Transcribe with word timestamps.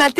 Cerchi 0.00 0.19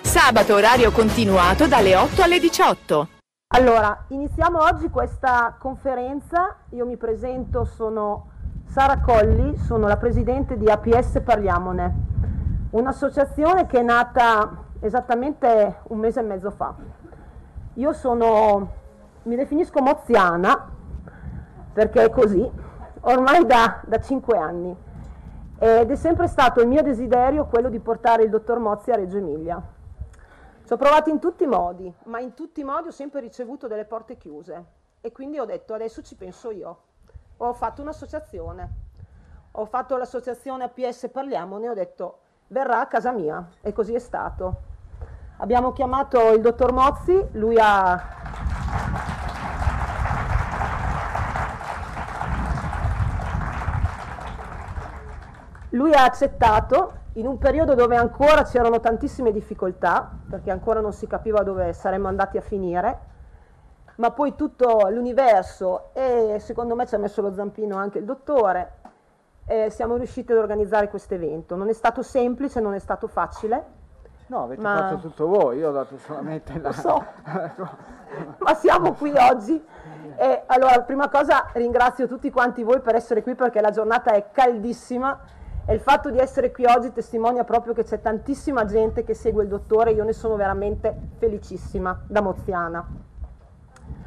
Sabato 0.00 0.54
orario 0.54 0.90
continuato 0.92 1.66
dalle 1.66 1.96
8 1.96 2.22
alle 2.22 2.38
18. 2.38 3.08
Allora, 3.54 4.04
iniziamo 4.08 4.62
oggi 4.62 4.88
questa 4.88 5.56
conferenza. 5.58 6.56
Io 6.70 6.86
mi 6.86 6.96
presento, 6.96 7.64
sono 7.64 8.30
Sara 8.66 9.00
Colli, 9.00 9.56
sono 9.58 9.88
la 9.88 9.96
presidente 9.96 10.56
di 10.56 10.70
APS 10.70 11.20
Parliamone, 11.24 11.94
un'associazione 12.70 13.66
che 13.66 13.80
è 13.80 13.82
nata 13.82 14.64
esattamente 14.80 15.80
un 15.88 15.98
mese 15.98 16.20
e 16.20 16.22
mezzo 16.22 16.50
fa. 16.50 16.74
Io 17.74 17.92
sono, 17.92 18.72
mi 19.24 19.34
definisco 19.34 19.82
moziana, 19.82 20.68
perché 21.72 22.04
è 22.04 22.10
così, 22.10 22.48
ormai 23.00 23.44
da, 23.46 23.80
da 23.84 24.00
5 24.00 24.38
anni 24.38 24.76
ed 25.62 25.90
è 25.90 25.96
sempre 25.96 26.26
stato 26.26 26.62
il 26.62 26.68
mio 26.68 26.82
desiderio 26.82 27.44
quello 27.44 27.68
di 27.68 27.80
portare 27.80 28.22
il 28.22 28.30
dottor 28.30 28.58
Mozzi 28.58 28.92
a 28.92 28.96
Reggio 28.96 29.18
Emilia. 29.18 29.62
Ci 30.70 30.76
ho 30.76 30.78
provato 30.78 31.10
in 31.10 31.18
tutti 31.18 31.42
i 31.42 31.48
modi, 31.48 31.92
ma 32.04 32.20
in 32.20 32.32
tutti 32.32 32.60
i 32.60 32.62
modi 32.62 32.86
ho 32.86 32.92
sempre 32.92 33.18
ricevuto 33.18 33.66
delle 33.66 33.84
porte 33.84 34.16
chiuse 34.16 34.64
e 35.00 35.10
quindi 35.10 35.40
ho 35.40 35.44
detto 35.44 35.74
adesso 35.74 36.00
ci 36.00 36.14
penso 36.14 36.52
io. 36.52 36.82
Ho 37.38 37.52
fatto 37.54 37.82
un'associazione, 37.82 38.70
ho 39.50 39.64
fatto 39.64 39.96
l'associazione 39.96 40.62
APS 40.62 41.08
Parliamone 41.10 41.66
e 41.66 41.68
ho 41.70 41.74
detto 41.74 42.18
verrà 42.46 42.82
a 42.82 42.86
casa 42.86 43.10
mia 43.10 43.48
e 43.60 43.72
così 43.72 43.94
è 43.94 43.98
stato. 43.98 44.60
Abbiamo 45.38 45.72
chiamato 45.72 46.30
il 46.34 46.40
dottor 46.40 46.70
Mozzi, 46.70 47.20
lui 47.32 47.56
ha 47.58 48.18
Lui 55.70 55.92
ha 55.94 56.04
accettato 56.04 56.99
in 57.20 57.26
un 57.26 57.38
periodo 57.38 57.74
dove 57.74 57.96
ancora 57.96 58.42
c'erano 58.44 58.80
tantissime 58.80 59.30
difficoltà, 59.30 60.10
perché 60.28 60.50
ancora 60.50 60.80
non 60.80 60.92
si 60.92 61.06
capiva 61.06 61.42
dove 61.42 61.72
saremmo 61.74 62.08
andati 62.08 62.38
a 62.38 62.40
finire, 62.40 62.98
ma 63.96 64.10
poi 64.10 64.34
tutto 64.34 64.88
l'universo 64.88 65.90
e 65.92 66.38
secondo 66.40 66.74
me 66.74 66.86
ci 66.86 66.94
ha 66.94 66.98
messo 66.98 67.20
lo 67.20 67.32
zampino 67.34 67.76
anche 67.76 67.98
il 67.98 68.04
dottore, 68.04 68.78
siamo 69.68 69.96
riusciti 69.96 70.32
ad 70.32 70.38
organizzare 70.38 70.88
questo 70.88 71.14
evento. 71.14 71.56
Non 71.56 71.68
è 71.68 71.72
stato 71.72 72.02
semplice, 72.02 72.60
non 72.60 72.72
è 72.72 72.78
stato 72.78 73.06
facile. 73.06 73.78
No, 74.28 74.44
avete 74.44 74.62
ma... 74.62 74.76
fatto 74.76 74.98
tutto 75.00 75.26
voi, 75.26 75.58
io 75.58 75.68
ho 75.68 75.72
dato 75.72 75.98
solamente 75.98 76.58
la... 76.58 76.68
Lo 76.68 76.72
so, 76.72 77.04
ma 78.38 78.54
siamo 78.54 78.92
qui 78.92 79.12
oggi. 79.14 79.62
E 80.16 80.42
allora, 80.46 80.80
prima 80.82 81.08
cosa 81.08 81.50
ringrazio 81.52 82.06
tutti 82.06 82.30
quanti 82.30 82.62
voi 82.62 82.80
per 82.80 82.94
essere 82.94 83.22
qui 83.22 83.34
perché 83.34 83.60
la 83.60 83.70
giornata 83.70 84.12
è 84.12 84.30
caldissima 84.30 85.18
e 85.70 85.74
il 85.74 85.80
fatto 85.80 86.10
di 86.10 86.18
essere 86.18 86.50
qui 86.50 86.64
oggi 86.64 86.90
testimonia 86.90 87.44
proprio 87.44 87.72
che 87.72 87.84
c'è 87.84 88.00
tantissima 88.00 88.64
gente 88.64 89.04
che 89.04 89.14
segue 89.14 89.44
il 89.44 89.48
dottore, 89.48 89.92
io 89.92 90.02
ne 90.02 90.12
sono 90.12 90.34
veramente 90.34 90.92
felicissima 91.18 91.96
da 92.08 92.20
moziana. 92.20 92.84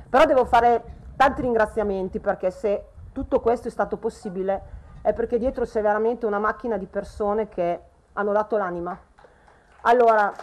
Però 0.10 0.26
devo 0.26 0.44
fare 0.44 0.84
tanti 1.16 1.42
ringraziamenti 1.42 2.20
perché 2.20 2.52
se 2.52 2.88
tutto 3.14 3.40
questo 3.40 3.70
è 3.70 3.72
stato 3.72 3.96
possibile 3.96 4.62
è 5.02 5.14
perché 5.14 5.38
dietro 5.38 5.64
c'è 5.64 5.82
veramente 5.82 6.26
una 6.26 6.38
macchina 6.38 6.76
di 6.76 6.86
persone 6.86 7.48
che 7.48 7.80
hanno 8.12 8.34
dato 8.34 8.58
l'anima. 8.58 9.00
Allora, 9.84 10.34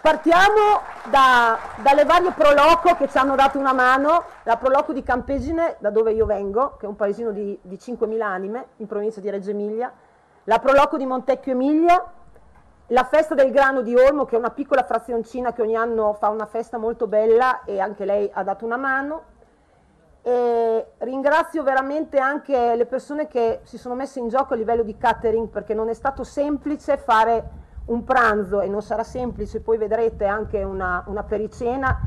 partiamo 0.00 0.80
da, 1.10 1.58
dalle 1.82 2.04
varie 2.04 2.30
Proloco 2.30 2.94
che 2.94 3.08
ci 3.08 3.18
hanno 3.18 3.34
dato 3.34 3.58
una 3.58 3.72
mano, 3.72 4.22
la 4.44 4.56
Proloco 4.56 4.92
di 4.92 5.02
Campesine, 5.02 5.74
da 5.80 5.90
dove 5.90 6.12
io 6.12 6.24
vengo, 6.24 6.76
che 6.76 6.86
è 6.86 6.88
un 6.88 6.94
paesino 6.94 7.32
di, 7.32 7.58
di 7.62 7.74
5.000 7.74 8.20
anime, 8.20 8.66
in 8.76 8.86
provincia 8.86 9.18
di 9.18 9.28
Reggio 9.28 9.50
Emilia, 9.50 9.92
la 10.48 10.60
Proloco 10.60 10.96
di 10.96 11.04
Montecchio 11.04 11.52
Emilia, 11.52 12.02
la 12.86 13.04
festa 13.04 13.34
del 13.34 13.50
grano 13.50 13.82
di 13.82 13.94
Olmo, 13.94 14.24
che 14.24 14.34
è 14.34 14.38
una 14.38 14.50
piccola 14.50 14.82
frazioncina 14.82 15.52
che 15.52 15.60
ogni 15.60 15.76
anno 15.76 16.14
fa 16.14 16.30
una 16.30 16.46
festa 16.46 16.78
molto 16.78 17.06
bella 17.06 17.64
e 17.64 17.80
anche 17.80 18.06
lei 18.06 18.30
ha 18.32 18.42
dato 18.42 18.64
una 18.64 18.78
mano. 18.78 19.36
E 20.22 20.92
ringrazio 20.98 21.62
veramente 21.62 22.18
anche 22.18 22.74
le 22.76 22.86
persone 22.86 23.26
che 23.26 23.60
si 23.64 23.76
sono 23.76 23.94
messe 23.94 24.20
in 24.20 24.28
gioco 24.28 24.54
a 24.54 24.56
livello 24.56 24.82
di 24.82 24.96
catering 24.96 25.48
perché 25.48 25.74
non 25.74 25.90
è 25.90 25.94
stato 25.94 26.24
semplice 26.24 26.96
fare 26.96 27.50
un 27.86 28.02
pranzo 28.04 28.62
e 28.62 28.68
non 28.68 28.80
sarà 28.80 29.04
semplice, 29.04 29.60
poi 29.60 29.76
vedrete 29.76 30.24
anche 30.24 30.62
una, 30.62 31.04
una 31.08 31.24
pericena, 31.24 32.00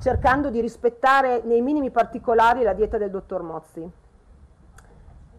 cercando 0.00 0.48
di 0.48 0.62
rispettare 0.62 1.42
nei 1.44 1.60
minimi 1.60 1.90
particolari 1.90 2.62
la 2.62 2.72
dieta 2.72 2.96
del 2.96 3.10
dottor 3.10 3.42
Mozzi 3.42 4.02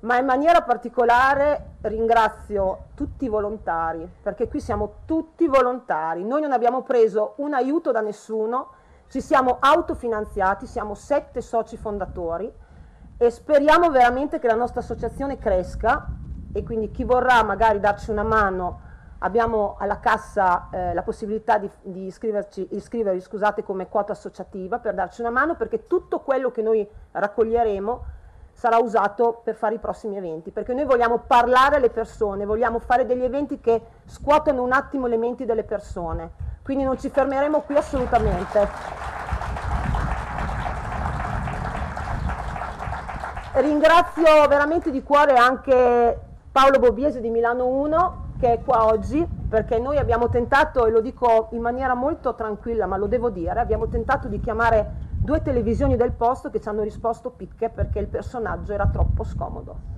ma 0.02 0.18
in 0.18 0.26
maniera 0.26 0.62
particolare 0.62 1.78
ringrazio 1.82 2.88
tutti 2.96 3.26
i 3.26 3.30
volontari, 3.30 4.10
perché 4.22 4.48
qui 4.48 4.60
siamo 4.60 4.98
tutti 5.06 5.48
volontari, 5.48 6.24
noi 6.24 6.42
non 6.42 6.52
abbiamo 6.52 6.84
preso 6.84 7.34
un 7.38 7.54
aiuto 7.54 7.92
da 7.92 8.02
nessuno, 8.02 8.70
ci 9.08 9.22
siamo 9.22 9.58
autofinanziati, 9.60 10.66
siamo 10.66 10.96
sette 10.96 11.42
soci 11.42 11.78
fondatori 11.78 12.52
e 13.18 13.30
speriamo 13.30 13.90
veramente 13.90 14.40
che 14.40 14.48
la 14.48 14.56
nostra 14.56 14.82
associazione 14.82 15.38
cresca 15.38 16.08
e 16.52 16.64
quindi 16.64 16.92
chi 16.92 17.04
vorrà 17.04 17.44
magari 17.44 17.80
darci 17.80 18.12
una 18.12 18.24
mano, 18.24 18.82
abbiamo 19.20 19.76
alla 19.80 20.00
cassa 20.00 20.70
eh, 20.72 20.94
la 20.94 21.04
possibilità 21.04 21.58
di, 21.58 21.70
di 21.82 22.06
iscrivervi 22.06 23.22
scusate, 23.22 23.64
come 23.64 23.88
quota 23.88 24.12
associativa 24.12 24.80
per 24.80 24.94
darci 24.94 25.22
una 25.22 25.30
mano 25.30 25.56
perché 25.56 25.88
tutto 25.88 26.20
quello 26.20 26.52
che 26.52 26.62
noi 26.62 26.88
raccoglieremo 27.12 28.06
sarà 28.56 28.78
usato 28.78 29.42
per 29.44 29.56
fare 29.56 29.76
i 29.76 29.80
prossimi 29.80 30.16
eventi, 30.16 30.50
perché 30.50 30.74
noi 30.74 30.86
vogliamo 30.86 31.20
parlare 31.28 31.76
alle 31.76 31.90
persone, 31.90 32.46
vogliamo 32.46 32.80
fare 32.80 33.06
degli 33.06 33.24
eventi 33.24 33.60
che 33.60 33.82
scuotono 34.06 34.64
un 34.64 34.72
attimo 34.72 35.08
le 35.08 35.18
menti 35.18 35.44
delle 35.44 35.66
persone, 35.66 36.32
quindi 36.64 36.86
non 36.86 36.98
ci 36.98 37.10
fermeremo 37.10 37.62
qui 37.62 37.76
assolutamente. 37.76 38.68
Ringrazio 43.56 44.48
veramente 44.48 44.90
di 44.90 45.04
cuore 45.04 45.36
anche 45.36 46.20
Paolo 46.52 46.80
Bobbiese 46.80 47.20
di 47.20 47.30
Milano 47.30 47.68
1 47.68 48.24
che 48.40 48.54
è 48.54 48.62
qua 48.64 48.86
oggi, 48.86 49.26
perché 49.50 49.80
noi 49.80 49.98
abbiamo 49.98 50.28
tentato, 50.30 50.86
e 50.86 50.92
lo 50.92 51.00
dico 51.00 51.48
in 51.52 51.62
maniera 51.62 51.94
molto 51.94 52.36
tranquilla, 52.36 52.86
ma 52.86 52.98
lo 52.98 53.08
devo 53.08 53.30
dire, 53.30 53.60
abbiamo 53.60 53.88
tentato 53.88 54.28
di 54.28 54.40
chiamare 54.40 55.05
due 55.26 55.42
televisioni 55.42 55.98
del 55.98 56.12
posto 56.12 56.50
che 56.50 56.62
ci 56.62 56.70
hanno 56.70 56.84
risposto 56.84 57.32
picche 57.32 57.70
perché 57.70 58.00
il 58.00 58.08
personaggio 58.08 58.72
era 58.72 58.88
troppo 58.88 59.26
scomodo. 59.26 59.94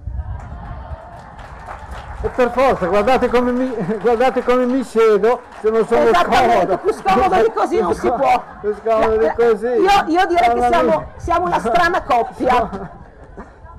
E 2.21 2.29
per 2.29 2.49
forza, 2.49 2.87
guardate 2.87 3.27
come 3.27 3.51
mi, 3.51 3.71
guardate 4.01 4.41
come 4.41 4.65
mi 4.65 4.83
siedo, 4.83 5.41
se 5.59 5.69
non 5.69 5.85
sono 5.85 6.11
scomodo. 6.11 6.77
più 6.77 6.93
scomodo 6.93 7.35
di 7.43 7.51
così 7.51 7.79
non 7.79 7.93
si 7.93 8.07
può. 8.07 8.41
Più 8.59 8.73
scomodo 8.73 9.17
di 9.17 9.31
così. 9.35 9.67
Io, 9.67 10.03
io 10.07 10.25
direi 10.25 10.53
che 10.55 10.67
siamo, 10.67 11.05
siamo, 11.17 11.45
una 11.45 11.59
strana 11.59 12.01
coppia. 12.01 13.05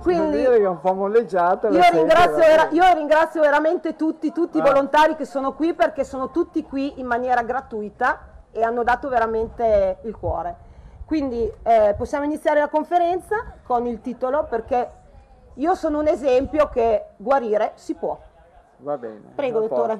Quindi, 0.00 0.36
dire 0.36 0.58
che 0.58 0.62
è 0.62 0.68
un 0.68 0.80
po' 0.80 0.94
molleggiata. 0.94 1.68
Io 1.68 1.82
ringrazio, 1.90 2.36
vera, 2.36 2.68
io 2.70 2.94
ringrazio, 2.94 3.40
veramente 3.40 3.96
tutti, 3.96 4.30
tutti 4.30 4.58
ah. 4.58 4.60
i 4.60 4.64
volontari 4.64 5.16
che 5.16 5.24
sono 5.24 5.54
qui 5.54 5.74
perché 5.74 6.04
sono 6.04 6.30
tutti 6.30 6.62
qui 6.62 7.00
in 7.00 7.06
maniera 7.06 7.42
gratuita 7.42 8.20
e 8.52 8.62
hanno 8.62 8.84
dato 8.84 9.08
veramente 9.08 9.98
il 10.04 10.16
cuore. 10.16 10.66
Quindi 11.08 11.50
eh, 11.62 11.94
possiamo 11.96 12.26
iniziare 12.26 12.60
la 12.60 12.68
conferenza 12.68 13.54
con 13.62 13.86
il 13.86 14.02
titolo 14.02 14.44
perché 14.44 14.86
io 15.54 15.74
sono 15.74 16.00
un 16.00 16.06
esempio 16.06 16.68
che 16.68 17.02
guarire 17.16 17.72
si 17.76 17.94
può. 17.94 18.20
Va 18.80 18.98
bene. 18.98 19.32
Prego, 19.34 19.60
dottore. 19.60 19.98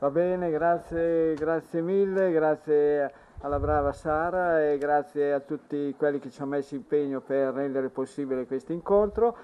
Va 0.00 0.10
bene, 0.10 0.50
grazie, 0.50 1.34
grazie 1.34 1.80
mille, 1.82 2.32
grazie 2.32 3.12
alla 3.42 3.60
brava 3.60 3.92
Sara 3.92 4.68
e 4.68 4.76
grazie 4.76 5.32
a 5.32 5.38
tutti 5.38 5.94
quelli 5.96 6.18
che 6.18 6.30
ci 6.30 6.42
hanno 6.42 6.50
messo 6.50 6.74
impegno 6.74 7.20
per 7.20 7.54
rendere 7.54 7.88
possibile 7.88 8.44
questo 8.44 8.72
incontro. 8.72 9.36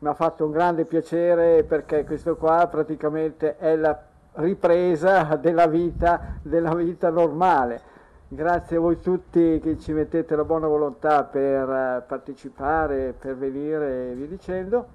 Mi 0.00 0.08
ha 0.08 0.14
fatto 0.14 0.44
un 0.44 0.50
grande 0.50 0.84
piacere 0.84 1.64
perché 1.64 2.04
questo 2.04 2.36
qua 2.36 2.66
praticamente 2.66 3.56
è 3.56 3.74
la 3.74 3.98
ripresa 4.34 5.34
della 5.36 5.66
vita, 5.66 6.36
della 6.42 6.74
vita 6.74 7.08
normale 7.08 7.91
Grazie 8.34 8.78
a 8.78 8.80
voi 8.80 8.98
tutti 8.98 9.60
che 9.62 9.78
ci 9.78 9.92
mettete 9.92 10.34
la 10.34 10.44
buona 10.44 10.66
volontà 10.66 11.22
per 11.22 11.68
eh, 11.68 12.02
partecipare, 12.06 13.12
per 13.12 13.36
venire 13.36 14.12
e 14.12 14.14
via 14.14 14.26
dicendo. 14.26 14.86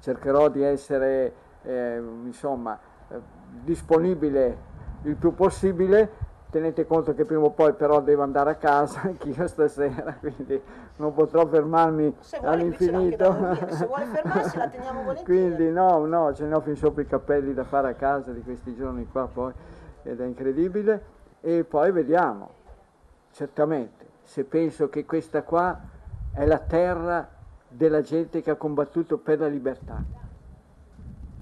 Cercherò 0.00 0.50
di 0.50 0.62
essere 0.62 1.32
eh, 1.62 1.96
insomma, 2.24 2.78
eh, 3.08 3.18
disponibile 3.62 4.58
il 5.04 5.16
più 5.16 5.34
possibile, 5.34 6.10
tenete 6.50 6.86
conto 6.86 7.14
che 7.14 7.24
prima 7.24 7.44
o 7.44 7.52
poi 7.52 7.72
però 7.72 8.02
devo 8.02 8.22
andare 8.22 8.50
a 8.50 8.56
casa 8.56 9.00
anch'io 9.08 9.46
stasera, 9.46 10.14
quindi 10.20 10.60
non 10.96 11.14
potrò 11.14 11.46
fermarmi 11.46 12.14
all'infinito. 12.42 13.56
Se 13.70 13.86
vuole 13.86 14.04
fermarsi 14.04 14.58
la 14.58 14.68
teniamo 14.68 15.00
volentieri. 15.04 15.24
quindi 15.24 15.70
no, 15.70 16.04
no, 16.04 16.34
ce 16.34 16.44
ne 16.44 16.54
ho 16.54 16.60
fin 16.60 16.76
sopra 16.76 17.00
i 17.00 17.06
capelli 17.06 17.54
da 17.54 17.64
fare 17.64 17.88
a 17.88 17.94
casa 17.94 18.30
di 18.32 18.42
questi 18.42 18.74
giorni 18.74 19.08
qua 19.10 19.26
poi, 19.26 19.54
ed 20.02 20.20
è 20.20 20.24
incredibile. 20.26 21.13
E 21.46 21.62
poi 21.62 21.92
vediamo, 21.92 22.48
certamente, 23.32 24.06
se 24.22 24.44
penso 24.44 24.88
che 24.88 25.04
questa 25.04 25.42
qua 25.42 25.78
è 26.32 26.46
la 26.46 26.58
terra 26.58 27.28
della 27.68 28.00
gente 28.00 28.40
che 28.40 28.50
ha 28.50 28.54
combattuto 28.54 29.18
per 29.18 29.40
la 29.40 29.46
libertà. 29.46 30.02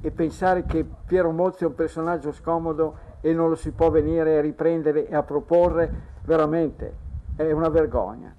E 0.01 0.11
pensare 0.11 0.65
che 0.65 0.85
Piero 1.07 1.31
Mozzi 1.31 1.63
è 1.63 1.69
un 1.69 1.77
personaggio 1.77 2.33
scomodo 2.33 2.97
e 3.21 3.33
non 3.33 3.49
lo 3.49 3.55
si 3.55 3.71
può 3.71 3.91
venire 3.91 4.39
a 4.39 4.41
riprendere 4.41 5.07
e 5.07 5.15
a 5.15 5.23
proporre, 5.23 5.89
veramente 6.25 6.97
è 7.37 7.53
una 7.53 7.69
vergogna. 7.69 8.35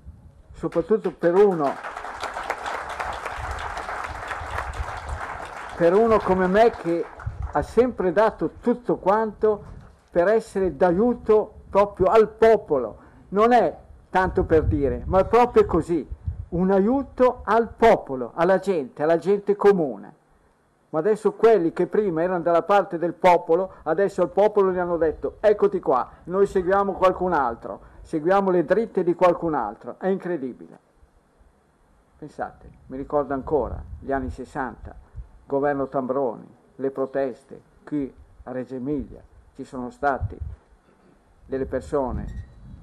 Soprattutto 0.52 1.14
per 1.14 1.34
uno, 1.34 1.72
per 5.78 5.94
uno 5.94 6.20
come 6.20 6.48
me 6.48 6.72
che 6.72 7.06
ha 7.54 7.62
sempre 7.62 8.12
dato 8.12 8.56
tutto 8.60 8.98
quanto 8.98 9.72
per 10.14 10.28
essere 10.28 10.78
d'aiuto 10.78 11.62
proprio 11.72 12.06
al 12.06 12.30
popolo. 12.30 12.98
Non 13.30 13.52
è 13.52 13.76
tanto 14.12 14.44
per 14.44 14.66
dire, 14.66 15.02
ma 15.08 15.22
è 15.22 15.26
proprio 15.26 15.66
così 15.66 16.08
un 16.50 16.70
aiuto 16.70 17.42
al 17.44 17.68
popolo, 17.76 18.32
alla 18.36 18.60
gente, 18.60 19.02
alla 19.02 19.18
gente 19.18 19.56
comune. 19.56 20.14
Ma 20.90 21.00
adesso 21.00 21.32
quelli 21.34 21.74
che 21.74 21.88
prima 21.88 22.22
erano 22.22 22.42
dalla 22.42 22.62
parte 22.62 23.00
del 23.00 23.14
popolo, 23.14 23.72
adesso 23.84 24.22
al 24.22 24.30
popolo 24.30 24.72
gli 24.72 24.78
hanno 24.78 24.98
detto 24.98 25.38
eccoti 25.40 25.80
qua, 25.80 26.08
noi 26.26 26.46
seguiamo 26.46 26.92
qualcun 26.92 27.34
altro, 27.34 27.80
seguiamo 28.02 28.52
le 28.52 28.66
dritte 28.66 29.04
di 29.04 29.16
qualcun 29.16 29.56
altro. 29.56 29.96
È 29.98 30.06
incredibile. 30.06 30.78
Pensate, 32.20 32.70
mi 32.86 32.98
ricordo 32.98 33.34
ancora 33.34 33.82
gli 34.00 34.12
anni 34.12 34.30
60, 34.30 34.96
governo 35.48 35.88
Tambroni, 35.88 36.48
le 36.76 36.92
proteste, 36.92 37.60
qui 37.84 38.14
a 38.44 38.52
Reggio 38.52 38.76
Emilia 38.76 39.24
ci 39.56 39.64
sono 39.64 39.90
stati 39.90 40.38
delle 41.46 41.66
persone, 41.66 42.26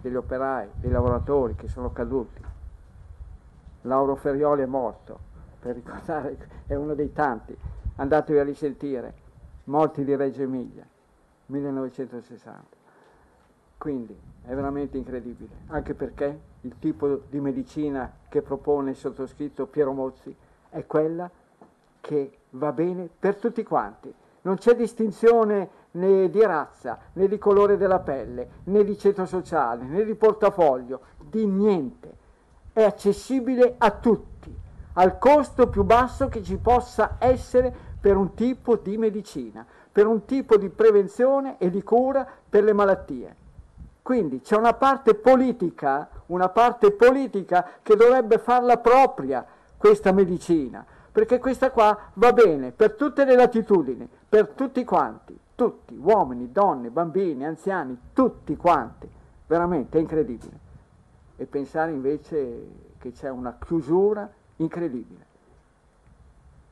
degli 0.00 0.17
operai, 0.17 0.69
dei 0.76 0.90
lavoratori 0.90 1.55
che 1.55 1.69
sono 1.69 1.93
caduti 1.93 2.49
Lauro 3.82 4.14
Ferrioli 4.14 4.62
è 4.62 4.67
morto, 4.67 5.19
per 5.58 5.75
ricordare, 5.75 6.37
è 6.67 6.75
uno 6.75 6.94
dei 6.94 7.12
tanti, 7.12 7.56
andatevi 7.96 8.38
a 8.38 8.44
risentire, 8.44 9.14
morti 9.64 10.05
di 10.05 10.14
Reggio 10.14 10.43
Emilia, 10.43 10.87
1960. 11.46 12.78
Quindi 13.78 14.19
è 14.44 14.55
veramente 14.55 14.99
incredibile, 14.99 15.55
anche 15.69 15.94
perché 15.94 16.40
il 16.62 16.78
tipo 16.78 17.22
di 17.31 17.40
medicina 17.40 18.12
che 18.28 18.43
propone 18.43 18.90
il 18.90 18.96
sottoscritto 18.96 19.67
Piero 19.67 19.93
Mozzi 19.93 20.34
è 20.69 20.84
quella 20.87 21.31
che 22.00 22.38
va 22.50 22.72
bene 22.72 23.08
per 23.19 23.37
tutti 23.37 23.62
quanti. 23.62 24.12
Non 24.43 24.56
c'è 24.56 24.75
distinzione 24.75 25.69
né 25.92 26.31
di 26.31 26.42
razza, 26.42 26.98
né 27.14 27.26
di 27.28 27.38
colore 27.38 27.76
della 27.76 28.00
pelle, 28.00 28.48
né 28.64 28.84
di 28.84 28.96
ceto 28.96 29.26
sociale, 29.26 29.84
né 29.84 30.04
di 30.04 30.14
portafoglio, 30.14 31.00
di 31.19 31.46
niente 31.46 32.19
è 32.72 32.82
accessibile 32.82 33.75
a 33.78 33.90
tutti, 33.90 34.54
al 34.94 35.19
costo 35.19 35.69
più 35.69 35.82
basso 35.82 36.28
che 36.28 36.42
ci 36.42 36.56
possa 36.56 37.16
essere 37.19 37.75
per 38.00 38.16
un 38.16 38.34
tipo 38.34 38.76
di 38.76 38.96
medicina, 38.96 39.66
per 39.90 40.06
un 40.06 40.25
tipo 40.25 40.56
di 40.56 40.69
prevenzione 40.69 41.56
e 41.58 41.69
di 41.69 41.82
cura 41.82 42.26
per 42.48 42.64
le 42.64 42.72
malattie. 42.72 43.36
Quindi 44.02 44.40
c'è 44.40 44.56
una 44.56 44.75
parte 44.75 45.14
politica, 45.14 46.08
una 46.26 46.48
parte 46.48 46.93
politica 46.93 47.69
che 47.82 47.96
dovrebbe 47.96 48.38
farla 48.38 48.78
propria 48.78 49.44
questa 49.76 50.12
medicina, 50.12 50.84
perché 51.12 51.38
questa 51.38 51.70
qua 51.70 51.96
va 52.14 52.32
bene 52.32 52.70
per 52.70 52.94
tutte 52.94 53.25
le 53.25 53.34
latitudini, 53.34 54.08
per 54.28 54.48
tutti 54.48 54.84
quanti, 54.84 55.38
tutti, 55.60 55.94
uomini, 55.94 56.50
donne, 56.50 56.88
bambini, 56.88 57.44
anziani, 57.44 57.94
tutti 58.14 58.56
quanti, 58.56 59.06
veramente 59.46 59.98
è 59.98 60.00
incredibile 60.00 60.58
e 61.36 61.44
pensare 61.44 61.90
invece 61.90 62.94
che 62.96 63.12
c'è 63.12 63.28
una 63.28 63.58
chiusura 63.62 64.26
incredibile. 64.56 65.26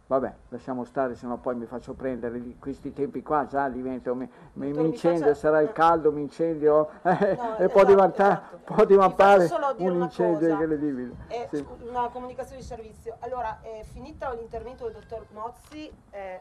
Vabbè, 0.07 0.33
lasciamo 0.49 0.85
stare, 0.85 1.17
se 1.17 1.27
no 1.27 1.37
poi 1.37 1.57
mi 1.57 1.67
faccio 1.67 1.93
prendere 1.93 2.41
di 2.41 2.57
questi 2.59 2.95
tempi 2.95 3.23
qua, 3.23 3.47
già 3.47 3.69
divento, 3.69 4.15
mi, 4.15 4.27
mi, 4.55 4.73
mi 4.73 4.87
incendio, 4.87 5.35
sarà 5.35 5.61
il 5.61 5.73
caldo, 5.73 6.11
mi 6.11 6.23
incendio 6.23 6.89
eh, 7.05 7.11
no, 7.11 7.19
e 7.19 7.31
esatto, 7.33 7.69
può 7.69 7.85
diventare, 7.85 8.33
esatto. 8.33 8.73
può 8.73 8.85
diventare 8.87 9.49
un 9.77 10.01
incendio 10.01 10.49
incredibile. 10.49 11.15
Eh, 11.27 11.47
sì. 11.53 11.67
Una 11.87 12.09
comunicazione 12.09 12.63
di 12.63 12.67
servizio. 12.67 13.17
Allora, 13.19 13.61
è 13.61 13.85
finito 13.93 14.33
l'intervento 14.33 14.85
del 14.85 14.95
dottor 14.95 15.27
Mozzi. 15.35 15.93
Eh... 16.09 16.41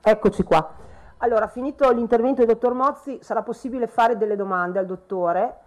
Eccoci 0.00 0.42
qua. 0.42 0.94
Allora, 1.18 1.46
finito 1.46 1.90
l'intervento 1.90 2.44
del 2.44 2.54
dottor 2.54 2.74
Mozzi, 2.74 3.18
sarà 3.22 3.42
possibile 3.42 3.86
fare 3.86 4.16
delle 4.16 4.36
domande 4.36 4.78
al 4.78 4.86
dottore 4.86 5.64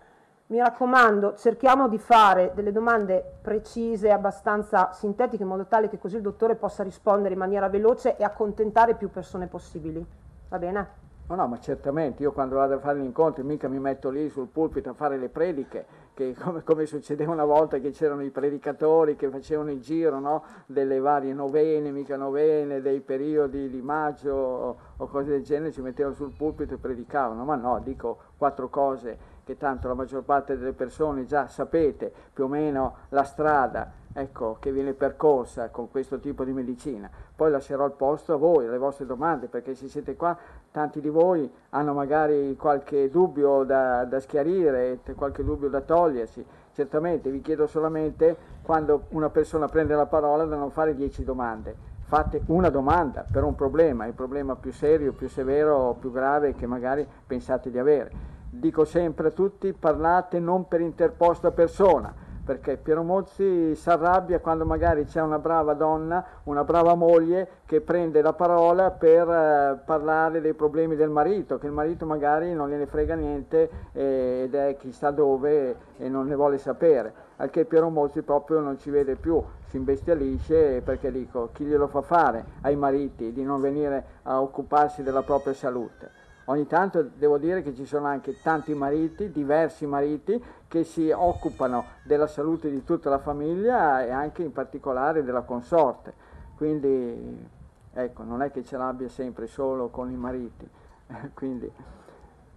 mi 0.50 0.58
raccomando, 0.58 1.36
cerchiamo 1.36 1.88
di 1.88 2.00
fare 2.00 2.54
delle 2.56 2.72
domande 2.72 3.24
precise, 3.40 4.12
abbastanza 4.12 4.92
sintetiche, 4.94 5.44
in 5.44 5.50
modo 5.50 5.68
tale 5.68 5.90
che 5.90 6.00
così 6.00 6.16
il 6.16 6.24
dottore 6.24 6.56
possa 6.56 6.82
rispondere 6.82 7.34
in 7.34 7.40
maniera 7.40 7.70
veloce 7.70 8.18
e 8.18 8.24
accontentare 8.24 8.96
più 8.96 9.12
persone 9.12 9.46
possibili. 9.46 10.04
Va 10.50 10.58
bene? 10.58 10.88
No, 11.28 11.36
no, 11.36 11.48
ma 11.48 11.60
certamente, 11.60 12.24
io 12.24 12.32
quando 12.32 12.56
vado 12.56 12.74
a 12.74 12.80
fare 12.80 12.98
gli 12.98 13.04
incontri 13.04 13.44
mica 13.44 13.68
mi 13.68 13.78
metto 13.78 14.10
lì 14.10 14.28
sul 14.30 14.48
pulpito 14.48 14.90
a 14.90 14.94
fare 14.94 15.18
le 15.18 15.30
prediche, 15.30 15.86
che 16.20 16.36
come, 16.38 16.64
come 16.64 16.86
succedeva 16.86 17.32
una 17.32 17.46
volta 17.46 17.78
che 17.78 17.92
c'erano 17.92 18.24
i 18.24 18.30
predicatori 18.30 19.16
che 19.16 19.30
facevano 19.30 19.72
il 19.72 19.80
giro 19.80 20.20
no? 20.20 20.44
delle 20.66 21.00
varie 21.00 21.34
novene, 21.34 21.92
mica 21.92 22.18
novene, 22.18 22.82
dei 22.82 23.00
periodi 23.00 23.70
di 23.70 23.82
maggio 23.82 24.34
o, 24.34 24.78
o 24.98 25.08
cose 25.08 25.30
del 25.30 25.44
genere, 25.44 25.72
ci 25.72 25.82
mettevano 25.82 26.16
sul 26.16 26.34
pulpito 26.36 26.74
e 26.74 26.78
predicavano, 26.78 27.46
ma 27.46 27.56
no, 27.56 27.80
dico 27.80 28.18
quattro 28.38 28.68
cose 28.68 29.38
che 29.46 29.56
tanto 29.58 29.88
la 29.88 29.94
maggior 29.94 30.24
parte 30.24 30.58
delle 30.58 30.74
persone 30.74 31.26
già 31.26 31.48
sapete 31.48 32.12
più 32.34 32.44
o 32.44 32.48
meno 32.48 32.98
la 33.10 33.24
strada 33.24 33.99
ecco, 34.14 34.58
che 34.60 34.72
viene 34.72 34.94
percorsa 34.94 35.70
con 35.70 35.90
questo 35.90 36.20
tipo 36.20 36.44
di 36.44 36.52
medicina. 36.52 37.10
Poi 37.36 37.52
lascerò 37.52 37.86
il 37.86 37.94
posto 37.94 38.34
a 38.34 38.38
voi, 38.38 38.66
alle 38.66 38.78
vostre 38.78 39.06
domande, 39.06 39.48
perché 39.48 39.76
se 39.76 39.88
siete 39.88 40.16
qua, 40.16 40.38
tanti 40.72 41.00
di 41.00 41.10
voi 41.10 41.50
hanno 41.70 41.94
magari 41.94 42.56
qualche 42.58 43.10
dubbio 43.10 43.64
da, 43.64 44.06
da 44.06 44.20
schiarire, 44.20 45.00
qualche 45.16 45.44
dubbio 45.44 45.70
da 45.70 45.82
togliersi. 45.82 46.46
Certamente 46.74 47.30
vi 47.30 47.42
chiedo 47.42 47.68
solamente, 47.68 48.36
quando 48.62 49.04
una 49.10 49.30
persona 49.30 49.68
prende 49.68 49.96
la 49.96 50.06
parola, 50.06 50.46
da 50.46 50.56
non 50.56 50.72
fare 50.72 50.96
dieci 50.96 51.24
domande. 51.24 51.88
Fate 52.06 52.42
una 52.48 52.70
domanda 52.70 53.24
per 53.32 53.44
un 53.44 53.54
problema, 53.54 54.08
il 54.08 54.14
problema 54.14 54.56
più 54.56 54.72
serio, 54.72 55.14
più 55.14 55.30
severo, 55.30 55.96
più 56.00 56.12
grave 56.12 56.56
che 56.56 56.66
magari 56.66 57.08
pensate 57.28 57.70
di 57.70 57.78
avere 57.78 58.38
dico 58.50 58.84
sempre 58.84 59.28
a 59.28 59.32
tutti, 59.32 59.74
parlate 59.74 60.40
non 60.40 60.68
per 60.68 60.82
interposta 60.82 61.52
persona, 61.52 62.12
perché 62.50 62.78
Piero 62.78 63.04
Mozzi 63.04 63.76
si 63.76 63.90
arrabbia 63.92 64.40
quando 64.40 64.66
magari 64.66 65.06
c'è 65.06 65.22
una 65.22 65.38
brava 65.38 65.76
donna, 65.76 66.26
una 66.46 66.64
brava 66.64 66.96
moglie 66.96 67.48
che 67.68 67.80
prende 67.80 68.24
la 68.24 68.34
parola 68.34 68.90
per 68.90 69.30
eh, 69.30 69.80
parlare 69.86 70.42
dei 70.42 70.56
problemi 70.56 70.96
del 70.96 71.12
marito, 71.12 71.60
che 71.60 71.68
il 71.68 71.72
marito 71.72 72.08
magari 72.08 72.52
non 72.56 72.68
gliene 72.68 72.88
frega 72.88 73.14
niente 73.14 73.70
eh, 73.92 74.46
ed 74.46 74.56
è 74.56 74.78
chissà 74.80 75.12
dove 75.12 75.76
e 75.98 76.10
non 76.10 76.26
ne 76.26 76.34
vuole 76.34 76.58
sapere. 76.58 77.14
Al 77.36 77.52
che 77.52 77.66
Piero 77.66 77.90
Mozzi 77.90 78.24
proprio 78.24 78.62
non 78.62 78.80
ci 78.80 78.90
vede 78.90 79.16
più, 79.16 79.40
si 79.68 79.78
imbestialisce 79.78 80.82
perché 80.84 81.12
dico 81.12 81.50
chi 81.54 81.66
glielo 81.66 81.86
fa 81.86 82.02
fare 82.02 82.46
ai 82.62 82.76
mariti 82.76 83.32
di 83.32 83.44
non 83.44 83.62
venire 83.62 84.04
a 84.24 84.42
occuparsi 84.42 85.04
della 85.04 85.22
propria 85.22 85.54
salute. 85.54 86.18
Ogni 86.50 86.66
tanto 86.66 87.04
devo 87.04 87.38
dire 87.38 87.62
che 87.62 87.76
ci 87.76 87.86
sono 87.86 88.08
anche 88.08 88.42
tanti 88.42 88.74
mariti, 88.74 89.30
diversi 89.30 89.86
mariti, 89.86 90.44
che 90.70 90.84
si 90.84 91.10
occupano 91.10 91.84
della 92.04 92.28
salute 92.28 92.70
di 92.70 92.84
tutta 92.84 93.10
la 93.10 93.18
famiglia 93.18 94.06
e 94.06 94.12
anche 94.12 94.44
in 94.44 94.54
particolare 94.54 95.24
della 95.24 95.42
consorte. 95.42 96.14
Quindi 96.56 97.48
ecco, 97.92 98.24
non 98.24 98.44
è 98.44 98.52
che 98.52 98.64
ce 98.64 98.78
l'abbia 98.78 99.10
sempre 99.10 99.48
solo 99.48 99.90
con 99.90 100.12
i 100.12 100.16
mariti. 100.16 100.70
Quindi 101.34 101.70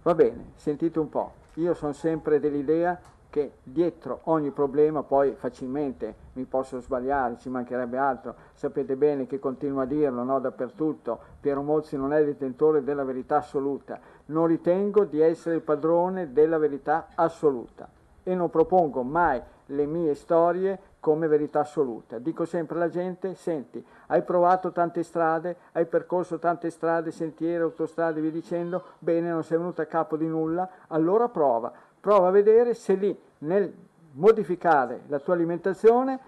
va 0.03 0.13
bene, 0.13 0.51
sentite 0.55 0.99
un 0.99 1.09
po'. 1.09 1.31
Io 1.55 1.73
sono 1.73 1.91
sempre 1.91 2.39
dell'idea 2.39 2.99
che 3.31 3.53
dietro 3.63 4.19
ogni 4.25 4.51
problema 4.51 5.01
poi 5.01 5.33
facilmente 5.33 6.13
mi 6.33 6.43
posso 6.43 6.79
sbagliare, 6.79 7.39
ci 7.39 7.49
mancherebbe 7.49 7.97
altro, 7.97 8.35
sapete 8.53 8.95
bene 8.95 9.25
che 9.25 9.39
continuo 9.39 9.81
a 9.81 9.85
dirlo 9.85 10.21
no, 10.21 10.39
dappertutto, 10.39 11.19
Piero 11.39 11.63
Mozzi 11.63 11.97
non 11.97 12.13
è 12.13 12.23
detentore 12.23 12.83
della 12.83 13.03
verità 13.03 13.37
assoluta, 13.37 13.99
non 14.25 14.45
ritengo 14.45 15.05
di 15.05 15.19
essere 15.19 15.55
il 15.55 15.61
padrone 15.61 16.31
della 16.31 16.59
verità 16.59 17.07
assoluta 17.15 17.89
e 18.23 18.35
non 18.35 18.49
propongo 18.49 19.03
mai 19.03 19.41
le 19.67 19.85
mie 19.85 20.15
storie 20.15 20.79
come 20.99 21.27
verità 21.27 21.61
assoluta. 21.61 22.17
Dico 22.17 22.45
sempre 22.45 22.77
alla 22.77 22.89
gente, 22.89 23.35
senti, 23.35 23.83
hai 24.07 24.21
provato 24.23 24.71
tante 24.71 25.03
strade, 25.03 25.57
hai 25.73 25.85
percorso 25.85 26.39
tante 26.39 26.69
strade, 26.69 27.11
sentieri, 27.11 27.61
autostrade, 27.61 28.21
vi 28.21 28.31
dicendo, 28.31 28.83
bene, 28.99 29.29
non 29.29 29.43
sei 29.43 29.57
venuto 29.57 29.81
a 29.81 29.85
capo 29.85 30.15
di 30.15 30.27
nulla, 30.27 30.67
allora 30.87 31.27
prova, 31.27 31.71
prova 31.99 32.29
a 32.29 32.31
vedere 32.31 32.73
se 32.73 32.93
lì 32.93 33.17
nel 33.39 33.73
modificare 34.13 35.01
la 35.07 35.19
tua 35.19 35.33
alimentazione 35.33 36.19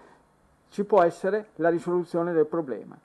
ci 0.68 0.84
può 0.84 1.02
essere 1.02 1.48
la 1.56 1.68
risoluzione 1.68 2.32
del 2.32 2.46
problema. 2.46 2.96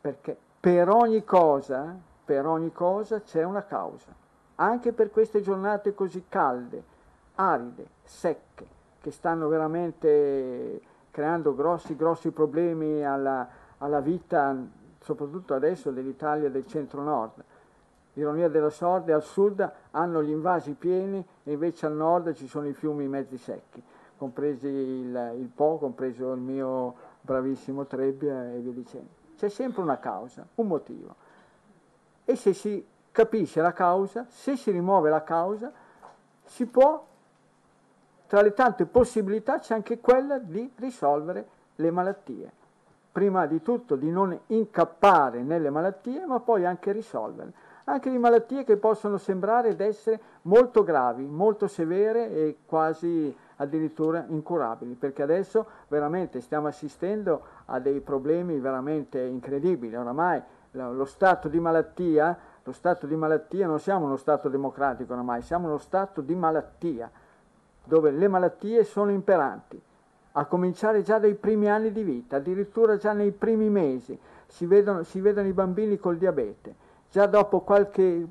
Perché 0.00 0.36
per 0.60 0.88
ogni 0.88 1.24
cosa, 1.24 1.96
per 2.24 2.46
ogni 2.46 2.72
cosa 2.72 3.22
c'è 3.22 3.42
una 3.42 3.64
causa. 3.64 4.12
Anche 4.56 4.92
per 4.92 5.10
queste 5.10 5.40
giornate 5.40 5.94
così 5.94 6.24
calde, 6.28 6.92
aride, 7.36 7.86
secche, 8.02 8.66
che 9.00 9.10
stanno 9.10 9.48
veramente 9.48 10.80
creando 11.10 11.54
grossi, 11.54 11.94
grossi 11.94 12.30
problemi 12.30 13.04
alla, 13.04 13.46
alla 13.78 14.00
vita, 14.00 14.56
soprattutto 15.00 15.54
adesso 15.54 15.90
dell'Italia 15.90 16.50
del 16.50 16.66
centro-nord. 16.66 17.44
Ironia 18.14 18.48
della 18.48 18.70
sorte, 18.70 19.12
al 19.12 19.22
sud 19.22 19.72
hanno 19.90 20.22
gli 20.22 20.30
invasi 20.30 20.72
pieni 20.72 21.24
e 21.42 21.52
invece 21.52 21.86
al 21.86 21.94
nord 21.94 22.32
ci 22.32 22.46
sono 22.46 22.66
i 22.68 22.72
fiumi 22.72 23.08
mezzi 23.08 23.36
secchi, 23.36 23.82
compresi 24.16 24.66
il, 24.66 25.34
il 25.38 25.48
Po, 25.48 25.78
compreso 25.78 26.32
il 26.32 26.40
mio 26.40 26.94
bravissimo 27.20 27.86
Trebbia 27.86 28.52
e 28.52 28.58
via 28.58 28.72
dicendo. 28.72 29.08
C'è 29.36 29.48
sempre 29.48 29.82
una 29.82 29.98
causa, 29.98 30.46
un 30.56 30.66
motivo. 30.66 31.14
E 32.24 32.36
se 32.36 32.52
si 32.52 32.84
capisce 33.10 33.60
la 33.60 33.72
causa, 33.72 34.26
se 34.28 34.56
si 34.56 34.70
rimuove 34.70 35.10
la 35.10 35.22
causa, 35.22 35.72
si 36.44 36.66
può 36.66 37.04
tra 38.34 38.42
le 38.42 38.52
tante 38.52 38.84
possibilità 38.86 39.60
c'è 39.60 39.74
anche 39.74 40.00
quella 40.00 40.40
di 40.40 40.68
risolvere 40.78 41.46
le 41.76 41.92
malattie. 41.92 42.50
Prima 43.12 43.46
di 43.46 43.62
tutto 43.62 43.94
di 43.94 44.10
non 44.10 44.36
incappare 44.48 45.40
nelle 45.44 45.70
malattie, 45.70 46.26
ma 46.26 46.40
poi 46.40 46.66
anche 46.66 46.90
risolverle. 46.90 47.52
Anche 47.84 48.10
di 48.10 48.18
malattie 48.18 48.64
che 48.64 48.76
possono 48.76 49.18
sembrare 49.18 49.68
ed 49.68 49.80
essere 49.80 50.18
molto 50.42 50.82
gravi, 50.82 51.24
molto 51.24 51.68
severe 51.68 52.28
e 52.28 52.56
quasi 52.66 53.32
addirittura 53.58 54.24
incurabili, 54.26 54.94
perché 54.94 55.22
adesso 55.22 55.64
veramente 55.86 56.40
stiamo 56.40 56.66
assistendo 56.66 57.40
a 57.66 57.78
dei 57.78 58.00
problemi 58.00 58.58
veramente 58.58 59.20
incredibili. 59.20 59.94
Oramai 59.94 60.42
lo 60.72 61.04
stato 61.04 61.46
di 61.46 61.60
malattia, 61.60 62.36
lo 62.64 62.72
stato 62.72 63.06
di 63.06 63.14
malattia 63.14 63.68
non 63.68 63.78
siamo 63.78 64.06
uno 64.06 64.16
stato 64.16 64.48
democratico 64.48 65.12
oramai, 65.12 65.40
siamo 65.40 65.68
uno 65.68 65.78
stato 65.78 66.20
di 66.20 66.34
malattia 66.34 67.08
dove 67.84 68.10
le 68.10 68.28
malattie 68.28 68.84
sono 68.84 69.10
imperanti, 69.10 69.80
a 70.32 70.44
cominciare 70.46 71.02
già 71.02 71.18
dai 71.18 71.34
primi 71.34 71.68
anni 71.68 71.92
di 71.92 72.02
vita, 72.02 72.36
addirittura 72.36 72.96
già 72.96 73.12
nei 73.12 73.30
primi 73.30 73.68
mesi 73.68 74.18
si 74.46 74.66
vedono, 74.66 75.02
si 75.02 75.20
vedono 75.20 75.46
i 75.46 75.52
bambini 75.52 75.96
col 75.96 76.16
diabete, 76.16 76.74
già 77.10 77.26
dopo 77.26 77.60
qualche, 77.60 78.26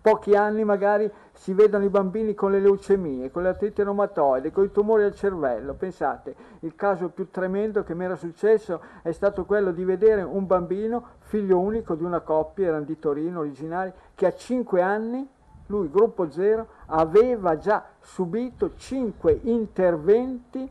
pochi 0.00 0.34
anni 0.34 0.64
magari 0.64 1.10
si 1.32 1.52
vedono 1.52 1.84
i 1.84 1.88
bambini 1.88 2.34
con 2.34 2.52
le 2.52 2.60
leucemie, 2.60 3.30
con 3.30 3.42
le 3.42 3.48
artriti 3.48 3.82
reumatoide, 3.82 4.52
con 4.52 4.64
i 4.64 4.70
tumori 4.70 5.02
al 5.02 5.14
cervello. 5.14 5.74
Pensate, 5.74 6.34
il 6.60 6.74
caso 6.74 7.08
più 7.08 7.30
tremendo 7.30 7.82
che 7.82 7.94
mi 7.94 8.04
era 8.04 8.16
successo 8.16 8.80
è 9.02 9.12
stato 9.12 9.44
quello 9.44 9.72
di 9.72 9.84
vedere 9.84 10.22
un 10.22 10.46
bambino, 10.46 11.04
figlio 11.18 11.58
unico 11.58 11.94
di 11.94 12.04
una 12.04 12.20
coppia, 12.20 12.68
erano 12.68 12.84
di 12.84 12.98
Torino 12.98 13.40
originari, 13.40 13.92
che 14.14 14.26
a 14.26 14.34
5 14.34 14.80
anni 14.80 15.28
lui, 15.70 15.88
gruppo 15.88 16.30
zero, 16.30 16.66
aveva 16.86 17.56
già 17.56 17.84
subito 18.00 18.72
cinque 18.76 19.38
interventi 19.44 20.68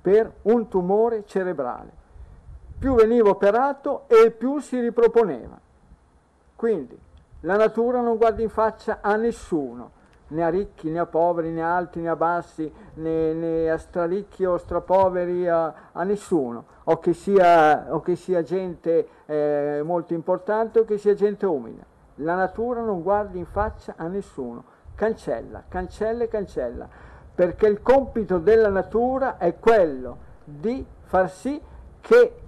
per 0.00 0.30
un 0.42 0.68
tumore 0.68 1.24
cerebrale. 1.26 2.04
Più 2.78 2.94
veniva 2.94 3.30
operato 3.30 4.04
e 4.06 4.30
più 4.30 4.58
si 4.58 4.78
riproponeva. 4.78 5.58
Quindi 6.54 6.96
la 7.40 7.56
natura 7.56 8.00
non 8.00 8.16
guarda 8.16 8.42
in 8.42 8.50
faccia 8.50 8.98
a 9.00 9.16
nessuno, 9.16 9.90
né 10.28 10.44
a 10.44 10.48
ricchi, 10.50 10.90
né 10.90 10.98
a 10.98 11.06
poveri, 11.06 11.50
né 11.50 11.62
a 11.62 11.74
alti, 11.74 12.00
né 12.00 12.08
a 12.08 12.16
bassi, 12.16 12.70
né, 12.94 13.32
né 13.32 13.70
a 13.70 13.78
straricchi 13.78 14.44
o 14.44 14.58
strapoveri, 14.58 15.48
a, 15.48 15.74
a 15.92 16.02
nessuno, 16.04 16.64
o 16.84 16.98
che, 16.98 17.14
sia, 17.14 17.86
o 17.90 18.00
che 18.00 18.16
sia 18.16 18.42
gente 18.42 19.08
eh, 19.24 19.80
molto 19.82 20.12
importante 20.12 20.80
o 20.80 20.84
che 20.84 20.98
sia 20.98 21.14
gente 21.14 21.46
umile 21.46 21.94
la 22.16 22.34
natura 22.34 22.80
non 22.80 23.02
guarda 23.02 23.36
in 23.36 23.46
faccia 23.46 23.94
a 23.96 24.06
nessuno, 24.06 24.64
cancella, 24.94 25.64
cancella 25.68 26.24
e 26.24 26.28
cancella, 26.28 26.88
perché 27.34 27.66
il 27.66 27.82
compito 27.82 28.38
della 28.38 28.68
natura 28.68 29.36
è 29.36 29.58
quello 29.58 30.18
di 30.44 30.84
far 31.02 31.30
sì 31.30 31.60
che 32.00 32.40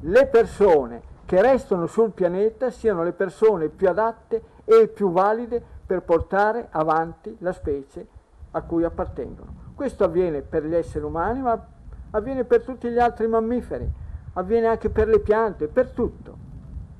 le 0.00 0.26
persone 0.26 1.02
che 1.24 1.40
restano 1.42 1.86
sul 1.86 2.10
pianeta 2.12 2.70
siano 2.70 3.02
le 3.02 3.12
persone 3.12 3.68
più 3.68 3.88
adatte 3.88 4.42
e 4.64 4.88
più 4.88 5.10
valide 5.10 5.62
per 5.86 6.02
portare 6.02 6.68
avanti 6.70 7.36
la 7.40 7.52
specie 7.52 8.06
a 8.52 8.62
cui 8.62 8.84
appartengono. 8.84 9.66
Questo 9.74 10.04
avviene 10.04 10.42
per 10.42 10.64
gli 10.64 10.74
esseri 10.74 11.04
umani, 11.04 11.40
ma 11.40 11.66
avviene 12.10 12.44
per 12.44 12.62
tutti 12.62 12.88
gli 12.88 12.98
altri 12.98 13.26
mammiferi, 13.26 13.90
avviene 14.34 14.66
anche 14.66 14.90
per 14.90 15.08
le 15.08 15.20
piante, 15.20 15.68
per 15.68 15.90
tutto 15.90 16.37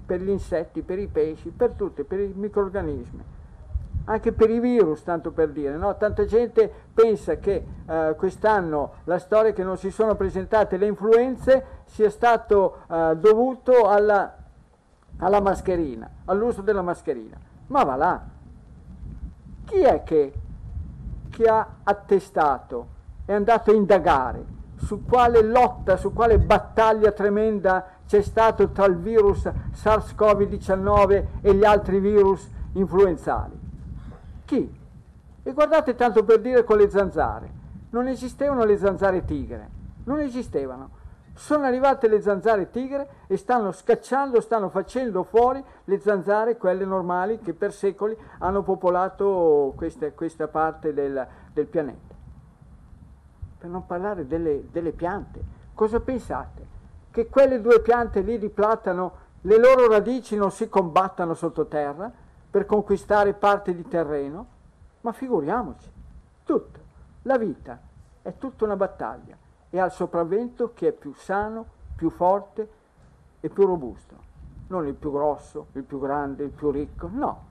per 0.09 0.23
gli 0.23 0.31
insetti, 0.31 0.81
per 0.81 0.99
i 0.99 1.07
pesci, 1.07 1.51
per 1.51 1.73
tutti, 1.73 2.03
per 2.03 2.19
i 2.19 2.33
microorganismi, 2.35 3.23
anche 4.05 4.33
per 4.33 4.49
i 4.49 4.59
virus, 4.59 5.03
tanto 5.03 5.33
per 5.33 5.51
dire. 5.51 5.77
No? 5.77 5.95
Tanta 5.99 6.25
gente 6.25 6.73
pensa 6.95 7.37
che 7.37 7.63
eh, 7.87 8.15
quest'anno 8.17 8.93
la 9.05 9.19
storia 9.19 9.53
che 9.53 9.63
non 9.63 9.77
si 9.77 9.91
sono 9.91 10.15
presentate 10.15 10.79
le 10.79 10.87
influenze 10.87 11.83
sia 11.85 12.09
stato 12.09 12.85
eh, 12.91 13.17
dovuto 13.17 13.87
alla, 13.87 14.35
alla 15.19 15.41
mascherina, 15.43 16.09
all'uso 16.25 16.63
della 16.63 16.81
mascherina. 16.81 17.37
Ma 17.67 17.85
va 17.85 17.97
là, 17.97 18.23
chi 19.67 19.81
è 19.81 20.03
che, 20.05 20.33
che 21.29 21.45
ha 21.45 21.69
attestato, 21.83 22.97
è 23.27 23.35
andato 23.35 23.73
a 23.73 23.75
indagare 23.75 24.57
su 24.77 25.05
quale 25.05 25.43
lotta, 25.43 25.99
su 25.99 26.15
quale 26.15 26.39
battaglia 26.39 27.13
tremenda 27.13 27.98
c'è 28.09 28.23
stato 28.23 28.71
tra 28.71 28.87
il 28.87 28.97
virus 28.97 29.45
SARS-CoV-19 29.45 31.25
e 31.43 31.55
gli 31.55 31.65
altri 31.65 32.01
virus 32.01 32.49
influenzali? 32.73 33.53
Chi? 34.47 34.77
E 35.43 35.53
guardate 35.53 35.95
tanto 35.95 36.25
per 36.25 36.41
dire 36.41 36.65
con 36.65 36.79
le 36.79 36.89
zanzare. 36.89 37.51
Non 37.91 38.09
esistevano 38.09 38.65
le 38.65 38.79
zanzare 38.79 39.27
tigre, 39.27 39.69
non 40.05 40.21
esistevano. 40.21 40.97
Sono 41.35 41.65
arrivate 41.65 42.09
le 42.09 42.23
zanzare 42.23 42.71
tigre 42.71 43.09
e 43.27 43.37
stanno 43.37 43.73
scacciando, 43.73 44.41
stanno 44.41 44.71
facendo 44.71 45.23
fuori 45.23 45.63
le 45.85 46.01
zanzare, 46.01 46.57
quelle 46.57 46.87
normali 46.87 47.39
che 47.41 47.53
per 47.53 47.75
secoli 47.75 48.17
hanno 48.39 48.63
popolato 48.63 49.75
questa, 49.77 50.11
questa 50.13 50.49
parte 50.49 50.95
del, 50.95 51.27
del, 51.53 51.67
pianeta. 51.67 52.15
Per 53.59 53.69
non 53.69 53.85
parlare 53.85 54.27
delle, 54.27 54.65
delle 54.73 54.93
piante. 54.93 55.45
Cosa 55.75 56.01
pensate? 56.01 56.77
Che 57.11 57.29
quelle 57.29 57.61
due 57.61 57.81
piante 57.81 58.21
lì 58.21 58.39
di 58.39 58.49
platano, 58.49 59.27
le 59.43 59.59
loro 59.59 59.89
radici 59.89 60.37
non 60.37 60.51
si 60.51 60.69
combattano 60.69 61.35
sottoterra 61.35 62.11
per 62.51 62.67
conquistare 62.67 63.35
parte 63.35 63.75
di 63.75 63.87
terreno? 63.87 64.47
Ma 65.01 65.13
figuriamoci, 65.13 65.91
tutto, 66.45 66.79
la 67.23 67.39
vita 67.39 67.81
è 68.23 68.37
tutta 68.37 68.65
una 68.65 68.77
battaglia 68.77 69.37
e 69.71 69.79
al 69.79 69.93
sopravvento 69.93 70.73
chi 70.75 70.87
è 70.87 70.93
più 70.93 71.15
sano, 71.15 71.67
più 71.95 72.11
forte 72.11 72.69
e 73.41 73.49
più 73.49 73.65
robusto. 73.65 74.27
Non 74.69 74.87
il 74.87 74.95
più 74.95 75.13
grosso, 75.13 75.67
il 75.73 75.83
più 75.83 75.99
grande, 75.99 76.45
il 76.45 76.51
più 76.51 76.71
ricco, 76.71 77.09
no, 77.11 77.47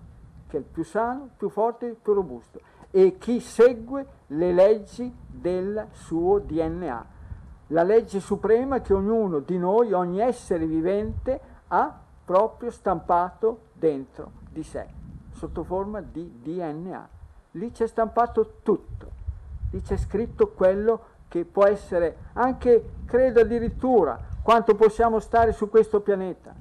che 0.48 0.58
è 0.58 0.60
il 0.60 0.66
più 0.66 0.84
sano, 0.84 1.30
più 1.36 1.50
forte 1.50 1.90
e 1.90 1.94
più 1.94 2.14
robusto. 2.14 2.60
E 2.92 3.18
chi 3.18 3.40
segue 3.40 4.06
le 4.28 4.54
leggi 4.54 5.14
del 5.28 5.88
suo 5.92 6.40
DNA 6.40 7.16
la 7.68 7.84
legge 7.84 8.20
suprema 8.20 8.80
che 8.82 8.94
ognuno 8.94 9.40
di 9.40 9.58
noi, 9.58 9.92
ogni 9.92 10.20
essere 10.20 10.66
vivente, 10.66 11.40
ha 11.68 12.00
proprio 12.24 12.72
stampato 12.72 13.62
dentro 13.74 14.32
di 14.50 14.64
sé, 14.64 14.86
sotto 15.34 15.64
forma 15.64 16.02
di 16.02 16.40
DNA. 16.42 17.10
Lì 17.52 17.72
c'è 17.72 17.88
stampato 17.88 18.60
tutto, 18.64 19.12
lì 19.72 19.82
c'è 19.82 19.98
scritto 19.98 20.50
quello 20.50 21.16
che 21.28 21.44
può 21.44 21.66
essere 21.66 22.16
anche, 22.34 22.92
credo 23.06 23.42
addirittura, 23.42 24.18
quanto 24.42 24.76
possiamo 24.76 25.20
stare 25.20 25.52
su 25.52 25.70
questo 25.70 26.00
pianeta. 26.00 26.56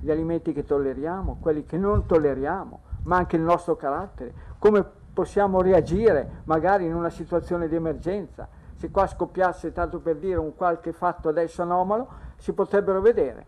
Gli 0.00 0.10
alimenti 0.10 0.52
che 0.52 0.64
tolleriamo, 0.64 1.38
quelli 1.40 1.64
che 1.64 1.78
non 1.78 2.04
tolleriamo, 2.04 2.80
ma 3.04 3.16
anche 3.16 3.36
il 3.36 3.42
nostro 3.42 3.76
carattere, 3.76 4.34
come 4.58 4.84
possiamo 5.12 5.60
reagire 5.60 6.42
magari 6.44 6.84
in 6.86 6.94
una 6.94 7.10
situazione 7.10 7.68
di 7.68 7.74
emergenza 7.74 8.48
se 8.82 8.90
qua 8.90 9.06
scoppiasse, 9.06 9.72
tanto 9.72 10.00
per 10.00 10.16
dire, 10.16 10.40
un 10.40 10.56
qualche 10.56 10.92
fatto 10.92 11.28
adesso 11.28 11.62
anomalo, 11.62 12.08
si 12.34 12.52
potrebbero 12.52 13.00
vedere 13.00 13.46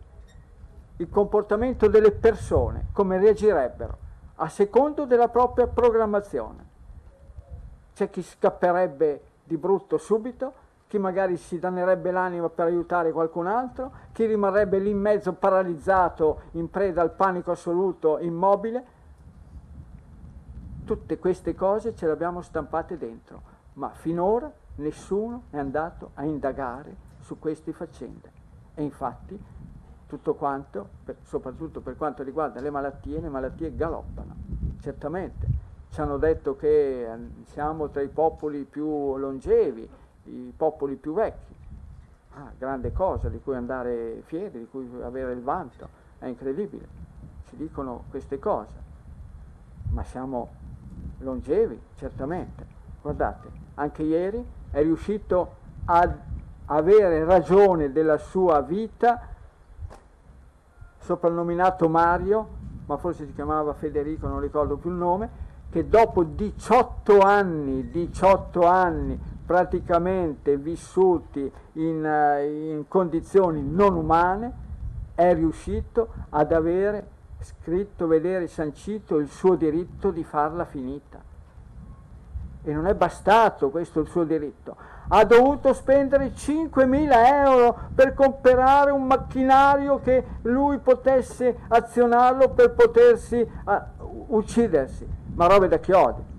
il 0.95 1.09
comportamento 1.09 1.89
delle 1.89 2.11
persone, 2.11 2.85
come 2.93 3.17
reagirebbero, 3.17 3.97
a 4.35 4.47
secondo 4.47 5.03
della 5.03 5.27
propria 5.27 5.67
programmazione. 5.67 6.65
C'è 7.93 8.09
chi 8.09 8.23
scapperebbe 8.23 9.23
di 9.43 9.57
brutto 9.57 9.97
subito, 9.97 10.53
chi 10.87 10.99
magari 10.99 11.35
si 11.35 11.59
dannerebbe 11.59 12.11
l'anima 12.11 12.47
per 12.47 12.67
aiutare 12.67 13.11
qualcun 13.11 13.47
altro, 13.47 13.91
chi 14.13 14.25
rimarrebbe 14.25 14.79
lì 14.79 14.91
in 14.91 14.99
mezzo 14.99 15.33
paralizzato, 15.33 16.43
in 16.51 16.69
preda 16.69 17.01
al 17.01 17.11
panico 17.11 17.51
assoluto, 17.51 18.19
immobile. 18.19 18.85
Tutte 20.85 21.19
queste 21.19 21.53
cose 21.55 21.93
ce 21.93 22.05
le 22.05 22.13
abbiamo 22.13 22.41
stampate 22.41 22.97
dentro, 22.97 23.41
ma 23.73 23.89
finora 23.89 24.49
nessuno 24.75 25.43
è 25.49 25.57
andato 25.57 26.11
a 26.15 26.23
indagare 26.23 26.95
su 27.19 27.39
queste 27.39 27.71
faccende. 27.73 28.31
E 28.75 28.83
infatti 28.83 29.39
tutto 30.07 30.35
quanto, 30.35 30.87
per, 31.03 31.17
soprattutto 31.23 31.81
per 31.81 31.97
quanto 31.97 32.23
riguarda 32.23 32.59
le 32.61 32.69
malattie, 32.69 33.19
le 33.19 33.29
malattie 33.29 33.75
galoppano, 33.75 34.35
certamente. 34.81 35.63
Ci 35.89 36.01
hanno 36.01 36.17
detto 36.17 36.55
che 36.55 37.11
eh, 37.11 37.17
siamo 37.45 37.89
tra 37.89 38.01
i 38.01 38.09
popoli 38.09 38.63
più 38.63 39.17
longevi, 39.17 39.89
i 40.25 40.53
popoli 40.55 40.95
più 40.95 41.13
vecchi. 41.13 41.53
Ah, 42.33 42.51
grande 42.57 42.91
cosa 42.91 43.29
di 43.29 43.39
cui 43.39 43.55
andare 43.55 44.21
fieri, 44.25 44.59
di 44.59 44.67
cui 44.69 44.89
avere 45.01 45.31
il 45.31 45.41
vanto, 45.41 45.87
è 46.19 46.25
incredibile. 46.25 46.85
Ci 47.47 47.55
dicono 47.55 48.03
queste 48.09 48.39
cose, 48.39 48.73
ma 49.91 50.03
siamo 50.03 50.49
longevi, 51.19 51.79
certamente. 51.95 52.65
Guardate, 53.01 53.49
anche 53.75 54.03
ieri 54.03 54.43
è 54.75 54.81
riuscito 54.81 55.55
a 55.85 56.17
avere 56.65 57.23
ragione 57.23 57.93
della 57.93 58.17
sua 58.17 58.59
vita, 58.59 59.21
soprannominato 60.99 61.87
Mario, 61.87 62.47
ma 62.85 62.97
forse 62.97 63.25
si 63.25 63.33
chiamava 63.33 63.73
Federico, 63.73 64.27
non 64.27 64.41
ricordo 64.41 64.75
più 64.75 64.89
il 64.89 64.97
nome, 64.97 65.29
che 65.69 65.87
dopo 65.87 66.23
18 66.23 67.19
anni, 67.19 67.89
18 67.89 68.67
anni 68.67 69.17
praticamente 69.45 70.57
vissuti 70.57 71.49
in, 71.73 72.05
eh, 72.05 72.71
in 72.71 72.85
condizioni 72.89 73.63
non 73.63 73.95
umane, 73.95 74.63
è 75.15 75.33
riuscito 75.33 76.09
ad 76.31 76.51
avere 76.51 77.07
scritto, 77.39 78.07
vedere 78.07 78.47
sancito 78.47 79.19
il 79.19 79.29
suo 79.29 79.55
diritto 79.55 80.11
di 80.11 80.25
farla 80.25 80.65
finita. 80.65 81.34
E 82.65 82.73
non 82.73 82.87
è 82.87 82.93
bastato 82.93 83.69
questo 83.69 84.01
il 84.01 84.07
suo 84.07 84.25
diritto. 84.25 84.75
Ha 85.07 85.23
dovuto 85.23 85.71
spendere 85.73 86.33
5.000 86.33 87.11
euro 87.45 87.77
per 87.95 88.13
comprare 88.13 88.91
un 88.91 89.05
macchinario 89.05 90.01
che 90.01 90.23
lui 90.41 90.79
potesse 90.79 91.59
azionarlo 91.69 92.49
per 92.49 92.73
potersi 92.73 93.37
uh, 93.37 94.35
uccidersi. 94.35 95.07
Ma 95.35 95.47
robe 95.47 95.67
da 95.67 95.77
chiodi 95.77 96.33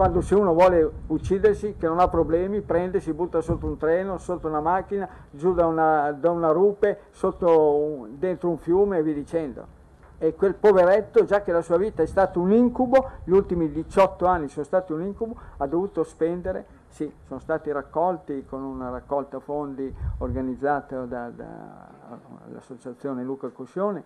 quando 0.00 0.22
se 0.22 0.34
uno 0.34 0.54
vuole 0.54 0.90
uccidersi, 1.08 1.74
che 1.78 1.86
non 1.86 1.98
ha 1.98 2.08
problemi, 2.08 2.62
prende, 2.62 3.00
si 3.00 3.12
butta 3.12 3.42
sotto 3.42 3.66
un 3.66 3.76
treno, 3.76 4.16
sotto 4.16 4.48
una 4.48 4.60
macchina, 4.60 5.06
giù 5.30 5.52
da 5.52 5.66
una, 5.66 6.10
da 6.12 6.30
una 6.30 6.52
rupe, 6.52 7.00
un, 7.40 8.18
dentro 8.18 8.48
un 8.48 8.56
fiume 8.56 8.96
e 8.96 9.02
via 9.02 9.12
dicendo. 9.12 9.78
E 10.22 10.34
quel 10.34 10.54
poveretto, 10.54 11.24
già 11.24 11.40
che 11.40 11.50
la 11.50 11.62
sua 11.62 11.78
vita 11.78 12.02
è 12.02 12.06
stato 12.06 12.40
un 12.40 12.52
incubo, 12.52 13.12
gli 13.24 13.30
ultimi 13.30 13.72
18 13.72 14.26
anni 14.26 14.50
sono 14.50 14.66
stati 14.66 14.92
un 14.92 15.00
incubo, 15.00 15.34
ha 15.56 15.66
dovuto 15.66 16.04
spendere, 16.04 16.66
sì, 16.88 17.10
sono 17.26 17.40
stati 17.40 17.72
raccolti 17.72 18.44
con 18.44 18.62
una 18.62 18.90
raccolta 18.90 19.40
fondi 19.40 19.90
organizzata 20.18 21.06
dall'associazione 21.06 23.22
da, 23.22 23.26
Luca 23.26 23.48
Coscione, 23.48 24.04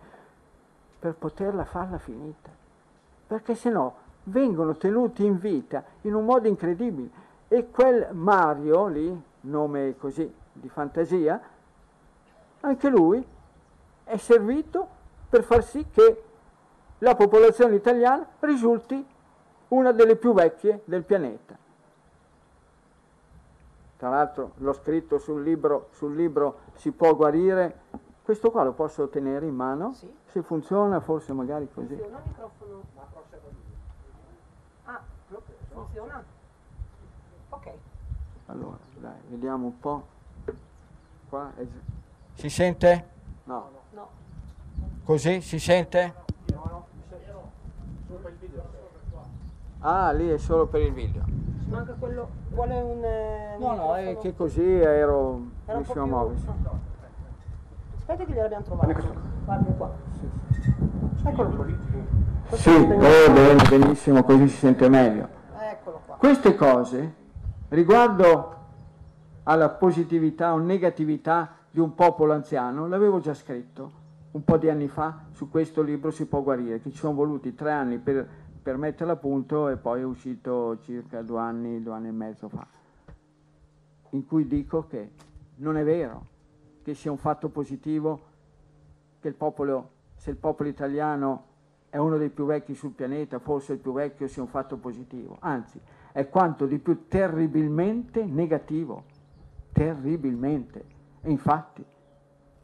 per 1.01 1.15
poterla 1.15 1.65
farla 1.65 1.99
finita. 1.99 2.49
Perché 3.27 3.57
se 3.57 3.71
no 3.71 3.95
vengono 4.23 4.77
tenuti 4.77 5.25
in 5.25 5.39
vita 5.39 5.83
in 6.03 6.15
un 6.15 6.25
modo 6.25 6.47
incredibile. 6.47 7.11
E 7.49 7.71
quel 7.71 8.07
Mario 8.13 8.87
lì, 8.87 9.21
nome 9.41 9.97
così 9.99 10.33
di 10.53 10.69
fantasia, 10.69 11.41
anche 12.61 12.89
lui 12.89 13.27
è 14.05 14.17
servito 14.17 15.03
per 15.35 15.43
far 15.43 15.65
sì 15.65 15.85
che 15.91 16.23
la 16.99 17.17
popolazione 17.17 17.75
italiana 17.75 18.25
risulti 18.39 19.05
una 19.69 19.91
delle 19.91 20.15
più 20.15 20.33
vecchie 20.33 20.83
del 20.85 21.03
pianeta. 21.03 21.59
Tra 23.97 24.11
l'altro 24.11 24.53
l'ho 24.59 24.73
scritto 24.75 25.19
sul 25.19 25.43
libro, 25.43 25.89
sul 25.91 26.15
libro 26.15 26.61
Si 26.75 26.93
può 26.93 27.17
guarire. 27.17 27.81
Questo 28.23 28.53
qua 28.53 28.63
lo 28.63 28.75
posso 28.75 29.09
tenere 29.09 29.47
in 29.47 29.57
mano? 29.57 29.93
Sì. 29.95 30.09
Se 30.27 30.41
funziona, 30.43 31.01
forse 31.01 31.33
magari 31.33 31.69
così. 31.75 31.97
Funziona 31.97 32.19
il 32.19 32.25
microfono? 32.29 32.83
Funziona? 35.73 36.25
Ok. 37.49 37.71
Allora, 38.47 38.79
dai, 39.01 39.19
vediamo 39.27 39.67
un 39.67 39.81
po'. 39.81 40.07
Qua 41.29 41.53
è... 41.57 41.67
Si 42.35 42.49
sente? 42.49 43.09
No. 43.45 43.83
Così 45.05 45.43
si 45.43 45.59
sente? 45.59 46.15
Ah, 49.81 50.11
lì 50.13 50.31
è 50.31 50.39
solo 50.39 50.67
per 50.67 50.81
il 50.81 50.95
video. 50.95 51.23
Manca 51.69 51.93
quello, 51.99 52.27
vuole 52.49 52.81
un... 52.81 53.05
Eh, 53.05 53.57
no, 53.59 53.75
no, 53.75 53.95
è 53.97 54.17
che 54.17 54.35
così 54.35 54.63
ero, 54.63 55.43
Era 55.67 55.77
riuscivo 55.77 56.05
a 56.05 56.07
muoversi. 56.07 56.47
Aspetta 57.99 58.25
che 58.25 58.33
gliel'abbiamo 58.33 58.65
trovato. 58.65 58.93
Guarda 59.45 59.73
qua. 59.73 59.93
Eccolo 61.23 61.49
qui. 61.51 61.77
Sì, 62.53 62.71
oh, 62.71 62.87
bene, 62.97 63.69
benissimo, 63.69 64.25
così 64.25 64.49
si 64.49 64.57
sente 64.57 64.89
meglio. 64.89 65.29
Queste 66.17 66.55
cose, 66.55 67.15
riguardo 67.69 68.57
alla 69.43 69.69
positività 69.69 70.55
o 70.55 70.57
negatività 70.57 71.57
di 71.71 71.81
un 71.81 71.95
popolo 71.95 72.33
anziano, 72.33 72.87
l'avevo 72.89 73.21
già 73.21 73.35
scritto 73.35 74.04
un 74.35 74.43
po' 74.43 74.57
di 74.57 74.69
anni 74.69 74.89
fa, 74.89 75.27
su 75.31 75.49
questo 75.49 75.81
libro 75.81 76.11
si 76.11 76.27
può 76.27 76.43
guarire, 76.43 76.81
che 76.81 76.91
ci 76.91 76.97
sono 76.97 77.15
voluti 77.15 77.55
tre 77.55 77.71
anni 77.71 77.99
per, 77.99 78.29
per 78.61 78.77
metterlo 78.77 79.13
a 79.13 79.17
punto 79.17 79.69
e 79.69 79.77
poi 79.77 80.01
è 80.01 80.05
uscito 80.05 80.81
circa 80.81 81.23
due 81.23 81.39
anni, 81.39 81.81
due 81.81 81.95
anni 81.95 82.09
e 82.09 82.13
mezzo 82.13 82.49
fa, 82.49 82.67
in 84.11 84.27
cui 84.27 84.49
dico 84.49 84.89
che 84.89 85.13
non 85.57 85.77
è 85.77 85.85
vero 85.85 86.27
che 86.83 86.95
sia 86.95 87.13
un 87.13 87.17
fatto 87.17 87.49
positivo 87.49 88.33
che 89.21 89.29
il 89.29 89.35
popolo, 89.35 89.91
se 90.17 90.31
il 90.31 90.37
popolo 90.37 90.69
italiano 90.69 91.45
è 91.89 91.99
uno 91.99 92.17
dei 92.17 92.31
più 92.31 92.45
vecchi 92.45 92.75
sul 92.75 92.91
pianeta, 92.91 93.39
forse 93.39 93.75
il 93.75 93.79
più 93.79 93.93
vecchio 93.93 94.27
sia 94.27 94.43
un 94.43 94.49
fatto 94.49 94.79
positivo, 94.79 95.37
anzi 95.39 95.81
è 96.11 96.29
quanto 96.29 96.67
di 96.67 96.79
più 96.79 97.07
terribilmente 97.07 98.25
negativo, 98.25 99.05
terribilmente. 99.71 100.85
E 101.21 101.31
infatti, 101.31 101.85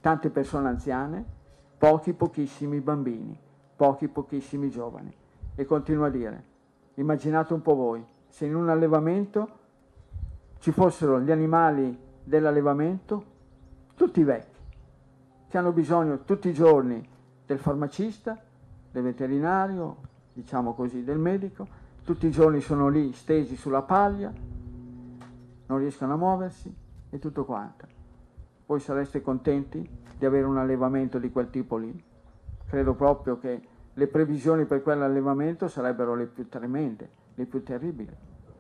tante 0.00 0.30
persone 0.30 0.68
anziane, 0.68 1.38
pochi 1.80 2.12
pochissimi 2.12 2.78
bambini, 2.82 3.34
pochi 3.74 4.06
pochissimi 4.06 4.68
giovani. 4.68 5.10
E 5.54 5.64
continuo 5.64 6.04
a 6.04 6.10
dire, 6.10 6.44
immaginate 6.96 7.54
un 7.54 7.62
po' 7.62 7.74
voi, 7.74 8.04
se 8.28 8.44
in 8.44 8.54
un 8.54 8.68
allevamento 8.68 9.48
ci 10.58 10.72
fossero 10.72 11.22
gli 11.22 11.30
animali 11.30 11.98
dell'allevamento, 12.22 13.24
tutti 13.94 14.22
vecchi, 14.22 14.60
che 15.48 15.56
hanno 15.56 15.72
bisogno 15.72 16.22
tutti 16.24 16.50
i 16.50 16.52
giorni 16.52 17.02
del 17.46 17.58
farmacista, 17.58 18.38
del 18.90 19.02
veterinario, 19.02 19.96
diciamo 20.34 20.74
così, 20.74 21.02
del 21.02 21.18
medico, 21.18 21.66
tutti 22.04 22.26
i 22.26 22.30
giorni 22.30 22.60
sono 22.60 22.88
lì 22.88 23.10
stesi 23.14 23.56
sulla 23.56 23.80
paglia, 23.80 24.30
non 25.64 25.78
riescono 25.78 26.12
a 26.12 26.16
muoversi 26.16 26.76
e 27.08 27.18
tutto 27.18 27.46
quanto. 27.46 27.99
Voi 28.70 28.78
sareste 28.78 29.20
contenti 29.20 29.85
di 30.16 30.24
avere 30.24 30.46
un 30.46 30.56
allevamento 30.56 31.18
di 31.18 31.33
quel 31.33 31.50
tipo 31.50 31.76
lì? 31.76 31.92
Credo 32.68 32.94
proprio 32.94 33.37
che 33.37 33.61
le 33.92 34.06
previsioni 34.06 34.64
per 34.64 34.85
quell'allevamento 34.85 35.66
sarebbero 35.66 36.14
le 36.14 36.26
più 36.26 36.48
tremende, 36.48 37.11
le 37.35 37.46
più 37.46 37.64
terribili. 37.64 38.14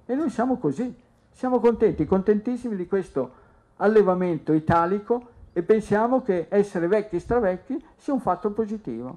E 0.06 0.14
noi 0.16 0.28
siamo 0.28 0.58
così, 0.58 0.92
siamo 1.30 1.60
contenti, 1.60 2.06
contentissimi 2.06 2.74
di 2.74 2.88
questo 2.88 3.30
allevamento 3.76 4.52
italico 4.52 5.28
e 5.52 5.62
pensiamo 5.62 6.22
che 6.22 6.48
essere 6.48 6.88
vecchi 6.88 7.14
e 7.14 7.20
stravecchi 7.20 7.86
sia 7.94 8.12
un 8.12 8.18
fatto 8.18 8.50
positivo. 8.50 9.16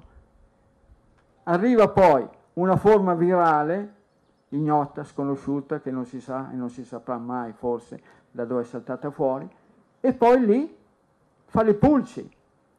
Arriva 1.42 1.88
poi 1.88 2.24
una 2.52 2.76
forma 2.76 3.14
virale 3.14 3.94
ignota, 4.50 5.02
sconosciuta, 5.02 5.80
che 5.80 5.90
non 5.90 6.06
si 6.06 6.20
sa 6.20 6.52
e 6.52 6.54
non 6.54 6.70
si 6.70 6.84
saprà 6.84 7.18
mai 7.18 7.52
forse 7.52 8.00
da 8.30 8.44
dove 8.44 8.60
è 8.60 8.64
saltata 8.64 9.10
fuori, 9.10 9.50
e 9.98 10.12
poi 10.12 10.46
lì 10.46 10.82
fa 11.54 11.62
le 11.62 11.74
pulci, 11.74 12.28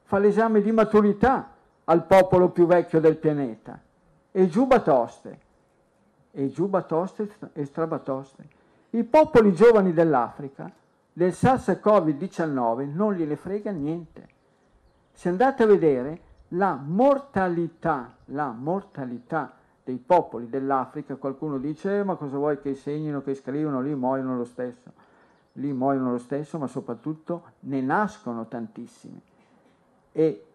fa 0.04 0.18
l'esame 0.18 0.62
di 0.62 0.70
maturità 0.74 1.50
al 1.86 2.06
popolo 2.06 2.50
più 2.50 2.66
vecchio 2.66 3.00
del 3.00 3.16
pianeta, 3.16 3.80
e 4.34 4.50
giù 4.50 4.66
batoste, 4.66 5.40
e 6.32 6.50
giù 6.50 6.68
batoste 6.68 7.30
e 7.54 7.64
strabatoste. 7.64 8.44
I 8.90 9.06
popoli 9.06 9.54
giovani 9.54 9.94
dell'Africa 9.94 10.70
del 11.14 11.32
SARS-CoV-19 11.32 12.94
non 12.94 13.14
gliene 13.14 13.38
frega 13.38 13.72
niente. 13.72 14.28
Se 15.14 15.30
andate 15.30 15.64
a 15.64 15.68
vedere 15.68 16.20
la 16.50 16.74
mortalità, 16.74 18.14
la 18.26 18.52
mortalità 18.52 19.54
dei 19.86 20.04
popoli 20.06 20.50
dell'Africa, 20.50 21.16
qualcuno 21.16 21.60
dice 21.60 22.00
eh, 22.00 22.04
ma 22.04 22.16
cosa 22.16 22.36
vuoi 22.36 22.60
che 22.60 22.76
segnino, 22.76 23.22
che 23.22 23.36
scrivono 23.36 23.80
lì, 23.80 23.96
muoiono 23.96 24.36
lo 24.36 24.44
stesso. 24.44 24.92
Lì 25.56 25.72
muoiono 25.72 26.12
lo 26.12 26.18
stesso, 26.18 26.58
ma 26.58 26.68
soprattutto 26.68 27.52
ne 27.62 27.82
nascono 27.82 28.48
tantissimi. 28.48 29.22
E 30.12 30.46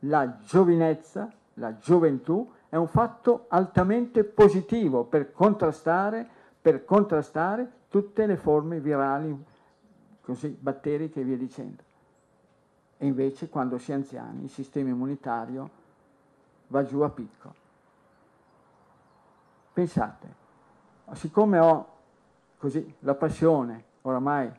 la 0.00 0.38
giovinezza, 0.38 1.32
la 1.54 1.76
gioventù, 1.78 2.50
è 2.68 2.76
un 2.76 2.88
fatto 2.88 3.46
altamente 3.48 4.24
positivo 4.24 5.04
per 5.04 5.32
contrastare, 5.32 6.28
per 6.60 6.84
contrastare 6.84 7.70
tutte 7.88 8.26
le 8.26 8.36
forme 8.36 8.80
virali, 8.80 9.44
così, 10.20 10.48
batteriche 10.48 11.20
e 11.20 11.24
via 11.24 11.36
dicendo. 11.36 11.82
E 12.98 13.06
invece 13.06 13.48
quando 13.48 13.78
si 13.78 13.92
è 13.92 13.94
anziani 13.94 14.44
il 14.44 14.50
sistema 14.50 14.88
immunitario 14.88 15.70
va 16.68 16.82
giù 16.84 17.00
a 17.00 17.10
picco. 17.10 17.54
Pensate, 19.72 20.34
siccome 21.12 21.58
ho 21.58 21.94
così 22.58 22.94
la 23.00 23.14
passione, 23.14 23.84
oramai, 24.08 24.50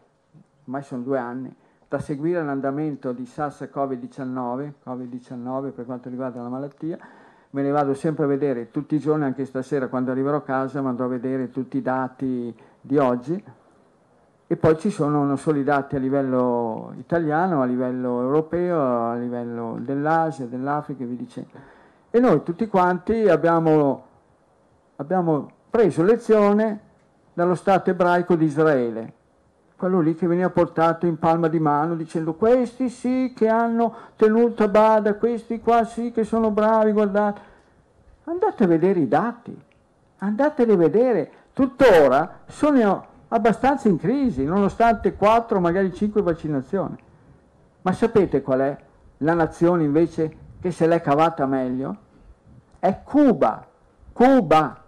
ormai 0.66 0.84
sono 0.84 1.02
due 1.02 1.18
anni, 1.18 1.54
da 1.88 2.00
seguire 2.00 2.44
l'andamento 2.44 3.12
di 3.14 3.24
SARS-CoV-19, 3.24 4.72
COVID-19 4.86 5.72
per 5.72 5.86
quanto 5.86 6.10
riguarda 6.10 6.42
la 6.42 6.50
malattia, 6.50 6.98
me 7.52 7.62
ne 7.62 7.72
vado 7.72 7.94
sempre 7.94 8.26
a 8.26 8.28
vedere 8.28 8.72
tutti 8.72 8.96
i 8.96 9.00
giorni, 9.00 9.24
anche 9.24 9.46
stasera 9.46 9.88
quando 9.88 10.12
arriverò 10.12 10.38
a 10.38 10.42
casa, 10.42 10.80
andrò 10.80 11.06
a 11.06 11.10
vedere 11.10 11.50
tutti 11.50 11.78
i 11.78 11.82
dati 11.82 12.54
di 12.82 12.98
oggi 12.98 13.44
e 14.50 14.56
poi 14.56 14.78
ci 14.78 14.90
sono 14.90 15.24
non 15.24 15.38
solo 15.38 15.58
i 15.58 15.64
dati 15.64 15.96
a 15.96 16.00
livello 16.00 16.94
italiano, 16.98 17.62
a 17.62 17.66
livello 17.66 18.22
europeo, 18.22 19.10
a 19.10 19.16
livello 19.16 19.78
dell'Asia, 19.80 20.46
dell'Africa 20.46 21.04
e 21.04 21.06
via 21.06 21.18
dicendo. 21.18 21.50
E 22.10 22.20
noi 22.20 22.44
tutti 22.44 22.68
quanti 22.68 23.28
abbiamo, 23.28 24.06
abbiamo 24.98 25.52
preso 25.70 26.02
lezione 26.04 26.80
dallo 27.34 27.56
Stato 27.56 27.90
ebraico 27.90 28.36
di 28.36 28.46
Israele, 28.46 29.14
quello 29.78 30.00
lì 30.00 30.16
che 30.16 30.26
veniva 30.26 30.50
portato 30.50 31.06
in 31.06 31.20
palma 31.20 31.48
di 31.48 31.60
mano 31.60 31.96
dicendo 31.96 32.34
questi 32.34 32.90
sì 32.90 33.32
che 33.36 33.48
hanno 33.48 33.94
tenuto 34.16 34.64
a 34.64 34.68
bada, 34.68 35.14
questi 35.14 35.62
qua 35.62 35.86
sì 35.86 36.12
che 36.12 36.24
sono 36.24 36.50
bravi, 36.50 36.92
guardate. 36.92 37.42
Andate 38.24 38.64
a 38.64 38.68
vedere 38.68 39.00
i 39.00 39.08
dati, 39.08 39.56
andateli 40.18 40.72
a 40.72 40.78
vedere. 40.78 41.32
Tuttora 41.54 42.40
sono 42.48 43.06
abbastanza 43.28 43.88
in 43.88 43.98
crisi, 43.98 44.44
nonostante 44.44 45.14
4, 45.14 45.60
magari 45.60 45.94
5 45.94 46.24
vaccinazioni. 46.24 46.98
Ma 47.84 47.94
sapete 47.94 48.42
qual 48.42 48.60
è 48.62 48.78
la 49.18 49.34
nazione 49.36 49.84
invece 49.84 50.38
che 50.60 50.72
se 50.72 50.88
l'è 50.88 51.02
cavata 51.02 51.46
meglio? 51.46 51.98
È 52.80 53.02
Cuba. 53.04 53.66
Cuba, 54.12 54.84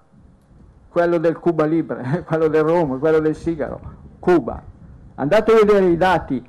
quello 0.89 1.17
del 1.19 1.37
Cuba 1.37 1.65
Libre, 1.65 2.23
quello 2.25 2.47
del 2.47 2.63
Roma, 2.63 2.97
quello 2.97 3.19
del 3.19 3.35
sigaro. 3.35 3.97
Cuba 4.17 4.77
Andate 5.19 5.51
a 5.51 5.55
vedere 5.55 5.87
i 5.87 5.97
dati, 5.97 6.41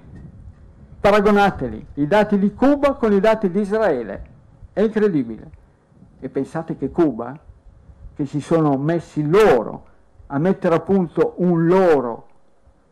paragonateli, 1.00 1.86
i 1.94 2.06
dati 2.06 2.38
di 2.38 2.54
Cuba 2.54 2.92
con 2.92 3.12
i 3.12 3.18
dati 3.18 3.50
di 3.50 3.62
Israele. 3.62 4.22
È 4.72 4.80
incredibile. 4.80 5.50
E 6.20 6.28
pensate 6.28 6.76
che 6.76 6.92
Cuba, 6.92 7.36
che 8.14 8.26
si 8.26 8.40
sono 8.40 8.76
messi 8.76 9.28
loro 9.28 9.86
a 10.28 10.38
mettere 10.38 10.76
a 10.76 10.80
punto 10.80 11.34
un 11.38 11.66
loro, 11.66 12.26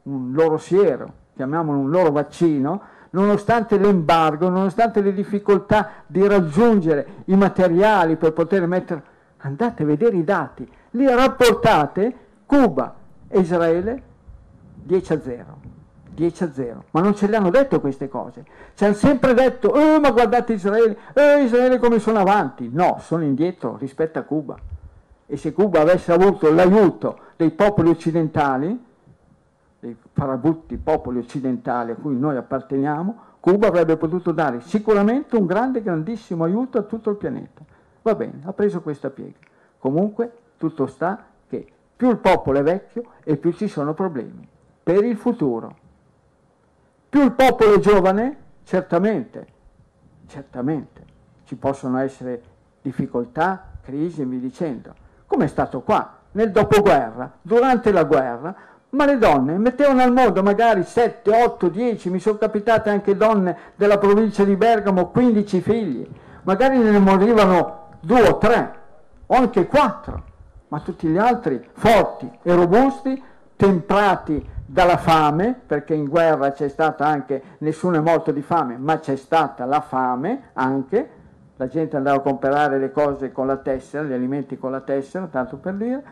un 0.05 0.33
loro 0.33 0.59
siero, 0.59 1.13
chiamiamolo 1.37 1.79
un 1.79 1.91
loro 1.91 2.11
vaccino, 2.11 2.83
nonostante 3.11 3.79
l'embargo, 3.79 4.49
nonostante 4.49 5.01
le 5.01 5.13
difficoltà 5.13 5.91
di 6.09 6.27
raggiungere 6.27 7.07
i 7.27 7.37
materiali 7.37 8.17
per 8.17 8.33
poter 8.33 8.67
mettere... 8.67 9.17
Andate 9.43 9.85
a 9.85 9.87
vedere 9.87 10.17
i 10.17 10.25
dati, 10.25 10.69
li 10.91 11.07
rapportate 11.07 12.17
Cuba 12.45 12.97
e 13.29 13.39
Israele 13.39 14.03
10 14.89 15.13
a 15.13 15.21
0. 15.21 15.45
10 16.15 16.45
a 16.45 16.53
0. 16.53 16.85
Ma 16.93 17.01
non 17.03 17.15
ce 17.15 17.29
le 17.29 17.37
hanno 17.37 17.51
detto 17.51 17.79
queste 17.79 18.09
cose. 18.09 18.45
Ci 18.75 18.85
hanno 18.85 18.95
sempre 18.95 19.35
detto, 19.35 19.69
oh, 19.69 20.01
ma 20.01 20.11
guardate 20.11 20.55
Israele, 20.55 20.97
eh, 21.13 21.43
Israele 21.45 21.79
come 21.79 21.99
sono 21.99 22.21
avanti. 22.21 22.71
No, 22.73 22.97
sono 23.01 23.23
indietro 23.23 23.77
rispetto 23.77 24.19
a 24.19 24.23
Cuba. 24.23 24.59
E 25.27 25.37
se 25.37 25.53
Cuba 25.53 25.81
avesse 25.83 26.11
avuto 26.11 26.51
l'aiuto 26.51 27.19
dei 27.37 27.51
popoli 27.51 27.91
occidentali, 27.91 28.87
dei 29.79 29.95
farabutti 30.13 30.79
popoli 30.79 31.19
occidentali 31.19 31.91
a 31.91 31.97
cui 31.97 32.17
noi 32.17 32.37
apparteniamo, 32.37 33.27
Cuba 33.41 33.67
avrebbe 33.69 33.99
potuto 33.99 34.33
dare 34.33 34.61
sicuramente 34.61 35.37
un 35.37 35.45
grande, 35.45 35.83
grandissimo 35.83 36.45
aiuto 36.45 36.79
a 36.79 36.83
tutto 36.83 37.11
il 37.11 37.17
pianeta. 37.17 37.61
Va 38.01 38.15
bene, 38.15 38.41
ha 38.45 38.53
preso 38.55 38.81
questa 38.81 39.11
piega. 39.11 39.37
Comunque, 39.79 40.33
tutto 40.57 40.87
sta 40.87 41.27
che 41.47 41.67
più 41.95 42.09
il 42.09 42.17
popolo 42.17 42.59
è 42.59 42.63
vecchio 42.63 43.03
e 43.23 43.37
più 43.37 43.53
ci 43.53 43.69
sono 43.69 43.93
problemi 43.93 44.48
per 44.89 45.05
il 45.05 45.19
futuro. 45.19 45.77
Più 47.11 47.23
il 47.23 47.33
popolo 47.33 47.75
è 47.75 47.79
giovane, 47.79 48.37
certamente, 48.65 49.47
certamente, 50.27 51.05
ci 51.45 51.57
possono 51.57 51.99
essere 51.99 52.43
difficoltà, 52.81 53.73
crisi 53.83 54.25
via 54.25 54.39
dicendo, 54.39 54.95
come 55.27 55.45
è 55.45 55.49
stato 55.49 55.83
qua, 55.83 56.21
nel 56.33 56.53
dopoguerra, 56.53 57.31
durante 57.43 57.93
la 57.93 58.05
guerra, 58.05 58.55
ma 58.89 59.05
le 59.05 59.19
donne 59.19 59.59
mettevano 59.59 60.01
al 60.01 60.11
mondo 60.11 60.43
magari 60.43 60.83
7, 60.83 61.31
8, 61.31 61.69
10, 61.69 62.09
mi 62.09 62.19
sono 62.19 62.39
capitate 62.39 62.89
anche 62.89 63.15
donne 63.15 63.59
della 63.75 63.99
provincia 63.99 64.43
di 64.43 64.57
Bergamo, 64.57 65.11
15 65.11 65.61
figli, 65.61 66.09
magari 66.45 66.79
ne 66.79 66.99
morivano 66.99 67.89
due 68.01 68.27
o 68.27 68.39
tre, 68.39 68.79
o 69.27 69.35
anche 69.35 69.67
quattro, 69.67 70.23
ma 70.69 70.81
tutti 70.81 71.09
gli 71.09 71.19
altri 71.19 71.63
forti 71.75 72.39
e 72.43 72.55
robusti, 72.55 73.23
temprati 73.55 74.57
dalla 74.71 74.99
fame, 74.99 75.59
perché 75.67 75.95
in 75.95 76.05
guerra 76.05 76.53
c'è 76.53 76.69
stata 76.69 77.07
anche, 77.07 77.43
nessuno 77.59 77.97
è 77.97 78.01
morto 78.01 78.33
di 78.33 78.43
fame, 78.43 78.77
ma 78.77 78.99
c'è 78.99 79.17
stata 79.17 79.65
la 79.65 79.81
fame 79.81 80.51
anche, 80.53 81.11
la 81.57 81.69
gente 81.69 81.97
andava 81.97 82.19
a 82.19 82.21
comprare 82.21 82.79
le 82.79 82.93
cose 82.93 83.33
con 83.33 83.47
la 83.47 83.57
tessera, 83.57 84.05
gli 84.05 84.13
alimenti 84.13 84.59
con 84.59 84.71
la 84.71 84.83
tessera, 84.83 85.27
tanto 85.27 85.57
per 85.57 85.73
dire, 85.73 86.03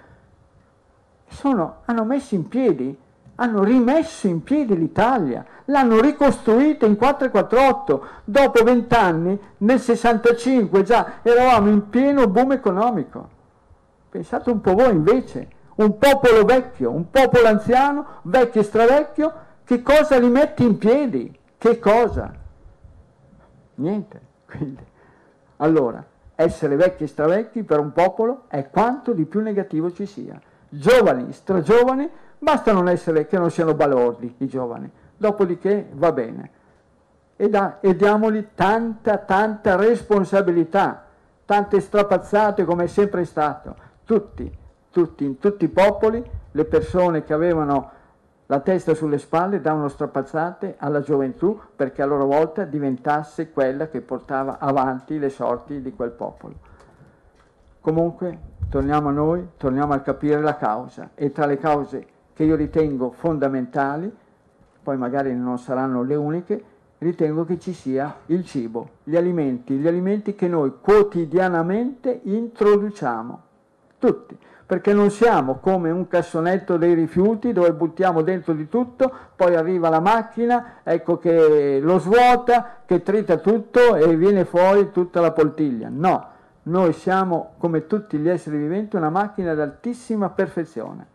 sono, 1.28 1.82
hanno 1.84 2.04
messo 2.04 2.34
in 2.34 2.48
piedi, 2.48 2.98
hanno 3.34 3.62
rimesso 3.62 4.26
in 4.26 4.42
piedi 4.42 4.74
l'Italia, 4.74 5.44
l'hanno 5.66 6.00
ricostruita 6.00 6.86
in 6.86 6.96
448, 6.96 8.06
dopo 8.24 8.64
vent'anni, 8.64 9.38
nel 9.58 9.78
65 9.78 10.82
già 10.82 11.12
eravamo 11.20 11.68
in 11.68 11.90
pieno 11.90 12.26
boom 12.26 12.52
economico. 12.52 13.28
Pensate 14.08 14.48
un 14.48 14.62
po' 14.62 14.72
voi 14.72 14.92
invece, 14.92 15.48
un 15.76 15.98
popolo 15.98 16.44
vecchio, 16.44 16.90
un 16.90 17.10
popolo 17.10 17.48
anziano, 17.48 18.06
vecchio 18.22 18.60
e 18.60 18.64
stravecchio, 18.64 19.32
che 19.64 19.82
cosa 19.82 20.18
li 20.18 20.28
metti 20.28 20.64
in 20.64 20.78
piedi? 20.78 21.38
Che 21.58 21.78
cosa? 21.78 22.32
Niente. 23.74 24.20
Quindi, 24.46 24.84
allora, 25.56 26.04
essere 26.34 26.76
vecchi 26.76 27.04
e 27.04 27.08
stravecchi 27.08 27.62
per 27.62 27.78
un 27.78 27.92
popolo 27.92 28.44
è 28.48 28.68
quanto 28.70 29.12
di 29.12 29.24
più 29.24 29.40
negativo 29.40 29.92
ci 29.92 30.06
sia. 30.06 30.40
Giovani, 30.68 31.32
stragiovani, 31.32 32.08
basta 32.38 32.72
non 32.72 32.88
essere 32.88 33.26
che 33.26 33.38
non 33.38 33.50
siano 33.50 33.74
balordi 33.74 34.34
i 34.38 34.46
giovani, 34.46 34.90
dopodiché 35.16 35.88
va 35.92 36.12
bene. 36.12 36.50
E, 37.36 37.50
da, 37.50 37.80
e 37.80 37.94
diamogli 37.94 38.48
tanta, 38.54 39.18
tanta 39.18 39.76
responsabilità, 39.76 41.04
tante 41.44 41.80
strapazzate 41.80 42.64
come 42.64 42.84
è 42.84 42.86
sempre 42.86 43.24
stato, 43.26 43.76
tutti 44.04 44.64
tutti, 44.96 45.26
in 45.26 45.38
tutti 45.38 45.66
i 45.66 45.68
popoli 45.68 46.24
le 46.52 46.64
persone 46.64 47.22
che 47.22 47.34
avevano 47.34 47.90
la 48.46 48.60
testa 48.60 48.94
sulle 48.94 49.18
spalle 49.18 49.60
davano 49.60 49.88
strapazzate 49.88 50.76
alla 50.78 51.02
gioventù 51.02 51.60
perché 51.76 52.00
a 52.00 52.06
loro 52.06 52.24
volta 52.24 52.64
diventasse 52.64 53.50
quella 53.50 53.88
che 53.88 54.00
portava 54.00 54.58
avanti 54.58 55.18
le 55.18 55.28
sorti 55.28 55.82
di 55.82 55.92
quel 55.92 56.12
popolo. 56.12 56.54
Comunque, 57.82 58.38
torniamo 58.70 59.10
a 59.10 59.12
noi, 59.12 59.46
torniamo 59.58 59.92
a 59.92 59.98
capire 59.98 60.40
la 60.40 60.56
causa. 60.56 61.10
E 61.14 61.30
tra 61.30 61.44
le 61.44 61.58
cause 61.58 62.06
che 62.32 62.44
io 62.44 62.56
ritengo 62.56 63.10
fondamentali, 63.10 64.10
poi 64.82 64.96
magari 64.96 65.34
non 65.34 65.58
saranno 65.58 66.02
le 66.02 66.14
uniche, 66.14 66.64
ritengo 66.98 67.44
che 67.44 67.58
ci 67.58 67.74
sia 67.74 68.20
il 68.26 68.46
cibo, 68.46 68.88
gli 69.02 69.16
alimenti, 69.16 69.74
gli 69.74 69.86
alimenti 69.86 70.34
che 70.34 70.48
noi 70.48 70.72
quotidianamente 70.80 72.20
introduciamo, 72.22 73.42
tutti 73.98 74.38
perché 74.66 74.92
non 74.92 75.10
siamo 75.10 75.58
come 75.60 75.90
un 75.90 76.08
cassonetto 76.08 76.76
dei 76.76 76.92
rifiuti 76.94 77.52
dove 77.52 77.72
buttiamo 77.72 78.22
dentro 78.22 78.52
di 78.52 78.68
tutto, 78.68 79.12
poi 79.36 79.54
arriva 79.54 79.88
la 79.88 80.00
macchina, 80.00 80.80
ecco 80.82 81.18
che 81.18 81.78
lo 81.80 81.98
svuota, 82.00 82.78
che 82.84 83.02
trita 83.02 83.36
tutto 83.36 83.94
e 83.94 84.16
viene 84.16 84.44
fuori 84.44 84.90
tutta 84.90 85.20
la 85.20 85.30
poltiglia. 85.30 85.88
No, 85.88 86.26
noi 86.64 86.92
siamo 86.94 87.52
come 87.58 87.86
tutti 87.86 88.18
gli 88.18 88.28
esseri 88.28 88.58
viventi 88.58 88.96
una 88.96 89.08
macchina 89.08 89.52
ad 89.52 89.60
altissima 89.60 90.30
perfezione, 90.30 91.06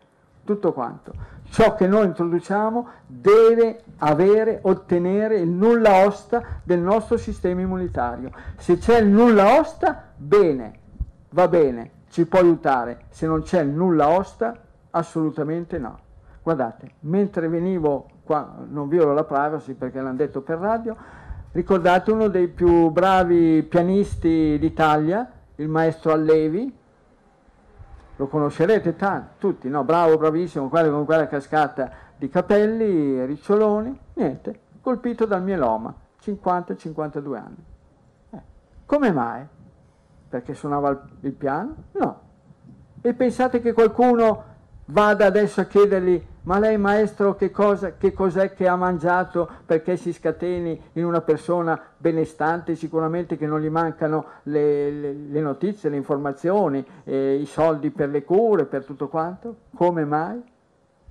tutto 0.44 0.72
quanto. 0.72 1.12
Ciò 1.50 1.74
che 1.74 1.86
noi 1.86 2.06
introduciamo 2.06 2.88
deve 3.06 3.82
avere, 3.98 4.60
ottenere 4.62 5.36
il 5.36 5.50
nulla 5.50 6.06
osta 6.06 6.42
del 6.62 6.80
nostro 6.80 7.18
sistema 7.18 7.60
immunitario. 7.60 8.30
Se 8.56 8.78
c'è 8.78 9.00
il 9.00 9.08
nulla 9.08 9.58
osta, 9.58 10.04
bene, 10.16 10.72
va 11.32 11.48
bene, 11.48 11.90
ci 12.12 12.26
può 12.26 12.40
aiutare, 12.40 13.06
se 13.08 13.26
non 13.26 13.40
c'è 13.40 13.62
nulla 13.62 14.10
osta, 14.10 14.54
assolutamente 14.90 15.78
no. 15.78 15.98
Guardate, 16.42 16.96
mentre 17.00 17.48
venivo 17.48 18.06
qua, 18.22 18.54
non 18.68 18.86
violo 18.88 19.14
la 19.14 19.24
privacy 19.24 19.72
perché 19.72 19.98
l'hanno 19.98 20.16
detto 20.16 20.42
per 20.42 20.58
radio, 20.58 20.94
ricordate 21.52 22.12
uno 22.12 22.28
dei 22.28 22.48
più 22.48 22.90
bravi 22.90 23.62
pianisti 23.62 24.58
d'Italia, 24.58 25.26
il 25.54 25.68
maestro 25.68 26.12
Allevi, 26.12 26.76
lo 28.16 28.26
conoscerete 28.26 28.94
tanti, 28.94 29.30
tutti, 29.38 29.70
no? 29.70 29.82
Bravo, 29.82 30.18
bravissimo, 30.18 30.68
con 30.68 31.06
quella 31.06 31.26
cascata 31.26 31.90
di 32.18 32.28
capelli, 32.28 33.24
riccioloni, 33.24 33.98
niente, 34.12 34.60
colpito 34.82 35.24
dal 35.24 35.42
mieloma, 35.42 35.94
50-52 36.22 37.36
anni. 37.36 37.64
Eh, 38.32 38.42
come 38.84 39.12
mai? 39.12 39.46
Perché 40.32 40.54
suonava 40.54 40.98
il, 41.20 41.32
piano? 41.32 41.74
No. 41.92 42.20
E 43.02 43.12
pensate 43.12 43.60
che 43.60 43.74
qualcuno 43.74 44.44
vada 44.86 45.26
adesso 45.26 45.60
a 45.60 45.64
chiedergli 45.64 46.24
ma 46.44 46.58
lei 46.58 46.78
maestro 46.78 47.36
che, 47.36 47.50
cosa, 47.50 47.98
che 47.98 48.14
cos'è 48.14 48.54
che 48.54 48.66
ha 48.66 48.74
mangiato 48.74 49.46
perché 49.66 49.98
si 49.98 50.10
scateni 50.10 50.80
in 50.94 51.04
una 51.04 51.20
persona 51.20 51.78
benestante, 51.98 52.76
sicuramente 52.76 53.36
che 53.36 53.46
non 53.46 53.60
gli 53.60 53.68
mancano 53.68 54.24
le, 54.44 54.90
le, 54.90 55.12
le 55.12 55.40
notizie, 55.40 55.90
le 55.90 55.96
informazioni, 55.96 56.82
eh, 57.04 57.34
i 57.34 57.44
soldi 57.44 57.90
per 57.90 58.08
le 58.08 58.24
cure, 58.24 58.64
per 58.64 58.86
tutto 58.86 59.08
quanto? 59.08 59.56
Come 59.74 60.06
mai? 60.06 60.42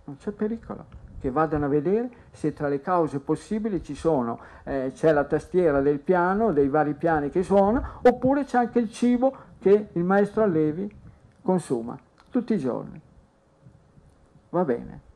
Non 0.06 0.18
c'è 0.18 0.32
pericolo 0.32 1.01
che 1.22 1.32
vadano 1.32 1.66
a 1.66 1.70
vedere 1.70 2.10
se 2.32 2.52
tra 2.52 2.68
le 2.68 2.82
cause 2.82 3.20
possibili 3.20 3.82
ci 3.84 3.96
sono, 3.96 4.40
eh, 4.64 4.92
c'è 4.94 5.14
la 5.14 5.24
tastiera 5.24 5.80
del 5.80 6.00
piano, 6.00 6.52
dei 6.52 6.68
vari 6.68 6.96
piani 6.96 7.30
che 7.30 7.44
suona, 7.44 8.00
oppure 8.02 8.44
c'è 8.44 8.58
anche 8.58 8.80
il 8.80 8.92
cibo 8.92 9.34
che 9.60 9.90
il 9.94 10.04
maestro 10.04 10.44
Allevi 10.44 10.94
consuma 11.42 11.98
tutti 12.30 12.54
i 12.54 12.58
giorni. 12.58 13.00
Va 14.50 14.66
bene 14.66 15.10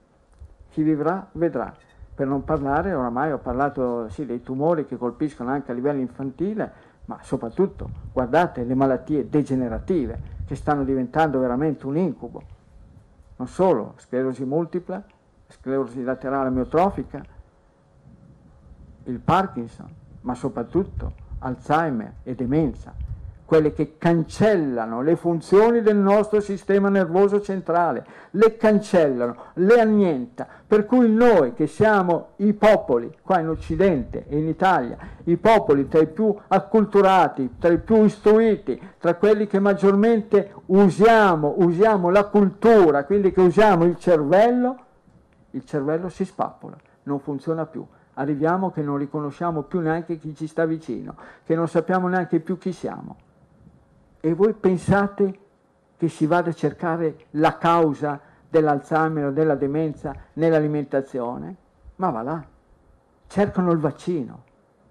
chi 0.69 0.83
vivrà 0.83 1.27
vedrà. 1.33 1.73
Per 2.13 2.27
non 2.27 2.43
parlare, 2.43 2.93
oramai 2.93 3.31
ho 3.31 3.37
parlato 3.37 4.07
sì, 4.09 4.25
dei 4.25 4.41
tumori 4.41 4.85
che 4.85 4.97
colpiscono 4.97 5.49
anche 5.49 5.71
a 5.71 5.73
livello 5.73 5.99
infantile, 5.99 6.71
ma 7.05 7.19
soprattutto 7.21 7.89
guardate 8.11 8.63
le 8.63 8.73
malattie 8.73 9.29
degenerative 9.29 10.33
che 10.45 10.55
stanno 10.55 10.83
diventando 10.83 11.39
veramente 11.39 11.85
un 11.85 11.97
incubo. 11.97 12.41
Non 13.37 13.47
solo 13.47 13.93
sclerosi 13.97 14.45
multipla, 14.45 15.03
sclerosi 15.47 16.03
laterale 16.03 16.47
amiotrofica, 16.47 17.23
il 19.05 19.19
Parkinson, 19.19 19.89
ma 20.21 20.33
soprattutto 20.33 21.13
Alzheimer 21.39 22.13
e 22.23 22.33
demenza 22.33 22.93
quelle 23.45 23.73
che 23.73 23.97
cancellano 23.97 25.01
le 25.01 25.15
funzioni 25.15 25.81
del 25.81 25.95
nostro 25.95 26.39
sistema 26.39 26.89
nervoso 26.89 27.39
centrale, 27.41 28.03
le 28.31 28.57
cancellano, 28.57 29.35
le 29.53 29.79
annienta, 29.79 30.47
per 30.67 30.85
cui 30.85 31.09
noi 31.11 31.53
che 31.53 31.67
siamo 31.67 32.29
i 32.37 32.53
popoli, 32.53 33.15
qua 33.21 33.39
in 33.39 33.49
Occidente 33.49 34.25
e 34.27 34.39
in 34.39 34.47
Italia, 34.47 34.97
i 35.25 35.37
popoli 35.37 35.87
tra 35.87 35.99
i 35.99 36.07
più 36.07 36.35
acculturati, 36.47 37.55
tra 37.59 37.71
i 37.71 37.77
più 37.77 38.03
istruiti, 38.03 38.81
tra 38.97 39.13
quelli 39.13 39.45
che 39.45 39.59
maggiormente 39.59 40.51
usiamo, 40.67 41.53
usiamo 41.57 42.09
la 42.09 42.25
cultura, 42.25 43.05
quindi 43.05 43.31
che 43.31 43.41
usiamo 43.41 43.85
il 43.85 43.97
cervello, 43.99 44.84
il 45.55 45.65
cervello 45.65 46.09
si 46.09 46.25
spappola, 46.25 46.77
non 47.03 47.19
funziona 47.19 47.65
più 47.65 47.85
arriviamo 48.17 48.71
che 48.71 48.81
non 48.81 48.95
riconosciamo 48.95 49.63
più 49.63 49.81
neanche 49.81 50.17
chi 50.17 50.33
ci 50.33 50.47
sta 50.47 50.63
vicino, 50.63 51.17
che 51.43 51.53
non 51.53 51.67
sappiamo 51.67 52.07
neanche 52.07 52.39
più 52.39 52.57
chi 52.57 52.71
siamo 52.71 53.17
e 54.25 54.33
voi 54.33 54.53
pensate 54.53 55.39
che 55.97 56.09
si 56.09 56.25
vada 56.25 56.49
a 56.49 56.53
cercare 56.53 57.27
la 57.31 57.59
causa 57.59 58.19
dell'Alzheimer 58.49 59.25
o 59.27 59.31
della 59.31 59.53
demenza 59.53 60.15
nell'alimentazione? 60.33 61.55
Ma 61.97 62.09
va 62.09 62.23
là, 62.23 62.43
cercano 63.27 63.71
il 63.71 63.77
vaccino, 63.77 64.43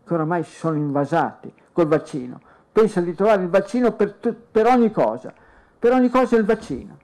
che 0.05 0.15
oramai 0.15 0.45
si 0.45 0.55
sono 0.55 0.77
invasati 0.77 1.53
col 1.73 1.89
vaccino. 1.89 2.41
Pensano 2.71 3.07
di 3.07 3.15
trovare 3.15 3.43
il 3.43 3.49
vaccino 3.49 3.91
per, 3.95 4.15
per 4.15 4.67
ogni 4.67 4.93
cosa, 4.93 5.35
per 5.81 5.91
ogni 5.91 6.11
cosa 6.11 6.37
il 6.37 6.45
vaccino, 6.45 6.97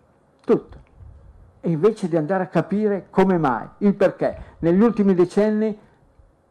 tutto. 0.44 0.79
E 1.61 1.70
invece 1.70 2.09
di 2.09 2.16
andare 2.16 2.44
a 2.44 2.49
capire 2.49 3.07
come 3.11 3.37
mai, 3.38 3.68
il 3.79 3.94
perché. 3.94 4.57
Negli 4.61 4.81
ultimi 4.81 5.14
decenni 5.14 5.79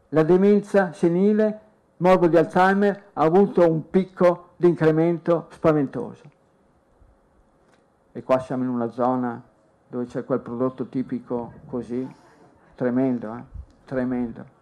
la 0.10 0.24
demenza 0.24 0.92
senile, 0.94 1.60
morbo 1.98 2.28
di 2.28 2.38
Alzheimer, 2.38 3.04
ha 3.14 3.24
avuto 3.24 3.70
un 3.70 3.90
picco 3.90 4.50
di 4.56 4.68
incremento 4.68 5.48
spaventoso. 5.52 6.24
E 8.12 8.24
qua 8.24 8.40
siamo 8.40 8.64
in 8.64 8.70
una 8.70 8.90
zona 8.90 9.42
dove 9.88 10.06
c'è 10.06 10.24
quel 10.24 10.40
prodotto 10.40 10.86
tipico 10.86 11.54
così, 11.66 12.08
tremendo, 12.76 13.36
eh? 13.36 13.44
tremendo. 13.86 14.58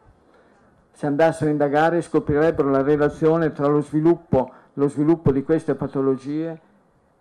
Se 0.92 1.06
andassero 1.06 1.50
a 1.50 1.52
indagare 1.52 2.02
scoprirebbero 2.02 2.70
la 2.70 2.82
relazione 2.82 3.52
tra 3.52 3.68
lo 3.68 3.82
sviluppo, 3.82 4.52
lo 4.74 4.88
sviluppo 4.88 5.32
di 5.32 5.44
queste 5.44 5.76
patologie 5.76 6.60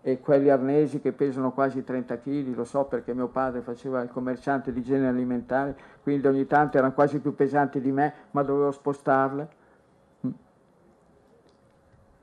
e 0.07 0.21
quelli 0.21 0.49
arnesi 0.49 1.01
che 1.01 1.11
pesano 1.11 1.51
quasi 1.51 1.83
30 1.83 2.19
kg, 2.19 2.55
lo 2.55 2.63
so 2.63 2.85
perché 2.85 3.13
mio 3.13 3.27
padre 3.27 3.59
faceva 3.59 4.01
il 4.01 4.09
commerciante 4.09 4.71
di 4.71 4.81
generi 4.81 5.07
alimentari, 5.07 5.75
quindi 6.01 6.25
ogni 6.27 6.47
tanto 6.47 6.77
erano 6.77 6.93
quasi 6.93 7.19
più 7.19 7.35
pesanti 7.35 7.81
di 7.81 7.91
me, 7.91 8.13
ma 8.31 8.41
dovevo 8.41 8.71
spostarle. 8.71 9.49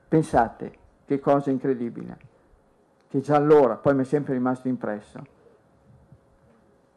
Pensate 0.09 0.79
che 1.05 1.20
cosa 1.20 1.51
incredibile, 1.51 2.16
che 3.07 3.20
già 3.20 3.37
allora, 3.37 3.75
poi 3.75 3.94
mi 3.94 4.01
è 4.01 4.07
sempre 4.07 4.33
rimasto 4.33 4.66
impresso, 4.66 5.23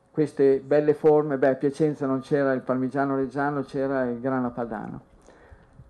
queste 0.10 0.62
belle 0.62 0.94
forme, 0.94 1.38
beh 1.38 1.50
a 1.50 1.56
Piacenza 1.56 2.06
non 2.06 2.22
c'era 2.22 2.54
il 2.54 2.62
parmigiano 2.62 3.18
reggiano, 3.18 3.64
c'era 3.64 4.06
il 4.06 4.22
grana 4.22 4.52
padano. 4.52 5.02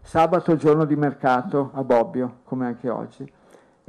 Sabato 0.01 0.55
giorno 0.55 0.85
di 0.85 0.95
mercato 0.95 1.69
a 1.75 1.83
Bobbio, 1.83 2.39
come 2.45 2.65
anche 2.65 2.89
oggi, 2.89 3.31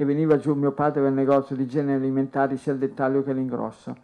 e 0.01 0.05
veniva 0.05 0.37
giù 0.37 0.53
mio 0.53 0.71
padre 0.71 1.01
nel 1.01 1.11
negozio 1.11 1.57
di 1.57 1.67
generi 1.67 1.99
alimentari 1.99 2.55
sia 2.55 2.71
al 2.71 2.77
dettaglio 2.77 3.21
che 3.21 3.31
all'ingrosso. 3.31 3.97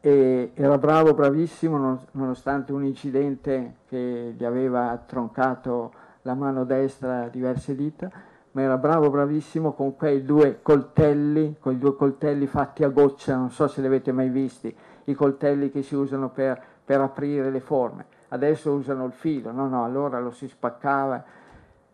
E 0.00 0.50
era 0.52 0.78
bravo, 0.78 1.14
bravissimo, 1.14 2.00
nonostante 2.10 2.72
un 2.72 2.84
incidente 2.84 3.76
che 3.86 4.34
gli 4.36 4.44
aveva 4.44 5.00
troncato 5.06 5.92
la 6.22 6.34
mano 6.34 6.64
destra 6.64 7.28
diverse 7.28 7.76
dita, 7.76 8.10
ma 8.50 8.62
era 8.62 8.76
bravo, 8.78 9.10
bravissimo 9.10 9.74
con 9.74 9.94
quei 9.94 10.24
due 10.24 10.58
coltelli, 10.60 11.54
con 11.60 11.74
i 11.74 11.78
due 11.78 11.94
coltelli 11.94 12.48
fatti 12.48 12.82
a 12.82 12.88
goccia, 12.88 13.36
non 13.36 13.52
so 13.52 13.68
se 13.68 13.80
li 13.80 13.86
avete 13.86 14.10
mai 14.10 14.28
visti, 14.28 14.74
i 15.04 15.14
coltelli 15.14 15.70
che 15.70 15.84
si 15.84 15.94
usano 15.94 16.30
per, 16.30 16.60
per 16.84 17.00
aprire 17.00 17.48
le 17.50 17.60
forme. 17.60 18.06
Adesso 18.30 18.72
usano 18.72 19.04
il 19.04 19.12
filo, 19.12 19.52
no, 19.52 19.68
no, 19.68 19.84
allora 19.84 20.18
lo 20.18 20.32
si 20.32 20.48
spaccava 20.48 21.22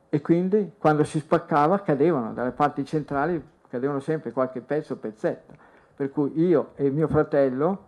e 0.09 0.21
quindi 0.21 0.73
quando 0.79 1.05
si 1.05 1.19
spaccava 1.19 1.81
cadevano 1.81 2.33
dalle 2.33 2.53
parti 2.53 2.85
centrali, 2.85 3.43
cadevano 3.69 4.01
sempre 4.01 4.33
qualche 4.33 4.61
pezzo, 4.61 4.97
pezzetto. 4.97 5.55
Per 5.95 6.11
cui 6.11 6.33
io 6.41 6.71
e 6.77 6.91
mio 6.91 7.09
fratello, 7.09 7.87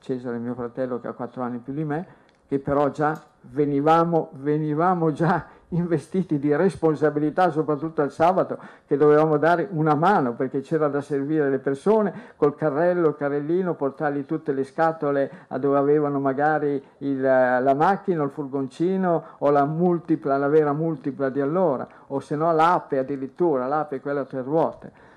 Cesare 0.00 0.38
mio 0.38 0.54
fratello 0.54 0.98
che 0.98 1.08
ha 1.08 1.12
quattro 1.12 1.42
anni 1.42 1.58
più 1.58 1.74
di 1.74 1.84
me, 1.84 2.06
che 2.48 2.58
però 2.58 2.88
già 2.90 3.18
venivamo, 3.42 4.30
venivamo 4.32 5.12
già 5.12 5.46
investiti 5.70 6.38
di 6.38 6.54
responsabilità, 6.54 7.50
soprattutto 7.50 8.02
al 8.02 8.10
sabato, 8.10 8.58
che 8.86 8.96
dovevamo 8.96 9.36
dare 9.36 9.68
una 9.70 9.94
mano 9.94 10.34
perché 10.34 10.60
c'era 10.60 10.88
da 10.88 11.00
servire 11.00 11.48
le 11.50 11.58
persone 11.58 12.12
col 12.36 12.54
carrello, 12.54 13.08
il 13.08 13.16
carrellino, 13.16 13.74
portargli 13.74 14.24
tutte 14.24 14.52
le 14.52 14.64
scatole 14.64 15.30
a 15.48 15.58
dove 15.58 15.78
avevano 15.78 16.18
magari 16.18 16.82
il, 16.98 17.20
la 17.20 17.74
macchina, 17.74 18.22
il 18.24 18.30
furgoncino 18.30 19.24
o 19.38 19.50
la 19.50 19.64
multipla, 19.64 20.36
la 20.36 20.48
vera 20.48 20.72
multipla 20.72 21.28
di 21.28 21.40
allora, 21.40 21.86
o 22.08 22.20
se 22.20 22.34
no 22.36 22.52
l'ape 22.52 22.98
addirittura, 22.98 23.66
l'ape 23.66 24.00
quella 24.00 24.20
a 24.20 24.24
tre 24.24 24.42
ruote. 24.42 25.08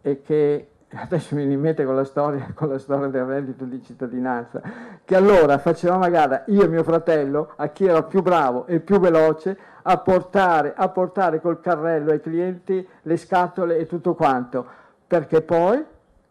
E 0.00 0.22
che 0.22 0.71
adesso 0.94 1.34
mi 1.34 1.44
rimette 1.44 1.84
con 1.84 1.94
la 1.94 2.04
storia, 2.04 2.48
con 2.54 2.68
la 2.68 2.78
storia 2.78 3.08
del 3.08 3.24
reddito 3.24 3.64
di 3.64 3.82
cittadinanza, 3.82 4.60
che 5.04 5.16
allora 5.16 5.58
facevamo 5.58 6.04
a 6.04 6.08
gara 6.08 6.44
io 6.46 6.62
e 6.62 6.68
mio 6.68 6.82
fratello, 6.82 7.52
a 7.56 7.68
chi 7.68 7.86
era 7.86 8.02
più 8.02 8.22
bravo 8.22 8.66
e 8.66 8.80
più 8.80 8.98
veloce, 8.98 9.56
a 9.82 9.98
portare, 9.98 10.74
a 10.76 10.88
portare 10.88 11.40
col 11.40 11.60
carrello 11.60 12.10
ai 12.10 12.20
clienti 12.20 12.86
le 13.02 13.16
scatole 13.16 13.78
e 13.78 13.86
tutto 13.86 14.14
quanto, 14.14 14.64
perché 15.06 15.40
poi 15.40 15.82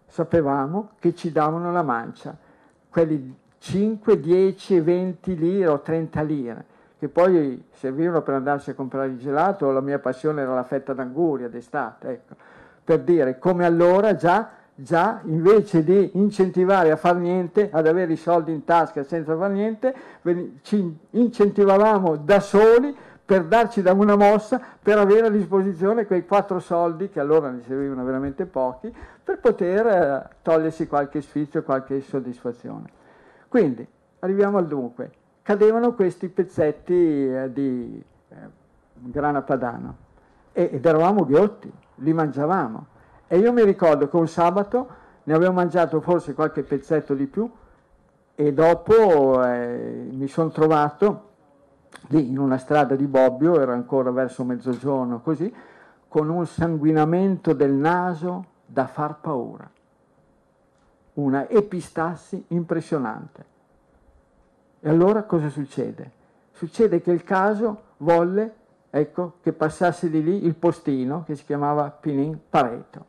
sapevamo 0.05 0.91
che 0.99 1.15
ci 1.15 1.31
davano 1.31 1.71
la 1.71 1.83
mancia, 1.83 2.35
quelli 2.89 3.37
5, 3.57 4.19
10, 4.19 4.79
20 4.79 5.37
lire 5.37 5.67
o 5.67 5.81
30 5.81 6.21
lire, 6.21 6.65
che 6.99 7.07
poi 7.07 7.65
servivano 7.71 8.21
per 8.21 8.35
andarsi 8.35 8.69
a 8.69 8.73
comprare 8.75 9.07
il 9.07 9.17
gelato, 9.17 9.71
la 9.71 9.81
mia 9.81 9.99
passione 9.99 10.41
era 10.41 10.53
la 10.53 10.63
fetta 10.63 10.93
d'anguria 10.93 11.49
d'estate, 11.49 12.09
ecco 12.09 12.35
per 12.83 12.99
dire 12.99 13.37
come 13.39 13.65
allora 13.65 14.15
già, 14.15 14.49
già 14.73 15.21
invece 15.25 15.83
di 15.83 16.11
incentivare 16.13 16.91
a 16.91 16.95
far 16.95 17.15
niente, 17.15 17.69
ad 17.71 17.87
avere 17.87 18.13
i 18.13 18.17
soldi 18.17 18.51
in 18.51 18.63
tasca 18.63 19.03
senza 19.03 19.35
far 19.35 19.51
niente, 19.51 19.93
ci 20.61 20.97
incentivavamo 21.11 22.17
da 22.17 22.39
soli 22.39 22.95
per 23.23 23.45
darci 23.45 23.81
da 23.81 23.93
una 23.93 24.17
mossa, 24.17 24.59
per 24.81 24.97
avere 24.97 25.27
a 25.27 25.29
disposizione 25.29 26.05
quei 26.05 26.25
quattro 26.25 26.59
soldi, 26.59 27.09
che 27.09 27.21
allora 27.21 27.49
ne 27.49 27.61
servivano 27.61 28.03
veramente 28.03 28.45
pochi, 28.45 28.93
per 29.23 29.39
poter 29.39 29.87
eh, 29.87 30.29
togliersi 30.41 30.85
qualche 30.85 31.21
sfizio, 31.21 31.63
qualche 31.63 32.01
soddisfazione. 32.01 32.89
Quindi, 33.47 33.87
arriviamo 34.19 34.57
al 34.57 34.67
dunque, 34.67 35.11
cadevano 35.43 35.93
questi 35.93 36.27
pezzetti 36.27 36.93
eh, 36.93 37.49
di 37.53 38.03
eh, 38.29 38.35
grana 38.95 39.41
padano 39.41 39.95
ed 40.51 40.85
eravamo 40.85 41.25
ghiotti, 41.25 41.71
li 42.01 42.13
mangiavamo. 42.13 42.85
E 43.27 43.37
io 43.37 43.51
mi 43.53 43.63
ricordo 43.63 44.07
che 44.07 44.15
un 44.15 44.27
sabato 44.27 44.87
ne 45.23 45.33
avevo 45.33 45.53
mangiato 45.53 46.01
forse 46.01 46.33
qualche 46.33 46.63
pezzetto 46.63 47.13
di 47.13 47.27
più 47.27 47.49
e 48.35 48.53
dopo 48.53 49.43
eh, 49.43 50.09
mi 50.11 50.27
sono 50.27 50.49
trovato 50.49 51.29
lì 52.07 52.29
in 52.29 52.39
una 52.39 52.57
strada 52.57 52.95
di 52.95 53.05
Bobbio, 53.05 53.59
era 53.59 53.73
ancora 53.73 54.11
verso 54.11 54.43
mezzogiorno 54.43 55.21
così, 55.21 55.53
con 56.07 56.29
un 56.29 56.45
sanguinamento 56.45 57.53
del 57.53 57.71
naso 57.71 58.45
da 58.65 58.87
far 58.87 59.19
paura, 59.19 59.69
una 61.13 61.47
epistassi 61.47 62.43
impressionante. 62.49 63.45
E 64.79 64.89
allora 64.89 65.23
cosa 65.23 65.49
succede? 65.49 66.11
Succede 66.51 67.01
che 67.01 67.11
il 67.11 67.23
caso 67.23 67.81
volle 67.97 68.55
ecco, 68.91 69.37
che 69.41 69.53
passasse 69.53 70.09
di 70.09 70.21
lì 70.21 70.45
il 70.45 70.53
postino 70.53 71.23
che 71.23 71.35
si 71.35 71.45
chiamava 71.45 71.89
Pinin 71.89 72.37
Pareto, 72.49 73.05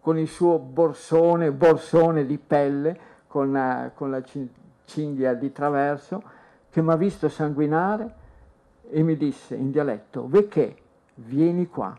con 0.00 0.18
il 0.18 0.26
suo 0.26 0.58
borsone, 0.58 1.52
borsone 1.52 2.26
di 2.26 2.38
pelle, 2.38 2.98
con 3.28 3.52
la, 3.52 3.92
con 3.94 4.10
la 4.10 4.22
cinghia 4.84 5.34
di 5.34 5.52
traverso, 5.52 6.22
che 6.70 6.82
mi 6.82 6.90
ha 6.90 6.96
visto 6.96 7.28
sanguinare 7.28 8.14
e 8.90 9.02
mi 9.02 9.16
disse 9.16 9.54
in 9.54 9.70
dialetto, 9.70 10.26
Vecché, 10.26 10.76
vieni 11.14 11.68
qua. 11.68 11.96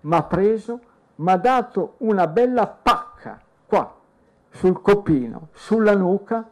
Mi 0.00 0.14
ha 0.14 0.22
preso, 0.22 0.80
mi 1.16 1.30
ha 1.30 1.36
dato 1.36 1.94
una 1.98 2.26
bella 2.26 2.66
pacca 2.66 3.40
qua, 3.66 3.94
sul 4.50 4.80
copino, 4.80 5.48
sulla 5.52 5.94
nuca, 5.94 6.48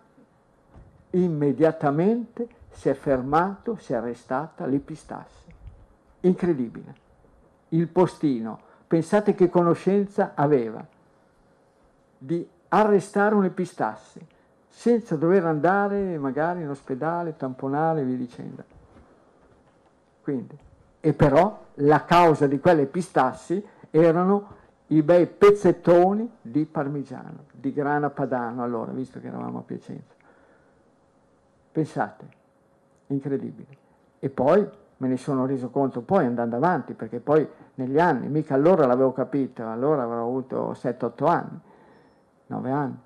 immediatamente 1.11 2.49
si 2.71 2.89
è 2.89 2.95
fermato, 2.95 3.77
si 3.77 3.93
è 3.93 3.97
arrestata 3.97 4.67
l'epistasse. 4.67 5.42
Incredibile. 6.23 6.95
Il 7.69 7.89
postino, 7.89 8.59
pensate 8.87 9.35
che 9.35 9.49
conoscenza 9.49 10.33
aveva 10.35 10.85
di 12.19 12.47
arrestare 12.69 13.35
un 13.35 13.45
epistasse 13.45 14.27
senza 14.69 15.17
dover 15.17 15.45
andare 15.45 16.19
magari 16.19 16.63
in 16.63 16.69
ospedale, 16.69 17.37
tamponare 17.37 18.05
via 18.05 18.17
dicendo. 18.17 18.65
Quindi, 20.23 20.57
e 21.01 21.13
però 21.13 21.65
la 21.75 22.05
causa 22.05 22.47
di 22.47 22.59
quelle 22.61 22.87
pistassi 22.87 23.65
erano 23.91 24.61
i 24.89 25.03
bei 25.03 25.27
pezzettoni 25.27 26.31
di 26.41 26.65
parmigiano, 26.65 27.45
di 27.53 27.73
grana 27.73 28.11
padano, 28.11 28.63
allora, 28.63 28.93
visto 28.93 29.21
che 29.21 29.27
eravamo 29.27 29.59
a 29.59 29.63
Piacenza. 29.63 30.15
Pensate, 31.73 32.27
incredibile. 33.09 33.79
E 34.19 34.29
poi 34.29 34.69
me 35.03 35.09
ne 35.09 35.17
sono 35.17 35.47
reso 35.47 35.69
conto 35.71 36.01
poi 36.01 36.27
andando 36.27 36.55
avanti, 36.55 36.95
perché 36.95 37.19
poi 37.19 37.47
negli 37.75 37.99
anni, 37.99 38.29
mica 38.29 38.55
allora 38.55 38.87
l'avevo 38.87 39.13
capito, 39.13 39.67
allora 39.67 40.05
avrò 40.05 40.23
avuto 40.23 40.71
7-8 40.71 41.27
anni, 41.27 41.61
9 42.47 42.71
anni. 42.71 42.99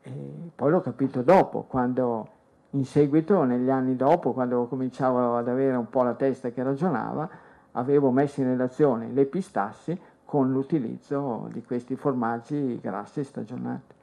E 0.00 0.50
poi 0.54 0.70
l'ho 0.70 0.80
capito 0.80 1.20
dopo, 1.20 1.64
quando 1.64 2.28
in 2.70 2.86
seguito, 2.86 3.44
negli 3.44 3.68
anni 3.68 3.94
dopo, 3.94 4.32
quando 4.32 4.66
cominciavo 4.68 5.36
ad 5.36 5.48
avere 5.48 5.76
un 5.76 5.90
po' 5.90 6.02
la 6.02 6.14
testa 6.14 6.48
che 6.48 6.62
ragionava, 6.62 7.28
avevo 7.72 8.10
messo 8.10 8.40
in 8.40 8.46
relazione 8.46 9.08
le 9.08 9.26
pistassi 9.26 10.00
con 10.24 10.50
l'utilizzo 10.50 11.50
di 11.52 11.62
questi 11.62 11.94
formaggi 11.94 12.80
grassi 12.80 13.22
stagionati. 13.22 13.94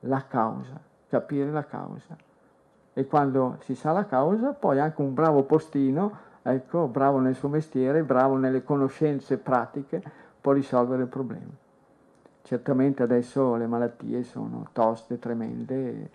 La 0.00 0.24
causa, 0.28 0.80
capire 1.08 1.50
la 1.50 1.64
causa. 1.64 2.16
E 3.00 3.06
quando 3.06 3.56
si 3.60 3.74
sa 3.74 3.92
la 3.92 4.04
causa, 4.04 4.52
poi 4.52 4.78
anche 4.78 5.00
un 5.00 5.14
bravo 5.14 5.44
postino, 5.44 6.12
ecco, 6.42 6.86
bravo 6.86 7.18
nel 7.18 7.34
suo 7.34 7.48
mestiere, 7.48 8.02
bravo 8.02 8.36
nelle 8.36 8.62
conoscenze 8.62 9.38
pratiche, 9.38 10.02
può 10.38 10.52
risolvere 10.52 11.04
il 11.04 11.08
problema. 11.08 11.48
Certamente 12.42 13.02
adesso 13.02 13.54
le 13.54 13.66
malattie 13.66 14.22
sono 14.22 14.66
toste, 14.72 15.18
tremende, 15.18 16.10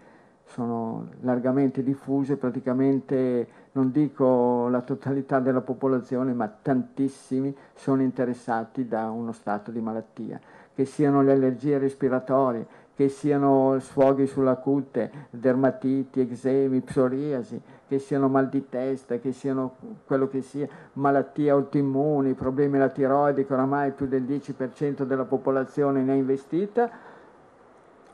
sono 0.45 1.07
largamente 1.21 1.81
diffuse, 1.81 2.37
praticamente 2.37 3.47
non 3.71 3.89
dico 3.89 4.67
la 4.67 4.81
totalità 4.81 5.39
della 5.39 5.61
popolazione, 5.61 6.33
ma 6.33 6.47
tantissimi 6.47 7.55
sono 7.73 8.03
interessati 8.03 8.87
da 8.87 9.09
uno 9.09 9.31
stato 9.31 9.71
di 9.71 9.81
malattia, 9.81 10.39
che 10.75 10.85
siano 10.85 11.23
le 11.23 11.31
allergie 11.31 11.79
respiratorie, 11.79 12.67
che 12.95 13.09
siano 13.09 13.77
sfoghi 13.79 14.25
sulla 14.25 14.55
cute, 14.55 15.27
dermatiti, 15.29 16.21
eczemi, 16.21 16.79
psoriasi, 16.79 17.61
che 17.87 17.99
siano 17.99 18.29
mal 18.29 18.47
di 18.47 18.69
testa, 18.69 19.17
che 19.17 19.33
siano 19.33 19.75
quello 20.05 20.29
che 20.29 20.41
sia, 20.41 20.67
malattie 20.93 21.49
autoimmuni, 21.49 22.33
problemi 22.33 22.77
alla 22.77 22.87
tiroide 22.87 23.45
che 23.45 23.53
oramai 23.53 23.91
più 23.91 24.07
del 24.07 24.23
10% 24.23 25.03
della 25.03 25.25
popolazione 25.25 26.03
ne 26.03 26.13
è 26.13 26.15
investita, 26.15 26.89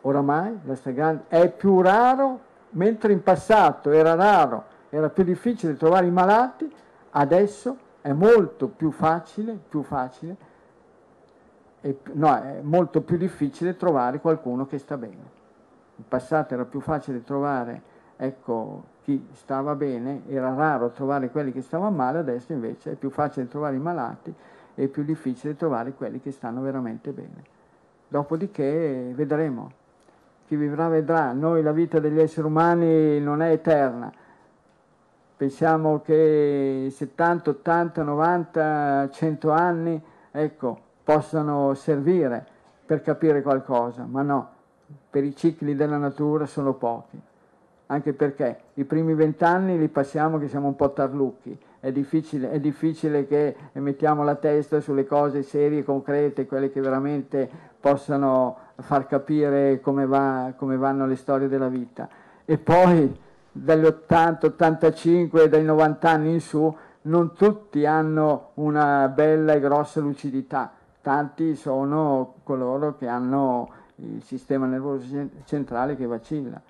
oramai 0.01 0.59
la 0.65 0.75
stragrande 0.75 1.25
è 1.27 1.51
più 1.51 1.79
raro, 1.81 2.39
mentre 2.71 3.13
in 3.13 3.21
passato 3.21 3.91
era 3.91 4.15
raro, 4.15 4.63
era 4.89 5.09
più 5.09 5.23
difficile 5.23 5.77
trovare 5.77 6.07
i 6.07 6.11
malati, 6.11 6.69
adesso 7.11 7.77
è 8.01 8.13
molto 8.13 8.67
più 8.67 8.89
facile, 8.89 9.59
più 9.69 9.83
facile 9.83 10.49
è, 11.81 11.93
no, 12.13 12.41
è 12.41 12.61
molto 12.61 13.01
più 13.01 13.17
difficile 13.17 13.75
trovare 13.75 14.19
qualcuno 14.19 14.65
che 14.65 14.77
sta 14.77 14.97
bene. 14.97 15.39
In 15.97 16.07
passato 16.07 16.53
era 16.53 16.65
più 16.65 16.79
facile 16.79 17.23
trovare 17.23 17.89
ecco, 18.23 18.83
chi 19.03 19.29
stava 19.33 19.73
bene, 19.73 20.21
era 20.27 20.53
raro 20.53 20.91
trovare 20.91 21.31
quelli 21.31 21.51
che 21.51 21.63
stavano 21.63 21.95
male, 21.95 22.19
adesso 22.19 22.53
invece 22.53 22.91
è 22.91 22.95
più 22.95 23.09
facile 23.09 23.47
trovare 23.47 23.75
i 23.75 23.79
malati 23.79 24.31
e 24.75 24.87
più 24.87 25.03
difficile 25.03 25.55
trovare 25.55 25.93
quelli 25.93 26.21
che 26.21 26.31
stanno 26.31 26.61
veramente 26.61 27.11
bene. 27.11 27.43
Dopodiché 28.07 29.11
vedremo, 29.15 29.71
chi 30.45 30.55
vivrà 30.55 30.87
vedrà, 30.87 31.31
noi 31.33 31.63
la 31.63 31.71
vita 31.71 31.99
degli 31.99 32.19
esseri 32.19 32.45
umani 32.45 33.19
non 33.19 33.41
è 33.41 33.49
eterna, 33.49 34.11
pensiamo 35.35 36.01
che 36.01 36.89
70, 36.91 37.49
80, 37.49 38.03
90, 38.03 39.09
100 39.09 39.51
anni, 39.51 39.99
ecco, 40.29 40.79
possano 41.12 41.74
servire 41.74 42.45
per 42.86 43.02
capire 43.02 43.41
qualcosa, 43.41 44.06
ma 44.10 44.21
no, 44.21 44.50
per 45.10 45.26
i 45.26 45.36
cicli 45.36 45.76
della 45.76 45.97
natura 45.97 46.45
sono 46.45 46.74
pochi, 46.76 47.19
anche 47.88 48.13
perché 48.13 48.60
i 48.76 48.86
primi 48.86 49.13
vent'anni 49.13 49.78
li 49.78 49.89
passiamo 49.89 50.39
che 50.39 50.47
siamo 50.47 50.67
un 50.67 50.78
po' 50.78 50.93
tarlucchi, 50.93 51.58
è 51.82 51.91
difficile, 51.91 52.50
è 52.52 52.62
difficile 52.62 53.28
che 53.28 53.56
mettiamo 53.74 54.24
la 54.24 54.36
testa 54.36 54.80
sulle 54.80 55.06
cose 55.06 55.43
serie, 55.43 55.84
concrete, 55.84 56.45
quelle 56.45 56.71
che 56.71 56.80
veramente 56.80 57.50
possano 57.78 58.58
far 58.78 59.06
capire 59.06 59.82
come, 59.82 60.06
va, 60.06 60.54
come 60.56 60.78
vanno 60.78 61.06
le 61.06 61.17
storie 61.17 61.50
della 61.50 61.67
vita. 61.67 62.08
E 62.45 62.58
poi 62.58 63.19
dagli 63.52 63.84
80, 63.86 64.47
85, 64.47 65.50
dai 65.50 65.65
90 65.65 66.10
anni 66.10 66.32
in 66.32 66.39
su, 66.39 66.74
non 67.04 67.34
tutti 67.34 67.86
hanno 67.86 68.51
una 68.53 69.09
bella 69.09 69.53
e 69.53 69.59
grossa 69.59 69.99
lucidità 69.99 70.76
tanti 71.02 71.56
sono 71.56 72.36
coloro 72.43 72.95
che 72.95 73.08
hanno 73.08 73.70
il 73.95 74.24
sistema 74.24 74.66
nervoso 74.66 75.30
centrale 75.45 75.95
che 75.95 76.06
vacilla. 76.06 76.62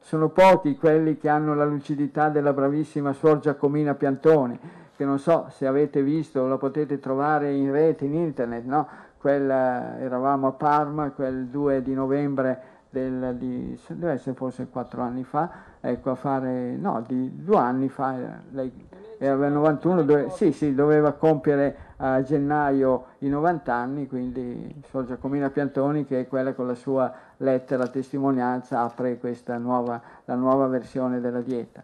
Sono 0.00 0.30
pochi 0.30 0.76
quelli 0.76 1.16
che 1.16 1.28
hanno 1.28 1.54
la 1.54 1.64
lucidità 1.64 2.28
della 2.28 2.52
bravissima 2.52 3.12
Suor 3.12 3.38
Giacomina 3.38 3.94
Piantoni, 3.94 4.58
che 4.96 5.04
non 5.04 5.18
so 5.18 5.46
se 5.50 5.66
avete 5.66 6.02
visto, 6.02 6.46
la 6.46 6.58
potete 6.58 6.98
trovare 6.98 7.52
in 7.52 7.70
rete, 7.70 8.04
in 8.04 8.14
internet, 8.14 8.64
no? 8.64 8.88
Quella, 9.18 9.98
eravamo 10.00 10.48
a 10.48 10.52
Parma 10.52 11.10
quel 11.10 11.46
2 11.46 11.82
di 11.82 11.94
novembre 11.94 12.70
del, 12.90 13.36
di, 13.38 13.78
deve 13.88 14.12
essere 14.12 14.34
forse 14.34 14.66
quattro 14.68 15.02
anni 15.02 15.24
fa, 15.24 15.50
ecco 15.80 16.10
a 16.10 16.14
fare, 16.14 16.76
no, 16.76 17.02
di 17.06 17.42
due 17.42 17.56
anni 17.56 17.88
fa, 17.88 18.14
lei 18.50 18.70
era 19.18 19.48
91, 19.48 20.02
dove, 20.02 20.30
sì, 20.30 20.52
sì, 20.52 20.74
doveva 20.74 21.12
compiere 21.12 21.76
a 22.04 22.20
gennaio 22.22 23.04
i 23.18 23.28
90 23.28 23.72
anni, 23.72 24.08
quindi 24.08 24.82
Sor 24.88 25.06
Giacomina 25.06 25.50
Piantoni 25.50 26.04
che 26.04 26.20
è 26.20 26.26
quella 26.26 26.52
con 26.52 26.66
la 26.66 26.74
sua 26.74 27.12
lettera 27.36 27.86
testimonianza 27.86 28.80
apre 28.80 29.18
questa 29.18 29.56
nuova, 29.56 30.00
la 30.24 30.34
nuova 30.34 30.66
versione 30.66 31.20
della 31.20 31.40
dieta. 31.40 31.82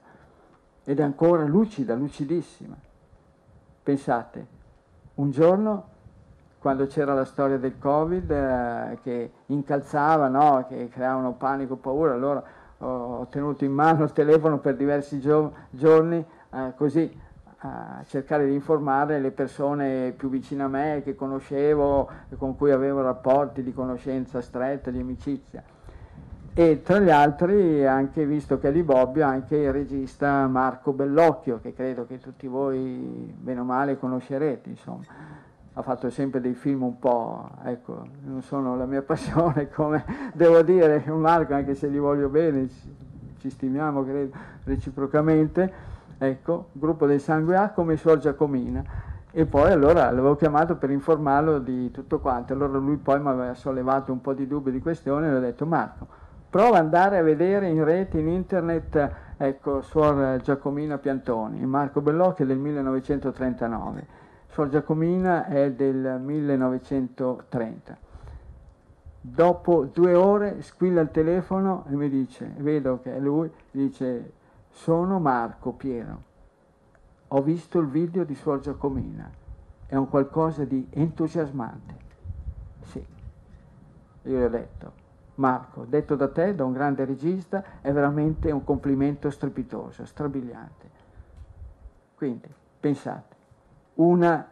Ed 0.85 0.99
è 0.99 1.03
ancora 1.03 1.45
lucida, 1.45 1.95
lucidissima. 1.95 2.75
Pensate, 3.81 4.47
un 5.15 5.31
giorno 5.31 5.85
quando 6.59 6.87
c'era 6.87 7.15
la 7.15 7.25
storia 7.25 7.57
del 7.57 7.79
Covid 7.79 8.29
eh, 8.29 8.99
che 9.05 9.33
incalzava, 9.47 10.27
no? 10.27 10.67
che 10.69 10.89
creavano 10.89 11.35
panico, 11.35 11.77
paura, 11.77 12.15
allora 12.15 12.43
ho 12.79 13.27
tenuto 13.29 13.65
in 13.65 13.73
mano 13.73 14.03
il 14.03 14.13
telefono 14.13 14.59
per 14.59 14.75
diversi 14.75 15.21
gio- 15.21 15.53
giorni 15.71 16.25
eh, 16.51 16.73
così 16.77 17.27
a 17.61 18.05
cercare 18.07 18.47
di 18.47 18.55
informare 18.55 19.19
le 19.19 19.33
persone 19.33 20.13
più 20.17 20.29
vicine 20.29 20.63
a 20.63 20.69
me, 20.69 21.01
che 21.03 21.17
conoscevo 21.17 22.09
e 22.29 22.37
con 22.37 22.57
cui 22.57 22.71
avevo 22.71 23.03
rapporti 23.03 23.63
di 23.63 23.73
conoscenza 23.73 24.41
stretta, 24.41 24.91
di 24.91 25.01
amicizia. 25.01 25.63
E 26.55 26.83
tra 26.83 26.99
gli 27.01 27.11
altri, 27.11 27.85
anche 27.87 28.27
visto 28.27 28.59
che 28.59 28.69
è 28.69 28.73
di 28.73 28.83
Bobbio, 28.83 29.25
anche 29.25 29.57
il 29.57 29.73
regista 29.73 30.47
Marco 30.47 30.93
Bellocchio, 30.93 31.61
che 31.61 31.73
credo 31.73 32.07
che 32.07 32.19
tutti 32.19 32.47
voi, 32.47 33.33
bene 33.37 33.61
o 33.61 33.65
male, 33.65 33.99
conoscerete, 33.99 34.69
insomma. 34.69 35.03
Ha 35.73 35.83
fatto 35.83 36.11
sempre 36.11 36.41
dei 36.41 36.55
film 36.55 36.83
un 36.83 36.99
po', 36.99 37.49
ecco, 37.65 38.07
non 38.25 38.43
sono 38.43 38.77
la 38.77 38.87
mia 38.87 39.03
passione, 39.07 39.69
come 39.69 40.05
devo 40.33 40.63
dire, 40.63 41.05
Marco, 41.07 41.55
anche 41.55 41.75
se 41.75 41.89
gli 41.89 41.99
voglio 41.99 42.29
bene, 42.29 42.69
ci, 42.69 42.95
ci 43.39 43.51
stimiamo, 43.51 44.05
credo, 44.05 44.37
reciprocamente 44.65 45.97
ecco, 46.19 46.69
gruppo 46.73 47.07
del 47.07 47.21
sangue 47.21 47.57
A 47.57 47.71
come 47.71 47.97
Suor 47.97 48.19
Giacomina. 48.19 49.07
E 49.31 49.47
poi 49.47 49.71
allora 49.71 50.11
l'avevo 50.11 50.37
chiamato 50.37 50.77
per 50.77 50.91
informarlo 50.91 51.59
di 51.59 51.91
tutto 51.91 52.19
quanto, 52.19 52.55
allora 52.55 52.79
lui 52.79 52.97
poi 52.97 53.21
mi 53.21 53.29
aveva 53.29 53.55
sollevato 53.55 54.11
un 54.11 54.21
po' 54.21 54.33
di 54.33 54.47
dubbi 54.47 54.71
di 54.71 54.81
questione 54.81 55.29
e 55.29 55.35
ho 55.35 55.41
detto 55.41 55.67
Marco, 55.67 56.07
prova 56.49 56.79
ad 56.79 56.85
andare 56.85 57.19
a 57.19 57.23
vedere 57.23 57.69
in 57.69 57.85
rete, 57.85 58.19
in 58.19 58.29
internet, 58.29 59.11
ecco, 59.37 59.83
Suor 59.83 60.41
Giacomina 60.41 60.97
Piantoni, 60.97 61.65
Marco 61.67 62.01
Bellocchi 62.01 62.43
è 62.43 62.47
del 62.47 62.57
1939, 62.57 64.07
Suor 64.49 64.71
Giacomina 64.71 65.47
è 65.47 65.73
del 65.73 66.19
1930. 66.21 67.97
Dopo 69.21 69.85
due 69.93 70.15
ore 70.15 70.63
squilla 70.63 71.03
il 71.03 71.11
telefono 71.11 71.85
e 71.91 71.95
mi 71.95 72.09
dice, 72.09 72.51
vedo 72.57 73.01
che 73.03 73.15
è 73.15 73.21
lui, 73.21 73.51
dice 73.71 74.33
sono 74.79 75.19
Marco 75.19 75.73
Piero. 75.73 76.23
Ho 77.29 77.43
visto 77.43 77.81
il 77.81 77.89
video 77.89 78.25
di 78.25 78.37
Suor 78.37 78.61
Giacomina. 78.61 79.29
È 79.87 79.97
un 79.97 80.09
qualcosa 80.09 80.65
di 80.65 80.87
entusiasmante. 80.91 81.97
Sì. 82.85 83.05
Io 84.23 84.39
gli 84.39 84.43
ho 84.43 84.49
detto, 84.49 84.93
Marco, 85.37 85.85
detto 85.85 86.15
da 86.15 86.29
te, 86.29 86.55
da 86.55 86.65
un 86.65 86.73
grande 86.73 87.05
regista, 87.05 87.81
è 87.81 87.93
veramente 87.93 88.53
un 88.53 88.63
complimento 88.63 89.31
strepitoso, 89.31 90.07
strabiliante. 90.07 90.91
Quindi, 92.15 92.49
pensate, 92.79 93.37
una, 93.95 94.49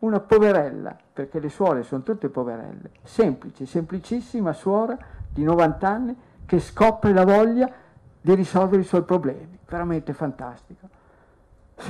una 0.00 0.20
poverella, 0.20 0.96
perché 1.12 1.38
le 1.38 1.50
suore 1.50 1.84
sono 1.84 2.02
tutte 2.02 2.28
poverelle, 2.28 2.90
semplice, 3.04 3.64
semplicissima 3.64 4.52
suora 4.52 4.98
di 5.30 5.44
90 5.44 5.88
anni 5.88 6.16
che 6.44 6.58
scopre 6.58 7.12
la 7.12 7.24
voglia 7.24 7.86
di 8.28 8.34
risolvere 8.34 8.82
i 8.82 8.84
suoi 8.84 9.04
problemi, 9.04 9.58
veramente 9.66 10.12
fantastico. 10.12 10.86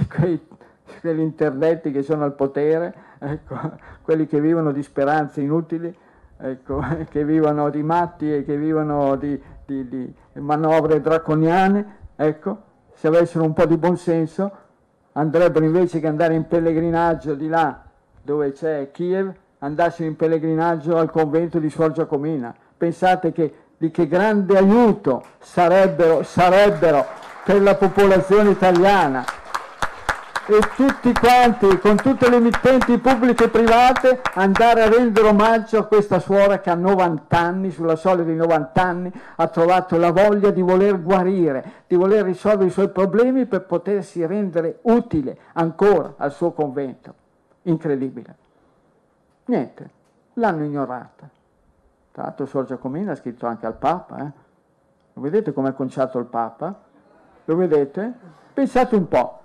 Quei, 0.09 0.41
quegli 1.01 1.18
internetti 1.18 1.91
che 1.91 2.03
sono 2.03 2.22
al 2.22 2.34
potere, 2.34 2.95
ecco, 3.18 3.59
quelli 4.03 4.28
che 4.28 4.41
vivono 4.41 4.70
di 4.70 4.84
speranze 4.84 5.41
inutili, 5.41 5.93
ecco, 6.36 6.80
che 7.11 7.24
vivono 7.24 7.70
di 7.70 7.82
matti 7.82 8.32
e 8.32 8.45
che 8.45 8.57
vivono 8.57 9.16
di, 9.16 9.41
di, 9.66 9.89
di 9.89 10.14
manovre 10.34 11.01
draconiane, 11.01 11.97
ecco, 12.14 12.62
se 12.93 13.09
avessero 13.09 13.43
un 13.43 13.53
po' 13.53 13.66
di 13.66 13.76
buonsenso, 13.76 14.53
andrebbero 15.14 15.64
invece 15.64 15.99
che 15.99 16.07
andare 16.07 16.34
in 16.34 16.47
pellegrinaggio 16.47 17.34
di 17.34 17.49
là 17.49 17.82
dove 18.22 18.53
c'è 18.53 18.93
Kiev, 18.93 19.34
andassero 19.59 20.09
in 20.09 20.14
pellegrinaggio 20.14 20.99
al 20.99 21.11
convento 21.11 21.59
di 21.59 21.68
Suor 21.68 21.91
Giacomina. 21.91 22.55
Pensate 22.76 23.32
che 23.32 23.55
di 23.79 23.91
che 23.91 24.09
grande 24.09 24.59
aiuto 24.59 25.24
sarebbero, 25.39 26.24
sarebbero 26.24 27.07
per 27.45 27.62
la 27.62 27.76
popolazione 27.76 28.51
italiana 28.51 29.24
e 30.51 30.61
tutti 30.74 31.12
quanti, 31.12 31.79
con 31.79 31.97
tutte 31.97 32.31
le 32.31 32.37
emittenti 32.37 32.99
pubbliche 32.99 33.45
e 33.45 33.49
private, 33.51 34.22
andare 34.35 34.83
a 34.83 34.89
rendere 34.89 35.29
omaggio 35.29 35.79
a 35.79 35.85
questa 35.85 36.20
suora 36.20 36.59
che 36.61 36.70
a 36.70 36.74
90 36.74 37.39
anni, 37.39 37.70
sulla 37.70 37.97
soglia 37.97 38.22
di 38.22 38.35
90 38.35 38.83
anni, 38.83 39.12
ha 39.37 39.47
trovato 39.49 39.99
la 39.99 40.11
voglia 40.11 40.51
di 40.51 40.62
voler 40.62 41.03
guarire, 41.03 41.85
di 41.87 41.97
voler 41.97 42.24
risolvere 42.24 42.68
i 42.68 42.72
suoi 42.72 42.89
problemi 42.89 43.45
per 43.45 43.66
potersi 43.66 44.24
rendere 44.24 44.79
utile 44.83 45.39
ancora 45.53 46.14
al 46.16 46.33
suo 46.33 46.53
convento. 46.53 47.14
Incredibile. 47.62 48.37
Niente, 49.45 49.91
l'hanno 50.35 50.64
ignorata. 50.64 51.29
Tra 52.18 52.26
l'altro 52.26 52.46
Suor 52.46 52.64
Giacomina 52.64 53.12
ha 53.12 53.14
scritto 53.14 53.46
anche 53.46 53.64
al 53.64 53.76
Papa. 53.76 54.18
Eh? 54.18 54.32
Lo 55.12 55.20
vedete 55.20 55.52
come 55.52 55.68
è 55.68 55.72
conciato 55.72 56.18
il 56.18 56.24
Papa? 56.24 56.76
Lo 57.44 57.54
vedete? 57.54 58.12
Pensate 58.52 58.96
un 58.96 59.06
po'. 59.06 59.40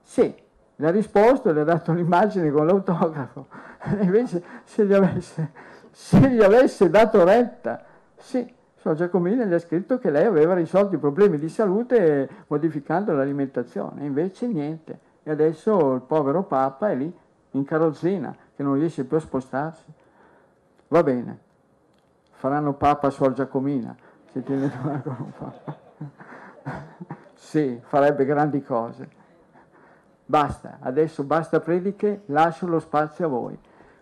Sì, 0.00 0.34
le 0.76 0.86
ha 0.86 0.90
risposto, 0.90 1.52
le 1.52 1.60
ha 1.60 1.64
dato 1.64 1.92
l'immagine 1.92 2.50
con 2.50 2.64
l'autografo. 2.64 3.46
Invece 4.00 4.42
se 4.64 4.86
gli, 4.86 4.94
avesse, 4.94 5.52
se 5.90 6.18
gli 6.30 6.40
avesse 6.40 6.88
dato 6.88 7.22
retta, 7.24 7.84
sì, 8.16 8.50
Suor 8.76 8.94
Giacomina 8.94 9.44
gli 9.44 9.52
ha 9.52 9.58
scritto 9.58 9.98
che 9.98 10.10
lei 10.10 10.24
aveva 10.24 10.54
risolto 10.54 10.94
i 10.94 10.98
problemi 10.98 11.36
di 11.36 11.50
salute 11.50 12.26
modificando 12.46 13.12
l'alimentazione. 13.12 14.06
Invece 14.06 14.46
niente. 14.46 14.98
E 15.22 15.30
adesso 15.30 15.92
il 15.92 16.00
povero 16.00 16.44
Papa 16.44 16.88
è 16.88 16.94
lì, 16.94 17.14
in 17.50 17.64
carrozzina, 17.64 18.34
che 18.56 18.62
non 18.62 18.76
riesce 18.76 19.04
più 19.04 19.18
a 19.18 19.20
spostarsi. 19.20 19.97
Va 20.88 21.02
bene, 21.02 21.38
faranno 22.32 22.72
Papa 22.72 23.10
Suor 23.10 23.32
Giacomina, 23.32 23.94
se 24.32 24.42
tiene 24.42 24.70
con 25.02 25.16
un 25.18 25.32
Papa. 25.36 25.76
sì, 27.34 27.78
farebbe 27.82 28.24
grandi 28.24 28.62
cose. 28.62 29.16
Basta, 30.24 30.78
adesso 30.80 31.24
basta 31.24 31.60
prediche, 31.60 32.22
lascio 32.26 32.66
lo 32.66 32.80
spazio 32.80 33.26
a 33.26 33.28
voi. 33.28 33.58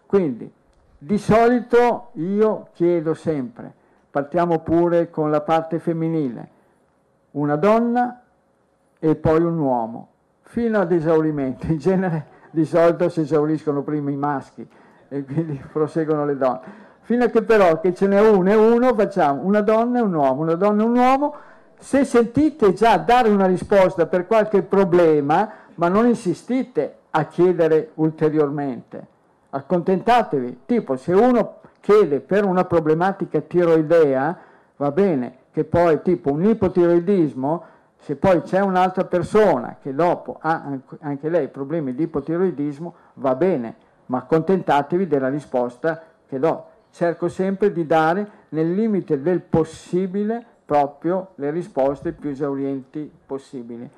Quindi, 0.07 0.53
di 0.99 1.19
solito 1.19 2.11
io 2.15 2.69
chiedo 2.73 3.15
sempre, 3.15 3.73
partiamo 4.11 4.61
pure 4.61 5.11
con 5.11 5.31
la 5.31 5.41
parte 5.41 5.79
femminile, 5.79 6.51
una 7.33 7.57
donna 7.57 8.23
e 8.99 9.15
poi 9.15 9.43
un 9.43 9.59
uomo, 9.59 10.09
fino 10.43 10.81
ad 10.81 10.93
esaurimento. 10.93 11.67
In 11.67 11.79
genere 11.79 12.27
di 12.51 12.65
solito 12.65 13.09
si 13.09 13.21
esauriscono 13.21 13.83
prima 13.83 14.11
i 14.11 14.17
maschi, 14.17 14.69
e 15.09 15.25
quindi 15.25 15.61
proseguono 15.73 16.25
le 16.25 16.37
donne. 16.37 16.85
Fino 17.01 17.25
a 17.25 17.29
che 17.29 17.43
però 17.43 17.81
che 17.81 17.95
ce 17.95 18.09
n'è 18.09 18.21
uno 18.21 18.51
e 18.51 18.55
uno 18.55 18.95
facciamo 18.95 19.45
una 19.45 19.61
donna 19.61 19.99
e 19.99 20.03
un 20.03 20.13
uomo, 20.13 20.43
una 20.43 20.55
donna 20.55 20.83
e 20.83 20.87
un 20.87 20.97
uomo. 20.97 21.35
Se 21.79 22.05
sentite 22.05 22.73
già 22.73 22.97
dare 22.97 23.29
una 23.29 23.47
risposta 23.47 24.07
per 24.07 24.27
qualche 24.27 24.63
problema, 24.63 25.49
ma 25.75 25.89
non 25.89 26.07
insistite 26.07 26.97
a 27.11 27.27
chiedere 27.27 27.91
ulteriormente, 27.95 29.07
accontentatevi. 29.51 30.61
Tipo 30.67 30.97
se 30.97 31.13
uno 31.13 31.61
chiede 31.81 32.21
per 32.21 32.45
una 32.45 32.65
problematica 32.65 33.41
tiroidea, 33.41 34.37
va 34.77 34.91
bene, 34.91 35.37
che 35.53 35.65
poi 35.65 36.03
tipo 36.03 36.33
un 36.33 36.45
ipotiroidismo, 36.45 37.65
se 37.99 38.17
poi 38.17 38.43
c'è 38.43 38.61
un'altra 38.61 39.05
persona 39.05 39.77
che 39.81 39.95
dopo 39.95 40.39
ha 40.41 40.79
anche 41.01 41.29
lei 41.29 41.49
problemi 41.49 41.95
di 41.95 42.03
ipotiroidismo, 42.03 42.95
va 43.15 43.35
bene, 43.35 43.77
ma 44.07 44.19
accontentatevi 44.19 45.07
della 45.07 45.29
risposta 45.29 46.03
che 46.29 46.39
do. 46.39 46.65
Cerco 46.91 47.29
sempre 47.29 47.73
di 47.73 47.87
dare 47.87 48.29
nel 48.51 48.73
limite 48.73 49.21
del 49.21 49.41
possibile 49.41 50.45
proprio 50.65 51.29
le 51.37 51.51
risposte 51.51 52.13
più 52.13 52.31
esaurienti 52.31 53.11
possibili. 53.25 53.89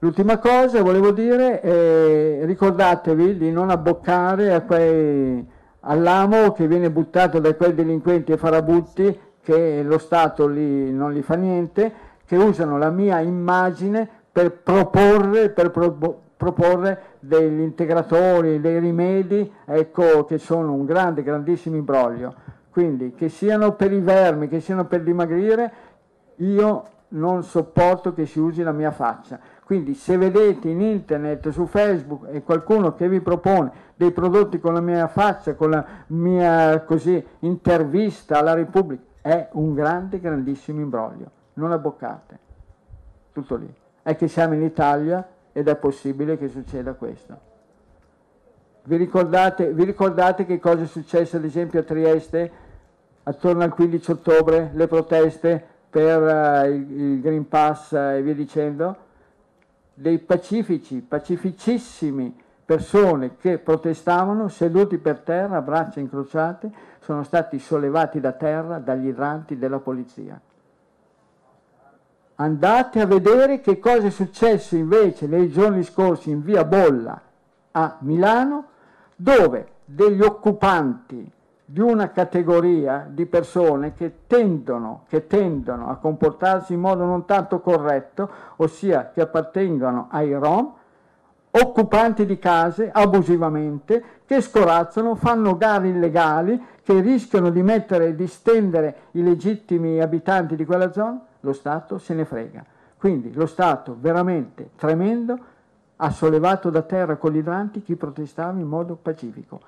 L'ultima 0.00 0.38
cosa 0.38 0.80
volevo 0.80 1.10
dire, 1.10 1.60
è, 1.60 2.44
ricordatevi 2.44 3.36
di 3.36 3.50
non 3.50 3.70
abboccare 3.70 4.62
quei, 4.64 5.44
all'amo 5.80 6.52
che 6.52 6.68
viene 6.68 6.88
buttato 6.90 7.40
da 7.40 7.52
quei 7.54 7.74
delinquenti 7.74 8.30
e 8.30 8.36
farabutti 8.36 9.20
che 9.42 9.82
lo 9.82 9.98
Stato 9.98 10.46
li, 10.46 10.92
non 10.92 11.12
gli 11.12 11.22
fa 11.22 11.34
niente, 11.34 11.92
che 12.24 12.36
usano 12.36 12.78
la 12.78 12.90
mia 12.90 13.18
immagine 13.18 14.08
per 14.30 14.52
proporre, 14.52 15.48
per 15.48 15.70
pro, 15.70 16.20
proporre 16.52 17.02
degli 17.20 17.60
integratori, 17.60 18.60
dei 18.60 18.78
rimedi, 18.78 19.52
ecco 19.64 20.24
che 20.24 20.38
sono 20.38 20.72
un 20.72 20.84
grande, 20.84 21.22
grandissimo 21.22 21.76
imbroglio. 21.76 22.34
Quindi 22.70 23.14
che 23.14 23.28
siano 23.28 23.72
per 23.72 23.92
i 23.92 24.00
vermi, 24.00 24.48
che 24.48 24.60
siano 24.60 24.86
per 24.86 25.02
dimagrire, 25.02 25.72
io 26.36 26.84
non 27.08 27.42
sopporto 27.42 28.12
che 28.12 28.26
si 28.26 28.38
usi 28.38 28.62
la 28.62 28.72
mia 28.72 28.90
faccia. 28.90 29.38
Quindi 29.64 29.94
se 29.94 30.16
vedete 30.16 30.68
in 30.68 30.80
internet, 30.80 31.48
su 31.50 31.66
Facebook, 31.66 32.28
e 32.30 32.42
qualcuno 32.42 32.94
che 32.94 33.08
vi 33.08 33.20
propone 33.20 33.70
dei 33.96 34.12
prodotti 34.12 34.60
con 34.60 34.74
la 34.74 34.80
mia 34.80 35.08
faccia, 35.08 35.54
con 35.54 35.70
la 35.70 35.84
mia 36.08 36.80
così, 36.82 37.22
intervista 37.40 38.38
alla 38.38 38.54
Repubblica, 38.54 39.02
è 39.20 39.48
un 39.52 39.74
grande, 39.74 40.20
grandissimo 40.20 40.80
imbroglio. 40.80 41.30
Non 41.54 41.72
abboccate. 41.72 42.38
Tutto 43.32 43.56
lì. 43.56 43.72
È 44.02 44.16
che 44.16 44.28
siamo 44.28 44.54
in 44.54 44.62
Italia 44.62 45.26
ed 45.58 45.66
è 45.66 45.74
possibile 45.74 46.38
che 46.38 46.48
succeda 46.48 46.92
questo. 46.92 47.36
Vi 48.84 48.96
ricordate, 48.96 49.72
vi 49.72 49.82
ricordate 49.82 50.46
che 50.46 50.60
cosa 50.60 50.84
è 50.84 50.86
successo 50.86 51.36
ad 51.36 51.44
esempio 51.44 51.80
a 51.80 51.82
Trieste 51.82 52.50
attorno 53.24 53.64
al 53.64 53.74
15 53.74 54.10
ottobre, 54.12 54.70
le 54.72 54.86
proteste 54.86 55.62
per 55.90 56.22
uh, 56.22 56.70
il, 56.70 57.00
il, 57.00 57.20
Green 57.20 57.48
Pass 57.48 57.90
uh, 57.90 57.96
e 57.96 58.22
via 58.22 58.34
dicendo? 58.34 59.06
dei 59.94 60.20
pacifici, 60.20 61.00
pacificissimi 61.00 62.32
persone 62.64 63.36
che 63.36 63.58
protestavano 63.58 64.46
seduti 64.46 64.98
per 64.98 65.18
terra, 65.18 65.60
braccia 65.60 65.98
incrociate, 65.98 66.70
sono 67.00 67.24
stati 67.24 67.58
sollevati 67.58 68.20
da 68.20 68.30
terra 68.30 68.78
dagli 68.78 69.08
idranti 69.08 69.58
della 69.58 69.80
polizia. 69.80 70.40
Andate 72.40 73.00
a 73.00 73.06
vedere 73.06 73.60
che 73.60 73.80
cosa 73.80 74.06
è 74.06 74.10
successo 74.10 74.76
invece 74.76 75.26
nei 75.26 75.50
giorni 75.50 75.82
scorsi 75.82 76.30
in 76.30 76.44
via 76.44 76.64
Bolla 76.64 77.20
a 77.72 77.96
Milano, 78.00 78.64
dove 79.16 79.66
degli 79.84 80.22
occupanti 80.22 81.28
di 81.64 81.80
una 81.80 82.12
categoria 82.12 83.08
di 83.10 83.26
persone 83.26 83.92
che 83.92 84.20
tendono, 84.28 85.02
che 85.08 85.26
tendono 85.26 85.90
a 85.90 85.96
comportarsi 85.96 86.74
in 86.74 86.80
modo 86.80 87.04
non 87.04 87.24
tanto 87.24 87.58
corretto, 87.58 88.30
ossia 88.56 89.10
che 89.12 89.20
appartengono 89.20 90.06
ai 90.08 90.32
Rom, 90.32 90.72
occupanti 91.50 92.24
di 92.24 92.38
case 92.38 92.88
abusivamente, 92.92 94.20
che 94.24 94.40
scorazzano, 94.40 95.16
fanno 95.16 95.56
gare 95.56 95.88
illegali, 95.88 96.64
che 96.84 97.00
rischiano 97.00 97.50
di 97.50 97.64
mettere 97.64 98.06
e 98.06 98.14
di 98.14 98.28
stendere 98.28 98.94
i 99.12 99.24
legittimi 99.24 100.00
abitanti 100.00 100.54
di 100.54 100.64
quella 100.64 100.92
zona, 100.92 101.20
lo 101.40 101.52
Stato 101.52 101.98
se 101.98 102.14
ne 102.14 102.24
frega. 102.24 102.64
Quindi 102.96 103.32
lo 103.32 103.46
Stato 103.46 103.96
veramente 103.98 104.70
tremendo 104.76 105.38
ha 105.96 106.10
sollevato 106.10 106.70
da 106.70 106.82
terra 106.82 107.16
con 107.16 107.32
gli 107.32 107.38
idranti 107.38 107.82
chi 107.82 107.96
protestava 107.96 108.58
in 108.58 108.66
modo 108.66 108.94
pacifico 108.94 109.60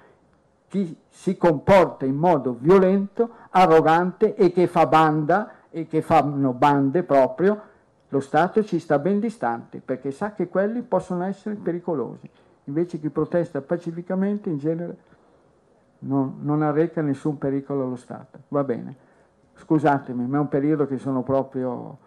chi 0.71 0.97
si 1.09 1.37
comporta 1.37 2.05
in 2.05 2.15
modo 2.15 2.57
violento, 2.57 3.31
arrogante 3.51 4.37
e 4.37 4.53
che 4.53 4.69
fa 4.69 4.87
banda 4.87 5.51
e 5.69 5.89
che 5.89 6.01
fanno 6.01 6.53
bande 6.53 7.03
proprio, 7.03 7.61
lo 8.09 8.21
Stato 8.21 8.63
ci 8.63 8.79
sta 8.79 9.01
ben 9.01 9.19
distante 9.19 9.81
perché 9.85 10.13
sa 10.13 10.33
che 10.33 10.47
quelli 10.47 10.83
possono 10.83 11.25
essere 11.25 11.57
pericolosi. 11.57 12.31
Invece 12.65 13.01
chi 13.01 13.11
protesta 13.11 13.61
pacificamente 13.63 14.49
in 14.49 14.59
genere 14.59 14.97
non, 16.01 16.37
non 16.43 16.63
arreca 16.63 17.03
nessun 17.03 17.37
pericolo 17.37 17.83
allo 17.83 17.97
Stato. 17.97 18.39
Va 18.49 18.63
bene. 18.63 19.09
Scusatemi, 19.61 20.27
ma 20.27 20.39
è 20.39 20.41
un 20.41 20.49
periodo 20.49 20.87
che 20.87 20.99
sono 20.99 21.23
proprio 21.23 21.99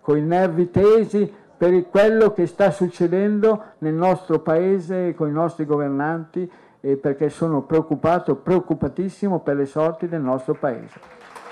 con 0.00 0.18
i 0.18 0.22
nervi 0.22 0.70
tesi 0.70 1.32
per 1.56 1.88
quello 1.88 2.32
che 2.32 2.46
sta 2.46 2.70
succedendo 2.70 3.62
nel 3.78 3.94
nostro 3.94 4.38
paese 4.40 5.14
con 5.14 5.28
i 5.28 5.32
nostri 5.32 5.64
governanti 5.64 6.48
e 6.80 6.96
perché 6.96 7.28
sono 7.30 7.62
preoccupato, 7.62 8.36
preoccupatissimo 8.36 9.40
per 9.40 9.56
le 9.56 9.66
sorti 9.66 10.06
del 10.06 10.20
nostro 10.20 10.54
Paese. 10.54 11.00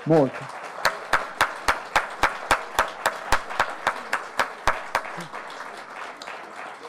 Molto. 0.03 0.37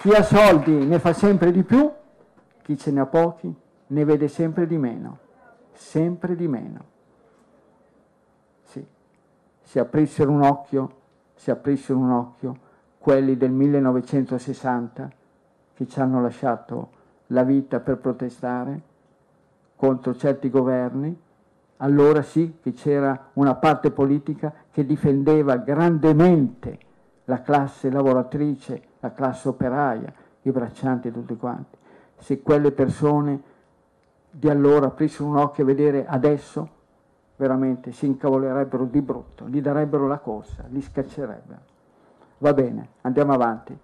Chi 0.01 0.11
ha 0.13 0.23
soldi 0.23 0.87
ne 0.87 0.99
fa 1.01 1.13
sempre 1.13 1.51
di 1.51 1.65
più, 1.65 1.91
chi 2.63 2.79
ce 2.79 2.93
ne 2.93 3.01
ha 3.01 3.07
pochi 3.07 3.53
ne 3.89 4.05
vede 4.05 4.29
sempre 4.29 4.67
di 4.67 4.79
meno, 4.79 5.19
sempre 5.73 6.37
di 6.37 6.47
meno. 6.47 6.97
Se 9.69 9.79
aprissero 9.79 10.31
un 10.31 10.41
occhio, 10.41 10.93
se 11.35 11.51
aprissero 11.51 11.99
un 11.99 12.11
occhio, 12.11 12.57
quelli 12.97 13.37
del 13.37 13.51
1960 13.51 15.11
che 15.75 15.87
ci 15.87 16.01
hanno 16.01 16.23
lasciato 16.23 16.89
la 17.27 17.43
vita 17.43 17.79
per 17.79 17.99
protestare 17.99 18.81
contro 19.77 20.17
certi 20.17 20.49
governi, 20.49 21.15
allora 21.77 22.23
sì 22.23 22.57
che 22.63 22.73
c'era 22.73 23.29
una 23.35 23.57
parte 23.57 23.91
politica 23.91 24.55
che 24.71 24.87
difendeva 24.87 25.59
grandemente 25.59 26.79
la 27.27 27.43
classe 27.43 27.91
lavoratrice, 27.91 28.83
la 29.01 29.13
classe 29.13 29.49
operaia, 29.49 30.11
i 30.41 30.51
braccianti 30.51 31.09
e 31.09 31.13
tutti 31.13 31.37
quanti. 31.37 31.77
Se 32.17 32.41
quelle 32.41 32.73
persone 32.73 33.43
di 34.31 34.49
allora 34.49 34.87
aprissero 34.87 35.29
un 35.29 35.37
occhio 35.37 35.63
a 35.63 35.67
vedere 35.67 36.07
adesso, 36.07 36.77
veramente 37.39 37.93
si 37.93 38.05
incavolerebbero 38.07 38.85
di 38.85 39.01
brutto, 39.01 39.49
gli 39.49 39.63
darebbero 39.63 40.07
la 40.07 40.19
corsa, 40.19 40.65
li 40.69 40.83
scaccerebbero. 40.83 41.61
Va 42.39 42.53
bene, 42.53 42.89
andiamo 43.03 43.33
avanti. 43.33 43.79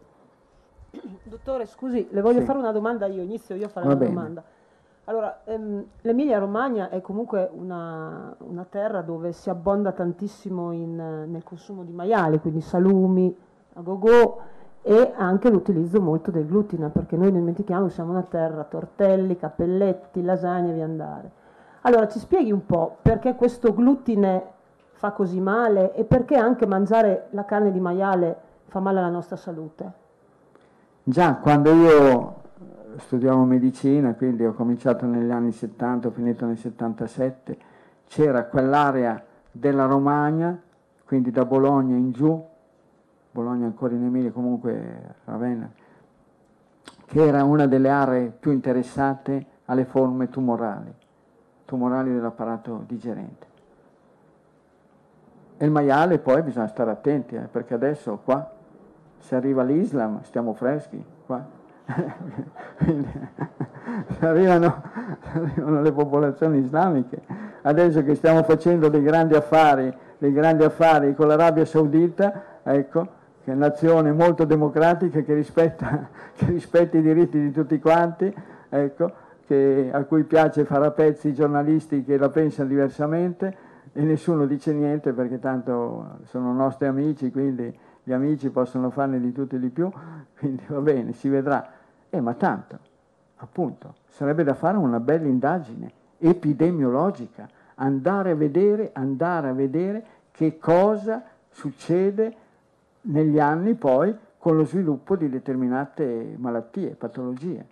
Dottore, 1.22 1.66
scusi, 1.66 2.08
le 2.10 2.20
voglio 2.20 2.40
Sì. 2.40 2.44
fare 2.46 2.58
una 2.58 2.72
domanda 2.72 3.06
io, 3.06 3.22
inizio 3.22 3.54
io 3.54 3.66
a 3.66 3.68
fare 3.68 3.86
Va 3.86 3.92
una 3.92 4.00
bene. 4.00 4.14
domanda. 4.14 4.42
Allora, 5.04 5.40
ehm, 5.44 5.84
l'Emilia 6.02 6.38
Romagna 6.38 6.88
è 6.88 7.00
comunque 7.00 7.48
una, 7.52 8.34
una 8.38 8.66
terra 8.68 9.02
dove 9.02 9.32
si 9.32 9.50
abbonda 9.50 9.92
tantissimo 9.92 10.72
in, 10.72 10.96
nel 10.96 11.42
consumo 11.44 11.84
di 11.84 11.92
maiali, 11.92 12.40
quindi 12.40 12.60
salumi, 12.60 13.36
a 13.74 13.80
go-go 13.82 14.40
e 14.82 15.12
anche 15.16 15.48
l'utilizzo 15.50 16.00
molto 16.00 16.30
del 16.30 16.46
glutine, 16.46 16.88
perché 16.88 17.16
noi 17.16 17.30
non 17.30 17.40
dimentichiamo 17.40 17.86
che 17.86 17.92
siamo 17.92 18.10
una 18.10 18.22
terra, 18.22 18.64
tortelli, 18.64 19.36
cappelletti, 19.36 20.22
lasagne 20.22 20.70
e 20.70 20.74
via 20.74 20.84
andare. 20.84 21.42
Allora, 21.86 22.08
ci 22.08 22.18
spieghi 22.18 22.50
un 22.50 22.64
po' 22.64 22.96
perché 23.02 23.34
questo 23.34 23.74
glutine 23.74 24.42
fa 24.92 25.10
così 25.12 25.38
male 25.38 25.94
e 25.94 26.04
perché 26.04 26.34
anche 26.34 26.66
mangiare 26.66 27.26
la 27.30 27.44
carne 27.44 27.70
di 27.70 27.80
maiale 27.80 28.36
fa 28.68 28.80
male 28.80 29.00
alla 29.00 29.10
nostra 29.10 29.36
salute? 29.36 29.92
Già 31.02 31.34
quando 31.34 31.74
io 31.74 32.28
eh, 32.30 32.98
studiavo 33.00 33.44
medicina, 33.44 34.14
quindi 34.14 34.46
ho 34.46 34.54
cominciato 34.54 35.04
negli 35.04 35.30
anni 35.30 35.52
70, 35.52 36.08
ho 36.08 36.10
finito 36.10 36.46
nel 36.46 36.56
77, 36.56 37.58
c'era 38.06 38.46
quell'area 38.46 39.22
della 39.52 39.84
Romagna, 39.84 40.58
quindi 41.04 41.30
da 41.30 41.44
Bologna 41.44 41.96
in 41.96 42.12
giù, 42.12 42.42
Bologna 43.30 43.66
ancora 43.66 43.92
in 43.92 44.04
Emilia, 44.04 44.32
comunque 44.32 45.16
Ravenna, 45.24 45.70
che 47.04 47.26
era 47.26 47.44
una 47.44 47.66
delle 47.66 47.90
aree 47.90 48.30
più 48.30 48.52
interessate 48.52 49.46
alle 49.66 49.84
forme 49.84 50.30
tumorali, 50.30 51.02
tumorali 51.74 52.12
dell'apparato 52.12 52.84
digerente. 52.86 53.46
E 55.56 55.64
il 55.64 55.70
maiale 55.70 56.18
poi 56.18 56.42
bisogna 56.42 56.68
stare 56.68 56.90
attenti, 56.90 57.34
eh, 57.34 57.48
perché 57.50 57.74
adesso 57.74 58.20
qua 58.22 58.50
se 59.18 59.34
arriva 59.34 59.62
l'Islam 59.62 60.22
stiamo 60.22 60.54
freschi 60.54 61.04
qua. 61.26 61.44
Se 64.18 64.26
arrivano, 64.26 64.82
se 65.20 65.38
arrivano 65.38 65.82
le 65.82 65.92
popolazioni 65.92 66.58
islamiche, 66.58 67.20
adesso 67.62 68.02
che 68.02 68.14
stiamo 68.14 68.42
facendo 68.42 68.88
dei 68.88 69.02
grandi 69.02 69.34
affari, 69.34 69.92
dei 70.18 70.32
grandi 70.32 70.64
affari 70.64 71.14
con 71.14 71.26
l'Arabia 71.26 71.64
Saudita, 71.64 72.60
ecco, 72.62 73.06
che 73.44 73.52
è 73.52 73.54
nazione 73.54 74.12
molto 74.12 74.44
democratica 74.44 75.20
che 75.20 75.34
rispetta, 75.34 76.08
che 76.34 76.46
rispetta 76.46 76.96
i 76.96 77.02
diritti 77.02 77.38
di 77.38 77.52
tutti 77.52 77.78
quanti, 77.78 78.34
ecco, 78.70 79.12
che- 79.46 79.90
a 79.92 80.04
cui 80.04 80.24
piace 80.24 80.64
fare 80.64 80.86
a 80.86 80.90
pezzi 80.90 81.28
i 81.28 81.34
giornalisti 81.34 82.04
che 82.04 82.16
la 82.16 82.30
pensano 82.30 82.68
diversamente 82.68 83.56
e 83.92 84.02
nessuno 84.02 84.46
dice 84.46 84.72
niente 84.72 85.12
perché 85.12 85.38
tanto 85.38 86.18
sono 86.24 86.52
nostri 86.52 86.86
amici, 86.86 87.30
quindi 87.30 87.72
gli 88.02 88.12
amici 88.12 88.50
possono 88.50 88.90
farne 88.90 89.20
di 89.20 89.32
tutto 89.32 89.56
e 89.56 89.58
di 89.58 89.70
più, 89.70 89.90
quindi 90.38 90.64
va 90.66 90.80
bene, 90.80 91.12
si 91.12 91.28
vedrà. 91.28 91.70
Eh, 92.10 92.20
ma 92.20 92.34
tanto, 92.34 92.78
appunto, 93.36 93.94
sarebbe 94.06 94.44
da 94.44 94.54
fare 94.54 94.76
una 94.76 95.00
bella 95.00 95.26
indagine 95.26 95.90
epidemiologica, 96.18 97.48
andare 97.76 98.32
a 98.32 98.34
vedere, 98.34 98.90
andare 98.92 99.48
a 99.48 99.52
vedere 99.52 100.04
che 100.30 100.58
cosa 100.58 101.22
succede 101.50 102.36
negli 103.02 103.38
anni 103.38 103.74
poi 103.74 104.16
con 104.38 104.56
lo 104.56 104.64
sviluppo 104.64 105.16
di 105.16 105.28
determinate 105.28 106.34
malattie, 106.36 106.90
patologie. 106.90 107.66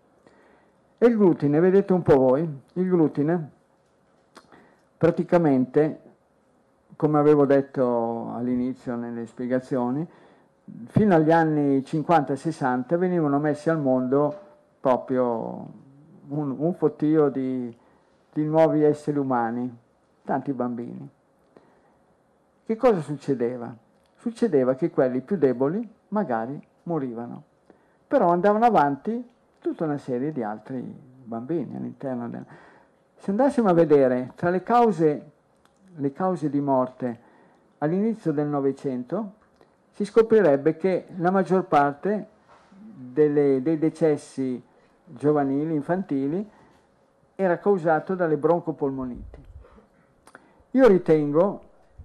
E 1.03 1.07
il 1.07 1.17
glutine, 1.17 1.59
vedete 1.59 1.93
un 1.93 2.03
po' 2.03 2.15
voi, 2.15 2.49
il 2.75 2.89
glutine 2.89 3.51
praticamente, 4.97 6.01
come 6.95 7.19
avevo 7.19 7.45
detto 7.45 8.33
all'inizio 8.33 8.95
nelle 8.95 9.27
spiegazioni, 9.27 10.07
fino 10.87 11.15
agli 11.17 11.33
anni 11.33 11.79
50-60 11.79 12.97
venivano 12.99 13.41
messi 13.41 13.69
al 13.69 13.81
mondo 13.81 14.33
proprio 14.79 15.67
un, 16.29 16.55
un 16.57 16.75
fottio 16.75 17.31
di, 17.31 17.77
di 18.33 18.45
nuovi 18.45 18.85
esseri 18.85 19.19
umani, 19.19 19.77
tanti 20.23 20.53
bambini. 20.53 21.09
Che 22.65 22.77
cosa 22.77 23.01
succedeva? 23.01 23.75
Succedeva 24.19 24.77
che 24.77 24.91
quelli 24.91 25.21
più 25.21 25.37
deboli 25.37 25.85
magari 26.11 26.65
morivano, 26.85 27.43
però 28.07 28.29
andavano 28.29 28.67
avanti 28.67 29.31
tutta 29.63 29.85
una 29.85 29.97
serie 29.97 30.33
di 30.33 30.43
altri 30.43 30.83
bambini 30.83 31.77
all'interno 31.77 32.29
del... 32.29 32.45
Se 33.15 33.31
andassimo 33.31 33.69
a 33.69 33.73
vedere 33.73 34.33
tra 34.35 34.51
le 34.51 34.63
cause, 34.65 35.31
le 35.95 36.13
cause 36.13 36.51
di 36.51 36.61
morte 36.61 37.21
all'inizio 37.79 38.33
del 38.33 38.49
Novecento, 38.49 39.35
si 39.91 40.05
scoprirebbe 40.05 40.77
che 40.77 41.07
la 41.17 41.31
maggior 41.31 41.65
parte 41.67 42.27
delle- 42.75 43.63
dei 43.63 43.79
decessi 43.79 44.61
giovanili, 45.05 45.75
infantili, 45.75 46.51
era 47.37 47.59
causato 47.59 48.17
dalle 48.17 48.37
broncopolmoniti. 48.37 49.45
Io 50.73 50.89
ritengo, 50.89 51.63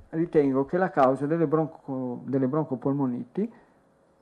ritengo 0.10 0.66
che 0.66 0.78
la 0.78 0.92
causa 0.92 1.26
delle, 1.26 1.48
bronco- 1.48 2.22
delle 2.26 2.48
broncopolmoniti 2.48 3.52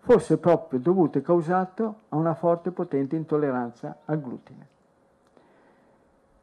fosse 0.05 0.37
proprio 0.37 0.79
dovuto 0.79 1.17
e 1.17 1.23
causato 1.23 2.01
a 2.09 2.15
una 2.15 2.35
forte 2.35 2.69
e 2.69 2.71
potente 2.71 3.15
intolleranza 3.15 3.97
al 4.05 4.21
glutine. 4.21 4.67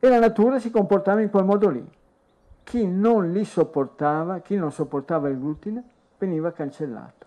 E 0.01 0.09
la 0.09 0.19
natura 0.19 0.59
si 0.59 0.69
comportava 0.69 1.21
in 1.21 1.31
quel 1.31 1.45
modo 1.45 1.69
lì. 1.69 1.91
Chi 2.65 2.85
non 2.89 3.31
li 3.31 3.45
sopportava, 3.45 4.41
chi 4.41 4.57
non 4.57 4.73
sopportava 4.73 5.29
il 5.29 5.39
glutine, 5.39 5.85
veniva 6.19 6.51
cancellato. 6.51 7.27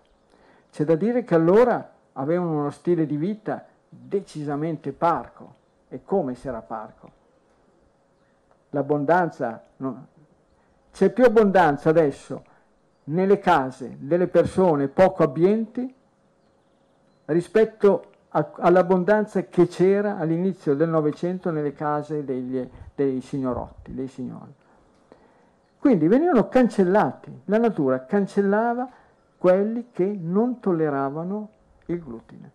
C'è 0.70 0.84
da 0.84 0.94
dire 0.94 1.24
che 1.24 1.34
allora 1.34 1.90
avevano 2.12 2.58
uno 2.58 2.70
stile 2.70 3.06
di 3.06 3.16
vita 3.16 3.64
decisamente 3.88 4.92
parco. 4.92 5.54
E 5.88 6.04
come 6.04 6.34
se 6.34 6.48
era 6.48 6.60
parco? 6.60 7.10
L'abbondanza, 8.70 9.62
no? 9.78 10.06
c'è 10.92 11.08
più 11.08 11.24
abbondanza 11.24 11.88
adesso 11.88 12.44
nelle 13.04 13.38
case 13.38 13.96
delle 14.00 14.26
persone 14.26 14.88
poco 14.88 15.22
abbienti 15.22 15.94
rispetto 17.26 18.04
a, 18.30 18.50
all'abbondanza 18.58 19.42
che 19.44 19.66
c'era 19.66 20.18
all'inizio 20.18 20.74
del 20.74 20.88
Novecento 20.88 21.50
nelle 21.50 21.72
case 21.72 22.24
degli, 22.24 22.68
dei 22.94 23.20
signorotti, 23.20 23.94
dei 23.94 24.08
signori. 24.08 24.52
Quindi 25.78 26.08
venivano 26.08 26.48
cancellati, 26.48 27.42
la 27.44 27.58
natura 27.58 28.04
cancellava 28.04 28.88
quelli 29.38 29.88
che 29.92 30.04
non 30.04 30.58
tolleravano 30.58 31.48
il 31.86 32.02
glutine. 32.02 32.50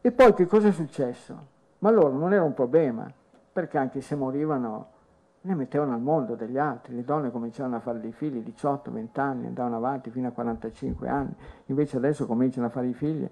E 0.00 0.12
poi 0.12 0.34
che 0.34 0.46
cosa 0.46 0.68
è 0.68 0.72
successo? 0.72 1.46
Ma 1.80 1.90
loro 1.90 2.16
non 2.16 2.32
era 2.32 2.44
un 2.44 2.54
problema, 2.54 3.10
perché 3.52 3.78
anche 3.78 4.00
se 4.00 4.14
morivano 4.14 4.96
ne 5.40 5.54
mettevano 5.54 5.94
al 5.94 6.00
mondo 6.00 6.34
degli 6.34 6.58
altri, 6.58 6.94
le 6.94 7.04
donne 7.04 7.30
cominciavano 7.30 7.76
a 7.76 7.80
fare 7.80 8.00
dei 8.00 8.12
figli 8.12 8.42
18, 8.42 8.90
20 8.90 9.20
anni, 9.20 9.46
andavano 9.46 9.76
avanti 9.76 10.10
fino 10.10 10.28
a 10.28 10.32
45 10.32 11.08
anni, 11.08 11.34
invece 11.66 11.96
adesso 11.96 12.26
cominciano 12.26 12.66
a 12.66 12.70
fare 12.70 12.88
i 12.88 12.94
figli. 12.94 13.28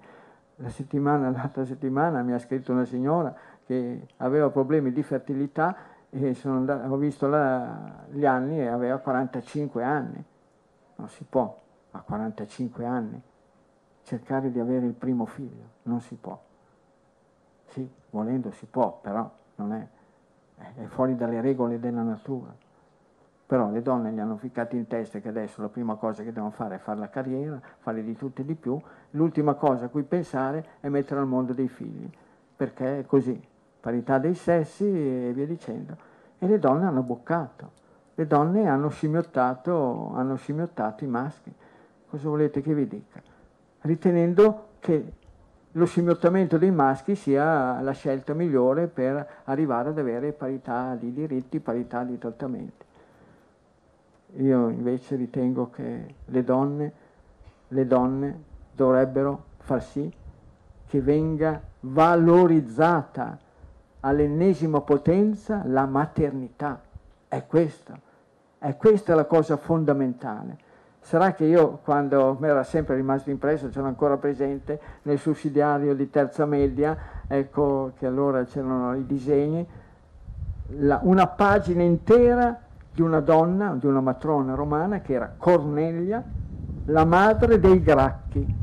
La 0.59 0.69
settimana, 0.69 1.29
l'altra 1.29 1.65
settimana 1.65 2.21
mi 2.23 2.33
ha 2.33 2.39
scritto 2.39 2.71
una 2.71 2.85
signora 2.85 3.35
che 3.65 4.07
aveva 4.17 4.49
problemi 4.49 4.91
di 4.91 5.03
fertilità 5.03 5.75
e 6.09 6.35
andato, 6.43 6.91
ho 6.91 6.97
visto 6.97 7.27
la, 7.27 8.05
gli 8.09 8.25
anni 8.25 8.59
e 8.59 8.67
aveva 8.67 8.97
45 8.97 9.83
anni. 9.83 10.23
Non 10.95 11.09
si 11.09 11.25
può 11.29 11.61
a 11.91 11.99
45 11.99 12.85
anni 12.85 13.21
cercare 14.03 14.49
di 14.51 14.59
avere 14.59 14.85
il 14.85 14.93
primo 14.93 15.25
figlio, 15.25 15.65
non 15.83 15.99
si 15.99 16.15
può. 16.15 16.41
Sì, 17.65 17.87
volendo 18.09 18.51
si 18.51 18.65
può, 18.65 18.99
però 19.01 19.29
non 19.55 19.73
è 19.73 19.87
è 20.57 20.85
fuori 20.85 21.15
dalle 21.15 21.41
regole 21.41 21.79
della 21.79 22.01
natura. 22.01 22.53
Però 23.45 23.71
le 23.71 23.81
donne 23.81 24.11
gli 24.11 24.19
hanno 24.19 24.35
ficcato 24.35 24.75
in 24.75 24.87
testa 24.87 25.19
che 25.19 25.29
adesso 25.29 25.61
la 25.61 25.69
prima 25.69 25.95
cosa 25.95 26.21
che 26.21 26.33
devono 26.33 26.51
fare 26.51 26.75
è 26.75 26.79
fare 26.79 26.99
la 26.99 27.09
carriera, 27.09 27.59
fare 27.79 28.03
di 28.03 28.15
tutto 28.15 28.41
e 28.41 28.45
di 28.45 28.55
più, 28.55 28.77
l'ultima 29.11 29.53
cosa 29.53 29.85
a 29.85 29.87
cui 29.87 30.03
pensare 30.03 30.65
è 30.81 30.89
mettere 30.89 31.21
al 31.21 31.27
mondo 31.27 31.53
dei 31.53 31.69
figli, 31.69 32.09
perché 32.55 32.99
è 32.99 33.05
così, 33.05 33.41
parità 33.79 34.17
dei 34.17 34.35
sessi 34.35 34.83
e 34.83 35.31
via 35.33 35.45
dicendo. 35.45 35.95
E 36.39 36.45
le 36.45 36.59
donne 36.59 36.85
hanno 36.85 37.03
boccato, 37.03 37.71
le 38.15 38.27
donne 38.27 38.67
hanno 38.67 38.89
scimmiottato, 38.89 40.11
hanno 40.13 40.35
scimmiottato 40.35 41.05
i 41.05 41.07
maschi. 41.07 41.53
Cosa 42.09 42.27
volete 42.27 42.61
che 42.61 42.73
vi 42.73 42.87
dica? 42.87 43.21
Ritenendo 43.81 44.67
che 44.79 45.13
lo 45.77 45.85
scimmiottamento 45.85 46.57
dei 46.57 46.71
maschi 46.71 47.15
sia 47.15 47.79
la 47.81 47.91
scelta 47.91 48.33
migliore 48.33 48.87
per 48.87 49.41
arrivare 49.43 49.89
ad 49.89 49.99
avere 49.99 50.31
parità 50.31 50.95
di 50.95 51.13
diritti, 51.13 51.59
parità 51.59 52.03
di 52.03 52.17
trattamenti. 52.17 52.85
Io 54.37 54.69
invece 54.69 55.15
ritengo 55.15 55.69
che 55.69 56.15
le 56.25 56.43
donne, 56.43 56.91
le 57.67 57.85
donne 57.85 58.43
dovrebbero 58.73 59.43
far 59.59 59.83
sì 59.83 60.11
che 60.87 61.01
venga 61.01 61.61
valorizzata 61.81 63.37
all'ennesima 63.99 64.81
potenza 64.81 65.61
la 65.65 65.85
maternità. 65.85 66.81
È 67.27 67.45
questa, 67.45 67.99
è 68.57 68.75
questa 68.77 69.13
la 69.13 69.25
cosa 69.25 69.57
fondamentale. 69.57 70.65
Sarà 71.07 71.31
che 71.31 71.45
io, 71.45 71.79
quando 71.85 72.35
mi 72.37 72.49
era 72.49 72.63
sempre 72.63 72.97
rimasto 72.97 73.29
impresso, 73.29 73.69
c'era 73.69 73.87
ancora 73.87 74.17
presente 74.17 74.77
nel 75.03 75.17
sussidiario 75.17 75.95
di 75.95 76.09
terza 76.09 76.45
media, 76.45 76.97
ecco 77.29 77.93
che 77.97 78.05
allora 78.05 78.43
c'erano 78.43 78.93
i 78.93 79.05
disegni, 79.05 79.65
la, 80.79 80.99
una 81.03 81.27
pagina 81.27 81.81
intera 81.81 82.59
di 82.93 83.01
una 83.01 83.21
donna, 83.21 83.77
di 83.79 83.85
una 83.85 84.01
matrona 84.01 84.53
romana 84.53 84.99
che 84.99 85.13
era 85.13 85.33
Cornelia, 85.37 86.21
la 86.87 87.05
madre 87.05 87.57
dei 87.57 87.81
Gracchi. 87.81 88.55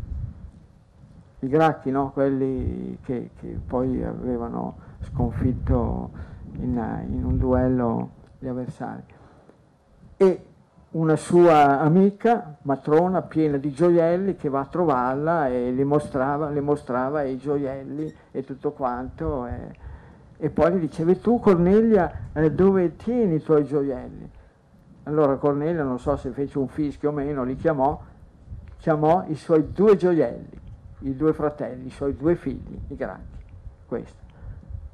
I 1.39 1.49
Gracchi, 1.49 1.91
no? 1.91 2.11
quelli 2.11 2.99
che, 3.05 3.31
che 3.41 3.59
poi 3.67 4.05
avevano 4.05 4.77
sconfitto 5.01 6.11
in, 6.59 7.07
in 7.09 7.25
un 7.25 7.39
duello 7.39 8.11
gli 8.39 8.49
avversari. 8.49 9.03
E 10.19 10.47
una 10.95 11.17
sua 11.17 11.81
amica, 11.81 12.57
matrona, 12.63 13.23
piena 13.23 13.57
di 13.57 13.73
gioielli, 13.73 14.37
che 14.37 14.49
va 14.49 14.61
a 14.61 14.67
trovarla 14.67 15.49
e 15.49 15.73
le 15.73 15.85
mostrava, 15.85 16.51
le 16.51 16.61
mostrava 16.61 17.23
i 17.23 17.37
gioielli 17.37 18.13
e 18.31 18.45
tutto 18.45 18.73
quanto. 18.73 19.47
E, 19.47 19.77
e 20.37 20.51
poi 20.51 20.73
gli 20.73 20.79
diceva, 20.79 21.13
tu 21.17 21.41
Cornelia, 21.41 22.29
eh, 22.33 22.53
dove 22.53 22.95
tieni 22.97 23.37
i 23.37 23.43
tuoi 23.43 23.65
gioielli? 23.65 24.31
Allora 25.05 25.37
Cornelia, 25.37 25.83
non 25.83 25.99
so 25.99 26.17
se 26.17 26.31
fece 26.31 26.59
un 26.59 26.69
fischio 26.69 27.11
o 27.11 27.13
meno, 27.13 27.43
li 27.43 27.57
chiamò, 27.57 28.01
chiamò 28.77 29.25
i 29.27 29.35
suoi 29.35 29.73
due 29.73 29.97
gioielli, 29.97 30.61
i 31.01 31.17
due 31.17 31.33
fratelli, 31.33 31.87
i 31.87 31.91
suoi 31.91 32.15
due 32.15 32.37
figli, 32.37 32.79
i 32.89 32.95
grandi. 32.95 33.43
Questo. 33.85 34.23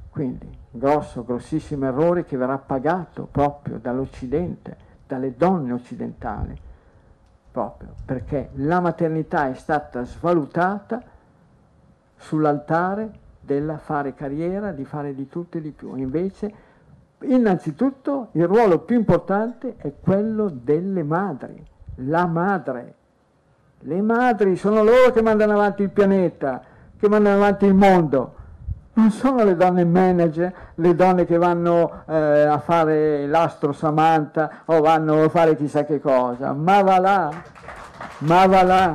Quindi, 0.09 0.51
grosso, 0.71 1.25
grossissimo 1.25 1.87
errore 1.87 2.25
che 2.25 2.39
verrà 2.39 2.57
pagato 2.57 3.29
proprio 3.31 3.79
dall'Occidente 3.79 4.89
dalle 5.11 5.35
donne 5.37 5.73
occidentali, 5.73 6.57
proprio 7.51 7.95
perché 8.05 8.51
la 8.55 8.79
maternità 8.79 9.49
è 9.49 9.55
stata 9.55 10.05
svalutata 10.05 11.03
sull'altare 12.17 13.11
della 13.41 13.79
fare 13.79 14.15
carriera, 14.15 14.71
di 14.71 14.85
fare 14.85 15.13
di 15.13 15.29
tutto 15.29 15.59
e 15.59 15.61
di 15.61 15.73
più. 15.73 15.97
Invece, 15.97 16.55
innanzitutto, 17.23 18.29
il 18.33 18.47
ruolo 18.47 18.79
più 18.79 18.97
importante 18.97 19.75
è 19.79 19.93
quello 20.01 20.49
delle 20.49 21.03
madri, 21.03 21.61
la 21.97 22.27
madre. 22.27 22.95
Le 23.81 24.01
madri 24.01 24.55
sono 24.55 24.85
loro 24.85 25.11
che 25.11 25.23
mandano 25.23 25.55
avanti 25.55 25.83
il 25.83 25.91
pianeta, 25.91 26.63
che 26.97 27.09
mandano 27.09 27.37
avanti 27.37 27.65
il 27.65 27.75
mondo 27.75 28.40
non 29.01 29.11
sono 29.11 29.45
le 29.45 29.57
donne 29.57 29.85
manager, 29.87 30.53
le 30.75 30.95
donne 30.95 31.25
che 31.25 31.39
vanno 31.39 32.03
eh, 32.07 32.43
a 32.43 32.59
fare 32.59 33.27
l'astro 33.27 33.73
Samantha 33.73 34.63
o 34.67 34.81
vanno 34.83 35.25
a 35.25 35.29
fare 35.31 35.57
chissà 35.57 35.85
che 35.85 36.01
cosa, 36.01 36.53
ma 36.53 36.83
va 36.83 36.99
là, 36.99 37.31
ma 38.19 38.47
va 38.47 38.63
là, 38.63 38.95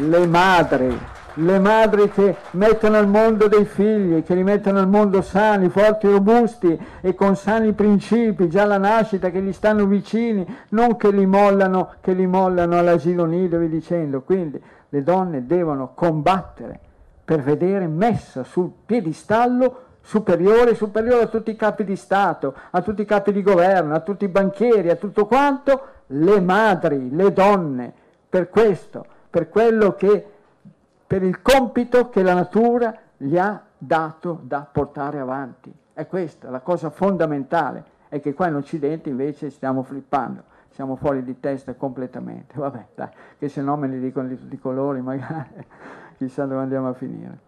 le 0.00 0.26
madri, 0.26 0.98
le 1.34 1.58
madri 1.60 2.10
che 2.10 2.34
mettono 2.52 2.96
al 2.96 3.06
mondo 3.06 3.46
dei 3.46 3.66
figli, 3.66 4.24
che 4.24 4.34
li 4.34 4.42
mettono 4.42 4.80
al 4.80 4.88
mondo 4.88 5.22
sani, 5.22 5.68
forti, 5.68 6.08
robusti 6.08 6.76
e 7.00 7.14
con 7.14 7.36
sani 7.36 7.72
principi, 7.72 8.48
già 8.48 8.62
alla 8.62 8.78
nascita, 8.78 9.30
che 9.30 9.40
gli 9.40 9.52
stanno 9.52 9.86
vicini, 9.86 10.44
non 10.70 10.96
che 10.96 11.12
li 11.12 11.24
mollano, 11.24 11.92
che 12.00 12.14
li 12.14 12.26
mollano 12.26 12.76
all'asilo 12.76 13.26
nido 13.26 13.60
e 13.60 13.68
dicendo. 13.68 14.22
Quindi 14.22 14.60
le 14.88 15.02
donne 15.04 15.46
devono 15.46 15.92
combattere 15.94 16.80
per 17.26 17.42
vedere 17.42 17.88
messa 17.88 18.44
sul 18.44 18.70
piedistallo 18.86 19.80
superiore, 20.00 20.76
superiore 20.76 21.24
a 21.24 21.26
tutti 21.26 21.50
i 21.50 21.56
capi 21.56 21.82
di 21.82 21.96
Stato, 21.96 22.54
a 22.70 22.80
tutti 22.82 23.02
i 23.02 23.04
capi 23.04 23.32
di 23.32 23.42
governo, 23.42 23.94
a 23.94 24.00
tutti 24.00 24.24
i 24.24 24.28
banchieri, 24.28 24.90
a 24.90 24.94
tutto 24.94 25.26
quanto, 25.26 25.86
le 26.06 26.40
madri, 26.40 27.10
le 27.10 27.32
donne, 27.32 27.92
per 28.28 28.48
questo, 28.48 29.04
per 29.28 29.48
quello 29.48 29.94
che, 29.94 30.24
per 31.04 31.24
il 31.24 31.42
compito 31.42 32.10
che 32.10 32.22
la 32.22 32.34
natura 32.34 32.96
gli 33.16 33.36
ha 33.36 33.60
dato 33.76 34.38
da 34.44 34.64
portare 34.70 35.18
avanti. 35.18 35.74
È 35.92 36.06
questa 36.06 36.48
la 36.48 36.60
cosa 36.60 36.90
fondamentale, 36.90 37.82
è 38.08 38.20
che 38.20 38.34
qua 38.34 38.46
in 38.46 38.54
Occidente 38.54 39.08
invece 39.08 39.50
stiamo 39.50 39.82
flippando, 39.82 40.44
siamo 40.68 40.94
fuori 40.94 41.24
di 41.24 41.40
testa 41.40 41.74
completamente. 41.74 42.54
Vabbè, 42.60 42.86
dai, 42.94 43.08
che 43.36 43.48
se 43.48 43.60
no 43.62 43.76
me 43.76 43.88
ne 43.88 43.98
dicono 43.98 44.28
di 44.28 44.38
tutti 44.38 44.54
i 44.54 44.60
colori 44.60 45.00
magari 45.00 45.48
chissà 46.16 46.44
dove 46.44 46.60
andiamo 46.60 46.88
a 46.88 46.92
finire. 46.94 47.38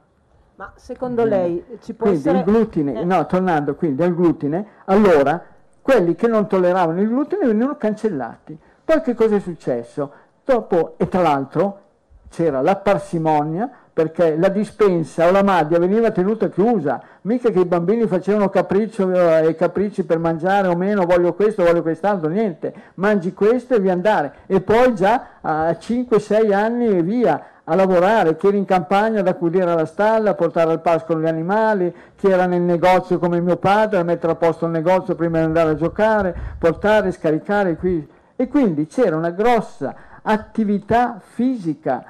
Ma 0.56 0.72
secondo 0.74 1.24
lei 1.24 1.64
ci 1.80 1.94
può 1.94 2.06
quindi 2.08 2.28
essere... 2.28 2.38
il 2.38 2.44
glutine, 2.44 3.00
eh. 3.00 3.04
no, 3.04 3.24
tornando 3.26 3.74
quindi 3.76 4.02
al 4.02 4.14
glutine, 4.14 4.66
allora 4.86 5.40
quelli 5.80 6.14
che 6.14 6.26
non 6.26 6.48
tolleravano 6.48 7.00
il 7.00 7.08
glutine 7.08 7.46
venivano 7.46 7.76
cancellati. 7.76 8.58
Poi 8.84 9.00
che 9.00 9.14
cosa 9.14 9.36
è 9.36 9.40
successo? 9.40 10.12
Dopo, 10.44 10.94
e 10.96 11.08
tra 11.08 11.22
l'altro 11.22 11.80
c'era 12.28 12.60
la 12.60 12.76
parsimonia, 12.76 13.70
perché 13.98 14.36
la 14.36 14.48
dispensa 14.48 15.26
o 15.26 15.32
la 15.32 15.42
madia 15.42 15.78
veniva 15.78 16.12
tenuta 16.12 16.48
chiusa, 16.48 17.02
mica 17.22 17.50
che 17.50 17.58
i 17.58 17.64
bambini 17.64 18.06
facevano 18.06 18.48
capriccio 18.48 19.10
e 19.10 19.46
eh, 19.48 19.54
capricci 19.56 20.04
per 20.04 20.20
mangiare 20.20 20.68
o 20.68 20.76
meno, 20.76 21.04
voglio 21.04 21.34
questo, 21.34 21.64
voglio 21.64 21.82
quest'altro, 21.82 22.28
niente, 22.28 22.72
mangi 22.94 23.32
questo 23.32 23.74
e 23.74 23.80
via 23.80 23.92
andare. 23.92 24.32
E 24.46 24.60
poi 24.60 24.94
già 24.94 25.38
a 25.40 25.70
5-6 25.70 26.52
anni 26.52 26.86
e 26.86 27.02
via 27.02 27.42
a 27.70 27.74
lavorare, 27.74 28.36
chi 28.36 28.46
era 28.46 28.56
in 28.56 28.64
campagna 28.64 29.20
ad 29.20 29.28
accudire 29.28 29.70
alla 29.70 29.84
stalla, 29.84 30.30
a 30.30 30.34
portare 30.34 30.70
al 30.70 30.80
pascolo 30.80 31.20
gli 31.20 31.26
animali, 31.26 31.94
chi 32.16 32.28
era 32.28 32.46
nel 32.46 32.62
negozio 32.62 33.18
come 33.18 33.40
mio 33.40 33.56
padre, 33.56 33.98
a 33.98 34.02
mettere 34.02 34.32
a 34.32 34.36
posto 34.36 34.64
il 34.64 34.70
negozio 34.70 35.14
prima 35.14 35.38
di 35.38 35.44
andare 35.44 35.70
a 35.70 35.74
giocare, 35.74 36.34
portare, 36.58 37.12
scaricare 37.12 37.76
qui. 37.76 38.06
E 38.36 38.48
quindi 38.48 38.86
c'era 38.86 39.16
una 39.16 39.30
grossa 39.30 39.94
attività 40.22 41.20
fisica 41.22 42.04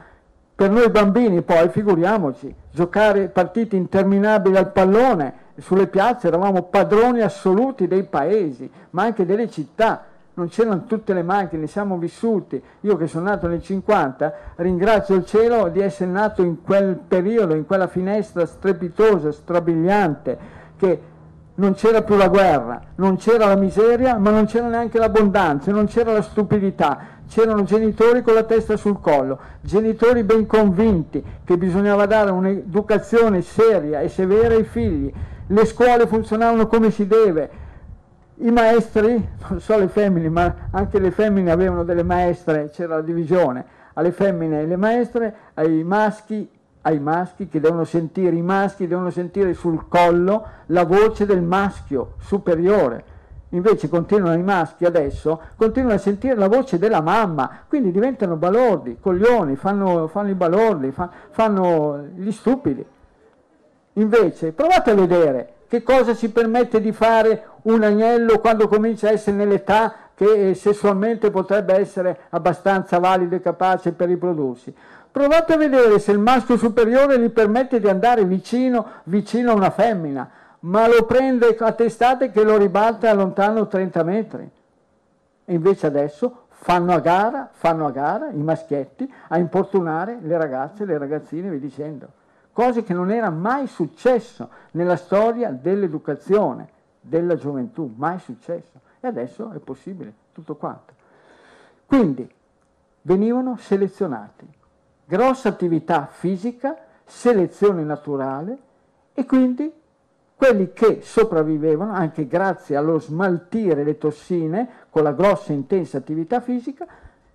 per 0.55 0.71
noi 0.71 0.91
bambini 0.91 1.43
poi, 1.43 1.69
figuriamoci, 1.71 2.55
giocare 2.71 3.29
partite 3.29 3.75
interminabili 3.75 4.57
al 4.57 4.71
pallone 4.71 5.35
sulle 5.57 5.89
piazze, 5.89 6.29
eravamo 6.29 6.63
padroni 6.63 7.21
assoluti 7.21 7.89
dei 7.89 8.05
paesi, 8.05 8.71
ma 8.91 9.03
anche 9.03 9.25
delle 9.27 9.49
città. 9.51 10.05
Non 10.39 10.47
c'erano 10.47 10.85
tutte 10.85 11.13
le 11.15 11.25
macchine, 11.25 11.67
siamo 11.67 11.99
vissuti. 11.99 12.63
Io 12.83 12.97
che 12.97 13.09
sono 13.09 13.25
nato 13.25 13.49
nel 13.49 13.61
50, 13.61 14.33
ringrazio 14.57 15.17
il 15.17 15.27
cielo 15.27 15.67
di 15.67 15.81
essere 15.81 16.09
nato 16.09 16.43
in 16.43 16.63
quel 16.63 16.95
periodo, 16.95 17.57
in 17.57 17.67
quella 17.67 17.89
finestra 17.89 18.47
strepitosa, 18.47 19.33
strabiliante, 19.33 20.39
che 20.77 21.01
non 21.57 21.75
c'era 21.75 22.03
più 22.03 22.15
la 22.15 22.29
guerra, 22.29 22.81
non 22.95 23.17
c'era 23.17 23.47
la 23.47 23.57
miseria, 23.57 24.17
ma 24.17 24.31
non 24.31 24.47
c'era 24.47 24.69
neanche 24.69 25.01
l'abbondanza, 25.01 25.73
non 25.73 25.87
c'era 25.87 26.13
la 26.13 26.23
stupidità, 26.23 27.01
c'erano 27.29 27.65
genitori 27.65 28.23
con 28.23 28.35
la 28.35 28.45
testa 28.45 28.77
sul 28.77 29.01
collo, 29.01 29.41
genitori 29.61 30.23
ben 30.23 30.47
convinti 30.47 31.21
che 31.43 31.59
bisognava 31.59 32.07
dare 32.07 32.31
un'educazione 32.31 33.43
seria 33.43 34.03
e 34.03 34.09
severa 34.09 34.55
ai 34.55 34.63
figli, 34.63 35.13
le 35.49 35.65
scuole 35.65 36.07
funzionavano 36.07 36.69
come 36.69 36.93
si 36.93 37.09
deve, 37.09 37.67
i 38.41 38.51
maestri, 38.51 39.29
non 39.49 39.61
so 39.61 39.77
le 39.79 39.89
femmine, 39.89 40.29
ma 40.29 40.55
anche 40.71 40.99
le 41.01 41.11
femmine 41.11 41.51
avevano 41.51 41.83
delle 41.83 42.05
maestre, 42.05 42.71
c'era 42.71 42.97
la 42.97 43.03
divisione, 43.03 43.65
alle 43.95 44.13
femmine 44.13 44.61
e 44.61 44.67
le 44.67 44.77
maestre, 44.77 45.35
ai 45.55 45.83
maschi, 45.83 46.49
ai 46.83 47.01
maschi 47.01 47.49
che 47.49 47.59
devono 47.59 47.85
sentire, 47.85 48.37
i 48.37 48.43
maschi 48.43 48.87
devono 48.87 49.11
sentire 49.11 49.55
sul 49.55 49.89
collo 49.89 50.47
la 50.67 50.85
voce 50.85 51.27
del 51.27 51.43
maschio 51.43 52.15
superiore. 52.19 53.17
Invece 53.53 53.89
continuano 53.89 54.37
i 54.37 54.43
maschi 54.43 54.85
adesso, 54.85 55.41
continuano 55.57 55.97
a 55.97 55.99
sentire 55.99 56.37
la 56.37 56.49
voce 56.49 56.79
della 56.79 57.01
mamma, 57.01 57.65
quindi 57.67 57.91
diventano 57.91 58.37
balordi, 58.37 58.99
coglioni, 59.01 59.57
fanno, 59.57 60.07
fanno 60.07 60.29
i 60.29 60.35
balordi, 60.35 60.93
fa, 60.93 61.11
fanno 61.31 62.09
gli 62.15 62.31
stupidi. 62.31 62.85
Invece 63.95 64.53
provate 64.53 64.91
a 64.91 64.95
vedere 64.95 65.53
che 65.69 65.83
cosa 65.83 66.15
ci 66.15 66.31
permette 66.31 66.81
di 66.81 66.93
fare 66.93 67.47
un 67.63 67.83
agnello 67.83 68.39
quando 68.39 68.69
comincia 68.69 69.09
a 69.09 69.13
essere 69.13 69.37
nell'età 69.37 69.95
che 70.15 70.55
sessualmente 70.55 71.31
potrebbe 71.31 71.75
essere 71.75 72.21
abbastanza 72.31 72.99
valido 72.99 73.37
e 73.37 73.41
capace 73.41 73.93
per 73.93 74.09
riprodursi. 74.09 74.75
Provate 75.11 75.53
a 75.53 75.57
vedere 75.57 75.99
se 75.99 76.13
il 76.13 76.19
maschio 76.19 76.57
superiore 76.57 77.19
gli 77.19 77.31
permette 77.31 77.81
di 77.81 77.89
andare 77.89 78.25
vicino, 78.25 78.87
vicino 79.05 79.53
a 79.53 79.55
una 79.55 79.71
femmina 79.71 80.31
ma 80.61 80.89
lo 80.89 81.05
prende 81.05 81.57
a 81.59 81.73
testate 81.73 82.31
che 82.31 82.43
lo 82.43 82.57
ribalta 82.57 83.13
lontano 83.13 83.69
30 83.69 84.03
metri. 84.03 84.51
E 85.45 85.55
invece 85.55 85.87
adesso 85.87 86.47
fanno 86.49 86.93
a 86.93 86.99
gara, 87.01 87.49
fanno 87.53 87.87
a 87.87 87.91
gara 87.91 88.29
i 88.31 88.43
maschietti 88.43 89.11
a 89.29 89.39
importunare 89.39 90.19
le 90.21 90.37
ragazze, 90.37 90.85
le 90.85 90.99
ragazzine, 90.99 91.51
vi 91.51 91.61
dicendo. 91.61 92.09
Cose 92.59 92.83
che 92.83 92.93
non 92.93 93.13
era 93.13 93.31
mai 93.31 93.69
successo 93.69 94.49
nella 94.73 94.97
storia 94.97 95.53
dell'educazione, 95.53 96.69
della 97.01 97.37
gioventù, 97.37 97.95
mai 97.95 98.19
successo. 98.19 98.81
E 98.99 99.07
adesso 99.07 99.53
è 99.53 99.59
possibile, 99.59 100.13
tutto 100.33 100.57
quanto. 100.57 100.93
Quindi 101.87 102.29
venivano 103.03 103.57
selezionati. 103.59 104.45
Grossa 105.05 105.51
attività 105.51 106.07
fisica, 106.11 106.77
selezione 107.05 107.85
naturale 107.85 108.59
e 109.15 109.25
quindi 109.25 109.73
quelli 110.35 110.73
che 110.73 111.03
sopravvivevano 111.03 111.93
anche 111.93 112.27
grazie 112.27 112.75
allo 112.75 112.99
smaltire 112.99 113.85
le 113.85 113.99
tossine 113.99 114.69
con 114.91 115.05
la 115.05 115.13
grossa 115.13 115.53
intensa 115.53 115.99
attività 115.99 116.41
fisica, 116.41 116.89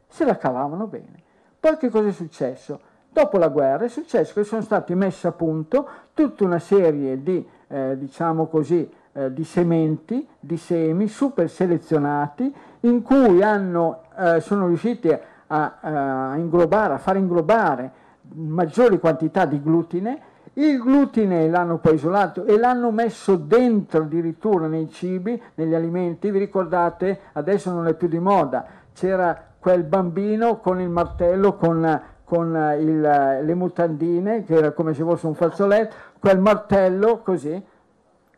se 0.05 0.25
la 0.25 0.35
cavavano 0.35 0.85
bene. 0.85 1.23
Poi 1.57 1.77
che 1.77 1.87
cosa 1.87 2.09
è 2.09 2.11
successo? 2.11 2.91
Dopo 3.13 3.37
la 3.37 3.49
guerra 3.49 3.85
è 3.85 3.89
successo 3.89 4.33
che 4.33 4.43
sono 4.43 4.63
stati 4.63 4.95
messi 4.95 5.27
a 5.27 5.31
punto 5.31 5.87
tutta 6.15 6.45
una 6.45 6.57
serie 6.57 7.21
di, 7.21 7.47
eh, 7.67 7.95
diciamo 7.95 8.47
così, 8.47 8.89
eh, 9.11 9.31
di 9.31 9.43
sementi, 9.43 10.27
di 10.39 10.57
semi 10.57 11.07
super 11.07 11.47
selezionati 11.47 12.51
in 12.81 13.03
cui 13.03 13.43
hanno, 13.43 14.05
eh, 14.17 14.39
sono 14.39 14.65
riusciti 14.65 15.09
a, 15.11 15.77
a, 15.79 16.35
inglobare, 16.37 16.95
a 16.95 16.97
far 16.97 17.17
inglobare 17.17 17.91
maggiori 18.33 18.97
quantità 18.97 19.45
di 19.45 19.61
glutine 19.61 20.31
il 20.53 20.79
glutine 20.79 21.49
l'hanno 21.49 21.77
poi 21.77 21.95
isolato 21.95 22.45
e 22.45 22.57
l'hanno 22.57 22.91
messo 22.91 23.35
dentro 23.35 24.03
addirittura 24.03 24.67
nei 24.67 24.87
cibi, 24.89 25.39
negli 25.55 25.73
alimenti. 25.73 26.29
Vi 26.29 26.37
ricordate? 26.37 27.21
Adesso 27.33 27.71
non 27.71 27.87
è 27.87 27.95
più 27.95 28.07
di 28.07 28.19
moda. 28.19 28.63
C'era 28.93 29.35
quel 29.57 29.83
bambino 29.83 30.59
con 30.59 30.79
il 30.79 30.89
martello, 30.89 31.55
con, 31.55 32.01
con 32.33 32.75
il, 32.79 32.99
le 32.99 33.53
mutandine, 33.53 34.43
che 34.43 34.55
era 34.55 34.71
come 34.71 34.95
se 34.95 35.03
fosse 35.03 35.27
un 35.27 35.35
fazzoletto, 35.35 35.93
quel 36.17 36.39
martello 36.39 37.19
così. 37.19 37.63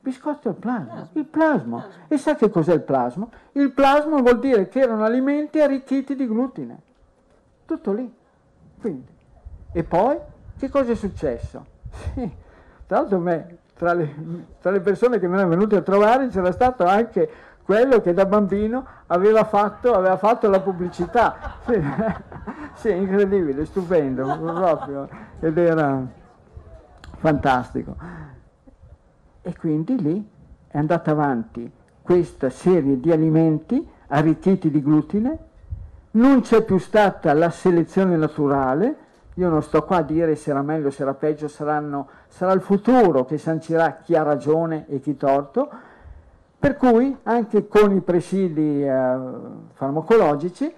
Biscotto 0.02 0.50
al 0.50 0.56
plasma, 0.56 1.08
il 1.14 1.24
plasma. 1.24 1.88
E 2.10 2.18
sa 2.18 2.36
che 2.36 2.50
cos'è 2.50 2.74
il 2.74 2.82
plasma? 2.82 3.26
Il 3.54 3.72
plasma 3.72 4.20
vuol 4.20 4.40
dire 4.40 4.68
che 4.68 4.82
erano 4.82 5.06
alimenti 5.06 5.62
arricchiti 5.62 6.14
di 6.14 6.28
glutine. 6.28 6.78
Tutto 7.66 7.94
lì. 7.94 8.14
Quindi. 8.82 9.08
E 9.72 9.84
poi 9.86 10.18
che 10.60 10.70
cosa 10.70 10.92
è 10.92 10.96
successo? 10.96 11.66
Sì, 12.14 12.30
tra 12.86 13.00
l'altro 13.00 13.18
me, 13.20 13.58
tra, 13.78 13.94
le, 13.94 14.14
tra 14.60 14.72
le 14.72 14.82
persone 14.82 15.20
che 15.20 15.28
mi 15.28 15.36
erano 15.36 15.50
venute 15.50 15.78
a 15.78 15.82
trovare 15.82 16.28
c'era 16.28 16.52
stato 16.52 16.84
anche 16.84 17.30
quello 17.66 18.00
che 18.00 18.14
da 18.14 18.28
bambino 18.28 18.86
aveva 19.08 19.44
fatto, 19.44 19.94
aveva 19.94 20.18
fatto 20.18 20.48
la 20.48 20.60
pubblicità. 20.60 21.58
Sì, 21.66 21.82
sì, 22.76 22.92
incredibile, 22.92 23.66
stupendo, 23.66 24.38
proprio, 24.38 25.10
ed 25.40 25.58
era 25.58 26.00
fantastico. 27.18 27.96
E 29.42 29.58
quindi 29.58 30.00
lì 30.00 30.30
è 30.68 30.78
andata 30.78 31.10
avanti 31.10 31.72
questa 32.04 32.52
serie 32.52 33.00
di 33.00 33.12
alimenti 33.12 33.90
arricchiti 34.08 34.70
di 34.70 34.84
glutine, 34.84 35.38
non 36.12 36.42
c'è 36.42 36.64
più 36.64 36.78
stata 36.78 37.34
la 37.34 37.50
selezione 37.50 38.16
naturale, 38.16 38.98
io 39.34 39.50
non 39.50 39.64
sto 39.64 39.84
qua 39.84 39.98
a 39.98 40.02
dire 40.04 40.36
se 40.36 40.52
era 40.52 40.62
meglio, 40.62 40.92
se 40.92 41.02
era 41.02 41.16
peggio, 41.16 41.48
saranno, 41.48 42.10
sarà 42.28 42.52
il 42.52 42.62
futuro 42.62 43.26
che 43.26 43.40
sancirà 43.40 43.96
chi 43.96 44.16
ha 44.16 44.22
ragione 44.22 44.86
e 44.88 45.00
chi 45.00 45.18
torto, 45.18 45.70
per 46.66 46.78
cui 46.78 47.16
anche 47.22 47.68
con 47.68 47.96
i 47.96 48.02
presidi 48.02 48.84
eh, 48.84 49.18
farmacologici 49.74 50.74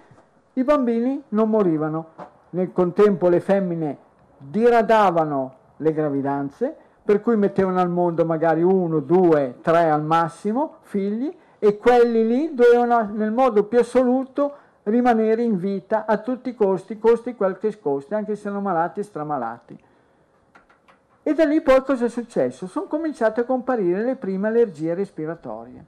i 0.55 0.63
bambini 0.65 1.23
non 1.29 1.49
morivano. 1.49 2.07
Nel 2.49 2.73
contempo 2.73 3.29
le 3.29 3.39
femmine 3.39 3.97
diradavano 4.37 5.53
le 5.77 5.93
gravidanze, 5.93 6.75
per 7.05 7.21
cui 7.21 7.37
mettevano 7.37 7.79
al 7.79 7.89
mondo 7.89 8.25
magari 8.25 8.63
uno, 8.63 8.99
due, 8.99 9.59
tre 9.61 9.89
al 9.89 10.03
massimo 10.03 10.79
figli 10.81 11.33
e 11.57 11.77
quelli 11.77 12.27
lì 12.27 12.53
dovevano 12.53 13.09
nel 13.13 13.31
modo 13.31 13.63
più 13.63 13.79
assoluto 13.79 14.55
rimanere 14.83 15.41
in 15.41 15.57
vita 15.57 16.05
a 16.05 16.17
tutti 16.17 16.49
i 16.49 16.55
costi, 16.55 16.99
costi 16.99 17.33
quel 17.33 17.57
che 17.57 17.79
costi, 17.79 18.13
anche 18.13 18.35
se 18.35 18.41
sono 18.41 18.59
malati 18.59 18.99
e 18.99 19.03
stramalati. 19.03 19.79
E 21.27 21.33
da 21.33 21.43
lì 21.43 21.59
poi 21.59 21.83
cosa 21.83 22.05
è 22.05 22.07
successo? 22.07 22.67
Sono 22.67 22.85
cominciate 22.85 23.41
a 23.41 23.43
comparire 23.43 24.01
le 24.01 24.15
prime 24.15 24.47
allergie 24.47 24.93
respiratorie, 24.93 25.83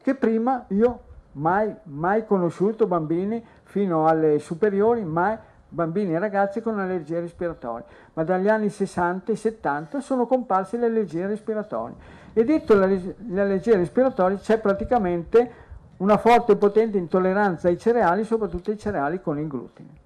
che 0.00 0.14
prima 0.14 0.64
io 0.68 1.00
mai, 1.32 1.70
mai 1.82 2.24
conosciuto 2.24 2.86
bambini 2.86 3.44
fino 3.64 4.06
alle 4.06 4.38
superiori, 4.38 5.04
mai 5.04 5.36
bambini 5.68 6.14
e 6.14 6.18
ragazzi 6.18 6.62
con 6.62 6.80
allergie 6.80 7.20
respiratorie, 7.20 7.84
ma 8.14 8.24
dagli 8.24 8.48
anni 8.48 8.70
60 8.70 9.32
e 9.32 9.36
70 9.36 10.00
sono 10.00 10.24
comparse 10.24 10.78
le 10.78 10.86
allergie 10.86 11.26
respiratorie. 11.26 11.96
E 12.32 12.42
detto 12.42 12.74
le 12.74 13.14
allergie 13.38 13.76
respiratorie 13.76 14.38
c'è 14.38 14.58
praticamente 14.60 15.52
una 15.98 16.16
forte 16.16 16.52
e 16.52 16.56
potente 16.56 16.96
intolleranza 16.96 17.68
ai 17.68 17.76
cereali, 17.76 18.24
soprattutto 18.24 18.70
ai 18.70 18.78
cereali 18.78 19.20
con 19.20 19.38
il 19.38 19.46
glutine. 19.46 20.01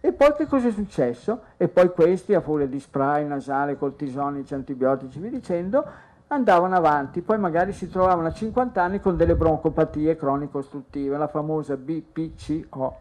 E 0.00 0.12
poi 0.12 0.34
che 0.34 0.46
cosa 0.46 0.68
è 0.68 0.70
successo? 0.70 1.42
E 1.58 1.68
poi 1.68 1.90
questi, 1.90 2.34
a 2.34 2.40
furia 2.40 2.66
di 2.66 2.80
spray 2.80 3.26
nasale, 3.26 3.76
cortisonici, 3.76 4.54
antibiotici, 4.54 5.18
vi 5.18 5.28
dicendo, 5.28 5.84
andavano 6.28 6.74
avanti, 6.74 7.20
poi 7.20 7.38
magari 7.38 7.72
si 7.72 7.88
trovavano 7.90 8.28
a 8.28 8.32
50 8.32 8.82
anni 8.82 9.00
con 9.00 9.16
delle 9.16 9.34
broncopatie 9.34 10.16
cronico-ostruttive, 10.16 11.18
la 11.18 11.28
famosa 11.28 11.76
BPCO. 11.76 12.98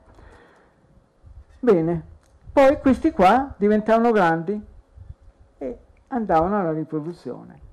Bene, 1.59 2.03
Poi 2.51 2.79
questi 2.79 3.11
qua 3.11 3.53
diventavano 3.55 4.11
grandi 4.11 4.61
e 5.57 5.77
andavano 6.07 6.59
alla 6.59 6.71
riproduzione. 6.71 7.67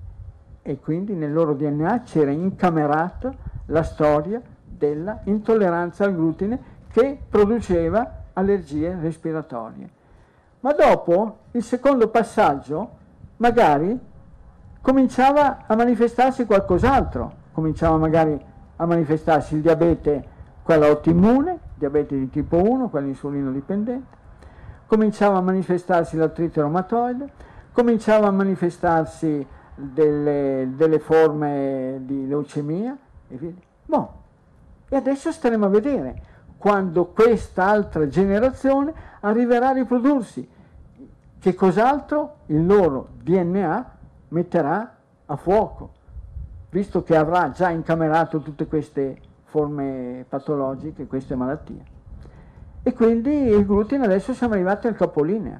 E 0.61 0.79
quindi 0.79 1.13
nel 1.13 1.33
loro 1.33 1.53
DNA 1.53 2.01
c'era 2.01 2.31
incamerata 2.31 3.33
la 3.65 3.83
storia 3.83 4.41
della 4.63 5.21
intolleranza 5.23 6.05
al 6.05 6.15
glutine 6.15 6.75
che 6.91 7.19
produceva 7.27 8.25
allergie 8.37 8.95
respiratorie. 9.01 9.89
Ma 10.61 10.73
dopo, 10.73 11.39
il 11.51 11.63
secondo 11.63 12.07
passaggio, 12.09 12.89
magari 13.37 13.99
cominciava 14.81 15.65
a 15.67 15.75
manifestarsi 15.75 16.45
qualcos'altro, 16.45 17.33
cominciava 17.51 17.97
magari 17.97 18.39
a 18.77 18.85
manifestarsi 18.85 19.55
il 19.55 19.61
diabete, 19.61 20.35
quello 20.63 20.85
autoimmune, 20.85 21.59
diabete 21.75 22.17
di 22.17 22.29
tipo 22.29 22.57
1, 22.57 22.89
quello 22.89 23.07
insulino 23.07 23.51
dipendente, 23.51 24.15
cominciava 24.85 25.37
a 25.37 25.41
manifestarsi 25.41 26.15
l'artrite 26.15 26.61
reumatoide, 26.61 27.29
cominciava 27.71 28.27
a 28.27 28.31
manifestarsi 28.31 29.45
delle, 29.75 30.69
delle 30.73 30.99
forme 30.99 32.01
di 32.01 32.27
leucemia 32.27 32.97
e 33.27 33.35
via. 33.35 33.53
Boh. 33.85 34.13
E 34.89 34.95
adesso 34.95 35.31
staremo 35.31 35.65
a 35.65 35.69
vedere 35.69 36.21
quando 36.57 37.05
questa 37.05 37.65
altra 37.65 38.07
generazione 38.07 38.93
arriverà 39.21 39.69
a 39.69 39.73
riprodursi, 39.73 40.47
che 41.39 41.53
cos'altro 41.53 42.37
il 42.47 42.65
loro 42.65 43.09
DNA 43.21 43.95
metterà 44.29 44.95
a 45.25 45.35
fuoco, 45.35 45.91
visto 46.69 47.03
che 47.03 47.15
avrà 47.15 47.51
già 47.51 47.69
incamerato 47.69 48.39
tutte 48.39 48.67
queste 48.67 49.17
forme 49.43 50.25
patologiche, 50.27 51.07
queste 51.07 51.35
malattie. 51.35 51.95
E 52.83 52.93
quindi 52.93 53.31
il 53.31 53.65
glutine 53.65 54.05
adesso 54.05 54.33
siamo 54.33 54.53
arrivati 54.53 54.87
al 54.87 54.95
capolinea. 54.95 55.59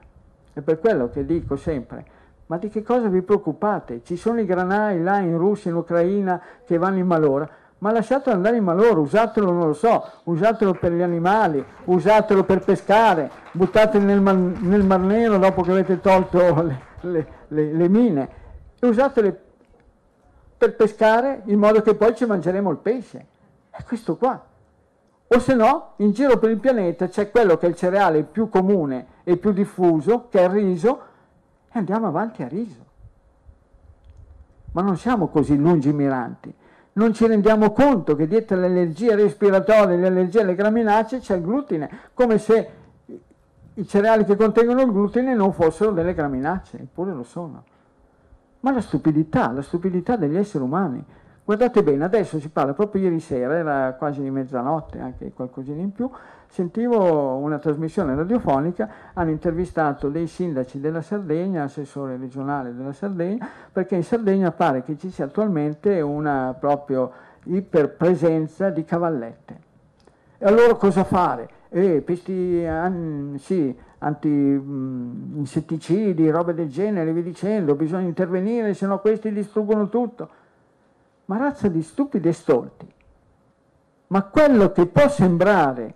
È 0.53 0.61
per 0.61 0.79
quello 0.79 1.09
che 1.09 1.25
dico 1.25 1.55
sempre, 1.55 2.05
ma 2.47 2.57
di 2.57 2.69
che 2.69 2.81
cosa 2.81 3.07
vi 3.07 3.21
preoccupate? 3.21 4.01
Ci 4.03 4.15
sono 4.15 4.39
i 4.39 4.45
granai 4.45 5.01
là 5.01 5.19
in 5.19 5.37
Russia, 5.37 5.69
in 5.69 5.77
Ucraina, 5.77 6.41
che 6.65 6.77
vanno 6.77 6.97
in 6.97 7.05
malora 7.05 7.47
ma 7.79 7.91
lasciatelo 7.91 8.35
andare 8.35 8.57
in 8.57 8.63
maloro, 8.63 9.01
usatelo, 9.01 9.51
non 9.51 9.67
lo 9.67 9.73
so, 9.73 10.03
usatelo 10.23 10.73
per 10.73 10.91
gli 10.91 11.01
animali, 11.01 11.63
usatelo 11.85 12.43
per 12.43 12.59
pescare, 12.59 13.29
buttatelo 13.51 14.03
nel 14.03 14.19
mar, 14.19 14.35
nel 14.35 14.83
mar 14.83 14.99
Nero 14.99 15.37
dopo 15.37 15.61
che 15.61 15.71
avete 15.71 16.01
tolto 16.01 16.39
le, 16.63 16.81
le, 17.01 17.27
le, 17.49 17.73
le 17.73 17.89
mine 17.89 18.29
e 18.79 18.87
usatele 18.87 19.41
per 20.57 20.75
pescare 20.75 21.43
in 21.45 21.59
modo 21.59 21.81
che 21.81 21.93
poi 21.93 22.15
ci 22.15 22.25
mangeremo 22.25 22.71
il 22.71 22.77
pesce. 22.77 23.25
È 23.69 23.83
questo 23.83 24.15
qua. 24.15 24.43
O 25.29 25.39
se 25.39 25.53
no, 25.53 25.91
in 25.97 26.13
giro 26.13 26.39
per 26.39 26.49
il 26.49 26.57
pianeta 26.57 27.09
c'è 27.09 27.29
quello 27.29 27.57
che 27.57 27.67
è 27.67 27.69
il 27.69 27.75
cereale 27.75 28.23
più 28.23 28.49
comune 28.49 29.05
e 29.23 29.37
più 29.37 29.51
diffuso, 29.51 30.29
che 30.29 30.39
è 30.39 30.43
il 30.45 30.49
riso, 30.49 31.01
e 31.71 31.77
andiamo 31.77 32.07
avanti 32.07 32.41
a 32.41 32.47
riso. 32.47 32.85
Ma 34.71 34.81
non 34.81 34.97
siamo 34.97 35.27
così 35.27 35.55
lungimiranti 35.55 36.55
non 36.97 37.13
ci 37.13 37.25
rendiamo 37.25 37.71
conto 37.71 38.15
che 38.15 38.27
dietro 38.27 38.57
le 38.57 38.65
allergie 38.65 39.15
respiratorie, 39.15 39.97
le 39.97 40.07
allergie 40.07 40.41
alle 40.41 40.55
graminacee 40.55 41.19
c'è 41.19 41.35
il 41.35 41.43
glutine, 41.43 41.89
come 42.13 42.37
se 42.37 42.69
i 43.75 43.87
cereali 43.87 44.25
che 44.25 44.35
contengono 44.35 44.81
il 44.81 44.91
glutine 44.91 45.35
non 45.35 45.53
fossero 45.53 45.91
delle 45.91 46.13
graminacee, 46.13 46.81
eppure 46.81 47.13
lo 47.13 47.23
sono. 47.23 47.63
Ma 48.61 48.71
la 48.71 48.81
stupidità, 48.81 49.51
la 49.51 49.61
stupidità 49.61 50.15
degli 50.15 50.35
esseri 50.35 50.63
umani. 50.63 51.03
Guardate 51.45 51.83
bene, 51.83 52.03
adesso 52.03 52.39
si 52.39 52.49
parla, 52.49 52.73
proprio 52.73 53.03
ieri 53.03 53.19
sera, 53.19 53.55
era 53.55 53.93
quasi 53.93 54.21
di 54.21 54.31
mezzanotte, 54.31 54.99
anche 54.99 55.31
qualcosina 55.33 55.81
in 55.81 55.91
più, 55.91 56.09
sentivo 56.49 57.35
una 57.35 57.59
trasmissione 57.59 58.15
radiofonica, 58.15 58.89
hanno 59.13 59.31
intervistato 59.31 60.09
dei 60.09 60.27
sindaci 60.27 60.79
della 60.79 61.01
Sardegna, 61.01 61.63
assessore 61.63 62.17
regionale 62.17 62.75
della 62.75 62.93
Sardegna, 62.93 63.47
perché 63.71 63.95
in 63.95 64.03
Sardegna 64.03 64.51
pare 64.51 64.83
che 64.83 64.97
ci 64.97 65.11
sia 65.11 65.25
attualmente 65.25 66.01
una 66.01 66.55
proprio 66.59 67.11
iperpresenza 67.43 68.69
di 68.69 68.83
cavallette. 68.83 69.65
E 70.37 70.45
allora 70.45 70.75
cosa 70.75 71.03
fare? 71.03 71.49
Eh, 71.69 72.01
pesti, 72.01 72.63
an, 72.65 73.35
sì, 73.39 73.75
anti-insetticidi, 73.99 76.29
robe 76.29 76.53
del 76.53 76.69
genere, 76.69 77.13
vi 77.13 77.23
dicendo, 77.23 77.75
bisogna 77.75 78.07
intervenire, 78.07 78.73
se 78.73 78.85
no 78.85 78.99
questi 78.99 79.31
distruggono 79.31 79.87
tutto. 79.89 80.29
Ma 81.25 81.37
razza 81.37 81.67
di 81.67 81.81
stupidi 81.81 82.29
e 82.29 82.33
stolti. 82.33 82.93
Ma 84.07 84.23
quello 84.23 84.71
che 84.71 84.85
può 84.85 85.09
sembrare 85.09 85.93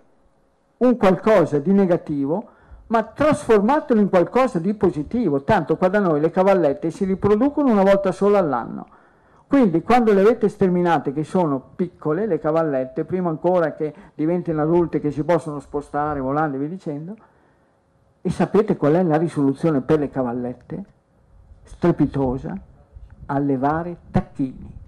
un 0.82 0.96
qualcosa 0.96 1.58
di 1.58 1.72
negativo, 1.72 2.48
ma 2.88 3.04
trasformatelo 3.04 4.00
in 4.00 4.08
qualcosa 4.08 4.58
di 4.58 4.74
positivo. 4.74 5.42
Tanto 5.42 5.76
qua 5.76 5.88
da 5.88 5.98
noi 5.98 6.20
le 6.20 6.30
cavallette 6.30 6.90
si 6.90 7.04
riproducono 7.04 7.70
una 7.70 7.82
volta 7.82 8.12
sola 8.12 8.38
all'anno. 8.38 8.86
Quindi 9.46 9.82
quando 9.82 10.12
le 10.12 10.20
avete 10.20 10.48
sterminate, 10.48 11.12
che 11.12 11.24
sono 11.24 11.62
piccole, 11.76 12.26
le 12.26 12.38
cavallette, 12.38 13.04
prima 13.04 13.28
ancora 13.28 13.74
che 13.74 13.92
diventino 14.14 14.62
adulte, 14.62 14.98
che 14.98 15.10
si 15.10 15.24
possono 15.24 15.60
spostare 15.60 16.20
volando 16.20 16.56
e 16.56 16.60
via 16.60 16.68
dicendo, 16.68 17.14
e 18.20 18.30
sapete 18.30 18.76
qual 18.76 18.94
è 18.94 19.02
la 19.02 19.16
risoluzione 19.16 19.80
per 19.82 19.98
le 19.98 20.08
cavallette? 20.08 20.84
Strepitosa, 21.64 22.56
allevare 23.26 23.96
tacchini. 24.10 24.80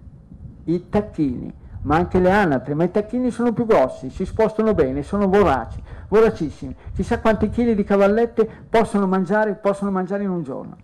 I 0.65 0.89
tacchini 0.89 1.53
ma 1.85 1.95
anche 1.95 2.19
le 2.19 2.31
anatre, 2.31 2.73
ma 2.73 2.83
i 2.83 2.91
tacchini 2.91 3.29
sono 3.29 3.53
più 3.53 3.65
grossi, 3.65 4.09
si 4.09 4.25
spostano 4.25 4.73
bene, 4.73 5.03
sono 5.03 5.27
voraci, 5.27 5.81
voracissimi. 6.07 6.75
Chissà 6.93 7.19
quanti 7.19 7.49
chili 7.49 7.75
di 7.75 7.83
cavallette 7.83 8.47
possono 8.69 9.05
mangiare, 9.07 9.53
possono 9.53 9.91
mangiare 9.91 10.23
in 10.23 10.29
un 10.29 10.43
giorno. 10.43 10.77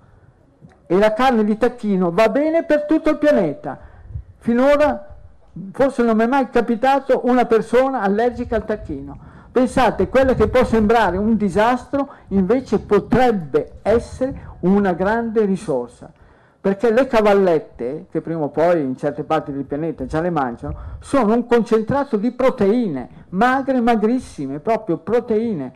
E 0.85 0.97
la 0.97 1.13
carne 1.13 1.43
di 1.43 1.57
tacchino 1.57 2.11
va 2.11 2.29
bene 2.29 2.65
per 2.65 2.85
tutto 2.85 3.09
il 3.09 3.17
pianeta. 3.17 3.79
Finora 4.37 5.07
forse 5.71 6.03
non 6.03 6.15
mi 6.15 6.23
è 6.23 6.27
mai 6.27 6.49
capitato 6.49 7.21
una 7.25 7.45
persona 7.45 8.01
allergica 8.01 8.55
al 8.55 8.65
tacchino. 8.65 9.29
Pensate, 9.51 10.07
quello 10.07 10.35
che 10.35 10.47
può 10.47 10.63
sembrare 10.63 11.17
un 11.17 11.35
disastro 11.35 12.09
invece 12.29 12.79
potrebbe 12.79 13.79
essere 13.81 14.49
una 14.61 14.93
grande 14.93 15.45
risorsa 15.45 16.11
perché 16.62 16.91
le 16.91 17.07
cavallette, 17.07 18.05
che 18.12 18.22
prima 18.22 18.43
o 18.43 18.49
poi 18.49 18.82
in 18.82 18.95
certe 18.95 19.24
parti 19.24 19.51
del 19.51 19.64
pianeta 19.64 20.05
già 20.05 20.22
le 20.22 20.30
mangiano, 20.30 20.76
sono 20.99 21.34
un 21.34 21.47
concentrato 21.47 22.18
di 22.18 22.32
proteine, 22.34 23.26
magre, 23.30 23.82
magrissime, 23.82 24.59
proprio 24.59 24.97
proteine. 24.97 25.74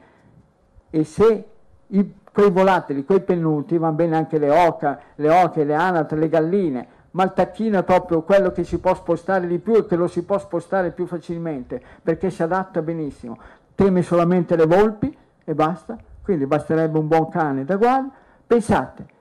E 0.92 1.04
se 1.04 1.46
i, 1.88 2.14
quei 2.32 2.52
volatili, 2.52 3.04
quei 3.04 3.22
pennuti, 3.22 3.80
vanno 3.80 3.96
bene 3.96 4.16
anche 4.16 4.38
le 4.38 4.52
oca, 4.52 5.00
le 5.16 5.30
oche, 5.32 5.64
le 5.64 5.74
anatre, 5.74 6.20
le 6.20 6.30
galline, 6.30 6.88
ma 7.12 7.24
il 7.24 7.34
tacchino 7.34 7.80
è 7.80 7.84
proprio 7.84 8.22
quello 8.22 8.52
che 8.52 8.64
si 8.64 8.78
può 8.78 8.94
spostare 8.94 9.48
di 9.48 9.58
più 9.58 9.74
e 9.74 9.88
che 9.88 9.96
lo 9.96 10.06
si 10.06 10.24
può 10.24 10.38
spostare 10.38 10.92
più 10.92 11.08
facilmente, 11.08 11.82
perché 12.04 12.30
si 12.30 12.44
adatta 12.44 12.84
benissimo. 12.84 13.40
Teme 13.74 14.04
solamente 14.04 14.56
le 14.56 14.68
volpi 14.68 15.18
e 15.44 15.56
basta, 15.56 15.98
quindi 16.22 16.46
basterebbe 16.46 17.00
un 17.00 17.08
buon 17.08 17.30
cane 17.30 17.66
da 17.66 17.76
guardia. 17.76 18.12
Pensate, 18.46 19.14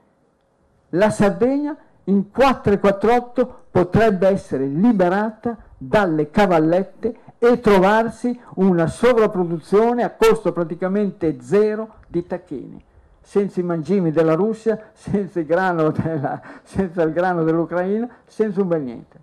la 0.95 1.11
Sardegna 1.11 1.76
in 2.05 2.30
448 2.30 3.62
potrebbe 3.70 4.28
essere 4.28 4.66
liberata 4.66 5.57
dalle 5.76 6.30
cavallette 6.30 7.16
e 7.38 7.61
trovarsi 7.61 8.38
una 8.57 8.86
sovrapproduzione 8.86 10.03
a 10.03 10.11
costo 10.11 10.53
praticamente 10.53 11.40
zero 11.40 11.97
di 12.07 12.26
tacchini, 12.26 12.82
senza 13.20 13.61
i 13.61 13.64
mangimi 13.64 14.11
della 14.11 14.34
Russia, 14.34 14.90
senza 14.92 15.40
il 15.40 15.47
grano, 15.47 15.90
della, 15.90 16.40
senza 16.62 17.03
il 17.03 17.12
grano 17.12 17.42
dell'Ucraina, 17.42 18.09
senza 18.26 18.61
un 18.62 18.68
bel 18.68 18.82
niente. 18.82 19.18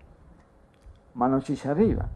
Ma 1.14 1.28
non 1.28 1.42
ci 1.44 1.56
si 1.56 1.68
arriva. 1.68 2.08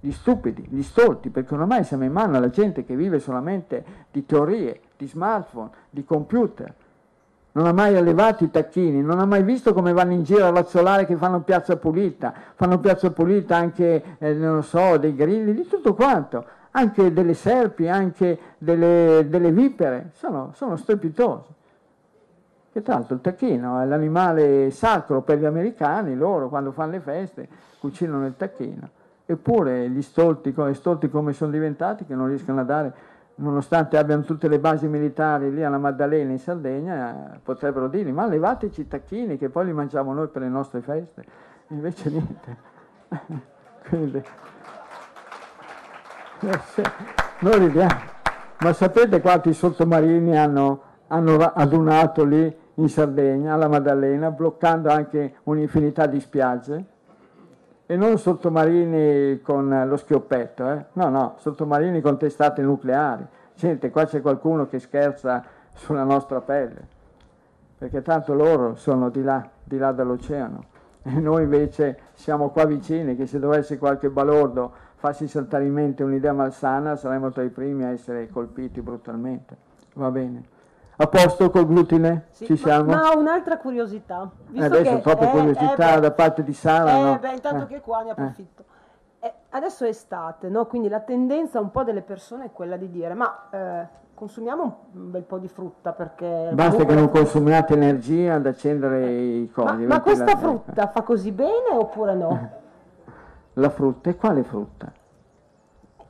Gli 0.00 0.12
stupidi, 0.12 0.66
gli 0.68 0.82
stolti, 0.82 1.30
perché 1.30 1.54
ormai 1.54 1.82
siamo 1.82 2.04
in 2.04 2.12
mano 2.12 2.36
alla 2.36 2.50
gente 2.50 2.84
che 2.84 2.94
vive 2.94 3.18
solamente 3.18 3.84
di 4.12 4.24
teorie, 4.24 4.80
di 4.96 5.08
smartphone, 5.08 5.70
di 5.90 6.04
computer, 6.04 6.72
non 7.52 7.66
ha 7.66 7.72
mai 7.72 7.96
allevato 7.96 8.44
i 8.44 8.50
tacchini, 8.50 9.02
non 9.02 9.18
ha 9.18 9.24
mai 9.24 9.42
visto 9.42 9.72
come 9.72 9.92
vanno 9.92 10.12
in 10.12 10.22
giro 10.22 10.44
a 10.44 10.50
razzolare 10.50 11.06
che 11.06 11.16
fanno 11.16 11.40
piazza 11.40 11.76
pulita, 11.76 12.32
fanno 12.54 12.78
piazza 12.78 13.10
pulita 13.10 13.56
anche, 13.56 14.16
eh, 14.18 14.34
non 14.34 14.62
so, 14.62 14.96
dei 14.96 15.14
grilli, 15.14 15.54
di 15.54 15.66
tutto 15.66 15.94
quanto, 15.94 16.44
anche 16.72 17.12
delle 17.12 17.34
serpi, 17.34 17.88
anche 17.88 18.38
delle, 18.58 19.26
delle 19.28 19.50
vipere, 19.50 20.10
sono, 20.12 20.52
sono 20.54 20.76
strepitosi. 20.76 21.56
Che 22.70 22.82
tra 22.82 22.94
l'altro 22.94 23.14
il 23.14 23.22
tacchino 23.22 23.80
è 23.80 23.86
l'animale 23.86 24.70
sacro 24.70 25.22
per 25.22 25.38
gli 25.38 25.46
americani, 25.46 26.14
loro 26.14 26.48
quando 26.48 26.70
fanno 26.70 26.92
le 26.92 27.00
feste 27.00 27.48
cucinano 27.80 28.26
il 28.26 28.36
tacchino. 28.36 28.90
Eppure 29.24 29.88
gli 29.90 30.02
stolti, 30.02 30.54
stolti 30.72 31.10
come 31.10 31.32
sono 31.32 31.50
diventati, 31.50 32.04
che 32.04 32.14
non 32.14 32.28
riescono 32.28 32.60
a 32.60 32.64
dare 32.64 32.94
nonostante 33.40 33.96
abbiano 33.96 34.22
tutte 34.22 34.48
le 34.48 34.58
basi 34.58 34.86
militari 34.88 35.52
lì 35.52 35.62
alla 35.62 35.78
Maddalena 35.78 36.30
in 36.30 36.38
Sardegna, 36.38 37.38
potrebbero 37.42 37.88
dirgli 37.88 38.10
ma 38.10 38.26
levateci 38.26 38.82
i 38.82 38.88
tacchini 38.88 39.36
che 39.36 39.48
poi 39.48 39.66
li 39.66 39.72
mangiamo 39.72 40.12
noi 40.12 40.28
per 40.28 40.42
le 40.42 40.48
nostre 40.48 40.80
feste. 40.80 41.24
Invece 41.68 42.10
niente. 42.10 42.56
Quindi, 43.88 44.22
noi 47.40 47.58
ridiamo. 47.58 48.16
Ma 48.60 48.72
sapete 48.72 49.20
quanti 49.20 49.52
sottomarini 49.52 50.36
hanno, 50.36 50.82
hanno 51.08 51.36
adunato 51.38 52.24
lì 52.24 52.56
in 52.74 52.88
Sardegna, 52.88 53.54
alla 53.54 53.68
Maddalena, 53.68 54.30
bloccando 54.30 54.90
anche 54.90 55.36
un'infinità 55.44 56.06
di 56.06 56.20
spiagge? 56.20 56.84
E 57.90 57.96
non 57.96 58.18
sottomarini 58.18 59.40
con 59.40 59.84
lo 59.88 59.96
schioppetto, 59.96 60.70
eh? 60.70 60.84
no, 60.92 61.08
no, 61.08 61.36
sottomarini 61.38 62.02
con 62.02 62.18
testate 62.18 62.60
nucleari. 62.60 63.24
Sente, 63.54 63.88
qua 63.88 64.04
c'è 64.04 64.20
qualcuno 64.20 64.66
che 64.66 64.78
scherza 64.78 65.42
sulla 65.72 66.02
nostra 66.02 66.42
pelle, 66.42 66.86
perché 67.78 68.02
tanto 68.02 68.34
loro 68.34 68.74
sono 68.74 69.08
di 69.08 69.22
là, 69.22 69.48
di 69.64 69.78
là 69.78 69.92
dall'oceano. 69.92 70.64
E 71.02 71.12
noi 71.12 71.44
invece 71.44 71.98
siamo 72.12 72.50
qua 72.50 72.66
vicini, 72.66 73.16
che 73.16 73.24
se 73.24 73.38
dovesse 73.38 73.78
qualche 73.78 74.10
balordo 74.10 74.70
farsi 74.96 75.26
saltare 75.26 75.64
in 75.64 75.72
mente 75.72 76.02
un'idea 76.02 76.34
malsana, 76.34 76.94
saremmo 76.94 77.30
tra 77.30 77.42
i 77.42 77.48
primi 77.48 77.84
a 77.84 77.88
essere 77.88 78.28
colpiti 78.28 78.82
brutalmente. 78.82 79.56
Va 79.94 80.10
bene. 80.10 80.42
A 81.00 81.06
posto 81.06 81.48
col 81.50 81.64
glutine? 81.64 82.26
Sì, 82.30 82.46
Ci 82.46 82.56
siamo? 82.56 82.90
Ma, 82.92 83.10
ho 83.10 83.18
un'altra 83.18 83.56
curiosità. 83.58 84.28
Eh, 84.52 84.64
adesso 84.64 84.96
che, 84.96 85.00
troppe 85.00 85.26
eh, 85.26 85.30
curiosità 85.30 85.96
eh, 85.96 86.00
da 86.00 86.10
parte 86.10 86.42
di 86.42 86.52
Sara. 86.52 86.96
Eh, 86.96 87.02
no? 87.02 87.18
beh, 87.20 87.32
intanto 87.34 87.64
eh, 87.64 87.66
che 87.68 87.80
qua 87.80 88.02
ne 88.02 88.10
approfitto. 88.10 88.64
Eh, 89.20 89.32
adesso 89.50 89.84
è 89.84 89.88
estate, 89.88 90.48
no? 90.48 90.66
quindi 90.66 90.88
la 90.88 90.98
tendenza 90.98 91.60
un 91.60 91.70
po' 91.70 91.84
delle 91.84 92.02
persone 92.02 92.46
è 92.46 92.52
quella 92.52 92.76
di 92.76 92.90
dire 92.90 93.14
ma 93.14 93.48
eh, 93.50 93.86
consumiamo 94.14 94.78
un 94.92 95.10
bel 95.10 95.22
po' 95.22 95.38
di 95.38 95.46
frutta 95.46 95.92
perché... 95.92 96.50
Basta 96.52 96.84
che 96.84 96.94
non 96.94 97.08
consumiate 97.10 97.74
energia 97.74 98.34
ad 98.34 98.46
accendere 98.46 99.08
i 99.08 99.50
cosi. 99.50 99.84
Ma, 99.84 99.94
ma 99.94 100.00
questa 100.00 100.36
frutta 100.36 100.88
fa 100.88 101.02
così 101.02 101.30
bene 101.30 101.70
oppure 101.74 102.14
no? 102.14 102.50
La 103.54 103.70
frutta? 103.70 104.10
E 104.10 104.16
quale 104.16 104.42
frutta? 104.42 104.92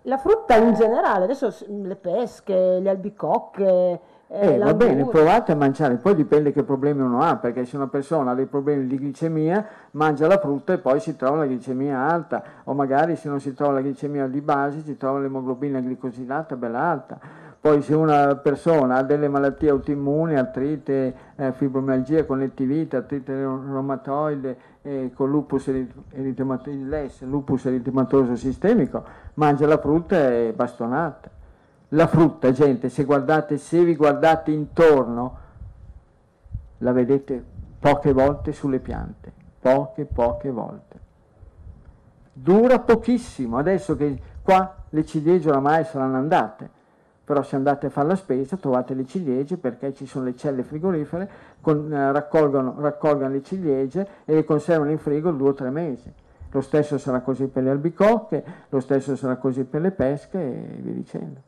La 0.02 0.16
frutta 0.16 0.56
in 0.56 0.72
generale, 0.72 1.24
adesso 1.24 1.54
le 1.66 1.96
pesche, 1.96 2.78
le 2.80 2.88
albicocche 2.88 4.00
eh, 4.30 4.58
va 4.58 4.74
bene, 4.74 5.06
provate 5.06 5.52
a 5.52 5.54
mangiare, 5.54 5.96
poi 5.96 6.14
dipende 6.14 6.52
che 6.52 6.62
problemi 6.62 7.00
uno 7.00 7.22
ha, 7.22 7.36
perché 7.36 7.64
se 7.64 7.76
una 7.76 7.88
persona 7.88 8.32
ha 8.32 8.34
dei 8.34 8.44
problemi 8.44 8.86
di 8.86 8.98
glicemia, 8.98 9.66
mangia 9.92 10.26
la 10.26 10.38
frutta 10.38 10.74
e 10.74 10.78
poi 10.78 11.00
si 11.00 11.16
trova 11.16 11.38
la 11.38 11.46
glicemia 11.46 11.98
alta, 11.98 12.42
o 12.64 12.74
magari 12.74 13.16
se 13.16 13.30
non 13.30 13.40
si 13.40 13.54
trova 13.54 13.72
la 13.72 13.80
glicemia 13.80 14.26
di 14.26 14.42
base, 14.42 14.82
si 14.82 14.98
trova 14.98 15.18
l'emoglobina 15.18 15.80
glicosilata 15.80 16.56
bella 16.56 16.80
alta. 16.80 17.18
Poi 17.60 17.80
se 17.80 17.94
una 17.94 18.36
persona 18.36 18.96
ha 18.96 19.02
delle 19.02 19.28
malattie 19.28 19.70
autoimmuni, 19.70 20.36
artrite, 20.36 21.14
eh, 21.34 21.52
fibromialgia, 21.52 22.24
connettivite, 22.24 22.96
artrite 22.96 23.32
reumatoide, 23.32 24.56
eh, 24.82 25.10
con 25.14 25.30
lupus, 25.30 25.68
eritematoso, 26.10 27.24
lupus 27.24 27.64
eritematoso 27.64 28.36
sistemico, 28.36 29.02
mangia 29.34 29.66
la 29.66 29.78
frutta 29.78 30.30
e 30.30 30.52
bastonata 30.54 31.36
la 31.90 32.06
frutta, 32.06 32.52
gente, 32.52 32.90
se, 32.90 33.04
guardate, 33.04 33.56
se 33.56 33.82
vi 33.82 33.96
guardate 33.96 34.50
intorno, 34.50 35.36
la 36.78 36.92
vedete 36.92 37.42
poche 37.78 38.12
volte 38.12 38.52
sulle 38.52 38.78
piante, 38.78 39.32
poche, 39.60 40.04
poche 40.04 40.50
volte. 40.50 40.96
Dura 42.32 42.78
pochissimo, 42.80 43.56
adesso 43.56 43.96
che 43.96 44.20
qua 44.42 44.74
le 44.90 45.04
ciliegie 45.06 45.48
oramai 45.48 45.84
saranno 45.84 46.18
andate, 46.18 46.68
però 47.24 47.42
se 47.42 47.56
andate 47.56 47.86
a 47.86 47.90
fare 47.90 48.08
la 48.08 48.16
spesa 48.16 48.56
trovate 48.56 48.94
le 48.94 49.06
ciliegie 49.06 49.56
perché 49.56 49.94
ci 49.94 50.06
sono 50.06 50.26
le 50.26 50.36
celle 50.36 50.62
frigorifere, 50.62 51.30
con, 51.60 51.92
eh, 51.92 52.12
raccolgono, 52.12 52.74
raccolgono 52.78 53.30
le 53.30 53.42
ciliegie 53.42 54.06
e 54.24 54.34
le 54.34 54.44
conservano 54.44 54.90
in 54.90 54.98
frigo 54.98 55.30
due 55.30 55.48
o 55.48 55.54
tre 55.54 55.70
mesi. 55.70 56.12
Lo 56.50 56.60
stesso 56.60 56.96
sarà 56.96 57.20
così 57.20 57.46
per 57.46 57.62
le 57.62 57.70
albicocche, 57.70 58.44
lo 58.68 58.80
stesso 58.80 59.16
sarà 59.16 59.36
così 59.36 59.64
per 59.64 59.80
le 59.80 59.90
pesche 59.90 60.38
e 60.38 60.80
via 60.80 60.92
dicendo 60.92 61.47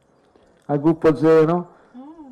al 0.70 0.80
gruppo 0.80 1.14
zero, 1.16 1.68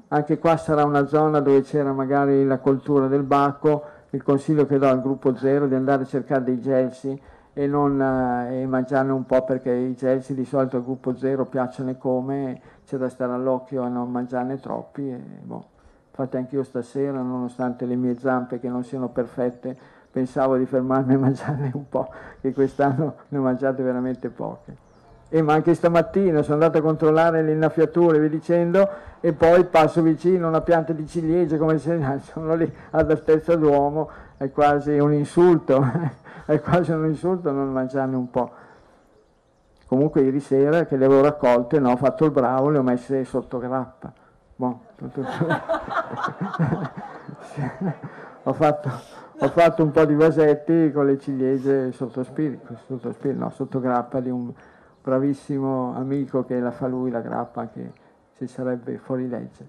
anche 0.09 0.39
qua 0.39 0.57
sarà 0.57 0.84
una 0.84 1.07
zona 1.07 1.41
dove 1.41 1.62
c'era 1.62 1.93
magari 1.93 2.45
la 2.45 2.59
coltura 2.59 3.09
del 3.09 3.24
bacco, 3.24 3.82
il 4.11 4.22
consiglio 4.22 4.64
che 4.64 4.78
do 4.78 4.89
al 4.89 5.03
gruppo 5.03 5.36
zero 5.36 5.64
è 5.64 5.68
di 5.68 5.74
andare 5.74 6.05
a 6.05 6.07
cercare 6.07 6.45
dei 6.45 6.61
gelsi 6.61 7.20
e, 7.53 7.66
non, 7.66 8.01
eh, 8.01 8.62
e 8.62 8.66
mangiarne 8.66 9.11
un 9.11 9.26
po' 9.26 9.43
perché 9.43 9.72
i 9.72 9.95
gelsi 9.97 10.34
di 10.34 10.45
solito 10.45 10.76
al 10.76 10.84
gruppo 10.84 11.16
zero 11.16 11.47
piacciono 11.47 11.97
come, 11.97 12.61
c'è 12.86 12.97
da 12.97 13.09
stare 13.09 13.32
all'occhio 13.32 13.82
a 13.82 13.89
non 13.89 14.09
mangiarne 14.11 14.61
troppi. 14.61 15.11
E, 15.11 15.20
boh. 15.43 15.64
Infatti 16.11 16.36
anche 16.36 16.55
io 16.55 16.62
stasera, 16.62 17.20
nonostante 17.20 17.86
le 17.86 17.97
mie 17.97 18.16
zampe 18.18 18.61
che 18.61 18.68
non 18.68 18.84
siano 18.84 19.09
perfette, 19.09 19.76
pensavo 20.11 20.57
di 20.57 20.64
fermarmi 20.64 21.14
a 21.14 21.18
mangiarne 21.18 21.72
un 21.74 21.89
po', 21.89 22.09
che 22.41 22.53
quest'anno 22.53 23.16
ne 23.28 23.39
ho 23.39 23.43
mangiate 23.43 23.82
veramente 23.82 24.28
poche 24.28 24.86
e 25.30 25.42
ma 25.42 25.52
anche 25.52 25.74
stamattina 25.74 26.42
sono 26.42 26.54
andato 26.54 26.78
a 26.78 26.80
controllare 26.80 27.42
le 27.42 27.52
innaffiature, 27.52 28.18
vi 28.18 28.30
dicendo, 28.30 28.88
e 29.20 29.32
poi 29.34 29.64
passo 29.64 30.00
vicino 30.00 30.46
a 30.46 30.48
una 30.48 30.62
pianta 30.62 30.92
di 30.92 31.06
ciliegie 31.06 31.58
come 31.58 31.78
se 31.78 32.00
sono 32.22 32.54
lì 32.54 32.72
all'altezza 32.90 33.54
d'uomo, 33.56 34.10
è 34.38 34.50
quasi 34.50 34.98
un 34.98 35.12
insulto, 35.12 35.84
è 36.46 36.60
quasi 36.60 36.92
un 36.92 37.06
insulto 37.06 37.50
non 37.50 37.70
mangiarne 37.72 38.16
un 38.16 38.30
po'. 38.30 38.52
Comunque 39.86 40.22
ieri 40.22 40.40
sera 40.40 40.84
che 40.84 40.96
le 40.96 41.04
avevo 41.06 41.22
raccolte, 41.22 41.78
no, 41.78 41.92
ho 41.92 41.96
fatto 41.96 42.24
il 42.26 42.30
bravo, 42.30 42.68
le 42.68 42.78
ho 42.78 42.82
messe 42.82 43.24
sotto 43.24 43.58
grappa. 43.58 44.12
Bon, 44.56 44.78
tutto, 44.96 45.22
tutto. 45.22 45.46
ho, 48.42 48.52
fatto, 48.52 48.90
ho, 49.38 49.48
fatto, 49.48 49.82
un 49.82 49.90
po' 49.90 50.04
di 50.04 50.14
vasetti 50.14 50.90
con 50.92 51.06
le 51.06 51.18
ciliegie 51.18 51.92
sotto 51.92 52.22
spirito, 52.22 52.76
sotto, 52.86 53.12
spirito, 53.12 53.40
no, 53.40 53.50
sotto 53.50 53.80
grappa 53.80 54.20
di 54.20 54.28
un 54.28 54.52
bravissimo 55.09 55.94
amico 55.96 56.44
che 56.44 56.61
la 56.61 56.70
fa 56.70 56.86
lui 56.86 57.11
la 57.11 57.20
grappa 57.20 57.68
che 57.68 57.92
si 58.36 58.46
sarebbe 58.46 58.98
fuori 58.98 59.26
legge. 59.26 59.66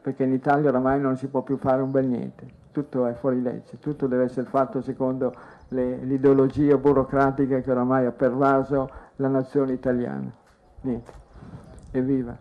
Perché 0.00 0.24
in 0.24 0.32
Italia 0.32 0.70
oramai 0.70 0.98
non 0.98 1.18
si 1.18 1.26
può 1.28 1.42
più 1.42 1.58
fare 1.58 1.82
un 1.82 1.90
bel 1.90 2.06
niente. 2.06 2.46
Tutto 2.72 3.04
è 3.04 3.12
fuori 3.12 3.42
legge. 3.42 3.78
Tutto 3.78 4.06
deve 4.06 4.24
essere 4.24 4.46
fatto 4.46 4.80
secondo 4.80 5.34
l'ideologia 5.68 6.78
burocratica 6.78 7.60
che 7.60 7.70
oramai 7.70 8.06
ha 8.06 8.12
pervaso 8.12 8.90
la 9.16 9.28
nazione 9.28 9.72
italiana. 9.72 10.32
Niente. 10.80 11.12
Evviva 11.90 12.34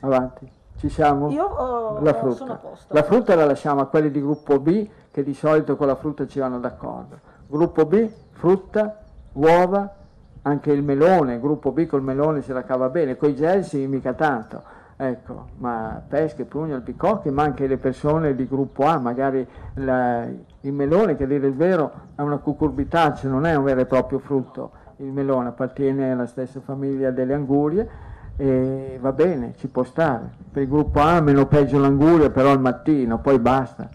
avanti. 0.00 0.50
Ci 0.76 0.88
siamo? 0.88 1.30
Io 1.30 1.44
oh, 1.44 2.00
la 2.00 2.14
frutta. 2.14 2.60
La 2.88 3.02
frutta 3.02 3.34
la 3.34 3.44
lasciamo 3.44 3.82
a 3.82 3.86
quelli 3.86 4.10
di 4.10 4.22
gruppo 4.22 4.58
B 4.58 4.88
che 5.10 5.22
di 5.22 5.34
solito 5.34 5.76
con 5.76 5.86
la 5.86 5.96
frutta 5.96 6.26
ci 6.26 6.38
vanno 6.38 6.58
d'accordo. 6.58 7.18
Gruppo 7.46 7.84
B, 7.84 8.08
frutta, 8.30 9.00
uova, 9.32 10.02
anche 10.46 10.72
il 10.72 10.82
melone, 10.82 11.34
il 11.34 11.40
gruppo 11.40 11.72
B 11.72 11.86
col 11.86 12.02
melone 12.02 12.42
se 12.42 12.52
la 12.52 12.64
cava 12.64 12.88
bene, 12.88 13.16
con 13.16 13.30
i 13.30 13.34
gelsi 13.34 13.86
mica 13.86 14.12
tanto, 14.12 14.62
ecco, 14.96 15.46
ma 15.58 16.02
pesche, 16.06 16.44
prugno, 16.44 16.74
albicocche, 16.74 17.30
ma 17.30 17.42
anche 17.42 17.66
le 17.66 17.78
persone 17.78 18.34
di 18.34 18.46
gruppo 18.46 18.84
A, 18.84 18.98
magari 18.98 19.46
la, 19.74 20.26
il 20.60 20.72
melone, 20.72 21.16
che 21.16 21.24
a 21.24 21.26
dire 21.26 21.46
il 21.46 21.54
vero 21.54 21.92
è 22.14 22.20
una 22.20 22.38
cucurbitacea, 22.38 23.30
non 23.30 23.46
è 23.46 23.54
un 23.54 23.64
vero 23.64 23.80
e 23.80 23.86
proprio 23.86 24.18
frutto, 24.18 24.70
il 24.96 25.12
melone 25.12 25.48
appartiene 25.48 26.12
alla 26.12 26.26
stessa 26.26 26.60
famiglia 26.60 27.10
delle 27.10 27.34
angurie 27.34 27.88
e 28.36 28.98
va 29.00 29.12
bene, 29.12 29.54
ci 29.56 29.68
può 29.68 29.82
stare, 29.82 30.30
per 30.50 30.62
il 30.62 30.68
gruppo 30.68 31.00
A 31.00 31.20
meno 31.20 31.46
peggio 31.46 31.78
l'anguria, 31.78 32.30
però 32.30 32.50
al 32.50 32.60
mattino, 32.60 33.18
poi 33.18 33.38
basta. 33.38 33.88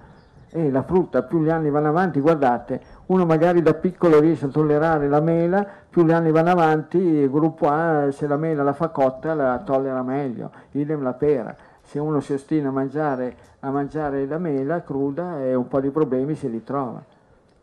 E 0.52 0.72
la 0.72 0.82
frutta, 0.82 1.22
più 1.22 1.44
gli 1.44 1.50
anni 1.50 1.70
vanno 1.70 1.90
avanti, 1.90 2.20
guardate, 2.20 2.82
uno 3.10 3.26
magari 3.26 3.64
da 3.64 3.74
piccolo 3.74 4.20
riesce 4.20 4.46
a 4.46 4.50
tollerare 4.50 5.08
la 5.08 5.20
mela, 5.20 5.66
più 5.90 6.06
gli 6.06 6.12
anni 6.12 6.32
vanno 6.32 6.52
avanti, 6.52 6.98
il 6.98 7.30
gruppo 7.30 7.68
A 7.68 8.12
se 8.12 8.28
la 8.28 8.38
mela 8.38 8.62
la 8.62 8.74
fa 8.74 8.90
cotta 8.90 9.34
la 9.34 9.58
tollera 9.66 10.04
meglio, 10.04 10.52
idem 10.72 11.02
la 11.02 11.14
pera. 11.14 11.56
Se 11.82 11.98
uno 11.98 12.20
si 12.20 12.34
ostina 12.34 12.70
a 12.70 12.72
mangiare, 12.72 13.36
a 13.62 13.72
mangiare 13.72 14.28
la 14.28 14.38
mela 14.38 14.84
cruda 14.84 15.42
e 15.42 15.56
un 15.56 15.68
po' 15.68 15.80
di 15.80 15.90
problemi 15.90 16.36
se 16.36 16.50
li 16.50 16.64
trova. 16.64 17.02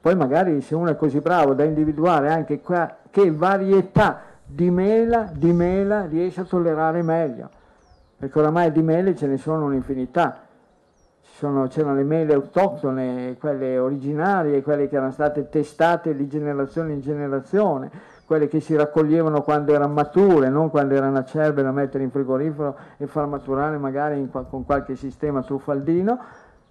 Poi 0.01 0.17
magari 0.17 0.61
se 0.63 0.75
uno 0.75 0.91
è 0.91 0.97
così 0.97 1.21
bravo 1.21 1.55
da 1.55 1.63
individuare 1.63 2.33
anche 2.33 2.61
qua 2.61 2.97
che 3.09 3.31
varietà 3.31 4.23
di 4.45 4.69
mela, 4.71 5.31
di 5.33 5.53
mela 5.53 6.07
riesce 6.07 6.41
a 6.41 6.45
tollerare 6.45 7.03
meglio, 7.03 7.49
perché 8.19 8.37
oramai 8.37 8.73
di 8.73 8.83
mele 8.83 9.15
ce 9.15 9.29
ne 9.29 9.37
sono 9.37 9.67
un'infinità 9.67 10.46
c'erano 11.39 11.95
le 11.95 12.03
mele 12.03 12.33
autoctone, 12.33 13.37
quelle 13.39 13.79
originarie, 13.79 14.63
quelle 14.63 14.89
che 14.89 14.97
erano 14.97 15.13
state 15.13 15.51
testate 15.51 16.17
di 16.17 16.27
generazione 16.29 16.95
in 16.95 17.01
generazione, 17.01 17.91
quelle 18.25 18.49
che 18.49 18.61
si 18.61 18.75
raccoglievano 18.75 19.43
quando 19.43 19.75
erano 19.75 19.93
mature, 19.93 20.49
non 20.49 20.71
quando 20.71 20.95
erano 20.95 21.19
acerbe 21.19 21.63
da 21.63 21.73
mettere 21.73 22.05
in 22.05 22.11
frigorifero 22.11 22.77
e 22.97 23.07
far 23.07 23.27
maturare 23.27 23.77
magari 23.77 24.19
in, 24.19 24.31
con 24.31 24.65
qualche 24.65 24.97
sistema 24.97 25.43
truffaldino. 25.43 26.19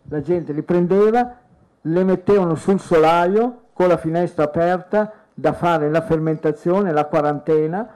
La 0.10 0.22
gente 0.22 0.52
li 0.52 0.64
prendeva, 0.64 1.36
le 1.82 2.04
mettevano 2.04 2.56
sul 2.56 2.80
solaio 2.80 3.66
con 3.72 3.88
la 3.88 3.98
finestra 3.98 4.46
aperta 4.46 5.12
da 5.32 5.54
fare 5.54 5.90
la 5.92 6.02
fermentazione, 6.02 6.92
la 6.92 7.06
quarantena 7.06 7.88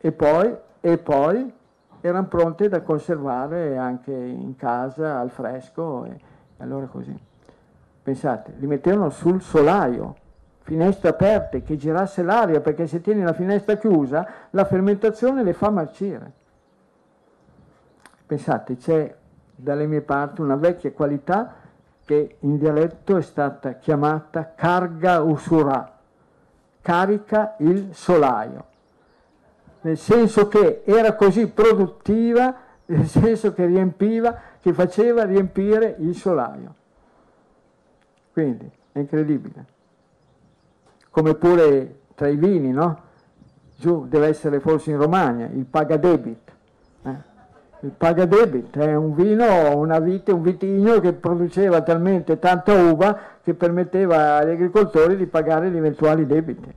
e 0.00 0.12
poi, 0.12 0.56
e 0.80 0.96
poi 0.96 1.52
erano 2.00 2.26
pronte 2.26 2.68
da 2.68 2.80
conservare 2.82 3.76
anche 3.76 4.12
in 4.12 4.56
casa 4.56 5.18
al 5.18 5.30
fresco 5.30 6.04
e 6.04 6.18
allora 6.58 6.86
così. 6.86 7.18
Pensate, 8.02 8.54
li 8.56 8.66
mettevano 8.66 9.10
sul 9.10 9.42
solaio, 9.42 10.16
finestre 10.62 11.10
aperte, 11.10 11.62
che 11.62 11.76
girasse 11.76 12.22
l'aria, 12.22 12.60
perché 12.60 12.86
se 12.86 13.00
tieni 13.00 13.22
la 13.22 13.32
finestra 13.32 13.76
chiusa 13.76 14.26
la 14.50 14.64
fermentazione 14.64 15.42
le 15.42 15.52
fa 15.52 15.70
marcire. 15.70 16.32
pensate, 18.26 18.76
c'è 18.76 19.14
dalle 19.54 19.86
mie 19.86 20.00
parti 20.00 20.40
una 20.40 20.56
vecchia 20.56 20.92
qualità 20.92 21.54
che 22.04 22.36
in 22.40 22.58
dialetto 22.58 23.16
è 23.16 23.22
stata 23.22 23.74
chiamata 23.74 24.52
carga 24.54 25.20
usura, 25.20 25.98
carica 26.80 27.54
il 27.58 27.94
solaio, 27.94 28.64
nel 29.82 29.98
senso 29.98 30.48
che 30.48 30.82
era 30.84 31.14
così 31.14 31.46
produttiva, 31.48 32.54
nel 32.86 33.06
senso 33.06 33.52
che 33.52 33.66
riempiva, 33.66 34.38
che 34.60 34.72
faceva 34.72 35.24
riempire 35.24 35.96
il 35.98 36.14
solaio. 36.14 36.74
Quindi 38.32 38.70
è 38.92 38.98
incredibile. 38.98 39.64
Come 41.10 41.34
pure 41.34 42.00
tra 42.14 42.28
i 42.28 42.36
vini, 42.36 42.70
no? 42.70 43.08
Giù 43.76 44.06
deve 44.06 44.28
essere 44.28 44.60
forse 44.60 44.90
in 44.90 44.98
Romagna, 44.98 45.46
il 45.46 45.64
pagadebit 45.64 46.50
il 47.82 47.92
pagadebit 47.96 48.76
è 48.78 48.94
un 48.94 49.14
vino, 49.14 49.74
una 49.78 50.00
vite, 50.00 50.32
un 50.32 50.42
vitigno 50.42 51.00
che 51.00 51.14
produceva 51.14 51.80
talmente 51.80 52.38
tanta 52.38 52.74
uva 52.74 53.18
che 53.42 53.54
permetteva 53.54 54.36
agli 54.36 54.50
agricoltori 54.50 55.16
di 55.16 55.24
pagare 55.24 55.70
gli 55.70 55.78
eventuali 55.78 56.26
debiti. 56.26 56.70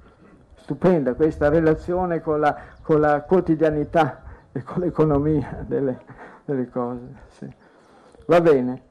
Stupenda 0.55 1.13
questa 1.13 1.49
relazione 1.49 2.21
con 2.21 2.39
la, 2.39 2.55
con 2.83 2.99
la 2.99 3.21
quotidianità 3.21 4.21
e 4.51 4.61
con 4.61 4.83
l'economia 4.83 5.63
delle, 5.65 5.99
delle 6.45 6.69
cose. 6.69 7.01
Sì. 7.29 7.51
Va 8.27 8.39
bene, 8.39 8.81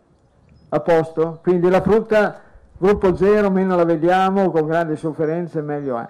a 0.70 0.80
posto? 0.80 1.38
Quindi 1.42 1.70
la 1.70 1.80
frutta 1.80 2.40
gruppo 2.76 3.14
0 3.14 3.50
meno 3.50 3.76
la 3.76 3.84
vediamo, 3.84 4.50
con 4.50 4.66
grande 4.66 4.96
sofferenza 4.96 5.60
meglio 5.62 5.98
è. 5.98 6.08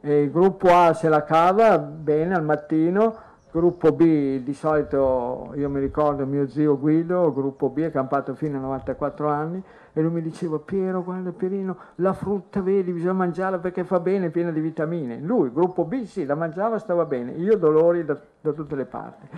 E 0.00 0.22
il 0.22 0.30
gruppo 0.30 0.72
A 0.72 0.92
se 0.92 1.08
la 1.08 1.24
cava 1.24 1.78
bene 1.78 2.34
al 2.34 2.44
mattino, 2.44 3.16
Gruppo 3.52 3.92
B 3.92 4.38
di 4.38 4.54
solito, 4.54 5.52
io 5.56 5.68
mi 5.68 5.78
ricordo 5.78 6.24
mio 6.24 6.48
zio 6.48 6.78
Guido, 6.78 7.30
gruppo 7.34 7.68
B, 7.68 7.80
è 7.80 7.90
campato 7.90 8.34
fino 8.34 8.56
a 8.56 8.60
94 8.62 9.28
anni, 9.28 9.62
e 9.92 10.00
lui 10.00 10.10
mi 10.10 10.22
diceva 10.22 10.58
Piero, 10.58 11.04
guarda 11.04 11.32
Pierino, 11.32 11.76
la 11.96 12.14
frutta 12.14 12.62
vedi, 12.62 12.92
bisogna 12.92 13.12
mangiarla 13.12 13.58
perché 13.58 13.84
fa 13.84 14.00
bene, 14.00 14.26
è 14.26 14.30
piena 14.30 14.50
di 14.50 14.60
vitamine. 14.60 15.20
Lui, 15.20 15.52
gruppo 15.52 15.84
B, 15.84 16.04
sì, 16.04 16.24
la 16.24 16.34
mangiava, 16.34 16.78
stava 16.78 17.04
bene, 17.04 17.32
io 17.32 17.58
dolori 17.58 18.06
da, 18.06 18.18
da 18.40 18.52
tutte 18.52 18.74
le 18.74 18.86
parti. 18.86 19.28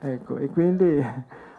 Ecco, 0.00 0.38
e 0.38 0.48
quindi 0.48 1.04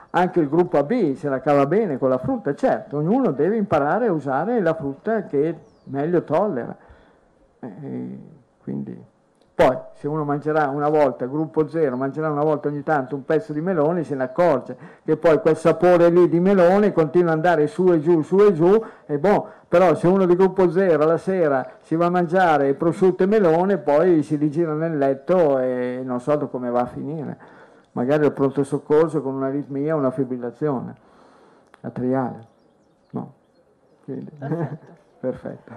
anche 0.09 0.39
il 0.39 0.49
gruppo 0.49 0.79
AB 0.79 1.13
se 1.13 1.29
la 1.29 1.41
cava 1.41 1.67
bene 1.67 1.99
con 1.99 2.09
la 2.09 2.17
frutta, 2.17 2.55
certo, 2.55 2.97
ognuno 2.97 3.29
deve 3.33 3.55
imparare 3.55 4.07
a 4.07 4.11
usare 4.11 4.59
la 4.61 4.73
frutta 4.73 5.25
che 5.25 5.55
meglio 5.83 6.23
tollera. 6.23 6.75
E 7.59 8.19
quindi 8.63 8.99
poi 9.59 9.77
se 9.95 10.07
uno 10.07 10.23
mangerà 10.23 10.69
una 10.69 10.87
volta, 10.87 11.25
gruppo 11.25 11.67
zero, 11.67 11.97
mangerà 11.97 12.29
una 12.29 12.43
volta 12.43 12.69
ogni 12.69 12.81
tanto 12.81 13.15
un 13.15 13.25
pezzo 13.25 13.51
di 13.51 13.59
melone, 13.59 14.05
se 14.05 14.15
ne 14.15 14.23
accorge 14.23 14.77
che 15.03 15.17
poi 15.17 15.41
quel 15.41 15.57
sapore 15.57 16.07
lì 16.07 16.29
di 16.29 16.39
melone 16.39 16.93
continua 16.93 17.31
ad 17.31 17.35
andare 17.35 17.67
su 17.67 17.91
e 17.91 17.99
giù, 17.99 18.21
su 18.21 18.37
e 18.39 18.53
giù, 18.53 18.81
e 19.05 19.17
boh, 19.17 19.49
però 19.67 19.95
se 19.95 20.07
uno 20.07 20.25
di 20.25 20.33
gruppo 20.37 20.71
zero 20.71 21.03
la 21.05 21.17
sera 21.17 21.71
si 21.81 21.97
va 21.97 22.05
a 22.05 22.09
mangiare 22.09 22.73
prosciutto 22.73 23.23
e 23.23 23.25
melone, 23.25 23.77
poi 23.79 24.23
si 24.23 24.37
rigira 24.37 24.71
nel 24.71 24.97
letto 24.97 25.59
e 25.59 26.03
non 26.05 26.21
so 26.21 26.37
come 26.47 26.69
va 26.69 26.79
a 26.79 26.85
finire. 26.85 27.37
Magari 27.91 28.23
al 28.23 28.31
pronto 28.31 28.63
soccorso 28.63 29.21
con 29.21 29.33
un'aritmia 29.33 29.93
o 29.93 29.97
una 29.97 30.11
fibrillazione 30.11 30.95
atriale. 31.81 32.47
No. 33.09 33.33
Quindi, 34.05 34.31
perfetto. 34.37 34.77
perfetto. 35.19 35.73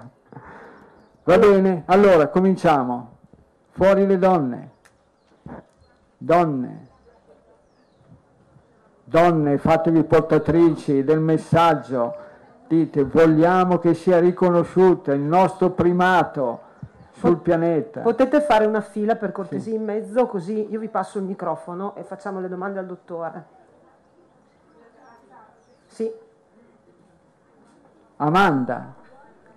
Va 1.25 1.37
bene, 1.37 1.83
allora 1.87 2.29
cominciamo. 2.29 3.12
Fuori 3.73 4.05
le 4.05 4.17
donne. 4.19 4.69
Donne. 6.17 6.87
Donne, 9.03 9.57
fatevi 9.57 10.03
portatrici 10.03 11.03
del 11.03 11.19
messaggio. 11.19 12.15
Dite, 12.67 13.03
vogliamo 13.03 13.79
che 13.79 13.95
sia 13.95 14.19
riconosciuto 14.19 15.11
il 15.11 15.21
nostro 15.21 15.71
primato 15.71 16.61
sul 17.13 17.37
pianeta. 17.37 18.01
Potete 18.01 18.41
fare 18.41 18.65
una 18.65 18.81
fila 18.81 19.15
per 19.15 19.31
cortesia 19.31 19.71
sì. 19.71 19.77
in 19.77 19.83
mezzo, 19.83 20.27
così 20.27 20.69
io 20.69 20.79
vi 20.79 20.87
passo 20.87 21.17
il 21.17 21.23
microfono 21.23 21.95
e 21.95 22.03
facciamo 22.03 22.39
le 22.39 22.47
domande 22.47 22.79
al 22.79 22.85
dottore. 22.85 23.45
Sì. 25.87 26.11
Amanda. 28.17 28.93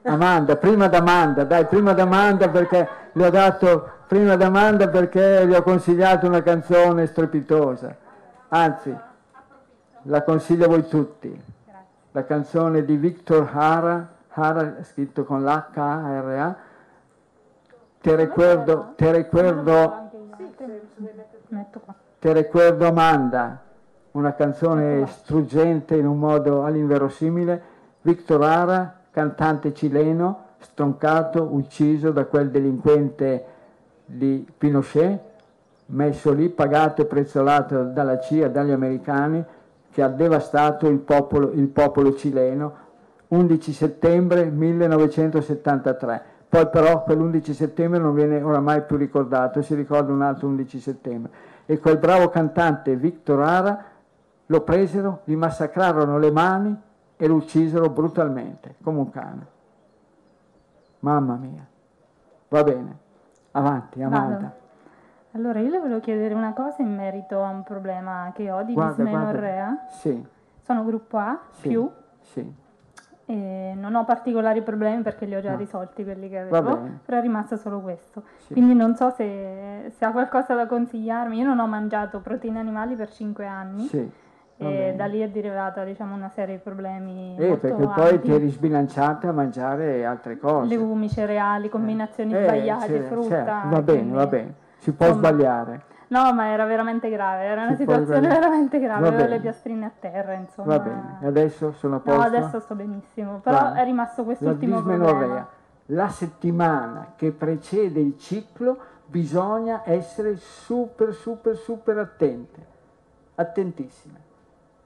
Amanda, 0.02 0.56
prima 0.56 0.88
d'Amanda, 0.88 1.44
dai, 1.44 1.66
prima 1.66 1.92
d'Amanda 1.92 2.48
perché 2.48 2.88
le 3.12 3.26
ho 3.26 3.30
dato 3.30 3.90
prima 4.06 4.34
Amanda 4.34 4.88
perché 4.88 5.46
gli 5.46 5.54
ho 5.54 5.62
consigliato 5.62 6.26
una 6.26 6.42
canzone 6.42 7.06
strepitosa, 7.06 7.96
anzi 8.48 8.96
la 10.02 10.22
consiglio 10.22 10.66
a 10.66 10.68
voi 10.68 10.86
tutti, 10.86 11.42
la 12.12 12.24
canzone 12.24 12.84
di 12.84 12.96
Victor 12.96 13.50
Hara, 13.52 14.08
Hara 14.28 14.76
scritto 14.82 15.24
con 15.24 15.42
l'H-A-R-A, 15.42 16.56
Te 18.00 18.14
recuerdo, 18.14 18.92
te 18.94 19.10
recuerdo, 19.10 20.10
te 22.20 22.32
recuerdo 22.32 22.86
Amanda, 22.86 23.60
una 24.12 24.34
canzone 24.34 25.06
struggente 25.08 25.96
in 25.96 26.06
un 26.06 26.18
modo 26.20 26.62
all'inverosimile, 26.62 27.62
Victor 28.02 28.44
Hara, 28.44 29.00
cantante 29.10 29.74
cileno, 29.74 30.44
stroncato, 30.58 31.48
ucciso 31.50 32.12
da 32.12 32.26
quel 32.26 32.50
delinquente 32.50 33.44
di 34.06 34.46
Pinochet, 34.56 35.20
messo 35.86 36.32
lì, 36.32 36.48
pagato 36.48 37.02
e 37.02 37.06
prezzolato 37.06 37.82
dalla 37.84 38.18
CIA, 38.18 38.48
dagli 38.48 38.70
americani, 38.70 39.44
che 39.90 40.02
ha 40.02 40.08
devastato 40.08 40.88
il 40.88 40.98
popolo, 40.98 41.52
il 41.52 41.68
popolo 41.68 42.14
cileno, 42.14 42.84
11 43.28 43.72
settembre 43.72 44.44
1973. 44.44 46.22
Poi 46.48 46.68
però 46.68 47.02
quell'11 47.02 47.50
settembre 47.50 47.98
non 47.98 48.14
viene 48.14 48.40
oramai 48.40 48.82
più 48.82 48.96
ricordato, 48.96 49.62
si 49.62 49.74
ricorda 49.74 50.12
un 50.12 50.22
altro 50.22 50.46
11 50.46 50.80
settembre. 50.80 51.32
E 51.66 51.78
quel 51.78 51.98
bravo 51.98 52.28
cantante 52.28 52.94
Victor 52.94 53.40
Ara 53.40 53.84
lo 54.46 54.60
presero, 54.60 55.22
gli 55.24 55.34
massacrarono 55.34 56.18
le 56.18 56.30
mani 56.30 56.76
e 57.16 57.26
lo 57.26 57.34
uccisero 57.34 57.88
brutalmente, 57.90 58.76
come 58.82 58.98
un 58.98 59.10
cane. 59.10 59.46
Mamma 61.00 61.34
mia. 61.34 61.66
Va 62.48 62.62
bene. 62.62 63.04
Avanti. 63.56 64.02
Vado. 64.02 64.64
Allora, 65.32 65.58
io 65.60 65.70
le 65.70 65.78
volevo 65.78 66.00
chiedere 66.00 66.34
una 66.34 66.52
cosa 66.52 66.82
in 66.82 66.94
merito 66.94 67.42
a 67.42 67.48
un 67.48 67.62
problema 67.62 68.32
che 68.34 68.50
ho 68.50 68.62
di 68.62 68.72
guarda, 68.72 69.02
dismenorrea. 69.02 69.84
Sì. 69.88 70.24
Sono 70.62 70.84
gruppo 70.84 71.18
A, 71.18 71.38
sì. 71.50 71.68
più. 71.68 71.90
Sì. 72.20 72.54
E 73.28 73.74
non 73.76 73.94
ho 73.96 74.04
particolari 74.04 74.62
problemi 74.62 75.02
perché 75.02 75.26
li 75.26 75.34
ho 75.34 75.40
già 75.40 75.50
no. 75.50 75.56
risolti 75.56 76.04
quelli 76.04 76.28
che 76.28 76.38
avevo, 76.38 76.88
però 77.04 77.18
è 77.18 77.20
rimasto 77.20 77.56
solo 77.56 77.80
questo. 77.80 78.22
Sì. 78.36 78.52
Quindi 78.52 78.74
non 78.74 78.94
so 78.94 79.10
se, 79.10 79.92
se, 79.94 80.04
ha 80.04 80.12
qualcosa 80.12 80.54
da 80.54 80.66
consigliarmi. 80.66 81.38
Io 81.38 81.46
non 81.46 81.58
ho 81.58 81.66
mangiato 81.66 82.20
proteine 82.20 82.58
animali 82.58 82.94
per 82.94 83.10
5 83.10 83.46
anni. 83.46 83.86
Sì. 83.86 84.10
E 84.58 84.94
da 84.96 85.04
lì 85.04 85.20
è 85.20 85.28
derivata 85.28 85.84
diciamo, 85.84 86.14
una 86.14 86.30
serie 86.30 86.56
di 86.56 86.62
problemi. 86.62 87.36
Eh, 87.38 87.56
perché 87.58 87.82
alti. 87.82 88.00
poi 88.00 88.20
ti 88.20 88.32
eri 88.32 88.48
sbilanciata 88.48 89.28
a 89.28 89.32
mangiare 89.32 90.06
altre 90.06 90.38
cose. 90.38 90.68
Legumi, 90.68 91.10
cereali, 91.10 91.68
combinazioni 91.68 92.34
eh, 92.34 92.42
sbagliate, 92.42 93.00
frutta. 93.02 93.28
Certo. 93.28 93.68
Va 93.68 93.82
bene, 93.82 94.12
va 94.12 94.26
bene, 94.26 94.54
si 94.78 94.92
può 94.92 95.08
insomma, 95.08 95.28
sbagliare. 95.28 95.82
No, 96.08 96.32
ma 96.32 96.46
era 96.46 96.64
veramente 96.64 97.10
grave, 97.10 97.42
era 97.42 97.62
una 97.62 97.72
si 97.72 97.78
situazione 97.78 98.28
veramente 98.28 98.78
grave, 98.78 99.08
avevo 99.08 99.28
le 99.28 99.40
piastrine 99.40 99.84
a 99.84 99.92
terra, 99.98 100.32
insomma. 100.34 100.76
Va 100.76 100.82
bene, 100.82 101.18
adesso 101.22 101.72
sono 101.72 101.96
a 101.96 101.98
posto? 101.98 102.18
No, 102.18 102.26
adesso 102.26 102.60
sto 102.60 102.74
benissimo, 102.74 103.40
però 103.40 103.58
va. 103.58 103.74
è 103.74 103.84
rimasto 103.84 104.24
quest'ultimo 104.24 104.80
problema. 104.80 105.46
La 105.90 106.08
settimana 106.08 107.12
che 107.14 107.30
precede 107.30 108.00
il 108.00 108.16
ciclo 108.18 108.78
bisogna 109.04 109.82
essere 109.84 110.36
super, 110.36 111.12
super, 111.12 111.54
super 111.56 111.98
attente, 111.98 112.66
attentissime 113.34 114.24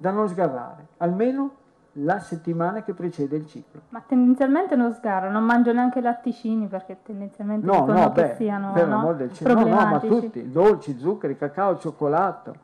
da 0.00 0.10
non 0.10 0.28
sgarrare, 0.28 0.86
almeno 0.96 1.56
la 1.94 2.20
settimana 2.20 2.82
che 2.82 2.94
precede 2.94 3.36
il 3.36 3.46
ciclo. 3.46 3.82
Ma 3.90 4.02
tendenzialmente 4.06 4.74
non 4.74 4.94
sgarro, 4.94 5.30
non 5.30 5.44
mangio 5.44 5.74
neanche 5.74 6.00
latticini 6.00 6.68
perché 6.68 6.96
tendenzialmente 7.02 7.66
no, 7.66 7.72
dicono 7.72 7.98
no, 7.98 8.12
che 8.12 8.22
beh, 8.22 8.34
siano 8.36 8.72
per 8.72 8.88
no? 8.88 9.12
del 9.12 9.30
cielo. 9.34 9.52
No, 9.52 9.66
no, 9.66 9.86
ma 9.86 10.00
tutti, 10.00 10.50
dolci, 10.50 10.98
zuccheri, 10.98 11.36
cacao, 11.36 11.76
cioccolato, 11.76 12.54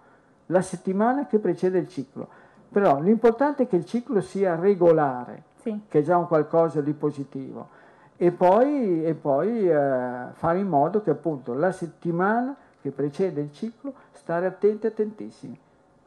la 0.46 0.62
settimana 0.62 1.26
che 1.26 1.38
precede 1.38 1.78
il 1.78 1.88
ciclo. 1.88 2.26
Però 2.70 3.00
l'importante 3.00 3.64
è 3.64 3.66
che 3.66 3.76
il 3.76 3.84
ciclo 3.84 4.22
sia 4.22 4.54
regolare, 4.54 5.42
sì. 5.56 5.82
che 5.88 5.98
è 5.98 6.02
già 6.02 6.16
un 6.16 6.26
qualcosa 6.26 6.80
di 6.80 6.94
positivo. 6.94 7.68
E 8.16 8.30
poi, 8.32 9.04
e 9.04 9.12
poi 9.12 9.68
eh, 9.68 10.28
fare 10.32 10.58
in 10.58 10.68
modo 10.68 11.02
che 11.02 11.10
appunto 11.10 11.52
la 11.52 11.70
settimana 11.70 12.56
che 12.80 12.92
precede 12.92 13.42
il 13.42 13.52
ciclo 13.52 13.92
stare 14.12 14.46
attenti, 14.46 14.86
attentissimi 14.86 15.64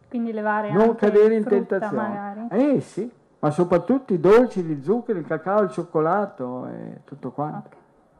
quindi 0.10 0.34
levare 0.34 0.72
non 0.72 0.82
anche 0.82 0.96
cadere 0.96 1.36
in 1.36 1.44
tentazione. 1.46 2.08
Magari. 2.08 2.48
Eh 2.50 2.82
sì, 2.82 3.10
ma 3.40 3.52
soprattutto 3.52 4.14
i 4.14 4.20
dolci, 4.20 4.62
gli 4.62 4.84
zuccheri, 4.84 5.20
il 5.20 5.26
cacao, 5.26 5.62
il 5.62 5.72
cioccolato 5.72 6.68
e 6.68 7.02
tutto 7.06 7.32
quanto. 7.32 7.68
Ok, 7.68 7.76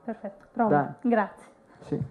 perfetto, 0.06 0.46
provo. 0.54 0.94
Grazie. 1.02 1.48
Sì. 1.82 2.02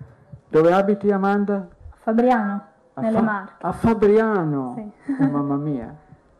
Dove 0.48 0.72
abiti 0.72 1.10
Amanda? 1.10 1.66
Fabriano. 2.00 2.62
A 2.94 3.00
Nelle 3.00 3.16
Fa- 3.16 3.22
Marche. 3.22 3.66
A 3.66 3.72
Fabriano. 3.72 4.72
Sì. 4.74 5.12
Oh, 5.22 5.28
mamma 5.28 5.56
mia. 5.56 5.86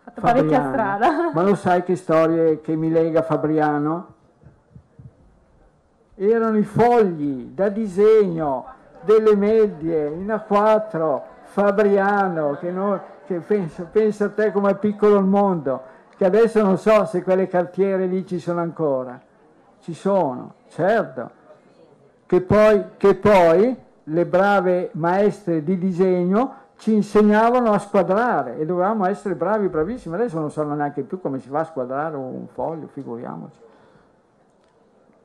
Ho 0.09 0.11
fatto 0.11 0.21
parecchia 0.21 0.69
strada. 0.69 1.31
Ma 1.33 1.43
lo 1.43 1.55
sai 1.55 1.83
che 1.85 1.95
storie 1.95 2.61
che 2.61 2.75
mi 2.75 2.91
lega 2.91 3.23
Fabriano? 3.23 4.15
Erano 6.15 6.59
i 6.59 6.65
fogli 6.65 7.51
da 7.55 7.69
disegno 7.69 8.65
delle 9.03 9.37
medie 9.37 10.09
in 10.09 10.27
A4, 10.27 11.21
Fabriano, 11.45 12.57
che, 12.59 12.73
noi, 12.73 12.99
che 13.29 13.41
pensa, 13.41 13.85
pensa 13.85 14.25
a 14.25 14.31
te 14.31 14.51
come 14.53 14.71
è 14.71 14.75
piccolo 14.77 15.19
il 15.19 15.27
mondo, 15.27 15.83
che 16.17 16.25
adesso 16.25 16.63
non 16.63 16.79
so 16.79 17.05
se 17.05 17.23
quelle 17.23 17.47
cartiere 17.47 18.07
lì 18.07 18.27
ci 18.27 18.39
sono 18.39 18.61
ancora. 18.61 19.21
Ci 19.81 19.93
sono, 19.93 20.55
certo. 20.69 21.31
Che 22.25 22.41
poi, 22.41 22.85
che 22.97 23.15
poi 23.17 23.77
le 24.05 24.25
brave 24.25 24.89
maestre 24.93 25.63
di 25.63 25.77
disegno 25.77 26.55
ci 26.79 26.95
insegnavano 26.95 27.73
a 27.73 27.79
squadrare 27.79 28.57
e 28.57 28.65
dovevamo 28.65 29.05
essere 29.05 29.35
bravi, 29.35 29.69
bravissimi. 29.69 30.15
Adesso 30.15 30.39
non 30.39 30.51
sanno 30.51 30.75
neanche 30.75 31.03
più 31.03 31.21
come 31.21 31.39
si 31.39 31.51
fa 31.51 31.61
a 31.61 31.65
squadrare 31.65 32.17
un 32.17 32.47
foglio, 32.47 32.87
figuriamoci. 32.87 33.59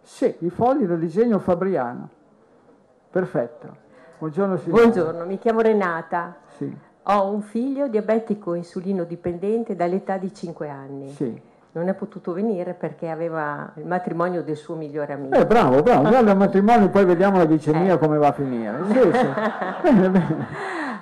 Sì, 0.01 0.35
i 0.39 0.49
fogli 0.49 0.83
del 0.83 0.99
disegno 0.99 1.39
fabriano. 1.39 2.09
Perfetto. 3.09 3.77
Buongiorno 4.19 4.57
signora. 4.57 4.81
Buongiorno, 4.81 5.25
mi 5.25 5.39
chiamo 5.39 5.61
Renata. 5.61 6.35
Sì. 6.57 6.91
Ho 7.03 7.29
un 7.29 7.41
figlio 7.41 7.87
diabetico 7.87 8.53
insulino 8.53 9.03
dipendente 9.03 9.75
dall'età 9.75 10.17
di 10.17 10.33
5 10.33 10.69
anni. 10.69 11.09
Sì 11.09 11.51
non 11.73 11.87
è 11.87 11.93
potuto 11.93 12.33
venire 12.33 12.73
perché 12.73 13.09
aveva 13.09 13.71
il 13.77 13.85
matrimonio 13.85 14.43
del 14.43 14.55
suo 14.55 14.75
migliore 14.75 15.13
amico. 15.13 15.35
Eh, 15.35 15.45
bravo, 15.45 15.81
bravo, 15.81 16.07
guarda 16.07 16.31
il 16.31 16.37
matrimonio, 16.37 16.89
poi 16.89 17.05
vediamo 17.05 17.37
la 17.37 17.45
glicemia 17.45 17.93
eh. 17.93 17.97
come 17.97 18.17
va 18.17 18.27
a 18.27 18.31
finire. 18.31 18.77
Sì, 18.85 18.93
sì. 18.93 19.27
bene, 19.81 20.09
bene. 20.09 20.47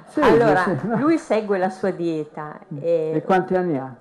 Sì, 0.05 0.19
allora, 0.21 0.63
sì, 0.63 0.77
no. 0.87 0.97
lui 0.97 1.17
segue 1.17 1.57
la 1.57 1.69
sua 1.69 1.91
dieta. 1.91 2.59
E, 2.79 3.11
e 3.15 3.21
quanti 3.23 3.55
anni 3.55 3.77
ha? 3.77 3.93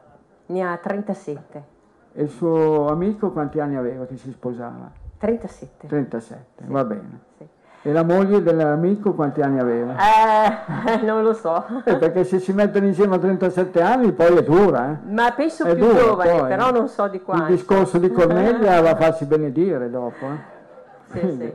Ne 0.46 0.62
ha 0.62 0.76
37. 0.76 1.64
E 2.12 2.22
il 2.22 2.28
suo 2.28 2.88
amico 2.88 3.32
quanti 3.32 3.58
anni 3.58 3.76
aveva 3.76 4.06
che 4.06 4.16
si 4.16 4.30
sposava? 4.30 4.90
37. 5.18 5.86
37, 5.88 6.64
sì. 6.64 6.70
va 6.70 6.84
bene. 6.84 7.20
E 7.82 7.92
la 7.92 8.02
moglie 8.02 8.42
dell'amico 8.42 9.14
quanti 9.14 9.40
anni 9.40 9.58
aveva? 9.58 9.94
Eh, 9.96 11.00
non 11.06 11.22
lo 11.22 11.32
so. 11.32 11.64
Eh, 11.84 11.96
perché 11.96 12.24
se 12.24 12.38
si 12.38 12.52
mettono 12.52 12.84
insieme 12.84 13.14
a 13.14 13.18
37 13.18 13.80
anni 13.80 14.12
poi 14.12 14.36
è 14.36 14.42
dura, 14.42 14.90
eh? 14.90 15.10
Ma 15.10 15.32
penso 15.32 15.64
è 15.64 15.74
più 15.74 15.86
dura, 15.86 15.98
giovane, 15.98 16.30
poi. 16.30 16.48
però 16.48 16.70
non 16.72 16.88
so 16.88 17.08
di 17.08 17.22
quanto. 17.22 17.44
Il 17.44 17.56
discorso 17.56 17.96
di 17.96 18.10
Cornelia 18.10 18.80
va 18.82 18.90
a 18.90 18.96
farsi 18.96 19.24
benedire 19.24 19.88
dopo, 19.88 20.26
eh? 20.26 20.58
Sì, 21.10 21.36
sì. 21.38 21.54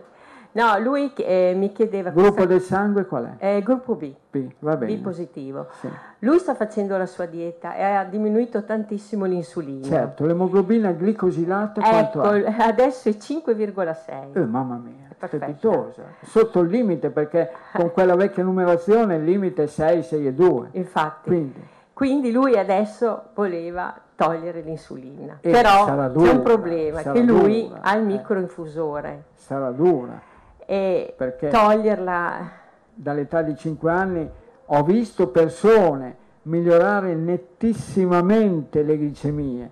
No, 0.56 0.80
lui 0.80 1.12
eh, 1.18 1.54
mi 1.54 1.74
chiedeva... 1.74 2.12
Gruppo 2.12 2.32
sta... 2.32 2.46
del 2.46 2.62
sangue 2.62 3.06
qual 3.06 3.36
è? 3.38 3.58
Eh, 3.58 3.62
gruppo 3.62 3.96
B. 3.96 4.14
B, 4.32 4.52
va 4.60 4.78
bene. 4.78 4.96
B 4.96 5.02
positivo. 5.02 5.68
Sì. 5.82 5.90
Lui 6.20 6.40
sta 6.40 6.56
facendo 6.56 6.96
la 6.96 7.06
sua 7.06 7.26
dieta 7.26 7.76
e 7.76 7.84
ha 7.84 8.06
diminuito 8.06 8.64
tantissimo 8.64 9.26
l'insulina. 9.26 9.86
Certo, 9.86 10.26
l'emoglobina 10.26 10.92
glicosilata 10.92 11.82
ecco, 12.00 12.22
adesso 12.22 13.10
è 13.10 13.12
5,6. 13.12 14.32
Eh, 14.32 14.46
mamma 14.46 14.76
mia, 14.82 15.10
è 15.10 15.26
strepitosa. 15.28 16.04
Sotto 16.22 16.62
il 16.62 16.70
limite 16.70 17.10
perché 17.10 17.52
con 17.74 17.92
quella 17.92 18.16
vecchia 18.16 18.44
numerazione 18.44 19.16
il 19.16 19.26
limite 19.26 19.64
è 19.64 19.68
6, 19.68 20.04
6 20.04 20.28
e 20.28 20.34
2. 20.34 20.68
Infatti. 20.72 21.30
Quindi, 21.30 21.68
Quindi 21.92 22.32
lui 22.32 22.58
adesso 22.58 23.24
voleva 23.34 23.94
togliere 24.16 24.62
l'insulina. 24.62 25.38
E 25.42 25.52
Però 25.52 25.84
c'è 26.14 26.32
un 26.32 26.42
problema, 26.42 27.02
che 27.02 27.20
lui 27.20 27.68
dura, 27.68 27.82
ha 27.82 27.96
il 27.96 28.04
eh. 28.04 28.06
microinfusore. 28.06 29.24
Sarà 29.34 29.72
dura 29.72 30.34
e 30.66 31.14
Perché 31.16 31.50
toglierla. 31.50 32.64
Dall'età 32.98 33.42
di 33.42 33.56
5 33.56 33.92
anni 33.92 34.30
ho 34.66 34.84
visto 34.84 35.28
persone 35.28 36.24
migliorare 36.44 37.14
nettissimamente 37.14 38.84
le 38.84 38.98
glicemie, 38.98 39.70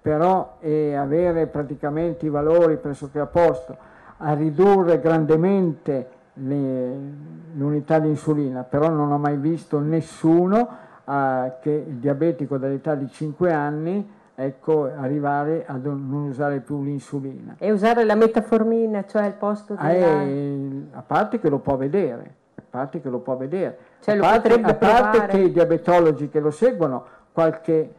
però 0.00 0.56
e 0.60 0.94
avere 0.94 1.46
praticamente 1.46 2.26
i 2.26 2.28
valori 2.28 2.76
pressoché 2.76 3.18
a 3.18 3.26
posto, 3.26 3.76
a 4.18 4.32
ridurre 4.34 5.00
grandemente 5.00 6.18
l'unità 6.34 7.98
di 7.98 8.08
insulina, 8.08 8.62
però 8.62 8.88
non 8.88 9.10
ho 9.10 9.18
mai 9.18 9.36
visto 9.36 9.78
nessuno 9.80 10.68
uh, 11.04 11.52
che 11.60 11.84
il 11.88 11.96
diabetico 11.96 12.56
dall'età 12.56 12.94
di 12.94 13.08
5 13.10 13.52
anni 13.52 14.18
ecco, 14.44 14.84
arrivare 14.84 15.64
a 15.66 15.76
non 15.76 16.10
usare 16.28 16.60
più 16.60 16.82
l'insulina. 16.82 17.56
E 17.58 17.70
usare 17.70 18.04
la 18.04 18.14
metaformina, 18.14 19.04
cioè 19.04 19.24
al 19.24 19.34
posto 19.34 19.74
della... 19.74 20.22
Eh, 20.22 20.86
a 20.92 21.02
parte 21.02 21.38
che 21.38 21.48
lo 21.48 21.58
può 21.58 21.76
vedere, 21.76 22.34
a 22.54 22.62
parte 22.68 23.00
che 23.00 23.10
lo 23.10 23.18
può 23.18 23.36
vedere. 23.36 23.78
Cioè, 24.00 24.16
a, 24.16 24.20
parte, 24.20 24.54
a 24.54 24.74
parte 24.74 25.26
che 25.26 25.38
i 25.38 25.52
diabetologi 25.52 26.28
che 26.30 26.40
lo 26.40 26.50
seguono, 26.50 27.04
qualche, 27.32 27.94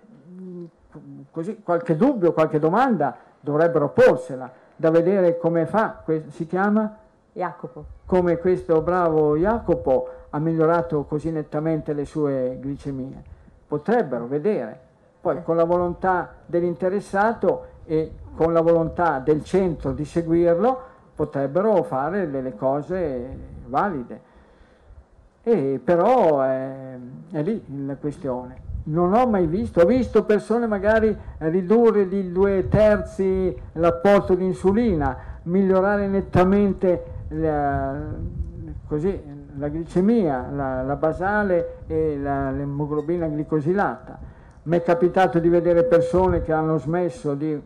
così, 1.30 1.62
qualche 1.62 1.96
dubbio, 1.96 2.34
qualche 2.34 2.58
domanda 2.58 3.16
dovrebbero 3.40 3.90
porsela, 3.90 4.52
da 4.76 4.90
vedere 4.90 5.38
come 5.38 5.68
fa, 5.68 6.04
si 6.30 6.48
chiama? 6.48 6.98
Jacopo. 7.34 7.86
Come 8.06 8.38
questo 8.38 8.82
bravo 8.82 9.38
Jacopo 9.38 10.10
ha 10.32 10.40
migliorato 10.40 11.04
così 11.04 11.32
nettamente 11.32 11.94
le 11.94 12.06
sue 12.06 12.58
glicemie. 12.60 13.24
Potrebbero 13.68 14.26
vedere 14.26 14.90
poi 15.22 15.44
con 15.44 15.56
la 15.56 15.66
volontà 15.66 16.34
dell'interessato 16.48 17.66
e 17.86 18.12
con 18.36 18.54
la 18.54 18.62
volontà 18.62 19.20
del 19.20 19.44
centro 19.44 19.92
di 19.92 20.04
seguirlo 20.04 20.90
potrebbero 21.14 21.84
fare 21.84 22.30
delle 22.30 22.56
cose 22.56 23.38
valide. 23.68 24.30
E 25.44 25.80
però 25.84 26.42
è, 26.42 26.98
è 27.32 27.44
lì 27.44 27.64
la 27.86 27.96
questione. 27.98 28.70
Non 28.84 29.14
ho 29.14 29.28
mai 29.28 29.46
visto, 29.46 29.82
ho 29.82 29.86
visto 29.86 30.24
persone 30.24 30.66
magari 30.66 31.16
ridurre 31.38 32.08
di 32.08 32.32
due 32.32 32.68
terzi 32.68 33.56
l'apporto 33.74 34.34
di 34.34 34.44
insulina, 34.44 35.16
migliorare 35.44 36.08
nettamente 36.08 37.04
la, 37.30 37.94
così, 38.88 39.22
la 39.58 39.68
glicemia, 39.68 40.48
la, 40.52 40.82
la 40.82 40.96
basale 40.96 41.82
e 41.86 42.18
l'emoglobina 42.18 43.28
glicosilata 43.28 44.31
mi 44.64 44.78
è 44.78 44.84
capitato 44.84 45.40
di 45.40 45.50
vedere 45.50 45.84
persone 45.84 46.42
che 46.44 46.52
hanno 46.52 46.78
smesso 46.78 47.34
di, 47.34 47.60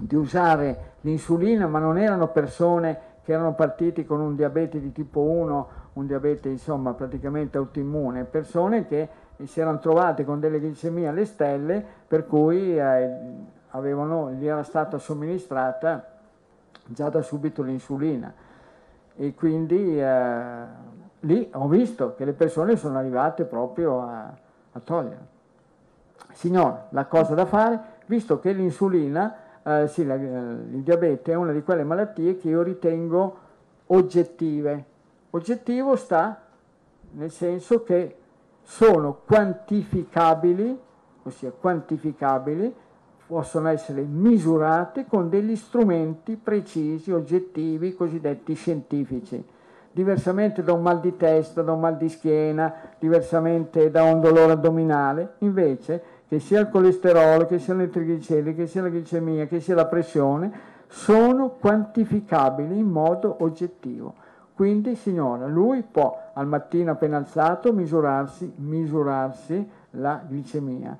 di 0.00 0.14
usare 0.16 0.94
l'insulina, 1.02 1.66
ma 1.66 1.78
non 1.78 1.98
erano 1.98 2.28
persone 2.28 3.10
che 3.22 3.32
erano 3.32 3.54
partiti 3.54 4.04
con 4.04 4.20
un 4.20 4.34
diabete 4.34 4.80
di 4.80 4.90
tipo 4.90 5.20
1, 5.20 5.68
un 5.92 6.06
diabete 6.06 6.48
insomma 6.48 6.92
praticamente 6.94 7.56
autoimmune, 7.56 8.24
persone 8.24 8.86
che 8.86 9.08
si 9.44 9.60
erano 9.60 9.78
trovate 9.78 10.24
con 10.24 10.40
delle 10.40 10.58
glicemie 10.58 11.08
alle 11.08 11.24
stelle 11.24 11.84
per 12.06 12.26
cui 12.26 12.76
eh, 12.76 13.10
avevano, 13.70 14.32
gli 14.32 14.46
era 14.46 14.62
stata 14.64 14.98
somministrata 14.98 16.04
già 16.86 17.08
da 17.08 17.22
subito 17.22 17.62
l'insulina 17.62 18.32
e 19.14 19.34
quindi 19.34 20.00
eh, 20.00 20.64
lì 21.20 21.48
ho 21.52 21.68
visto 21.68 22.14
che 22.14 22.24
le 22.24 22.32
persone 22.32 22.76
sono 22.76 22.98
arrivate 22.98 23.44
proprio 23.44 24.00
a, 24.00 24.32
a 24.72 24.80
togliere. 24.80 25.31
Signora, 26.32 26.88
la 26.90 27.06
cosa 27.06 27.34
da 27.34 27.44
fare, 27.46 27.80
visto 28.06 28.38
che 28.40 28.52
l'insulina, 28.52 29.36
eh, 29.62 29.86
sì, 29.88 30.04
la, 30.04 30.14
il 30.14 30.82
diabete 30.82 31.32
è 31.32 31.34
una 31.36 31.52
di 31.52 31.62
quelle 31.62 31.84
malattie 31.84 32.36
che 32.36 32.48
io 32.48 32.62
ritengo 32.62 33.38
oggettive. 33.86 34.84
Oggettivo 35.30 35.96
sta 35.96 36.42
nel 37.12 37.30
senso 37.30 37.82
che 37.82 38.16
sono 38.62 39.20
quantificabili, 39.26 40.78
ossia 41.24 41.50
quantificabili, 41.50 42.74
possono 43.26 43.68
essere 43.68 44.02
misurate 44.02 45.06
con 45.06 45.28
degli 45.28 45.56
strumenti 45.56 46.36
precisi, 46.36 47.12
oggettivi, 47.12 47.94
cosiddetti 47.94 48.54
scientifici. 48.54 49.44
Diversamente 49.90 50.62
da 50.62 50.72
un 50.72 50.82
mal 50.82 51.00
di 51.00 51.16
testa, 51.16 51.62
da 51.62 51.72
un 51.72 51.80
mal 51.80 51.96
di 51.96 52.08
schiena, 52.08 52.74
diversamente 52.98 53.90
da 53.90 54.04
un 54.04 54.20
dolore 54.20 54.52
addominale, 54.52 55.34
invece 55.38 56.02
che 56.32 56.40
sia 56.40 56.60
il 56.60 56.70
colesterolo, 56.70 57.44
che 57.44 57.58
siano 57.58 57.82
i 57.82 57.90
trigliceridi, 57.90 58.54
che 58.54 58.66
sia 58.66 58.80
la 58.80 58.88
glicemia, 58.88 59.44
che 59.44 59.60
sia 59.60 59.74
la 59.74 59.84
pressione, 59.84 60.50
sono 60.86 61.50
quantificabili 61.60 62.78
in 62.78 62.88
modo 62.88 63.36
oggettivo. 63.40 64.14
Quindi, 64.54 64.94
signora, 64.94 65.46
lui 65.46 65.82
può 65.82 66.30
al 66.32 66.46
mattino 66.46 66.92
appena 66.92 67.18
alzato 67.18 67.74
misurarsi, 67.74 68.50
misurarsi 68.56 69.68
la 69.90 70.22
glicemia 70.26 70.96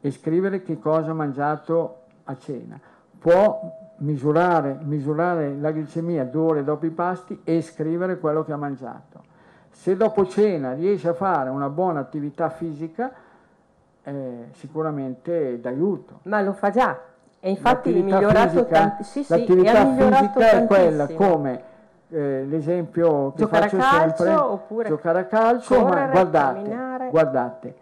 e 0.00 0.10
scrivere 0.10 0.62
che 0.62 0.78
cosa 0.78 1.10
ha 1.10 1.14
mangiato 1.14 2.04
a 2.24 2.34
cena. 2.38 2.80
Può 3.18 3.60
misurare, 3.98 4.78
misurare 4.84 5.54
la 5.54 5.70
glicemia 5.70 6.24
due 6.24 6.50
ore 6.50 6.64
dopo 6.64 6.86
i 6.86 6.90
pasti 6.90 7.38
e 7.44 7.60
scrivere 7.60 8.18
quello 8.18 8.42
che 8.42 8.54
ha 8.54 8.56
mangiato. 8.56 9.20
Se 9.68 9.94
dopo 9.98 10.26
cena 10.26 10.72
riesce 10.72 11.10
a 11.10 11.14
fare 11.14 11.50
una 11.50 11.68
buona 11.68 12.00
attività 12.00 12.48
fisica, 12.48 13.12
eh, 14.04 14.48
sicuramente 14.52 15.60
d'aiuto. 15.60 16.20
Ma 16.24 16.40
lo 16.42 16.52
fa 16.52 16.70
già, 16.70 16.98
e 17.40 17.50
infatti 17.50 17.90
è 17.92 18.02
migliorato, 18.02 18.50
fisica, 18.50 18.64
tant- 18.68 19.00
sì, 19.00 19.24
l'attività 19.28 19.84
sì, 19.84 20.02
fisica 20.02 20.50
è 20.50 20.66
quella 20.66 21.08
come 21.08 21.62
eh, 22.10 22.44
l'esempio 22.44 23.32
che 23.32 23.38
giocare 23.38 23.68
faccio 23.68 23.76
a 23.76 23.90
calcio, 23.90 24.24
sempre, 24.24 24.34
oppure 24.34 24.88
giocare 24.88 25.18
a 25.18 25.24
calcio, 25.24 25.74
correre, 25.74 26.06
ma 26.06 26.10
guardate, 26.12 26.62
camminare. 26.62 27.08
guardate, 27.10 27.74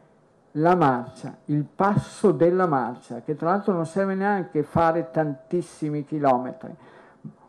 la 0.52 0.74
marcia, 0.74 1.36
il 1.46 1.64
passo 1.64 2.32
della 2.32 2.66
marcia, 2.66 3.20
che 3.20 3.36
tra 3.36 3.50
l'altro 3.50 3.72
non 3.72 3.84
serve 3.86 4.14
neanche 4.14 4.62
fare 4.62 5.10
tantissimi 5.10 6.04
chilometri. 6.04 6.74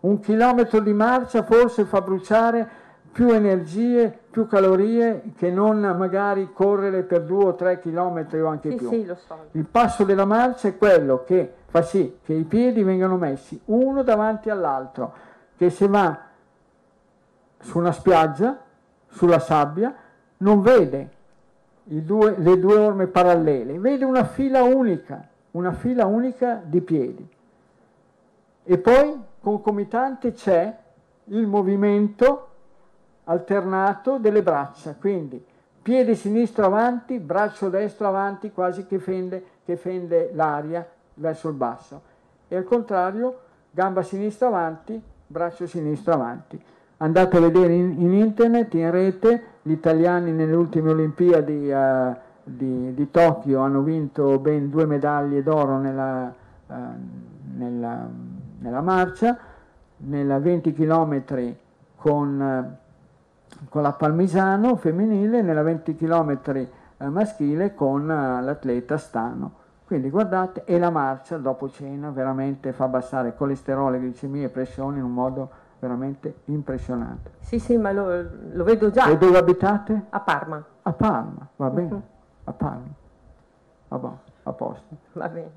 Un 0.02 0.19
chilometro 0.19 0.80
di 0.80 0.93
marcia 0.93 1.43
forse 1.43 1.85
fa 1.85 2.02
bruciare 2.02 2.69
più 3.11 3.29
energie, 3.29 4.17
più 4.29 4.47
calorie 4.47 5.33
che 5.35 5.51
non 5.51 5.79
magari 5.97 6.51
correre 6.53 7.03
per 7.03 7.23
due 7.23 7.45
o 7.45 7.55
tre 7.55 7.79
chilometri 7.79 8.39
o 8.39 8.47
anche 8.47 8.69
sì, 8.69 8.75
più. 8.75 8.89
Sì, 8.89 9.05
lo 9.05 9.15
so. 9.15 9.38
Il 9.51 9.65
passo 9.65 10.03
della 10.03 10.25
marcia 10.25 10.69
è 10.69 10.77
quello 10.77 11.23
che 11.23 11.53
fa 11.67 11.81
sì 11.81 12.19
che 12.23 12.33
i 12.33 12.43
piedi 12.43 12.83
vengano 12.83 13.17
messi 13.17 13.59
uno 13.65 14.03
davanti 14.03 14.49
all'altro, 14.49 15.13
che 15.57 15.69
se 15.69 15.88
va 15.88 16.17
su 17.59 17.77
una 17.77 17.91
spiaggia, 17.91 18.57
sulla 19.07 19.39
sabbia, 19.39 19.93
non 20.38 20.61
vede 20.61 21.09
due, 21.83 22.35
le 22.38 22.59
due 22.59 22.75
orme 22.75 23.07
parallele, 23.07 23.77
vede 23.77 24.05
una 24.05 24.23
fila 24.23 24.63
unica, 24.63 25.27
una 25.51 25.73
fila 25.73 26.05
unica 26.05 26.61
di 26.63 26.81
piedi. 26.81 27.29
E 28.63 28.77
poi 28.77 29.19
concomitante 29.41 30.31
c'è 30.31 30.77
il 31.25 31.45
movimento 31.45 32.50
alternato 33.26 34.18
delle 34.18 34.41
braccia, 34.41 34.95
quindi 34.99 35.43
piede 35.81 36.15
sinistro 36.15 36.65
avanti, 36.65 37.19
braccio 37.19 37.69
destro 37.69 38.07
avanti, 38.07 38.52
quasi 38.52 38.85
che 38.85 38.99
fende, 38.99 39.43
che 39.65 39.77
fende 39.77 40.31
l'aria 40.34 40.88
verso 41.15 41.49
il 41.49 41.56
basso. 41.56 42.02
E 42.48 42.56
al 42.56 42.64
contrario, 42.64 43.39
gamba 43.72 44.03
sinistra 44.03 44.48
avanti, 44.48 45.02
braccio 45.27 45.65
sinistro 45.65 46.14
avanti. 46.14 46.61
Andate 46.98 47.38
a 47.38 47.39
vedere 47.39 47.73
in, 47.73 47.95
in 47.99 48.14
internet, 48.14 48.73
in 48.76 48.91
rete, 48.91 49.43
gli 49.64 49.72
italiani 49.72 50.31
nelle 50.31 50.56
ultime 50.56 50.91
Olimpiadi 50.91 51.72
uh, 51.72 52.15
di, 52.43 52.93
di, 52.93 53.10
Tokyo 53.10 53.61
hanno 53.61 53.81
vinto 53.81 54.38
ben 54.39 54.69
due 54.69 54.85
medaglie 54.85 55.41
d'oro 55.41 55.77
nella, 55.77 56.34
uh, 56.68 56.73
nella, 57.56 58.07
nella 58.60 58.81
marcia, 58.81 59.38
nella 59.98 60.39
20 60.39 60.73
km 60.73 61.23
con... 61.95 62.39
Uh, 62.76 62.80
con 63.69 63.81
la 63.81 63.93
Palmisano 63.93 64.75
femminile, 64.75 65.41
nella 65.41 65.61
20 65.61 65.95
km 65.95 66.39
eh, 66.97 67.09
maschile 67.09 67.73
con 67.73 68.09
eh, 68.09 68.41
l'atleta 68.41 68.97
Stano. 68.97 69.59
Quindi 69.85 70.09
guardate, 70.09 70.63
e 70.65 70.79
la 70.79 70.89
marcia 70.89 71.37
dopo 71.37 71.69
cena 71.69 72.11
veramente 72.11 72.71
fa 72.71 72.85
abbassare 72.85 73.35
colesterolo, 73.35 73.97
glicemia 73.97 74.45
e 74.45 74.49
pressione 74.49 74.99
in 74.99 75.03
un 75.03 75.13
modo 75.13 75.49
veramente 75.79 76.35
impressionante. 76.45 77.31
Sì, 77.39 77.59
sì, 77.59 77.75
ma 77.75 77.91
lo, 77.91 78.25
lo 78.53 78.63
vedo 78.63 78.89
già. 78.89 79.07
E 79.07 79.17
dove 79.17 79.37
abitate? 79.37 80.05
A 80.09 80.19
Parma. 80.21 80.63
A 80.83 80.93
Parma, 80.93 81.47
va 81.57 81.69
bene, 81.69 81.91
uh-huh. 81.91 82.01
a 82.45 82.51
Parma. 82.53 82.99
Vabbè, 83.89 84.07
a 84.43 84.51
posto. 84.53 84.95
Va 85.13 85.27
bene. 85.27 85.51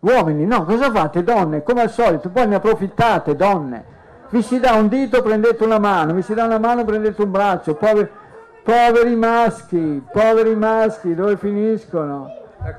Uomini, 0.00 0.46
no, 0.46 0.64
cosa 0.64 0.90
fate 0.90 1.24
donne? 1.24 1.62
Come 1.62 1.80
al 1.80 1.90
solito, 1.90 2.28
poi 2.28 2.46
ne 2.46 2.56
approfittate 2.56 3.34
donne 3.34 3.93
vi 4.34 4.42
si 4.42 4.58
dà 4.58 4.72
un 4.72 4.88
dito, 4.88 5.22
prendete 5.22 5.62
una 5.62 5.78
mano, 5.78 6.12
vi 6.12 6.22
si 6.22 6.34
dà 6.34 6.44
una 6.44 6.58
mano, 6.58 6.84
prendete 6.84 7.22
un 7.22 7.30
braccio, 7.30 7.76
poveri, 7.76 8.10
poveri 8.64 9.14
maschi, 9.14 10.02
poveri 10.10 10.56
maschi, 10.56 11.14
dove 11.14 11.36
finiscono? 11.36 12.28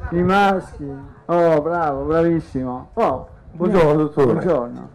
I 0.10 0.22
maschi. 0.22 0.86
Oh, 1.28 1.62
bravo, 1.62 2.04
bravissimo. 2.04 2.90
Oh, 2.96 3.28
buongiorno 3.54 3.94
dottore. 3.94 4.34
Buongiorno. 4.34 4.90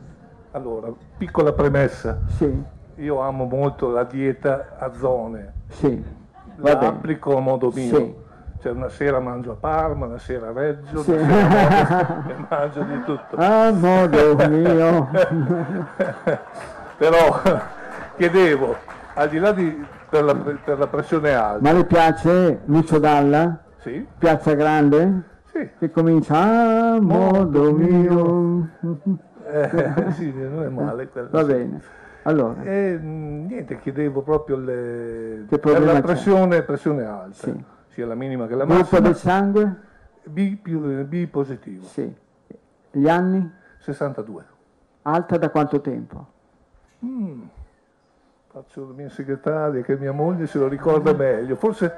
Allora, 0.51 0.93
piccola 1.17 1.53
premessa. 1.55 2.19
Sì. 2.37 2.63
Io 2.97 3.21
amo 3.21 3.47
molto 3.47 3.89
la 3.89 4.05
dieta 4.05 4.77
a 4.79 4.93
zone. 4.93 5.55
Sì. 5.69 6.05
La 6.57 6.79
applico 6.79 7.39
a 7.39 7.41
modo 7.41 7.71
mio. 7.75 7.97
Sì. 7.97 8.15
Cioè 8.61 8.73
una 8.73 8.91
sera 8.91 9.21
mangio 9.21 9.53
a 9.53 9.55
Parma, 9.55 10.05
una 10.05 10.19
sera 10.19 10.49
a 10.49 10.53
Reggio, 10.53 11.03
sì. 11.03 11.13
una 11.13 11.51
sera 11.51 12.07
a 12.09 12.47
mangio 12.47 12.83
di 12.83 13.03
tutto. 13.05 13.37
A 13.37 13.73
modo 13.73 14.37
mio. 14.49 15.09
Però 16.99 17.41
chiedevo, 18.17 18.77
al 19.15 19.29
di 19.31 19.39
là 19.39 19.53
di 19.53 19.83
per 20.11 20.25
la, 20.25 20.35
per 20.35 20.79
la, 20.79 20.87
pressione 20.89 21.33
alta. 21.33 21.63
Ma 21.63 21.73
le 21.73 21.87
piace 21.87 22.61
Lucio 22.67 22.99
Dalla? 22.99 23.63
Sì. 23.79 24.07
Piazza 24.19 24.53
Grande? 24.53 25.23
Sì. 25.51 25.67
Che 25.79 25.91
comincia 25.91 26.37
a 26.37 27.01
modo 27.01 27.73
mio. 27.73 28.69
Eh, 29.53 30.13
sì, 30.13 30.33
non 30.33 30.63
è 30.63 30.69
male 30.69 31.09
quello. 31.09 31.29
Va 31.33 31.43
bene. 31.43 31.81
Allora. 32.23 32.63
E, 32.63 32.97
niente, 33.01 33.81
chiedevo 33.81 34.23
proprio 34.23 34.55
le, 34.55 35.45
per 35.49 35.83
la 35.83 36.01
pressione, 36.01 36.63
pressione 36.63 37.05
alta. 37.05 37.35
Sì 37.35 37.65
sia 38.01 38.07
la 38.07 38.15
minima 38.15 38.47
che 38.47 38.55
la 38.55 38.65
massima. 38.65 38.83
Gruppo 38.83 39.01
del 39.01 39.17
sangue? 39.17 39.77
B, 40.25 40.57
B 41.05 41.27
positivo. 41.27 41.85
Sì. 41.85 42.15
Gli 42.91 43.09
anni? 43.09 43.51
62. 43.79 44.45
Alta 45.03 45.37
da 45.37 45.51
quanto 45.51 45.81
tempo? 45.81 46.27
Mm. 47.05 47.43
Faccio 48.49 48.87
la 48.87 48.95
mia 48.95 49.11
segretaria 49.11 49.83
che 49.83 49.97
mia 49.97 50.13
moglie 50.13 50.47
se 50.47 50.59
lo 50.59 50.67
ricorda 50.67 51.13
meglio. 51.13 51.57
Forse 51.57 51.95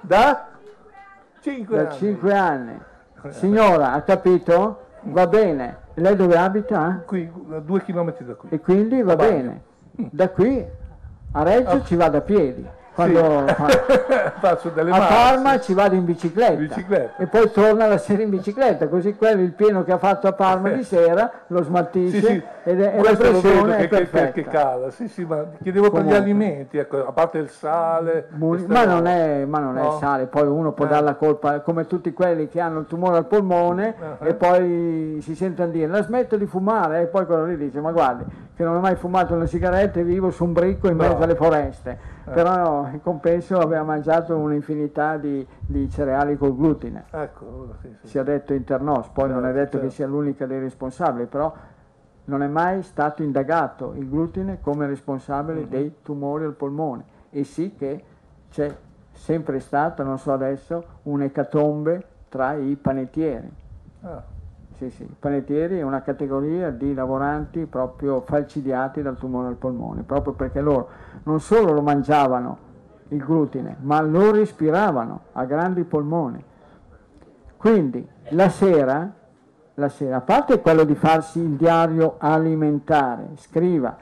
da 0.00 0.48
5 1.40 1.76
da 1.76 1.82
anni. 1.88 1.98
5 1.98 2.34
anni. 2.34 2.80
Signora, 3.28 3.92
ha 3.92 4.02
capito? 4.02 4.86
Va 5.02 5.26
bene. 5.26 5.86
Lei 5.94 6.16
dove 6.16 6.36
abita? 6.36 7.02
Qui, 7.06 7.30
a 7.50 7.58
due 7.60 7.82
chilometri 7.82 8.24
da 8.24 8.34
qui. 8.34 8.48
E 8.50 8.60
quindi 8.60 9.02
va 9.02 9.16
bene. 9.16 9.62
Da 9.90 10.30
qui 10.30 10.64
a 11.32 11.42
Reggio 11.42 11.70
ah. 11.70 11.82
ci 11.82 11.96
va 11.96 12.08
da 12.08 12.20
piedi 12.20 12.76
quando 12.98 13.46
sì. 13.46 13.54
faccio 14.40 14.70
delle 14.70 14.90
a 14.90 14.98
Parma 14.98 15.60
ci 15.60 15.72
vado 15.72 15.94
in 15.94 16.04
bicicletta, 16.04 16.54
bicicletta, 16.54 17.22
e 17.22 17.26
poi 17.28 17.48
torna 17.52 17.86
la 17.86 17.96
sera 17.96 18.22
in 18.22 18.30
bicicletta 18.30 18.88
così 18.88 19.14
quello 19.14 19.40
il 19.42 19.52
pieno 19.52 19.84
che 19.84 19.92
ha 19.92 19.98
fatto 19.98 20.26
a 20.26 20.32
Parma 20.32 20.70
di 20.70 20.82
sera 20.82 21.30
lo 21.46 21.62
smaltisce 21.62 22.20
sì, 22.20 22.26
sì. 22.26 22.42
ed 22.64 22.80
è, 22.80 22.98
e 22.98 23.02
la 23.02 23.16
pressione 23.16 23.76
che, 23.76 23.84
è 23.84 23.88
perfetta 23.88 24.32
che, 24.32 24.42
che 24.42 24.50
cala 24.50 24.90
sì, 24.90 25.06
sì, 25.06 25.24
ma 25.24 25.44
chiedevo 25.62 25.90
Comunque. 25.90 26.12
per 26.12 26.20
gli 26.20 26.24
alimenti 26.24 26.78
ecco, 26.78 27.06
a 27.06 27.12
parte 27.12 27.38
il 27.38 27.50
sale 27.50 28.26
Muni, 28.30 28.66
ma 28.66 28.84
non 28.84 29.06
è, 29.06 29.44
ma 29.44 29.60
non 29.60 29.74
no. 29.74 29.80
è 29.80 29.86
il 29.86 29.98
sale 30.00 30.26
poi 30.26 30.48
uno 30.48 30.72
può 30.72 30.86
eh. 30.86 30.88
dare 30.88 31.04
la 31.04 31.14
colpa 31.14 31.60
come 31.60 31.86
tutti 31.86 32.12
quelli 32.12 32.48
che 32.48 32.58
hanno 32.58 32.80
il 32.80 32.86
tumore 32.86 33.18
al 33.18 33.26
polmone 33.26 33.94
uh-huh. 33.96 34.26
e 34.26 34.34
poi 34.34 35.18
si 35.22 35.36
sentono 35.36 35.70
dire 35.70 35.86
la 35.86 36.02
smetto 36.02 36.36
di 36.36 36.46
fumare 36.46 37.02
e 37.02 37.06
poi 37.06 37.26
quello 37.26 37.44
lì 37.44 37.56
dice 37.56 37.80
ma 37.80 37.92
guardi 37.92 38.24
che 38.56 38.64
non 38.64 38.74
ho 38.74 38.80
mai 38.80 38.96
fumato 38.96 39.34
una 39.34 39.46
sigaretta 39.46 40.00
e 40.00 40.02
vivo 40.02 40.30
su 40.30 40.42
un 40.42 40.52
bricco 40.52 40.88
in 40.88 40.96
mezzo 40.96 41.22
alle 41.22 41.36
foreste 41.36 41.90
eh. 41.90 42.17
Però 42.28 42.88
in 42.88 43.00
compenso 43.00 43.58
aveva 43.58 43.82
mangiato 43.82 44.36
un'infinità 44.36 45.16
di, 45.16 45.46
di 45.60 45.88
cereali 45.90 46.36
col 46.36 46.56
glutine. 46.56 47.04
Ecco, 47.10 47.74
sì, 47.80 47.88
sì. 48.00 48.08
Si 48.08 48.18
è 48.18 48.24
detto 48.24 48.54
internos, 48.54 49.08
poi 49.08 49.26
certo, 49.26 49.40
non 49.40 49.48
è 49.48 49.52
detto 49.52 49.72
certo. 49.72 49.86
che 49.86 49.92
sia 49.92 50.06
l'unica 50.06 50.46
dei 50.46 50.60
responsabili, 50.60 51.26
però 51.26 51.52
non 52.24 52.42
è 52.42 52.46
mai 52.46 52.82
stato 52.82 53.22
indagato 53.22 53.94
il 53.96 54.08
glutine 54.08 54.60
come 54.60 54.86
responsabile 54.86 55.60
mm-hmm. 55.60 55.70
dei 55.70 55.94
tumori 56.02 56.44
al 56.44 56.54
polmone 56.54 57.04
e 57.30 57.44
sì 57.44 57.74
che 57.74 58.04
c'è 58.50 58.74
sempre 59.12 59.60
stata, 59.60 60.02
non 60.02 60.18
so 60.18 60.32
adesso, 60.32 60.84
un'ecatombe 61.04 62.04
tra 62.28 62.54
i 62.54 62.76
panettieri. 62.76 63.50
Ah. 64.02 64.36
Sì, 64.78 64.90
sì, 64.90 65.02
i 65.02 65.16
panettieri 65.18 65.80
è 65.80 65.82
una 65.82 66.02
categoria 66.02 66.70
di 66.70 66.94
lavoranti 66.94 67.66
proprio 67.66 68.20
falcidiati 68.20 69.02
dal 69.02 69.18
tumore 69.18 69.48
al 69.48 69.56
polmone, 69.56 70.02
proprio 70.02 70.34
perché 70.34 70.60
loro 70.60 70.88
non 71.24 71.40
solo 71.40 71.72
lo 71.72 71.82
mangiavano 71.82 72.58
il 73.08 73.18
glutine, 73.18 73.74
ma 73.80 74.00
lo 74.00 74.30
respiravano 74.30 75.22
a 75.32 75.44
grandi 75.46 75.82
polmoni. 75.82 76.44
Quindi 77.56 78.08
la 78.28 78.48
sera, 78.50 79.12
la 79.74 79.88
sera, 79.88 80.18
a 80.18 80.20
parte 80.20 80.60
quello 80.60 80.84
di 80.84 80.94
farsi 80.94 81.40
il 81.40 81.56
diario 81.56 82.14
alimentare, 82.18 83.30
scriva, 83.34 83.96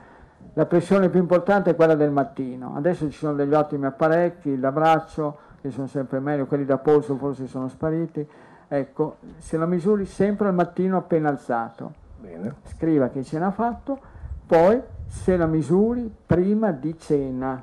la 0.52 0.66
pressione 0.66 1.08
più 1.08 1.20
importante 1.20 1.70
è 1.70 1.74
quella 1.74 1.94
del 1.94 2.10
mattino. 2.10 2.74
Adesso 2.76 3.10
ci 3.10 3.16
sono 3.16 3.32
degli 3.32 3.54
ottimi 3.54 3.86
apparecchi, 3.86 4.58
da 4.58 4.72
braccio, 4.72 5.38
che 5.62 5.70
sono 5.70 5.86
sempre 5.86 6.20
meglio, 6.20 6.44
quelli 6.44 6.66
da 6.66 6.76
polso 6.76 7.16
forse 7.16 7.46
sono 7.46 7.68
spariti. 7.68 8.28
Ecco, 8.68 9.16
se 9.38 9.56
la 9.56 9.66
misuri 9.66 10.04
sempre 10.06 10.48
al 10.48 10.54
mattino 10.54 10.96
appena 10.96 11.28
alzato. 11.28 11.92
Bene. 12.18 12.56
Scriva 12.64 13.08
che 13.08 13.22
cena 13.22 13.46
ha 13.46 13.50
fatto, 13.50 13.98
poi 14.46 14.82
se 15.06 15.36
la 15.36 15.46
misuri 15.46 16.12
prima 16.26 16.72
di 16.72 16.98
cena 16.98 17.62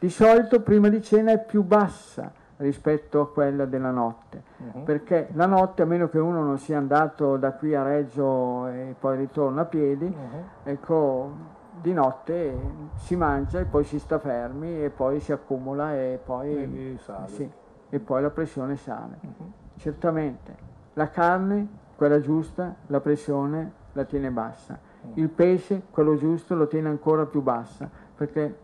di 0.00 0.08
solito 0.08 0.62
prima 0.62 0.88
di 0.88 1.02
cena 1.02 1.30
è 1.30 1.44
più 1.44 1.62
bassa 1.62 2.32
rispetto 2.56 3.20
a 3.20 3.30
quella 3.30 3.66
della 3.66 3.90
notte, 3.90 4.42
uh-huh. 4.56 4.82
perché 4.82 5.28
la 5.32 5.46
notte, 5.46 5.82
a 5.82 5.84
meno 5.84 6.08
che 6.08 6.18
uno 6.18 6.42
non 6.42 6.58
sia 6.58 6.78
andato 6.78 7.36
da 7.36 7.52
qui 7.52 7.74
a 7.74 7.82
Reggio 7.82 8.66
e 8.68 8.94
poi 8.98 9.18
ritorna 9.18 9.62
a 9.62 9.64
piedi, 9.66 10.04
uh-huh. 10.04 10.44
ecco, 10.64 11.32
di 11.80 11.92
notte 11.92 12.58
si 12.96 13.14
mangia 13.14 13.60
e 13.60 13.64
poi 13.64 13.84
si 13.84 13.98
sta 13.98 14.18
fermi 14.18 14.82
e 14.84 14.90
poi 14.90 15.20
si 15.20 15.32
accumula 15.32 15.94
e 15.94 16.18
poi, 16.22 16.98
sì, 17.26 17.50
e 17.90 17.98
poi 17.98 18.22
la 18.22 18.30
pressione 18.30 18.76
sale. 18.76 19.18
Uh-huh. 19.20 19.52
Certamente, 19.80 20.54
la 20.92 21.08
carne, 21.08 21.66
quella 21.96 22.20
giusta, 22.20 22.74
la 22.88 23.00
pressione 23.00 23.72
la 23.92 24.04
tiene 24.04 24.30
bassa 24.30 24.78
Il 25.14 25.30
pesce, 25.30 25.84
quello 25.90 26.16
giusto, 26.16 26.54
lo 26.54 26.66
tiene 26.66 26.90
ancora 26.90 27.24
più 27.24 27.40
bassa, 27.40 27.88
perché 28.14 28.54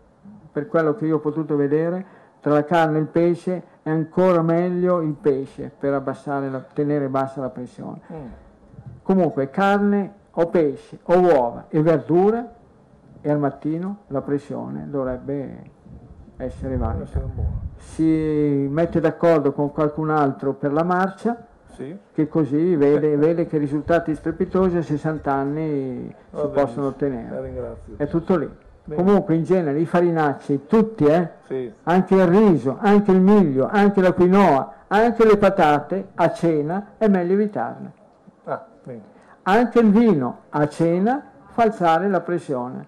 per 0.51 0.67
quello 0.67 0.93
che 0.93 1.07
io 1.07 1.15
ho 1.15 1.19
potuto 1.19 1.55
vedere, 1.55 2.05
tra 2.39 2.53
la 2.53 2.63
carne 2.63 2.99
e 2.99 3.01
il 3.01 3.07
pesce 3.07 3.63
è 3.81 3.89
ancora 3.89 4.43
meglio 4.43 5.01
il 5.01 5.13
pesce 5.13 5.71
per 5.75 5.93
abbassare 5.93 6.51
la, 6.51 6.59
tenere 6.59 7.09
bassa 7.09 7.41
la 7.41 7.49
pressione. 7.49 7.99
Mm. 8.13 8.25
Comunque 9.01 9.49
carne 9.49 10.13
o 10.29 10.45
pesce 10.49 10.99
o 11.01 11.19
uova 11.19 11.65
e 11.69 11.81
verdura 11.81 12.53
e 13.21 13.31
al 13.31 13.39
mattino 13.39 14.01
la 14.07 14.21
pressione 14.21 14.87
dovrebbe 14.87 15.71
essere 16.37 16.77
valida. 16.77 17.66
Si 17.77 18.03
mette 18.03 18.99
d'accordo 18.99 19.51
con 19.53 19.71
qualcun 19.71 20.09
altro 20.09 20.53
per 20.53 20.73
la 20.73 20.83
marcia 20.83 21.45
sì. 21.77 21.95
che 22.11 22.27
così 22.27 22.75
vede, 22.75 23.15
vede, 23.15 23.45
che 23.45 23.57
risultati 23.57 24.15
strepitosi 24.15 24.77
a 24.77 24.81
60 24.81 25.31
anni 25.31 26.13
Va 26.31 26.41
si 26.41 26.47
bene, 26.47 26.61
possono 26.61 26.87
ottenere. 26.87 27.77
È 27.95 28.07
tutto 28.07 28.35
lì. 28.35 28.49
Bene. 28.83 29.03
Comunque 29.03 29.35
in 29.35 29.43
genere 29.43 29.79
i 29.79 29.85
farinacei, 29.85 30.65
tutti, 30.65 31.05
eh? 31.05 31.29
sì. 31.45 31.71
anche 31.83 32.15
il 32.15 32.25
riso, 32.25 32.77
anche 32.79 33.11
il 33.11 33.19
miglio, 33.19 33.67
anche 33.69 34.01
la 34.01 34.13
quinoa, 34.13 34.73
anche 34.87 35.25
le 35.25 35.37
patate, 35.37 36.09
a 36.15 36.31
cena 36.31 36.93
è 36.97 37.07
meglio 37.07 37.33
evitarle. 37.33 37.91
Ah, 38.45 38.65
anche 39.43 39.79
il 39.79 39.91
vino 39.91 40.39
a 40.49 40.67
cena 40.69 41.21
fa 41.47 41.63
alzare 41.63 42.07
la 42.07 42.21
pressione, 42.21 42.85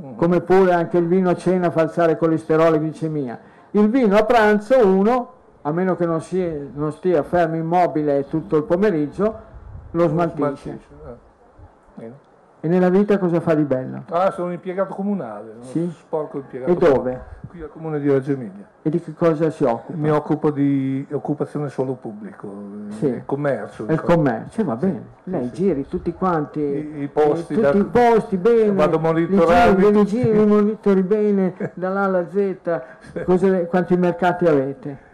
mm. 0.00 0.16
come 0.16 0.40
pure 0.42 0.72
anche 0.72 0.96
il 0.98 1.08
vino 1.08 1.30
a 1.30 1.34
cena 1.34 1.70
fa 1.70 1.82
alzare 1.82 2.16
colesterolo 2.16 2.76
e 2.76 2.78
glicemia. 2.78 3.38
Il 3.72 3.88
vino 3.90 4.16
a 4.16 4.24
pranzo 4.24 4.86
uno 4.86 5.32
a 5.62 5.72
meno 5.72 5.96
che 5.96 6.06
non, 6.06 6.20
sia, 6.20 6.52
non 6.74 6.92
stia 6.92 7.22
fermo 7.24 7.56
immobile 7.56 8.26
tutto 8.28 8.56
il 8.56 8.62
pomeriggio, 8.62 9.40
lo 9.90 10.08
smaltisce. 10.08 10.78
Eh. 11.98 12.12
E 12.60 12.68
nella 12.68 12.88
vita 12.88 13.18
cosa 13.18 13.38
fa 13.40 13.54
di 13.54 13.64
bello? 13.64 14.02
Ah, 14.10 14.30
sono 14.32 14.48
un 14.48 14.54
impiegato 14.54 14.94
comunale, 14.94 15.56
sì? 15.60 15.88
sporco 15.96 16.38
impiegato. 16.38 16.72
E 16.72 16.74
dove? 16.74 17.24
Qui 17.48 17.62
al 17.62 17.70
comune 17.70 18.00
di 18.00 18.10
Reggio 18.10 18.32
Emilia. 18.32 18.66
E 18.82 18.90
di 18.90 19.00
che 19.00 19.14
cosa 19.14 19.50
si 19.50 19.62
occupa? 19.62 19.96
Mi 19.96 20.10
occupo 20.10 20.50
di 20.50 21.06
occupazione 21.12 21.68
solo 21.68 21.94
pubblico, 21.94 22.50
sì. 22.98 23.22
commercio. 23.24 23.86
Il 23.88 24.00
commercio, 24.00 24.64
va 24.64 24.74
bene. 24.74 25.02
Sì. 25.22 25.30
Lei 25.30 25.44
sì. 25.44 25.52
giri 25.52 25.86
tutti 25.86 26.12
quanti, 26.12 26.60
I, 26.60 27.02
i 27.02 27.08
posti, 27.08 27.54
tutti 27.54 27.60
da, 27.60 27.72
i 27.72 27.84
posti 27.84 28.36
bene, 28.36 28.72
vado 28.72 28.96
a 28.96 29.00
monitorare. 29.00 29.90
Li 29.90 30.04
giri, 30.06 30.32
li 30.32 30.46
monitori 30.46 31.02
bene, 31.02 31.54
dall'A 31.74 32.02
alla 32.02 32.26
Z, 32.28 32.56
cosa, 33.24 33.66
quanti 33.66 33.96
mercati 33.96 34.46
avete? 34.46 35.05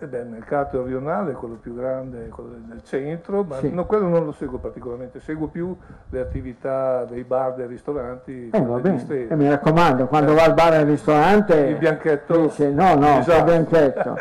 Eh 0.00 0.06
beh, 0.06 0.18
il 0.20 0.28
mercato 0.28 0.84
rionale 0.84 1.32
è 1.32 1.34
quello 1.34 1.56
più 1.60 1.74
grande, 1.74 2.28
quello 2.28 2.50
del 2.68 2.84
centro, 2.84 3.42
ma 3.42 3.56
sì. 3.56 3.68
no, 3.74 3.84
quello 3.84 4.06
non 4.06 4.24
lo 4.24 4.30
seguo 4.30 4.58
particolarmente, 4.58 5.18
seguo 5.18 5.48
più 5.48 5.76
le 6.10 6.20
attività 6.20 7.04
dei 7.04 7.24
bar, 7.24 7.54
dei 7.54 7.66
ristoranti. 7.66 8.50
Eh, 8.52 8.62
va 8.62 8.78
bene. 8.78 9.04
Eh, 9.08 9.34
mi 9.34 9.48
raccomando, 9.48 10.06
quando 10.06 10.30
eh. 10.30 10.34
va 10.36 10.44
al 10.44 10.54
bar 10.54 10.74
e 10.74 10.76
al 10.76 10.86
ristorante... 10.86 11.56
Il 11.56 11.78
bianchetto... 11.78 12.42
Dice, 12.42 12.70
no, 12.70 12.94
no, 12.94 13.18
esatto. 13.18 13.38
il 13.38 13.44
bianchetto. 13.44 14.16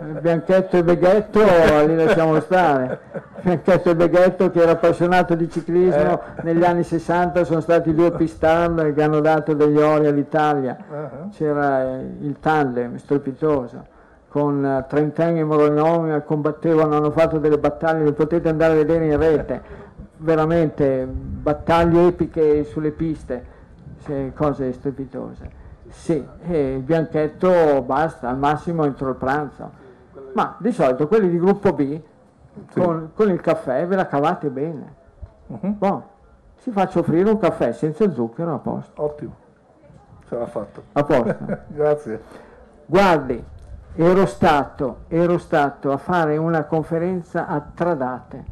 Il 0.00 0.18
bianchetto 0.22 0.76
e 0.76 0.78
il 0.78 0.84
beghetto 0.84 1.40
li 1.86 1.96
lasciamo 1.96 2.40
stare. 2.40 2.98
Il 3.12 3.42
bianchetto 3.42 3.88
e 3.88 3.90
il 3.90 3.96
beghetto 3.98 4.50
che 4.50 4.62
era 4.62 4.70
appassionato 4.70 5.34
di 5.34 5.50
ciclismo 5.50 6.22
eh. 6.22 6.42
negli 6.44 6.64
anni 6.64 6.84
60 6.84 7.44
sono 7.44 7.60
stati 7.60 7.94
due 7.94 8.12
pistar 8.12 8.94
che 8.94 9.02
hanno 9.02 9.20
dato 9.20 9.52
degli 9.52 9.78
ori 9.78 10.06
all'Italia. 10.06 10.74
Uh-huh. 10.90 11.28
C'era 11.28 11.98
il 11.98 12.36
tandem 12.40 12.96
strepitoso 12.96 13.96
con 14.28 14.84
Trentin 14.88 15.38
e 15.38 15.44
Moronomi 15.44 16.22
combattevano, 16.24 16.96
hanno 16.96 17.10
fatto 17.10 17.38
delle 17.38 17.58
battaglie, 17.58 18.04
le 18.04 18.12
potete 18.12 18.48
andare 18.48 18.74
a 18.74 18.76
vedere 18.76 19.06
in 19.06 19.16
rete, 19.16 19.62
veramente 20.18 21.06
battaglie 21.06 22.08
epiche 22.08 22.64
sulle 22.64 22.90
piste, 22.90 23.56
cose 24.34 24.72
strepitose. 24.72 25.66
Sì, 25.88 26.22
e 26.46 26.74
il 26.74 26.82
bianchetto 26.82 27.82
basta, 27.82 28.28
al 28.28 28.38
massimo 28.38 28.84
entro 28.84 29.08
il 29.08 29.16
pranzo. 29.16 29.86
Ma 30.34 30.56
di 30.58 30.72
solito 30.72 31.08
quelli 31.08 31.30
di 31.30 31.38
gruppo 31.38 31.72
B 31.72 32.00
con, 32.74 33.10
con 33.14 33.30
il 33.30 33.40
caffè 33.40 33.86
ve 33.86 33.96
la 33.96 34.06
cavate 34.06 34.50
bene. 34.50 34.94
Uh-huh. 35.46 35.74
Bon, 35.76 36.02
si 36.56 36.70
faccia 36.70 36.98
offrire 36.98 37.30
un 37.30 37.38
caffè 37.38 37.72
senza 37.72 38.10
zucchero 38.12 38.54
a 38.54 38.58
posto. 38.58 39.02
Ottimo, 39.02 39.34
ce 40.28 40.36
l'ha 40.36 40.46
fatto. 40.46 40.82
A 40.92 41.04
posto. 41.04 41.36
Grazie. 41.68 42.20
Guardi, 42.84 43.42
ero 43.94 44.26
stato, 44.26 44.98
ero 45.08 45.38
stato 45.38 45.92
a 45.92 45.96
fare 45.96 46.36
una 46.36 46.64
conferenza 46.64 47.46
a 47.46 47.60
Tradate, 47.74 48.44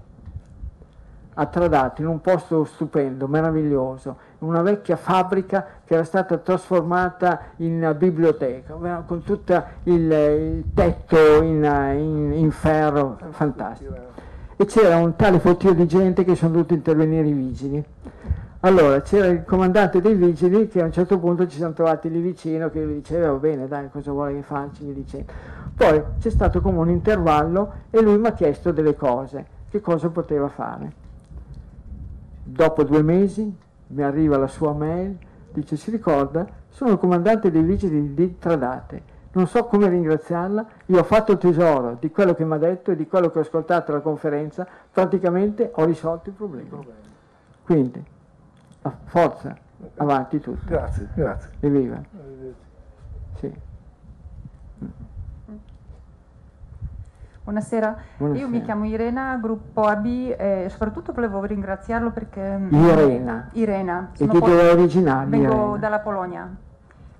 a 1.34 1.46
Tradate, 1.46 2.02
in 2.02 2.08
un 2.08 2.20
posto 2.20 2.64
stupendo, 2.64 3.26
meraviglioso, 3.26 4.16
una 4.38 4.62
vecchia 4.62 4.96
fabbrica 4.96 5.64
che 5.84 5.94
era 5.94 6.04
stata 6.04 6.38
trasformata 6.38 7.40
in 7.56 7.94
biblioteca, 7.98 8.74
con 9.06 9.22
tutto 9.22 9.64
il, 9.84 10.10
il 10.10 10.64
tetto 10.74 11.42
in, 11.42 11.62
in, 11.96 12.32
in 12.32 12.50
ferro, 12.50 13.18
fantastico. 13.30 13.94
E 14.56 14.64
c'era 14.64 14.96
un 14.96 15.14
tale 15.16 15.38
fottio 15.38 15.74
di 15.74 15.86
gente 15.86 16.24
che 16.24 16.34
sono 16.34 16.52
dovuti 16.52 16.74
intervenire 16.74 17.28
i 17.28 17.32
vigili 17.32 17.84
allora 18.60 19.02
c'era 19.02 19.26
il 19.26 19.44
comandante 19.44 20.00
dei 20.00 20.14
vigili 20.14 20.66
che 20.66 20.80
a 20.80 20.84
un 20.86 20.92
certo 20.92 21.18
punto 21.18 21.46
ci 21.46 21.56
siamo 21.58 21.74
trovati 21.74 22.10
lì 22.10 22.20
vicino 22.20 22.70
che 22.70 22.84
gli 22.84 22.94
diceva 22.94 23.30
va 23.30 23.38
bene 23.38 23.68
dai 23.68 23.90
cosa 23.90 24.10
vuole 24.12 24.34
che 24.34 24.42
faccia, 24.42 24.82
gli 24.82 24.92
dicendo. 24.92 25.32
Poi 25.74 26.02
c'è 26.18 26.30
stato 26.30 26.60
come 26.62 26.78
un 26.78 26.88
intervallo 26.88 27.72
e 27.90 28.00
lui 28.00 28.16
mi 28.16 28.26
ha 28.28 28.32
chiesto 28.32 28.72
delle 28.72 28.96
cose, 28.96 29.44
che 29.70 29.80
cosa 29.80 30.08
poteva 30.08 30.48
fare. 30.48 30.90
Dopo 32.42 32.82
due 32.82 33.02
mesi 33.02 33.54
mi 33.88 34.02
arriva 34.02 34.38
la 34.38 34.46
sua 34.46 34.72
mail, 34.72 35.18
dice 35.52 35.76
si 35.76 35.90
ricorda, 35.90 36.46
sono 36.70 36.92
il 36.92 36.98
comandante 36.98 37.50
dei 37.50 37.62
vigili 37.62 38.14
di 38.14 38.38
Tradate, 38.38 39.02
non 39.32 39.46
so 39.46 39.64
come 39.64 39.88
ringraziarla, 39.88 40.66
io 40.86 40.98
ho 40.98 41.04
fatto 41.04 41.36
tesoro 41.36 41.98
di 42.00 42.10
quello 42.10 42.34
che 42.34 42.44
mi 42.46 42.54
ha 42.54 42.58
detto 42.58 42.90
e 42.90 42.96
di 42.96 43.06
quello 43.06 43.30
che 43.30 43.38
ho 43.38 43.42
ascoltato 43.42 43.92
alla 43.92 44.00
conferenza, 44.00 44.66
praticamente 44.90 45.72
ho 45.74 45.84
risolto 45.84 46.30
il 46.30 46.34
problema. 46.34 46.82
Quindi 47.62 48.14
forza, 49.04 49.56
avanti 49.96 50.40
tutti. 50.40 50.66
Grazie, 50.66 51.08
grazie. 51.14 51.50
Evviva. 51.60 52.00
Sì. 53.38 53.64
Buonasera. 57.46 57.96
Buonasera. 58.16 58.44
io 58.44 58.50
mi 58.50 58.60
chiamo 58.62 58.86
Irena, 58.86 59.38
gruppo 59.40 59.82
AB 59.82 60.34
e 60.36 60.66
soprattutto 60.68 61.12
volevo 61.12 61.44
ringraziarlo 61.44 62.10
perché... 62.10 62.56
Mm, 62.56 62.74
Irena. 62.74 63.48
Irena. 63.52 64.10
E 64.18 64.26
che 64.26 64.38
dove 64.38 64.60
è 64.60 64.72
originale? 64.72 65.30
Vengo 65.30 65.52
Irena. 65.52 65.76
dalla 65.76 65.98
Polonia. 66.00 66.56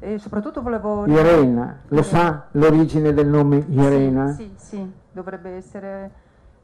E 0.01 0.19
soprattutto 0.19 0.63
volevo... 0.63 1.07
Irena, 1.07 1.79
lo 1.87 2.03
sa 2.03 2.47
l'origine 2.51 3.15
del 3.15 3.29
nome 3.29 3.65
Irena? 3.69 4.33
Sì, 4.33 4.53
sì, 4.57 4.77
sì. 4.77 4.93
dovrebbe 5.13 5.51
essere 5.51 6.11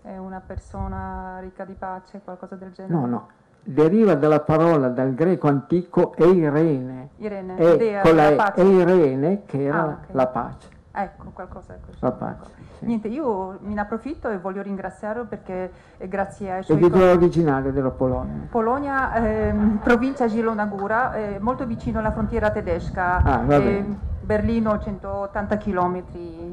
eh, 0.02 0.18
una 0.18 0.42
persona 0.44 1.38
ricca 1.40 1.64
di 1.64 1.74
pace, 1.74 2.20
qualcosa 2.24 2.56
del 2.56 2.72
genere. 2.72 2.94
No, 2.94 3.06
no, 3.06 3.28
deriva 3.62 4.14
dalla 4.14 4.40
parola 4.40 4.88
dal 4.88 5.14
greco 5.14 5.48
antico 5.48 6.14
Eirene, 6.16 7.10
Irene, 7.18 7.56
e 7.56 8.00
con 8.02 8.16
la 8.16 8.54
Eirene 8.54 9.42
che 9.46 9.64
era 9.64 9.82
ah, 9.82 9.86
okay. 9.86 10.06
la 10.10 10.26
pace. 10.26 10.68
Ecco, 10.94 11.30
qualcosa 11.32 11.78
così. 11.84 11.96
La 12.00 12.10
pace. 12.10 12.50
Sì. 12.78 12.84
Niente, 12.84 13.08
io 13.08 13.58
me 13.62 13.72
ne 13.72 13.80
approfitto 13.80 14.28
e 14.28 14.38
voglio 14.38 14.60
ringraziarlo 14.60 15.24
perché 15.24 15.70
grazie 16.06 16.52
ai 16.52 16.62
suoi... 16.62 16.76
E 16.76 16.80
di 16.80 16.90
dove 16.90 17.10
è 17.10 17.14
originario 17.14 17.72
della 17.72 17.90
Polonia? 17.90 18.46
Polonia, 18.50 19.14
ehm, 19.14 19.78
provincia 19.82 20.28
Zielona 20.28 21.14
eh, 21.14 21.38
molto 21.40 21.64
vicino 21.64 22.00
alla 22.00 22.12
frontiera 22.12 22.50
tedesca, 22.50 23.22
ah, 23.22 23.54
eh, 23.54 23.84
Berlino 24.20 24.78
180 24.78 25.56
km. 25.56 26.02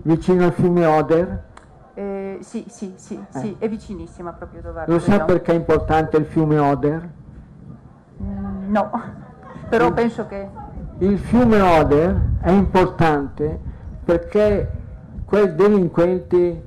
Vicino 0.03 0.45
al 0.45 0.53
fiume 0.53 0.86
Oder? 0.86 1.44
Eh, 2.00 2.38
sì, 2.40 2.64
sì, 2.70 2.94
sì, 2.96 3.16
eh. 3.16 3.38
sì, 3.38 3.56
è 3.60 3.68
vicinissima 3.68 4.32
proprio 4.32 4.62
dove 4.62 4.86
Lo 4.88 5.00
sa 5.00 5.20
perché 5.26 5.52
è 5.52 5.56
importante 5.56 6.16
il 6.16 6.24
fiume 6.24 6.58
Oder? 6.58 7.10
Mm, 8.24 8.72
no, 8.72 8.90
però 9.68 9.88
il, 9.88 9.94
penso 9.94 10.26
che... 10.26 10.48
Il 11.00 11.20
fiume 11.20 11.60
Oder 11.60 12.16
è 12.40 12.52
importante 12.52 13.60
perché 14.06 14.72
quei 15.26 15.54
delinquenti 15.54 16.62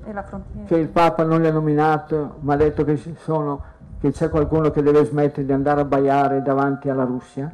che 0.67 0.77
il 0.77 0.89
Papa 0.89 1.25
non 1.25 1.41
li 1.41 1.47
ha 1.47 1.53
nominato, 1.53 2.35
ma 2.41 2.53
ha 2.53 2.57
detto 2.57 2.85
che, 2.85 2.99
sono, 3.17 3.63
che 4.01 4.11
c'è 4.11 4.29
qualcuno 4.29 4.71
che 4.71 4.83
deve 4.83 5.03
smettere 5.07 5.47
di 5.47 5.53
andare 5.53 5.81
a 5.81 5.85
baiare 5.87 6.43
davanti 6.43 6.91
alla 6.91 7.05
Russia, 7.05 7.51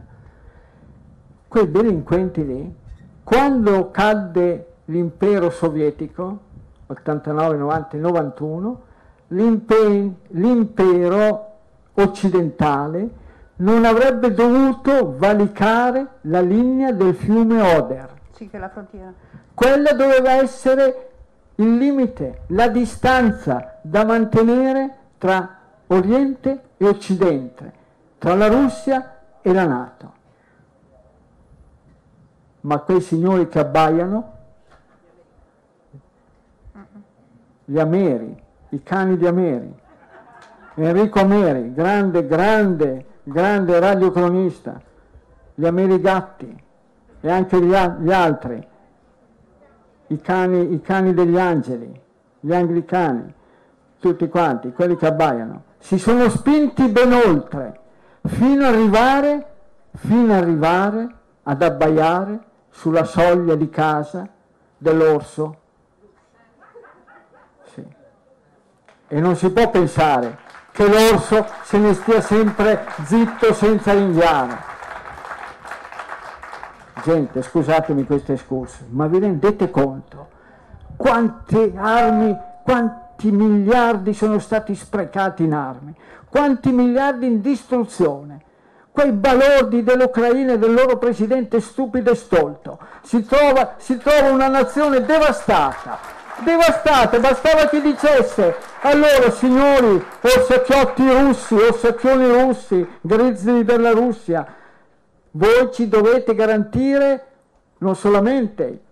quei 1.47 1.71
delinquenti 1.71 2.45
lì, 2.45 2.75
quando 3.23 3.93
cadde 3.93 4.67
l'impero 4.87 5.51
sovietico, 5.51 6.47
89, 6.89 7.57
90 7.57 7.97
e 7.97 8.01
91, 8.01 8.83
l'impero 10.29 11.53
occidentale 11.95 13.11
non 13.57 13.85
avrebbe 13.85 14.33
dovuto 14.33 15.17
valicare 15.17 16.07
la 16.23 16.41
linea 16.41 16.93
del 16.93 17.15
fiume 17.15 17.61
Oder. 17.61 18.11
Sì, 18.33 18.49
che 18.49 18.57
è 18.57 18.61
la 18.61 18.69
frontiera. 18.69 19.13
Quella 19.53 19.93
doveva 19.93 20.33
essere 20.33 21.11
il 21.57 21.77
limite, 21.77 22.43
la 22.49 22.69
distanza 22.69 23.79
da 23.83 24.05
mantenere 24.05 24.95
tra 25.19 25.57
Oriente 25.89 26.63
e 26.77 26.87
Occidente, 26.87 27.73
tra 28.19 28.35
la 28.35 28.47
Russia 28.47 29.17
e 29.43 29.53
la 29.53 29.67
Nato. 29.67 30.13
Ma 32.61 32.79
quei 32.79 33.01
signori 33.01 33.49
che 33.49 33.59
abbaiano, 33.59 34.37
gli 37.71 37.79
Ameri, 37.79 38.35
i 38.71 38.83
cani 38.83 39.19
di 39.19 39.27
Ameri, 39.27 39.75
Enrico 40.77 41.21
Ameri, 41.21 41.75
grande, 41.75 42.27
grande, 42.27 43.05
grande 43.25 43.79
radiocronista, 43.79 44.81
gli 45.55 45.67
Ameri 45.67 46.01
Gatti 46.01 46.63
e 47.21 47.31
anche 47.31 47.61
gli, 47.61 47.75
gli 47.75 48.11
altri, 48.11 48.67
i 50.07 50.21
cani, 50.23 50.73
i 50.73 50.81
cani 50.81 51.13
degli 51.13 51.39
angeli, 51.39 52.01
gli 52.41 52.55
anglicani, 52.55 53.35
tutti 53.99 54.29
quanti, 54.31 54.73
quelli 54.73 54.97
che 54.97 55.07
abbaiano, 55.07 55.65
si 55.77 55.99
sono 55.99 56.31
spinti 56.31 56.89
ben 56.89 57.13
oltre, 57.13 57.81
fino 58.25 58.65
ad 58.65 58.75
arrivare, 58.75 59.47
fino 59.93 60.33
ad 60.33 60.43
arrivare 60.43 61.15
ad 61.43 61.61
abbaiare 61.61 62.41
sulla 62.71 63.05
soglia 63.05 63.57
di 63.57 63.69
casa 63.69 64.27
dell'orso. 64.79 65.57
Sì. 67.75 67.85
E 69.09 69.21
non 69.21 69.37
si 69.37 69.51
può 69.51 69.71
pensare 69.71 70.39
che 70.73 70.87
l'orso 70.87 71.47
se 71.63 71.79
ne 71.79 71.95
stia 71.95 72.21
sempre 72.21 72.87
zitto 73.05 73.53
senza 73.53 73.93
ringhiare. 73.93 74.67
Gente, 77.03 77.43
scusatemi 77.43 78.05
questo 78.05 78.33
escurso, 78.33 78.85
ma 78.91 79.07
vi 79.07 79.19
rendete 79.19 79.71
conto 79.71 80.37
quante 80.99 81.73
armi, 81.77 82.37
quanti 82.65 83.31
miliardi 83.31 84.13
sono 84.13 84.41
stati 84.41 84.75
sprecati 84.75 85.45
in 85.45 85.55
armi, 85.55 85.95
quanti 86.29 86.71
miliardi 86.71 87.27
in 87.27 87.41
distruzione? 87.41 88.43
Quei 88.91 89.13
balordi 89.13 89.85
dell'Ucraina 89.85 90.55
e 90.55 90.59
del 90.59 90.75
loro 90.75 90.99
presidente 90.99 91.61
stupido 91.61 92.11
e 92.11 92.17
stolto. 92.17 92.81
Si 93.03 93.25
trova, 93.25 93.75
si 93.77 93.97
trova 93.97 94.33
una 94.33 94.49
nazione 94.49 95.05
devastata, 95.05 95.99
devastata, 96.45 97.19
bastava 97.19 97.67
che 97.67 97.81
dicesse 97.81 98.57
allora 98.81 99.31
signori 99.31 100.05
orsacchiotti 100.21 101.09
russi, 101.09 101.55
orsacchioni 101.55 102.27
russi, 102.27 102.89
grizzli 103.01 103.65
della 103.65 103.91
Russia, 103.91 104.47
voi 105.33 105.71
ci 105.73 105.89
dovete 105.89 106.35
garantire 106.35 107.27
non 107.79 107.95
solamente 107.95 108.83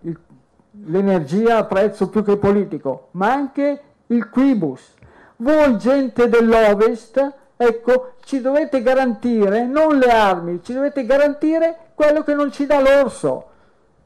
l'energia 0.85 1.57
a 1.57 1.65
prezzo 1.65 2.09
più 2.09 2.23
che 2.23 2.37
politico, 2.37 3.09
ma 3.11 3.31
anche 3.31 3.81
il 4.07 4.29
quibus. 4.29 4.93
Voi 5.37 5.77
gente 5.77 6.29
dell'Ovest, 6.29 7.33
ecco, 7.55 8.13
ci 8.23 8.41
dovete 8.41 8.81
garantire 8.81 9.65
non 9.65 9.97
le 9.97 10.09
armi, 10.09 10.61
ci 10.63 10.73
dovete 10.73 11.05
garantire 11.05 11.77
quello 11.95 12.23
che 12.23 12.33
non 12.33 12.51
ci 12.51 12.65
dà 12.65 12.79
l'orso. 12.79 13.45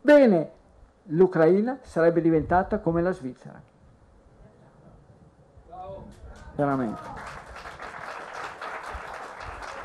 Bene, 0.02 0.50
l'Ucraina 1.12 1.80
sarebbe 1.82 2.22
diventata 2.22 2.80
come 2.80 3.02
la 3.02 3.12
Svizzera. 3.12 3.62
Veramente. 6.56 7.02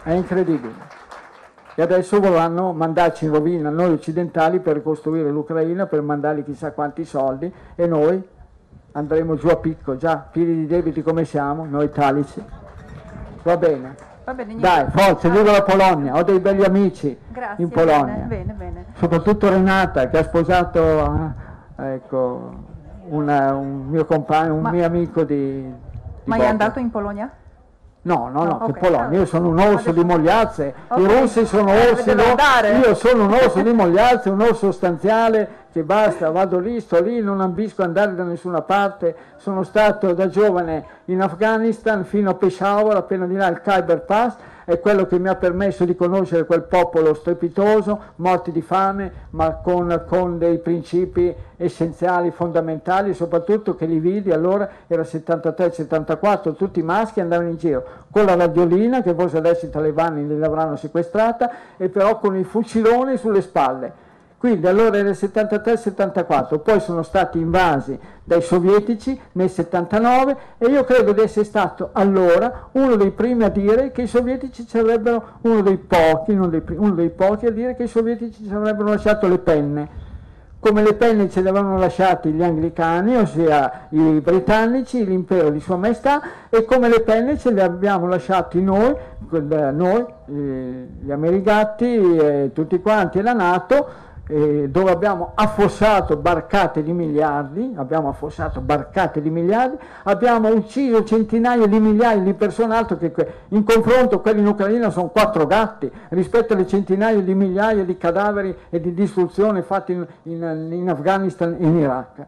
È 0.02 0.12
incredibile. 0.12 0.94
E 1.74 1.82
adesso 1.82 2.20
vorranno 2.20 2.72
mandarci 2.72 3.26
in 3.26 3.32
rovina 3.32 3.70
noi 3.70 3.92
occidentali 3.92 4.60
per 4.60 4.82
costruire 4.82 5.30
l'Ucraina, 5.30 5.86
per 5.86 6.00
mandargli 6.00 6.44
chissà 6.44 6.72
quanti 6.72 7.04
soldi 7.04 7.52
e 7.74 7.86
noi 7.86 8.26
andremo 8.92 9.36
giù 9.36 9.48
a 9.48 9.56
picco, 9.56 9.96
già 9.96 10.16
pieni 10.16 10.54
di 10.54 10.66
debiti 10.66 11.02
come 11.02 11.24
siamo, 11.24 11.66
noi 11.66 11.84
italici. 11.84 12.42
Va 13.42 13.56
bene. 13.56 14.15
Va 14.26 14.34
bene 14.34 14.56
Dai, 14.56 14.86
forza, 14.90 15.28
viva 15.28 15.52
la 15.52 15.62
Polonia, 15.62 16.16
ho 16.16 16.24
dei 16.24 16.40
belli 16.40 16.64
amici 16.64 17.16
Grazie, 17.28 17.62
in 17.62 17.70
Polonia. 17.70 18.24
Bene, 18.24 18.26
bene, 18.26 18.52
bene. 18.54 18.84
Soprattutto 18.94 19.48
Renata 19.48 20.08
che 20.08 20.18
ha 20.18 20.24
sposato 20.24 20.80
eh, 21.78 21.92
ecco, 21.94 22.54
una, 23.04 23.54
un 23.54 23.86
mio 23.86 24.04
compagno, 24.04 24.54
un 24.54 24.62
ma, 24.62 24.70
mio 24.70 24.84
amico 24.84 25.22
di... 25.22 25.62
di 25.62 25.72
ma 26.24 26.38
è 26.38 26.46
andato 26.46 26.80
in 26.80 26.90
Polonia? 26.90 27.30
No, 28.06 28.28
no, 28.32 28.44
no, 28.44 28.44
no 28.44 28.54
okay. 28.62 28.72
che 28.72 28.78
Polonia, 28.78 29.18
io 29.18 29.26
sono 29.26 29.48
un 29.48 29.58
orso 29.58 29.90
di 29.90 30.04
Mogliazze, 30.04 30.74
okay. 30.86 31.02
i 31.02 31.06
russi 31.08 31.44
sono 31.44 31.72
eh, 31.72 31.90
orsi, 31.90 32.10
io 32.10 32.94
sono 32.94 33.24
un 33.24 33.32
orso 33.32 33.62
di 33.62 33.72
Mogliazze, 33.72 34.30
un 34.30 34.40
orso 34.40 34.70
sostanziale 34.70 35.48
che 35.72 35.82
basta, 35.82 36.30
vado 36.30 36.60
lì, 36.60 36.80
sto 36.80 37.02
lì, 37.02 37.20
non 37.20 37.40
ambisco 37.40 37.82
andare 37.82 38.14
da 38.14 38.22
nessuna 38.22 38.62
parte, 38.62 39.16
sono 39.38 39.64
stato 39.64 40.12
da 40.12 40.28
giovane 40.28 40.84
in 41.06 41.20
Afghanistan 41.20 42.04
fino 42.04 42.30
a 42.30 42.34
Peshawar, 42.34 42.96
appena 42.96 43.26
di 43.26 43.34
là 43.34 43.48
il 43.48 43.60
Khyber 43.60 43.98
Pass, 44.02 44.36
è 44.66 44.80
quello 44.80 45.06
che 45.06 45.20
mi 45.20 45.28
ha 45.28 45.36
permesso 45.36 45.84
di 45.84 45.94
conoscere 45.94 46.44
quel 46.44 46.64
popolo 46.64 47.14
strepitoso, 47.14 48.00
morti 48.16 48.50
di 48.50 48.62
fame, 48.62 49.28
ma 49.30 49.52
con, 49.52 50.04
con 50.08 50.38
dei 50.38 50.58
principi 50.58 51.32
essenziali, 51.56 52.32
fondamentali, 52.32 53.14
soprattutto 53.14 53.76
che 53.76 53.86
li 53.86 54.00
vidi 54.00 54.32
allora, 54.32 54.68
era 54.88 55.02
73-74, 55.02 56.56
tutti 56.56 56.82
maschi 56.82 57.20
andavano 57.20 57.50
in 57.50 57.56
giro 57.56 57.84
con 58.10 58.24
la 58.24 58.34
radiolina, 58.34 59.02
che 59.02 59.14
forse 59.14 59.36
adesso 59.36 59.66
i 59.66 59.70
talebani 59.70 60.26
li 60.26 60.44
avranno 60.44 60.74
sequestrata, 60.74 61.48
e 61.76 61.88
però 61.88 62.18
con 62.18 62.36
i 62.36 62.42
fuciloni 62.42 63.16
sulle 63.16 63.42
spalle 63.42 64.04
quindi 64.38 64.66
allora 64.66 65.00
nel 65.02 65.12
73-74, 65.12 66.60
poi 66.60 66.78
sono 66.80 67.02
stati 67.02 67.38
invasi 67.38 67.98
dai 68.22 68.42
sovietici 68.42 69.18
nel 69.32 69.48
79 69.48 70.36
e 70.58 70.66
io 70.66 70.84
credo 70.84 71.12
di 71.12 71.22
essere 71.22 71.46
stato 71.46 71.88
allora 71.92 72.68
uno 72.72 72.96
dei 72.96 73.12
primi 73.12 73.44
a 73.44 73.48
dire 73.48 73.92
che 73.92 74.02
i 74.02 74.06
sovietici 74.06 74.66
ci 74.66 74.76
avrebbero, 74.76 75.38
uno 75.42 75.62
dei 75.62 75.78
pochi, 75.78 76.32
uno 76.32 76.48
dei, 76.48 76.62
uno 76.68 76.92
dei 76.92 77.08
pochi 77.08 77.46
a 77.46 77.50
dire 77.50 77.74
che 77.76 77.84
i 77.84 77.88
sovietici 77.88 78.44
ci 78.46 78.52
avrebbero 78.52 78.90
lasciato 78.90 79.26
le 79.26 79.38
penne. 79.38 80.04
Come 80.58 80.82
le 80.82 80.94
penne 80.94 81.30
ce 81.30 81.42
le 81.42 81.50
avevano 81.50 81.78
lasciate 81.78 82.30
gli 82.30 82.42
anglicani, 82.42 83.16
ossia 83.16 83.86
i 83.90 84.20
britannici, 84.20 85.04
l'impero 85.04 85.50
di 85.50 85.60
Sua 85.60 85.76
Maestà, 85.76 86.20
e 86.48 86.64
come 86.64 86.88
le 86.88 87.00
penne 87.00 87.38
ce 87.38 87.52
le 87.52 87.62
abbiamo 87.62 88.08
lasciate 88.08 88.58
noi, 88.58 88.94
noi 89.28 90.04
eh, 90.26 90.88
gli 91.00 91.10
americani, 91.12 92.18
e 92.18 92.50
tutti 92.52 92.80
quanti, 92.80 93.18
e 93.18 93.22
la 93.22 93.32
Nato, 93.32 94.04
eh, 94.28 94.68
dove 94.68 94.90
abbiamo 94.90 95.32
affossato 95.34 96.16
barcate 96.16 96.82
di 96.82 96.92
miliardi, 96.92 97.74
abbiamo 97.76 98.08
affossato 98.08 98.60
barcate 98.60 99.22
di 99.22 99.30
miliardi, 99.30 99.76
abbiamo 100.04 100.48
ucciso 100.48 101.04
centinaia 101.04 101.66
di 101.66 101.78
migliaia 101.78 102.20
di 102.20 102.34
persone, 102.34 102.74
altro 102.74 102.96
che 102.96 103.12
in 103.48 103.62
confronto 103.62 104.20
quelli 104.20 104.40
in 104.40 104.48
Ucraina 104.48 104.90
sono 104.90 105.08
quattro 105.08 105.46
gatti 105.46 105.90
rispetto 106.08 106.54
alle 106.54 106.66
centinaia 106.66 107.20
di 107.20 107.34
migliaia 107.34 107.84
di 107.84 107.96
cadaveri 107.96 108.56
e 108.68 108.80
di 108.80 108.92
distruzione 108.94 109.62
fatti 109.62 109.92
in, 109.92 110.06
in, 110.24 110.68
in 110.72 110.90
Afghanistan 110.90 111.56
e 111.58 111.64
in 111.64 111.78
Iraq. 111.78 112.26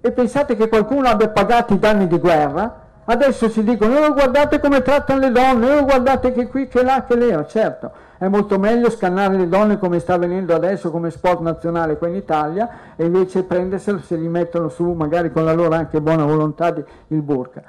E 0.00 0.10
pensate 0.10 0.56
che 0.56 0.68
qualcuno 0.68 1.08
abbia 1.08 1.28
pagato 1.28 1.74
i 1.74 1.78
danni 1.78 2.08
di 2.08 2.18
guerra? 2.18 2.86
Adesso 3.04 3.48
si 3.48 3.62
dicono, 3.62 4.00
oh, 4.00 4.12
guardate 4.12 4.60
come 4.60 4.82
trattano 4.82 5.20
le 5.20 5.30
donne, 5.30 5.76
oh, 5.76 5.84
guardate 5.84 6.32
che 6.32 6.46
qui, 6.48 6.66
che 6.66 6.82
là, 6.82 7.04
che 7.04 7.16
là, 7.16 7.46
certo 7.46 8.06
è 8.18 8.26
molto 8.26 8.58
meglio 8.58 8.90
scannare 8.90 9.36
le 9.36 9.48
donne 9.48 9.78
come 9.78 10.00
sta 10.00 10.14
avvenendo 10.14 10.52
adesso 10.52 10.90
come 10.90 11.10
sport 11.10 11.40
nazionale 11.40 11.96
qua 11.96 12.08
in 12.08 12.16
Italia 12.16 12.68
e 12.96 13.04
invece 13.04 13.44
prenderselo 13.44 14.00
se 14.00 14.18
gli 14.18 14.26
mettono 14.26 14.68
su 14.68 14.90
magari 14.92 15.30
con 15.30 15.44
la 15.44 15.52
loro 15.52 15.74
anche 15.76 16.00
buona 16.00 16.24
volontà 16.24 16.72
di, 16.72 16.82
il 17.08 17.22
burka. 17.22 17.62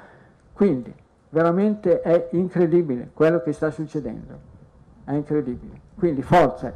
Quindi 0.52 0.92
veramente 1.28 2.00
è 2.00 2.28
incredibile 2.32 3.10
quello 3.14 3.40
che 3.42 3.52
sta 3.52 3.70
succedendo, 3.70 4.38
è 5.04 5.12
incredibile. 5.12 5.78
Quindi 5.96 6.22
forza, 6.22 6.72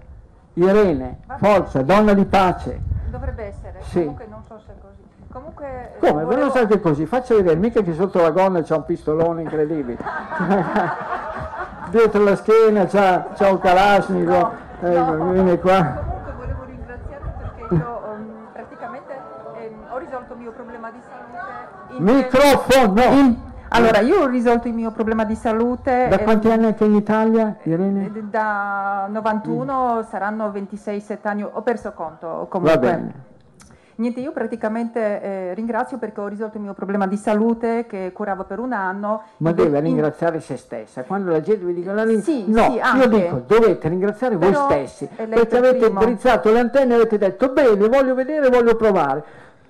Irene, 0.54 1.18
forza, 1.38 1.82
donna 1.82 2.14
di 2.14 2.24
pace. 2.26 2.80
Dovrebbe 3.10 3.44
essere, 3.44 3.80
sì. 3.82 4.00
comunque 4.00 4.26
non 4.28 4.42
so 4.46 4.60
se 4.64 4.72
così. 4.80 4.93
Comunque, 5.34 5.94
Come? 5.98 6.22
Volevo... 6.22 6.42
Non 6.42 6.50
so 6.52 6.64
che 6.66 6.80
così, 6.80 7.06
faccia 7.06 7.34
vedere, 7.34 7.56
mica 7.56 7.82
che 7.82 7.92
sotto 7.92 8.22
la 8.22 8.30
gonna 8.30 8.62
c'è 8.62 8.76
un 8.76 8.84
pistolone 8.84 9.42
incredibile. 9.42 9.98
dietro 11.90 12.22
la 12.22 12.36
schiena 12.36 12.86
c'ha 12.86 13.50
un 13.50 13.58
Kalashnikov, 13.58 14.52
no, 14.78 14.88
ecco, 14.88 15.12
no, 15.12 15.30
viene 15.32 15.58
qua. 15.58 15.82
Comunque 15.82 16.32
volevo 16.36 16.64
ringraziarti 16.66 17.28
perché 17.36 17.74
io 17.74 18.00
um, 18.12 18.46
praticamente 18.52 19.12
eh, 19.56 19.72
ho 19.90 19.98
risolto 19.98 20.32
il 20.34 20.38
mio 20.38 20.52
problema 20.52 20.90
di 20.92 21.00
salute. 21.02 22.12
Microfono! 22.12 23.02
In, 23.02 23.36
allora, 23.70 23.98
io 24.02 24.20
ho 24.20 24.26
risolto 24.28 24.68
il 24.68 24.74
mio 24.74 24.92
problema 24.92 25.24
di 25.24 25.34
salute. 25.34 26.06
Da 26.08 26.18
quanti 26.20 26.48
anni 26.48 26.66
è 26.66 26.74
che 26.76 26.84
in 26.84 26.94
Italia, 26.94 27.56
Irene? 27.64 28.28
Da 28.30 29.08
91 29.08 29.96
mm. 29.96 30.00
saranno 30.02 30.48
26-7 30.50 31.18
anni, 31.22 31.42
ho 31.42 31.62
perso 31.62 31.90
conto 31.90 32.46
comunque. 32.48 32.78
Va 32.78 32.78
bene. 32.78 33.32
Niente, 33.96 34.20
io 34.20 34.32
praticamente 34.32 35.22
eh, 35.22 35.54
ringrazio 35.54 35.98
perché 35.98 36.20
ho 36.20 36.26
risolto 36.26 36.56
il 36.56 36.64
mio 36.64 36.74
problema 36.74 37.06
di 37.06 37.16
salute 37.16 37.86
che 37.86 38.10
curavo 38.12 38.42
per 38.44 38.58
un 38.58 38.72
anno. 38.72 39.22
Ma 39.36 39.52
deve 39.52 39.78
in... 39.78 39.84
ringraziare 39.84 40.40
se 40.40 40.56
stessa. 40.56 41.04
Quando 41.04 41.30
la 41.30 41.40
gente 41.40 41.64
vi 41.64 41.74
dice 41.74 41.92
la 41.92 42.02
ring... 42.02 42.20
sì, 42.20 42.44
no, 42.48 42.70
sì, 42.70 42.80
io 42.98 43.06
dico 43.06 43.42
dovete 43.46 43.88
ringraziare 43.88 44.36
Però 44.36 44.66
voi 44.66 44.86
stessi 44.86 45.08
perché 45.14 45.56
avete 45.56 45.92
drizzato 45.92 46.50
le 46.50 46.58
antenne 46.58 46.94
e 46.94 46.96
avete 46.96 47.18
detto 47.18 47.50
bene, 47.50 47.88
voglio 47.88 48.14
vedere, 48.14 48.48
voglio 48.48 48.74
provare. 48.74 49.24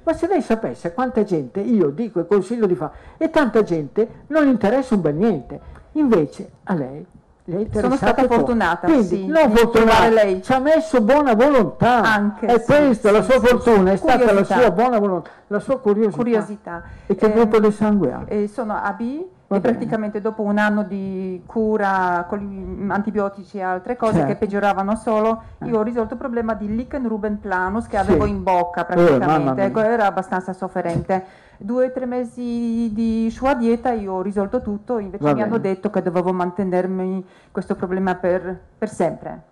Ma 0.04 0.12
se 0.14 0.26
lei 0.26 0.40
sapesse 0.40 0.92
quanta 0.92 1.22
gente 1.22 1.60
io 1.60 1.88
dico 1.90 2.20
e 2.20 2.26
consiglio 2.26 2.66
di 2.66 2.74
fare, 2.74 2.92
e 3.18 3.30
tanta 3.30 3.62
gente 3.62 4.24
non 4.28 4.46
interessa 4.48 4.94
un 4.94 5.00
bel 5.02 5.14
niente. 5.14 5.60
Invece 5.92 6.50
a 6.64 6.74
lei 6.74 7.06
sono 7.72 7.96
stata 7.96 8.24
fortunata, 8.24 8.86
Quindi, 8.86 9.04
sì, 9.04 9.26
non 9.26 9.50
fortunata, 9.50 10.08
lei. 10.08 10.42
ci 10.42 10.52
ha 10.52 10.58
messo 10.60 11.02
buona 11.02 11.34
volontà. 11.34 12.00
Anche, 12.02 12.46
è 12.46 12.58
sì, 12.58 12.64
questa, 12.64 13.08
sì, 13.08 13.14
la 13.14 13.22
sua 13.22 13.40
fortuna, 13.40 13.92
è 13.92 13.96
stata 13.96 14.32
la 14.32 14.44
sua 14.44 14.70
buona 14.70 14.98
volontà, 14.98 15.30
la 15.48 15.60
sua 15.60 15.78
curiosità. 15.78 16.16
curiosità. 16.16 16.82
E 17.06 17.14
che 17.14 17.26
eh, 17.26 17.32
gruppo 17.32 17.60
di 17.60 17.70
sangue 17.70 18.12
ha? 18.12 18.22
Eh, 18.26 18.48
sono 18.48 18.74
AB 18.74 19.00
e 19.46 19.60
praticamente 19.60 20.20
dopo 20.20 20.42
un 20.42 20.58
anno 20.58 20.82
di 20.84 21.42
cura 21.46 22.24
con 22.28 22.88
antibiotici 22.90 23.58
e 23.58 23.62
altre 23.62 23.96
cose 23.96 24.14
certo. 24.14 24.28
che 24.28 24.36
peggioravano 24.36 24.96
solo, 24.96 25.42
eh. 25.58 25.66
io 25.66 25.78
ho 25.78 25.82
risolto 25.82 26.14
il 26.14 26.18
problema 26.18 26.54
di 26.54 26.74
lichen 26.74 27.06
ruben 27.06 27.38
planus 27.40 27.86
che 27.86 27.98
avevo 27.98 28.24
in 28.24 28.42
bocca 28.42 28.80
oh, 28.80 28.84
praticamente, 28.84 29.62
eh, 29.64 29.84
era 29.84 30.06
abbastanza 30.06 30.52
sofferente 30.54 31.24
due 31.58 31.86
o 31.86 31.92
tre 31.92 32.06
mesi 32.06 32.90
di 32.92 33.28
sua 33.30 33.54
dieta 33.54 33.92
io 33.92 34.14
ho 34.14 34.22
risolto 34.22 34.60
tutto, 34.60 34.98
invece 34.98 35.22
Va 35.22 35.30
mi 35.30 35.34
bene. 35.36 35.46
hanno 35.46 35.58
detto 35.58 35.90
che 35.90 36.02
dovevo 36.02 36.32
mantenermi 36.32 37.24
questo 37.50 37.74
problema 37.74 38.14
per, 38.14 38.58
per 38.78 38.88
sempre. 38.88 39.42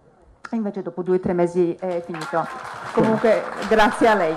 E 0.50 0.56
invece 0.56 0.82
dopo 0.82 1.02
due 1.02 1.16
o 1.16 1.20
tre 1.20 1.32
mesi 1.32 1.74
è 1.78 2.02
finito. 2.04 2.46
Comunque 2.92 3.42
grazie 3.68 4.08
a 4.08 4.14
lei. 4.14 4.36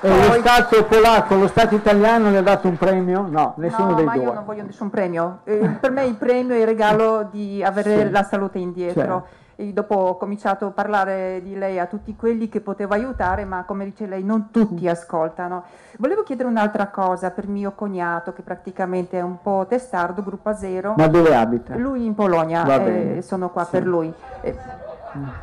E 0.00 0.08
Poi... 0.08 0.26
lo 0.26 0.32
Stato 0.40 0.84
polacco, 0.84 1.34
lo 1.36 1.46
Stato 1.46 1.74
italiano 1.74 2.30
le 2.30 2.38
ha 2.38 2.42
dato 2.42 2.68
un 2.68 2.76
premio? 2.76 3.26
No, 3.28 3.54
nessuno 3.58 3.90
no, 3.90 3.94
dei 3.94 4.04
ma 4.04 4.14
due. 4.14 4.22
io 4.22 4.32
non 4.32 4.44
voglio 4.44 4.64
nessun 4.64 4.90
premio. 4.90 5.40
Eh, 5.44 5.76
per 5.80 5.90
me 5.90 6.04
il 6.04 6.14
premio 6.14 6.54
è 6.54 6.60
il 6.60 6.66
regalo 6.66 7.28
di 7.30 7.62
avere 7.62 8.06
sì. 8.06 8.10
la 8.10 8.22
salute 8.22 8.58
indietro. 8.58 9.00
Certo 9.00 9.40
e 9.62 9.72
dopo 9.72 9.94
ho 9.94 10.16
cominciato 10.16 10.66
a 10.66 10.70
parlare 10.70 11.40
di 11.42 11.56
lei 11.56 11.78
a 11.78 11.86
tutti 11.86 12.16
quelli 12.16 12.48
che 12.48 12.60
potevo 12.60 12.94
aiutare, 12.94 13.44
ma 13.44 13.62
come 13.64 13.84
dice 13.84 14.06
lei 14.06 14.24
non 14.24 14.50
tutti 14.50 14.88
ascoltano. 14.88 15.64
Volevo 15.98 16.24
chiedere 16.24 16.48
un'altra 16.48 16.88
cosa 16.88 17.30
per 17.30 17.46
mio 17.46 17.72
cognato 17.72 18.32
che 18.32 18.42
praticamente 18.42 19.18
è 19.18 19.22
un 19.22 19.40
po' 19.40 19.64
testardo, 19.68 20.22
gruppo 20.22 20.48
a 20.48 20.54
zero. 20.54 20.94
Ma 20.96 21.06
dove 21.06 21.34
abita? 21.34 21.76
Lui 21.76 22.04
in 22.04 22.14
Polonia, 22.14 22.64
eh, 22.84 23.22
sono 23.22 23.50
qua 23.50 23.64
sì. 23.64 23.70
per 23.70 23.86
lui. 23.86 24.12
Eh, 24.40 24.56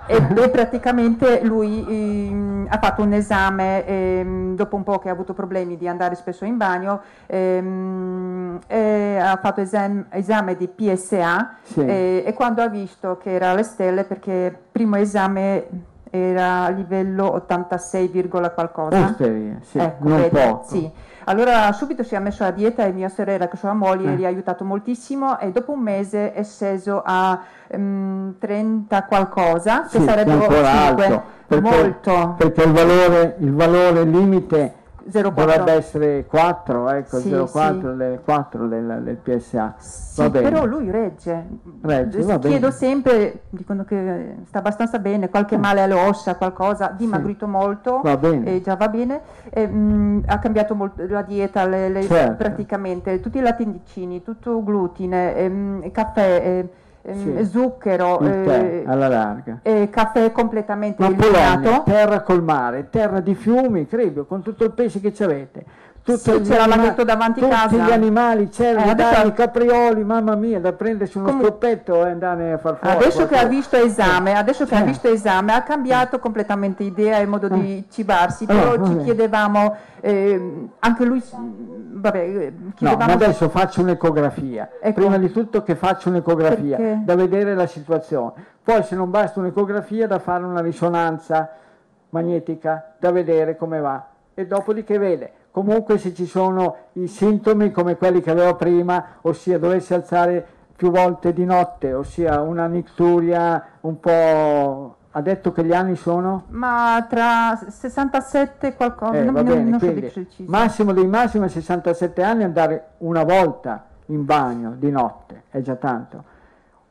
e, 0.07 0.15
e, 0.15 0.49
praticamente 0.49 1.41
lui 1.43 1.85
ehm, 1.87 2.67
ha 2.69 2.79
fatto 2.79 3.03
un 3.03 3.13
esame 3.13 3.85
ehm, 3.85 4.55
dopo 4.55 4.75
un 4.75 4.83
po' 4.83 4.99
che 4.99 5.09
ha 5.09 5.11
avuto 5.11 5.33
problemi 5.33 5.77
di 5.77 5.87
andare 5.87 6.15
spesso 6.15 6.45
in 6.45 6.57
bagno 6.57 7.01
ehm, 7.27 8.59
ha 8.67 9.37
fatto 9.41 9.61
esame, 9.61 10.05
esame 10.09 10.55
di 10.55 10.67
PSA 10.67 11.55
sì. 11.61 11.85
e, 11.85 12.23
e, 12.25 12.33
quando 12.33 12.61
ha 12.61 12.67
visto 12.67 13.17
che 13.17 13.31
era 13.31 13.51
alle 13.51 13.63
stelle 13.63 14.03
perché 14.03 14.57
primo 14.71 14.95
esame 14.95 15.67
era 16.09 16.63
a 16.65 16.69
livello 16.69 17.33
86, 17.33 18.29
qualcosa 18.55 19.05
Osteria, 19.05 19.57
sì, 19.61 19.77
ecco, 19.77 20.07
non 20.07 20.17
vede, 20.17 20.29
poco. 20.29 20.67
Sì. 20.67 20.91
Allora 21.30 21.72
subito 21.73 22.01
si 22.01 22.15
è 22.15 22.19
messo 22.19 22.43
a 22.43 22.49
dieta 22.49 22.85
e 22.85 22.91
mia 22.91 23.07
sorella, 23.07 23.47
che 23.47 23.56
sua 23.56 23.73
moglie, 23.73 24.15
gli 24.15 24.26
ha 24.26 24.27
aiutato 24.27 24.64
moltissimo 24.64 25.38
e 25.38 25.51
dopo 25.51 25.73
un 25.73 25.80
mese 25.80 26.34
è 26.34 26.43
sceso 26.43 27.03
a 27.06 27.39
um, 27.68 28.34
30 28.39 29.03
qualcosa, 29.03 29.84
che 29.84 29.99
sì, 29.99 30.03
sarebbe 30.06 30.31
5, 30.31 30.68
alto, 30.68 31.23
perché, 31.45 31.69
molto. 31.69 32.34
Perché 32.35 32.64
il 32.64 32.72
valore, 32.72 33.35
il 33.41 33.53
valore 33.53 34.03
limite 34.06 34.73
04. 35.03 35.31
Dovrebbe 35.31 35.71
essere 35.71 36.26
4, 36.26 36.89
ecco, 36.91 37.17
sì, 37.17 37.30
04, 37.30 37.91
sì. 37.91 37.97
Le 37.97 38.21
4 38.23 38.67
del, 38.67 39.01
del 39.03 39.15
PSA. 39.15 39.76
Sì, 39.77 40.30
però 40.30 40.65
lui 40.65 40.91
regge. 40.91 41.47
regge 41.81 42.39
Chiedo 42.39 42.71
sempre, 42.71 43.43
dicono 43.49 43.84
che 43.84 44.35
sta 44.45 44.59
abbastanza 44.59 44.99
bene, 44.99 45.30
qualche 45.30 45.55
eh. 45.55 45.59
male 45.59 45.81
alle 45.81 45.93
ossa, 45.93 46.35
qualcosa, 46.35 46.93
dimagrito 46.95 47.45
sì. 47.45 47.51
molto, 47.51 48.01
va 48.03 48.17
bene. 48.17 48.55
E 48.55 48.61
già 48.61 48.76
va 48.76 48.88
bene, 48.88 49.21
e, 49.49 49.67
mh, 49.67 49.77
mm, 49.77 50.19
ha 50.26 50.39
cambiato 50.39 50.76
molto 50.76 51.05
la 51.07 51.21
dieta, 51.21 51.65
le, 51.65 51.89
le, 51.89 52.03
certo. 52.03 52.35
praticamente 52.35 53.19
tutti 53.19 53.38
i 53.38 53.41
latticini, 53.41 54.21
tutto 54.21 54.63
glutine, 54.63 55.35
e, 55.35 55.49
mh, 55.49 55.91
caffè. 55.91 56.41
E, 56.43 56.59
Ehm, 56.59 56.69
sì. 57.03 57.45
zucchero, 57.45 58.19
eh, 58.19 58.84
alla 58.85 59.07
larga. 59.07 59.59
Eh, 59.61 59.89
caffè 59.89 60.31
completamente 60.31 61.01
Ma 61.01 61.13
Polonia, 61.13 61.81
terra 61.84 62.21
col 62.21 62.43
mare, 62.43 62.89
terra 62.89 63.19
di 63.19 63.35
fiumi, 63.35 63.88
credo, 63.88 64.26
con 64.26 64.41
tutto 64.41 64.63
il 64.63 64.71
pesce 64.71 64.99
che 64.99 65.13
ci 65.13 65.23
avete. 65.23 65.65
Sì, 66.18 66.41
c'era 66.41 66.65
laghetto 66.65 67.03
davanti 67.03 67.40
tutti 67.40 67.53
casa. 67.53 67.76
gli 67.76 67.91
animali, 67.91 68.52
cervi, 68.52 68.90
eh, 68.90 68.95
dai, 68.95 69.34
caprioli, 69.34 70.03
mamma 70.03 70.36
mia, 70.36 70.60
da 70.60 70.73
prendersi 70.73 71.18
uno 71.18 71.30
Com- 71.30 71.41
scoppetto 71.41 72.06
e 72.06 72.10
andare 72.10 72.53
a 72.53 72.57
far 72.57 72.77
fuori. 72.77 72.95
Adesso 72.95 73.27
che 73.27 73.38
ha 73.38 73.45
visto 73.45 73.76
esame, 73.76 74.34
adesso 74.36 74.65
che 74.65 74.76
ha 74.76 74.81
visto 74.81 75.07
esame, 75.07 75.53
ha 75.53 75.61
cambiato 75.61 76.19
completamente 76.19 76.84
idea 76.84 77.19
e 77.19 77.26
modo 77.26 77.48
di 77.48 77.86
cibarsi, 77.90 78.45
però 78.45 78.73
oh, 78.73 78.88
ci 78.88 78.98
chiedevamo, 79.03 79.76
eh, 79.99 80.68
anche 80.80 81.06
lui, 81.06 81.23
vabbè, 81.31 82.18
eh, 82.18 82.53
chiedevamo... 82.76 83.11
No, 83.11 83.18
ma 83.18 83.26
adesso 83.26 83.49
faccio 83.49 83.81
un'ecografia, 83.81 84.69
ecco. 84.81 85.02
prima 85.02 85.18
di 85.18 85.31
tutto 85.31 85.64
che 85.64 85.76
faccio 85.76 86.10
un'ecografia, 86.10 86.77
Perché? 86.77 87.02
da 87.03 87.15
vedere 87.15 87.56
la 87.56 87.68
situazione, 87.68 88.34
poi 88.64 88.84
se 88.84 88.95
non 88.95 89.10
basta 89.10 89.40
un'ecografia 89.40 90.07
da 90.07 90.19
fare 90.19 90.44
una 90.44 90.61
risonanza 90.61 91.49
magnetica, 92.10 92.94
da 92.98 93.11
vedere 93.11 93.56
come 93.56 93.80
va, 93.80 94.06
e 94.34 94.48
dopodiché 94.48 94.98
vede 94.98 95.34
comunque 95.60 95.98
se 95.98 96.14
ci 96.14 96.26
sono 96.26 96.76
i 96.94 97.07
sintomi 97.07 97.69
come 97.72 97.98
quelli 97.98 98.22
che 98.22 98.31
avevo 98.31 98.56
prima, 98.56 99.18
ossia 99.23 99.60
doversi 99.60 99.94
alzare 99.94 100.45
più 100.73 100.90
volte 100.90 101.34
di 101.34 101.44
notte, 101.44 101.94
ossia 101.94 102.40
una 102.41 102.65
nicturia 102.68 103.61
un 103.81 103.99
po'... 103.99 104.95
Ha 105.11 105.22
detto 105.22 105.52
che 105.52 105.65
gli 105.65 105.73
anni 105.73 105.95
sono? 105.95 106.44
Ma 106.49 107.06
tra 107.10 107.60
67 107.68 108.68
e 108.68 108.76
qualcosa, 108.76 109.18
eh, 109.18 109.23
non, 109.23 109.34
va 109.34 109.44
bene, 109.44 109.69
non 109.69 109.80
so 109.80 110.26
Massimo 110.45 110.94
dei 110.94 111.07
massimi 111.07 111.45
a 111.45 111.49
67 111.49 112.23
anni 112.23 112.44
andare 112.44 112.91
una 112.99 113.23
volta 113.23 113.86
in 114.06 114.23
bagno 114.23 114.76
di 114.77 114.91
notte, 114.91 115.44
è 115.49 115.60
già 115.61 115.76
tanto. 115.76 116.23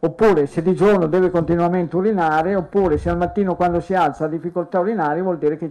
Oppure 0.00 0.46
se 0.46 0.62
di 0.62 0.74
giorno 0.74 1.06
deve 1.06 1.30
continuamente 1.30 1.96
urinare, 1.96 2.54
oppure 2.54 2.98
se 2.98 3.08
al 3.08 3.16
mattino 3.16 3.54
quando 3.54 3.80
si 3.80 3.94
alza 3.94 4.26
ha 4.26 4.28
difficoltà 4.28 4.80
urinarie 4.80 5.22
vuol 5.22 5.38
dire 5.38 5.56
che, 5.56 5.70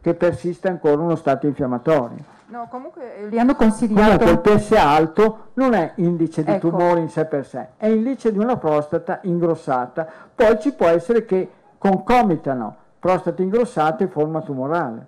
che 0.00 0.14
persiste 0.14 0.68
ancora 0.68 1.02
uno 1.02 1.16
stato 1.16 1.46
infiammatorio. 1.46 2.36
No, 2.50 2.66
comunque 2.70 3.26
li 3.28 3.38
hanno 3.38 3.54
consigliato. 3.54 4.24
Comunque 4.24 4.52
il 4.52 4.58
PSA 4.58 4.88
alto 4.88 5.48
non 5.54 5.74
è 5.74 5.92
indice 5.96 6.42
di 6.42 6.52
ecco. 6.52 6.70
tumore 6.70 7.00
in 7.00 7.10
sé 7.10 7.26
per 7.26 7.44
sé, 7.44 7.68
è 7.76 7.88
indice 7.88 8.32
di 8.32 8.38
una 8.38 8.56
prostata 8.56 9.20
ingrossata. 9.22 10.06
Poi 10.34 10.58
ci 10.58 10.72
può 10.72 10.86
essere 10.86 11.26
che 11.26 11.50
concomitano 11.76 12.74
prostate 12.98 13.42
ingrossate 13.42 14.04
e 14.04 14.08
forma 14.08 14.40
tumorale. 14.40 15.06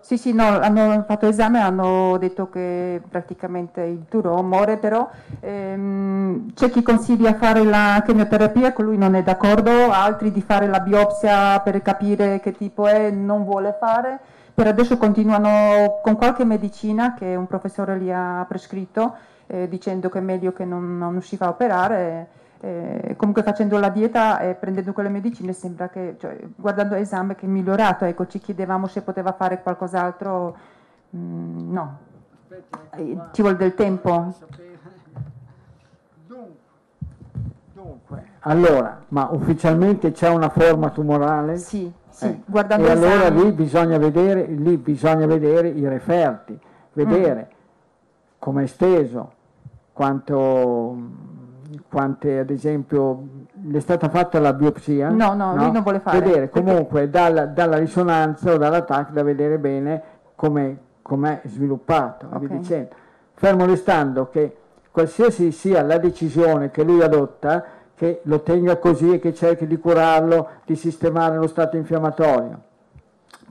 Sì, 0.00 0.16
sì, 0.16 0.32
no, 0.32 0.58
hanno 0.58 1.04
fatto 1.06 1.26
esame 1.26 1.58
e 1.58 1.62
hanno 1.62 2.16
detto 2.16 2.48
che 2.48 3.02
praticamente 3.06 3.82
il 3.82 4.06
tumore, 4.08 4.78
però 4.78 5.08
ehm, 5.40 6.54
c'è 6.54 6.70
chi 6.70 6.82
consiglia 6.82 7.34
fare 7.34 7.62
la 7.62 8.02
chemioterapia, 8.04 8.72
con 8.72 8.86
lui 8.86 8.96
non 8.96 9.14
è 9.14 9.22
d'accordo, 9.22 9.90
altri 9.90 10.32
di 10.32 10.40
fare 10.40 10.66
la 10.66 10.80
biopsia 10.80 11.60
per 11.60 11.82
capire 11.82 12.40
che 12.40 12.52
tipo 12.52 12.86
è, 12.86 13.10
non 13.10 13.44
vuole 13.44 13.76
fare 13.78 14.18
per 14.60 14.68
adesso 14.68 14.98
continuano 14.98 16.00
con 16.02 16.16
qualche 16.16 16.44
medicina 16.44 17.14
che 17.14 17.34
un 17.34 17.46
professore 17.46 17.98
gli 17.98 18.10
ha 18.10 18.44
prescritto, 18.46 19.14
eh, 19.46 19.66
dicendo 19.70 20.10
che 20.10 20.18
è 20.18 20.20
meglio 20.20 20.52
che 20.52 20.66
non, 20.66 20.98
non 20.98 21.22
si 21.22 21.38
fa 21.38 21.48
operare. 21.48 22.28
Eh, 22.60 23.14
comunque 23.16 23.42
facendo 23.42 23.78
la 23.78 23.88
dieta 23.88 24.38
e 24.40 24.52
prendendo 24.52 24.92
quelle 24.92 25.08
medicine 25.08 25.54
sembra 25.54 25.88
che, 25.88 26.16
cioè, 26.20 26.38
guardando 26.56 26.94
l'esame 26.94 27.36
che 27.36 27.46
è 27.46 27.48
migliorato, 27.48 28.04
ecco, 28.04 28.26
ci 28.26 28.38
chiedevamo 28.38 28.86
se 28.86 29.00
poteva 29.00 29.32
fare 29.32 29.62
qualcos'altro, 29.62 30.54
mm, 31.16 31.72
no, 31.72 31.98
eh, 32.96 33.16
ci 33.32 33.40
vuole 33.40 33.56
del 33.56 33.74
tempo. 33.74 34.34
Dunque, 37.72 38.24
allora, 38.40 39.04
ma 39.08 39.26
ufficialmente 39.32 40.12
c'è 40.12 40.28
una 40.28 40.50
forma 40.50 40.90
tumorale? 40.90 41.56
Sì. 41.56 41.90
Sì, 42.20 42.26
eh. 42.26 42.40
guardando 42.44 42.86
e 42.86 42.90
allora 42.90 43.28
lì 43.30 43.50
bisogna, 43.52 43.96
vedere, 43.96 44.44
lì 44.44 44.76
bisogna 44.76 45.24
vedere 45.24 45.68
i 45.68 45.88
referti, 45.88 46.58
vedere 46.92 47.48
mm. 47.48 47.54
come 48.38 48.60
è 48.60 48.64
esteso, 48.64 49.32
quanto, 49.94 50.96
quante 51.88 52.40
ad 52.40 52.50
esempio 52.50 53.26
le 53.62 53.78
è 53.78 53.80
stata 53.80 54.10
fatta 54.10 54.38
la 54.38 54.52
biopsia? 54.52 55.08
No, 55.08 55.32
no, 55.32 55.54
no? 55.54 55.62
lui 55.62 55.70
non 55.70 55.82
vuole 55.82 56.00
fare. 56.00 56.20
Vedere 56.20 56.50
comunque 56.50 57.08
dalla, 57.08 57.46
dalla, 57.46 57.78
risonanza 57.78 58.52
o 58.52 58.58
dall'attacco 58.58 59.12
da 59.12 59.22
vedere 59.22 59.58
bene 59.58 60.02
come 60.34 61.40
è 61.42 61.48
sviluppato, 61.48 62.28
okay. 62.30 62.88
Fermo 63.32 63.64
restando 63.64 64.28
che 64.28 64.56
qualsiasi 64.90 65.52
sia 65.52 65.82
la 65.82 65.96
decisione 65.96 66.70
che 66.70 66.82
lui 66.82 67.00
adotta, 67.00 67.64
che 68.00 68.20
lo 68.22 68.40
tenga 68.40 68.78
così 68.78 69.12
e 69.12 69.18
che 69.18 69.34
cerchi 69.34 69.66
di 69.66 69.76
curarlo, 69.76 70.48
di 70.64 70.74
sistemare 70.74 71.36
lo 71.36 71.46
stato 71.46 71.76
infiammatorio, 71.76 72.58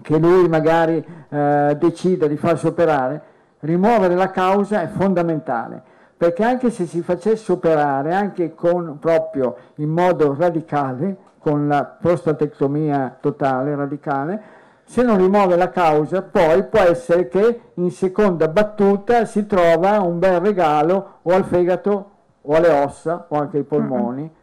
che 0.01 0.17
lui 0.17 0.47
magari 0.47 1.05
eh, 1.29 1.77
decida 1.79 2.25
di 2.25 2.35
farsi 2.35 2.65
operare, 2.65 3.21
rimuovere 3.59 4.15
la 4.15 4.31
causa 4.31 4.81
è 4.81 4.87
fondamentale, 4.87 5.79
perché 6.17 6.43
anche 6.43 6.71
se 6.71 6.87
si 6.87 7.03
facesse 7.03 7.51
operare, 7.51 8.15
anche 8.15 8.55
con, 8.55 8.97
proprio 8.97 9.55
in 9.75 9.89
modo 9.89 10.35
radicale, 10.35 11.15
con 11.37 11.67
la 11.67 11.83
prostatectomia 11.83 13.17
totale, 13.21 13.75
radicale, 13.75 14.41
se 14.83 15.03
non 15.03 15.17
rimuove 15.17 15.57
la 15.57 15.69
causa, 15.69 16.23
poi 16.23 16.63
può 16.63 16.79
essere 16.79 17.27
che 17.27 17.61
in 17.75 17.91
seconda 17.91 18.47
battuta 18.47 19.25
si 19.25 19.45
trova 19.45 20.01
un 20.01 20.17
bel 20.17 20.39
regalo 20.39 21.19
o 21.21 21.33
al 21.35 21.43
fegato 21.43 22.09
o 22.41 22.55
alle 22.55 22.71
ossa 22.71 23.27
o 23.29 23.37
anche 23.37 23.57
ai 23.57 23.63
polmoni 23.63 24.37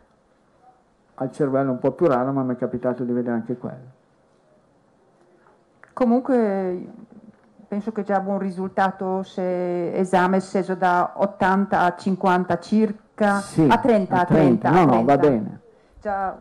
al 1.17 1.33
cervello 1.33 1.71
un 1.73 1.79
po' 1.79 1.93
più 1.93 2.07
raro, 2.07 2.33
ma 2.33 2.43
mi 2.43 2.55
è 2.55 2.57
capitato 2.57 3.05
di 3.05 3.13
vedere 3.13 3.35
anche 3.35 3.57
quello. 3.57 3.95
Comunque 5.93 6.87
penso 7.69 7.93
che 7.93 8.03
già 8.03 8.21
buon 8.21 8.39
risultato 8.39 9.23
se 9.23 9.93
esame 9.95 10.41
sceso 10.41 10.75
da 10.75 11.15
80 11.17 11.81
a 11.81 11.97
50 11.97 12.59
circa, 12.59 13.41
sì, 13.41 13.67
a 13.69 13.79
30, 13.79 14.21
a 14.21 14.25
30. 14.25 14.69
A 14.69 14.71
30. 14.71 14.71
No, 14.71 14.77
a 14.77 14.87
30. 14.87 14.95
no, 14.95 15.05
va 15.05 15.17
bene. 15.17 15.61
Già 16.01 16.41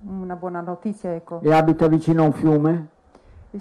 una 0.00 0.36
buona 0.36 0.60
notizia, 0.60 1.14
ecco. 1.14 1.40
E 1.40 1.52
abita 1.52 1.86
vicino 1.88 2.22
a 2.22 2.26
un 2.26 2.32
fiume? 2.32 2.88
Sì, 3.50 3.58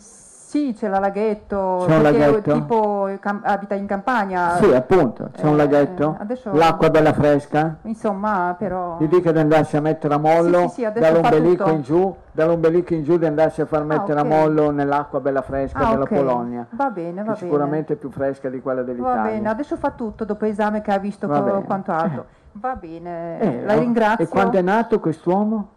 c'è 0.73 0.89
la 0.89 0.99
laghetto, 0.99 1.85
c'è 1.87 1.95
un 1.95 2.01
laghetto? 2.03 2.51
tipo 2.51 3.09
abita 3.43 3.75
in 3.75 3.85
campagna. 3.85 4.57
Sì, 4.57 4.73
appunto, 4.73 5.29
c'è 5.33 5.45
eh, 5.45 5.47
un 5.47 5.55
laghetto. 5.55 6.17
Adesso, 6.19 6.51
L'acqua 6.53 6.89
bella 6.89 7.13
fresca. 7.13 7.77
Insomma, 7.83 8.53
però. 8.57 8.97
Gli 8.99 9.07
dica 9.07 9.31
di 9.31 9.39
andarsi 9.39 9.77
a 9.77 9.81
mettere 9.81 10.13
a 10.13 10.17
mollo 10.17 10.67
sì, 10.67 10.81
sì, 10.81 10.89
sì, 10.93 10.99
dall'ombelico 10.99 11.69
in 11.69 11.81
giù, 11.81 12.13
dall'ombelico 12.33 12.93
in 12.93 13.03
giù 13.03 13.17
di 13.17 13.25
andarsi 13.25 13.61
a 13.61 13.65
far 13.65 13.85
mettere 13.85 14.19
ah, 14.19 14.23
okay. 14.23 14.37
a 14.37 14.41
mollo 14.41 14.71
nell'acqua 14.71 15.21
bella 15.21 15.41
fresca 15.41 15.79
ah, 15.79 15.91
della 15.91 16.03
okay. 16.03 16.17
Polonia. 16.17 16.67
Va 16.71 16.89
bene, 16.89 17.13
va 17.13 17.21
bene. 17.21 17.35
Sicuramente 17.37 17.95
più 17.95 18.09
fresca 18.09 18.49
di 18.49 18.59
quella 18.59 18.83
dell'Italia. 18.83 19.21
Va 19.21 19.29
bene, 19.29 19.49
adesso 19.49 19.77
fa 19.77 19.91
tutto 19.91 20.25
dopo 20.25 20.43
esame 20.43 20.81
che 20.81 20.91
ha 20.91 20.97
visto 20.97 21.27
quanto 21.27 21.91
altro. 21.91 22.25
Va 22.53 22.75
bene, 22.75 23.39
eh, 23.39 23.63
la 23.63 23.75
ringrazio. 23.75 24.25
E 24.25 24.27
quando 24.27 24.57
è 24.57 24.61
nato 24.61 24.99
quest'uomo? 24.99 25.69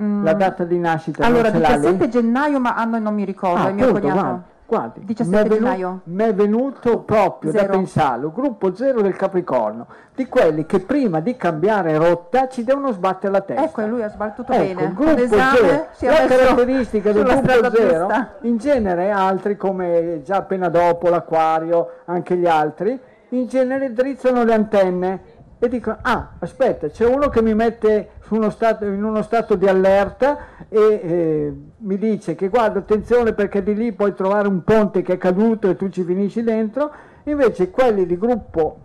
Mm. 0.00 0.24
La 0.24 0.32
data 0.32 0.64
di 0.64 0.78
nascita 0.78 1.26
allora 1.26 1.50
17 1.50 2.08
gennaio 2.08 2.58
ma 2.58 2.74
anno 2.74 2.98
non 2.98 3.14
mi 3.14 3.24
ricordo 3.24 3.66
ah, 3.66 3.68
il 3.68 3.74
mio 3.74 3.88
appunto, 3.88 4.00
cognato 4.00 4.20
guarda. 4.20 4.50
Guardi, 4.72 5.04
17 5.04 5.48
gennaio. 5.50 6.00
Mi 6.04 6.24
è 6.24 6.34
venuto 6.34 7.00
proprio 7.00 7.50
zero. 7.50 7.66
da 7.66 7.72
pensarlo, 7.72 8.32
gruppo 8.32 8.74
zero 8.74 9.02
del 9.02 9.14
Capricorno, 9.14 9.86
di 10.14 10.26
quelli 10.28 10.64
che 10.64 10.80
prima 10.80 11.20
di 11.20 11.36
cambiare 11.36 11.98
rotta 11.98 12.48
ci 12.48 12.64
devono 12.64 12.90
sbattere 12.90 13.32
la 13.34 13.40
testa. 13.42 13.64
Ecco, 13.64 13.86
lui 13.86 14.02
ha 14.02 14.08
sbattuto 14.08 14.50
ecco, 14.50 14.74
bene. 14.74 14.94
Gruppo 14.94 15.26
zero, 15.26 15.88
la 15.98 16.26
caratteristica 16.26 17.12
del 17.12 17.22
gruppo 17.22 17.50
zero, 17.50 17.68
giusta. 17.68 18.34
in 18.42 18.56
genere 18.56 19.10
altri 19.10 19.58
come 19.58 20.22
già 20.24 20.36
appena 20.36 20.70
dopo 20.70 21.10
l'Aquario, 21.10 21.96
anche 22.06 22.34
gli 22.36 22.46
altri, 22.46 22.98
in 23.28 23.46
genere 23.48 23.92
drizzano 23.92 24.42
le 24.42 24.54
antenne 24.54 25.20
e 25.58 25.68
dicono, 25.68 25.98
ah, 26.00 26.30
aspetta, 26.38 26.88
c'è 26.88 27.06
uno 27.06 27.28
che 27.28 27.42
mi 27.42 27.54
mette 27.54 28.12
uno 28.32 28.50
stato, 28.50 28.84
in 28.84 29.02
uno 29.02 29.22
stato 29.22 29.54
di 29.54 29.66
allerta 29.66 30.38
e 30.68 30.78
eh, 30.78 31.56
mi 31.78 31.98
dice 31.98 32.34
che 32.34 32.48
guarda 32.48 32.80
attenzione 32.80 33.32
perché 33.32 33.62
di 33.62 33.74
lì 33.74 33.92
puoi 33.92 34.14
trovare 34.14 34.48
un 34.48 34.64
ponte 34.64 35.02
che 35.02 35.14
è 35.14 35.18
caduto 35.18 35.68
e 35.68 35.76
tu 35.76 35.88
ci 35.88 36.02
finisci 36.02 36.42
dentro, 36.42 36.90
invece 37.24 37.70
quelli 37.70 38.06
di 38.06 38.18
gruppo 38.18 38.78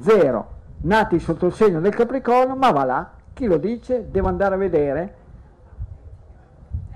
0 0.00 0.52
nati 0.84 1.18
sotto 1.18 1.46
il 1.46 1.52
segno 1.52 1.80
del 1.80 1.94
Capricorno, 1.94 2.56
ma 2.56 2.70
va 2.70 2.84
là, 2.84 3.10
chi 3.32 3.46
lo 3.46 3.56
dice, 3.58 4.06
devo 4.10 4.28
andare 4.28 4.54
a 4.54 4.58
vedere. 4.58 5.14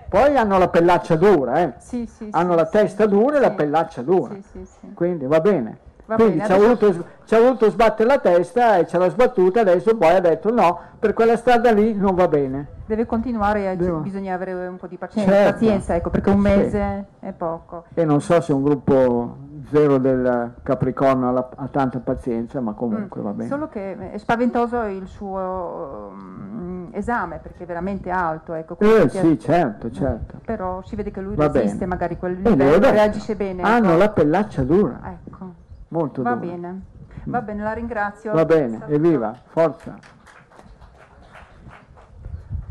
Poi 0.09 0.37
hanno 0.37 0.59
la 0.59 0.69
pellaccia 0.69 1.17
dura, 1.17 1.61
eh. 1.61 1.75
sì, 1.79 2.07
sì, 2.07 2.29
hanno 2.31 2.53
sì, 2.53 2.57
la 2.57 2.67
testa 2.67 3.07
dura 3.07 3.37
e 3.37 3.41
la 3.41 3.51
pellaccia 3.51 4.01
dura, 4.01 4.35
quindi 4.95 5.27
va 5.27 5.41
bene. 5.41 5.79
Va 6.09 6.15
Quindi 6.15 6.43
ci, 6.43 6.51
ha 6.51 6.57
voluto, 6.57 7.05
ci 7.27 7.35
ha 7.35 7.39
voluto 7.39 7.69
sbattere 7.69 8.09
la 8.09 8.19
testa 8.19 8.79
e 8.79 8.87
ce 8.87 8.97
l'ha 8.97 9.11
sbattuta, 9.11 9.61
adesso 9.61 9.95
poi 9.95 10.09
ha 10.15 10.21
detto 10.21 10.51
no, 10.51 10.81
per 10.99 11.13
quella 11.13 11.37
strada 11.37 11.71
lì 11.71 11.93
non 11.95 12.15
va 12.15 12.27
bene. 12.29 12.67
Deve 12.87 13.05
continuare, 13.05 13.77
Devo- 13.77 13.99
bisogna 13.99 14.33
avere 14.33 14.55
un 14.69 14.79
po' 14.79 14.87
di 14.87 14.97
pazienza, 14.97 15.31
Certo. 15.31 15.53
pazienza, 15.53 15.95
ecco, 15.97 16.09
perché 16.09 16.31
un 16.31 16.37
Sì. 16.37 16.49
mese 16.49 17.05
è 17.21 17.33
poco. 17.33 17.85
E 17.93 18.07
non 18.07 18.23
so 18.23 18.41
se 18.41 18.55
un 18.55 18.63
gruppo 18.63 19.37
zero 19.71 19.99
del 19.99 20.55
Capricorno 20.63 21.29
ha, 21.37 21.49
ha 21.57 21.69
tanta 21.71 21.99
pazienza, 21.99 22.59
ma 22.63 22.73
comunque 22.73 23.21
Mm. 23.21 23.25
va 23.25 23.31
bene. 23.33 23.49
Solo 23.51 23.69
che 23.69 24.13
è 24.13 24.17
spaventoso 24.17 24.81
il 24.85 25.07
suo 25.09 26.11
mm, 26.15 26.87
esame 26.93 27.39
perché 27.43 27.65
è 27.65 27.67
veramente 27.67 28.09
alto, 28.09 28.55
ecco. 28.55 28.79
Eh 28.79 29.11
sì, 29.11 29.39
certo, 29.39 29.91
certo. 29.91 30.41
Però 30.47 30.81
si 30.85 30.97
vede 30.97 31.11
che 31.11 31.21
lui 31.21 31.35
Va 31.35 31.49
resiste 31.49 31.75
bene. 31.81 31.87
magari 31.87 32.17
quel 32.17 32.41
livello, 32.41 32.91
reagisce 32.91 33.37
bene. 33.37 33.61
Hanno 33.61 33.91
ecco. 33.91 33.99
la 33.99 34.09
pellaccia 34.09 34.63
dura, 34.63 35.01
Ecco, 35.05 35.67
molto 35.89 36.23
va 36.23 36.35
dura. 36.35 36.47
bene. 36.47 36.81
Va 37.25 37.41
bene, 37.43 37.63
la 37.63 37.73
ringrazio. 37.73 38.33
Va 38.33 38.45
bene, 38.45 38.79
Saluto. 38.79 38.93
evviva, 38.95 39.35
forza. 39.49 39.95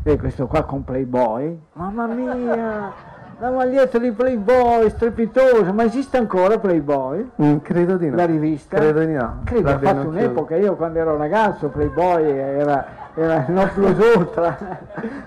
E 0.02 0.18
questo 0.18 0.46
qua 0.46 0.62
con 0.64 0.84
Playboy, 0.84 1.60
mamma 1.74 2.06
mia, 2.06 2.92
la 3.40 3.50
maglietta 3.50 3.98
di 3.98 4.10
Playboy, 4.10 4.88
strepitosa, 4.88 5.70
ma 5.72 5.84
esiste 5.84 6.16
ancora 6.16 6.58
Playboy? 6.58 7.30
Mm, 7.42 7.56
credo 7.58 7.96
di 7.98 8.08
no. 8.08 8.16
La 8.16 8.24
rivista? 8.24 8.78
Credo 8.78 9.04
di 9.04 9.12
no. 9.12 9.40
Credo, 9.44 9.68
ha 9.68 9.72
L'abbiano 9.72 9.98
fatto 9.98 10.08
un'epoca, 10.10 10.56
io 10.56 10.76
quando 10.76 10.98
ero 10.98 11.16
ragazzo 11.16 11.68
Playboy 11.68 12.24
era, 12.30 12.86
era 13.14 13.44
il 13.46 13.52
non 13.52 13.70
plus 13.74 13.98
ultra. 14.16 14.56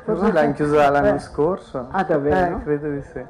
Forse 0.03 0.31
l'hanno 0.31 0.53
chiusa 0.53 0.89
l'anno 0.89 1.15
Eh. 1.15 1.19
scorso. 1.19 1.87
Ah, 1.91 2.03
davvero? 2.03 2.57
Eh, 2.57 2.63
credo 2.63 2.89
di 2.89 3.01
sì. 3.03 3.23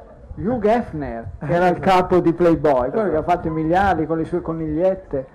Hugh 0.46 0.64
Hefner, 0.66 1.26
che 1.40 1.54
era 1.54 1.68
il 1.68 1.80
capo 1.80 2.20
di 2.20 2.34
Playboy, 2.34 2.90
quello 2.90 3.10
che 3.10 3.16
ha 3.18 3.24
fatto 3.24 3.48
i 3.48 3.52
miliardi 3.52 4.06
con 4.06 4.18
le 4.18 4.26
sue 4.26 4.42
conigliette. 4.42 5.28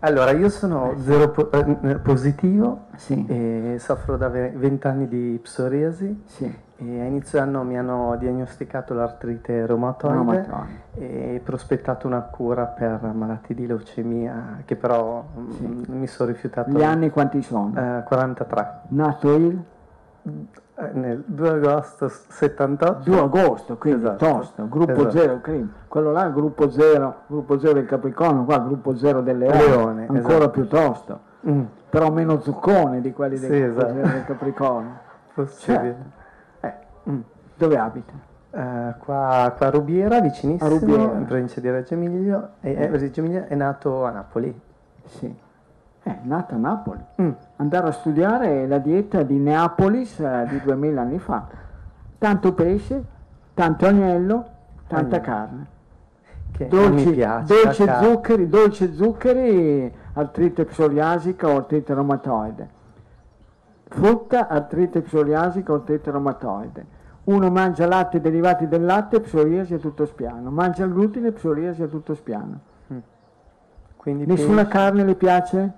Allora, 0.00 0.30
io 0.32 0.48
sono 0.50 0.94
zero 0.98 1.30
po- 1.30 1.50
eh, 1.50 1.96
positivo 1.96 2.82
Sì. 2.96 3.24
e 3.26 3.76
soffro 3.78 4.16
da 4.16 4.28
ve- 4.28 4.52
20 4.54 4.86
anni 4.86 5.08
di 5.08 5.38
psoriasi 5.42 6.22
Sì. 6.26 6.44
e 6.76 7.00
a 7.00 7.04
inizio 7.04 7.40
anno 7.40 7.64
mi 7.64 7.76
hanno 7.78 8.14
diagnosticato 8.16 8.92
l'artrite 8.94 9.64
reumatoide 9.66 10.14
Reumatoide. 10.14 10.80
e 10.94 11.40
prospettato 11.42 12.06
una 12.06 12.20
cura 12.20 12.66
per 12.66 13.00
malattie 13.14 13.54
di 13.56 13.66
leucemia 13.66 14.58
che 14.66 14.76
però 14.76 15.24
mm, 15.38 15.50
Sì. 15.50 15.84
mi 15.92 16.06
sono 16.06 16.30
rifiutato. 16.30 16.70
Gli 16.70 16.84
anni 16.84 17.10
quanti 17.10 17.42
sono? 17.42 17.72
Eh, 17.74 18.02
43. 18.04 18.72
Nato 18.88 19.34
il 19.34 19.58
Eh, 20.22 20.30
nel 20.92 21.22
2 21.26 21.48
agosto 21.48 22.08
78. 22.08 23.08
2 23.10 23.18
agosto, 23.20 23.76
quindi 23.76 24.04
Esatto. 24.04 24.24
tosto, 24.26 24.68
gruppo 24.68 24.92
Esatto. 24.92 25.10
0, 25.10 25.40
crim. 25.40 25.72
quello 25.88 26.12
là 26.12 26.24
è 26.24 26.26
il 26.26 26.32
gruppo 26.34 26.70
0, 26.70 27.14
gruppo 27.26 27.58
0 27.58 27.72
del 27.74 27.86
Capricorno, 27.86 28.44
qua 28.44 28.58
gruppo 28.58 28.94
0 28.96 29.22
del 29.22 29.38
Leone, 29.38 29.56
Leone, 29.58 30.06
ancora 30.08 30.34
esatto. 30.36 30.50
più 30.50 30.66
tosto, 30.68 31.20
Mm, 31.48 31.62
però 31.88 32.10
meno 32.10 32.40
zuccone 32.40 33.00
di 33.00 33.12
quelli 33.12 33.38
del 33.38 33.50
Sì, 33.50 33.60
esatto. 33.60 33.92
0 33.94 34.08
del 34.08 34.24
Capricorno. 34.24 34.98
possibile. 35.34 35.96
Eh, 36.60 36.72
mm, 37.08 37.20
dove 37.56 37.78
abita? 37.78 38.12
Eh, 38.50 38.94
qua, 38.98 39.52
qua 39.56 39.66
a 39.66 39.70
Rubiera, 39.70 40.20
vicinissimo, 40.20 40.68
A 40.68 40.72
Rubiera. 40.72 41.02
in 41.12 41.24
provincia 41.26 41.60
di 41.60 41.70
Reggio 41.70 41.94
Emilia, 41.94 42.52
e, 42.60 42.72
eh, 42.72 42.90
Reggio 42.90 43.20
Emilia 43.20 43.46
è 43.46 43.54
nato 43.54 44.04
a 44.04 44.10
Napoli. 44.10 44.60
Sì. 45.04 45.44
È 46.06 46.18
nato 46.22 46.54
a 46.54 46.58
Napoli. 46.58 47.00
Mm. 47.20 47.30
Andare 47.56 47.88
a 47.88 47.90
studiare 47.90 48.68
la 48.68 48.78
dieta 48.78 49.24
di 49.24 49.38
Neapolis 49.38 50.20
eh, 50.20 50.46
di 50.48 50.60
2000 50.60 51.00
anni 51.00 51.18
fa. 51.18 51.48
Tanto 52.16 52.52
pesce, 52.52 53.04
tanto 53.54 53.86
agnello, 53.86 54.44
tanta 54.86 55.16
Agnello. 55.16 55.20
carne. 55.32 55.66
Che 56.52 56.68
Dolci, 56.68 57.10
piace. 57.10 57.52
dolci 57.60 57.84
la 57.84 57.92
carne. 57.92 58.06
zuccheri, 58.08 58.48
dolci 58.48 58.94
zuccheri, 58.94 59.92
artrite 60.12 60.64
psoriasica 60.64 61.48
o 61.48 61.56
artrite 61.56 61.92
reumatoide. 61.92 62.68
Frutta, 63.88 64.46
artrite 64.46 65.00
psoriasica 65.02 65.72
o 65.72 65.74
artrite 65.74 66.10
reumatoide. 66.12 66.86
Uno 67.24 67.50
mangia 67.50 67.88
latte 67.88 68.20
derivati 68.20 68.68
del 68.68 68.84
latte, 68.84 69.18
psoriasi 69.18 69.74
a 69.74 69.78
tutto 69.78 70.06
spiano. 70.06 70.50
Mangia 70.50 70.86
glutine, 70.86 71.32
psoriasi 71.32 71.82
a 71.82 71.88
tutto 71.88 72.14
spiano. 72.14 72.60
Quindi 73.96 74.24
Nessuna 74.24 74.62
pesce- 74.62 74.68
carne 74.68 75.04
le 75.04 75.14
piace? 75.16 75.72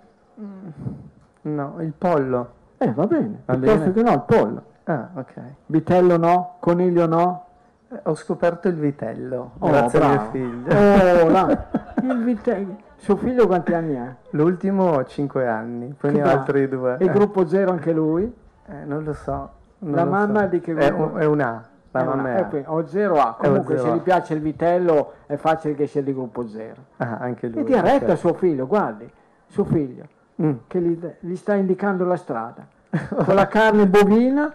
No, 1.43 1.77
il 1.81 1.93
pollo. 1.97 2.53
Eh, 2.79 2.93
va 2.93 3.07
bene. 3.07 3.43
Va 3.45 3.57
bene. 3.57 3.93
che 3.93 4.03
no, 4.03 4.13
il 4.13 4.23
pollo. 4.27 4.63
Ah, 4.85 5.09
ok. 5.15 5.33
Vitello 5.67 6.17
no, 6.17 6.57
coniglio 6.61 7.07
no. 7.07 7.45
Eh, 7.91 8.01
Ho 8.05 8.15
scoperto 8.15 8.69
il 8.69 8.75
vitello, 8.75 9.53
Oh, 9.59 9.69
grazie 9.69 10.01
a 10.01 10.07
mio 10.07 10.15
bravo. 10.17 10.31
figlio. 10.31 11.25
Oh, 11.25 11.29
là. 11.29 11.67
Il 12.03 12.23
vitello. 12.23 12.77
Suo 12.97 13.17
figlio 13.17 13.47
quanti 13.47 13.75
anni 13.75 13.97
ha? 13.97 14.15
L'ultimo 14.31 14.95
ha 14.99 15.05
5 15.05 15.47
anni, 15.47 15.95
poi 15.99 16.13
ne 16.13 16.21
ha 16.21 16.25
bravo. 16.25 16.39
altri 16.39 16.69
due. 16.69 16.97
E 16.99 17.09
gruppo 17.09 17.47
zero 17.47 17.71
anche 17.73 17.93
lui? 17.93 18.25
Eh, 18.67 18.85
non 18.85 19.03
lo 19.05 19.13
so. 19.15 19.51
non 19.79 19.95
La 19.95 20.05
lo 20.05 20.11
mamma 20.11 20.41
so. 20.43 20.47
di 20.49 20.61
che 20.61 20.75
È, 20.75 20.93
gruppo? 20.93 21.15
un, 21.15 21.21
è 21.21 21.25
un 21.25 21.41
A. 21.41 21.65
La 21.91 22.01
Eh, 22.01 22.05
mamma 22.05 22.29
è 22.35 22.37
eh, 22.37 22.41
A. 22.41 22.45
qui, 22.47 22.63
o 22.67 22.87
zero 22.87 23.15
A. 23.21 23.37
Comunque 23.39 23.77
se 23.77 23.83
zero 23.83 23.95
gli 23.95 23.99
A. 23.99 24.03
piace 24.03 24.35
il 24.35 24.41
vitello 24.41 25.13
è 25.27 25.37
facile 25.37 25.75
che 25.75 25.87
sia 25.87 26.03
di 26.03 26.13
gruppo 26.13 26.47
zero. 26.49 26.83
Ah, 26.99 27.17
anche 27.21 27.49
lui. 27.49 27.61
E 27.61 27.65
dia 27.65 27.81
retta 27.81 28.07
a 28.07 28.13
ok. 28.13 28.19
suo 28.19 28.35
figlio, 28.35 28.67
guardi, 28.67 29.11
suo 29.47 29.65
figlio, 29.65 30.05
Mm. 30.41 30.53
che 30.69 30.81
gli, 30.81 30.99
gli 31.21 31.35
sta 31.37 31.55
indicando 31.55 32.05
la 32.05 32.17
strada. 32.17 32.67
Con 33.25 33.35
la 33.35 33.47
carne 33.49 33.87
bovina 33.87 34.53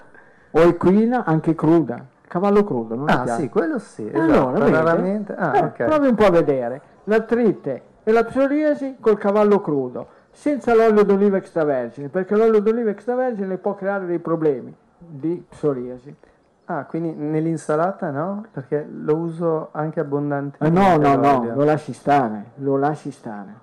o 0.51 0.60
equina, 0.61 1.23
anche 1.26 1.55
cruda. 1.55 2.03
Cavallo 2.27 2.64
crudo, 2.64 2.95
non 2.95 3.05
gli 3.05 3.11
Ah, 3.11 3.27
sì, 3.27 3.49
quello 3.49 3.77
sì. 3.80 4.07
E 4.10 4.18
allora, 4.19 4.57
esatto, 4.65 4.72
raramente. 4.72 5.35
Ah, 5.35 5.57
Eh, 5.57 5.64
ok. 5.65 5.84
Provi 5.85 6.07
un 6.07 6.15
po' 6.15 6.26
a 6.26 6.31
vedere 6.31 6.81
l'artrite 7.03 7.81
e 8.03 8.11
la 8.11 8.23
psoriasi 8.23 8.95
col 8.99 9.18
cavallo 9.18 9.60
crudo, 9.61 10.07
senza 10.31 10.73
l'olio 10.73 11.03
d'oliva 11.03 11.38
extravergine, 11.38 12.07
perché 12.10 12.35
l'olio 12.35 12.60
d'oliva 12.60 12.89
extravergine 12.89 13.57
può 13.57 13.76
creare 13.76 14.05
dei 14.05 14.19
problemi 14.19 14.73
di 14.97 15.45
psoriasi. 15.47 16.15
Ah, 16.65 16.85
quindi 16.85 17.11
nell'insalata 17.14 18.10
no? 18.10 18.45
Perché 18.51 18.88
lo 18.89 19.15
uso 19.18 19.68
anche 19.73 19.99
Eh, 19.99 20.03
abbondantemente. 20.03 20.80
no, 20.80 20.95
no, 20.97 21.15
no, 21.15 21.22
l'olio. 21.38 21.55
lo 21.55 21.64
lasci 21.65 21.91
stare, 21.93 22.45
lo 22.55 22.77
lasci 22.77 23.11
stare. 23.11 23.53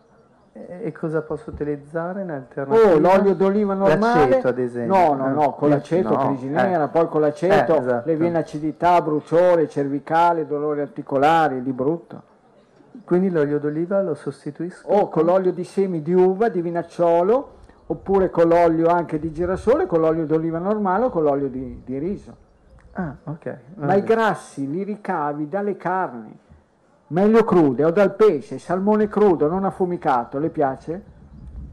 E 0.53 0.91
cosa 0.91 1.23
posso 1.23 1.51
utilizzare 1.51 2.23
in 2.23 2.31
alternativa? 2.31 2.93
Oh, 2.93 2.99
l'olio 2.99 3.35
d'oliva 3.35 3.73
normale. 3.75 4.29
L'aceto, 4.29 4.49
ad 4.49 4.59
esempio. 4.59 4.97
No, 4.97 5.15
no, 5.15 5.29
no, 5.29 5.53
con 5.53 5.69
l'aceto, 5.69 6.09
no. 6.09 6.27
crisi 6.27 6.49
nera, 6.49 6.85
eh. 6.85 6.89
poi 6.89 7.09
con 7.09 7.21
l'aceto 7.21 7.77
eh, 7.77 7.79
esatto. 7.79 8.09
le 8.09 8.17
viene 8.17 8.39
acidità, 8.39 9.01
bruciore, 9.01 9.69
cervicale, 9.69 10.49
dolori 10.49 10.81
articolari, 10.81 11.63
di 11.63 11.73
brutto. 11.73 12.23
Quindi 13.05 13.31
l'olio 13.31 13.61
d'oliva 13.61 14.03
lo 14.03 14.15
sostituisco? 14.15 14.89
O 14.89 15.09
con 15.09 15.25
l'olio 15.25 15.53
di 15.53 15.63
semi 15.63 16.03
di 16.03 16.15
uva, 16.15 16.49
di 16.49 16.61
vinacciolo, 16.61 17.53
oppure 17.87 18.31
con 18.31 18.49
l'olio 18.49 18.89
anche 18.89 19.21
di 19.21 19.31
girasole, 19.31 19.87
con 19.87 20.01
l'olio 20.01 20.27
d'oliva 20.27 20.59
normale 20.59 21.05
o 21.05 21.11
con 21.11 21.23
l'olio 21.23 21.49
di, 21.49 21.83
di 21.85 21.99
riso. 21.99 22.49
Ah, 22.95 23.15
ok. 23.23 23.57
Ma 23.75 23.95
i 23.95 24.03
grassi 24.03 24.69
li 24.69 24.83
ricavi 24.83 25.49
dalle 25.49 25.77
carni 25.77 26.37
Meglio 27.11 27.43
crude 27.43 27.85
o 27.85 27.91
dal 27.91 28.15
pesce, 28.15 28.61
salmone 28.61 29.09
crudo, 29.09 29.49
non 29.49 29.65
affumicato, 29.65 30.39
le 30.39 30.49
piace? 30.49 31.03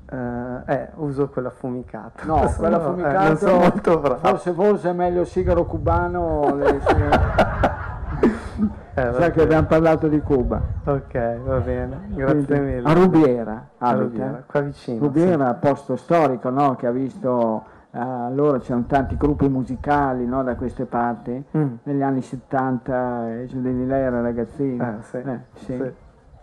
Uh, 0.09 0.63
eh, 0.65 0.89
uso 0.95 1.29
quello 1.29 1.49
affumicato. 1.49 2.25
No, 2.25 2.39
quello 2.57 2.77
affumicato. 2.77 3.15
Eh, 3.15 3.27
non 3.27 3.37
sono 3.37 3.57
molto 3.57 3.99
bravo. 3.99 4.17
Forse, 4.17 4.51
forse 4.53 4.89
è 4.89 4.93
meglio 4.93 5.21
il 5.21 5.27
sigaro 5.27 5.65
cubano. 5.65 6.55
Le, 6.55 6.81
eh, 8.95 9.13
Sai 9.13 9.31
che 9.31 9.41
abbiamo 9.43 9.67
parlato 9.67 10.07
di 10.07 10.19
Cuba. 10.21 10.59
Ok, 10.85 11.37
va 11.43 11.59
bene, 11.59 12.07
grazie 12.07 12.45
Quindi, 12.45 12.59
mille. 12.59 12.89
A 12.89 12.93
Rubiera, 12.93 13.67
a 13.77 13.91
Rubiera, 13.91 14.43
qua 14.43 14.61
vicino. 14.61 14.99
Rubiera, 14.99 15.53
sì. 15.53 15.67
posto 15.67 15.95
storico, 15.97 16.49
no? 16.49 16.75
Che 16.75 16.87
ha 16.87 16.91
visto 16.91 17.63
allora 17.99 18.59
c'erano 18.59 18.85
tanti 18.87 19.17
gruppi 19.17 19.47
musicali 19.49 20.25
no, 20.25 20.43
da 20.43 20.55
queste 20.55 20.85
parti, 20.85 21.43
mm. 21.57 21.73
negli 21.83 22.01
anni 22.01 22.21
70, 22.21 23.31
eh, 23.31 23.47
lei 23.53 24.01
era 24.01 24.21
ragazzino. 24.21 24.83
Ah, 24.83 25.01
sì, 25.01 25.17
eh, 25.17 25.39
sì, 25.55 25.65
sì. 25.65 25.91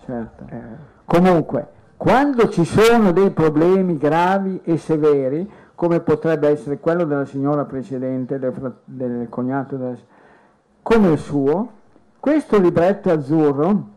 certo. 0.04 0.44
Eh. 0.48 0.62
Comunque, 1.04 1.66
quando 1.96 2.48
ci 2.48 2.64
sono 2.64 3.12
dei 3.12 3.30
problemi 3.30 3.96
gravi 3.96 4.60
e 4.64 4.76
severi, 4.76 5.48
come 5.74 6.00
potrebbe 6.00 6.48
essere 6.48 6.78
quello 6.78 7.04
della 7.04 7.24
signora 7.24 7.64
precedente, 7.64 8.38
del, 8.38 8.74
del 8.84 9.28
cognato, 9.28 9.76
della, 9.76 9.96
come 10.82 11.12
il 11.12 11.18
suo, 11.18 11.68
questo 12.18 12.58
libretto 12.58 13.10
azzurro, 13.10 13.88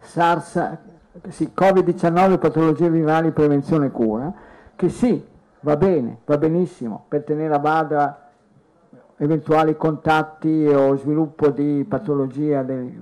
SARS, 0.00 0.78
sì, 1.28 1.50
Covid-19, 1.54 2.38
patologie 2.38 2.90
virali, 2.90 3.30
prevenzione 3.32 3.86
e 3.86 3.90
cura, 3.90 4.32
che 4.76 4.88
sì, 4.88 5.32
va 5.64 5.76
bene, 5.76 6.18
va 6.26 6.36
benissimo, 6.36 7.06
per 7.08 7.24
tenere 7.24 7.54
a 7.54 7.58
bada 7.58 8.28
eventuali 9.16 9.76
contatti 9.76 10.66
o 10.66 10.94
sviluppo 10.96 11.48
di 11.48 11.84
patologia 11.88 12.62
del, 12.62 12.92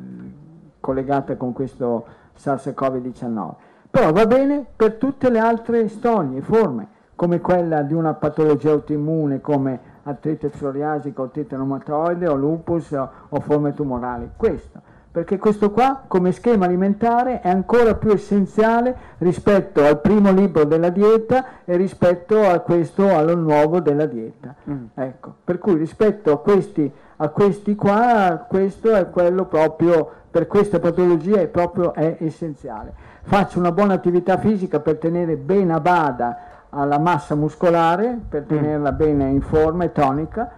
collegata 0.79 1.37
con 1.37 1.53
questo 1.53 2.07
SARS-CoV-19, 2.39 3.51
però 3.91 4.13
va 4.13 4.27
bene 4.27 4.65
per 4.77 4.95
tutte 4.95 5.29
le 5.29 5.41
altre 5.41 5.89
storie, 5.89 6.41
forme, 6.41 6.87
come 7.17 7.41
quella 7.41 7.83
di 7.83 7.95
una 7.95 8.15
patologia 8.15 8.71
autoimmune 8.71 9.41
come 9.41 9.91
artrite 10.05 10.49
psoriasica, 10.49 11.21
artrite 11.21 11.57
reumatoide 11.57 12.29
o 12.29 12.37
lupus 12.37 12.93
o, 12.93 13.11
o 13.29 13.41
forme 13.41 13.75
tumorali. 13.75 14.31
Questo 14.37 14.91
perché 15.13 15.37
questo 15.37 15.71
qua 15.71 16.05
come 16.09 16.33
schema 16.33 16.65
alimentare 16.65 17.43
è 17.43 17.51
ancora 17.51 17.95
più 17.97 18.11
essenziale 18.13 18.97
rispetto 19.19 19.85
al 19.85 20.01
primo 20.01 20.33
libro 20.33 20.65
della 20.65 20.89
dieta 20.89 21.45
e 21.67 21.77
rispetto 21.77 22.41
a 22.41 22.61
questo, 22.61 23.15
allo 23.15 23.37
nuovo 23.37 23.81
della 23.81 24.07
dieta. 24.07 24.55
Mm. 24.71 24.87
Ecco, 24.95 25.35
per 25.45 25.59
cui 25.59 25.75
rispetto 25.75 26.33
a 26.33 26.39
questi, 26.39 26.91
a 27.17 27.29
questi 27.29 27.75
qua, 27.75 28.47
questo 28.49 28.95
è 28.95 29.11
quello 29.11 29.45
proprio, 29.45 30.11
per 30.31 30.47
queste 30.47 30.79
patologie 30.79 31.43
è 31.43 31.47
proprio 31.47 31.93
è 31.93 32.17
essenziale. 32.21 32.95
Faccio 33.21 33.59
una 33.59 33.71
buona 33.71 33.93
attività 33.93 34.39
fisica 34.39 34.81
per 34.81 34.97
tenere 34.97 35.37
bene 35.37 35.75
a 35.75 35.81
bada 35.81 36.39
alla 36.71 36.99
massa 36.99 37.35
muscolare, 37.35 38.19
per 38.27 38.45
mm. 38.45 38.49
tenerla 38.49 38.93
mm. 38.93 38.97
bene 38.97 39.29
in 39.29 39.43
forma 39.43 39.85
e 39.85 39.93
tonica 39.93 40.51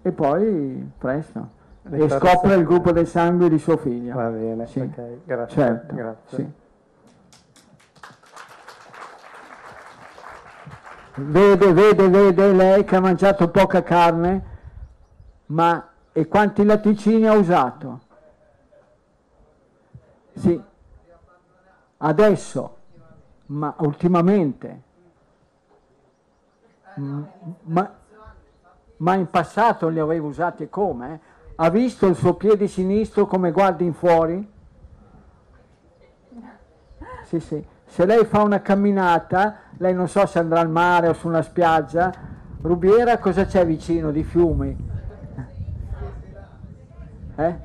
e 0.00 0.12
poi 0.12 0.90
presto 0.96 1.60
e 1.90 2.08
scopre 2.08 2.54
il 2.54 2.64
gruppo 2.64 2.92
del 2.92 3.06
sangue 3.06 3.48
di 3.48 3.58
suo 3.58 3.76
figlio. 3.76 4.14
Va 4.14 4.28
bene, 4.28 4.66
sì. 4.66 4.80
ok, 4.80 5.18
grazie. 5.24 5.62
Certo, 5.62 5.94
grazie. 5.94 6.36
Sì. 6.36 6.60
Vede, 11.14 11.72
vede, 11.72 12.08
vede 12.08 12.52
lei 12.52 12.84
che 12.84 12.96
ha 12.96 13.00
mangiato 13.00 13.50
poca 13.50 13.82
carne, 13.82 14.50
ma 15.46 15.88
e 16.12 16.26
quanti 16.28 16.64
latticini 16.64 17.26
ha 17.26 17.34
usato? 17.34 18.00
Sì, 20.34 20.62
adesso, 21.98 22.76
ma 23.46 23.74
ultimamente, 23.78 24.82
ma, 26.94 27.94
ma 28.96 29.14
in 29.14 29.28
passato 29.28 29.88
li 29.88 29.98
avevo 29.98 30.28
usati 30.28 30.68
come? 30.70 31.20
Ha 31.62 31.70
visto 31.70 32.08
il 32.08 32.16
suo 32.16 32.34
piede 32.34 32.66
sinistro 32.66 33.24
come 33.26 33.52
guarda 33.52 33.84
in 33.84 33.94
fuori? 33.94 34.50
Sì, 37.22 37.38
sì. 37.38 37.64
Se 37.86 38.04
lei 38.04 38.24
fa 38.24 38.42
una 38.42 38.60
camminata, 38.60 39.58
lei 39.76 39.94
non 39.94 40.08
so 40.08 40.26
se 40.26 40.40
andrà 40.40 40.58
al 40.58 40.68
mare 40.68 41.06
o 41.06 41.12
su 41.12 41.28
una 41.28 41.40
spiaggia, 41.40 42.12
Rubiera 42.62 43.18
cosa 43.18 43.44
c'è 43.44 43.64
vicino 43.64 44.10
di 44.10 44.24
fiumi? 44.24 44.76
Eh? 47.36 47.56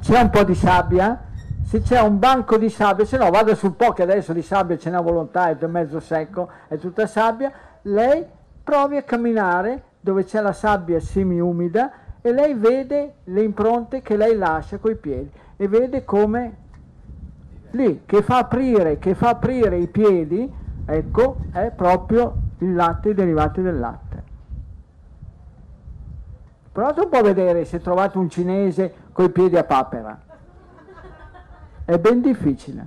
C'è 0.00 0.20
un 0.20 0.28
po' 0.28 0.44
di 0.44 0.54
sabbia? 0.54 1.24
Se 1.62 1.80
c'è 1.80 2.02
un 2.02 2.18
banco 2.18 2.58
di 2.58 2.68
sabbia, 2.68 3.06
se 3.06 3.16
no 3.16 3.30
vada 3.30 3.54
sul 3.54 3.72
po' 3.72 3.94
che 3.94 4.02
adesso 4.02 4.34
di 4.34 4.42
sabbia 4.42 4.76
ce 4.76 4.90
n'è 4.90 5.02
volontà, 5.02 5.48
è 5.48 5.66
mezzo 5.68 6.00
secco, 6.00 6.50
è 6.68 6.76
tutta 6.76 7.06
sabbia, 7.06 7.50
lei 7.80 8.26
provi 8.62 8.98
a 8.98 9.02
camminare 9.02 9.92
dove 10.04 10.24
c'è 10.24 10.42
la 10.42 10.52
sabbia 10.52 11.00
semi-umida 11.00 11.92
e 12.20 12.30
lei 12.30 12.52
vede 12.52 13.14
le 13.24 13.42
impronte 13.42 14.02
che 14.02 14.18
lei 14.18 14.36
lascia 14.36 14.76
coi 14.76 14.96
piedi 14.96 15.30
e 15.56 15.66
vede 15.66 16.04
come 16.04 16.56
lì 17.70 18.02
che 18.04 18.20
fa 18.20 18.36
aprire, 18.36 18.98
che 18.98 19.14
fa 19.14 19.30
aprire 19.30 19.78
i 19.78 19.86
piedi, 19.86 20.52
ecco, 20.84 21.36
è 21.52 21.72
proprio 21.74 22.34
il 22.58 22.74
latte, 22.74 23.08
i 23.08 23.14
derivati 23.14 23.62
del 23.62 23.78
latte. 23.78 24.22
Provate 26.70 27.00
un 27.00 27.08
po' 27.08 27.16
a 27.16 27.22
vedere 27.22 27.64
se 27.64 27.80
trovate 27.80 28.18
un 28.18 28.28
cinese 28.28 28.92
coi 29.10 29.30
piedi 29.30 29.56
a 29.56 29.64
papera. 29.64 30.20
È 31.86 31.98
ben 31.98 32.20
difficile. 32.20 32.86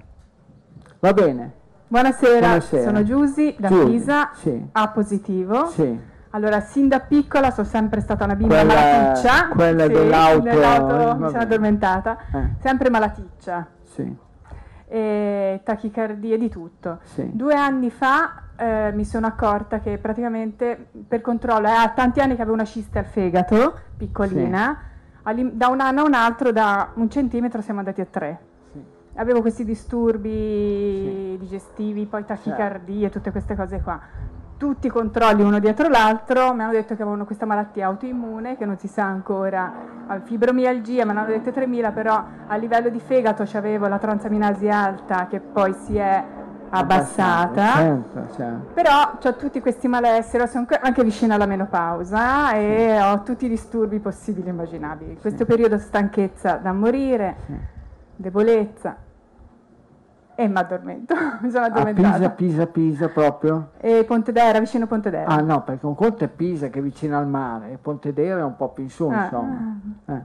Va 1.00 1.14
bene. 1.14 1.54
Buonasera, 1.88 2.46
Buonasera. 2.46 2.84
sono 2.84 3.04
Giusy 3.04 3.56
da 3.58 3.70
Giusy, 3.70 3.86
Pisa, 3.86 4.30
sì. 4.36 4.68
A 4.72 4.90
positivo. 4.90 5.66
Sì. 5.68 6.16
Allora, 6.32 6.60
sin 6.60 6.88
da 6.88 7.00
piccola 7.00 7.52
sono 7.52 7.68
sempre 7.68 8.02
stata 8.02 8.26
una 8.26 8.36
bimba 8.36 8.56
quella, 8.56 8.74
malaticcia. 8.74 9.48
Quella 9.50 9.86
sì, 9.86 9.92
dell'auto. 9.94 10.44
Nell'auto 10.44 11.16
mi 11.16 11.30
sono 11.30 11.42
addormentata. 11.42 12.18
Eh. 12.34 12.50
Sempre 12.60 12.90
malaticcia. 12.90 13.68
Sì. 13.84 14.16
E 14.90 15.62
tachicardie 15.64 16.38
di 16.38 16.50
tutto. 16.50 17.00
Sì. 17.04 17.30
Due 17.34 17.54
anni 17.54 17.90
fa 17.90 18.44
eh, 18.58 18.92
mi 18.94 19.06
sono 19.06 19.26
accorta 19.26 19.80
che 19.80 19.98
praticamente 19.98 20.90
per 21.08 21.22
controllo, 21.22 21.68
eh, 21.68 21.92
tanti 21.96 22.20
anni 22.20 22.36
che 22.36 22.42
avevo 22.42 22.56
una 22.56 22.66
ciste 22.66 23.00
al 23.00 23.06
fegato, 23.06 23.80
piccolina, 23.96 24.80
sì. 25.26 25.50
da 25.54 25.68
un 25.68 25.80
anno 25.80 26.02
a 26.02 26.04
un 26.06 26.14
altro, 26.14 26.52
da 26.52 26.90
un 26.96 27.10
centimetro 27.10 27.62
siamo 27.62 27.80
andati 27.80 28.02
a 28.02 28.06
tre. 28.10 28.40
Sì. 28.72 28.84
Avevo 29.16 29.42
questi 29.42 29.64
disturbi 29.64 31.38
digestivi, 31.40 32.06
poi 32.06 32.26
tachicardie, 32.26 33.02
certo. 33.02 33.18
tutte 33.18 33.32
queste 33.32 33.56
cose 33.56 33.82
qua 33.82 34.00
tutti 34.58 34.88
i 34.88 34.90
controlli 34.90 35.44
uno 35.44 35.60
dietro 35.60 35.88
l'altro, 35.88 36.54
mi 36.54 36.64
hanno 36.64 36.72
detto 36.72 36.96
che 36.96 37.02
avevano 37.02 37.26
questa 37.26 37.46
malattia 37.46 37.86
autoimmune 37.88 38.58
che 38.58 38.66
non 38.66 38.78
si 38.78 38.88
sa 38.88 39.04
ancora, 39.04 39.72
fibromialgia, 40.24 41.06
me 41.06 41.14
ne 41.14 41.20
hanno 41.20 41.30
detto 41.30 41.52
3000, 41.52 41.92
però 41.92 42.24
a 42.48 42.56
livello 42.56 42.90
di 42.90 43.00
fegato 43.00 43.46
avevo 43.54 43.88
la 43.88 44.00
transaminasi 44.00 44.68
alta 44.68 45.28
che 45.28 45.40
poi 45.40 45.74
si 45.74 45.98
è 45.98 46.24
abbassata, 46.70 47.74
certo, 47.76 48.28
certo. 48.36 48.74
però 48.74 49.18
ho 49.24 49.36
tutti 49.36 49.62
questi 49.62 49.88
malesseri, 49.88 50.48
sono 50.48 50.66
anche 50.82 51.04
vicina 51.04 51.36
alla 51.36 51.46
menopausa 51.46 52.52
e 52.54 53.00
ho 53.00 53.22
tutti 53.22 53.46
i 53.46 53.50
disturbi 53.50 54.00
possibili 54.00 54.48
e 54.48 54.52
immaginabili. 54.52 55.18
Questo 55.22 55.46
periodo 55.46 55.78
stanchezza 55.78 56.56
da 56.56 56.74
morire, 56.74 57.36
debolezza, 58.16 58.98
e 60.40 60.48
mi 60.48 60.58
addormento, 60.58 61.16
mi 61.42 61.50
sono 61.50 61.66
addormentata. 61.66 62.26
A 62.26 62.30
Pisa, 62.30 62.30
Pisa, 62.30 62.68
Pisa 62.68 63.10
proprio? 63.10 63.72
E 63.80 64.04
Pontedera, 64.06 64.60
vicino 64.60 64.84
a 64.84 64.88
Pontedera. 64.88 65.26
Ah 65.26 65.42
no, 65.42 65.64
perché 65.64 65.88
un 65.88 65.96
conto 65.96 66.26
è 66.26 66.28
Pisa 66.28 66.68
che 66.68 66.78
è 66.78 66.82
vicino 66.84 67.18
al 67.18 67.28
mare, 67.28 67.72
e 67.72 67.78
Pontedera 67.78 68.42
è 68.42 68.44
un 68.44 68.56
po' 68.56 68.70
più 68.70 68.84
in 68.84 68.90
su, 68.92 69.08
ah, 69.08 69.24
insomma. 69.24 69.80
Ah. 70.06 70.14
Eh. 70.14 70.22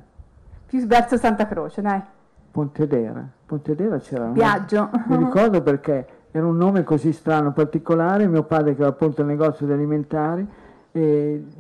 Più 0.67 0.87
verso 0.87 1.17
Santa 1.17 1.47
Croce, 1.47 1.81
dai. 1.81 2.03
Pontedera, 2.51 3.27
Pontedera 3.47 3.97
c'era 4.01 4.25
un... 4.25 4.35
Viaggio. 4.35 4.91
Mi 5.07 5.17
ricordo 5.17 5.63
perché 5.63 6.07
era 6.31 6.47
un 6.47 6.59
nome 6.59 6.83
così 6.83 7.13
strano, 7.13 7.53
particolare, 7.53 8.27
mio 8.27 8.43
padre 8.43 8.75
che 8.75 8.83
aveva 8.83 8.89
appunto 8.89 9.23
il 9.23 9.29
negozio 9.29 9.65
di 9.65 9.73
alimentari, 9.73 10.47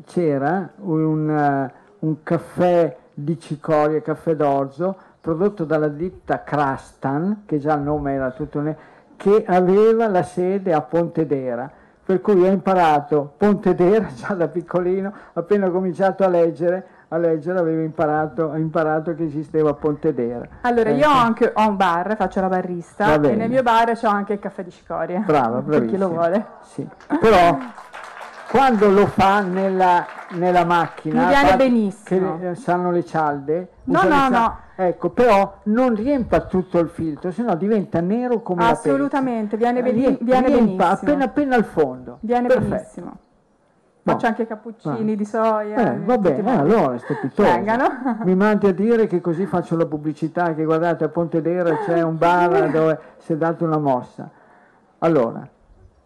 c'era 0.04 0.72
un, 0.76 1.28
uh, 1.28 2.06
un 2.06 2.22
caffè 2.22 2.98
di 3.14 3.38
cicoria, 3.40 4.02
caffè 4.02 4.36
d'orzo, 4.36 4.96
prodotto 5.22 5.64
dalla 5.64 5.86
ditta 5.86 6.42
Crastan, 6.42 7.44
che 7.46 7.58
già 7.58 7.74
il 7.74 7.82
nome 7.82 8.12
era 8.12 8.32
tutto, 8.32 8.60
ne- 8.60 8.76
che 9.16 9.44
aveva 9.46 10.08
la 10.08 10.24
sede 10.24 10.72
a 10.72 10.80
Pontedera. 10.80 11.70
Per 12.04 12.20
cui 12.20 12.42
ho 12.42 12.50
imparato 12.50 13.34
Pontedera 13.36 14.08
già 14.12 14.34
da 14.34 14.48
piccolino, 14.48 15.12
appena 15.34 15.68
ho 15.68 15.70
cominciato 15.70 16.24
a 16.24 16.28
leggere, 16.28 16.84
a 17.06 17.18
leggere 17.18 17.60
avevo 17.60 17.82
imparato, 17.82 18.46
ho 18.46 18.56
imparato 18.56 19.14
che 19.14 19.22
esisteva 19.22 19.72
Pontedera. 19.74 20.44
Allora, 20.62 20.90
ecco. 20.90 20.98
io 20.98 21.08
ho 21.08 21.16
anche 21.16 21.52
ho 21.54 21.68
un 21.68 21.76
bar, 21.76 22.16
faccio 22.16 22.40
la 22.40 22.48
barista 22.48 23.14
e 23.14 23.36
nel 23.36 23.48
mio 23.48 23.62
bar 23.62 23.96
c'ho 23.96 24.08
anche 24.08 24.32
il 24.32 24.40
caffè 24.40 24.64
di 24.64 24.72
cicoria. 24.72 25.20
Brava, 25.20 25.60
bravissima. 25.60 25.78
per 25.78 25.86
chi 25.86 25.96
lo 25.98 26.08
vuole. 26.08 26.46
Sì. 26.62 26.88
Però 27.20 27.58
quando 28.52 28.90
lo 28.90 29.06
fa 29.06 29.40
nella, 29.40 30.04
nella 30.32 30.66
macchina, 30.66 31.22
mi 31.22 31.28
viene 31.28 31.56
benissimo. 31.56 32.38
Che 32.38 32.54
sanno 32.54 32.90
le 32.90 33.02
cialde, 33.02 33.68
no, 33.84 34.02
no, 34.02 34.28
no. 34.28 34.56
Ecco, 34.76 35.08
però 35.08 35.60
non 35.64 35.94
riempa 35.94 36.40
tutto 36.40 36.78
il 36.78 36.90
filtro, 36.90 37.30
sennò 37.30 37.54
diventa 37.56 38.00
nero 38.02 38.42
come 38.42 38.68
Assolutamente, 38.68 39.56
la 39.56 39.70
viene, 39.72 39.82
beni- 39.82 40.18
viene 40.20 40.50
benissimo. 40.50 40.84
appena 40.84 41.24
appena 41.24 41.56
al 41.56 41.64
fondo. 41.64 42.18
Viene 42.20 42.48
Perfetto. 42.48 42.68
benissimo. 42.68 43.16
Faccio 44.04 44.26
anche 44.26 44.46
cappuccini 44.46 45.12
Ah. 45.12 45.16
di 45.16 45.24
soia. 45.24 45.92
Eh, 45.94 45.98
va 46.00 46.18
bene, 46.18 46.52
eh, 46.52 46.56
allora. 46.58 46.96
Vengano. 47.36 47.84
Mi 48.24 48.34
mandi 48.34 48.66
a 48.66 48.74
dire 48.74 49.06
che 49.06 49.22
così 49.22 49.46
faccio 49.46 49.76
la 49.76 49.86
pubblicità, 49.86 50.52
che 50.52 50.64
guardate 50.64 51.04
a 51.04 51.08
Pontedera 51.08 51.78
c'è 51.78 52.02
un 52.02 52.18
bar 52.18 52.68
dove 52.70 52.98
si 53.16 53.32
è 53.32 53.36
data 53.36 53.64
una 53.64 53.78
mossa. 53.78 54.28
Allora, 54.98 55.48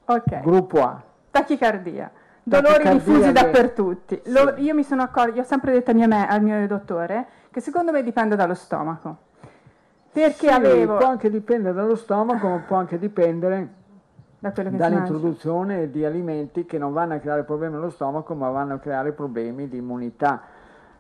Ok. 0.05 0.41
gruppo 0.43 0.83
A. 0.85 1.03
Tachicardia. 1.31 2.09
Dolori 2.49 2.89
diffusi 2.91 3.33
dappertutto. 3.33 4.21
Lo- 4.27 4.55
Sì. 4.55 4.63
io 4.63 4.75
mi 4.75 4.85
sono 4.85 5.03
accorta, 5.03 5.35
io 5.35 5.41
ho 5.41 5.45
sempre 5.45 5.73
detto 5.73 5.93
me- 5.93 6.29
al 6.29 6.41
mio 6.43 6.65
dottore 6.69 7.27
che 7.51 7.61
secondo 7.61 7.91
me 7.91 8.05
dipende 8.05 8.37
dallo 8.37 8.55
stomaco. 8.55 9.17
Perché 10.13 10.47
Sì, 10.47 10.53
avevo 10.55 10.97
Può 10.97 11.09
anche 11.09 11.29
dipendere 11.29 11.75
dallo 11.75 11.97
stomaco, 11.97 12.47
ma 12.49 12.59
può 12.59 12.77
anche 12.77 13.01
dipendere 13.01 13.69
da 14.39 14.51
dall'introduzione 14.51 15.91
di 15.91 16.05
alimenti 16.05 16.67
che 16.67 16.79
non 16.79 16.93
vanno 16.93 17.15
a 17.15 17.19
creare 17.19 17.43
problemi 17.43 17.75
allo 17.75 17.91
stomaco, 17.91 18.35
ma 18.37 18.49
vanno 18.51 18.75
a 18.75 18.79
creare 18.79 19.11
problemi 19.11 19.69
di 19.69 19.79
immunità. 19.79 20.41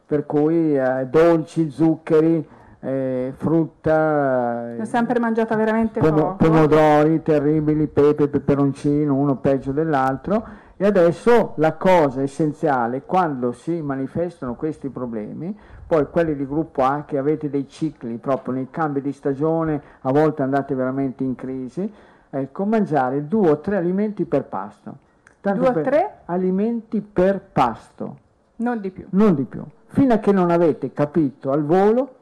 Per 0.04 0.26
cui 0.26 0.76
eh, 0.76 1.06
dolci, 1.08 1.70
zuccheri, 1.70 2.44
eh, 2.80 3.32
frutta, 3.36 4.72
L'ho 4.76 4.82
eh, 4.82 4.84
sempre 4.84 5.20
mangiata 5.20 5.54
veramente 5.54 6.00
pomo- 6.00 6.34
poco. 6.34 6.34
pomodori 6.38 7.22
terribili, 7.22 7.86
pepe, 7.86 8.26
peperoncino, 8.26 9.14
uno 9.14 9.36
peggio 9.36 9.70
dell'altro. 9.70 10.64
E 10.78 10.84
adesso 10.84 11.54
la 11.56 11.72
cosa 11.74 12.20
essenziale, 12.20 13.02
quando 13.02 13.52
si 13.52 13.80
manifestano 13.80 14.54
questi 14.56 14.90
problemi, 14.90 15.56
poi 15.86 16.06
quelli 16.10 16.36
di 16.36 16.46
gruppo 16.46 16.82
A 16.82 17.04
che 17.06 17.16
avete 17.16 17.48
dei 17.48 17.66
cicli 17.66 18.18
proprio 18.18 18.52
nei 18.54 18.68
cambi 18.70 19.00
di 19.00 19.12
stagione, 19.12 19.80
a 20.02 20.12
volte 20.12 20.42
andate 20.42 20.74
veramente 20.74 21.24
in 21.24 21.34
crisi, 21.34 21.90
ecco, 22.28 22.64
mangiare 22.66 23.26
due 23.26 23.50
o 23.50 23.60
tre 23.60 23.76
alimenti 23.76 24.26
per 24.26 24.44
pasto. 24.44 24.96
Tanto 25.40 25.60
Due 25.70 25.80
o 25.80 25.82
tre? 25.82 26.18
Alimenti 26.26 27.00
per 27.00 27.40
pasto, 27.40 28.16
Non 28.56 28.80
di 28.80 28.90
più. 28.90 29.06
non 29.10 29.34
di 29.34 29.44
più. 29.44 29.62
Fino 29.86 30.12
a 30.12 30.18
che 30.18 30.32
non 30.32 30.50
avete 30.50 30.92
capito 30.92 31.52
al 31.52 31.64
volo 31.64 32.14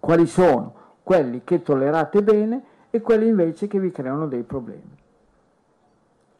quali 0.00 0.26
sono 0.26 0.72
quelli 1.02 1.42
che 1.44 1.60
tollerate 1.62 2.22
bene 2.22 2.62
e 2.90 3.00
quelli 3.02 3.26
invece 3.26 3.66
che 3.66 3.78
vi 3.80 3.90
creano 3.90 4.26
dei 4.26 4.42
problemi. 4.42 4.96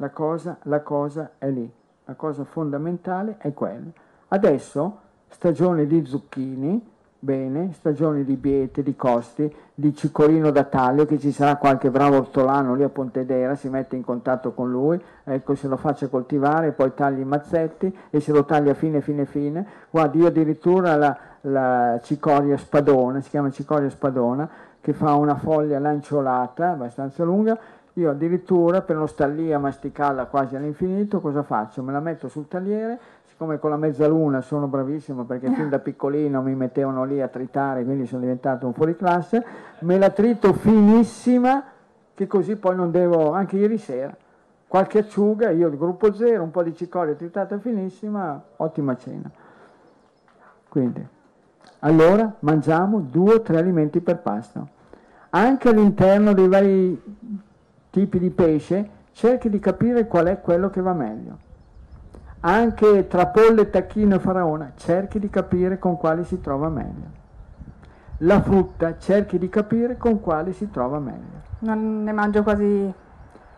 La 0.01 0.11
cosa, 0.11 0.59
la 0.63 0.81
cosa 0.83 1.33
è 1.39 1.51
lì, 1.51 1.69
la 2.05 2.15
cosa 2.15 2.45
fondamentale 2.45 3.35
è 3.39 3.53
quella. 3.53 3.91
Adesso 4.29 4.99
stagione 5.29 5.89
di 5.89 6.05
zucchini, 6.05 6.89
bene, 7.19 7.73
stagione 7.73 8.23
di 8.23 8.37
biete, 8.37 8.85
di 8.85 8.95
costi, 8.95 9.53
di 9.75 9.93
cicorino 9.97 10.53
da 10.53 10.63
taglio, 10.63 11.05
che 11.05 11.19
ci 11.19 11.33
sarà 11.33 11.57
qualche 11.57 11.91
bravo 11.91 12.19
ortolano 12.19 12.77
lì 12.77 12.85
a 12.85 12.89
Pontedera, 12.89 13.57
si 13.57 13.69
mette 13.69 13.97
in 13.97 14.05
contatto 14.05 14.53
con 14.53 14.71
lui, 14.71 15.03
ecco 15.25 15.57
se 15.57 15.67
lo 15.67 15.77
faccia 15.77 16.07
coltivare, 16.07 16.71
poi 16.71 16.95
tagli 16.95 17.19
i 17.19 17.25
mazzetti 17.25 17.93
e 18.11 18.21
se 18.21 18.31
lo 18.31 18.45
taglia 18.45 18.75
fine 18.75 19.01
fine 19.01 19.27
fine. 19.27 19.67
Guardi, 19.91 20.21
io 20.21 20.29
addirittura 20.29 20.95
la, 20.95 21.19
la 21.41 21.99
cicoria 22.05 22.57
spadona, 22.57 23.21
si 23.21 23.31
chiama 23.31 23.51
cicoria 23.51 23.91
spadona, 23.91 24.49
che 24.81 24.93
fa 24.93 25.15
una 25.15 25.35
foglia 25.35 25.81
lanciolata, 25.81 26.71
abbastanza 26.71 27.25
lunga, 27.25 27.59
io 27.99 28.11
addirittura 28.11 28.81
per 28.83 28.97
non 28.97 29.09
star 29.09 29.31
lì 29.31 29.53
a 29.53 29.59
masticarla 29.59 30.27
quasi 30.27 30.55
all'infinito, 30.55 31.21
cosa 31.21 31.43
faccio? 31.43 31.83
Me 31.83 31.93
la 31.93 32.01
metto 32.01 32.29
sul 32.29 32.47
tagliere, 32.47 32.99
siccome 33.25 33.59
con 33.59 33.71
la 33.71 33.77
mezzaluna 33.77 34.41
sono 34.41 34.69
bravissimo 34.69 35.25
perché 35.25 35.51
fin 35.51 35.69
da 35.69 35.81
piccolino 35.81 36.41
mi 36.41 36.55
mettevano 36.55 37.05
lì 37.05 37.21
a 37.21 37.29
tritare, 37.29 37.85
quindi 37.85 38.07
sono 38.07 38.23
diventato 38.23 38.67
un 38.67 38.73
fuoriclasse, 38.73 39.45
me 39.81 39.99
la 39.99 40.11
trito 40.11 40.53
finissima 40.53 41.65
che 42.15 42.27
così 42.27 42.57
poi 42.57 42.77
non 42.77 42.91
devo, 42.91 43.33
anche 43.33 43.57
ieri 43.57 43.79
sera, 43.79 44.17
qualche 44.69 44.99
acciuga, 44.99 45.51
io 45.51 45.69
il 45.69 45.77
gruppo 45.77 46.13
zero, 46.13 46.43
un 46.43 46.51
po' 46.51 46.63
di 46.63 46.75
cicoria 46.75 47.15
tritata 47.15 47.59
finissima, 47.59 48.41
ottima 48.57 48.97
cena. 48.97 49.31
Quindi, 50.69 51.05
allora 51.81 52.33
mangiamo 52.41 53.01
due 53.01 53.35
o 53.35 53.41
tre 53.41 53.59
alimenti 53.59 54.01
per 54.01 54.19
pasto. 54.19 54.69
Anche 55.31 55.69
all'interno 55.69 56.33
dei 56.33 56.49
vari 56.49 57.03
tipi 57.99 58.19
di 58.21 58.31
pesce, 58.31 58.89
cerchi 59.13 59.51
di 59.51 59.59
capire 59.59 60.07
qual 60.07 60.27
è 60.27 60.41
quello 60.41 60.71
che 60.71 60.81
va 60.81 60.93
meglio. 60.93 61.37
Anche 62.41 63.09
tra 63.09 63.27
pollo, 63.27 63.69
tacchino 63.69 64.15
e 64.15 64.19
faraona, 64.21 64.73
cerchi 64.77 65.19
di 65.19 65.29
capire 65.29 65.81
con 65.81 65.97
quale 65.97 66.23
si 66.25 66.41
trova 66.41 66.69
meglio. 66.69 67.17
La 68.19 68.41
frutta, 68.41 68.97
cerchi 68.99 69.39
di 69.39 69.49
capire 69.49 69.97
con 69.97 70.21
quale 70.21 70.53
si 70.53 70.71
trova 70.71 71.01
meglio. 71.01 71.43
Non 71.61 72.05
ne 72.05 72.13
mangio 72.13 72.43
quasi... 72.45 72.93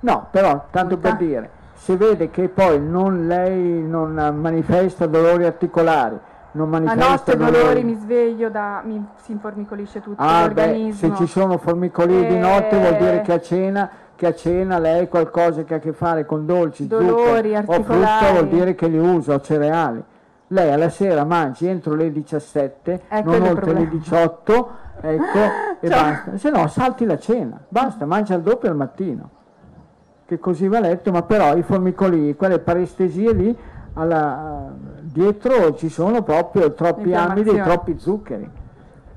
No, 0.02 0.26
però, 0.30 0.64
tanto 0.70 0.96
per 0.96 1.10
Frutta. 1.10 1.24
dire, 1.26 1.50
se 1.74 1.96
vede 1.96 2.30
che 2.30 2.48
poi 2.48 2.80
non 2.80 3.26
lei 3.26 3.82
non 3.82 4.12
manifesta 4.40 5.04
dolori 5.06 5.44
articolari, 5.44 6.18
non 6.52 6.70
manifesta 6.70 7.06
notte 7.10 7.36
dolori 7.36 7.84
mi 7.84 7.94
sveglio, 7.96 8.48
da, 8.48 8.80
mi 8.82 9.04
si 9.16 9.32
informicolisce 9.32 10.00
tutto 10.00 10.22
Ah, 10.22 10.48
beh, 10.48 10.54
l'organismo. 10.54 11.14
se 11.14 11.14
ci 11.16 11.26
sono 11.26 11.58
formicoli 11.58 12.16
di 12.26 12.34
Eh, 12.36 12.38
notte 12.38 12.78
vuol 12.78 12.96
dire 12.96 13.20
che 13.20 13.32
a 13.34 13.40
cena, 13.40 13.90
che 14.20 14.26
a 14.26 14.34
cena 14.34 14.78
lei 14.78 15.08
qualcosa 15.08 15.62
che 15.64 15.72
ha 15.72 15.76
a 15.78 15.80
che 15.80 15.94
fare 15.94 16.26
con 16.26 16.44
dolci, 16.44 16.86
Dolori 16.86 17.54
zuccheri 17.54 17.54
o 17.56 17.82
frutta 17.82 18.32
vuol 18.32 18.48
dire 18.48 18.74
che 18.74 18.86
li 18.86 18.98
usa 18.98 19.32
o 19.32 19.40
cereali. 19.40 20.04
Lei 20.48 20.70
alla 20.70 20.90
sera 20.90 21.24
mangi 21.24 21.66
entro 21.66 21.94
le 21.94 22.12
17, 22.12 23.00
Ecco 23.08 23.30
non 23.30 23.40
il 23.42 23.48
oltre 23.48 23.72
le 23.72 23.86
problema. 23.86 23.90
18, 23.90 24.70
ecco, 25.00 25.38
e 25.80 25.88
Cioè- 25.88 26.00
basta. 26.02 26.36
Se 26.36 26.50
no 26.50 26.66
salti 26.68 27.06
la 27.06 27.16
cena, 27.16 27.58
basta, 27.66 28.04
mangia 28.04 28.34
il 28.34 28.42
doppio 28.42 28.68
al 28.68 28.76
mattino. 28.76 29.30
Che 30.26 30.38
così 30.38 30.68
va 30.68 30.80
letto, 30.80 31.10
ma 31.12 31.22
però 31.22 31.56
i 31.56 31.62
formicoli, 31.62 32.36
quelle 32.36 32.58
parestesie 32.58 33.32
lì, 33.32 33.56
alla- 33.94 34.70
dietro 35.00 35.74
ci 35.76 35.88
sono 35.88 36.22
proprio 36.22 36.74
troppi 36.74 37.14
amidi 37.14 37.48
e 37.56 37.62
troppi 37.62 37.98
zuccheri. 37.98 38.50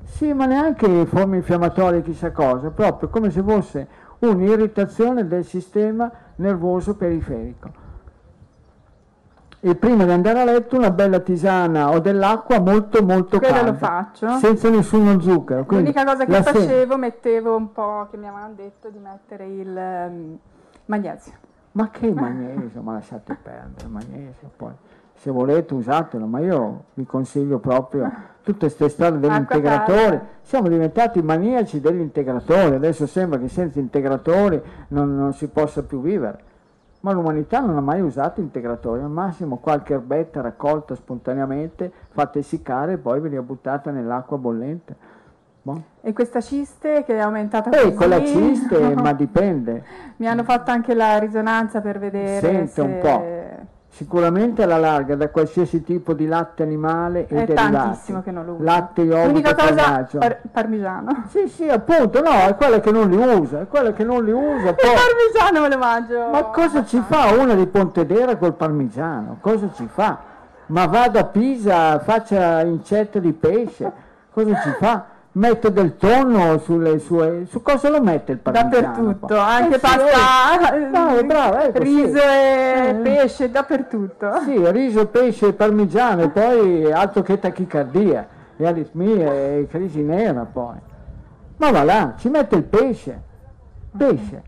Sì, 0.05 0.31
ma 0.31 0.45
neanche 0.45 1.05
forme 1.07 1.37
infiammatorie, 1.37 2.01
chissà 2.03 2.31
cosa, 2.31 2.69
proprio 2.69 3.09
come 3.09 3.31
se 3.31 3.41
fosse 3.43 3.87
un'irritazione 4.27 5.27
del 5.27 5.45
sistema 5.45 6.11
nervoso 6.35 6.95
periferico. 6.95 7.81
E 9.59 9.75
prima 9.75 10.03
di 10.03 10.11
andare 10.11 10.41
a 10.41 10.43
letto 10.43 10.75
una 10.75 10.91
bella 10.91 11.19
tisana 11.19 11.89
o 11.89 11.99
dell'acqua 11.99 12.59
molto 12.59 13.01
molto 13.01 13.39
Quello 13.39 13.53
calda, 13.53 13.71
lo 13.71 13.77
faccio. 13.77 14.29
senza 14.37 14.69
nessuno 14.69 15.21
zucchero. 15.21 15.65
L'unica 15.69 16.03
cosa 16.03 16.25
che 16.25 16.43
facevo, 16.43 16.97
mettevo 16.97 17.55
un 17.55 17.71
po', 17.71 18.07
che 18.11 18.17
mi 18.17 18.27
avevano 18.27 18.53
detto, 18.55 18.89
di 18.89 18.99
mettere 18.99 19.45
il 19.45 19.77
ehm, 19.77 20.37
magnesio. 20.85 21.33
Ma 21.71 21.89
che 21.89 22.11
magnesio, 22.11 22.81
ma 22.81 22.93
lasciate 22.93 23.37
perdere, 23.41 23.87
magnesio 23.87 24.51
poi. 24.55 24.73
Se 25.13 25.31
volete 25.31 25.73
usatelo, 25.73 26.25
ma 26.25 26.39
io 26.39 26.83
vi 26.95 27.05
consiglio 27.05 27.59
proprio 27.59 28.11
tutte 28.43 28.59
queste 28.59 28.89
storie 28.89 29.19
dell'integratore. 29.19 30.41
Siamo 30.41 30.67
diventati 30.67 31.21
maniaci 31.21 31.79
degli 31.79 32.01
integratori, 32.01 32.75
adesso 32.75 33.07
sembra 33.07 33.39
che 33.39 33.47
senza 33.47 33.79
integratori 33.79 34.61
non, 34.89 35.15
non 35.15 35.33
si 35.33 35.47
possa 35.47 35.83
più 35.83 36.01
vivere. 36.01 36.51
Ma 36.99 37.11
l'umanità 37.11 37.59
non 37.59 37.75
ha 37.75 37.81
mai 37.81 38.01
usato 38.01 38.39
integratori, 38.39 39.01
al 39.01 39.09
massimo 39.09 39.57
qualche 39.57 39.93
erbetta 39.93 40.39
raccolta 40.41 40.95
spontaneamente, 40.95 41.91
fatta 42.11 42.39
essiccare 42.39 42.93
e 42.93 42.97
poi 42.97 43.19
ve 43.19 43.29
li 43.29 43.35
ha 43.35 43.41
buttata 43.41 43.91
nell'acqua 43.91 44.37
bollente. 44.37 44.95
Boh. 45.65 45.81
E 46.01 46.11
questa 46.11 46.41
ciste 46.41 47.03
che 47.05 47.15
è 47.15 47.19
aumentata 47.19 47.69
E 47.69 47.83
così... 47.83 47.93
con 47.95 48.09
la 48.09 48.23
ciste, 48.23 48.95
ma 48.95 49.11
dipende. 49.13 49.83
Mi 50.17 50.27
hanno 50.27 50.43
fatto 50.43 50.71
anche 50.71 50.93
la 50.93 51.17
risonanza 51.17 51.79
per 51.81 51.99
vedere 51.99 52.39
Sente 52.39 52.67
se... 52.67 52.81
un 52.81 52.99
po'. 52.99 53.42
Sicuramente 53.95 54.63
alla 54.63 54.79
larga 54.79 55.15
da 55.15 55.29
qualsiasi 55.29 55.83
tipo 55.83 56.13
di 56.13 56.25
latte 56.25 56.63
animale 56.63 57.27
e 57.27 57.43
È 57.43 57.45
derivati. 57.45 57.71
tantissimo 57.71 58.23
che 58.23 58.31
non 58.31 58.43
lo 58.43 58.53
uso. 58.53 58.63
Latte, 58.63 59.01
yogurt, 59.03 59.27
L'unica 59.27 59.53
cosa, 59.53 60.07
par- 60.17 60.39
parmigiano. 60.51 61.25
Sì, 61.29 61.47
sì, 61.47 61.69
appunto, 61.69 62.19
no, 62.23 62.31
è 62.31 62.55
quella 62.55 62.79
che 62.79 62.89
non 62.91 63.07
li 63.07 63.15
usa, 63.15 63.61
è 63.61 63.67
quella 63.67 63.93
che 63.93 64.03
non 64.03 64.25
li 64.25 64.31
usa. 64.31 64.69
Il 64.69 64.75
Poi... 64.75 64.89
parmigiano 64.95 65.61
me 65.61 65.69
lo 65.69 65.77
mangio. 65.77 66.27
Ma 66.31 66.41
cosa 66.45 66.83
ci 66.83 66.99
fa 67.07 67.35
una 67.39 67.53
di 67.53 67.67
Pontedera 67.67 68.35
col 68.37 68.55
parmigiano? 68.55 69.37
Cosa 69.39 69.69
ci 69.75 69.87
fa? 69.87 70.17
Ma 70.65 70.87
vada 70.87 71.19
a 71.19 71.25
Pisa, 71.25 71.99
faccia 71.99 72.63
incetta 72.63 73.19
di 73.19 73.31
pesce, 73.31 73.91
cosa 74.31 74.59
ci 74.59 74.69
fa? 74.79 75.05
Mette 75.35 75.71
del 75.73 75.97
tonno 75.97 76.59
sulle 76.59 76.99
sue 76.99 77.45
su 77.49 77.61
cosa 77.63 77.89
lo 77.89 78.01
mette 78.01 78.33
il 78.33 78.37
parmigiano 78.37 78.81
dappertutto 78.81 79.25
poi? 79.27 79.37
anche 79.39 79.75
Eh, 79.75 79.79
pasta 79.79 80.05
sì, 80.05 80.75
eh, 80.75 80.87
bravo, 80.89 81.23
bravo, 81.23 81.57
ecco, 81.57 81.79
riso 81.79 82.17
sì. 82.17 82.23
e 82.23 82.87
Eh. 82.89 82.93
pesce 83.01 83.49
dappertutto 83.49 84.39
sì 84.41 84.71
riso 84.71 85.07
pesce 85.07 85.53
parmigiano 85.53 86.21
e 86.23 86.29
poi 86.29 86.91
altro 86.91 87.23
che 87.23 87.39
tachicardia 87.39 88.27
e 88.57 88.67
aritmie 88.67 89.59
e 89.59 89.67
crisi 89.67 90.01
nera 90.03 90.45
poi 90.51 90.75
ma 91.57 91.71
va 91.71 91.83
là 91.83 92.13
ci 92.17 92.29
mette 92.29 92.55
il 92.55 92.63
pesce 92.63 93.21
pesce 93.97 94.43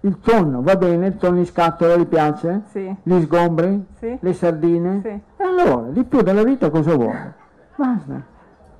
il 0.00 0.18
tonno 0.20 0.60
va 0.62 0.74
bene 0.76 1.06
il 1.06 1.16
tonno 1.16 1.38
in 1.38 1.46
scatola 1.46 1.96
gli 1.96 2.06
piace? 2.06 2.62
Sì. 2.72 2.94
gli 3.02 3.20
sgombri? 3.22 3.86
Sì. 3.98 4.16
le 4.20 4.32
sardine? 4.32 5.00
Sì. 5.02 5.08
e 5.08 5.44
allora 5.44 5.86
di 5.90 6.02
più 6.02 6.20
della 6.22 6.42
vita 6.42 6.68
cosa 6.68 6.94
vuole? 6.96 7.34
basta 7.76 8.34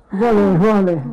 vuole, 0.09 0.57
vuole, 0.57 1.03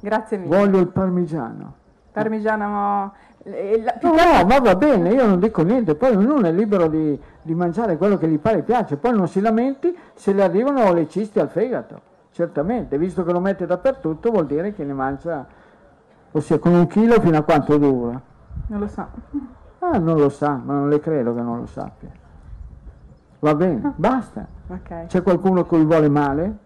grazie 0.00 0.38
mille 0.38 0.56
voglio 0.56 0.78
il 0.78 0.88
parmigiano 0.88 1.74
parmigiano 2.12 3.12
eh, 3.44 3.82
la- 3.82 3.94
No, 4.02 4.10
no, 4.14 4.44
ma 4.46 4.58
va 4.58 4.74
bene, 4.76 5.10
io 5.10 5.26
non 5.26 5.38
dico 5.40 5.62
niente, 5.62 5.94
poi 5.94 6.14
ognuno 6.14 6.46
è 6.46 6.52
libero 6.52 6.88
di, 6.88 7.18
di 7.40 7.54
mangiare 7.54 7.96
quello 7.96 8.18
che 8.18 8.28
gli 8.28 8.38
pare 8.38 8.58
e 8.58 8.62
piace, 8.62 8.98
poi 8.98 9.12
non 9.16 9.28
si 9.28 9.40
lamenti 9.40 9.96
se 10.12 10.34
le 10.34 10.42
arrivano 10.42 10.92
le 10.92 11.08
cisti 11.08 11.38
al 11.40 11.48
fegato, 11.48 12.00
certamente, 12.32 12.98
visto 12.98 13.24
che 13.24 13.32
lo 13.32 13.40
mette 13.40 13.64
dappertutto 13.64 14.30
vuol 14.30 14.44
dire 14.46 14.74
che 14.74 14.84
ne 14.84 14.92
mangia, 14.92 15.46
ossia 16.32 16.58
con 16.58 16.74
un 16.74 16.86
chilo 16.86 17.18
fino 17.20 17.38
a 17.38 17.42
quanto 17.42 17.78
dura. 17.78 18.20
non 18.66 18.78
lo 18.80 18.86
so 18.88 19.06
Ah, 19.78 19.96
non 19.96 20.18
lo 20.18 20.28
sa, 20.28 20.60
ma 20.62 20.74
non 20.74 20.90
le 20.90 21.00
credo 21.00 21.34
che 21.34 21.40
non 21.40 21.60
lo 21.60 21.66
sappia. 21.66 22.10
Va 23.38 23.54
bene, 23.54 23.92
basta. 23.96 24.46
ok 24.66 25.06
C'è 25.06 25.22
qualcuno 25.22 25.64
che 25.64 25.78
gli 25.78 25.86
vuole 25.86 26.10
male? 26.10 26.56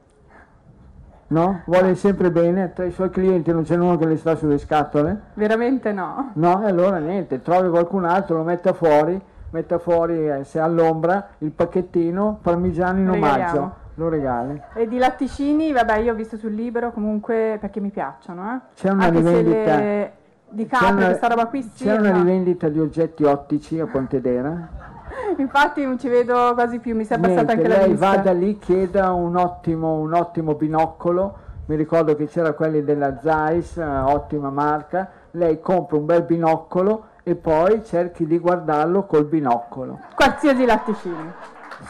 No? 1.35 1.63
Vuole 1.67 1.97
sempre 1.97 2.31
bene? 2.31 2.73
Tra 2.73 2.85
i 2.85 2.93
suoi 2.93 3.11
clienti 3.11 3.51
non 3.51 3.65
c'è 3.65 3.75
uno 3.77 3.97
che 3.99 4.07
le 4.07 4.17
sta 4.17 4.37
sulle 4.37 4.59
scatole? 4.59 5.21
veramente 5.35 5.91
no 5.93 6.31
No, 6.35 6.63
e 6.65 6.69
allora 6.69 6.99
niente, 6.99 7.43
trovi 7.43 7.69
qualcun 7.71 8.05
altro, 8.05 8.37
lo 8.37 8.43
metta 8.45 8.73
fuori, 8.73 9.21
metta 9.51 9.79
fuori 9.79 10.29
eh, 10.29 10.45
se 10.45 10.61
all'ombra 10.61 11.27
il 11.39 11.51
pacchettino 11.51 12.39
parmigiano 12.41 13.01
in 13.01 13.09
omaggio, 13.11 13.73
lo 13.95 14.09
regali. 14.09 14.61
e 14.75 14.87
di 14.87 14.97
latticini 14.99 15.73
vabbè 15.73 15.97
io 15.99 16.13
ho 16.13 16.15
visto 16.15 16.37
sul 16.37 16.53
libro 16.53 16.93
comunque 16.93 17.59
perché 17.61 17.81
mi 17.81 17.91
piacciono 17.91 18.55
eh. 18.55 18.59
C'è 18.77 18.91
una 18.91 19.07
anche 19.07 19.17
rivendita- 19.19 19.77
le 19.77 20.13
di 20.51 20.69
una- 20.71 21.07
questa 21.07 21.27
roba 21.27 21.47
qui 21.47 21.63
sì 21.63 21.85
C'è 21.85 21.97
una 21.97 22.11
no. 22.13 22.19
rivendita 22.19 22.69
di 22.69 22.79
oggetti 22.79 23.25
ottici 23.25 23.81
a 23.81 23.87
Pontedera? 23.87 24.69
infatti 25.39 25.85
non 25.85 25.99
ci 25.99 26.09
vedo 26.09 26.53
quasi 26.55 26.79
più 26.79 26.95
mi 26.95 27.03
abbassata 27.03 27.27
Niente, 27.29 27.53
anche 27.53 27.69
la 27.69 27.79
lei 27.79 27.95
vada 27.95 28.33
lì, 28.33 28.59
chieda 28.59 29.13
un 29.13 29.37
ottimo, 29.37 29.95
un 29.95 30.13
ottimo 30.15 30.55
binocolo, 30.55 31.37
mi 31.67 31.77
ricordo 31.77 32.15
che 32.15 32.27
c'era 32.27 32.53
quelli 32.53 32.85
della 32.85 33.19
Zeiss, 33.21 33.77
eh, 33.79 33.85
ottima 33.85 34.51
marca, 34.51 35.09
lei 35.33 35.61
compra 35.61 35.97
un 35.97 36.05
bel 36.05 36.23
binocolo 36.23 37.07
e 37.23 37.35
poi 37.37 37.83
cerchi 37.85 38.27
di 38.27 38.39
guardarlo 38.39 39.05
col 39.05 39.25
binocolo. 39.25 39.99
qualsiasi 40.15 40.65
latticini 40.67 41.33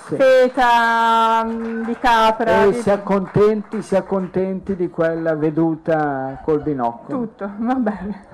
Sì. 0.07 0.17
feta 0.17 1.45
mm, 1.45 1.85
di 1.85 1.97
capra 1.99 2.63
E 2.65 2.71
di- 2.71 2.75
si 2.81 2.91
accontenti, 2.91 3.83
si 3.83 3.97
accontenti 3.97 4.77
di 4.77 4.89
quella 4.89 5.35
veduta 5.35 6.41
col 6.45 6.61
binocolo. 6.63 7.19
tutto 7.19 7.51
va 7.59 7.75
bene 7.75 8.25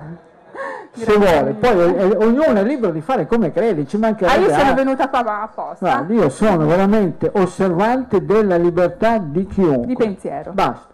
Se 0.92 1.16
vuole, 1.16 1.52
poi 1.52 1.94
eh, 1.94 2.16
ognuno 2.16 2.54
è 2.58 2.64
libero 2.64 2.92
di 2.92 3.00
fare 3.00 3.26
come 3.26 3.52
crede, 3.52 3.86
ci 3.86 3.96
ah 3.96 4.00
mancherebbe 4.00 4.40
io 4.40 4.48
sono 4.48 4.60
altro. 4.60 4.74
venuta 4.74 5.08
qua 5.08 5.22
ma 5.22 5.42
apposta 5.42 5.76
Guarda, 5.86 6.12
io 6.14 6.28
sono 6.28 6.66
veramente 6.66 7.30
osservante 7.32 8.24
della 8.24 8.56
libertà 8.56 9.18
di 9.18 9.46
chiunque. 9.46 9.86
di 9.86 9.94
pensiero 9.94 10.50
Basta. 10.52 10.88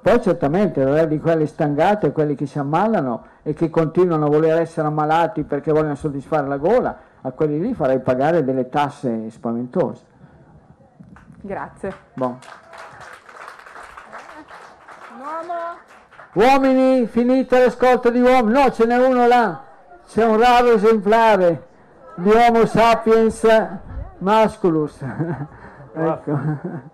Poi 0.00 0.20
certamente 0.20 0.82
non 0.84 0.96
è 0.96 1.06
di 1.06 1.18
quelle 1.20 1.46
stangate, 1.46 2.12
quelli 2.12 2.34
che 2.34 2.46
si 2.46 2.58
ammalano 2.58 3.24
e 3.42 3.52
che 3.54 3.68
continuano 3.70 4.26
a 4.26 4.28
voler 4.28 4.60
essere 4.60 4.86
ammalati 4.86 5.42
perché 5.42 5.72
vogliono 5.72 5.94
soddisfare 5.96 6.46
la 6.46 6.56
gola, 6.56 6.96
a 7.20 7.30
quelli 7.32 7.60
lì 7.60 7.74
farei 7.74 8.00
pagare 8.00 8.44
delle 8.44 8.68
tasse 8.68 9.28
spaventose. 9.30 10.02
grazie 11.40 11.92
Boh. 12.14 12.38
Uomini, 16.34 17.06
finita 17.06 17.58
l'ascolto 17.58 18.10
di 18.10 18.20
uomini. 18.20 18.58
No, 18.58 18.70
ce 18.70 18.86
n'è 18.86 18.96
uno 18.96 19.26
là. 19.26 19.64
C'è 20.06 20.24
un 20.24 20.38
raro 20.38 20.72
esemplare 20.72 21.66
di 22.14 22.30
Homo 22.30 22.64
sapiens 22.66 23.46
masculus. 24.18 24.98
ecco. 25.92 26.90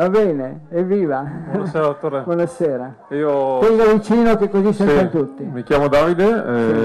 Va 0.00 0.08
bene, 0.08 0.60
evviva. 0.70 1.22
Buonasera 1.50 1.84
dottore. 1.84 2.22
Buonasera. 2.24 2.94
Io 3.10 3.58
Tenga 3.58 3.84
vicino 3.92 4.34
che 4.36 4.48
così 4.48 4.72
sentono 4.72 5.02
sì, 5.02 5.10
tutti. 5.10 5.44
mi 5.44 5.62
chiamo 5.62 5.88
Davide, 5.88 6.24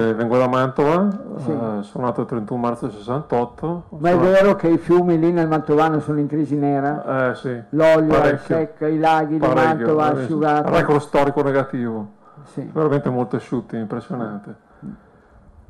eh, 0.09 0.13
vengo 0.15 0.37
da 0.37 0.49
Mantova, 0.49 1.07
Sì. 1.37 1.49
eh, 1.49 1.83
sono 1.83 2.03
nato 2.07 2.19
il 2.19 2.27
31 2.27 2.59
marzo 2.59 2.89
68. 2.91 3.83
Ma 3.99 4.09
è 4.09 4.11
Sono- 4.11 4.23
vero 4.25 4.55
che 4.57 4.67
i 4.67 4.77
fiumi 4.77 5.17
lì 5.17 5.31
nel 5.31 5.47
Mantovano 5.47 6.01
sono 6.01 6.19
in 6.19 6.27
crisi 6.27 6.57
nera? 6.57 7.29
Eh 7.29 7.35
sì. 7.35 7.57
L'olio 7.69 8.15
è 8.15 8.19
parecchio, 8.19 8.55
secca, 8.57 8.87
i 8.87 8.99
laghi 8.99 9.33
di 9.35 9.39
parecchio, 9.39 9.63
Mantova 9.63 9.93
veramente. 10.01 10.23
asciugati. 10.25 10.71
Record 10.75 10.99
storico 10.99 11.41
negativo, 11.41 12.07
Sì. 12.43 12.69
veramente 12.73 13.09
molto 13.09 13.37
asciutti, 13.37 13.77
impressionante. 13.77 14.55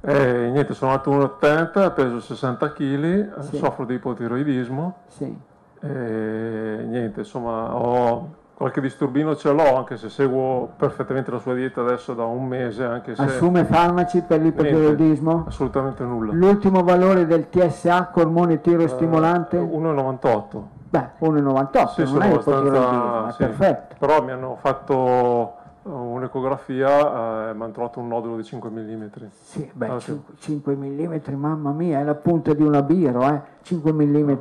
E 0.02 0.50
niente, 0.52 0.74
sono 0.74 0.92
nato 0.94 1.12
1,80, 1.12 1.92
peso 1.92 2.20
60 2.22 2.72
kg, 2.72 3.38
soffro 3.52 3.86
di 3.86 3.94
ipotiroidismo 3.94 4.96
Sì. 5.06 5.54
E 5.88 6.86
niente, 6.88 7.20
insomma 7.22 7.76
ho 7.76 8.44
qualche 8.56 8.80
disturbino 8.80 9.36
ce 9.36 9.52
l'ho, 9.52 9.76
anche 9.76 9.98
se 9.98 10.10
seguo 10.10 10.70
perfettamente 10.78 11.30
la 11.30 11.40
sua 11.40 11.54
dieta 11.54 11.82
adesso 11.82 12.14
da 12.14 12.24
un 12.24 12.48
mese, 12.48 12.86
anche 12.86 13.14
se... 13.14 13.22
Assume 13.22 13.66
farmaci 13.66 14.22
per 14.22 14.42
l'ipotiroidismo? 14.42 15.32
Niente, 15.32 15.50
assolutamente 15.50 16.04
nulla. 16.04 16.32
L'ultimo 16.32 16.82
valore 16.82 17.26
del 17.28 17.50
TSH, 17.50 18.12
ormone 18.14 18.62
tirostimolante? 18.62 19.60
1,98. 19.60 20.62
Beh, 20.90 21.10
1,98, 21.20 21.88
Sì, 21.90 22.04
non 22.14 22.22
è 22.22 22.32
abbastanza... 22.32 23.32
sì. 23.32 23.38
perfetto. 23.38 23.96
Però 24.00 24.24
mi 24.24 24.32
hanno 24.32 24.56
fatto 24.62 25.54
eh, 25.84 25.90
un'ecografia 25.90 27.50
e 27.50 27.54
mi 27.54 27.64
hanno 27.64 27.72
trovato 27.74 28.00
un 28.00 28.08
nodulo 28.08 28.38
di 28.38 28.44
5 28.46 28.70
mm. 28.70 29.04
Sì, 29.32 29.70
beh, 29.74 29.88
Ah, 29.88 30.00
sì. 30.00 30.18
5, 30.38 30.76
mm, 30.76 31.34
mamma 31.36 31.72
mia, 31.72 32.00
è 32.00 32.04
la 32.04 32.16
punta 32.16 32.54
di 32.54 32.64
una 32.64 32.82
biro, 32.82 33.28
eh? 33.28 33.42
5 33.64 33.92
mm. 33.92 34.32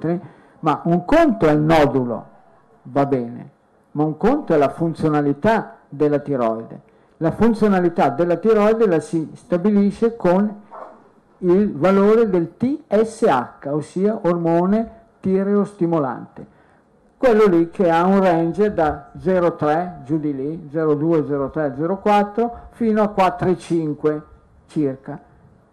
Ma 0.65 0.81
un 0.85 1.05
conto 1.05 1.47
è 1.47 1.53
il 1.53 1.61
nodulo, 1.61 2.27
va 2.85 3.05
bene, 3.05 3.51
ma 3.93 4.05
un 4.05 4.17
conto 4.17 4.55
è 4.55 4.57
la 4.57 4.71
funzionalità 4.71 5.77
della 5.91 6.21
tiroide. 6.21 6.81
La 7.19 7.33
funzionalità 7.33 8.09
della 8.09 8.37
tiroide 8.37 8.87
la 8.87 8.99
si 8.99 9.31
stabilisce 9.35 10.17
con 10.17 10.63
il 11.39 11.71
valore 11.75 12.31
del 12.31 12.57
TSH, 12.57 13.67
ossia 13.67 14.21
ormone 14.23 14.91
tireostimolante. 15.21 16.47
Quello 17.19 17.45
lì 17.45 17.69
che 17.69 17.91
ha 17.91 18.07
un 18.07 18.21
range 18.23 18.73
da 18.73 19.11
0,3 19.19 20.05
giù 20.05 20.19
di 20.19 20.35
lì, 20.35 20.71
0,2, 20.73 21.27
0,3, 21.27 21.75
0,4 21.77 22.51
fino 22.71 23.03
a 23.03 23.13
4,5 23.15 24.21
circa. 24.69 25.21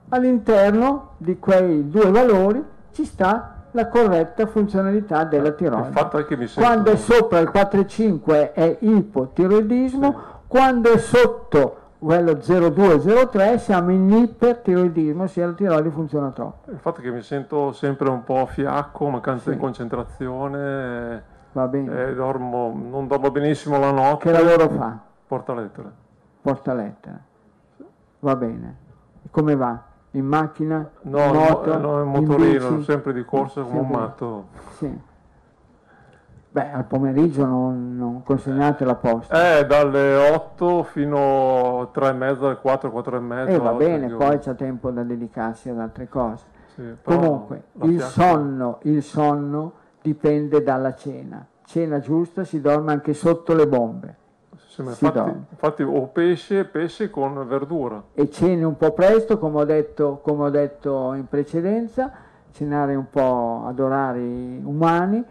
All'interno 0.09 1.11
di 1.15 1.39
quei 1.39 1.89
due 1.89 2.11
valori 2.11 2.61
ci 2.91 3.05
sta 3.05 3.50
la 3.71 3.87
corretta 3.87 4.45
funzionalità 4.47 5.23
della 5.23 5.51
tiroide. 5.51 5.87
Il 5.87 5.93
fatto 5.93 6.17
è 6.17 6.25
che 6.25 6.35
mi 6.37 6.47
sento... 6.47 6.67
Quando 6.69 6.91
è 6.91 6.95
sopra 6.97 7.39
il 7.39 7.49
4,5 7.53 8.51
è 8.53 8.77
ipotiroidismo, 8.81 10.21
quando 10.47 10.91
è 10.91 10.97
sotto 10.97 11.77
quello 11.99 12.31
0,2-0,3 12.33 13.57
siamo 13.57 13.91
in 13.91 14.09
ipertiroidismo, 14.11 15.23
ossia 15.23 15.45
la 15.45 15.53
tiroide 15.53 15.89
funziona 15.91 16.29
troppo. 16.31 16.71
Il 16.71 16.79
fatto 16.79 16.99
è 16.99 17.03
che 17.03 17.11
mi 17.11 17.21
sento 17.21 17.71
sempre 17.73 18.09
un 18.09 18.23
po' 18.23 18.45
fiacco, 18.47 19.07
mancanza 19.09 19.43
Sì. 19.43 19.51
di 19.51 19.57
concentrazione, 19.57 21.23
Va 21.51 21.67
bene. 21.67 22.07
eh, 22.07 22.13
dormo, 22.15 22.75
non 22.89 23.07
dormo 23.07 23.29
benissimo 23.31 23.77
la 23.77 23.91
notte. 23.91 24.31
Che 24.31 24.43
lavoro 24.43 24.69
fa? 24.69 24.97
Porta 25.27 25.53
lettere. 25.53 25.91
Porta 26.41 26.73
lettera. 26.73 27.19
Va 28.19 28.35
bene. 28.35 28.75
Come 29.29 29.55
va? 29.55 29.79
In 30.11 30.25
macchina? 30.25 30.89
No, 31.03 31.25
in 31.25 31.31
no, 31.31 31.39
moto? 31.39 31.73
eh, 31.73 31.77
no, 31.77 32.01
in 32.01 32.05
in 32.05 32.11
motorino, 32.11 32.69
bici? 32.71 32.83
sempre 32.83 33.13
di 33.13 33.23
corsa 33.23 33.61
come 33.61 33.79
un 33.79 33.87
matto. 33.87 34.45
Sì. 34.77 34.99
Beh, 36.53 36.69
al 36.69 36.83
pomeriggio 36.83 37.45
non, 37.45 37.95
non 37.95 38.23
consegnate 38.23 38.83
la 38.83 38.95
posta. 38.95 39.57
Eh, 39.59 39.65
dalle 39.65 40.15
8 40.15 40.83
fino 40.83 41.79
a 41.79 41.85
3 41.85 42.09
e 42.09 42.11
mezza, 42.11 42.45
alle 42.47 42.57
4, 42.57 42.91
4 42.91 43.15
e 43.15 43.19
mezza. 43.21 43.51
E 43.51 43.57
va 43.57 43.69
otto, 43.69 43.77
bene, 43.77 44.09
poi 44.09 44.37
c'è 44.39 44.53
tempo 44.55 44.91
da 44.91 45.03
dedicarsi 45.03 45.69
ad 45.69 45.79
altre 45.79 46.09
cose. 46.09 46.43
Sì, 46.75 46.83
Comunque, 47.03 47.63
il 47.83 47.91
fiacca- 47.99 48.05
sonno, 48.07 48.79
il 48.81 49.01
sonno 49.01 49.71
dipende 50.01 50.61
dalla 50.61 50.93
cena. 50.93 51.45
Cena 51.63 51.99
giusta 51.99 52.43
si 52.43 52.59
dorme 52.59 52.91
anche 52.91 53.13
sotto 53.13 53.53
le 53.53 53.65
bombe. 53.65 54.15
Ma 54.77 54.91
si 54.93 55.03
infatti, 55.05 55.17
dorme. 55.17 55.45
infatti 55.49 55.83
o 55.83 56.07
pesce, 56.07 56.63
pesce 56.65 57.09
con 57.09 57.45
verdura. 57.47 58.01
e 58.13 58.29
ceni 58.29 58.63
un 58.63 58.77
po' 58.77 58.93
presto, 58.93 59.37
come 59.37 59.59
ho 59.59 59.65
detto, 59.65 60.21
come 60.23 60.43
ho 60.43 60.49
detto 60.49 61.13
in 61.13 61.27
precedenza, 61.27 62.11
cenare 62.51 62.95
un 62.95 63.09
po' 63.09 63.63
ad 63.67 63.79
orari 63.79 64.61
umani, 64.63 65.23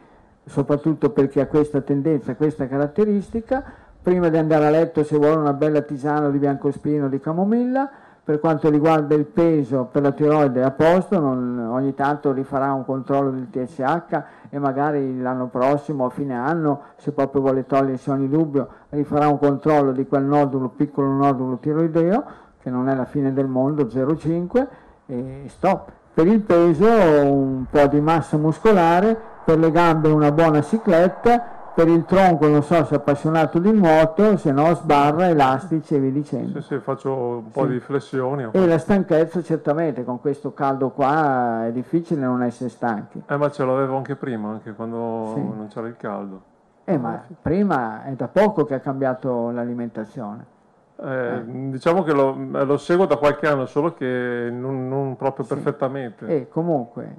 soprattutto 0.44 1.10
per 1.10 1.28
chi 1.28 1.40
ha 1.40 1.46
questa 1.46 1.80
tendenza, 1.80 2.34
questa 2.34 2.66
caratteristica, 2.68 3.64
prima 4.02 4.28
di 4.28 4.36
andare 4.36 4.66
a 4.66 4.70
letto 4.70 5.04
se 5.04 5.16
vuole 5.16 5.36
una 5.36 5.52
bella 5.52 5.80
tisana 5.82 6.28
di 6.28 6.38
biancospino 6.38 7.08
di 7.08 7.20
camomilla, 7.20 7.90
per 8.30 8.38
quanto 8.38 8.70
riguarda 8.70 9.16
il 9.16 9.24
peso 9.24 9.88
per 9.90 10.02
la 10.02 10.12
tiroide 10.12 10.60
è 10.60 10.62
a 10.62 10.70
posto, 10.70 11.18
non, 11.18 11.66
ogni 11.68 11.94
tanto 11.94 12.30
rifarà 12.30 12.72
un 12.72 12.84
controllo 12.84 13.32
del 13.32 13.50
TSH 13.50 14.22
e 14.50 14.58
magari 14.60 15.20
l'anno 15.20 15.48
prossimo, 15.48 16.04
a 16.04 16.10
fine 16.10 16.36
anno, 16.36 16.82
se 16.94 17.10
proprio 17.10 17.40
vuole 17.40 17.66
togliersi 17.66 18.08
ogni 18.08 18.28
dubbio, 18.28 18.68
rifarà 18.90 19.26
un 19.26 19.36
controllo 19.36 19.90
di 19.90 20.06
quel 20.06 20.22
nodulo, 20.22 20.68
piccolo 20.68 21.08
nodulo 21.08 21.56
tiroideo, 21.56 22.24
che 22.62 22.70
non 22.70 22.88
è 22.88 22.94
la 22.94 23.04
fine 23.04 23.32
del 23.32 23.48
mondo, 23.48 23.86
0,5 23.86 24.66
e 25.06 25.44
stop. 25.48 25.90
Per 26.14 26.26
il 26.28 26.38
peso 26.38 26.86
un 26.86 27.64
po' 27.68 27.86
di 27.88 28.00
massa 28.00 28.36
muscolare, 28.36 29.18
per 29.44 29.58
le 29.58 29.72
gambe 29.72 30.08
una 30.08 30.30
buona 30.30 30.62
cicletta, 30.62 31.59
per 31.74 31.88
il 31.88 32.04
tronco 32.04 32.48
non 32.48 32.62
so 32.62 32.84
se 32.84 32.94
è 32.94 32.96
appassionato 32.96 33.58
di 33.58 33.72
nuoto, 33.72 34.36
se 34.36 34.52
no 34.52 34.74
sbarra, 34.74 35.28
elastici 35.28 35.94
e 35.94 35.98
via 35.98 36.10
dicendo. 36.10 36.60
Sì, 36.60 36.74
sì, 36.74 36.78
faccio 36.80 37.14
un 37.14 37.50
po' 37.50 37.64
sì. 37.64 37.72
di 37.72 37.80
flessioni. 37.80 38.48
E 38.50 38.66
la 38.66 38.78
stanchezza 38.78 39.42
certamente, 39.42 40.04
con 40.04 40.20
questo 40.20 40.52
caldo 40.52 40.90
qua 40.90 41.66
è 41.66 41.72
difficile 41.72 42.22
non 42.22 42.42
essere 42.42 42.70
stanchi. 42.70 43.22
Eh, 43.26 43.36
ma 43.36 43.50
ce 43.50 43.64
l'avevo 43.64 43.96
anche 43.96 44.16
prima, 44.16 44.50
anche 44.50 44.72
quando 44.72 45.32
sì. 45.34 45.40
non 45.40 45.68
c'era 45.70 45.86
il 45.86 45.96
caldo. 45.96 46.42
Eh, 46.84 46.98
ma 46.98 47.22
prima 47.40 48.04
è 48.04 48.12
da 48.12 48.28
poco 48.28 48.64
che 48.64 48.74
ha 48.74 48.80
cambiato 48.80 49.50
l'alimentazione. 49.50 50.58
Eh, 51.02 51.36
eh. 51.36 51.42
Diciamo 51.70 52.02
che 52.02 52.12
lo, 52.12 52.34
lo, 52.36 52.76
seguo 52.76 53.06
da 53.06 53.16
qualche 53.16 53.46
anno, 53.46 53.66
solo 53.66 53.94
che 53.94 54.48
non, 54.50 54.88
non 54.88 55.16
proprio 55.16 55.44
sì. 55.44 55.54
perfettamente. 55.54 56.26
E 56.26 56.48
comunque 56.48 57.14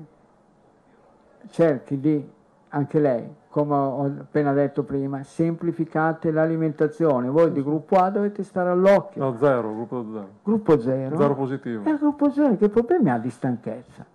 cerchi 1.50 2.00
di, 2.00 2.30
anche 2.70 3.00
lei, 3.00 3.40
come 3.52 3.76
ho 3.76 4.06
appena 4.06 4.54
detto 4.54 4.84
prima, 4.84 5.24
semplificate 5.24 6.32
l'alimentazione. 6.32 7.28
Voi 7.28 7.52
di 7.52 7.62
gruppo 7.62 7.98
A 7.98 8.10
dovete 8.10 8.44
stare 8.44 8.70
all'occhio. 8.70 9.22
No, 9.22 9.36
zero, 9.38 9.74
gruppo 9.74 10.06
zero. 10.10 10.28
Gruppo 10.42 10.80
zero? 10.80 11.18
Zero 11.18 11.36
positivo. 11.36 11.84
E 11.84 11.90
il 11.92 11.98
gruppo 11.98 12.32
zero 12.32 12.56
che 12.56 12.70
problemi 12.70 13.10
ha 13.10 13.18
di 13.18 13.30
stanchezza? 13.30 14.06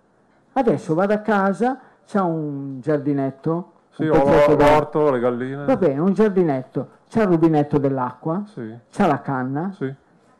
Adesso 0.53 0.95
vado 0.95 1.13
a 1.13 1.19
casa, 1.19 1.79
c'è 2.03 2.19
un 2.19 2.79
giardinetto. 2.81 3.73
Sì, 3.91 4.07
ho 4.07 4.55
l'orto, 4.55 5.11
le 5.11 5.19
galline. 5.19 5.65
Va 5.65 5.77
bene, 5.77 5.99
un 5.99 6.13
giardinetto. 6.13 6.89
C'è 7.07 7.21
il 7.21 7.27
rubinetto 7.27 7.77
dell'acqua, 7.77 8.41
sì. 8.47 8.75
c'è 8.89 9.07
la 9.07 9.21
canna. 9.21 9.71
Sì. 9.71 9.93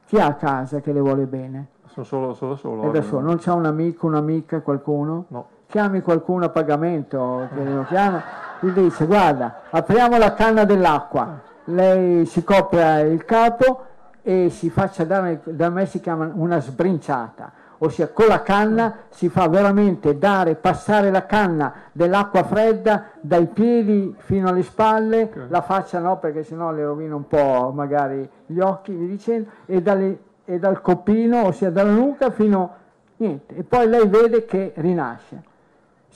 Chi 0.05 0.17
ha 0.19 0.25
a 0.25 0.33
casa 0.33 0.79
che 0.79 0.91
le 0.91 0.99
vuole 1.01 1.27
bene? 1.27 1.67
Sono 1.85 2.05
solo, 2.05 2.33
solo 2.33 2.55
solo. 2.55 2.89
È 2.89 2.91
da 2.91 3.01
solo. 3.03 3.27
Non 3.27 3.37
c'è 3.37 3.51
un 3.51 3.65
amico, 3.65 4.07
un'amica, 4.07 4.61
qualcuno? 4.61 5.25
No. 5.27 5.47
Chiami 5.67 6.01
qualcuno 6.01 6.45
a 6.45 6.49
pagamento, 6.49 7.47
che 7.53 7.63
lo 7.63 7.83
chiama 7.83 8.23
gli 8.59 8.69
dice 8.69 9.05
guarda 9.05 9.61
apriamo 9.69 10.17
la 10.17 10.33
canna 10.33 10.63
dell'acqua, 10.63 11.39
lei 11.65 12.25
si 12.25 12.43
copre 12.43 13.01
il 13.01 13.23
capo 13.25 13.85
e 14.21 14.49
si 14.49 14.69
faccia 14.69 15.03
dare, 15.03 15.41
da 15.43 15.69
me 15.69 15.85
si 15.85 15.99
chiama 15.99 16.31
una 16.33 16.59
sbrinciata, 16.59 17.51
ossia 17.79 18.09
con 18.09 18.27
la 18.27 18.41
canna 18.41 18.95
si 19.09 19.29
fa 19.29 19.47
veramente 19.47 20.17
dare, 20.17 20.55
passare 20.55 21.11
la 21.11 21.25
canna 21.25 21.73
dell'acqua 21.91 22.43
fredda 22.43 23.05
dai 23.21 23.45
piedi 23.47 24.15
fino 24.17 24.49
alle 24.49 24.63
spalle, 24.63 25.23
okay. 25.23 25.45
la 25.49 25.61
faccia 25.61 25.99
no 25.99 26.17
perché 26.17 26.43
sennò 26.43 26.71
le 26.71 26.83
rovina 26.83 27.15
un 27.15 27.27
po' 27.27 27.71
magari 27.73 28.27
gli 28.45 28.59
occhi, 28.59 28.93
vi 28.93 29.07
dicendo, 29.07 29.49
e, 29.65 29.81
dalle, 29.81 30.19
e 30.45 30.59
dal 30.59 30.81
coppino, 30.81 31.45
ossia 31.45 31.69
dalla 31.69 31.91
nuca 31.91 32.31
fino 32.31 32.75
niente, 33.17 33.55
e 33.55 33.63
poi 33.63 33.87
lei 33.87 34.07
vede 34.07 34.45
che 34.45 34.73
rinasce. 34.75 35.46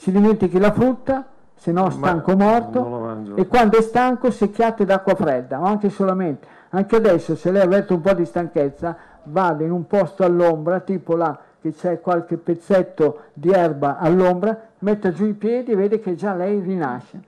Si 0.02 0.10
dimentichi 0.10 0.58
la 0.58 0.72
frutta, 0.72 1.24
se 1.54 1.70
no 1.70 1.88
stanco 1.90 2.36
morto 2.36 3.36
e 3.36 3.46
quando 3.46 3.78
è 3.78 3.82
stanco 3.82 4.32
secchiate 4.32 4.84
d'acqua 4.84 5.14
fredda, 5.14 5.60
o 5.60 5.64
anche 5.64 5.90
solamente. 5.90 6.44
Anche 6.70 6.96
adesso 6.96 7.36
se 7.36 7.52
lei 7.52 7.62
avete 7.62 7.92
un 7.92 8.00
po' 8.00 8.12
di 8.12 8.24
stanchezza 8.24 8.96
vada 9.22 9.62
in 9.62 9.70
un 9.70 9.86
posto 9.86 10.24
all'ombra, 10.24 10.80
tipo 10.80 11.14
là 11.14 11.38
che 11.60 11.72
c'è 11.72 12.00
qualche 12.00 12.36
pezzetto 12.36 13.26
di 13.32 13.52
erba 13.52 13.98
all'ombra, 13.98 14.58
metta 14.80 15.12
giù 15.12 15.24
i 15.24 15.34
piedi 15.34 15.70
e 15.70 15.76
vede 15.76 16.00
che 16.00 16.16
già 16.16 16.34
lei 16.34 16.58
rinasce, 16.58 17.20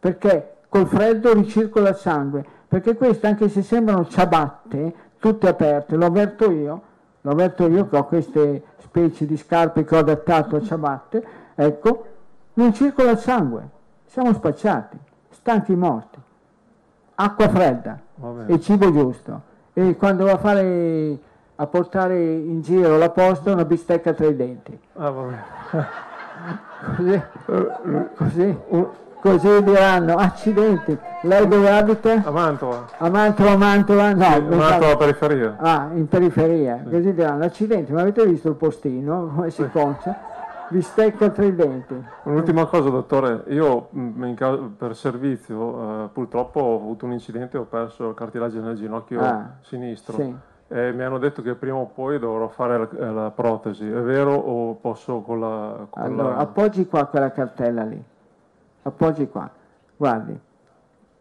perché 0.00 0.54
col 0.70 0.86
freddo 0.86 1.34
ricircola 1.34 1.90
il 1.90 1.96
sangue, 1.96 2.42
perché 2.66 2.96
queste 2.96 3.26
anche 3.26 3.50
se 3.50 3.60
sembrano 3.60 4.06
ciabatte, 4.06 4.94
tutte 5.18 5.48
aperte, 5.48 5.96
lo 5.96 6.06
avverto 6.06 6.50
io, 6.50 6.82
lo 7.20 7.30
avverto 7.30 7.68
io 7.68 7.86
che 7.90 7.96
ho 7.98 8.06
queste 8.06 8.62
specie 8.78 9.26
di 9.26 9.36
scarpe 9.36 9.84
che 9.84 9.94
ho 9.94 9.98
adattato 9.98 10.56
a 10.56 10.62
ciabatte, 10.62 11.22
ecco, 11.54 12.06
non 12.54 12.74
circola 12.74 13.12
il 13.12 13.18
sangue 13.18 13.68
siamo 14.06 14.32
spacciati, 14.34 14.98
stanchi 15.30 15.74
morti, 15.74 16.18
acqua 17.14 17.48
fredda 17.48 17.98
e 18.46 18.60
cibo 18.60 18.92
giusto. 18.92 19.50
E 19.72 19.96
quando 19.96 20.24
va 20.24 20.32
a 20.32 20.38
fare 20.38 21.18
a 21.56 21.66
portare 21.66 22.20
in 22.20 22.60
giro 22.60 22.98
la 22.98 23.10
posta 23.10 23.52
una 23.52 23.64
bistecca 23.64 24.12
tra 24.12 24.26
i 24.26 24.36
denti. 24.36 24.78
Ah, 24.94 25.12
così, 26.96 27.22
così, 28.16 28.58
così 29.20 29.62
diranno, 29.62 30.16
accidenti, 30.16 30.98
lei 31.22 31.46
dove 31.48 31.70
abita? 31.70 32.22
A 32.24 32.30
Mantova. 32.30 32.84
A 32.98 33.08
Mantova, 33.08 33.56
Mantova? 33.56 34.12
No, 34.12 34.24
sì, 34.24 34.40
Mantova 34.40 34.96
periferia. 34.96 35.56
Ah, 35.58 35.88
in 35.94 36.08
periferia. 36.08 36.80
Sì. 36.84 36.90
Così 36.90 37.14
diranno, 37.14 37.44
accidenti, 37.44 37.92
ma 37.92 38.00
avete 38.00 38.26
visto 38.26 38.48
il 38.48 38.56
postino, 38.56 39.32
come 39.34 39.50
si 39.50 39.62
sì. 39.62 39.70
concia? 39.70 40.30
Bistecca 40.72 41.28
tra 41.28 41.44
i 41.44 41.54
denti. 41.54 41.94
Un'ultima 42.24 42.64
cosa, 42.66 42.88
dottore, 42.88 43.44
io 43.48 43.90
mm, 43.94 44.32
caso, 44.34 44.72
per 44.76 44.96
servizio 44.96 46.04
eh, 46.04 46.08
purtroppo 46.08 46.60
ho 46.60 46.74
avuto 46.76 47.04
un 47.04 47.12
incidente 47.12 47.56
e 47.56 47.60
ho 47.60 47.64
perso 47.64 48.08
il 48.08 48.14
cartilagine 48.14 48.64
del 48.64 48.76
ginocchio 48.76 49.20
ah, 49.20 49.50
sinistro. 49.60 50.16
Sì. 50.16 50.34
E 50.68 50.92
mi 50.92 51.02
hanno 51.02 51.18
detto 51.18 51.42
che 51.42 51.54
prima 51.54 51.76
o 51.76 51.84
poi 51.86 52.18
dovrò 52.18 52.48
fare 52.48 52.78
la, 52.78 52.88
eh, 52.88 53.12
la 53.12 53.30
protesi, 53.30 53.86
è 53.86 54.00
vero 54.00 54.34
o 54.34 54.74
posso 54.74 55.20
con 55.20 55.38
la... 55.38 55.86
Con 55.90 56.02
allora, 56.02 56.28
la... 56.30 56.36
appoggi 56.38 56.86
qua 56.86 57.04
quella 57.04 57.30
cartella 57.30 57.84
lì, 57.84 58.02
appoggi 58.82 59.28
qua, 59.28 59.50
guardi, 59.94 60.40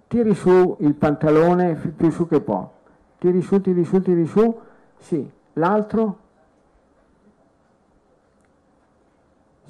tiri 0.08 0.34
su 0.34 0.78
il 0.80 0.94
pantalone 0.94 1.76
più 1.76 2.10
su 2.10 2.28
che 2.28 2.40
può, 2.40 2.72
tiri 3.18 3.42
su, 3.42 3.60
tiri 3.60 3.84
su, 3.84 4.02
tiri 4.02 4.26
su, 4.26 4.60
sì, 4.98 5.30
l'altro 5.54 6.21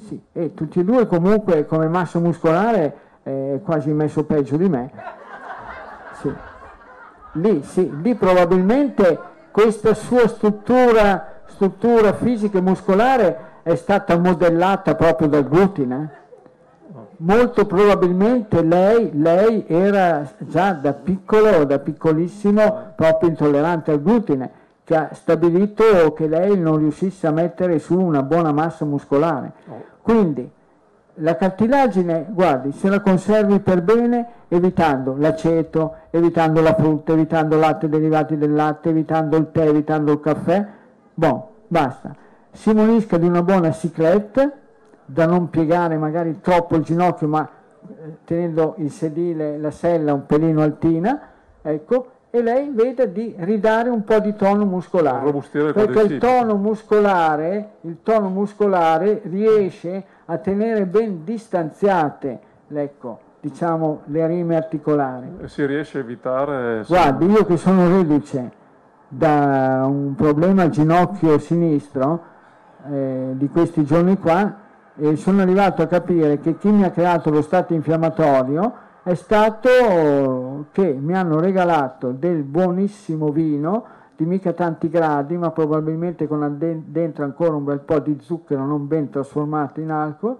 Sì, 0.07 0.19
e 0.33 0.53
tutti 0.53 0.79
e 0.79 0.83
due 0.83 1.05
comunque 1.07 1.65
come 1.65 1.87
massa 1.87 2.19
muscolare 2.19 2.95
è 3.23 3.59
quasi 3.63 3.91
messo 3.91 4.23
peggio 4.23 4.57
di 4.57 4.67
me. 4.67 4.91
Sì. 6.19 6.33
Lì, 7.33 7.63
sì, 7.63 7.89
lì 8.01 8.15
probabilmente 8.15 9.17
questa 9.51 9.93
sua 9.93 10.27
struttura, 10.27 11.41
struttura 11.45 12.13
fisica 12.13 12.57
e 12.57 12.61
muscolare 12.61 13.37
è 13.63 13.75
stata 13.75 14.17
modellata 14.17 14.95
proprio 14.95 15.27
dal 15.27 15.47
glutine. 15.47 16.19
Molto 17.17 17.67
probabilmente 17.67 18.63
lei, 18.63 19.11
lei 19.13 19.65
era 19.67 20.27
già 20.39 20.71
da 20.73 20.93
piccolo, 20.93 21.63
da 21.65 21.77
piccolissimo, 21.77 22.93
proprio 22.95 23.29
intollerante 23.29 23.91
al 23.91 24.01
glutine, 24.01 24.51
ha 24.95 25.09
stabilito 25.13 26.13
che 26.13 26.27
lei 26.27 26.57
non 26.57 26.77
riuscisse 26.77 27.27
a 27.27 27.31
mettere 27.31 27.79
su 27.79 27.99
una 27.99 28.23
buona 28.23 28.51
massa 28.51 28.85
muscolare. 28.85 29.51
Quindi 30.01 30.49
la 31.15 31.35
cartilagine, 31.35 32.25
guardi, 32.29 32.71
se 32.71 32.89
la 32.89 33.01
conservi 33.01 33.59
per 33.59 33.81
bene 33.81 34.27
evitando 34.47 35.15
l'aceto, 35.17 35.95
evitando 36.09 36.61
la 36.61 36.73
frutta, 36.73 37.13
evitando 37.13 37.57
latte 37.57 37.89
derivati 37.89 38.37
del 38.37 38.53
latte, 38.53 38.89
evitando 38.89 39.37
il 39.37 39.51
tè, 39.51 39.67
evitando 39.67 40.13
il 40.13 40.19
caffè, 40.19 40.65
boh, 41.13 41.49
basta. 41.67 42.15
Si 42.51 42.73
munisca 42.73 43.17
di 43.17 43.27
una 43.27 43.43
buona 43.43 43.71
ciclette, 43.71 44.53
da 45.05 45.25
non 45.25 45.49
piegare 45.49 45.97
magari 45.97 46.39
troppo 46.39 46.75
il 46.75 46.83
ginocchio, 46.83 47.27
ma 47.27 47.47
eh, 47.47 48.17
tenendo 48.23 48.75
il 48.77 48.91
sedile, 48.91 49.57
la 49.57 49.71
sella 49.71 50.13
un 50.13 50.25
pelino 50.25 50.61
altina, 50.61 51.19
ecco, 51.61 52.07
e 52.31 52.41
lei 52.41 52.71
veda 52.73 53.05
di 53.05 53.35
ridare 53.39 53.89
un 53.89 54.03
po' 54.05 54.19
di 54.19 54.33
tono 54.35 54.65
muscolare. 54.65 55.31
Perché 55.73 56.01
il 56.01 56.17
tono 56.17 56.55
muscolare, 56.55 57.71
il 57.81 57.97
tono 58.01 58.29
muscolare 58.29 59.21
riesce 59.25 60.03
a 60.25 60.37
tenere 60.37 60.85
ben 60.85 61.25
distanziate 61.25 62.39
ecco, 62.73 63.19
diciamo, 63.41 64.03
le 64.05 64.27
rime 64.27 64.55
articolari. 64.55 65.27
E 65.41 65.47
si 65.49 65.65
riesce 65.65 65.97
a 65.97 66.01
evitare 66.01 66.83
guardi 66.87 67.25
io 67.25 67.45
che 67.45 67.57
sono 67.57 67.87
reduce 67.87 68.59
da 69.09 69.83
un 69.85 70.15
problema 70.15 70.63
al 70.63 70.69
ginocchio 70.69 71.37
sinistro 71.37 72.23
eh, 72.89 73.31
di 73.33 73.49
questi 73.49 73.83
giorni 73.83 74.17
qua 74.17 74.59
e 74.95 75.17
sono 75.17 75.41
arrivato 75.41 75.81
a 75.81 75.87
capire 75.87 76.39
che 76.39 76.57
chi 76.57 76.69
mi 76.69 76.85
ha 76.85 76.91
creato 76.91 77.29
lo 77.29 77.41
stato 77.41 77.73
infiammatorio 77.73 78.89
è 79.03 79.15
stato 79.15 80.65
che 80.71 80.93
mi 80.93 81.15
hanno 81.15 81.39
regalato 81.39 82.11
del 82.11 82.43
buonissimo 82.43 83.31
vino 83.31 83.85
di 84.15 84.25
mica 84.25 84.53
tanti 84.53 84.89
gradi, 84.89 85.35
ma 85.37 85.49
probabilmente 85.49 86.27
con 86.27 86.55
dentro 86.85 87.23
ancora 87.23 87.55
un 87.55 87.63
bel 87.63 87.79
po' 87.79 87.97
di 87.97 88.19
zucchero 88.21 88.63
non 88.63 88.87
ben 88.87 89.09
trasformato 89.09 89.79
in 89.79 89.89
alcol, 89.89 90.37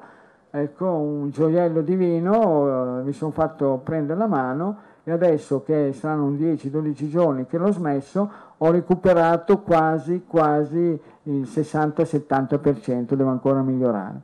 ecco, 0.51 0.85
un 0.85 1.31
gioiello 1.31 1.81
divino, 1.81 2.99
eh, 2.99 3.03
mi 3.03 3.13
sono 3.13 3.31
fatto 3.31 3.81
prendere 3.83 4.19
la 4.19 4.27
mano 4.27 4.77
e 5.03 5.11
adesso 5.11 5.63
che 5.63 5.93
saranno 5.93 6.29
10-12 6.29 7.09
giorni 7.09 7.47
che 7.47 7.57
l'ho 7.57 7.71
smesso, 7.71 8.29
ho 8.57 8.69
recuperato 8.69 9.61
quasi, 9.61 10.25
quasi 10.27 10.99
il 11.23 11.41
60-70%, 11.41 13.15
devo 13.15 13.31
ancora 13.31 13.61
migliorare. 13.63 14.21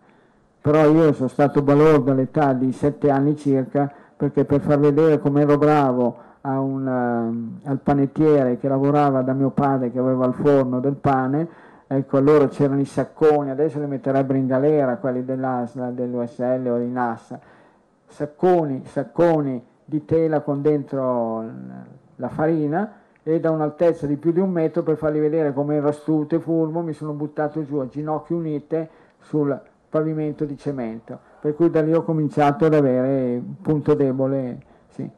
Però 0.62 0.88
io 0.92 1.14
sono 1.14 1.30
stato 1.30 1.64
balordo 1.64 2.12
all'età 2.12 2.54
di 2.54 2.72
7 2.72 3.10
anni 3.10 3.36
circa, 3.36 3.92
perché 4.18 4.46
per 4.46 4.62
far 4.62 4.80
vedere 4.80 5.20
come 5.20 5.42
ero 5.42 5.58
bravo 5.58 6.26
un, 6.42 7.60
uh, 7.64 7.70
al 7.70 7.80
panettiere 7.80 8.58
che 8.58 8.68
lavorava 8.68 9.22
da 9.22 9.34
mio 9.34 9.52
padre, 9.52 9.92
che 9.92 10.00
aveva 10.00 10.26
il 10.26 10.34
forno 10.34 10.80
del 10.80 10.96
pane, 10.96 11.48
ecco 11.86 12.18
allora 12.18 12.48
c'erano 12.48 12.80
i 12.80 12.86
sacconi, 12.86 13.52
adesso 13.52 13.80
li 13.80 13.86
metterebbero 13.86 14.38
in 14.38 14.48
galera 14.48 14.98
quelli 14.98 15.24
dell'ASLA, 15.24 15.92
dell'USL 15.92 16.68
o 16.68 16.78
di 16.80 16.90
NASA, 16.90 17.40
sacconi, 18.08 18.84
sacconi 18.86 19.64
di 19.86 20.04
tela 20.06 20.42
con 20.42 20.62
dentro 20.62 21.46
la 22.16 22.30
farina 22.30 22.94
e 23.24 23.40
da 23.40 23.52
un'altezza 23.52 24.08
di 24.08 24.18
più 24.18 24.32
di 24.32 24.40
un 24.40 24.50
metro 24.50 24.84
per 24.84 24.98
fargli 24.98 25.20
vedere 25.20 25.54
come 25.54 25.76
era 25.76 25.90
astuto 25.90 26.36
e 26.36 26.40
furbo 26.40 26.82
mi 26.82 26.94
sono 26.94 27.14
buttato 27.14 27.64
giù 27.64 27.78
a 27.78 27.88
ginocchia 27.88 28.36
unite 28.36 28.90
sul 29.20 29.58
pavimento 29.90 30.46
di 30.46 30.58
cemento 30.58 31.27
per 31.40 31.56
cui 31.56 31.70
da 31.70 31.82
lì 31.82 31.94
ho 31.94 32.04
cominciato 32.04 32.66
ad 32.66 32.74
avere 32.74 33.36
un 33.36 33.62
punto 33.62 33.94
debole 33.94 34.60
sì, 34.90 35.10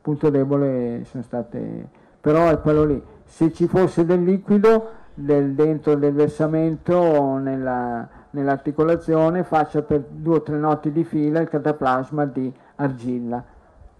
punto 0.00 0.30
debole 0.30 1.02
sono 1.04 1.22
state 1.22 2.06
però 2.20 2.48
è 2.48 2.60
quello 2.60 2.84
lì. 2.84 3.02
Se 3.24 3.52
ci 3.52 3.66
fosse 3.66 4.04
del 4.04 4.22
liquido 4.22 4.90
del, 5.14 5.54
dentro 5.54 5.94
del 5.94 6.12
versamento 6.12 7.36
nella, 7.36 8.06
nell'articolazione 8.30 9.44
faccia 9.44 9.82
per 9.82 10.04
due 10.08 10.36
o 10.36 10.42
tre 10.42 10.56
notti 10.56 10.92
di 10.92 11.04
fila 11.04 11.40
il 11.40 11.48
cataplasma 11.48 12.26
di 12.26 12.52
argilla. 12.76 13.42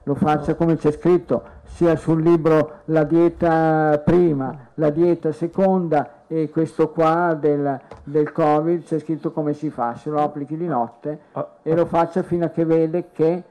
Lo 0.04 0.14
faccia 0.14 0.54
come 0.54 0.76
c'è 0.76 0.90
scritto 0.90 1.56
sia 1.64 1.96
sul 1.96 2.22
libro 2.22 2.80
la 2.86 3.04
dieta 3.04 4.00
prima, 4.04 4.54
la 4.74 4.90
dieta 4.90 5.32
seconda 5.32 6.17
e 6.28 6.50
questo 6.50 6.90
qua 6.90 7.36
del, 7.38 7.80
del 8.04 8.30
covid 8.30 8.84
c'è 8.84 8.98
scritto 9.00 9.32
come 9.32 9.52
si 9.54 9.70
fa, 9.70 9.94
se 9.96 10.10
lo 10.10 10.20
applichi 10.20 10.56
di 10.56 10.66
notte 10.66 11.20
e 11.62 11.74
lo 11.74 11.86
faccia 11.86 12.22
fino 12.22 12.44
a 12.44 12.48
che 12.50 12.64
vede 12.64 13.08
che, 13.12 13.42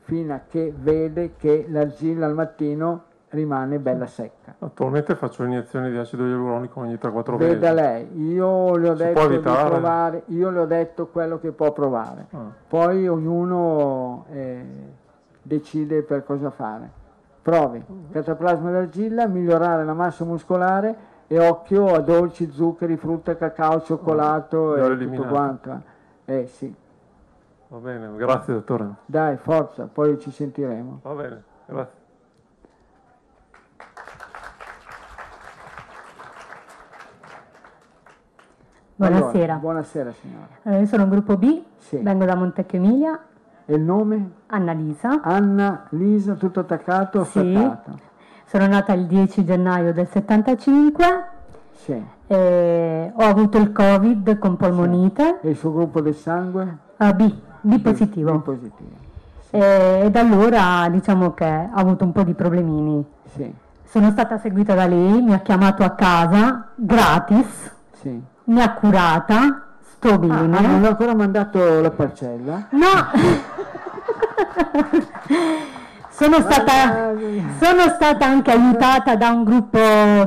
fino 0.00 0.34
a 0.34 0.40
che, 0.46 0.72
vede 0.76 1.36
che 1.36 1.66
l'argilla 1.68 2.26
al 2.26 2.34
mattino 2.34 3.04
rimane 3.30 3.78
bella 3.78 4.06
secca. 4.06 4.54
Attualmente 4.58 5.14
faccio 5.14 5.44
iniezioni 5.44 5.90
di 5.90 5.96
acido 5.96 6.26
ialuronico 6.26 6.80
ogni 6.80 6.94
3-4 6.94 7.30
mesi. 7.36 7.44
Veda 7.54 7.72
lei, 7.72 8.32
io 8.32 8.76
le 8.76 8.90
ho 8.90 8.94
detto 8.94 9.26
di 9.28 9.38
provare, 9.38 10.22
io 10.26 10.50
le 10.50 10.58
ho 10.60 10.66
detto 10.66 11.06
quello 11.06 11.38
che 11.38 11.52
può 11.52 11.72
provare, 11.72 12.26
ah. 12.30 12.50
poi 12.68 13.08
ognuno... 13.08 14.26
Eh, 14.30 15.02
decide 15.44 16.02
per 16.02 16.24
cosa 16.24 16.50
fare. 16.50 17.02
Provi, 17.42 17.84
cataplasma 18.10 18.70
d'argilla, 18.70 19.28
migliorare 19.28 19.84
la 19.84 19.92
massa 19.92 20.24
muscolare 20.24 21.12
e 21.26 21.38
occhio 21.38 21.94
a 21.94 22.00
dolci, 22.00 22.50
zuccheri, 22.50 22.96
frutta, 22.96 23.36
cacao, 23.36 23.82
cioccolato 23.82 24.76
e 24.76 24.96
tutto 24.98 25.22
quanto. 25.24 25.82
Eh 26.24 26.46
sì. 26.46 26.74
Va 27.68 27.78
bene, 27.78 28.14
grazie 28.16 28.54
dottore. 28.54 28.88
Dai, 29.06 29.36
forza, 29.36 29.88
poi 29.92 30.18
ci 30.18 30.30
sentiremo. 30.30 31.00
Va 31.02 31.12
bene, 31.14 31.42
grazie. 31.66 32.02
Buonasera. 38.96 39.54
Allora, 39.54 39.56
buonasera 39.56 40.12
signora. 40.12 40.48
Allora, 40.62 40.80
io 40.80 40.86
sono 40.86 41.02
un 41.02 41.08
gruppo 41.08 41.36
B, 41.36 41.62
sì. 41.78 41.96
vengo 41.98 42.24
da 42.24 42.36
Montecchio 42.36 42.78
Emilia 42.78 43.18
e 43.64 43.74
il 43.74 43.82
nome? 43.82 44.30
Annalisa. 44.46 45.20
Anna 45.20 45.86
Lisa, 45.90 46.34
tutto 46.34 46.60
attaccato 46.60 47.20
o 47.20 47.24
sì. 47.24 47.38
Attaccato? 47.38 48.12
Sono 48.46 48.66
nata 48.66 48.92
il 48.92 49.06
10 49.06 49.44
gennaio 49.44 49.92
del 49.92 50.08
75. 50.08 51.04
Sì. 51.72 51.92
ho 51.92 53.12
avuto 53.16 53.58
il 53.58 53.72
Covid 53.72 54.38
con 54.38 54.56
polmonite. 54.56 55.38
Sì. 55.40 55.46
E 55.46 55.50
il 55.50 55.56
suo 55.56 55.72
gruppo 55.72 56.00
del 56.00 56.14
sangue? 56.14 56.78
Uh, 56.96 57.12
B, 57.12 57.34
B 57.60 57.80
positivo. 57.80 58.38
B 58.38 58.42
positivo. 58.42 58.90
Sì. 59.48 59.56
E 59.56 60.08
da 60.10 60.20
allora 60.20 60.88
diciamo 60.90 61.34
che 61.34 61.44
ho 61.44 61.78
avuto 61.78 62.04
un 62.04 62.12
po' 62.12 62.22
di 62.22 62.34
problemini. 62.34 63.04
Sì. 63.34 63.52
Sono 63.84 64.10
stata 64.10 64.38
seguita 64.38 64.74
da 64.74 64.86
lei, 64.86 65.22
mi 65.22 65.34
ha 65.34 65.38
chiamato 65.38 65.84
a 65.84 65.90
casa 65.90 66.70
gratis, 66.74 67.70
sì. 68.00 68.20
mi 68.44 68.60
ha 68.60 68.72
curata, 68.72 69.66
sto 69.80 70.18
bene. 70.18 70.56
Ah, 70.56 70.60
non 70.60 70.82
ho 70.82 70.88
ancora 70.88 71.14
mandato 71.14 71.80
la 71.80 71.90
parcella? 71.90 72.66
No! 72.70 73.52
sono, 76.14 76.40
stata, 76.40 77.12
sono 77.60 77.88
stata 77.88 78.24
anche 78.24 78.52
aiutata 78.52 79.16
da 79.16 79.30
un 79.30 79.42
gruppo 79.42 79.78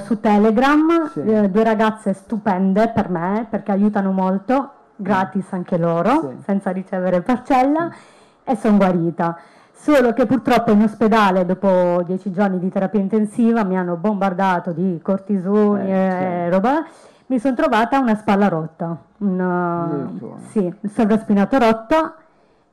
su 0.03 0.19
Telegram, 0.19 1.09
sì. 1.11 1.21
eh, 1.21 1.49
due 1.49 1.63
ragazze 1.63 2.13
stupende 2.13 2.89
per 2.89 3.09
me 3.09 3.47
perché 3.49 3.71
aiutano 3.71 4.11
molto, 4.11 4.71
gratis 4.97 5.45
anche 5.51 5.77
loro, 5.77 6.19
sì. 6.19 6.43
senza 6.43 6.71
ricevere 6.71 7.21
parcella 7.21 7.89
e 8.43 8.55
sono 8.57 8.75
guarita. 8.75 9.37
Solo 9.71 10.11
che 10.11 10.25
purtroppo 10.25 10.71
in 10.71 10.81
ospedale, 10.81 11.45
dopo 11.45 12.03
dieci 12.05 12.31
giorni 12.31 12.59
di 12.59 12.69
terapia 12.69 12.99
intensiva, 12.99 13.63
mi 13.63 13.77
hanno 13.77 13.95
bombardato 13.95 14.71
di 14.71 14.99
cortisoni 15.01 15.89
eh, 15.89 15.93
e 15.93 16.49
roba 16.49 16.83
mi 17.27 17.39
sono 17.39 17.55
trovata 17.55 17.99
una 17.99 18.15
spalla 18.15 18.47
rotta, 18.47 18.97
una, 19.19 20.09
sì, 20.49 20.59
il 20.59 20.91
sovraspinato 20.91 21.57
rotto 21.57 22.13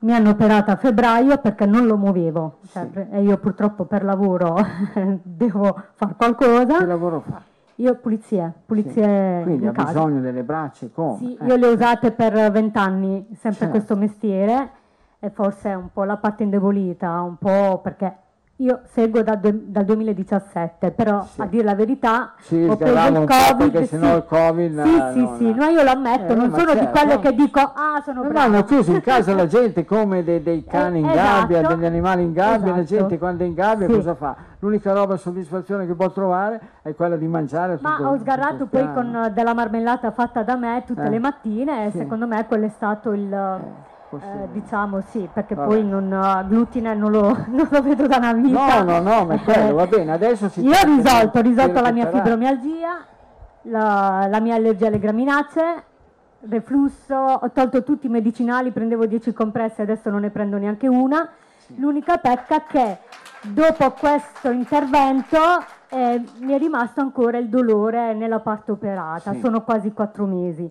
mi 0.05 0.13
hanno 0.13 0.31
operata 0.31 0.73
a 0.73 0.77
febbraio 0.77 1.39
perché 1.39 1.65
non 1.65 1.87
lo 1.87 1.97
muovevo 1.97 2.59
cioè, 2.71 2.89
sì. 2.93 3.07
e 3.11 3.23
io 3.23 3.39
purtroppo 3.39 3.87
per 3.87 4.05
lavoro 4.05 4.57
devo 5.23 5.83
fare 5.95 6.15
qualcosa. 6.17 6.79
Che 6.79 6.85
lavoro 6.85 7.21
fa? 7.21 7.41
Io 7.77 7.97
pulizie, 7.97 8.53
pulizie 8.67 9.39
sì. 9.39 9.45
Quindi 9.45 9.67
ha 9.67 9.73
casa. 9.73 9.89
bisogno 9.89 10.21
delle 10.21 10.43
braccia, 10.43 10.87
come? 10.93 11.17
Sì, 11.17 11.37
eh. 11.41 11.47
io 11.47 11.57
le 11.57 11.67
ho 11.67 11.73
usate 11.73 12.13
per 12.13 12.51
vent'anni, 12.53 13.27
sempre 13.33 13.61
certo. 13.61 13.71
questo 13.71 13.97
mestiere 13.97 14.71
e 15.19 15.31
forse 15.31 15.71
è 15.71 15.75
un 15.75 15.89
po' 15.93 16.05
la 16.05 16.19
parte 16.19 16.45
indebolita, 16.45 17.21
un 17.23 17.37
po' 17.37 17.81
perché 17.83 18.17
io 18.59 18.83
seguo 18.85 19.23
da, 19.23 19.35
dal 19.35 19.85
2017, 19.85 20.93
però 20.93 21.25
sì. 21.25 21.41
a 21.41 21.47
dire 21.47 21.65
la 21.65 21.75
verità 21.75 22.35
sì, 22.39 22.63
ho 22.63 22.77
preso 22.77 23.09
il 23.09 23.27
Covid. 23.27 23.57
Perché 23.57 23.79
sì. 23.81 23.87
sennò 23.87 24.17
il 24.17 24.25
Covid. 24.25 24.83
Sì, 24.83 24.97
no, 24.97 25.13
sì, 25.13 25.21
no, 25.21 25.37
sì, 25.37 25.55
no, 25.55 25.65
io 25.65 25.83
lo 25.83 25.91
ammetto, 25.91 26.33
eh, 26.33 26.37
non 26.37 26.51
sono 26.51 26.69
certo, 26.69 26.85
di 26.85 26.91
quelle 26.91 27.19
che 27.19 27.35
dico 27.35 27.59
ah 27.59 28.01
sono 28.05 28.23
no, 28.23 28.29
brava. 28.29 28.47
No, 28.47 28.55
hanno 28.55 28.65
chiuso 28.65 28.93
in 28.93 29.01
casa 29.03 29.35
la 29.35 29.49
gente 29.49 29.85
come 29.85 30.23
dei, 30.23 30.41
dei 30.41 30.65
cani 30.65 30.99
eh, 30.99 31.01
in 31.01 31.07
gabbia, 31.07 31.59
esatto, 31.59 31.75
degli 31.75 31.85
animali 31.85 32.23
in 32.23 32.33
gabbia, 32.33 32.73
esatto. 32.73 32.77
la 32.77 32.85
gente 32.85 33.19
quando 33.19 33.43
è 33.43 33.47
in 33.47 33.55
gabbia 33.55 33.89
cosa 33.89 34.15
fa? 34.15 34.37
L'unica 34.61 34.93
roba 34.93 35.17
soddisfazione 35.17 35.85
che 35.85 35.95
può 35.95 36.11
trovare 36.13 36.61
è 36.83 36.95
quella 36.95 37.17
di 37.17 37.27
mangiare. 37.27 37.79
Ma 37.81 37.97
tutto, 37.97 38.09
ho 38.09 38.19
sgarrato 38.19 38.67
poi 38.67 38.93
con 38.95 39.33
della 39.35 39.53
marmellata 39.53 40.13
fatta 40.13 40.45
da 40.45 40.55
me 40.55 40.85
tutte 40.87 41.03
eh. 41.03 41.11
le 41.11 41.19
mattine 41.19 41.87
e 41.87 41.91
secondo 41.91 42.29
me 42.29 42.47
quello 42.47 42.67
è 42.67 42.71
stato 42.71 43.11
il... 43.11 43.37
Eh 44.23 44.43
eh, 44.43 44.49
diciamo 44.53 45.01
sì, 45.09 45.29
perché 45.33 45.55
Vabbè. 45.55 45.69
poi 45.69 45.85
non, 45.85 46.11
uh, 46.11 46.47
glutine 46.47 46.95
non 46.95 47.11
lo, 47.11 47.29
non 47.49 47.69
lo, 47.71 47.83
vedo 47.83 48.07
da 48.07 48.17
una 48.17 48.33
vita. 48.33 48.83
No, 48.83 49.01
no, 49.01 49.01
no, 49.01 49.25
ma 49.27 49.39
quello 49.39 49.75
va 49.75 49.87
bene, 49.87 50.13
adesso 50.13 50.49
si 50.49 50.61
Io 50.65 50.71
ho 50.71 50.85
risolto, 50.85 51.39
ho 51.39 51.43
risolto 51.43 51.81
la 51.81 51.93
mia 51.93 52.09
fibromialgia, 52.09 53.05
la, 53.63 54.27
la 54.29 54.41
mia 54.41 54.55
allergia 54.55 54.89
alle 54.89 54.99
graminacee, 54.99 55.83
reflusso, 56.49 57.15
ho 57.15 57.51
tolto 57.51 57.83
tutti 57.83 58.07
i 58.07 58.11
medicinali, 58.11 58.71
prendevo 58.71 59.07
10 59.07 59.33
compresse, 59.33 59.83
adesso 59.83 60.11
non 60.11 60.21
ne 60.21 60.31
prendo 60.31 60.59
neanche 60.59 60.89
una. 60.89 61.29
Sì. 61.57 61.81
L'unica 61.81 62.19
pecca 62.19 62.57
è 62.57 62.63
che 62.67 62.99
dopo 63.43 63.91
questo 63.93 64.51
intervento 64.51 65.39
eh, 65.89 66.23
mi 66.41 66.53
è 66.53 66.59
rimasto 66.59 67.01
ancora 67.01 67.39
il 67.39 67.49
dolore 67.49 68.15
nella 68.15 68.41
parte 68.41 68.73
operata, 68.73 69.33
sì. 69.33 69.41
sono 69.41 69.63
quasi 69.63 69.93
4 69.93 70.27
mesi 70.27 70.71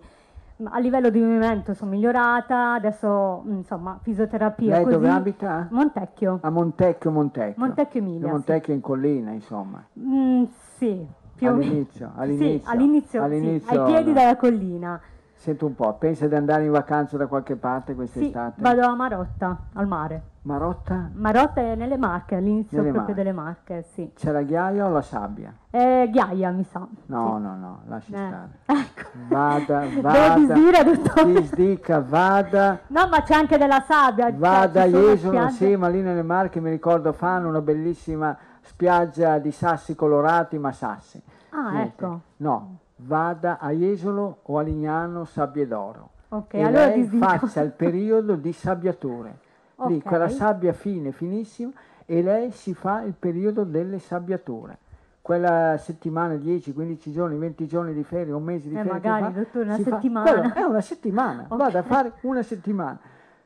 a 0.65 0.79
livello 0.79 1.09
di 1.09 1.19
movimento 1.19 1.73
sono 1.73 1.91
migliorata, 1.91 2.73
adesso 2.73 3.43
insomma 3.47 3.99
fisioterapia. 4.01 4.75
Lei 4.75 4.83
così. 4.83 4.95
dove 4.95 5.09
abita? 5.09 5.67
Montecchio. 5.71 6.39
A 6.41 6.49
Montecchio, 6.49 7.11
Montecchio. 7.11 7.63
Montecchio 7.63 7.99
Emilia. 7.99 8.27
Montecchio 8.29 8.67
sì. 8.67 8.73
in 8.73 8.81
collina, 8.81 9.31
insomma. 9.31 9.83
Mm, 9.99 10.43
sì, 10.77 11.05
più 11.35 11.47
all'inizio, 11.47 12.11
all'inizio. 12.15 12.59
Sì, 12.59 12.61
all'inizio, 12.65 13.23
all'inizio 13.23 13.69
sì, 13.69 13.77
ai 13.77 13.85
piedi 13.85 14.07
no. 14.09 14.13
della 14.13 14.35
collina. 14.35 15.01
Sento 15.43 15.65
un 15.65 15.75
po', 15.75 15.93
pensa 15.95 16.25
di 16.25 16.35
andare 16.35 16.63
in 16.63 16.71
vacanza 16.71 17.17
da 17.17 17.27
qualche 17.27 17.57
parte 17.57 17.95
quest'estate? 17.95 18.53
Sì, 18.55 18.61
vado 18.61 18.87
a 18.87 18.95
Marotta, 18.95 19.57
al 19.73 19.87
mare. 19.87 20.21
Marotta? 20.43 21.09
Marotta 21.15 21.59
è 21.59 21.75
nelle 21.75 21.97
Marche, 21.97 22.35
all'inizio 22.35 22.77
nelle 22.77 22.91
proprio 22.93 23.13
Marche. 23.13 23.13
delle 23.13 23.35
Marche, 23.35 23.85
sì. 23.91 24.09
C'è 24.15 24.31
la 24.31 24.41
ghiaia 24.43 24.85
o 24.85 24.89
la 24.89 25.01
sabbia? 25.01 25.53
Eh, 25.69 26.07
ghiaia, 26.09 26.49
mi 26.51 26.63
sa. 26.63 26.87
No, 27.07 27.35
sì. 27.35 27.41
no, 27.41 27.55
no, 27.57 27.81
lasci 27.87 28.13
eh. 28.13 28.15
stare. 28.15 28.49
Ecco. 28.95 29.09
Vada, 29.27 29.83
vada. 30.01 30.11
Devo 30.11 30.39
disdire, 30.39 30.83
dottore. 30.85 31.33
Disdica, 31.33 31.99
vada. 31.99 32.79
No, 32.87 33.07
ma 33.09 33.21
c'è 33.23 33.33
anche 33.33 33.57
della 33.57 33.81
sabbia. 33.81 34.29
Cioè, 34.29 34.37
vada 34.37 34.85
Jesolo, 34.85 35.49
sì, 35.49 35.75
ma 35.75 35.89
lì 35.89 36.01
nelle 36.01 36.23
Marche 36.23 36.61
mi 36.61 36.69
ricordo 36.69 37.11
fanno 37.11 37.49
una 37.49 37.59
bellissima 37.59 38.33
spiaggia 38.61 39.39
di 39.39 39.51
sassi 39.51 39.93
colorati, 39.93 40.57
ma 40.57 40.71
sassi. 40.71 41.21
Ah, 41.49 41.69
Niente. 41.69 41.87
ecco. 41.89 42.19
No, 42.37 42.77
vada 43.05 43.59
a 43.59 43.71
Jesolo 43.71 44.39
o 44.43 44.57
a 44.57 44.61
Lignano 44.61 45.25
Sabbie 45.25 45.67
d'Oro. 45.67 46.09
Okay, 46.29 46.61
e 46.61 46.63
allora 46.63 46.87
lei 46.87 47.05
faccia 47.05 47.61
il 47.61 47.71
periodo 47.71 48.35
di 48.35 48.51
sabbiature. 48.53 49.39
Lì, 49.87 50.01
quella 50.01 50.29
sabbia 50.29 50.73
fine, 50.73 51.11
finissima, 51.11 51.71
e 52.05 52.21
lei 52.21 52.51
si 52.51 52.73
fa 52.73 53.01
il 53.01 53.13
periodo 53.17 53.63
delle 53.63 53.99
sabbiature 53.99 54.77
quella 55.23 55.77
settimana, 55.77 56.35
10, 56.35 56.73
15 56.73 57.11
giorni, 57.13 57.37
20 57.37 57.65
giorni 57.65 57.93
di 57.93 58.03
ferie, 58.03 58.33
un 58.33 58.43
mese 58.43 58.67
di 58.67 58.75
eh, 58.75 58.79
ferie. 58.79 58.91
Magari, 58.91 59.23
fa, 59.23 59.29
dottore, 59.29 59.63
una 59.63 59.77
settimana. 59.77 60.49
Fa, 60.49 60.53
è 60.53 60.63
una 60.63 60.81
settimana, 60.81 61.45
okay. 61.45 61.57
vado 61.57 61.77
a 61.77 61.81
fare 61.83 62.11
una 62.23 62.43
settimana. 62.43 62.99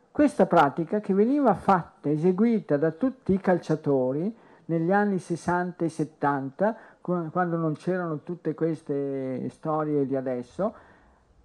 Questa 0.09 0.47
pratica 0.47 0.99
che 0.99 1.13
veniva 1.13 1.53
fatta, 1.53 2.09
eseguita 2.09 2.77
da 2.77 2.89
tutti 2.89 3.31
i 3.31 3.39
calciatori 3.39 4.35
negli 4.65 4.91
anni 4.91 5.19
60 5.19 5.85
e 5.85 5.89
70, 5.89 6.77
quando 7.31 7.55
non 7.55 7.73
c'erano 7.73 8.19
tutte 8.23 8.53
queste 8.53 9.47
storie 9.49 10.05
di 10.05 10.15
adesso, 10.15 10.73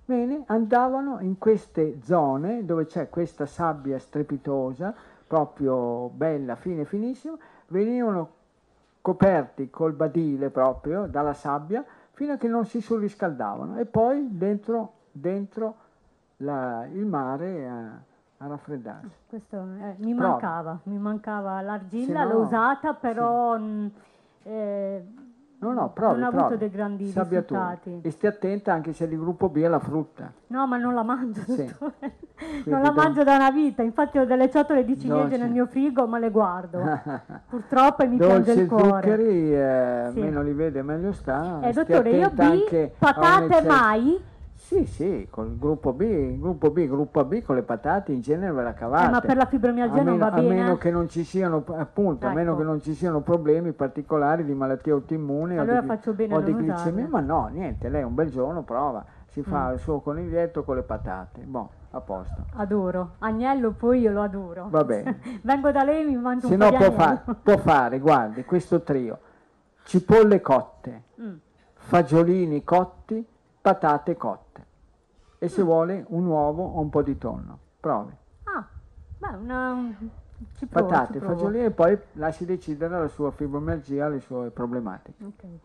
bene, 0.05 0.43
andavano 0.47 1.21
in 1.21 1.39
queste 1.39 2.01
zone 2.03 2.65
dove 2.65 2.87
c'è 2.87 3.09
questa 3.09 3.47
sabbia 3.47 3.99
strepitosa, 4.01 4.93
proprio 5.25 6.09
bella, 6.09 6.57
fine, 6.57 6.85
finissima, 6.85 7.37
venivano 7.69 8.41
coperti 9.01 9.71
col 9.71 9.93
badile 9.93 10.51
proprio 10.51 11.07
dalla 11.07 11.33
sabbia 11.33 11.85
fino 12.11 12.33
a 12.33 12.37
che 12.37 12.49
non 12.49 12.65
si 12.65 12.81
surriscaldavano 12.81 13.79
e 13.79 13.87
poi 13.87 14.37
dentro, 14.37 14.93
dentro 15.13 15.75
la, 16.39 16.85
il 16.93 17.07
mare 17.07 17.69
a, 17.69 18.01
a 18.39 18.47
raffreddarsi. 18.49 19.11
Questo 19.29 19.57
eh, 19.57 19.95
mi 19.99 20.15
Prova. 20.15 20.31
mancava, 20.31 20.79
mi 20.85 20.99
mancava 20.99 21.61
l'argilla, 21.61 22.25
no, 22.25 22.33
l'ho 22.33 22.39
usata 22.41 22.95
però... 22.95 23.57
Sì. 23.57 23.63
Mh, 23.63 23.91
eh, 24.45 25.05
No, 25.63 25.73
no, 25.73 25.91
provi, 25.93 26.19
non 26.19 26.25
ha 26.25 26.29
provi. 26.31 26.45
avuto 26.45 26.57
dei 26.59 26.71
grandi 26.71 27.09
Sabbiature. 27.09 27.61
risultati. 27.61 28.01
E 28.03 28.11
stia 28.11 28.31
attenta 28.31 28.73
anche 28.73 28.93
se 28.93 29.07
di 29.07 29.17
gruppo 29.17 29.49
B 29.49 29.59
è 29.59 29.69
la 29.69 29.79
frutta. 29.79 30.33
No, 30.49 30.67
ma 30.67 30.77
non 30.77 30.93
la 30.93 31.05
mangio. 31.05 31.41
Sì. 31.47 31.73
non 32.67 32.83
la 32.83 32.91
mangio 32.91 33.23
da 33.23 33.37
una 33.37 33.53
vita. 33.53 33.83
Infatti 33.83 34.19
ho 34.19 34.25
delle 34.27 34.51
ciotole 34.51 34.85
di 34.85 34.99
ciliegie 34.99 35.21
Dolce. 35.23 35.37
nel 35.37 35.51
mio 35.51 35.67
frigo, 35.67 36.09
ma 36.09 36.19
le 36.19 36.31
guardo. 36.31 36.81
Purtroppo 37.49 38.05
mi 38.09 38.17
Dolce 38.17 38.43
piange 38.43 38.61
il 38.61 38.69
cuore. 38.69 39.09
zuccheri, 39.09 39.55
eh, 39.55 40.11
sì. 40.13 40.21
meno 40.21 40.43
li 40.43 40.53
vede 40.53 40.83
meglio 40.83 41.13
sta. 41.13 41.61
Eh, 41.63 41.73
dottore, 41.73 42.11
io 42.11 42.31
B, 42.31 42.91
patate 42.99 43.63
mai? 43.63 44.21
Sì, 44.73 44.87
sì, 44.87 45.27
con 45.29 45.49
il 45.49 45.59
gruppo 45.59 45.93
B, 45.93 46.01
il 46.01 46.41
gruppo 46.41 46.71
B, 46.71 46.79
il 46.79 46.89
gruppo 46.89 47.23
B 47.27 47.43
con 47.43 47.57
le 47.57 47.63
patate 47.63 48.11
in 48.13 48.23
genere 48.23 48.53
ve 48.53 48.63
la 48.63 48.73
cavate. 48.73 49.07
Eh, 49.07 49.11
ma 49.11 49.21
per 49.21 49.37
la 49.37 49.45
fibromialgia 49.45 50.01
a 50.01 50.03
non 50.03 50.15
meno, 50.15 50.25
va 50.25 50.31
bene. 50.31 50.49
A 50.49 50.63
meno 50.63 50.77
che 50.79 50.91
non 50.91 51.11
ci 51.11 51.25
siano, 51.25 51.63
appunto, 51.77 52.25
ecco. 52.25 52.33
a 52.33 52.35
meno 52.35 52.53
ecco. 52.53 52.61
che 52.61 52.65
non 52.65 52.81
ci 52.81 52.95
siano 52.95 53.21
problemi 53.21 53.73
particolari 53.73 54.47
di 54.47 54.55
malattie 54.55 54.93
autoimmuni 54.93 55.59
allora 55.59 55.77
o 55.77 55.81
di, 55.83 55.87
faccio 55.87 56.15
bene 56.15 56.35
o 56.35 56.41
di 56.41 56.55
glicemia, 56.55 57.07
ma 57.07 57.21
no, 57.21 57.51
niente, 57.53 57.91
lei 57.91 58.03
un 58.03 58.15
bel 58.15 58.31
giorno 58.31 58.63
prova, 58.63 59.05
si 59.27 59.43
fa 59.43 59.69
mm. 59.69 59.73
il 59.75 59.79
suo 59.79 60.01
coniglietto 60.01 60.65
con 60.65 60.77
le 60.77 60.83
patate, 60.83 61.43
boh, 61.43 61.69
a 61.91 62.01
posto. 62.01 62.45
Adoro, 62.55 63.17
agnello 63.19 63.73
poi 63.73 64.01
io 64.01 64.11
lo 64.11 64.23
adoro. 64.23 64.69
Va 64.71 64.85
bene. 64.85 65.21
Vengo 65.45 65.71
da 65.71 65.85
lei 65.85 66.07
mi 66.07 66.17
mangio 66.17 66.47
Se 66.47 66.55
un 66.55 66.61
no 66.61 66.71
po' 66.71 66.77
può, 66.79 66.93
fa- 66.93 67.23
può 67.43 67.59
fare, 67.59 67.99
guardi, 67.99 68.43
questo 68.47 68.81
trio, 68.81 69.19
cipolle 69.85 70.41
cotte, 70.41 71.03
mm. 71.21 71.35
fagiolini 71.75 72.65
cotti, 72.65 73.23
patate 73.61 74.17
cotte 74.17 74.52
e 75.43 75.49
se 75.49 75.61
vuole 75.65 76.05
un 76.11 76.25
uovo 76.27 76.63
o 76.63 76.81
un 76.81 76.89
po' 76.89 77.03
di 77.03 77.19
tonno. 77.19 77.59
Provi. 77.81 78.15
Ah, 78.45 78.65
beh, 79.19 79.37
una... 79.37 79.93
Ci 80.55 80.67
provo, 80.67 80.89
Patate, 80.89 81.19
fagiolini 81.19 81.65
e 81.65 81.71
poi 81.73 81.99
lasci 82.13 82.45
decidere 82.45 82.97
la 82.97 83.09
sua 83.09 83.33
fibromialgia, 83.33 84.09
le 84.09 84.21
sue 84.21 84.51
problematiche. 84.51 85.25
Okay. 85.25 85.59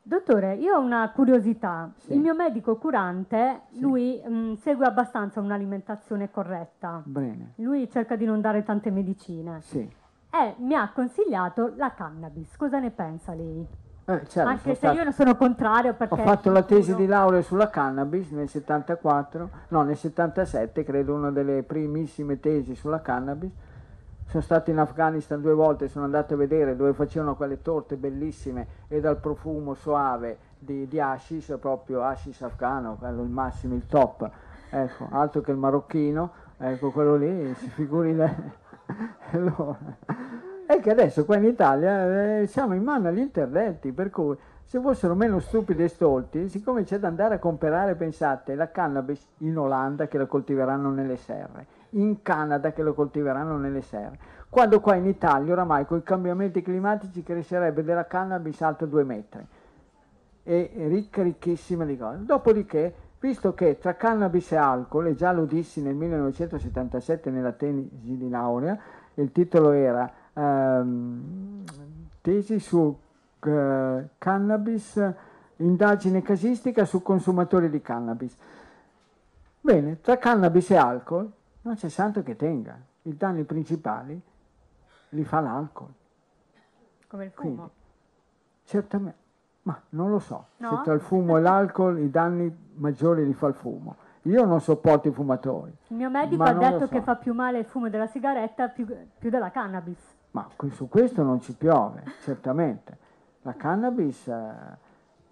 Dottore, 0.00 0.54
io 0.54 0.76
ho 0.76 0.80
una 0.80 1.10
curiosità. 1.10 1.90
Sì. 1.96 2.12
Il 2.12 2.20
mio 2.20 2.36
medico 2.36 2.76
curante, 2.76 3.62
Sì. 3.72 3.80
lui 3.80 4.22
mh, 4.24 4.54
segue 4.58 4.86
abbastanza 4.86 5.40
un'alimentazione 5.40 6.30
corretta. 6.30 7.02
Bene. 7.04 7.54
Lui 7.56 7.90
cerca 7.90 8.14
di 8.14 8.24
non 8.26 8.40
dare 8.40 8.62
tante 8.62 8.92
medicine. 8.92 9.60
Sì. 9.60 9.78
E 10.30 10.54
mi 10.58 10.74
ha 10.74 10.88
consigliato 10.92 11.72
la 11.76 11.92
cannabis. 11.94 12.56
Cosa 12.56 12.78
ne 12.78 12.90
pensa 12.90 13.32
lei? 13.34 13.66
Eh, 14.08 14.24
certo, 14.28 14.48
Anche 14.48 14.62
se 14.70 14.74
stato- 14.76 14.96
io 14.96 15.02
ne 15.04 15.10
sono 15.10 15.34
contrario 15.34 15.92
perché... 15.94 16.14
Ho 16.14 16.18
fatto 16.18 16.52
la 16.52 16.62
tesi 16.62 16.94
di 16.94 17.06
laurea 17.06 17.42
sulla 17.42 17.68
cannabis 17.68 18.30
nel 18.30 18.48
74, 18.48 19.50
no 19.68 19.82
nel 19.82 19.96
77, 19.96 20.84
credo 20.84 21.14
una 21.14 21.32
delle 21.32 21.64
primissime 21.64 22.38
tesi 22.38 22.76
sulla 22.76 23.02
cannabis. 23.02 23.50
Sono 24.28 24.42
stato 24.42 24.70
in 24.70 24.78
Afghanistan 24.78 25.40
due 25.40 25.54
volte, 25.54 25.88
sono 25.88 26.04
andato 26.04 26.34
a 26.34 26.36
vedere 26.36 26.76
dove 26.76 26.92
facevano 26.92 27.34
quelle 27.34 27.62
torte 27.62 27.96
bellissime 27.96 28.66
e 28.86 29.00
dal 29.00 29.16
profumo 29.18 29.74
soave 29.74 30.38
di, 30.56 30.86
di 30.86 31.00
hashish, 31.00 31.56
proprio 31.60 32.02
hashish 32.04 32.42
afghano, 32.42 32.94
quello 32.96 33.22
il 33.22 33.28
massimo, 33.28 33.74
il 33.74 33.86
top, 33.86 34.30
ecco, 34.70 35.08
altro 35.10 35.40
che 35.40 35.50
il 35.50 35.56
marocchino, 35.56 36.30
ecco 36.58 36.92
quello 36.92 37.16
lì, 37.16 37.54
si 37.54 37.68
figuri 37.70 38.14
lei. 38.14 38.34
Allora, 39.32 39.76
è 40.66 40.80
che 40.80 40.90
adesso 40.90 41.24
qua 41.24 41.36
in 41.36 41.44
Italia 41.44 42.40
eh, 42.40 42.46
siamo 42.46 42.74
in 42.74 42.82
mano 42.82 43.08
agli 43.08 43.18
interdetti, 43.18 43.92
per 43.92 44.10
cui 44.10 44.36
se 44.64 44.80
fossero 44.80 45.14
meno 45.14 45.38
stupidi 45.38 45.84
e 45.84 45.88
stolti, 45.88 46.48
siccome 46.48 46.82
c'è 46.82 46.98
da 46.98 47.06
andare 47.06 47.36
a 47.36 47.38
comprare, 47.38 47.94
pensate, 47.94 48.56
la 48.56 48.70
cannabis 48.72 49.24
in 49.38 49.56
Olanda 49.56 50.08
che 50.08 50.18
la 50.18 50.26
coltiveranno 50.26 50.90
nelle 50.90 51.16
serre, 51.16 51.66
in 51.90 52.20
Canada 52.20 52.72
che 52.72 52.82
lo 52.82 52.92
coltiveranno 52.92 53.56
nelle 53.56 53.80
serre, 53.80 54.18
quando 54.48 54.80
qua 54.80 54.96
in 54.96 55.06
Italia 55.06 55.52
oramai 55.52 55.86
con 55.86 55.98
i 55.98 56.02
cambiamenti 56.02 56.62
climatici 56.62 57.22
crescerebbe 57.22 57.84
della 57.84 58.06
cannabis 58.06 58.60
alta 58.60 58.86
due 58.86 59.04
metri 59.04 59.46
e 60.42 60.70
ricca, 60.88 61.22
ricchissima 61.22 61.84
di 61.84 61.96
cose. 61.96 62.24
Dopodiché, 62.24 62.94
visto 63.20 63.54
che 63.54 63.78
tra 63.78 63.94
cannabis 63.94 64.50
e 64.50 64.56
alcol, 64.56 65.06
e 65.06 65.14
già 65.14 65.32
lo 65.32 65.44
dissi 65.44 65.80
nel 65.80 65.94
1977 65.94 67.30
nella 67.30 67.52
tesi 67.52 67.88
di 67.90 68.28
laurea, 68.28 68.76
il 69.14 69.30
titolo 69.32 69.70
era 69.70 70.10
ehm, 70.36 71.64
Tesi 72.20 72.58
su 72.58 72.98
eh, 73.40 74.08
cannabis, 74.18 75.12
indagine 75.56 76.22
casistica 76.22 76.84
su 76.84 77.02
consumatori 77.02 77.70
di 77.70 77.80
cannabis. 77.80 78.36
Bene, 79.60 80.00
tra 80.00 80.18
cannabis 80.18 80.70
e 80.70 80.76
alcol 80.76 81.30
non 81.62 81.74
c'è 81.76 81.88
santo 81.88 82.22
che 82.22 82.34
tenga. 82.36 82.76
I 83.02 83.16
danni 83.16 83.44
principali 83.44 84.20
li 85.10 85.24
fa 85.24 85.40
l'alcol. 85.40 85.88
Come 87.06 87.24
il 87.26 87.30
fumo. 87.30 87.54
Quindi, 87.54 87.70
certamente, 88.64 89.18
ma 89.62 89.80
non 89.90 90.10
lo 90.10 90.18
so, 90.18 90.46
No? 90.56 90.70
se 90.70 90.82
tra 90.82 90.92
il 90.94 91.00
fumo 91.00 91.36
e 91.36 91.40
l'alcol 91.40 92.00
i 92.00 92.10
danni 92.10 92.52
maggiori 92.74 93.24
li 93.24 93.34
fa 93.34 93.46
il 93.46 93.54
fumo. 93.54 93.96
Io 94.22 94.44
non 94.44 94.60
sopporto 94.60 95.06
i 95.06 95.12
fumatori, 95.12 95.72
Il 95.88 95.96
mio 95.96 96.10
medico 96.10 96.42
ha 96.42 96.52
detto 96.52 96.86
so. 96.86 96.88
che 96.88 97.00
fa 97.02 97.14
più 97.14 97.32
male 97.32 97.60
il 97.60 97.64
fumo 97.64 97.88
della 97.88 98.08
sigaretta 98.08 98.66
più, 98.68 98.84
più 99.16 99.30
della 99.30 99.52
cannabis. 99.52 100.15
Ma 100.36 100.46
su 100.68 100.86
questo 100.90 101.22
non 101.22 101.40
ci 101.40 101.54
piove, 101.54 102.02
certamente. 102.20 102.98
La 103.40 103.54
cannabis, 103.54 104.28
eh, 104.28 104.52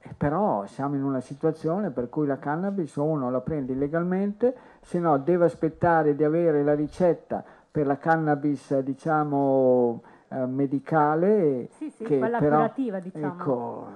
eh, 0.00 0.14
però 0.16 0.64
siamo 0.64 0.94
in 0.94 1.02
una 1.02 1.20
situazione 1.20 1.90
per 1.90 2.08
cui 2.08 2.26
la 2.26 2.38
cannabis 2.38 2.96
uno 2.96 3.30
la 3.30 3.42
prende 3.42 3.74
illegalmente, 3.74 4.56
se 4.80 4.98
no 4.98 5.18
deve 5.18 5.44
aspettare 5.44 6.14
di 6.16 6.24
avere 6.24 6.62
la 6.62 6.74
ricetta 6.74 7.44
per 7.70 7.86
la 7.86 7.98
cannabis, 7.98 8.78
diciamo, 8.78 10.02
eh, 10.28 10.46
medicale. 10.46 11.68
Sì, 11.72 11.90
sì, 11.90 12.04
che 12.04 12.18
quella 12.18 12.38
però, 12.38 12.56
curativa, 12.56 12.98
diciamo. 12.98 13.26
Ecco, 13.26 13.86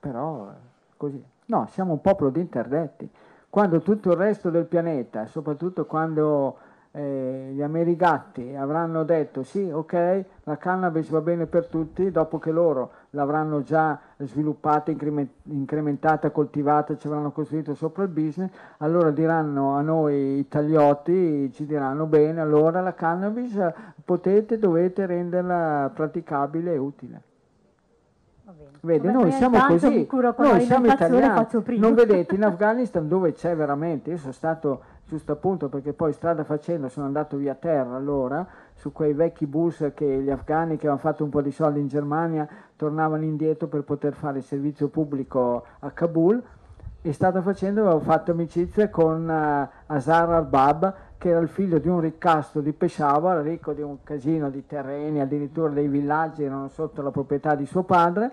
però 0.00 0.52
così. 0.96 1.22
No, 1.46 1.66
siamo 1.68 1.92
un 1.92 2.00
popolo 2.00 2.30
di 2.30 2.40
interdetti. 2.40 3.10
Quando 3.50 3.82
tutto 3.82 4.12
il 4.12 4.16
resto 4.16 4.48
del 4.48 4.64
pianeta, 4.64 5.26
soprattutto 5.26 5.84
quando 5.84 6.56
eh, 6.92 7.50
gli 7.52 7.62
amerigatti 7.62 8.54
avranno 8.56 9.04
detto 9.04 9.44
sì, 9.44 9.70
ok, 9.70 10.24
la 10.44 10.56
cannabis 10.56 11.08
va 11.10 11.20
bene 11.20 11.46
per 11.46 11.66
tutti, 11.66 12.10
dopo 12.10 12.38
che 12.38 12.50
loro 12.50 12.90
l'avranno 13.10 13.62
già 13.62 13.98
sviluppata, 14.18 14.90
increme- 14.90 15.28
incrementata, 15.44 16.30
coltivata, 16.30 16.96
ci 16.96 17.06
avranno 17.06 17.30
costruito 17.30 17.74
sopra 17.74 18.02
il 18.02 18.08
business, 18.08 18.50
allora 18.78 19.10
diranno 19.10 19.76
a 19.76 19.82
noi 19.82 20.38
italioti, 20.38 21.52
ci 21.52 21.64
diranno 21.64 22.06
bene, 22.06 22.40
allora 22.40 22.80
la 22.80 22.94
cannabis 22.94 23.56
potete, 24.04 24.58
dovete 24.58 25.06
renderla 25.06 25.92
praticabile 25.94 26.74
e 26.74 26.78
utile. 26.78 27.22
Vedi, 28.82 29.06
Vabbè, 29.06 29.18
noi 29.18 29.32
siamo 29.32 29.58
così, 29.66 30.08
noi 30.38 30.60
siamo 30.62 30.86
italiani. 30.86 31.46
Non 31.78 31.94
vedete 31.94 32.34
in 32.34 32.44
Afghanistan 32.44 33.06
dove 33.06 33.32
c'è 33.32 33.54
veramente, 33.54 34.10
io 34.10 34.16
sono 34.16 34.32
stato 34.32 34.82
giusto 35.10 35.32
appunto 35.32 35.68
perché 35.68 35.92
poi 35.92 36.12
strada 36.12 36.44
facendo 36.44 36.88
sono 36.88 37.06
andato 37.06 37.36
via 37.36 37.56
terra 37.56 37.96
allora, 37.96 38.46
su 38.74 38.92
quei 38.92 39.12
vecchi 39.12 39.44
bus 39.44 39.90
che 39.92 40.06
gli 40.06 40.30
afghani 40.30 40.76
che 40.76 40.86
avevano 40.86 41.00
fatto 41.00 41.24
un 41.24 41.30
po' 41.30 41.42
di 41.42 41.50
soldi 41.50 41.80
in 41.80 41.88
Germania 41.88 42.48
tornavano 42.76 43.24
indietro 43.24 43.66
per 43.66 43.82
poter 43.82 44.12
fare 44.12 44.38
il 44.38 44.44
servizio 44.44 44.86
pubblico 44.86 45.64
a 45.80 45.90
Kabul. 45.90 46.40
E 47.02 47.12
strada 47.12 47.42
facendo 47.42 47.80
avevo 47.80 47.98
fatto 47.98 48.30
amicizia 48.30 48.88
con 48.88 49.28
eh, 49.28 49.68
Azar 49.86 50.30
Arbab 50.30 50.94
che 51.18 51.30
era 51.30 51.40
il 51.40 51.48
figlio 51.48 51.78
di 51.78 51.88
un 51.88 52.00
ricastro 52.00 52.60
di 52.60 52.72
Peshawar, 52.72 53.42
ricco 53.42 53.72
di 53.72 53.82
un 53.82 54.02
casino 54.04 54.48
di 54.48 54.64
terreni, 54.64 55.20
addirittura 55.20 55.70
dei 55.70 55.88
villaggi 55.88 56.44
erano 56.44 56.68
sotto 56.68 57.02
la 57.02 57.10
proprietà 57.10 57.56
di 57.56 57.66
suo 57.66 57.82
padre. 57.82 58.30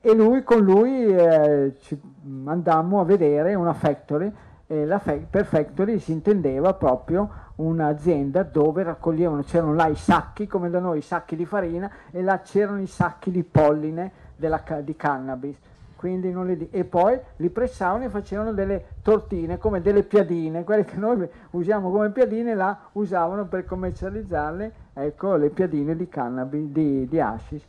E 0.00 0.14
lui 0.14 0.42
con 0.44 0.60
lui 0.60 1.04
eh, 1.04 1.74
ci 1.80 2.00
andammo 2.44 3.00
a 3.00 3.04
vedere 3.04 3.54
una 3.54 3.74
factory 3.74 4.32
E 4.68 4.84
la 4.84 4.98
per 4.98 5.44
factory 5.44 6.00
si 6.00 6.10
intendeva 6.10 6.74
proprio 6.74 7.30
un'azienda 7.56 8.42
dove 8.42 8.82
raccoglievano, 8.82 9.42
c'erano 9.42 9.74
là 9.74 9.86
i 9.86 9.94
sacchi, 9.94 10.48
come 10.48 10.70
da 10.70 10.80
noi 10.80 10.98
i 10.98 11.02
sacchi 11.02 11.36
di 11.36 11.44
farina, 11.44 11.90
e 12.10 12.20
là 12.20 12.40
c'erano 12.40 12.80
i 12.80 12.86
sacchi 12.86 13.30
di 13.30 13.44
polline 13.44 14.10
della, 14.34 14.62
di 14.82 14.96
cannabis. 14.96 15.56
Li, 15.98 16.68
e 16.70 16.84
poi 16.84 17.18
li 17.36 17.48
pressavano 17.48 18.04
e 18.04 18.08
facevano 18.10 18.52
delle 18.52 18.84
tortine 19.02 19.58
come 19.58 19.80
delle 19.80 20.04
piadine, 20.04 20.62
quelle 20.62 20.84
che 20.84 20.96
noi 20.96 21.28
usiamo 21.50 21.90
come 21.90 22.10
piadine, 22.10 22.54
là 22.54 22.78
usavano 22.92 23.46
per 23.46 23.64
commercializzarle, 23.64 24.72
ecco, 24.92 25.34
le 25.36 25.50
piadine 25.50 25.96
di 25.96 26.08
cannabis, 26.08 26.68
di, 26.68 27.08
di 27.08 27.20
hashish. 27.20 27.66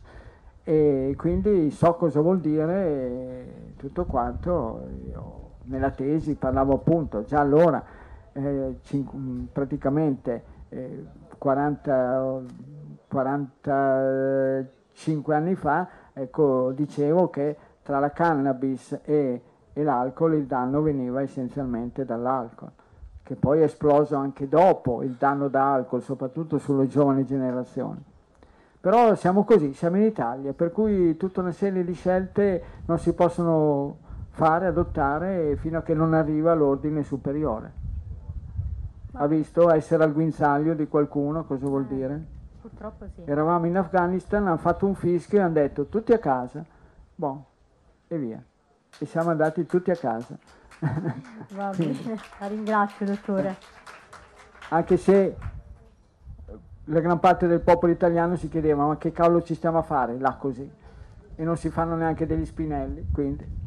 E 0.62 1.14
quindi 1.16 1.70
so 1.70 1.94
cosa 1.94 2.20
vuol 2.20 2.40
dire 2.40 3.72
tutto 3.76 4.04
quanto. 4.04 4.86
Io, 5.08 5.37
nella 5.68 5.90
tesi 5.90 6.34
parlavo 6.34 6.74
appunto 6.74 7.24
già 7.24 7.40
allora, 7.40 7.82
eh, 8.32 8.76
praticamente 9.52 10.42
eh, 10.68 11.06
40, 11.38 12.42
45 13.06 15.34
anni 15.34 15.54
fa, 15.54 15.88
ecco, 16.12 16.72
dicevo 16.72 17.30
che 17.30 17.56
tra 17.82 17.98
la 17.98 18.10
cannabis 18.10 19.00
e, 19.04 19.40
e 19.72 19.82
l'alcol 19.82 20.34
il 20.34 20.44
danno 20.46 20.82
veniva 20.82 21.22
essenzialmente 21.22 22.04
dall'alcol, 22.04 22.70
che 23.22 23.36
poi 23.36 23.60
è 23.60 23.64
esploso 23.64 24.16
anche 24.16 24.46
dopo 24.48 25.02
il 25.02 25.12
danno 25.12 25.48
da 25.48 25.72
alcol, 25.72 26.02
soprattutto 26.02 26.58
sulle 26.58 26.86
giovani 26.86 27.24
generazioni. 27.24 28.04
Però 28.80 29.16
siamo 29.16 29.42
così, 29.44 29.72
siamo 29.72 29.96
in 29.96 30.04
Italia, 30.04 30.52
per 30.52 30.70
cui 30.70 31.16
tutta 31.16 31.40
una 31.40 31.50
serie 31.50 31.84
di 31.84 31.94
scelte 31.94 32.62
non 32.86 32.96
si 32.98 33.12
possono 33.12 34.06
fare, 34.38 34.66
adottare 34.66 35.56
fino 35.56 35.78
a 35.78 35.82
che 35.82 35.94
non 35.94 36.14
arriva 36.14 36.54
l'ordine 36.54 37.02
superiore. 37.02 37.72
Ha 39.14 39.26
visto 39.26 39.68
essere 39.72 40.04
al 40.04 40.12
guinzaglio 40.12 40.74
di 40.74 40.86
qualcuno, 40.86 41.44
cosa 41.44 41.66
vuol 41.66 41.86
eh, 41.90 41.94
dire? 41.94 42.24
Purtroppo 42.60 43.06
sì. 43.12 43.22
Eravamo 43.24 43.66
in 43.66 43.76
Afghanistan, 43.76 44.46
hanno 44.46 44.58
fatto 44.58 44.86
un 44.86 44.94
fischio 44.94 45.38
e 45.38 45.42
hanno 45.42 45.54
detto 45.54 45.86
tutti 45.86 46.12
a 46.12 46.20
casa, 46.20 46.64
boh, 47.16 47.44
e 48.06 48.16
via. 48.16 48.40
E 49.00 49.06
siamo 49.06 49.30
andati 49.30 49.66
tutti 49.66 49.90
a 49.90 49.96
casa. 49.96 50.38
Va 51.54 51.72
bene, 51.76 52.20
la 52.38 52.46
ringrazio 52.46 53.06
dottore. 53.06 53.56
Anche 54.68 54.96
se 54.98 55.36
la 56.84 57.00
gran 57.00 57.18
parte 57.18 57.48
del 57.48 57.60
popolo 57.60 57.90
italiano 57.90 58.36
si 58.36 58.48
chiedeva 58.48 58.86
ma 58.86 58.96
che 58.98 59.10
cavolo 59.10 59.42
ci 59.42 59.56
stiamo 59.56 59.78
a 59.78 59.82
fare 59.82 60.16
là 60.16 60.34
così? 60.34 60.70
E 61.34 61.42
non 61.42 61.56
si 61.56 61.70
fanno 61.70 61.96
neanche 61.96 62.24
degli 62.24 62.46
spinelli, 62.46 63.08
quindi... 63.12 63.66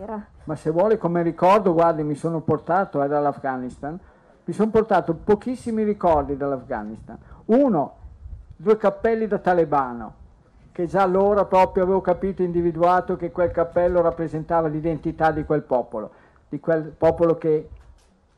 Buonasera. 0.00 0.26
Ma 0.44 0.56
se 0.56 0.70
vuole 0.70 0.96
come 0.96 1.22
ricordo, 1.22 1.74
guardi, 1.74 2.02
mi 2.02 2.14
sono 2.14 2.40
portato 2.40 3.02
eh, 3.02 3.08
dall'Afghanistan, 3.08 3.98
mi 4.44 4.52
sono 4.54 4.70
portato 4.70 5.14
pochissimi 5.14 5.82
ricordi 5.82 6.38
dall'Afghanistan. 6.38 7.18
Uno, 7.46 7.94
due 8.56 8.78
cappelli 8.78 9.26
da 9.26 9.38
talebano, 9.38 10.14
che 10.72 10.86
già 10.86 11.02
allora 11.02 11.44
proprio 11.44 11.82
avevo 11.82 12.00
capito, 12.00 12.42
individuato 12.42 13.16
che 13.16 13.30
quel 13.30 13.50
cappello 13.50 14.00
rappresentava 14.00 14.68
l'identità 14.68 15.32
di 15.32 15.44
quel 15.44 15.62
popolo, 15.62 16.10
di 16.48 16.58
quel 16.60 16.94
popolo 16.96 17.36
che 17.36 17.68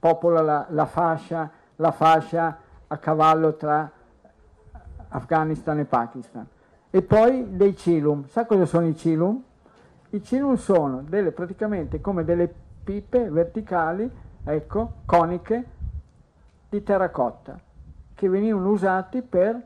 popola 0.00 0.42
la, 0.42 0.66
la 0.70 0.86
fascia, 0.86 1.48
la 1.76 1.92
fascia 1.92 2.58
a 2.88 2.96
cavallo 2.96 3.54
tra 3.54 3.88
Afghanistan 5.10 5.78
e 5.78 5.84
Pakistan. 5.84 6.46
E 6.90 7.02
poi 7.02 7.56
dei 7.56 7.76
Cilum. 7.76 8.26
Sa 8.26 8.46
cosa 8.46 8.66
sono 8.66 8.88
i 8.88 8.96
Cilum? 8.96 9.42
I 10.14 10.22
Cilum 10.22 10.56
sono 10.56 11.02
delle, 11.08 11.32
praticamente 11.32 12.02
come 12.02 12.22
delle 12.22 12.52
pipe 12.84 13.30
verticali, 13.30 14.10
ecco, 14.44 14.92
coniche, 15.06 15.64
di 16.68 16.82
terracotta, 16.82 17.58
che 18.14 18.28
venivano 18.28 18.68
usati 18.68 19.22
per, 19.22 19.58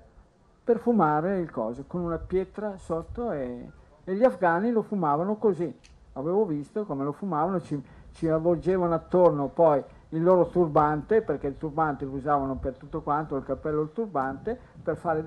per 0.62 0.78
fumare 0.78 1.40
il 1.40 1.51
coso, 1.51 1.82
con 1.89 2.02
una 2.02 2.18
pietra 2.18 2.78
sotto 2.78 3.32
e, 3.32 3.70
e, 4.05 4.14
gli 4.14 4.23
afghani 4.23 4.70
lo 4.70 4.82
fumavano 4.82 5.35
così. 5.35 5.77
Avevo 6.12 6.44
visto 6.44 6.85
come 6.85 7.02
lo 7.02 7.10
fumavano, 7.10 7.60
ci, 7.60 7.82
ci 8.12 8.28
avvolgevano 8.28 8.94
attorno 8.94 9.48
poi 9.48 9.82
il 10.10 10.23
loro 10.23 10.47
turbante, 10.47 11.23
perché 11.23 11.48
il 11.48 11.59
turbante 11.59 12.05
lo 12.05 12.12
usavano 12.12 12.55
per 12.55 12.77
tutto 12.77 13.02
quanto, 13.02 13.35
il 13.35 13.43
cappello 13.43 13.81
e 13.81 13.85
il 13.85 13.93
turbante, 13.93 14.56
per 14.81 14.97
fare 14.97 15.24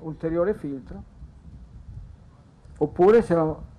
ulteriore 0.00 0.52
filtro. 0.52 1.02
Oppure 2.76 3.22
se, 3.22 3.34
lo, 3.34 3.70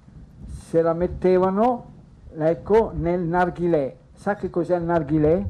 se 0.48 0.82
la 0.82 0.94
mettevano 0.94 1.91
ecco, 2.38 2.91
nel 2.94 3.22
narghilè. 3.22 3.95
Sa 4.14 4.36
che 4.36 4.49
cos'è 4.49 4.76
il 4.76 4.84
narghilè? 4.84 5.44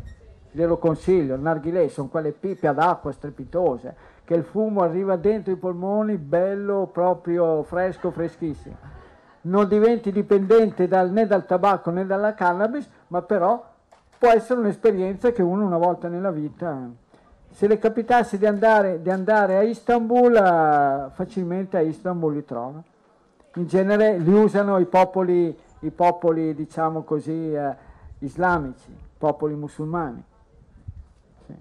Glielo 0.51 0.77
consiglio, 0.77 1.35
il 1.35 1.41
narghilè 1.41 1.87
sono 1.87 2.09
quelle 2.09 2.31
pipe 2.31 2.67
ad 2.67 2.77
acqua 2.77 3.11
strepitose, 3.11 3.95
che 4.23 4.35
il 4.35 4.43
fumo 4.43 4.81
arriva 4.81 5.15
dentro 5.15 5.51
i 5.51 5.55
polmoni, 5.55 6.17
bello, 6.17 6.89
proprio 6.91 7.63
fresco, 7.63 8.11
freschissimo. 8.11 8.75
Non 9.41 9.67
diventi 9.67 10.11
dipendente 10.11 10.87
dal, 10.87 11.11
né 11.11 11.25
dal 11.25 11.45
tabacco 11.45 11.89
né 11.89 12.05
dalla 12.05 12.33
cannabis, 12.33 12.87
ma 13.07 13.21
però 13.23 13.71
può 14.17 14.29
essere 14.29 14.59
un'esperienza 14.59 15.31
che 15.31 15.41
uno 15.41 15.65
una 15.65 15.77
volta 15.77 16.07
nella 16.07 16.31
vita, 16.31 16.87
se 17.49 17.67
le 17.67 17.77
capitasse 17.77 18.37
di 18.37 18.45
andare, 18.45 19.01
di 19.01 19.09
andare 19.09 19.57
a 19.57 19.61
Istanbul, 19.63 20.33
uh, 20.33 21.11
facilmente 21.11 21.77
a 21.77 21.81
Istanbul 21.81 22.33
li 22.33 22.45
trova. 22.45 22.81
In 23.55 23.67
genere 23.67 24.17
li 24.17 24.33
usano 24.33 24.79
i 24.79 24.85
popoli, 24.85 25.55
i 25.79 25.91
popoli 25.91 26.55
diciamo 26.55 27.03
così, 27.03 27.53
uh, 27.53 27.75
islamici, 28.19 28.97
popoli 29.15 29.53
musulmani. 29.53 30.23
Sì. 31.45 31.55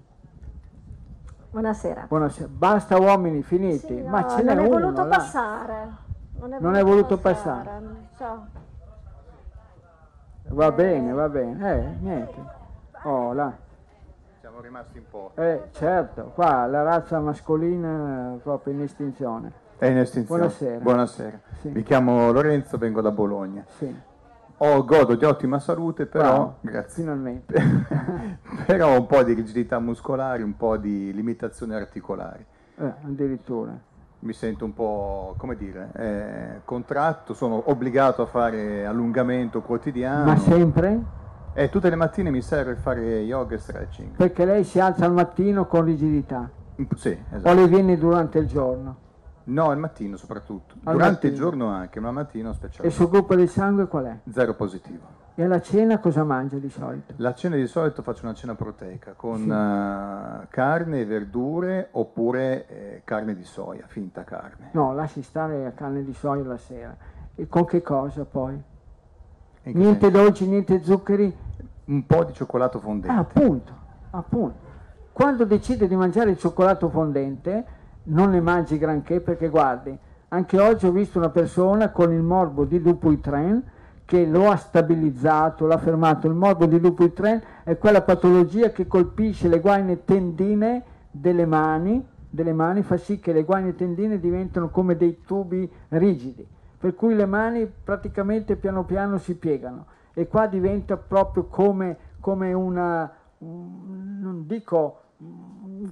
Buonasera. 1.51 2.05
Buonasera. 2.07 2.49
Basta 2.49 2.97
uomini 2.97 3.43
finiti, 3.43 3.95
sì, 3.95 4.01
ma 4.01 4.21
no, 4.21 4.29
ce 4.29 4.41
n'è 4.41 4.53
uno. 4.53 4.61
Non 4.61 4.65
è 4.65 4.69
voluto 4.69 5.07
passare. 5.07 5.73
Non 6.39 6.53
è 6.53 6.57
voluto, 6.57 6.59
non 6.61 6.75
è 6.75 6.83
voluto 6.83 7.17
passare. 7.19 7.63
passare. 7.63 8.07
Ciao. 8.17 8.47
Va 10.47 10.71
bene, 10.71 11.11
va 11.11 11.29
bene. 11.29 11.73
Eh, 11.73 11.97
niente. 11.99 12.43
Oh, 13.03 13.33
là. 13.33 13.53
Siamo 14.39 14.61
rimasti 14.61 14.97
in 14.97 15.03
po'. 15.07 15.31
Eh, 15.35 15.69
certo, 15.73 16.31
qua 16.33 16.65
la 16.65 16.81
razza 16.81 17.19
mascolina 17.19 18.33
è 18.33 18.37
proprio 18.37 18.73
in 18.73 18.81
estinzione. 18.81 19.61
È 19.83 19.87
in 19.87 19.97
estinzione. 19.97 20.39
Buonasera. 20.39 20.79
Buonasera. 20.79 21.39
Sì. 21.59 21.67
Mi 21.67 21.83
chiamo 21.83 22.31
Lorenzo, 22.31 22.77
vengo 22.77 23.01
da 23.01 23.11
Bologna. 23.11 23.65
Sì. 23.67 23.93
Ho 24.59 24.85
godo 24.85 25.15
di 25.15 25.25
ottima 25.25 25.59
salute, 25.59 26.05
però... 26.05 26.37
Wow, 26.37 26.53
grazie. 26.61 27.03
Finalmente. 27.03 27.61
però 28.65 28.93
ho 28.93 28.99
un 28.99 29.07
po' 29.07 29.23
di 29.23 29.33
rigidità 29.33 29.79
muscolare, 29.79 30.41
un 30.41 30.55
po' 30.55 30.77
di 30.77 31.11
limitazioni 31.11 31.73
articolari. 31.73 32.45
Eh, 32.77 32.93
addirittura 33.03 33.77
mi 34.19 34.31
sento 34.31 34.63
un 34.63 34.73
po', 34.73 35.35
come 35.37 35.57
dire, 35.57 35.89
eh, 35.97 36.61
contratto, 36.63 37.33
sono 37.33 37.69
obbligato 37.69 38.21
a 38.21 38.25
fare 38.25 38.85
allungamento 38.85 39.61
quotidiano. 39.61 40.23
Ma 40.23 40.37
sempre? 40.37 41.01
E 41.53 41.67
tutte 41.67 41.89
le 41.89 41.97
mattine 41.97 42.29
mi 42.29 42.41
serve 42.41 42.75
fare 42.75 43.19
yoga 43.19 43.55
e 43.55 43.57
stretching. 43.57 44.15
Perché 44.15 44.45
lei 44.45 44.63
si 44.63 44.79
alza 44.79 45.03
al 45.03 45.11
mattino 45.11 45.67
con 45.67 45.83
rigidità? 45.83 46.49
Sì, 46.95 47.17
esatto. 47.31 47.49
O 47.49 47.53
le 47.53 47.67
viene 47.67 47.97
durante 47.97 48.39
il 48.39 48.47
giorno? 48.47 49.01
No, 49.45 49.69
al 49.69 49.77
mattino 49.77 50.15
soprattutto. 50.17 50.75
Al 50.83 50.93
durante 50.93 51.27
mattino. 51.27 51.33
il 51.33 51.39
giorno 51.39 51.67
anche, 51.67 51.99
ma 51.99 52.09
al 52.09 52.13
mattino 52.13 52.53
specialmente. 52.53 52.83
E 52.83 52.87
il 52.87 52.93
suo 52.93 53.09
gruppo 53.09 53.35
di 53.35 53.47
sangue 53.47 53.87
qual 53.87 54.05
è? 54.05 54.17
Zero 54.29 54.53
positivo. 54.53 55.21
E 55.35 55.43
alla 55.43 55.61
cena 55.61 55.99
cosa 55.99 56.23
mangia 56.23 56.57
di 56.57 56.69
solito? 56.69 57.13
La 57.17 57.33
cena 57.33 57.55
di 57.55 57.65
solito 57.65 58.03
faccio 58.03 58.25
una 58.25 58.35
cena 58.35 58.53
proteica 58.53 59.13
con 59.13 59.39
sì. 59.39 59.49
uh, 59.49 60.47
carne 60.47 60.99
e 60.99 61.05
verdure 61.05 61.87
oppure 61.91 62.67
eh, 62.67 63.01
carne 63.03 63.33
di 63.35 63.43
soia, 63.43 63.85
finta 63.87 64.23
carne. 64.23 64.69
No, 64.73 64.93
lasci 64.93 65.23
stare 65.23 65.63
la 65.63 65.73
carne 65.73 66.03
di 66.03 66.13
soia 66.13 66.43
la 66.43 66.57
sera. 66.57 66.95
E 67.33 67.47
con 67.47 67.65
che 67.65 67.81
cosa 67.81 68.25
poi? 68.25 68.61
Niente 69.63 69.99
senso? 70.01 70.09
dolci, 70.09 70.47
niente 70.47 70.83
zuccheri? 70.83 71.35
Un 71.85 72.05
po' 72.05 72.23
di 72.25 72.33
cioccolato 72.33 72.79
fondente. 72.79 73.15
Ah, 73.15 73.19
appunto, 73.19 73.73
appunto. 74.11 74.71
Quando 75.11 75.45
decide 75.45 75.87
di 75.87 75.95
mangiare 75.95 76.29
il 76.29 76.37
cioccolato 76.37 76.89
fondente, 76.89 77.65
non 78.05 78.31
ne 78.31 78.41
mangi 78.41 78.77
granché 78.77 79.19
perché 79.21 79.49
guardi, 79.49 79.97
anche 80.29 80.59
oggi 80.59 80.85
ho 80.85 80.91
visto 80.91 81.19
una 81.19 81.29
persona 81.29 81.91
con 81.91 82.11
il 82.11 82.21
morbo 82.21 82.65
di 82.65 82.81
Dupuytren 82.81 83.63
che 84.05 84.25
lo 84.25 84.49
ha 84.49 84.55
stabilizzato, 84.55 85.65
l'ha 85.65 85.77
fermato. 85.77 86.27
Il 86.27 86.33
morbo 86.33 86.65
di 86.65 86.79
Dupuytren 86.79 87.41
è 87.63 87.77
quella 87.77 88.01
patologia 88.01 88.71
che 88.71 88.87
colpisce 88.87 89.47
le 89.47 89.59
guaine 89.59 90.03
tendine 90.03 90.83
delle 91.09 91.45
mani, 91.45 92.05
delle 92.29 92.53
mani, 92.53 92.81
fa 92.81 92.97
sì 92.97 93.19
che 93.19 93.31
le 93.31 93.43
guaine 93.43 93.75
tendine 93.75 94.19
diventano 94.19 94.69
come 94.69 94.97
dei 94.97 95.21
tubi 95.25 95.71
rigidi, 95.89 96.45
per 96.77 96.95
cui 96.95 97.13
le 97.13 97.27
mani 97.27 97.71
praticamente 97.83 98.55
piano 98.55 98.83
piano 98.83 99.17
si 99.17 99.35
piegano 99.35 99.85
e 100.13 100.27
qua 100.27 100.47
diventa 100.47 100.97
proprio 100.97 101.45
come, 101.45 101.97
come 102.19 102.53
una, 102.53 103.11
non 103.37 104.43
dico 104.45 105.01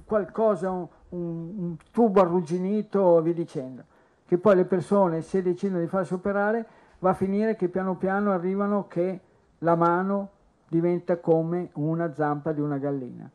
qualcosa, 0.04 0.88
un, 1.12 1.52
un, 1.56 1.76
tubo 1.90 2.20
arrugginito, 2.20 3.20
vi 3.22 3.34
dicendo 3.34 3.84
che 4.26 4.38
poi 4.38 4.56
le 4.56 4.64
persone, 4.64 5.20
se 5.22 5.42
decidono 5.42 5.80
di 5.80 5.86
farsi 5.86 6.14
operare, 6.14 6.66
va 7.00 7.10
a 7.10 7.14
finire 7.14 7.56
che 7.56 7.68
piano 7.68 7.96
piano 7.96 8.32
arrivano 8.32 8.86
che 8.88 9.20
la 9.58 9.74
mano 9.74 10.30
diventa 10.68 11.18
come 11.18 11.70
una 11.74 12.14
zampa 12.14 12.52
di 12.52 12.60
una 12.60 12.78
gallina. 12.78 13.30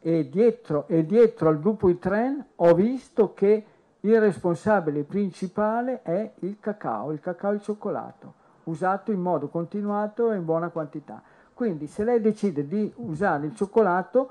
E 0.00 0.28
dietro, 0.28 0.86
e 0.88 1.04
dietro 1.06 1.48
al 1.48 1.58
gruppo 1.58 1.88
I-Tren 1.88 2.44
ho 2.56 2.74
visto 2.74 3.32
che 3.32 3.64
il 4.00 4.20
responsabile 4.20 5.02
principale 5.04 6.02
è 6.02 6.32
il 6.40 6.58
cacao, 6.60 7.10
il 7.12 7.20
cacao 7.20 7.52
e 7.52 7.54
il 7.54 7.62
cioccolato, 7.62 8.34
usato 8.64 9.10
in 9.10 9.20
modo 9.20 9.48
continuato 9.48 10.30
e 10.30 10.36
in 10.36 10.44
buona 10.44 10.68
quantità. 10.68 11.22
Quindi 11.54 11.86
se 11.86 12.04
lei 12.04 12.20
decide 12.20 12.68
di 12.68 12.92
usare 12.96 13.46
il 13.46 13.54
cioccolato, 13.54 14.28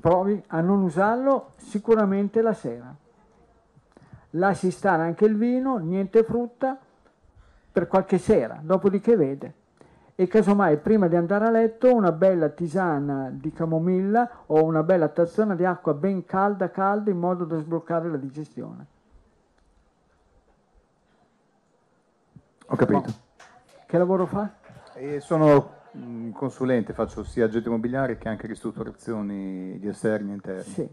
provi 0.00 0.42
a 0.48 0.60
non 0.60 0.82
usarlo 0.82 1.52
sicuramente 1.56 2.42
la 2.42 2.52
sera. 2.52 2.94
Lasci 4.30 4.70
stare 4.70 5.02
anche 5.02 5.24
il 5.24 5.36
vino, 5.36 5.78
niente 5.78 6.22
frutta, 6.22 6.78
per 7.72 7.86
qualche 7.88 8.18
sera, 8.18 8.58
dopodiché 8.62 9.16
vede. 9.16 9.54
E 10.14 10.26
casomai 10.26 10.78
prima 10.78 11.08
di 11.08 11.16
andare 11.16 11.46
a 11.46 11.50
letto 11.50 11.94
una 11.94 12.10
bella 12.10 12.48
tisana 12.48 13.28
di 13.30 13.52
camomilla 13.52 14.44
o 14.46 14.64
una 14.64 14.82
bella 14.82 15.08
tazzona 15.08 15.54
di 15.54 15.64
acqua 15.64 15.92
ben 15.92 16.24
calda 16.24 16.70
calda 16.70 17.10
in 17.10 17.18
modo 17.18 17.44
da 17.44 17.58
sbloccare 17.58 18.08
la 18.08 18.16
digestione. 18.16 18.86
Ho 22.68 22.76
capito. 22.76 23.12
Che 23.86 23.98
lavoro 23.98 24.26
fa? 24.26 24.50
E 24.94 25.20
sono 25.20 25.75
consulente, 26.32 26.92
faccio 26.92 27.24
sia 27.24 27.46
agente 27.46 27.68
immobiliare 27.68 28.18
che 28.18 28.28
anche 28.28 28.46
ristrutturazioni 28.46 29.78
di 29.78 29.88
esterni 29.88 30.30
e 30.30 30.34
interni. 30.34 30.62
Sì. 30.62 30.88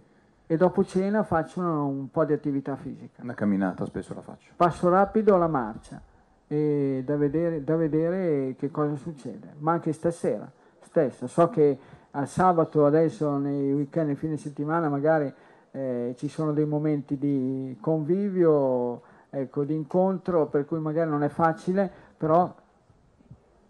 E 0.45 0.57
dopo 0.57 0.83
cena 0.83 1.23
faccio 1.23 1.61
un 1.61 2.09
po' 2.11 2.25
di 2.25 2.33
attività 2.33 2.75
fisica. 2.75 3.21
Una 3.21 3.33
camminata 3.33 3.85
spesso 3.85 4.13
la 4.13 4.21
faccio. 4.21 4.51
Passo 4.55 4.89
rapido 4.89 5.35
alla 5.35 5.47
marcia 5.47 6.01
e 6.47 7.01
da 7.05 7.15
vedere, 7.15 7.63
da 7.63 7.75
vedere 7.75 8.55
che 8.57 8.69
cosa 8.69 8.95
succede. 8.95 9.53
Ma 9.59 9.71
anche 9.71 9.93
stasera 9.93 10.49
stessa. 10.81 11.27
So 11.27 11.49
che 11.49 11.79
al 12.11 12.27
sabato 12.27 12.85
adesso 12.85 13.37
nei 13.37 13.73
weekend 13.73 14.11
e 14.11 14.15
fine 14.15 14.37
settimana 14.37 14.89
magari 14.89 15.33
eh, 15.71 16.13
ci 16.17 16.27
sono 16.27 16.53
dei 16.53 16.65
momenti 16.65 17.17
di 17.17 17.75
convivio, 17.79 19.01
ecco, 19.29 19.63
di 19.63 19.73
incontro, 19.73 20.45
per 20.45 20.65
cui 20.65 20.79
magari 20.79 21.09
non 21.09 21.23
è 21.23 21.29
facile, 21.29 21.91
però 22.15 22.53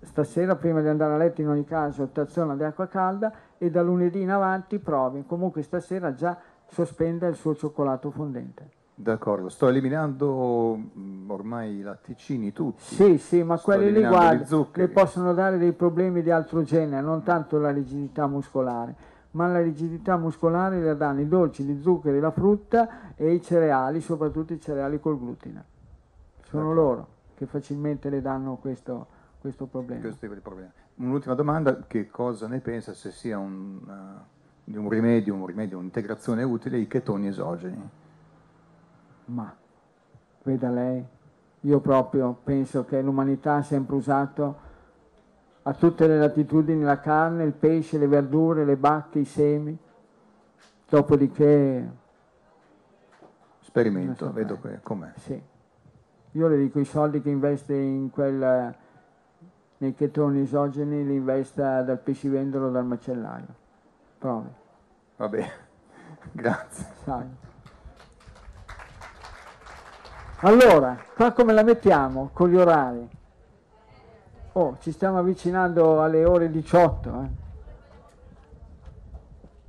stasera 0.04 0.56
prima 0.56 0.82
di 0.82 0.88
andare 0.88 1.14
a 1.14 1.18
letto 1.18 1.42
in 1.42 1.48
ogni 1.48 1.66
caso 1.66 2.08
tazzona 2.08 2.56
di 2.56 2.64
acqua 2.64 2.88
calda 2.88 3.32
e 3.58 3.70
da 3.70 3.82
lunedì 3.82 4.22
in 4.22 4.32
avanti 4.32 4.80
provi. 4.80 5.24
Comunque 5.26 5.62
stasera 5.62 6.14
già 6.14 6.38
sospenda 6.68 7.28
il 7.28 7.36
suo 7.36 7.56
cioccolato 7.56 8.12
fondente. 8.12 8.82
D'accordo, 8.96 9.50
sto 9.50 9.70
eliminando 9.70 10.78
mm, 10.78 11.30
ormai 11.30 11.78
i 11.78 11.82
latticini 11.82 12.54
tutti. 12.54 12.84
Sì, 12.84 13.18
sì, 13.18 13.42
ma 13.42 13.58
sto 13.58 13.72
quelli 13.72 13.92
lì 13.92 14.06
guarda, 14.06 14.68
le 14.74 14.88
possono 14.88 15.34
dare 15.34 15.58
dei 15.58 15.72
problemi 15.72 16.22
di 16.22 16.30
altro 16.30 16.62
genere, 16.62 17.02
non 17.02 17.24
tanto 17.24 17.58
la 17.58 17.72
rigidità 17.72 18.28
muscolare, 18.28 18.96
ma 19.32 19.48
la 19.48 19.62
rigidità 19.62 20.16
muscolare 20.16 20.80
le 20.80 20.96
danno 20.96 21.22
i 21.22 21.28
dolci, 21.28 21.64
gli 21.64 21.82
zuccheri, 21.82 22.20
la 22.20 22.30
frutta 22.30 23.16
e 23.16 23.34
i 23.34 23.42
cereali, 23.42 24.00
soprattutto 24.00 24.54
i 24.54 24.60
cereali 24.60 25.00
col 25.00 25.18
glutine. 25.18 25.66
Sono 26.44 26.72
loro 26.72 27.08
che 27.34 27.48
facilmente 27.48 28.12
le 28.12 28.22
danno 28.22 28.58
questo, 28.58 29.08
questo 29.44 29.66
problema. 29.66 30.00
Questo 30.00 30.22
tipo 30.22 30.34
di 30.34 30.40
problema. 30.40 30.72
Un'ultima 30.96 31.36
domanda, 31.36 31.84
che 31.86 32.08
cosa 32.08 32.48
ne 32.48 32.62
pensa 32.62 32.94
se 32.94 33.12
sia 33.12 33.38
un, 33.38 33.78
uh, 33.86 34.78
un 34.78 34.90
rimedio, 34.90 35.36
un 35.36 35.46
rimedio, 35.46 35.78
un'integrazione 35.78 36.44
utile 36.44 36.78
i 36.78 36.88
chetoni 36.88 37.28
esogeni? 37.28 37.90
Ma, 39.26 39.54
veda 40.44 40.70
lei, 40.70 41.06
io 41.60 41.80
proprio 41.82 42.40
penso 42.42 42.86
che 42.86 43.02
l'umanità 43.02 43.56
ha 43.56 43.64
sempre 43.64 43.98
usato 43.98 44.60
a 45.64 45.74
tutte 45.74 46.08
le 46.08 46.18
latitudini 46.20 46.82
la 46.82 47.02
carne, 47.02 47.44
il 47.44 47.52
pesce, 47.52 47.98
le 47.98 48.08
verdure, 48.08 48.64
le 48.64 48.78
bacche, 48.78 49.20
i 49.20 49.26
semi, 49.26 49.78
dopodiché... 50.88 51.92
Sperimento, 53.60 54.32
vedo 54.32 54.58
com'è. 54.84 55.12
Sì. 55.18 55.42
Io 56.32 56.48
le 56.48 56.58
dico 56.58 56.80
i 56.80 56.86
soldi 56.86 57.22
che 57.22 57.30
investe 57.30 57.76
in 57.76 58.10
quel 58.10 58.82
nei 59.84 59.94
chetoni 59.94 60.40
esogeni 60.40 61.06
li 61.06 61.16
investa 61.16 61.82
dal 61.82 62.00
pescivendolo 62.00 62.68
o 62.68 62.70
dal 62.70 62.86
macellaio. 62.86 63.48
Provi. 64.18 64.50
Va 65.18 65.28
bene, 65.28 65.52
grazie. 66.32 66.86
Sai. 67.04 67.28
Allora, 70.40 70.98
qua 71.14 71.32
come 71.34 71.52
la 71.52 71.64
mettiamo 71.64 72.30
con 72.32 72.50
gli 72.50 72.56
orari? 72.56 73.10
Oh, 74.54 74.78
ci 74.80 74.94
stiamo 74.94 75.18
avvicinando 75.18 76.02
alle 76.02 76.24
ore 76.24 76.50
18. 76.50 77.10
Eh. 77.10 77.42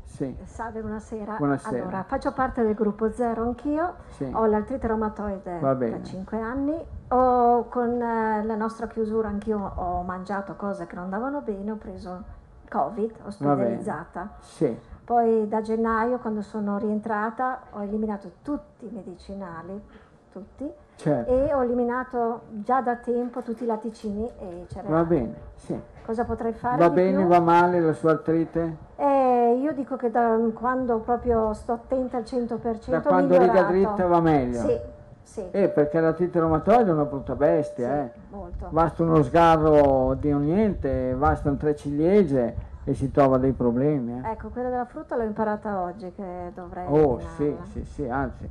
Sì. 0.05 0.37
Salve, 0.45 0.81
buonasera. 0.81 1.37
buonasera. 1.39 1.83
Allora, 1.83 2.05
faccio 2.05 2.33
parte 2.33 2.63
del 2.63 2.75
gruppo 2.75 3.11
zero 3.11 3.43
anch'io, 3.43 3.97
sì. 4.11 4.31
ho 4.33 4.47
l'artrite 4.47 4.87
reumatoide 4.87 5.59
da 5.59 6.03
5 6.03 6.41
anni, 6.41 6.81
ho, 7.15 7.69
con 7.69 8.01
eh, 8.01 8.45
la 8.45 8.57
nostra 8.57 8.89
chiusura 8.89 9.29
anch'io 9.29 9.73
ho 9.77 10.03
mangiato 10.03 10.55
cose 10.57 10.87
che 10.87 10.97
non 10.97 11.05
andavano 11.05 11.41
bene, 11.41 11.71
ho 11.71 11.77
preso 11.77 12.23
Covid, 12.69 13.13
ospedalizzata. 13.25 14.31
Sì. 14.41 14.77
Poi 15.05 15.47
da 15.47 15.61
gennaio, 15.61 16.19
quando 16.19 16.43
sono 16.43 16.79
rientrata, 16.79 17.61
ho 17.71 17.83
eliminato 17.83 18.33
tutti 18.43 18.87
i 18.87 18.91
medicinali, 18.91 19.81
tutti, 20.33 20.69
certo. 20.97 21.31
e 21.31 21.53
ho 21.53 21.63
eliminato 21.63 22.43
già 22.63 22.81
da 22.81 22.97
tempo 22.97 23.43
tutti 23.43 23.63
i 23.63 23.67
latticini 23.67 24.29
e 24.39 24.61
i 24.61 24.67
cereali. 24.69 24.93
Va 24.93 25.05
bene, 25.05 25.35
sì. 25.55 25.79
Cosa 26.05 26.25
potrei 26.25 26.53
fare? 26.53 26.79
Va 26.79 26.91
bene, 26.91 27.19
più? 27.19 27.27
va 27.27 27.41
male 27.41 27.81
la 27.81 27.93
sua 27.93 28.13
artrite? 28.13 28.77
Eh, 28.97 29.59
io 29.61 29.73
dico 29.73 29.97
che 29.97 30.11
da 30.11 30.37
quando 30.55 30.99
proprio 30.99 31.53
sto 31.53 31.73
attenta 31.73 32.17
al 32.17 32.25
100% 32.25 32.91
Da 32.91 33.01
quando 33.01 33.39
riga 33.39 33.63
dritta 33.63 34.07
va 34.07 34.21
meglio? 34.21 34.61
Sì, 34.61 34.79
sì. 35.25 35.45
Eh, 35.51 35.69
perché 35.69 35.99
l'artrite 36.01 36.39
reumatoide 36.39 36.91
è 36.91 36.93
una 36.93 37.05
brutta 37.05 37.35
bestia, 37.35 37.89
sì, 37.89 37.93
eh. 38.19 38.21
molto. 38.31 38.69
Basta 38.71 39.03
uno 39.03 39.23
sgarro 39.23 40.15
di 40.15 40.31
un 40.31 40.45
niente, 40.45 41.15
bastano 41.19 41.57
tre 41.57 41.75
ciliegie 41.75 42.55
e 42.85 42.95
si 42.95 43.11
trova 43.11 43.39
dei 43.39 43.53
problemi. 43.53 44.21
Eh. 44.25 44.31
Ecco, 44.31 44.49
quella 44.49 44.69
della 44.69 44.85
frutta 44.85 45.17
l'ho 45.17 45.23
imparata 45.25 45.81
oggi 45.81 46.13
che 46.15 46.53
dovrei 46.55 46.87
Oh, 46.89 47.19
sì, 47.37 47.55
sì, 47.73 47.85
sì, 47.85 48.09
anzi. 48.09 48.49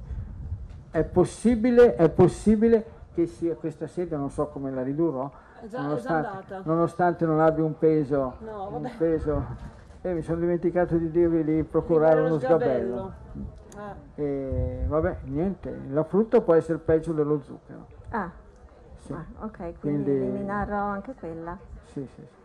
È 0.92 1.04
possibile, 1.04 1.96
è 1.96 2.10
possibile 2.10 2.86
che 3.14 3.26
sia 3.28 3.56
questa 3.56 3.88
sede, 3.88 4.16
non 4.16 4.30
so 4.30 4.48
come 4.48 4.72
la 4.72 4.82
ridurrò, 4.84 5.30
È 5.62 5.68
già, 5.68 5.82
nonostante, 5.82 6.28
è 6.28 6.32
già 6.32 6.56
andata. 6.56 6.62
nonostante 6.72 7.26
non 7.26 7.40
abbia 7.40 7.64
un 7.64 7.78
peso, 7.78 8.34
No, 8.40 8.68
un 8.72 8.82
vabbè. 8.82 8.96
peso 8.98 9.46
eh, 10.04 10.14
mi 10.14 10.22
sono 10.22 10.40
dimenticato 10.40 10.98
di 10.98 11.10
dirvi 11.10 11.44
di 11.44 11.64
procurare 11.64 12.22
uno 12.22 12.38
sgabello. 12.38 13.14
Eh. 14.16 14.22
E 14.22 14.86
vabbè, 14.88 15.18
niente, 15.24 15.82
la 15.90 16.04
frutta 16.04 16.42
può 16.42 16.54
essere 16.54 16.78
peggio 16.78 17.14
dello 17.14 17.42
zucchero. 17.42 17.88
Ah, 18.10 18.30
Sì. 18.98 19.14
ah, 19.14 19.26
ok, 19.40 19.56
quindi, 19.58 19.80
Quindi- 19.80 20.12
eliminarò 20.12 20.78
anche 20.84 21.14
quella. 21.20 21.58
Sì, 21.86 22.06
sì, 22.06 22.22
sì. 22.22 22.42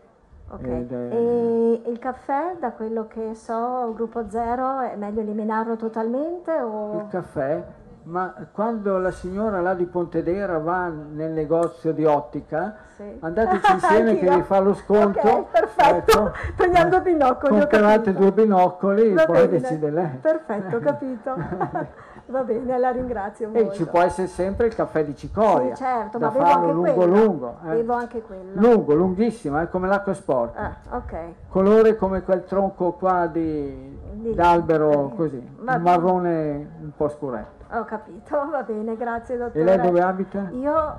Ok. 0.50 0.62
Ed 0.64 0.92
E 0.92 1.82
il 1.86 1.98
caffè, 1.98 2.56
da 2.58 2.70
quello 2.72 3.06
che 3.06 3.34
so, 3.34 3.92
gruppo 3.94 4.30
zero, 4.30 4.80
è 4.80 4.96
meglio 4.96 5.20
eliminarlo 5.20 5.76
totalmente 5.76 6.52
o... 6.58 7.00
Il 7.02 7.08
caffè, 7.10 7.62
ma 8.08 8.32
quando 8.52 8.96
la 8.98 9.10
signora 9.10 9.60
là 9.60 9.74
di 9.74 9.84
Pontedera 9.84 10.58
va 10.58 10.88
nel 10.88 11.30
negozio 11.32 11.92
di 11.92 12.04
ottica, 12.04 12.76
Sì. 12.96 13.16
andateci 13.20 13.72
insieme 13.72 14.16
che 14.18 14.28
vi 14.34 14.42
fa 14.42 14.58
lo 14.60 14.74
sconto. 14.74 15.20
Ok, 15.20 15.44
perfetto. 15.50 16.18
Ecco. 16.28 16.32
Prendiamo 16.56 16.90
due 16.90 17.00
binocoli. 17.02 17.58
Comprate 17.60 18.12
due 18.14 18.32
binocoli, 18.32 19.12
Va 19.12 19.24
poi 19.26 19.48
decide 19.48 19.90
lei. 19.90 20.18
Perfetto, 20.20 20.78
capito. 20.78 21.34
Va 22.28 22.42
bene, 22.42 22.78
la 22.78 22.90
ringrazio 22.90 23.48
molto. 23.48 23.70
E 23.70 23.74
ci 23.74 23.86
può 23.86 24.02
essere 24.02 24.26
sempre 24.26 24.66
il 24.66 24.74
caffè 24.74 25.02
di 25.02 25.16
cicoria, 25.16 25.74
Sì, 25.74 25.82
certo, 25.82 26.18
ma 26.18 26.28
bevo 26.28 26.44
anche 26.44 26.72
lungo 26.72 26.92
quello. 26.92 27.14
lungo. 27.24 27.56
eh. 27.64 27.68
Bevo 27.76 27.92
anche 27.94 28.20
quello. 28.22 28.50
Lungo, 28.52 28.92
lunghissimo, 28.94 29.58
è 29.58 29.68
come 29.70 29.88
l'acqua 29.88 30.12
sporca. 30.12 30.76
Ah, 30.90 30.96
ok. 30.96 31.16
Colore 31.48 31.96
come 31.96 32.22
quel 32.22 32.44
tronco 32.44 32.92
qua 32.92 33.26
di, 33.28 33.98
Di- 34.12 34.34
d'albero 34.34 35.10
così, 35.16 35.38
Va 35.60 35.76
un 35.76 35.82
bene. 35.82 35.96
marrone 35.96 36.70
un 36.82 36.90
po' 36.94 37.08
scuretto. 37.08 37.57
Ho 37.70 37.84
capito, 37.84 38.36
va 38.50 38.62
bene, 38.62 38.96
grazie 38.96 39.36
dottore. 39.36 39.60
E 39.60 39.64
lei 39.64 39.80
dove 39.80 40.00
abita? 40.00 40.48
Io, 40.52 40.96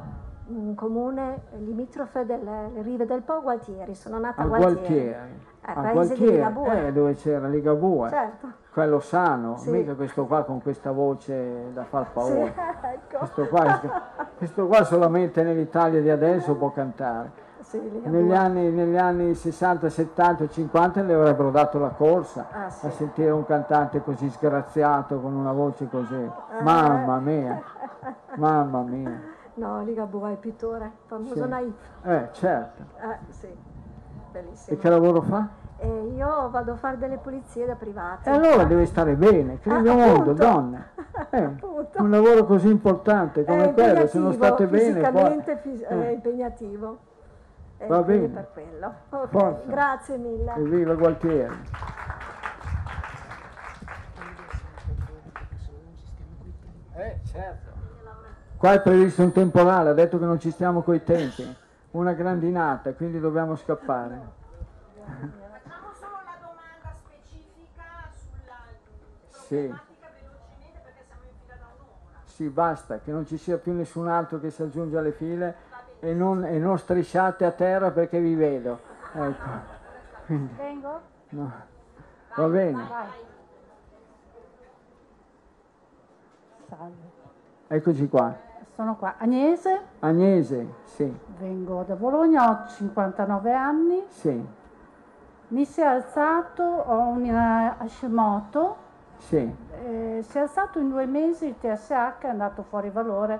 un 0.48 0.76
comune 0.76 1.42
limitrofe 1.58 2.26
delle 2.26 2.70
rive 2.82 3.06
del 3.06 3.22
Po, 3.22 3.42
Gualtieri, 3.42 3.96
sono 3.96 4.20
nata 4.20 4.42
a 4.42 4.46
A 4.46 4.48
Gualtieri. 4.48 4.76
Gualtieri. 4.76 5.48
Eh, 5.66 5.72
A 5.72 5.74
paese 5.74 5.90
di 5.92 5.94
Gualtieri, 5.94 6.32
Ligabue. 6.36 6.88
eh, 6.88 6.92
dove 6.94 7.16
c'era 7.16 7.48
Ligabue. 7.48 8.10
Certo. 8.10 8.48
Quello 8.72 9.00
sano, 9.00 9.58
Sì. 9.58 9.70
mica 9.72 9.94
questo 9.96 10.26
qua 10.26 10.44
con 10.44 10.62
questa 10.62 10.92
voce 10.92 11.72
da 11.74 11.84
far 11.84 12.12
paura. 12.12 12.46
Sì, 12.46 12.54
ecco. 12.88 13.18
Questo, 13.18 13.48
qua, 13.48 13.82
questo 14.38 14.68
qua 14.68 14.84
solamente 14.84 15.44
nell'Italia 15.44 16.02
di 16.02 16.10
adesso 16.10 16.56
può 16.56 16.72
cantare. 16.72 17.48
Sì. 17.70 17.80
Negli 18.06 18.34
anni, 18.34 18.72
negli 18.72 18.98
anni 18.98 19.36
60, 19.36 19.90
70, 19.90 20.50
50 20.50 21.04
le 21.04 21.14
avrebbero 21.14 21.52
dato 21.52 21.78
la 21.78 21.90
corsa 21.90 22.48
Ah, 22.52 22.70
sì. 22.72 22.88
a 22.88 22.90
sentire 22.90 23.30
un 23.30 23.46
cantante 23.46 24.02
così 24.02 24.28
sgraziato 24.32 25.20
con 25.20 25.36
una 25.36 25.52
voce 25.52 25.88
così. 25.88 26.32
Mamma 26.64 27.20
mia! 27.20 27.62
Mamma 28.38 28.82
mia. 28.82 29.22
No, 29.54 29.84
Ligabue 29.84 30.34
è 30.34 30.36
pittore, 30.38 30.94
famoso 31.06 31.44
sì. 31.44 31.48
naif. 31.48 31.76
Eh, 32.02 32.30
certo. 32.32 32.82
Eh, 33.02 33.32
sì, 33.34 33.56
bellissimo. 34.32 34.76
E 34.76 34.80
che 34.80 34.90
lavoro 34.90 35.22
fa? 35.22 35.48
E 35.78 36.12
io 36.16 36.50
vado 36.50 36.72
a 36.72 36.76
fare 36.76 36.98
delle 36.98 37.18
pulizie 37.18 37.68
da 37.68 37.76
private. 37.76 38.32
E 38.32 38.34
allora 38.34 38.64
deve 38.64 38.88
stare 38.88 39.14
bene, 39.14 39.60
che 39.60 39.70
ah, 39.70 39.80
mondo, 39.82 40.34
donne. 40.34 40.88
Eh, 41.32 41.50
un 41.98 42.10
lavoro 42.10 42.46
così 42.46 42.70
importante 42.70 43.44
come 43.44 43.74
quello, 43.74 44.08
se 44.08 44.18
non 44.20 44.32
state 44.32 44.66
bene... 44.68 44.86
Fisicamente 44.86 45.58
poi... 45.58 45.82
è 45.82 45.94
eh. 45.94 46.12
impegnativo. 46.14 46.98
E 47.82 47.88
Va 47.88 48.04
bene. 48.04 48.28
per 48.28 48.50
quello. 48.54 48.94
Okay. 49.32 49.66
Grazie 49.68 50.18
mille. 50.18 50.54
Evviva 50.56 50.94
Gualtieri. 50.96 51.58
Eh, 56.96 57.20
certo. 57.32 57.72
Qua 58.58 58.74
è 58.74 58.82
previsto 58.82 59.24
un 59.24 59.32
temporale, 59.32 59.90
ha 59.90 59.94
detto 59.94 60.20
che 60.20 60.26
non 60.26 60.40
ci 60.40 60.52
stiamo 60.52 60.82
coi 60.82 61.04
tempi. 61.04 61.56
Una 61.92 62.12
grandinata, 62.14 62.94
quindi 62.94 63.20
dobbiamo 63.20 63.56
scappare. 63.56 64.38
Sì. 69.48 69.74
Sì, 72.26 72.48
basta, 72.50 73.00
che 73.00 73.12
non 73.12 73.26
ci 73.26 73.38
sia 73.38 73.58
più 73.58 73.74
nessun 73.74 74.08
altro 74.08 74.40
che 74.40 74.50
si 74.50 74.62
aggiunge 74.62 74.98
alle 74.98 75.12
file 75.12 75.56
e 76.00 76.14
non, 76.14 76.44
e 76.46 76.58
non 76.58 76.78
strisciate 76.78 77.46
a 77.46 77.52
terra 77.52 77.92
perché 77.92 78.20
vi 78.20 78.36
vedo. 78.36 78.80
Ecco. 79.14 79.78
Vengo? 80.28 81.02
No. 81.30 81.52
Va 82.36 82.48
bene. 82.48 82.88
Salve. 86.68 87.18
Eccoci 87.68 88.08
qua. 88.08 88.36
Sono 88.76 88.96
qua. 88.96 89.16
Agnese? 89.18 89.82
Agnese, 90.00 90.74
sì. 90.84 91.20
Vengo 91.38 91.84
da 91.84 91.96
Bologna, 91.96 92.50
ho 92.50 92.68
59 92.68 93.54
anni. 93.54 94.04
Sì. 94.08 94.48
Mi 95.50 95.66
si 95.66 95.82
è 95.82 95.86
alzato, 95.86 96.64
ho 96.64 97.08
un 97.08 97.28
Hashimoto 97.30 98.88
sì. 99.20 99.56
Eh, 99.86 100.24
si 100.28 100.38
è 100.38 100.42
alzato 100.42 100.80
in 100.80 100.90
due 100.90 101.06
mesi, 101.06 101.46
il 101.46 101.56
TSH 101.60 102.22
è 102.22 102.28
andato 102.28 102.64
fuori 102.64 102.90
valore, 102.90 103.40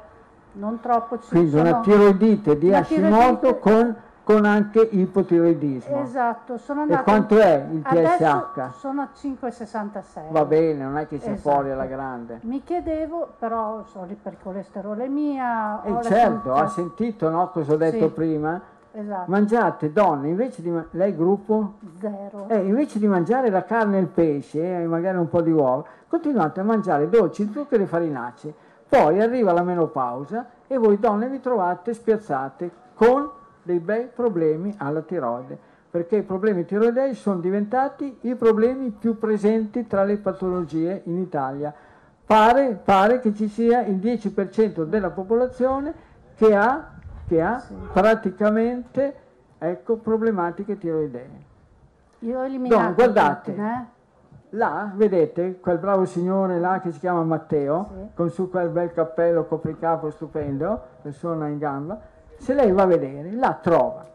non 0.60 0.80
troppo. 0.80 1.18
Ci 1.20 1.30
Quindi 1.30 1.50
sono... 1.52 1.70
una 1.70 1.80
tiroidite 1.80 2.58
di 2.58 2.74
Hashimoto 2.74 3.58
con, 3.58 3.96
con, 4.24 4.46
anche 4.46 4.82
ipotiroidismo. 4.82 6.02
Esatto. 6.02 6.58
Sono 6.58 6.82
andato... 6.82 7.02
E 7.02 7.04
quanto 7.04 7.40
è 7.40 7.66
il 7.72 7.82
TSH? 7.82 8.78
sono 8.78 9.02
a 9.02 9.10
5,66. 9.16 10.32
Va 10.32 10.46
bene, 10.46 10.84
non 10.84 10.98
è 10.98 11.08
che 11.08 11.18
sia 11.18 11.32
esatto. 11.32 11.50
fuori 11.50 11.72
alla 11.72 11.86
grande. 11.86 12.40
Mi 12.44 12.62
chiedevo, 12.64 13.34
però 13.40 13.84
sono 13.86 14.06
l'ipercolesterolemia. 14.06 15.82
E 15.84 15.92
eh 15.92 16.02
certo, 16.04 16.54
ha 16.54 16.68
sentito 16.68 17.30
no, 17.30 17.50
cosa 17.50 17.74
ho 17.74 17.78
detto 17.78 18.08
sì. 18.08 18.14
prima? 18.14 18.62
Esatto. 18.92 19.30
Mangiate, 19.30 19.92
donne, 19.92 20.30
invece 20.30 20.62
di... 20.62 20.74
lei 20.92 21.16
gruppo? 21.16 21.74
Zero. 22.00 22.46
Eh, 22.48 22.58
invece 22.66 23.00
di 23.00 23.08
mangiare 23.08 23.50
la 23.50 23.64
carne 23.64 23.98
e 23.98 24.02
il 24.02 24.08
pesce, 24.08 24.60
e 24.60 24.82
eh, 24.82 24.88
magari 24.88 25.18
un 25.18 25.30
po' 25.30 25.42
di 25.42 25.52
uova, 25.52 25.84
continuate 26.08 26.60
a 26.60 26.64
mangiare 26.64 27.08
dolci, 27.08 27.50
zuccheri 27.52 27.84
e 27.84 27.86
farinacei. 27.86 28.54
Poi 28.90 29.22
arriva 29.22 29.54
la 29.54 29.62
menopausa 29.62 30.48
e 30.68 30.78
voi 30.78 31.00
donne 31.00 31.30
vi 31.30 31.40
trovate 31.40 31.94
spiazzate 31.94 32.72
con 32.96 33.30
dei 33.62 33.80
bei 33.80 34.08
problemi 34.08 34.74
alla 34.78 35.02
tiroide, 35.02 35.58
perché 35.90 36.18
i 36.18 36.24
problemi 36.24 36.66
tiroidei 36.66 37.14
sono 37.14 37.40
diventati 37.40 38.18
i 38.22 38.36
problemi 38.36 38.90
più 38.90 39.18
presenti 39.18 39.86
tra 39.88 40.04
le 40.04 40.18
patologie 40.18 41.02
in 41.06 41.20
Italia. 41.20 41.74
Pare, 42.26 42.80
pare 42.84 43.20
che 43.20 43.34
ci 43.34 43.48
sia 43.48 43.82
il 43.82 43.98
10% 43.98 44.84
della 44.84 45.12
popolazione 45.12 45.94
che 46.36 46.56
ha 46.56 46.98
che 47.30 47.42
ha 47.42 47.64
praticamente 47.94 49.16
ecco, 49.60 49.98
problematiche 49.98 50.80
tiroidee. 50.80 51.48
Io 52.20 52.40
ho 52.40 52.44
eliminato 52.44 52.82
no, 52.82 52.94
guardate, 52.96 53.52
tutte, 53.54 53.64
eh? 53.64 53.86
Là 54.52 54.92
vedete 54.96 55.60
quel 55.60 55.78
bravo 55.78 56.06
signore 56.06 56.60
là 56.60 56.80
che 56.82 56.92
si 56.92 57.00
chiama 57.00 57.24
Matteo, 57.24 57.90
sì. 57.92 58.08
con 58.16 58.30
su 58.30 58.50
quel 58.50 58.70
bel 58.70 58.92
cappello 58.92 59.46
copricapo 59.46 60.10
stupendo, 60.10 60.82
persona 61.02 61.48
in 61.48 61.58
gamba, 61.58 62.00
se 62.38 62.54
lei 62.54 62.72
va 62.72 62.84
a 62.84 62.88
vedere, 62.88 63.32
là 63.32 63.54
trova 63.62 64.08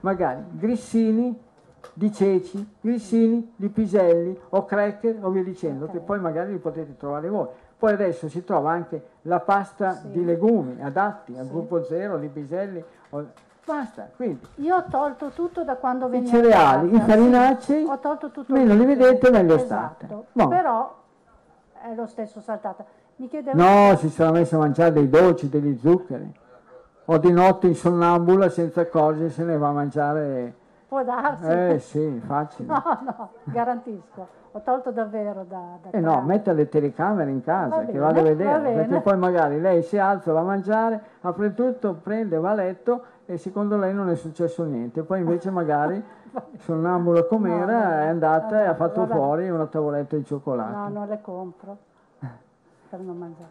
magari 0.00 0.44
grissini 0.50 1.46
di 1.94 2.12
ceci, 2.12 2.76
grissini 2.80 3.52
di 3.56 3.68
piselli 3.68 4.38
o 4.50 4.64
cracker 4.64 5.18
o 5.20 5.30
via 5.30 5.42
dicendo, 5.42 5.84
okay. 5.84 5.96
che 5.96 6.04
poi 6.04 6.20
magari 6.20 6.52
li 6.52 6.58
potete 6.58 6.96
trovare 6.96 7.28
voi. 7.28 7.48
Poi 7.78 7.92
adesso 7.92 8.28
si 8.28 8.42
trova 8.44 8.72
anche 8.72 9.02
la 9.22 9.40
pasta 9.40 9.92
sì. 9.92 10.10
di 10.10 10.24
legumi 10.24 10.82
adatti 10.82 11.36
al 11.36 11.48
gruppo 11.48 11.82
zero, 11.84 12.18
di 12.18 12.28
piselli. 12.28 12.82
O... 13.10 13.26
Basta, 13.68 14.08
quindi. 14.16 14.40
Io 14.56 14.76
ho 14.76 14.84
tolto 14.88 15.28
tutto 15.28 15.62
da 15.62 15.76
quando 15.76 16.08
veniva. 16.08 16.38
I 16.38 16.40
cereali, 16.40 16.96
i 16.96 17.00
farinacei, 17.00 17.84
ho 17.84 17.98
tolto 17.98 18.30
tutto 18.30 18.54
meno 18.54 18.72
li 18.72 18.86
vedete 18.86 19.30
meglio 19.30 19.56
esatto. 19.56 20.06
state. 20.06 20.24
Bon. 20.32 20.48
Però 20.48 20.96
è 21.82 21.94
lo 21.94 22.06
stesso 22.06 22.40
saltata. 22.40 22.82
Mi 23.16 23.28
chiedevo... 23.28 23.62
No, 23.62 23.94
si 23.96 24.08
sarà 24.08 24.30
messo 24.30 24.56
a 24.56 24.60
mangiare 24.60 24.92
dei 24.92 25.10
dolci, 25.10 25.50
degli 25.50 25.76
zuccheri. 25.78 26.32
O 27.04 27.18
di 27.18 27.30
notte 27.30 27.66
in 27.66 27.74
sonnambula 27.74 28.48
senza 28.48 28.86
cose 28.86 29.28
se 29.28 29.44
ne 29.44 29.58
va 29.58 29.68
a 29.68 29.72
mangiare... 29.72 30.54
Può 30.88 31.04
darsi. 31.04 31.46
Eh 31.46 31.78
sì, 31.78 32.22
facile. 32.24 32.68
No, 32.72 32.82
no, 33.02 33.30
garantisco 33.44 34.36
ho 34.52 34.62
tolto 34.62 34.90
davvero 34.90 35.44
da... 35.46 35.78
da 35.82 35.90
eh 35.90 36.00
no, 36.00 36.22
metta 36.22 36.52
le 36.52 36.68
telecamere 36.68 37.30
in 37.30 37.42
casa, 37.42 37.76
va 37.76 37.80
che 37.80 37.92
bene, 37.92 37.98
vado 37.98 38.20
a 38.20 38.22
vedere, 38.22 38.72
perché 38.72 39.00
poi 39.00 39.18
magari 39.18 39.60
lei 39.60 39.82
si 39.82 39.98
alza, 39.98 40.32
va 40.32 40.40
a 40.40 40.44
mangiare, 40.44 41.00
apre 41.20 41.52
tutto, 41.52 41.94
prende, 42.02 42.38
va 42.38 42.50
a 42.50 42.54
letto 42.54 43.02
e 43.30 43.36
secondo 43.36 43.76
lei 43.76 43.92
non 43.92 44.08
è 44.08 44.14
successo 44.14 44.64
niente, 44.64 45.02
poi 45.02 45.20
invece 45.20 45.50
magari 45.50 46.02
sonnambula 46.56 47.24
com'era 47.24 47.96
no, 47.96 48.02
è 48.04 48.06
andata 48.06 48.56
vabbè, 48.56 48.62
e 48.62 48.66
ha 48.68 48.74
fatto 48.74 49.00
vabbè. 49.00 49.12
fuori 49.12 49.50
una 49.50 49.66
tavoletta 49.66 50.16
di 50.16 50.24
cioccolato. 50.24 50.74
No, 50.74 50.88
non 50.88 51.08
le 51.08 51.20
compro 51.20 51.76
per 52.88 53.00
non 53.00 53.18
mangiare. 53.18 53.50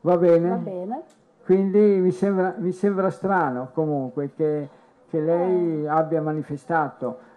Va 0.00 0.16
bene? 0.16 0.48
Va 0.48 0.56
bene. 0.56 1.02
Quindi 1.44 1.78
mi 1.78 2.10
sembra, 2.10 2.56
mi 2.58 2.72
sembra 2.72 3.10
strano 3.10 3.68
comunque 3.72 4.32
che, 4.34 4.68
che 5.08 5.20
lei 5.20 5.84
eh. 5.84 5.88
abbia 5.88 6.20
manifestato 6.20 7.32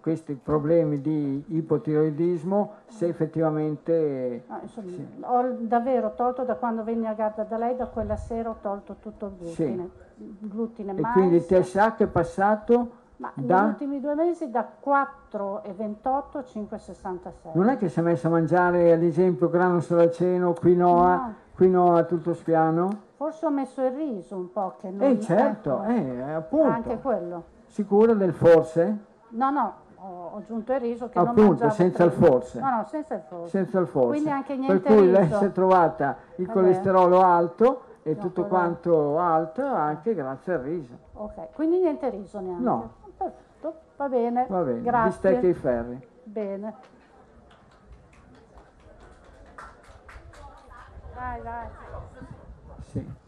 questi 0.00 0.34
problemi 0.34 1.00
di 1.00 1.42
ipotiroidismo 1.48 2.72
se 2.88 3.06
effettivamente... 3.06 4.42
Ah, 4.48 4.58
insomma, 4.62 4.90
sì. 4.90 5.06
Ho 5.20 5.56
davvero 5.60 6.12
tolto 6.14 6.42
da 6.42 6.56
quando 6.56 6.82
venni 6.82 7.06
a 7.06 7.14
Garda 7.14 7.44
da 7.44 7.56
lei, 7.56 7.76
da 7.76 7.86
quella 7.86 8.16
sera 8.16 8.50
ho 8.50 8.56
tolto 8.60 8.96
tutto 9.00 9.26
il 9.26 9.32
glutine. 9.38 9.88
Sì. 9.94 10.08
Glutine 10.38 10.92
e 10.92 11.00
mais, 11.00 11.14
quindi 11.14 11.36
il 11.36 11.46
TSH 11.46 11.96
è 11.96 12.06
passato 12.06 12.98
ma 13.20 13.30
da... 13.34 13.60
negli 13.60 13.68
ultimi 13.68 14.00
due 14.00 14.14
mesi 14.14 14.50
da 14.50 14.66
4,28 14.82 16.06
a 16.08 16.44
5,66. 16.46 17.30
Non 17.52 17.68
è 17.68 17.76
che 17.76 17.88
si 17.88 17.98
è 17.98 18.02
messo 18.02 18.26
a 18.26 18.30
mangiare 18.30 18.92
ad 18.92 19.02
esempio 19.02 19.50
grano 19.50 19.80
saraceno, 19.80 20.54
quinoa, 20.54 21.14
no. 21.14 21.34
quinoa 21.54 22.04
tutto 22.04 22.32
spiano? 22.34 23.08
Forse 23.16 23.44
ho 23.46 23.50
messo 23.50 23.84
il 23.84 23.92
riso 23.92 24.36
un 24.36 24.50
po' 24.50 24.76
che 24.80 24.90
non... 24.90 25.06
Eh 25.06 25.20
certo, 25.20 25.82
ecco. 25.82 25.92
eh, 25.92 26.32
appunto. 26.32 26.70
Anche 26.70 26.98
quello. 27.00 27.44
Sicuro 27.66 28.14
del 28.14 28.32
forse? 28.32 29.04
No, 29.28 29.50
no, 29.50 29.74
ho, 29.96 30.36
aggiunto 30.38 30.72
il 30.72 30.80
riso 30.80 31.10
che 31.10 31.18
Appunto, 31.18 31.64
non 31.64 31.72
senza 31.72 32.04
il 32.04 32.12
forse. 32.12 32.58
No, 32.58 32.70
no, 32.70 32.84
senza 32.88 33.14
il 33.14 33.22
forse. 33.28 33.50
Senza 33.50 33.78
il 33.78 33.86
forse. 33.86 34.08
Quindi 34.08 34.30
anche 34.30 34.56
niente 34.56 34.80
Per 34.80 34.94
cui 34.94 35.06
riso. 35.06 35.18
lei 35.18 35.28
si 35.28 35.44
è 35.44 35.52
trovata 35.52 36.16
il 36.36 36.46
Vabbè. 36.46 36.58
colesterolo 36.58 37.20
alto 37.20 37.82
e 38.10 38.16
tutto 38.18 38.46
quanto 38.46 39.18
alto 39.18 39.64
anche 39.64 40.14
grazie 40.14 40.54
al 40.54 40.60
riso. 40.60 40.98
Ok, 41.14 41.52
quindi 41.52 41.78
niente 41.78 42.10
riso 42.10 42.40
neanche. 42.40 42.62
No. 42.62 42.92
Perfetto, 43.16 43.74
va 43.96 44.08
bene. 44.08 44.46
Va 44.48 44.62
bene, 44.62 44.82
Grazie. 44.82 45.08
bistecche 45.10 45.48
e 45.48 45.54
ferri. 45.54 46.08
Bene. 46.24 46.74
Vai, 51.14 51.40
vai. 51.42 51.68
Sì. 52.80 53.18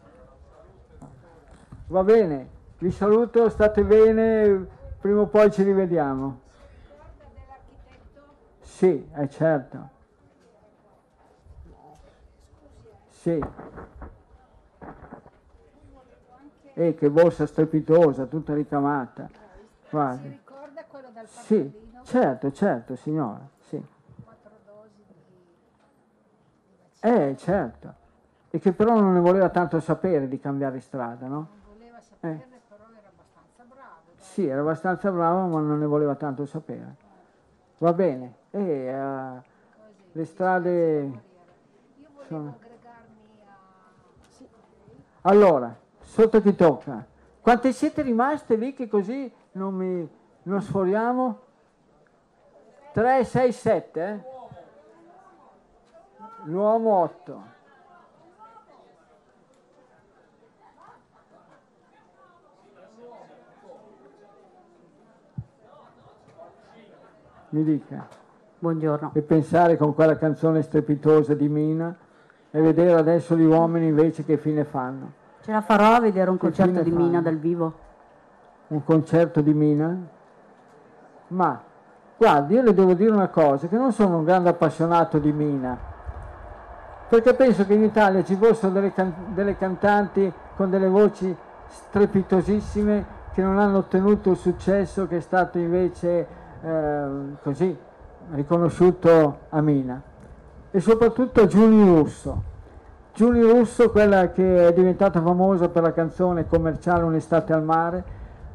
Va 1.87 2.03
bene, 2.03 2.49
vi 2.79 2.91
saluto, 2.91 3.49
state 3.49 3.83
bene 3.83 4.67
prima 4.99 5.21
o 5.21 5.27
poi 5.27 5.51
ci 5.51 5.63
rivediamo. 5.63 6.41
Sì, 8.61 9.07
è 9.13 9.27
certo. 9.27 9.89
Sì. 13.09 13.41
E 16.73 16.95
che 16.95 17.09
borsa 17.09 17.45
strepitosa, 17.45 18.25
tutta 18.25 18.53
ricamata. 18.53 19.29
Guarda. 19.89 20.21
Si 20.21 20.27
ricorda 20.27 20.83
quello 20.87 21.09
dal 21.13 21.27
Sì, 21.27 21.71
certo, 22.03 22.51
certo, 22.51 22.95
signora. 22.95 23.47
Sì. 23.59 23.83
Eh, 27.01 27.35
certo. 27.37 27.93
E 28.49 28.59
che 28.59 28.71
però 28.71 28.99
non 28.99 29.13
ne 29.13 29.19
voleva 29.19 29.49
tanto 29.49 29.79
sapere 29.79 30.27
di 30.27 30.39
cambiare 30.39 30.79
strada, 30.79 31.27
no? 31.27 31.35
Non 31.35 31.47
voleva 31.77 31.99
sapere. 31.99 32.33
Eh. 32.33 32.51
Sì, 34.17 34.47
era 34.47 34.61
abbastanza 34.61 35.11
bravo, 35.11 35.47
ma 35.47 35.59
non 35.59 35.79
ne 35.79 35.85
voleva 35.85 36.15
tanto 36.15 36.45
sapere. 36.45 36.95
Va 37.79 37.93
bene. 37.93 38.35
E 38.51 38.95
uh, 38.95 39.41
le 40.13 40.25
strade 40.25 41.01
Io 41.01 42.07
volevo 42.13 42.47
aggregarmi 42.47 43.41
a 43.45 45.19
Allora, 45.21 45.75
sotto 46.13 46.41
chi 46.41 46.55
tocca? 46.55 47.03
Quante 47.41 47.73
siete 47.73 48.03
rimaste 48.03 48.55
lì 48.55 48.75
che 48.75 48.87
così 48.87 49.31
non, 49.53 49.73
mi, 49.73 50.07
non 50.43 50.61
sforiamo? 50.61 51.39
3, 52.93 53.23
6, 53.23 53.51
7, 53.51 54.03
eh? 54.03 54.31
L'uomo 56.43 57.01
8. 57.01 57.43
Mi 67.49 67.63
dica. 67.63 68.07
Buongiorno. 68.59 69.11
E 69.15 69.21
pensare 69.23 69.77
con 69.77 69.95
quella 69.95 70.17
canzone 70.17 70.61
strepitosa 70.61 71.33
di 71.33 71.49
Mina 71.49 71.95
e 72.51 72.61
vedere 72.61 72.93
adesso 72.93 73.35
gli 73.35 73.43
uomini 73.43 73.87
invece 73.87 74.23
che 74.23 74.37
fine 74.37 74.63
fanno. 74.63 75.21
Ce 75.43 75.51
la 75.51 75.59
farò 75.59 75.95
a 75.95 75.99
vedere 75.99 76.29
un 76.29 76.37
concerto 76.37 76.81
di? 76.81 76.89
Mina 76.89 77.19
dal 77.19 77.35
vivo? 77.35 77.73
Un 78.67 78.81
concerto 78.85 79.41
di 79.41 79.53
Mina? 79.53 79.93
Ma, 81.27 81.61
guardi, 82.15 82.53
io 82.53 82.61
le 82.61 82.73
devo 82.73 82.93
dire 82.93 83.11
una 83.11 83.27
cosa, 83.27 83.67
che 83.67 83.75
non 83.75 83.91
sono 83.91 84.19
un 84.19 84.23
grande 84.23 84.47
appassionato 84.47 85.17
di 85.19 85.33
Mina, 85.33 85.77
perché 87.09 87.33
penso 87.33 87.65
che 87.65 87.73
in 87.73 87.83
Italia 87.83 88.23
ci 88.23 88.37
fossero 88.37 88.71
delle, 88.71 88.93
can 88.93 89.13
delle 89.33 89.57
cantanti 89.57 90.31
con 90.55 90.69
delle 90.69 90.87
voci 90.87 91.35
strepitosissime 91.67 93.05
che 93.33 93.41
non 93.41 93.59
hanno 93.59 93.79
ottenuto 93.79 94.31
il 94.31 94.37
successo 94.37 95.07
che 95.07 95.17
è 95.17 95.21
stato 95.21 95.57
invece 95.57 96.27
eh, 96.61 97.07
così 97.41 97.77
riconosciuto 98.31 99.39
a 99.49 99.59
Mina 99.59 100.01
e 100.71 100.79
soprattutto 100.79 101.41
a 101.41 101.47
Giuni 101.47 101.83
Russo. 101.83 102.51
Giuni 103.15 103.43
Russo, 103.43 103.91
quella 103.91 104.31
che 104.31 104.69
è 104.69 104.73
diventata 104.73 105.21
famosa 105.21 105.69
per 105.69 105.83
la 105.83 105.93
canzone 105.93 106.47
commerciale 106.47 107.03
Un'estate 107.03 107.53
al 107.53 107.63
mare, 107.63 108.03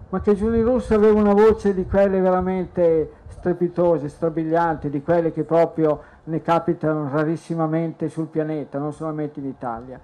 ma 0.08 0.20
che 0.20 0.34
Giuni 0.34 0.60
Russo 0.62 0.94
aveva 0.94 1.16
una 1.16 1.32
voce 1.32 1.72
di 1.72 1.86
quelle 1.86 2.18
veramente 2.18 3.12
strepitose, 3.28 4.08
strabilianti, 4.08 4.90
di 4.90 5.00
quelle 5.00 5.30
che 5.30 5.44
proprio 5.44 6.02
ne 6.24 6.42
capitano 6.42 7.08
rarissimamente 7.08 8.08
sul 8.08 8.26
pianeta, 8.26 8.80
non 8.80 8.92
solamente 8.92 9.38
in 9.38 9.46
Italia. 9.46 10.00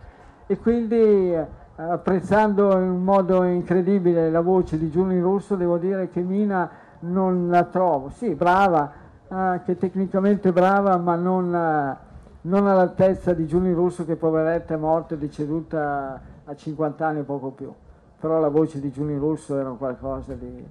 E 0.47 0.57
quindi 0.59 1.35
eh, 1.35 1.47
apprezzando 1.75 2.79
in 2.79 3.03
modo 3.03 3.43
incredibile 3.43 4.31
la 4.31 4.41
voce 4.41 4.79
di 4.79 4.89
Giuni 4.89 5.21
Russo, 5.21 5.57
devo 5.57 5.79
dire 5.79 6.11
che 6.11 6.21
Mina 6.21 6.71
non 7.01 7.49
la 7.51 7.65
trovo, 7.65 8.11
sì, 8.11 8.35
brava, 8.37 8.93
anche 9.27 9.77
tecnicamente 9.77 10.53
brava, 10.53 10.97
ma 10.97 11.17
non, 11.17 11.53
eh, 11.53 12.04
non 12.45 12.67
all'altezza 12.67 13.33
di 13.33 13.47
Giuni 13.47 13.73
Russo 13.73 14.05
che 14.05 14.17
poveretta 14.17 14.75
è 14.75 14.77
morta 14.77 15.15
e 15.15 15.19
deceduta 15.19 16.21
a 16.45 16.55
50 16.55 17.07
anni 17.07 17.21
o 17.21 17.25
poco 17.25 17.51
più. 17.51 17.73
Però 18.21 18.39
la 18.39 18.49
voce 18.49 18.81
di 18.81 18.91
Giuni 18.91 19.17
Russo 19.17 19.59
era 19.59 19.71
qualcosa 19.71 20.35
di, 20.35 20.67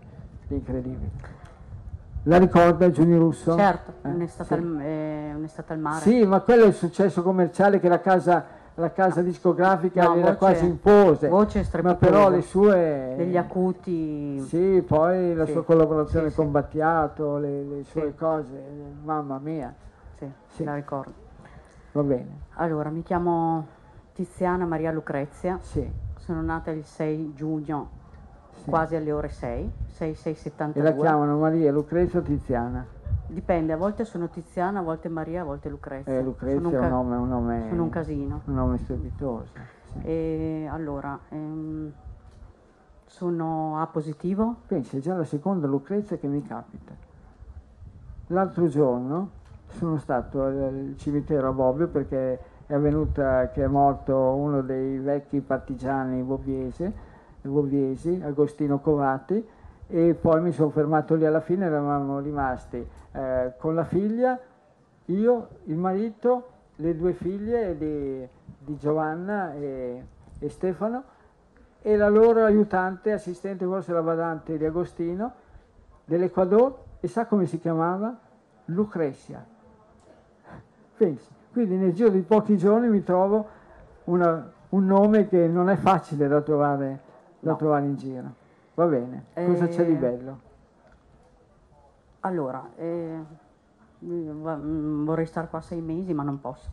di 0.48 0.56
incredibile. 0.56 1.42
La 2.24 2.38
ricorda 2.38 2.90
Giuni 2.90 3.16
Russo? 3.18 3.56
Certo, 3.56 3.94
eh? 4.02 4.10
un'estate, 4.10 4.56
sì. 4.56 4.62
al, 4.62 4.80
eh, 4.82 5.34
un'estate 5.36 5.74
al 5.74 5.80
mare. 5.80 6.02
Sì, 6.02 6.26
ma 6.26 6.40
quello 6.42 6.64
è 6.64 6.68
il 6.68 6.74
successo 6.74 7.22
commerciale 7.22 7.80
che 7.80 7.88
la 7.88 8.00
casa 8.00 8.62
la 8.76 8.92
casa 8.92 9.22
discografica 9.22 10.04
no, 10.04 10.16
gliela 10.16 10.36
quasi 10.36 10.66
impose, 10.66 11.28
voce 11.28 11.64
ma 11.84 11.94
però 11.94 12.30
le 12.30 12.42
sue... 12.42 13.14
degli 13.16 13.38
acuti... 13.38 14.40
Sì, 14.48 14.84
poi 14.84 15.36
la 15.36 15.46
sì, 15.46 15.52
sua 15.52 15.64
collaborazione 15.64 16.32
sì, 16.32 16.36
con 16.36 16.50
Battiato, 16.50 17.38
le, 17.38 17.64
le 17.64 17.84
sue 17.84 18.16
cose, 18.16 18.60
mamma 19.04 19.38
mia. 19.38 19.72
Sì, 20.18 20.28
sì, 20.48 20.64
la 20.64 20.74
ricordo. 20.74 21.23
Va 21.94 22.02
bene. 22.02 22.42
Allora, 22.56 22.90
mi 22.90 23.04
chiamo 23.04 23.68
Tiziana 24.14 24.66
Maria 24.66 24.92
Lucrezia, 24.92 25.60
sì. 25.62 25.88
sono 26.18 26.42
nata 26.42 26.72
il 26.72 26.84
6 26.84 27.34
giugno, 27.36 27.90
quasi 28.66 28.96
alle 28.96 29.12
ore 29.12 29.30
6, 29.30 29.72
6, 29.86 30.16
6, 30.16 30.34
72. 30.34 30.90
E 30.90 30.94
la 30.94 31.00
chiamano 31.00 31.38
Maria 31.38 31.72
Lucrezia 31.72 32.20
o 32.20 32.22
Tiziana? 32.24 32.84
Dipende, 33.28 33.74
a 33.74 33.78
volte 33.78 34.06
sono 34.06 34.28
Tiziana, 34.28 34.80
a 34.80 34.82
volte 34.82 35.08
Maria, 35.08 35.42
a 35.42 35.44
volte 35.44 35.70
Lucrezia. 35.70 36.14
Eh, 36.14 36.24
Lucrezia 36.24 36.70
è 36.70 36.76
un, 36.76 36.90
nome, 36.90 37.16
un 37.16 37.28
nome... 37.28 37.66
Sono 37.70 37.84
un 37.84 37.90
casino. 37.90 38.42
Un 38.46 38.54
nome 38.56 38.78
strepitoso. 38.80 39.52
Sì. 39.86 40.00
E 40.02 40.68
allora, 40.72 41.20
ehm, 41.30 41.92
sono 43.06 43.80
A 43.80 43.86
positivo? 43.86 44.56
Pensi, 44.66 44.98
è 44.98 45.00
già 45.00 45.16
la 45.16 45.26
seconda 45.26 45.68
Lucrezia 45.68 46.18
che 46.18 46.26
mi 46.26 46.42
capita. 46.42 46.94
L'altro 48.28 48.68
giorno 48.68 49.42
sono 49.74 49.98
stato 49.98 50.44
al 50.44 50.94
cimitero 50.98 51.50
a 51.50 51.52
Bobbio 51.52 51.88
perché 51.88 52.40
è 52.66 52.74
avvenuta 52.74 53.50
che 53.50 53.64
è 53.64 53.68
morto 53.68 54.18
uno 54.18 54.62
dei 54.62 54.98
vecchi 55.00 55.42
partigiani 55.42 56.22
bobbiesi, 56.22 58.22
Agostino 58.24 58.80
Covati, 58.80 59.46
e 59.88 60.14
poi 60.14 60.42
mi 60.42 60.52
sono 60.52 60.70
fermato 60.70 61.16
lì 61.16 61.26
alla 61.26 61.42
fine, 61.42 61.66
eravamo 61.66 62.20
rimasti 62.20 62.86
eh, 63.12 63.54
con 63.58 63.76
la 63.76 63.84
figlia, 63.84 64.40
io, 65.06 65.48
il 65.66 65.76
marito, 65.76 66.48
le 66.78 66.96
due 66.96 67.14
figlie 67.14 67.78
di, 67.78 68.28
di 68.58 68.78
Giovanna 68.78 69.54
e, 69.54 70.06
e, 70.40 70.50
Stefano 70.50 71.04
e 71.82 71.98
la 71.98 72.10
loro 72.10 72.46
aiutante, 72.46 73.12
assistente, 73.12 73.66
forse 73.66 73.92
la 73.92 74.02
badante 74.02 74.58
di 74.58 74.66
Agostino, 74.66 75.34
dell'Equador, 76.06 76.78
e 77.02 77.08
sa 77.08 77.26
come 77.26 77.46
si 77.46 77.60
chiamava? 77.60 78.18
Lucrezia. 78.66 79.53
Pensi, 80.96 81.30
quindi 81.52 81.76
nel 81.76 81.94
giro 81.94 82.10
di 82.10 82.22
pochi 82.22 82.58
giorni 82.58 82.88
mi 82.88 83.04
trovo 83.04 83.48
una, 84.06 84.52
un 84.70 84.86
nome 84.86 85.28
che 85.28 85.48
non 85.48 85.70
è 85.70 85.76
facile 85.76 86.28
da 86.28 86.42
trovare, 86.42 87.00
da 87.40 87.52
no. 87.52 87.58
trovare 87.58 87.86
in 87.86 87.96
giro. 87.96 88.34
Va 88.76 88.86
bene, 88.86 89.26
cosa 89.34 89.68
c'è 89.68 89.86
di 89.86 89.94
eh, 89.94 89.98
bello? 89.98 90.40
Allora, 92.22 92.70
eh, 92.76 93.20
mm, 94.04 95.06
vorrei 95.06 95.26
stare 95.26 95.48
qua 95.48 95.62
sei 95.62 95.82
mesi, 95.82 96.14
ma 96.14 96.24
non 96.24 96.40
posso. 96.40 96.70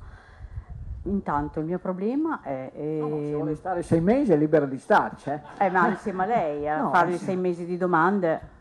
Intanto 1.05 1.60
il 1.60 1.66
mio 1.66 1.78
problema 1.78 2.42
è... 2.42 2.70
Eh, 2.74 2.99
no, 3.00 3.08
se 3.08 3.34
vuole 3.34 3.55
stare 3.55 3.82
sei 3.82 4.00
mesi 4.00 4.32
è 4.32 4.36
libero 4.36 4.66
di 4.66 4.78
starci. 4.78 5.31
Eh, 5.31 5.40
eh 5.58 5.70
ma 5.70 5.89
insieme 5.89 6.23
a 6.24 6.26
lei, 6.26 6.68
a 6.68 6.81
no, 6.82 6.90
fargli 6.90 7.16
sì. 7.16 7.24
sei 7.24 7.36
mesi 7.36 7.65
di 7.65 7.76
domande. 7.76 8.58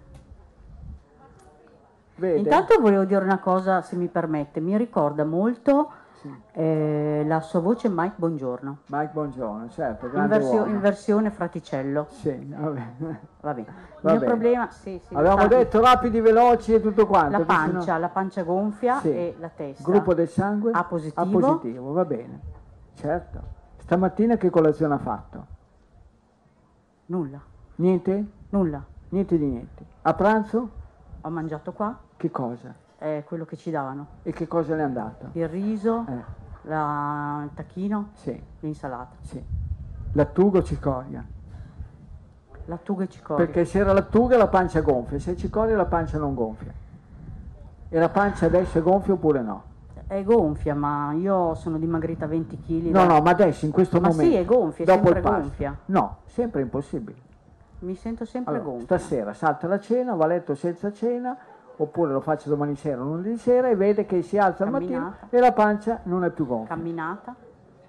Vede. 2.19 2.38
Intanto 2.38 2.80
volevo 2.80 3.06
dire 3.06 3.23
una 3.23 3.39
cosa, 3.39 3.81
se 3.81 3.95
mi 3.95 4.07
permette, 4.07 4.59
mi 4.59 4.77
ricorda 4.77 5.23
molto 5.23 5.89
sì. 6.22 6.30
Eh, 6.51 7.23
la 7.25 7.39
sua 7.39 7.61
voce 7.61 7.88
Mike 7.88 8.15
Buongiorno. 8.17 8.80
Mike 8.88 9.11
Buongiorno, 9.14 9.69
certo. 9.69 10.07
In, 10.14 10.27
versio, 10.27 10.65
in, 10.65 10.81
versione 10.81 11.31
fraticello. 11.31 12.07
Sì, 12.09 12.53
vabbè. 12.57 12.88
Va 13.39 13.53
bene. 13.53 13.67
Il 13.99 14.01
va 14.01 14.11
mio 14.11 14.19
bene. 14.19 14.25
problema, 14.25 14.69
sì, 14.69 14.99
sì. 15.01 15.14
Avevamo 15.14 15.48
detto 15.48 15.80
rapidi, 15.80 16.19
veloci 16.19 16.73
e 16.73 16.81
tutto 16.81 17.07
quanto. 17.07 17.38
La 17.38 17.45
pancia, 17.45 17.93
no... 17.93 17.99
la 17.99 18.09
pancia 18.09 18.43
gonfia 18.43 18.99
sì. 18.99 19.09
e 19.09 19.35
la 19.39 19.49
testa. 19.49 19.89
Gruppo 19.89 20.14
del 20.14 20.27
sangue? 20.27 20.72
A 20.73 20.83
positivo. 20.83 21.22
A 21.22 21.25
positivo, 21.25 21.91
va 21.93 22.03
bene. 22.03 22.39
Certo. 22.95 23.41
Stamattina 23.77 24.35
che 24.35 24.49
colazione 24.49 24.95
ha 24.95 24.99
fatto? 24.99 25.45
Nulla. 27.06 27.39
Niente? 27.75 28.25
Nulla. 28.49 28.83
Niente 29.09 29.38
di 29.38 29.45
niente. 29.45 29.85
A 30.01 30.14
pranzo? 30.14 30.69
Ho 31.22 31.30
mangiato 31.30 31.72
qua. 31.73 31.98
Che 32.15 32.31
cosa? 32.31 32.88
è 32.99 33.23
quello 33.25 33.45
che 33.45 33.56
ci 33.56 33.72
davano. 33.72 34.07
E 34.23 34.33
che 34.33 34.45
cosa 34.48 34.75
le 34.75 34.81
è 34.81 34.83
andato? 34.83 35.30
Il 35.31 35.48
riso, 35.48 36.06
eh. 36.07 36.23
la, 36.64 37.41
il 37.45 37.51
tacchino, 37.53 38.09
sì. 38.14 38.39
l'insalata. 38.59 39.15
Sì. 39.22 39.41
Lattuga 40.11 40.59
o 40.59 40.64
cicoria? 40.64 41.25
Lattuga 42.65 43.06
e 43.06 43.09
cicoria. 43.09 43.45
Perché 43.45 43.64
se 43.64 43.80
era 43.80 43.93
lattuga 43.93 44.38
la 44.38 44.48
pancia 44.48 44.81
gonfia, 44.81 45.17
se 45.17 45.31
è 45.31 45.35
cicoria 45.35 45.75
la 45.77 45.85
pancia 45.85 46.17
non 46.17 46.35
gonfia. 46.35 46.73
E 47.91 47.98
la 47.98 48.09
pancia 48.09 48.45
adesso 48.45 48.77
è 48.77 48.81
gonfia 48.81 49.14
oppure 49.14 49.41
no? 49.41 49.64
È 50.06 50.22
gonfia, 50.23 50.75
ma 50.75 51.14
io 51.14 51.56
sono 51.56 51.77
dimagrita 51.77 52.27
20 52.27 52.59
kg. 52.59 52.83
No, 52.85 52.91
da... 52.91 53.06
no, 53.06 53.22
ma 53.22 53.30
adesso 53.30 53.65
in 53.65 53.72
questo 53.72 54.01
ma 54.01 54.09
momento. 54.09 54.25
Ma 54.25 54.38
sì, 54.38 54.43
è 54.43 54.45
gonfia, 54.45 54.83
è 54.83 54.88
dopo 54.88 55.06
sempre 55.06 55.22
gonfia. 55.22 55.77
No, 55.85 56.17
sempre 56.25 56.61
impossibile. 56.61 57.27
Mi 57.80 57.95
sento 57.95 58.25
sempre 58.25 58.56
allora, 58.56 58.69
gonfia. 58.69 58.98
Stasera 58.98 59.33
salta 59.33 59.67
la 59.67 59.80
cena, 59.80 60.14
va 60.14 60.25
a 60.25 60.27
letto 60.27 60.53
senza 60.56 60.91
cena, 60.91 61.38
oppure 61.77 62.11
lo 62.11 62.19
faccio 62.19 62.49
domani 62.49 62.75
sera 62.75 63.01
o 63.01 63.06
lunedì 63.06 63.38
sera 63.38 63.69
e 63.69 63.75
vede 63.75 64.06
che 64.06 64.22
si 64.22 64.38
alza 64.38 64.66
al 64.66 64.72
mattino 64.72 65.16
e 65.30 65.40
la 65.40 65.53
pancia 65.53 66.01
non 66.03 66.25
è 66.25 66.30
più 66.30 66.45
gonfia. 66.45 66.75
Camminata? 66.75 67.35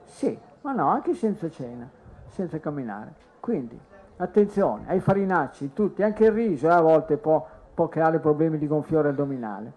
Sì, 0.05 0.39
ma 0.61 0.73
no, 0.73 0.89
anche 0.89 1.15
senza 1.15 1.51
cena, 1.51 1.89
senza 2.29 2.61
camminare. 2.61 3.15
Quindi, 3.41 3.79
attenzione, 4.19 4.85
ai 4.87 5.01
farinacci, 5.01 5.73
tutti, 5.73 6.03
anche 6.03 6.27
il 6.27 6.33
riso 6.33 6.69
eh, 6.69 6.73
a 6.73 6.81
volte 6.81 7.17
può, 7.17 7.45
può 7.75 7.89
creare 7.89 8.21
problemi 8.21 8.59
di 8.59 8.69
gonfiore 8.69 9.09
addominale. 9.09 9.73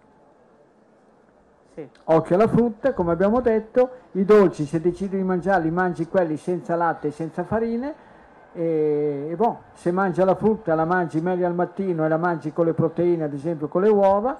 Sì. 1.73 1.89
Occhio 2.03 2.35
alla 2.35 2.47
frutta, 2.47 2.93
come 2.93 3.11
abbiamo 3.11 3.41
detto, 3.41 3.89
i 4.11 4.25
dolci 4.25 4.65
se 4.65 4.79
decidi 4.79 5.17
di 5.17 5.23
mangiarli 5.23 5.71
mangi 5.71 6.07
quelli 6.07 6.37
senza 6.37 6.75
latte 6.75 7.07
e 7.07 7.11
senza 7.11 7.43
farine 7.43 8.11
e, 8.53 9.27
e 9.29 9.35
bon, 9.35 9.57
se 9.73 9.91
mangia 9.91 10.23
la 10.25 10.35
frutta 10.35 10.75
la 10.75 10.85
mangi 10.85 11.19
meglio 11.21 11.45
al 11.45 11.55
mattino 11.55 12.05
e 12.05 12.07
la 12.07 12.17
mangi 12.17 12.53
con 12.53 12.65
le 12.65 12.73
proteine, 12.73 13.23
ad 13.23 13.33
esempio 13.33 13.67
con 13.67 13.81
le 13.81 13.89
uova, 13.89 14.37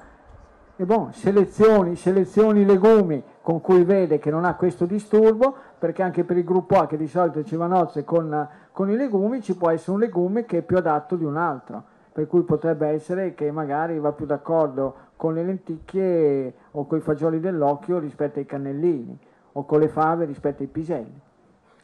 e 0.76 0.86
bon, 0.86 1.14
selezioni, 1.14 1.96
selezioni 1.96 2.66
legumi 2.66 3.22
con 3.42 3.62
cui 3.62 3.84
vede 3.84 4.18
che 4.18 4.32
non 4.32 4.46
ha 4.46 4.56
questo 4.56 4.86
disturbo, 4.86 5.56
perché 5.78 6.02
anche 6.02 6.24
per 6.24 6.38
il 6.38 6.44
gruppo 6.44 6.78
A 6.80 6.88
che 6.88 6.98
di 6.98 7.08
solito 7.08 7.44
ci 7.44 7.56
va 7.56 7.68
nozze 7.68 8.04
con, 8.04 8.48
con 8.72 8.90
i 8.90 8.96
legumi 8.96 9.42
ci 9.42 9.56
può 9.56 9.70
essere 9.70 9.92
un 9.92 10.00
legume 10.00 10.46
che 10.46 10.60
è 10.60 10.62
più 10.62 10.78
adatto 10.78 11.16
di 11.16 11.26
un 11.26 11.38
altro, 11.38 11.84
per 12.12 12.28
cui 12.28 12.42
potrebbe 12.44 12.88
essere 12.88 13.34
che 13.34 13.52
magari 13.52 14.00
va 14.00 14.12
più 14.14 14.26
d'accordo 14.26 14.96
con 15.16 15.34
le 15.34 15.44
lenticchie 15.44 16.54
o 16.72 16.86
con 16.86 16.98
i 16.98 17.02
fagioli 17.02 17.40
dell'occhio 17.40 18.00
rispetto 18.00 18.40
ai 18.40 18.46
cannellini 18.46 19.18
o 19.54 19.66
con 19.66 19.80
le 19.80 19.88
fave 19.88 20.26
rispetto 20.26 20.64
ai 20.64 20.70
piselli. 20.70 21.22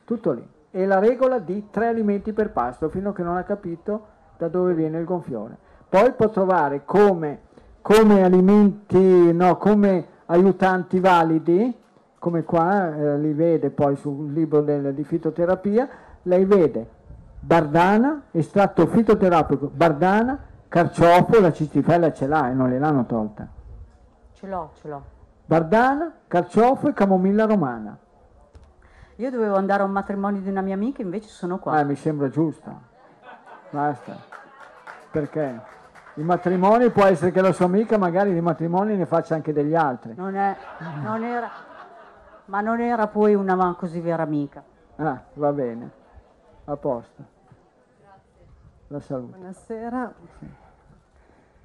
Tutto 0.03 0.31
lì. 0.31 0.57
E 0.71 0.85
la 0.85 0.99
regola 0.99 1.39
di 1.39 1.67
tre 1.71 1.87
alimenti 1.87 2.33
per 2.33 2.51
pasto, 2.51 2.89
fino 2.89 3.09
a 3.09 3.13
che 3.13 3.23
non 3.23 3.37
ha 3.37 3.43
capito 3.43 4.05
da 4.37 4.47
dove 4.47 4.73
viene 4.73 4.99
il 4.99 5.05
gonfiore. 5.05 5.57
Poi 5.89 6.11
può 6.13 6.29
trovare 6.29 6.83
come, 6.85 7.39
come 7.81 8.23
alimenti, 8.23 9.33
no, 9.33 9.57
come 9.57 10.05
aiutanti 10.25 10.99
validi 10.99 11.75
come 12.19 12.43
qua 12.43 12.93
eh, 12.93 13.17
li 13.17 13.33
vede 13.33 13.71
poi 13.71 13.95
sul 13.95 14.31
libro 14.31 14.61
del, 14.61 14.93
di 14.93 15.03
fitoterapia, 15.03 15.87
lei 16.23 16.45
vede 16.45 16.97
bardana, 17.39 18.23
estratto 18.31 18.85
fitoterapico, 18.87 19.71
bardana, 19.73 20.37
carciofo, 20.67 21.39
la 21.39 21.53
cistifella 21.53 22.11
ce 22.11 22.27
l'ha 22.27 22.49
e 22.49 22.53
non 22.53 22.69
gliel'hanno 22.69 23.05
tolta. 23.05 23.47
Ce 24.33 24.45
l'ho, 24.45 24.71
ce 24.73 24.87
l'ho. 24.89 25.03
Bardana, 25.45 26.11
carciofo 26.27 26.89
e 26.89 26.93
camomilla 26.93 27.45
romana. 27.45 27.97
Io 29.19 29.29
dovevo 29.29 29.55
andare 29.55 29.83
a 29.83 29.85
un 29.85 29.91
matrimonio 29.91 30.41
di 30.41 30.49
una 30.49 30.61
mia 30.61 30.75
amica, 30.75 31.01
invece 31.01 31.29
sono 31.29 31.59
qua. 31.59 31.79
Eh, 31.79 31.83
mi 31.83 31.95
sembra 31.95 32.29
giusto. 32.29 32.81
Basta. 33.69 34.17
Perché? 35.11 35.61
Il 36.15 36.23
matrimonio 36.23 36.91
può 36.91 37.05
essere 37.05 37.31
che 37.31 37.41
la 37.41 37.51
sua 37.51 37.65
amica 37.65 37.97
magari 37.97 38.33
di 38.33 38.41
matrimoni 38.41 38.95
ne 38.95 39.05
faccia 39.05 39.35
anche 39.35 39.53
degli 39.53 39.75
altri. 39.75 40.13
Non, 40.15 40.35
è, 40.35 40.55
non 41.03 41.23
era 41.23 41.49
ma 42.49 42.61
non 42.61 42.81
era 42.81 43.07
poi 43.07 43.35
una 43.35 43.75
così 43.75 43.99
vera 44.01 44.23
amica. 44.23 44.63
Ah, 44.97 45.21
va 45.33 45.53
bene, 45.53 45.91
a 46.65 46.75
posto. 46.75 47.23
Grazie. 47.99 48.45
La 48.87 48.99
saluto. 48.99 49.37
Buonasera. 49.37 50.13
Sì. 50.39 50.58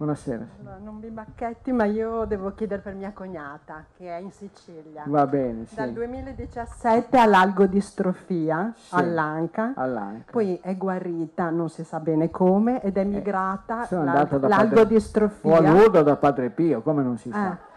Buonasera. 0.05 0.47
Allora, 0.61 0.77
non 0.85 0.97
mi 0.97 1.09
bacchetti, 1.09 1.73
ma 1.73 1.85
io 1.85 2.27
devo 2.27 2.53
chiedere 2.53 2.83
per 2.83 2.93
mia 2.93 3.13
cognata, 3.15 3.87
che 3.97 4.15
è 4.15 4.21
in 4.21 4.33
Sicilia. 4.33 5.05
Va 5.07 5.27
bene, 5.27 5.65
sì. 5.65 5.77
Dal 5.77 5.93
2017 5.93 7.17
ha 7.17 7.25
l'algodistrofia 7.25 8.75
sì. 8.77 8.95
all'anca, 8.95 9.73
all'anca, 9.75 10.31
poi 10.31 10.61
è 10.61 10.77
guarita, 10.77 11.49
non 11.49 11.71
si 11.71 11.85
sa 11.85 12.01
bene 12.01 12.31
come, 12.31 12.83
ed 12.83 12.99
è 12.99 13.05
migrata 13.05 13.89
eh, 13.89 13.97
l'algodistrofia. 14.47 15.51
Padre... 15.51 15.69
O 15.69 15.73
all'urdo 15.73 16.03
da 16.03 16.17
Padre 16.17 16.51
Pio, 16.51 16.83
come 16.83 17.03
non 17.03 17.17
si 17.17 17.31
sa. 17.31 17.53
Eh 17.53 17.73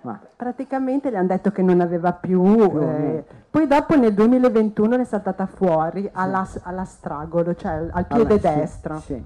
ma 0.00 0.18
praticamente 0.36 1.10
le 1.10 1.16
hanno 1.16 1.26
detto 1.26 1.50
che 1.50 1.60
non 1.60 1.80
aveva 1.80 2.12
più, 2.12 2.80
eh, 2.80 3.24
poi 3.50 3.66
dopo 3.66 3.96
nel 3.96 4.14
2021 4.14 5.00
è 5.00 5.04
stata 5.04 5.46
fuori 5.46 6.02
sì. 6.02 6.10
alla, 6.12 6.48
alla, 6.62 6.84
stragolo, 6.84 7.54
cioè 7.56 7.88
al 7.90 8.06
piede 8.06 8.38
alla, 8.38 8.56
destro. 8.56 8.98
Sì, 9.00 9.14
sì. 9.14 9.24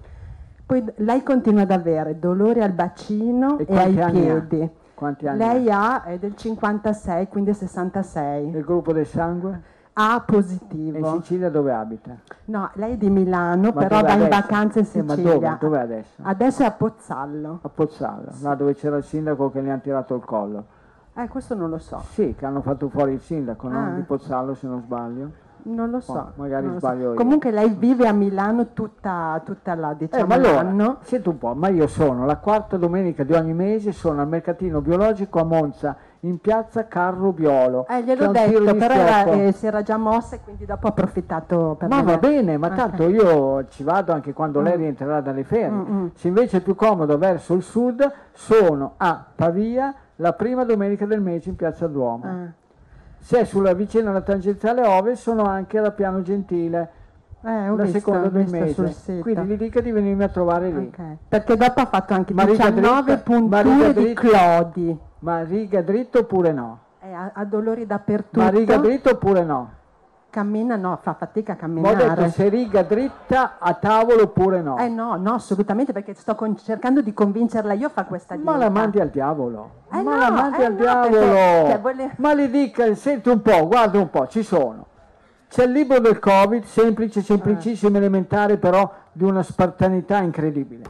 Poi 0.66 0.84
lei 0.96 1.22
continua 1.22 1.62
ad 1.62 1.70
avere 1.70 2.18
dolori 2.18 2.60
al 2.60 2.72
bacino 2.72 3.58
e, 3.58 3.66
e 3.68 3.78
ai 3.78 4.10
piedi. 4.10 4.62
Ha? 4.62 4.70
Quanti 4.94 5.26
anni 5.26 5.38
lei 5.38 5.70
ha? 5.70 6.04
è 6.04 6.18
del 6.18 6.36
56, 6.36 7.28
quindi 7.28 7.52
66. 7.52 8.48
Il 8.56 8.64
gruppo 8.64 8.92
del 8.92 9.06
sangue? 9.06 9.70
A 9.94 10.22
positivo. 10.24 10.96
In 10.96 11.20
Sicilia 11.20 11.50
dove 11.50 11.72
abita? 11.72 12.16
No, 12.46 12.70
lei 12.74 12.92
è 12.92 12.96
di 12.96 13.10
Milano, 13.10 13.72
ma 13.74 13.82
però 13.82 14.00
va 14.00 14.12
adesso? 14.12 14.22
in 14.22 14.28
vacanza 14.28 14.78
in 14.78 14.84
Sicilia. 14.86 15.12
Eh, 15.12 15.12
ma 15.12 15.16
dove? 15.16 15.56
dove 15.60 15.80
adesso? 15.80 16.22
Adesso 16.22 16.62
è 16.62 16.66
a 16.66 16.70
Pozzallo. 16.70 17.58
A 17.62 17.68
Pozzallo, 17.68 18.32
sì. 18.32 18.42
là 18.42 18.54
dove 18.54 18.74
c'era 18.74 18.96
il 18.96 19.04
sindaco 19.04 19.50
che 19.50 19.60
ne 19.60 19.72
ha 19.72 19.78
tirato 19.78 20.14
il 20.14 20.24
collo. 20.24 20.64
Eh, 21.14 21.28
questo 21.28 21.54
non 21.54 21.68
lo 21.68 21.78
so. 21.78 22.02
Sì, 22.12 22.34
che 22.38 22.46
hanno 22.46 22.62
fatto 22.62 22.88
fuori 22.88 23.12
il 23.12 23.20
sindaco, 23.20 23.68
no? 23.68 23.86
Ah. 23.86 23.90
Di 23.90 24.02
Pozzallo 24.02 24.54
se 24.54 24.66
non 24.66 24.80
sbaglio. 24.80 25.30
Non 25.64 25.90
lo 25.90 26.00
so. 26.00 26.12
Oh, 26.12 26.32
magari 26.36 26.66
lo 26.66 26.78
sbaglio 26.78 27.02
so. 27.02 27.08
io. 27.10 27.14
Comunque 27.14 27.50
lei 27.50 27.70
vive 27.70 28.08
a 28.08 28.12
Milano 28.12 28.72
tutta, 28.72 29.40
tutta 29.44 29.74
la 29.74 29.94
diciamo 29.94 30.24
eh, 30.24 30.26
ma 30.26 30.34
allora, 30.34 30.62
l'anno. 30.62 30.98
Senti 31.02 31.28
un 31.28 31.38
po', 31.38 31.54
ma 31.54 31.68
io 31.68 31.86
sono 31.86 32.26
la 32.26 32.36
quarta 32.36 32.76
domenica 32.76 33.24
di 33.24 33.32
ogni 33.32 33.54
mese, 33.54 33.92
sono 33.92 34.20
al 34.20 34.28
mercatino 34.28 34.80
biologico 34.80 35.40
a 35.40 35.44
Monza 35.44 35.96
in 36.24 36.38
piazza 36.38 36.86
Carro 36.86 37.32
Biolo. 37.32 37.86
Eh, 37.88 38.02
gliel'ho 38.02 38.28
detto, 38.28 38.74
però 38.74 38.94
era, 38.94 39.24
eh, 39.24 39.52
si 39.52 39.66
era 39.66 39.82
già 39.82 39.96
mossa 39.96 40.36
e 40.36 40.40
quindi 40.40 40.64
dopo 40.64 40.86
ho 40.86 40.90
approfittato 40.90 41.76
per 41.78 41.88
Ma 41.88 42.02
va 42.02 42.18
bene, 42.18 42.56
ma 42.56 42.70
tanto 42.70 43.04
okay. 43.04 43.14
io 43.14 43.68
ci 43.68 43.82
vado 43.82 44.12
anche 44.12 44.32
quando 44.32 44.60
mm. 44.60 44.64
lei 44.64 44.76
rientrerà 44.76 45.20
dalle 45.20 45.44
ferie. 45.44 45.70
Mm, 45.70 45.94
mm. 45.94 46.06
Se 46.14 46.28
invece 46.28 46.58
è 46.58 46.60
più 46.60 46.74
comodo 46.74 47.18
verso 47.18 47.54
il 47.54 47.62
sud, 47.62 48.10
sono 48.32 48.94
a 48.98 49.24
Pavia 49.34 49.94
la 50.16 50.32
prima 50.32 50.64
domenica 50.64 51.06
del 51.06 51.20
mese 51.20 51.48
in 51.48 51.56
piazza 51.56 51.88
Duomo. 51.88 52.24
Ah. 52.24 52.52
Se 53.22 53.38
è 53.38 53.44
sulla 53.44 53.72
vicina 53.72 54.10
alla 54.10 54.20
tangenziale 54.20 54.84
ovest, 54.84 55.22
sono 55.22 55.44
anche 55.44 55.78
alla 55.78 55.92
Piano 55.92 56.22
Gentile. 56.22 56.90
Eh, 57.44 57.68
la 57.68 57.82
visto, 57.84 57.98
seconda 57.98 58.28
del 58.28 58.48
mese. 58.48 59.20
Quindi 59.20 59.42
gli 59.46 59.56
dica 59.56 59.80
di 59.80 59.92
venirmi 59.92 60.24
a 60.24 60.28
trovare 60.28 60.70
lì. 60.70 60.90
Okay. 60.92 61.18
Perché 61.28 61.56
dopo 61.56 61.80
ha 61.80 61.86
fatto 61.86 62.14
anche 62.14 62.34
Mariga 62.34 62.70
19 62.70 63.18
punture 63.18 63.94
di 63.94 64.12
Clodi. 64.12 64.98
Ma 65.20 65.44
riga 65.44 65.82
dritto 65.82 66.18
oppure 66.18 66.52
no? 66.52 66.78
Eh, 67.00 67.12
ha, 67.12 67.30
ha, 67.32 67.44
dolori 67.44 67.86
dappertutto. 67.86 68.40
Ma 68.40 68.48
riga 68.48 68.76
dritto 68.78 69.10
oppure 69.10 69.44
no? 69.44 69.70
Cammina 70.32 70.76
no, 70.76 70.98
fa 71.02 71.12
fatica 71.12 71.52
a 71.52 71.56
camminare. 71.56 71.94
Ma 71.94 72.12
ho 72.12 72.14
detto 72.14 72.30
se 72.30 72.48
riga 72.48 72.82
dritta 72.82 73.58
a 73.58 73.74
tavolo 73.74 74.22
oppure 74.22 74.62
no? 74.62 74.78
Eh 74.78 74.88
no, 74.88 75.16
no, 75.16 75.34
assolutamente 75.34 75.92
perché 75.92 76.14
sto 76.14 76.34
con, 76.34 76.56
cercando 76.56 77.02
di 77.02 77.12
convincerla 77.12 77.74
io 77.74 77.88
a 77.88 77.90
fare 77.90 78.08
questa 78.08 78.34
dieta. 78.34 78.50
Ma 78.50 78.56
la 78.56 78.70
mandi 78.70 78.98
al 78.98 79.10
diavolo. 79.10 79.70
Eh 79.92 80.00
ma 80.00 80.14
no, 80.14 80.16
la 80.16 80.30
mandi 80.30 80.62
eh 80.62 80.64
al 80.64 80.72
no, 80.72 80.78
diavolo. 80.78 81.20
Perché, 81.20 81.96
cioè. 81.96 82.10
Ma 82.16 82.32
le 82.32 82.48
dica, 82.48 82.94
senti 82.94 83.28
un 83.28 83.42
po', 83.42 83.66
guarda 83.66 83.98
un 83.98 84.08
po', 84.08 84.26
ci 84.26 84.42
sono. 84.42 84.86
C'è 85.50 85.64
il 85.64 85.72
libro 85.72 85.98
del 85.98 86.18
Covid, 86.18 86.64
semplice, 86.64 87.20
semplicissimo, 87.20 87.94
eh. 87.94 87.98
elementare, 87.98 88.56
però 88.56 88.90
di 89.12 89.24
una 89.24 89.42
spartanità 89.42 90.16
incredibile. 90.16 90.84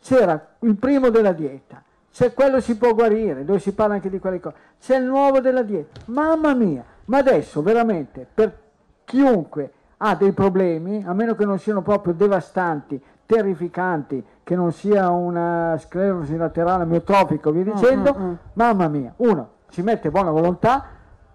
C'era 0.00 0.42
il 0.60 0.76
primo 0.76 1.10
della 1.10 1.32
dieta 1.32 1.82
c'è 2.12 2.34
quello 2.34 2.60
si 2.60 2.76
può 2.76 2.92
guarire, 2.92 3.44
dove 3.44 3.60
si 3.60 3.72
parla 3.72 3.94
anche 3.94 4.10
di 4.10 4.18
quelle 4.18 4.40
cose, 4.40 4.56
c'è 4.80 4.96
il 4.96 5.04
nuovo 5.04 5.40
della 5.40 5.62
dieta, 5.62 6.00
mamma 6.06 6.54
mia, 6.54 6.84
ma 7.04 7.18
adesso 7.18 7.62
veramente 7.62 8.26
per 8.32 8.69
chiunque 9.10 9.72
ha 9.96 10.14
dei 10.14 10.30
problemi, 10.30 11.02
a 11.04 11.12
meno 11.12 11.34
che 11.34 11.44
non 11.44 11.58
siano 11.58 11.82
proprio 11.82 12.14
devastanti, 12.14 13.02
terrificanti, 13.26 14.24
che 14.44 14.54
non 14.54 14.72
sia 14.72 15.10
una 15.10 15.76
sclerosi 15.78 16.36
laterale 16.36 16.84
miotrofica, 16.84 17.50
via 17.50 17.64
mm, 17.64 17.70
dicendo, 17.72 18.14
mm, 18.16 18.22
mm, 18.22 18.28
mm. 18.28 18.34
mamma 18.52 18.86
mia, 18.88 19.12
uno 19.16 19.48
ci 19.70 19.82
mette 19.82 20.10
buona 20.10 20.30
volontà, 20.30 20.84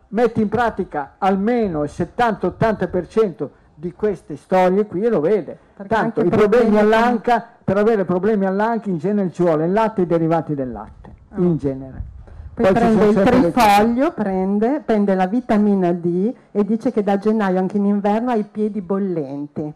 mette 0.09 0.41
in 0.41 0.47
pratica 0.47 1.15
almeno 1.17 1.83
il 1.83 1.91
70-80% 1.93 3.49
di 3.73 3.91
queste 3.91 4.37
storie 4.37 4.85
qui 4.85 5.03
e 5.03 5.09
lo 5.09 5.19
vede. 5.19 5.57
Perché 5.75 5.93
Tanto 5.93 6.21
i 6.21 6.29
problemi 6.29 6.79
all'anca, 6.79 7.45
per 7.61 7.77
avere 7.77 8.05
problemi 8.05 8.45
all'anca 8.45 8.89
in 8.89 8.97
genere 8.97 9.31
ci 9.31 9.43
vuole 9.43 9.65
il 9.65 9.73
latte 9.73 10.01
e 10.01 10.03
i 10.05 10.07
derivati 10.07 10.55
del 10.55 10.71
latte, 10.71 11.13
oh. 11.35 11.41
in 11.41 11.57
genere. 11.57 12.13
Poi, 12.55 12.63
Poi 12.63 12.73
prende 12.73 13.05
il 13.07 13.21
trifoglio, 13.21 14.13
prende, 14.13 14.79
prende 14.79 15.13
la 15.13 15.27
vitamina 15.27 15.91
D 15.91 16.33
e 16.51 16.63
dice 16.63 16.89
che 16.89 17.03
da 17.03 17.17
gennaio 17.17 17.59
anche 17.59 17.75
in 17.75 17.83
inverno 17.83 18.31
ha 18.31 18.35
i 18.35 18.45
piedi 18.45 18.81
bollenti. 18.81 19.73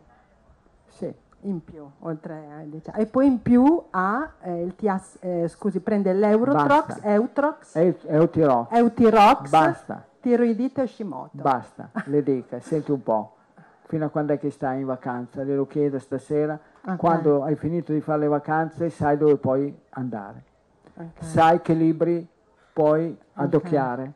Sì. 0.88 1.14
In 1.41 1.61
più, 1.61 1.85
oltre 1.99 2.33
a, 2.33 2.64
diciamo. 2.64 2.98
E 2.98 3.06
poi 3.06 3.27
in 3.27 3.41
più 3.41 3.83
ha 3.90 4.32
eh, 4.41 4.64
il 4.64 4.75
TIAS, 4.75 5.17
eh, 5.19 5.48
scusi, 5.49 5.82
prende 5.82 6.14
l'Eurotrox, 6.14 6.99
Eutrox, 7.01 7.75
Eutirox, 7.75 8.72
Eutirox, 8.72 9.49
Basta. 9.49 10.06
tiroidite 10.22 10.82
Hashimoto. 10.82 11.32
Basta, 11.33 11.91
le 12.06 12.24
dica, 12.24 12.61
senti 12.61 12.91
un 12.91 13.03
po' 13.03 13.33
fino 13.88 14.06
a 14.06 14.09
quando 14.09 14.33
è 14.33 14.40
che 14.40 14.51
stai 14.51 14.80
in 14.80 14.85
vacanza, 14.85 15.43
glielo 15.43 15.67
chiedo 15.67 15.99
stasera, 15.99 16.58
okay. 16.82 16.95
quando 16.95 17.43
hai 17.43 17.56
finito 17.56 17.91
di 17.91 17.99
fare 17.99 18.19
le 18.19 18.27
vacanze 18.27 18.90
sai 18.90 19.17
dove 19.17 19.35
puoi 19.35 19.77
andare, 19.90 20.43
okay. 20.93 21.09
sai 21.17 21.61
che 21.61 21.74
libri 21.74 22.25
puoi 22.80 23.17
adocchiare. 23.33 24.01
Okay. 24.01 24.14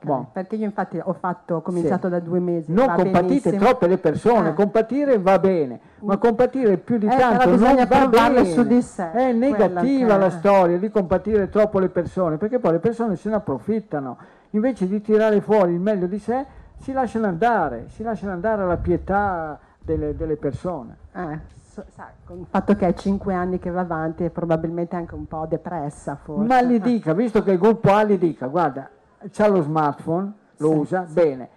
Bon. 0.00 0.26
Perché 0.32 0.54
io 0.54 0.64
infatti 0.64 0.98
ho, 1.02 1.12
fatto, 1.12 1.56
ho 1.56 1.60
cominciato 1.60 2.06
sì. 2.06 2.12
da 2.12 2.20
due 2.20 2.38
mesi. 2.38 2.72
Non 2.72 2.86
compatite 2.86 3.50
benissimo. 3.50 3.58
troppe 3.58 3.86
le 3.88 3.98
persone, 3.98 4.50
eh. 4.50 4.54
compatire 4.54 5.18
va 5.18 5.38
bene, 5.38 5.80
ma 6.00 6.14
mm. 6.14 6.18
compatire 6.18 6.76
più 6.78 6.98
di 6.98 7.06
eh, 7.06 7.16
tanto 7.16 7.56
non 7.56 7.84
va 7.86 8.06
bene. 8.06 8.44
Su 8.44 8.62
di 8.62 8.80
sé, 8.80 9.10
è 9.10 9.32
negativa 9.32 10.16
la 10.16 10.30
storia 10.30 10.78
di 10.78 10.88
compatire 10.88 11.50
troppo 11.50 11.80
le 11.80 11.88
persone, 11.88 12.36
perché 12.38 12.60
poi 12.60 12.72
le 12.72 12.78
persone 12.78 13.16
se 13.16 13.28
ne 13.28 13.34
approfittano. 13.34 14.16
Invece 14.50 14.86
di 14.86 15.02
tirare 15.02 15.40
fuori 15.42 15.72
il 15.74 15.80
meglio 15.80 16.06
di 16.06 16.18
sé, 16.18 16.46
si 16.78 16.92
lasciano 16.92 17.26
andare, 17.26 17.88
si 17.88 18.02
lasciano 18.02 18.32
andare 18.32 18.62
alla 18.62 18.78
pietà 18.78 19.58
delle, 19.78 20.16
delle 20.16 20.36
persone. 20.36 20.96
Eh, 21.12 21.38
so, 21.78 21.84
sa, 21.94 22.10
con 22.24 22.40
il 22.40 22.46
fatto 22.48 22.74
che 22.74 22.88
è 22.88 22.94
cinque 22.94 23.34
anni 23.34 23.58
che 23.58 23.70
va 23.70 23.80
avanti 23.80 24.24
è 24.24 24.30
probabilmente 24.30 24.96
anche 24.96 25.14
un 25.14 25.26
po' 25.26 25.46
depressa 25.48 26.16
forse. 26.16 26.46
Ma 26.46 26.62
gli 26.62 26.80
dica, 26.80 27.12
visto 27.12 27.42
che 27.42 27.52
il 27.52 27.58
gruppo 27.58 27.92
A 27.92 28.04
gli 28.04 28.18
dica, 28.18 28.46
guarda, 28.46 28.88
c'ha 29.30 29.48
lo 29.48 29.62
smartphone, 29.62 30.32
lo 30.56 30.70
sì, 30.70 30.76
usa, 30.76 31.06
sì. 31.06 31.12
bene, 31.12 31.48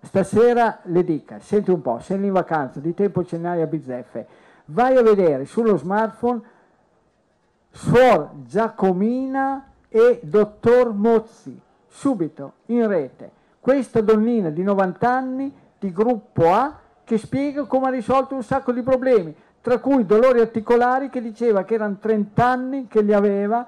stasera 0.00 0.78
le 0.84 1.04
dica, 1.04 1.38
senti 1.38 1.70
un 1.70 1.80
po', 1.80 1.98
sei 2.00 2.24
in 2.24 2.32
vacanza, 2.32 2.80
di 2.80 2.94
tempo 2.94 3.24
ce 3.24 3.38
n'hai 3.38 3.62
a 3.62 3.66
bizzeffe, 3.66 4.26
vai 4.66 4.96
a 4.96 5.02
vedere 5.02 5.44
sullo 5.44 5.76
smartphone 5.76 6.40
Suor 7.70 8.30
Giacomina 8.44 9.72
e 9.88 10.20
Dottor 10.22 10.92
Mozzi, 10.92 11.60
subito, 11.86 12.52
in 12.66 12.86
rete 12.88 13.36
questa 13.60 14.00
donnina 14.00 14.48
di 14.50 14.62
90 14.62 15.10
anni 15.10 15.54
di 15.78 15.92
gruppo 15.92 16.50
A 16.50 16.78
che 17.08 17.16
spiega 17.16 17.64
come 17.64 17.86
ha 17.86 17.90
risolto 17.90 18.34
un 18.34 18.42
sacco 18.42 18.70
di 18.70 18.82
problemi, 18.82 19.34
tra 19.60 19.78
cui 19.78 20.06
dolori 20.06 20.40
articolari 20.40 21.08
che 21.08 21.20
diceva 21.20 21.64
che 21.64 21.74
erano 21.74 21.96
30 22.00 22.44
anni 22.44 22.86
che 22.86 23.02
li 23.02 23.12
aveva 23.12 23.66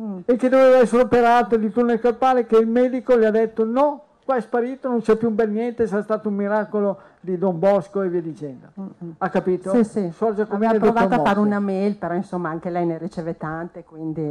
mm. 0.00 0.18
e 0.24 0.36
che 0.36 0.48
doveva 0.48 0.78
essere 0.78 1.02
operato 1.02 1.56
di 1.56 1.70
tunnel 1.70 1.98
carpale 1.98 2.46
che 2.46 2.56
il 2.56 2.68
medico 2.68 3.14
le 3.16 3.26
ha 3.26 3.30
detto 3.30 3.64
no, 3.64 4.04
qua 4.24 4.36
è 4.36 4.40
sparito, 4.40 4.88
non 4.88 5.00
c'è 5.00 5.16
più 5.16 5.28
un 5.28 5.34
bel 5.34 5.50
niente, 5.50 5.86
sarà 5.86 6.02
stato 6.02 6.28
un 6.28 6.34
miracolo 6.34 6.98
di 7.20 7.38
Don 7.38 7.58
Bosco 7.58 8.02
e 8.02 8.08
via 8.08 8.20
dicendo. 8.20 8.68
Mm-hmm. 8.78 9.12
Ha 9.18 9.28
capito? 9.28 9.70
Sì, 9.70 9.84
sì. 9.84 10.10
Sorge 10.12 10.46
come 10.46 10.66
Aveva 10.66 10.90
provato 10.90 11.14
a 11.14 11.24
fare 11.24 11.38
una 11.38 11.60
mail, 11.60 11.96
però 11.96 12.14
insomma 12.14 12.50
anche 12.50 12.70
lei 12.70 12.86
ne 12.86 12.98
riceve 12.98 13.36
tante, 13.36 13.84
quindi 13.84 14.22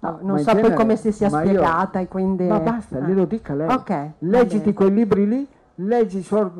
no, 0.00 0.18
non 0.22 0.38
so 0.38 0.44
genere, 0.44 0.68
poi 0.68 0.76
come 0.76 0.96
si 0.96 1.12
sia 1.12 1.28
spiegata. 1.28 1.98
Io, 1.98 2.04
e 2.04 2.08
quindi... 2.08 2.46
Ma 2.46 2.60
basta, 2.60 2.98
glielo 2.98 3.24
dica 3.24 3.54
lei. 3.54 3.68
Okay, 3.68 4.12
Leggiti 4.18 4.72
quei 4.72 4.92
libri 4.92 5.26
lì, 5.26 5.48
leggi, 5.76 6.22
Sor, 6.22 6.50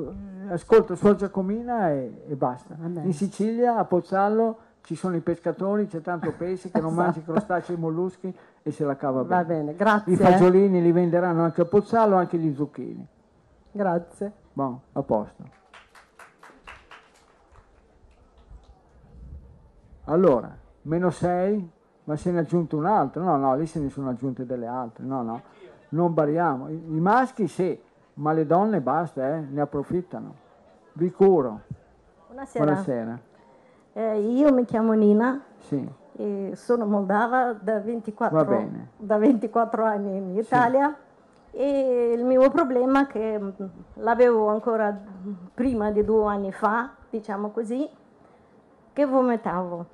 ascolta 0.51 0.95
Suor 0.95 1.17
Giacomina 1.17 1.91
e, 1.91 2.25
e 2.29 2.35
basta. 2.35 2.77
In 2.81 3.13
Sicilia, 3.13 3.77
a 3.77 3.85
Pozzallo, 3.85 4.59
ci 4.83 4.95
sono 4.95 5.17
i 5.17 5.21
pescatori, 5.21 5.87
c'è 5.87 6.01
tanto 6.01 6.33
pesce 6.33 6.71
che 6.71 6.81
non 6.81 6.93
esatto. 6.93 7.05
mangi 7.05 7.23
crostacei 7.23 7.77
e 7.77 7.79
molluschi 7.79 8.35
e 8.63 8.71
se 8.71 8.85
la 8.85 8.97
cava 8.97 9.23
bene. 9.23 9.43
Va 9.43 9.45
bene, 9.45 9.75
grazie. 9.75 10.13
I 10.13 10.17
fagiolini 10.17 10.81
li 10.81 10.93
venderanno 10.93 11.43
anche 11.43 11.63
a 11.63 11.65
Pozzallo, 11.65 12.17
anche 12.17 12.39
gli 12.39 12.55
zucchini. 12.55 13.07
Grazie. 13.71 14.33
Buon, 14.53 14.79
a 14.93 15.03
posto. 15.03 15.57
Allora, 20.05 20.57
meno 20.83 21.11
6, 21.11 21.71
ma 22.05 22.17
se 22.17 22.31
ne 22.31 22.39
è 22.39 22.41
aggiunto 22.41 22.77
un 22.77 22.87
altro. 22.87 23.23
No, 23.23 23.37
no, 23.37 23.55
lì 23.57 23.67
se 23.67 23.79
ne 23.79 23.91
sono 23.91 24.09
aggiunte 24.09 24.47
delle 24.47 24.67
altre. 24.67 25.05
No, 25.05 25.23
no, 25.23 25.43
non 25.91 26.15
bariamo. 26.15 26.71
I, 26.71 26.83
i 26.97 27.01
maschi 27.01 27.47
sì, 27.47 27.79
ma 28.19 28.33
le 28.33 28.47
donne 28.47 28.81
basta, 28.81 29.37
eh, 29.37 29.41
ne 29.41 29.61
approfittano. 29.61 30.35
Vi 30.93 31.11
curo. 31.11 31.61
Buonasera. 32.27 32.65
Buonasera. 32.65 33.19
Eh, 33.93 34.21
io 34.21 34.53
mi 34.53 34.65
chiamo 34.65 34.93
Nina. 34.93 35.43
Sì. 35.59 35.89
sono 36.55 36.85
moldava 36.85 37.53
da 37.53 37.79
24, 37.79 38.69
da 38.97 39.19
24 39.19 39.85
anni 39.85 40.17
in 40.17 40.37
Italia. 40.37 40.95
Sì. 41.51 41.57
E 41.57 42.13
il 42.13 42.25
mio 42.25 42.51
problema 42.51 43.07
che 43.07 43.39
mm, 43.39 43.51
l'avevo 43.95 44.49
ancora 44.49 44.97
prima 45.55 45.91
di 45.91 46.05
due 46.05 46.27
anni 46.27 46.53
fa, 46.53 46.91
diciamo 47.09 47.51
così, 47.51 47.89
che 48.93 49.07
vomitavo. 49.07 49.87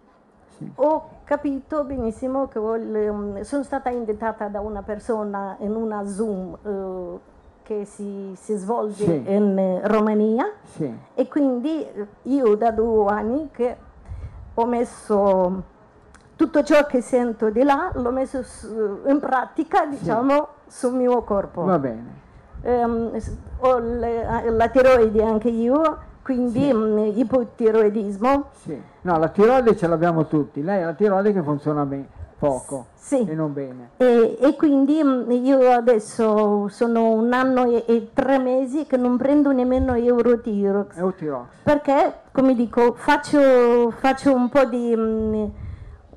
Sì. 0.47 0.70
Ho 0.77 1.09
capito 1.25 1.85
benissimo 1.85 2.49
che 2.49 2.59
mm, 2.59 3.41
sono 3.41 3.62
stata 3.62 3.91
invitata 3.91 4.49
da 4.49 4.61
una 4.61 4.83
persona 4.83 5.57
in 5.61 5.75
una 5.75 6.07
Zoom 6.07 6.59
eh, 6.62 7.33
che 7.65 7.84
si, 7.86 8.33
si 8.36 8.55
svolge 8.57 9.05
sì. 9.05 9.23
in 9.26 9.81
Romania 9.84 10.52
sì. 10.62 10.94
e 11.15 11.28
quindi 11.28 11.86
io 12.23 12.55
da 12.57 12.70
due 12.70 13.10
anni 13.10 13.49
che 13.51 13.76
ho 14.55 14.67
messo 14.67 15.62
tutto 16.36 16.62
ciò 16.62 16.84
che 16.86 17.01
sento 17.01 17.51
di 17.51 17.62
là, 17.62 17.91
l'ho 17.94 18.10
messo 18.10 18.43
su, 18.43 19.01
in 19.07 19.18
pratica 19.18 19.86
diciamo 19.86 20.49
sul 20.67 20.94
mio 20.94 21.23
corpo. 21.23 21.65
Va 21.65 21.78
bene. 21.78 22.23
Um, 22.62 23.10
ho 23.59 23.78
le, 23.78 24.51
la 24.51 24.68
tiroide 24.68 25.23
anche 25.23 25.49
io 25.49 25.99
quindi 26.23 26.62
sì. 26.62 26.73
mm, 26.73 26.99
ipotiroidismo. 27.15 28.49
Sì. 28.52 28.81
No, 29.02 29.18
la 29.18 29.28
tiroide 29.28 29.76
ce 29.76 29.86
l'abbiamo 29.86 30.26
tutti, 30.26 30.62
lei 30.62 30.83
ha 30.83 30.86
la 30.86 30.94
tiroide 30.94 31.33
che 31.33 31.43
funziona 31.43 31.84
bene, 31.84 32.09
poco 32.44 32.86
sì. 32.94 33.26
e 33.26 33.34
non 33.34 33.55
bene. 33.55 33.90
E, 33.97 34.36
e 34.39 34.55
quindi 34.56 35.02
mm, 35.02 35.31
io 35.31 35.70
adesso 35.70 36.68
sono 36.68 37.12
un 37.12 37.32
anno 37.32 37.70
e, 37.70 37.84
e, 37.86 38.10
tre 38.12 38.39
mesi 38.39 38.84
che 38.84 38.98
non 38.98 39.16
prendo 39.16 39.50
nemmeno 39.52 39.94
Eurotirox. 39.94 40.97
Eurotirox. 40.97 41.47
Perché, 41.62 42.14
come 42.32 42.55
dico, 42.55 42.92
faccio, 42.94 43.90
faccio 43.90 44.34
un 44.34 44.48
po' 44.50 44.64
di... 44.66 44.94
Mh, 44.94 45.52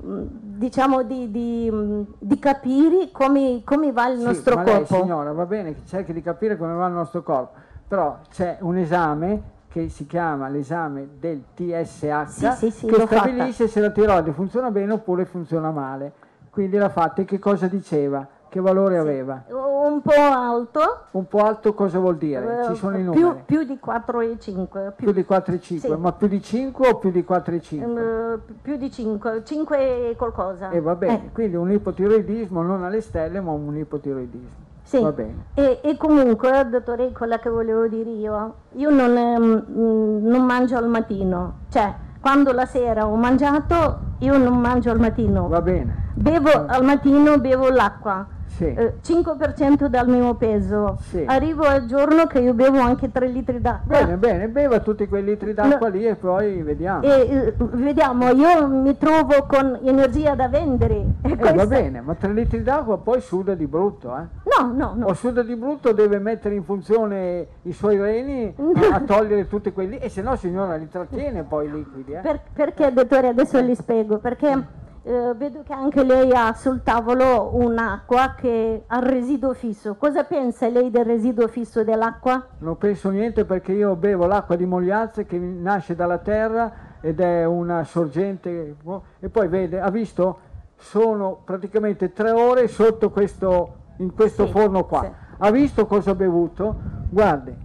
mm, 0.03 0.25
diciamo 0.57 1.03
di, 1.03 1.29
di, 1.29 1.71
di, 2.17 2.39
capire 2.39 3.11
come, 3.11 3.61
come 3.63 3.91
va 3.91 4.07
il 4.09 4.17
sì, 4.17 4.25
nostro 4.25 4.55
ma 4.55 4.63
corpo. 4.63 4.93
Lei, 4.93 5.01
signora, 5.01 5.31
va 5.31 5.45
bene 5.45 5.75
cerchi 5.85 6.13
di 6.13 6.21
capire 6.21 6.57
come 6.57 6.73
va 6.73 6.87
il 6.87 6.93
nostro 6.93 7.21
corpo, 7.21 7.59
però 7.87 8.17
c'è 8.29 8.57
un 8.61 8.77
esame 8.77 9.41
che 9.69 9.89
si 9.89 10.05
chiama 10.05 10.47
l'esame 10.47 11.07
del 11.19 11.43
TSH 11.53 12.23
sì, 12.25 12.51
sì, 12.51 12.71
sì, 12.71 12.85
che 12.87 13.05
stabilisce 13.05 13.51
fatta. 13.51 13.69
se 13.69 13.79
la 13.79 13.89
tiroide 13.91 14.31
funziona 14.31 14.71
bene 14.71 14.93
oppure 14.93 15.25
funziona 15.25 15.71
male. 15.71 16.13
Quindi 16.49 16.77
l'ha 16.77 16.89
fatta 16.89 17.21
e 17.21 17.25
che 17.25 17.37
cosa 17.37 17.67
diceva? 17.67 18.27
Che 18.49 18.61
valore 18.61 18.97
aveva? 18.97 19.43
Un 19.49 20.01
po' 20.01 20.11
alto. 20.11 20.79
Un 21.11 21.27
po' 21.27 21.39
alto 21.43 21.73
cosa 21.73 21.99
vuol 21.99 22.17
dire? 22.17 22.63
Ci 22.67 22.75
sono 22.75 22.97
i 22.97 23.03
numeri. 23.03 23.43
Più, 23.45 23.57
più 23.57 23.63
di 23.63 23.79
4,5. 23.83 24.93
Più, 24.95 25.11
più 25.11 25.11
di 25.11 25.25
4,5, 25.27 25.97
ma 25.97 26.13
più 26.13 26.27
di 26.27 26.41
5 26.41 26.87
o 26.87 26.97
più 26.97 27.11
di 27.11 27.25
4,5? 27.27 27.83
Um, 27.83 27.97
eh, 27.97 28.39
più 28.61 28.77
di 28.77 28.89
5, 28.89 29.43
5 29.43 30.09
e 30.09 30.15
qualcosa. 30.15 30.69
E 30.69 30.79
va 30.79 30.95
bene, 30.95 31.25
eh. 31.25 31.31
quindi 31.31 31.57
un 31.57 31.71
ipotiroidismo 31.71 32.61
non 32.61 32.83
alle 32.83 33.01
stelle 33.01 33.41
ma 33.41 33.51
un 33.51 33.75
ipotiroidismo. 33.75 34.66
Sì, 34.87 35.01
Va 35.01 35.11
bene. 35.11 35.47
E, 35.53 35.81
e, 35.83 35.97
comunque, 35.97 36.65
dottore, 36.69 37.11
quella 37.11 37.39
che 37.39 37.49
volevo 37.49 37.87
dire 37.87 38.09
io, 38.09 38.55
io 38.75 38.89
non, 38.89 39.17
ehm, 39.17 39.65
non, 39.67 40.45
mangio 40.45 40.77
al 40.77 40.87
mattino, 40.87 41.55
cioè 41.67 41.93
quando 42.21 42.53
la 42.53 42.65
sera 42.65 43.05
ho 43.05 43.15
mangiato 43.17 43.99
io 44.19 44.37
non 44.37 44.57
mangio 44.57 44.89
al 44.89 44.99
mattino. 44.99 45.49
Va 45.49 45.61
bene. 45.61 46.05
Bevo 46.13 46.67
al 46.67 46.85
mattino, 46.85 47.37
bevo 47.37 47.69
l'acqua 47.69 48.25
sì. 48.57 48.65
eh, 48.65 48.95
5% 49.03 49.85
dal 49.85 50.07
mio 50.09 50.33
peso. 50.33 50.97
Sì. 51.01 51.23
Arrivo 51.25 51.63
al 51.63 51.85
giorno 51.85 52.25
che 52.25 52.39
io 52.39 52.53
bevo 52.53 52.79
anche 52.79 53.11
3 53.11 53.27
litri 53.27 53.61
d'acqua. 53.61 53.99
Bene, 53.99 54.17
bene, 54.17 54.47
beva 54.47 54.79
tutti 54.79 55.07
quei 55.07 55.23
litri 55.23 55.53
d'acqua 55.53 55.87
no. 55.89 55.95
lì 55.95 56.05
e 56.05 56.15
poi 56.15 56.61
vediamo. 56.63 57.03
E, 57.03 57.09
eh, 57.09 57.53
vediamo, 57.57 58.29
io 58.31 58.67
mi 58.67 58.97
trovo 58.97 59.45
con 59.47 59.79
energia 59.83 60.33
da 60.33 60.47
vendere. 60.47 61.05
Eh, 61.21 61.35
va 61.35 61.67
bene, 61.67 62.01
ma 62.01 62.15
3 62.15 62.33
litri 62.33 62.63
d'acqua 62.63 62.97
poi 62.97 63.21
suda 63.21 63.53
di 63.53 63.67
brutto, 63.67 64.15
eh? 64.17 64.25
No, 64.57 64.71
no, 64.73 64.93
no. 64.95 65.05
O 65.05 65.13
suda 65.13 65.43
di 65.43 65.55
brutto 65.55 65.91
deve 65.91 66.17
mettere 66.17 66.55
in 66.55 66.63
funzione 66.63 67.47
i 67.63 67.73
suoi 67.73 67.97
reni 67.97 68.53
a, 68.57 68.95
a 68.95 69.01
togliere 69.01 69.47
tutti 69.47 69.71
quelli 69.71 69.97
e 69.97 70.09
se 70.09 70.21
no 70.21 70.35
signora 70.35 70.75
li 70.75 70.89
trattiene 70.89 71.43
poi 71.43 71.67
i 71.67 71.71
liquidi. 71.71 72.13
Eh? 72.13 72.19
Per, 72.19 72.39
perché 72.53 72.91
dottore 72.91 73.27
adesso 73.27 73.59
li 73.59 73.75
spiego, 73.75 74.17
perché 74.17 74.85
eh, 75.07 75.33
vedo 75.35 75.63
che 75.63 75.71
anche 75.71 76.03
lei 76.03 76.31
ha 76.33 76.53
sul 76.53 76.83
tavolo 76.83 77.51
un'acqua 77.53 78.35
che 78.35 78.83
ha 78.85 78.99
residuo 78.99 79.53
fisso. 79.53 79.95
Cosa 79.95 80.25
pensa 80.25 80.67
lei 80.67 80.91
del 80.91 81.05
residuo 81.05 81.47
fisso 81.47 81.81
dell'acqua? 81.85 82.45
Non 82.57 82.77
penso 82.77 83.09
niente 83.09 83.45
perché 83.45 83.71
io 83.71 83.95
bevo 83.95 84.25
l'acqua 84.25 84.57
di 84.57 84.65
Mogliazze 84.65 85.25
che 85.25 85.37
nasce 85.39 85.95
dalla 85.95 86.17
terra 86.17 86.97
ed 86.99 87.21
è 87.21 87.45
una 87.45 87.85
sorgente 87.85 88.75
e 89.19 89.29
poi 89.29 89.47
vede, 89.47 89.79
ha 89.79 89.89
visto? 89.89 90.39
Sono 90.75 91.39
praticamente 91.43 92.11
tre 92.11 92.31
ore 92.31 92.67
sotto 92.67 93.09
questo, 93.09 93.75
in 93.97 94.13
questo 94.13 94.45
sì, 94.45 94.51
forno 94.51 94.83
qua. 94.83 95.01
Sì. 95.03 95.11
Ha 95.37 95.51
visto 95.51 95.85
cosa 95.85 96.11
ho 96.11 96.15
bevuto? 96.15 96.75
Guardi, 97.09 97.55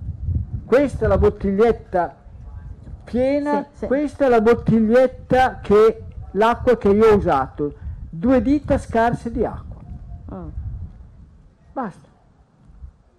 questa 0.64 1.06
è 1.06 1.08
la 1.08 1.18
bottiglietta 1.18 2.14
piena, 3.02 3.66
sì, 3.72 3.86
questa 3.86 4.26
è 4.26 4.28
la 4.28 4.40
bottiglietta 4.40 5.58
che 5.60 6.04
l'acqua 6.32 6.76
che 6.76 6.88
io 6.88 7.12
ho 7.12 7.16
usato, 7.16 7.74
due 8.08 8.42
dita 8.42 8.78
scarse 8.78 9.30
di 9.30 9.44
acqua. 9.44 9.80
Oh. 10.30 10.50
Basta. 11.72 12.08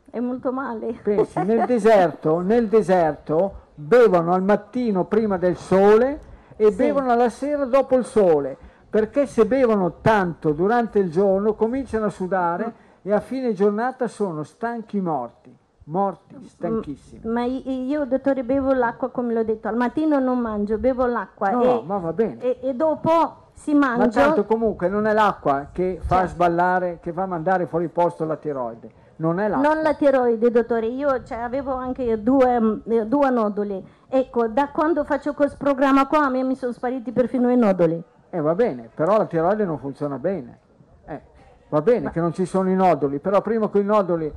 È 0.09 0.19
molto 0.19 0.51
male. 0.51 0.93
Pensi, 1.01 1.41
nel 1.43 1.65
deserto, 1.67 2.39
nel 2.39 2.67
deserto 2.67 3.61
bevono 3.75 4.33
al 4.33 4.43
mattino 4.43 5.05
prima 5.05 5.37
del 5.37 5.57
sole 5.57 6.19
e 6.55 6.69
sì. 6.69 6.77
bevono 6.77 7.11
alla 7.11 7.29
sera 7.29 7.65
dopo 7.65 7.95
il 7.95 8.05
sole, 8.05 8.55
perché 8.89 9.25
se 9.25 9.45
bevono 9.45 10.01
tanto 10.01 10.51
durante 10.51 10.99
il 10.99 11.09
giorno 11.09 11.55
cominciano 11.55 12.05
a 12.05 12.09
sudare 12.09 12.65
mm. 12.65 13.09
e 13.09 13.13
a 13.13 13.19
fine 13.19 13.53
giornata 13.53 14.07
sono 14.07 14.43
stanchi 14.43 14.99
morti 14.99 15.61
morti, 15.85 16.35
stanchissimi. 16.45 17.21
Ma 17.25 17.43
io, 17.43 18.05
dottore, 18.05 18.43
bevo 18.43 18.73
l'acqua 18.73 19.09
come 19.09 19.33
l'ho 19.33 19.43
detto, 19.43 19.67
al 19.67 19.75
mattino 19.75 20.19
non 20.19 20.39
mangio, 20.39 20.77
bevo 20.77 21.05
l'acqua 21.05 21.49
no, 21.51 21.81
e, 21.81 21.83
ma 21.85 21.97
va 21.97 22.13
bene. 22.13 22.41
E, 22.41 22.59
e, 22.61 22.73
dopo 22.73 23.49
si 23.53 23.73
mangia. 23.73 24.05
Ma 24.05 24.07
tanto 24.07 24.45
comunque 24.45 24.87
non 24.87 25.05
è 25.07 25.13
l'acqua 25.13 25.69
che 25.71 25.99
fa 26.01 26.17
certo. 26.19 26.31
sballare, 26.31 26.99
che 27.01 27.11
fa 27.11 27.25
mandare 27.25 27.65
fuori 27.65 27.87
posto 27.89 28.25
la 28.25 28.37
tiroide. 28.37 29.01
Non 29.17 29.39
è 29.39 29.47
l'acqua. 29.47 29.73
Non 29.73 29.83
la 29.83 29.93
tiroide, 29.93 30.51
dottore, 30.51 30.87
io 30.87 31.23
cioè, 31.23 31.39
avevo 31.39 31.73
anche 31.73 32.21
due, 32.21 32.81
eh, 32.85 33.05
due 33.05 33.29
noduli. 33.29 33.85
Ecco, 34.07 34.47
da 34.47 34.69
quando 34.69 35.03
faccio 35.03 35.33
questo 35.33 35.57
programma 35.57 36.07
qua 36.07 36.25
a 36.25 36.29
me 36.29 36.43
mi 36.43 36.55
sono 36.55 36.71
spariti 36.71 37.11
perfino 37.11 37.49
i 37.49 37.57
noduli. 37.57 38.01
Eh 38.29 38.41
va 38.41 38.55
bene, 38.55 38.89
però 38.93 39.17
la 39.17 39.25
tiroide 39.25 39.65
non 39.65 39.77
funziona 39.77 40.17
bene. 40.17 40.59
Eh, 41.05 41.21
va 41.69 41.81
bene 41.81 42.05
ma... 42.05 42.09
che 42.09 42.19
non 42.19 42.33
ci 42.33 42.45
sono 42.45 42.69
i 42.69 42.75
noduli, 42.75 43.19
però 43.19 43.41
prima 43.41 43.67
con 43.67 43.81
i 43.81 43.85
noduli 43.85 44.33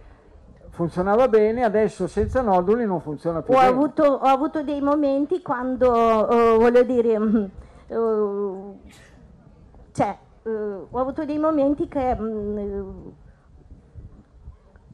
funzionava 0.77 1.27
bene, 1.27 1.65
adesso 1.65 2.07
senza 2.07 2.43
noduli 2.43 2.85
non 2.85 3.01
funziona 3.01 3.41
più 3.41 3.55
ho 3.55 3.57
bene. 3.57 3.69
Avuto, 3.69 4.03
ho 4.03 4.27
avuto 4.27 4.63
dei 4.63 4.83
momenti 4.83 5.41
quando, 5.41 5.91
uh, 5.91 6.59
voglio 6.59 6.83
dire, 6.83 7.17
uh, 7.17 8.81
cioè, 9.93 10.19
uh, 10.43 10.87
ho 10.91 10.99
avuto 11.01 11.25
dei 11.25 11.39
momenti 11.39 11.89
che 11.89 12.15
um, 12.19 13.15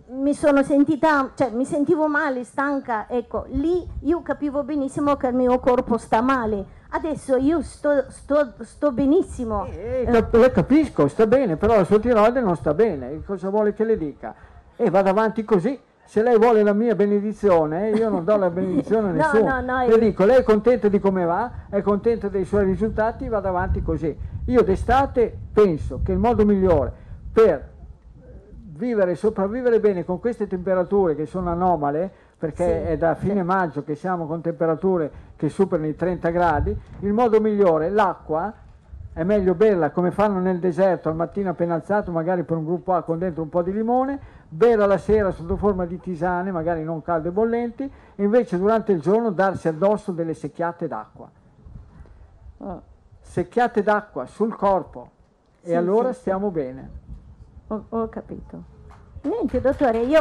mi 0.06 0.34
sono 0.34 0.62
sentita, 0.62 1.32
cioè 1.34 1.50
mi 1.50 1.64
sentivo 1.64 2.06
male, 2.06 2.44
stanca, 2.44 3.08
ecco, 3.08 3.46
lì 3.48 3.84
io 4.02 4.22
capivo 4.22 4.62
benissimo 4.62 5.16
che 5.16 5.26
il 5.26 5.34
mio 5.34 5.58
corpo 5.58 5.98
sta 5.98 6.20
male. 6.20 6.80
Adesso 6.94 7.36
io 7.36 7.60
sto, 7.62 8.04
sto, 8.10 8.52
sto 8.60 8.92
benissimo. 8.92 9.64
Eh, 9.64 10.06
eh, 10.06 10.50
capisco, 10.52 11.08
sta 11.08 11.26
bene, 11.26 11.56
però 11.56 11.74
la 11.74 11.84
sua 11.84 11.98
tiroide 11.98 12.40
non 12.40 12.54
sta 12.54 12.72
bene. 12.72 13.22
Cosa 13.24 13.48
vuole 13.48 13.72
che 13.72 13.84
le 13.84 13.96
dica? 13.96 14.34
E 14.76 14.90
vado 14.90 15.10
avanti 15.10 15.44
così. 15.44 15.78
Se 16.04 16.22
lei 16.22 16.36
vuole 16.36 16.62
la 16.62 16.72
mia 16.72 16.94
benedizione, 16.94 17.90
io 17.90 18.10
non 18.10 18.24
do 18.24 18.36
la 18.36 18.50
benedizione 18.50 19.08
a 19.08 19.12
nessuno. 19.32 19.48
no, 19.48 19.60
no, 19.60 19.76
no, 19.78 19.86
le 19.86 19.98
dico, 19.98 20.24
lei 20.24 20.38
è 20.38 20.42
contenta 20.42 20.88
di 20.88 20.98
come 20.98 21.24
va, 21.24 21.50
è 21.70 21.80
contenta 21.80 22.28
dei 22.28 22.44
suoi 22.44 22.64
risultati, 22.64 23.28
vado 23.28 23.48
avanti 23.48 23.82
così. 23.82 24.14
Io 24.46 24.62
d'estate 24.62 25.34
penso 25.52 26.00
che 26.04 26.12
il 26.12 26.18
modo 26.18 26.44
migliore 26.44 26.92
per 27.32 27.70
vivere 28.74 29.12
e 29.12 29.14
sopravvivere 29.14 29.80
bene 29.80 30.04
con 30.04 30.18
queste 30.18 30.46
temperature 30.46 31.14
che 31.14 31.24
sono 31.26 31.50
anomale, 31.50 32.10
perché 32.36 32.64
sì, 32.64 32.90
è 32.90 32.96
da 32.96 33.14
fine 33.14 33.42
maggio 33.44 33.84
che 33.84 33.94
siamo 33.94 34.26
con 34.26 34.40
temperature 34.40 35.10
che 35.36 35.48
superano 35.48 35.88
i 35.88 35.94
30 35.94 36.30
gradi, 36.30 36.76
il 37.00 37.12
modo 37.12 37.40
migliore, 37.40 37.88
l'acqua, 37.88 38.52
è 39.12 39.22
meglio 39.24 39.54
berla 39.54 39.90
come 39.90 40.10
fanno 40.10 40.40
nel 40.40 40.58
deserto 40.58 41.08
al 41.08 41.14
mattino 41.14 41.50
appena 41.50 41.74
alzato, 41.74 42.10
magari 42.10 42.42
per 42.42 42.56
un 42.56 42.64
gruppo 42.64 42.94
A 42.94 43.02
con 43.02 43.18
dentro 43.18 43.42
un 43.42 43.48
po' 43.50 43.62
di 43.62 43.72
limone, 43.72 44.18
berla 44.52 44.84
la 44.84 44.98
sera 44.98 45.30
sotto 45.30 45.56
forma 45.56 45.86
di 45.86 45.98
tisane, 45.98 46.50
magari 46.50 46.84
non 46.84 47.00
calde 47.00 47.28
e 47.28 47.32
bollenti, 47.32 47.90
e 48.14 48.22
invece 48.22 48.58
durante 48.58 48.92
il 48.92 49.00
giorno 49.00 49.30
darsi 49.30 49.68
addosso 49.68 50.12
delle 50.12 50.34
secchiate 50.34 50.86
d'acqua. 50.86 51.30
Oh. 52.58 52.82
Secchiate 53.20 53.82
d'acqua 53.82 54.26
sul 54.26 54.54
corpo 54.54 55.10
e 55.62 55.68
sì, 55.68 55.74
allora 55.74 56.12
stiamo 56.12 56.50
bene. 56.50 56.90
Ho, 57.68 57.84
ho 57.88 58.08
capito. 58.08 58.71
Niente, 59.24 59.60
dottore, 59.60 59.98
io 59.98 60.20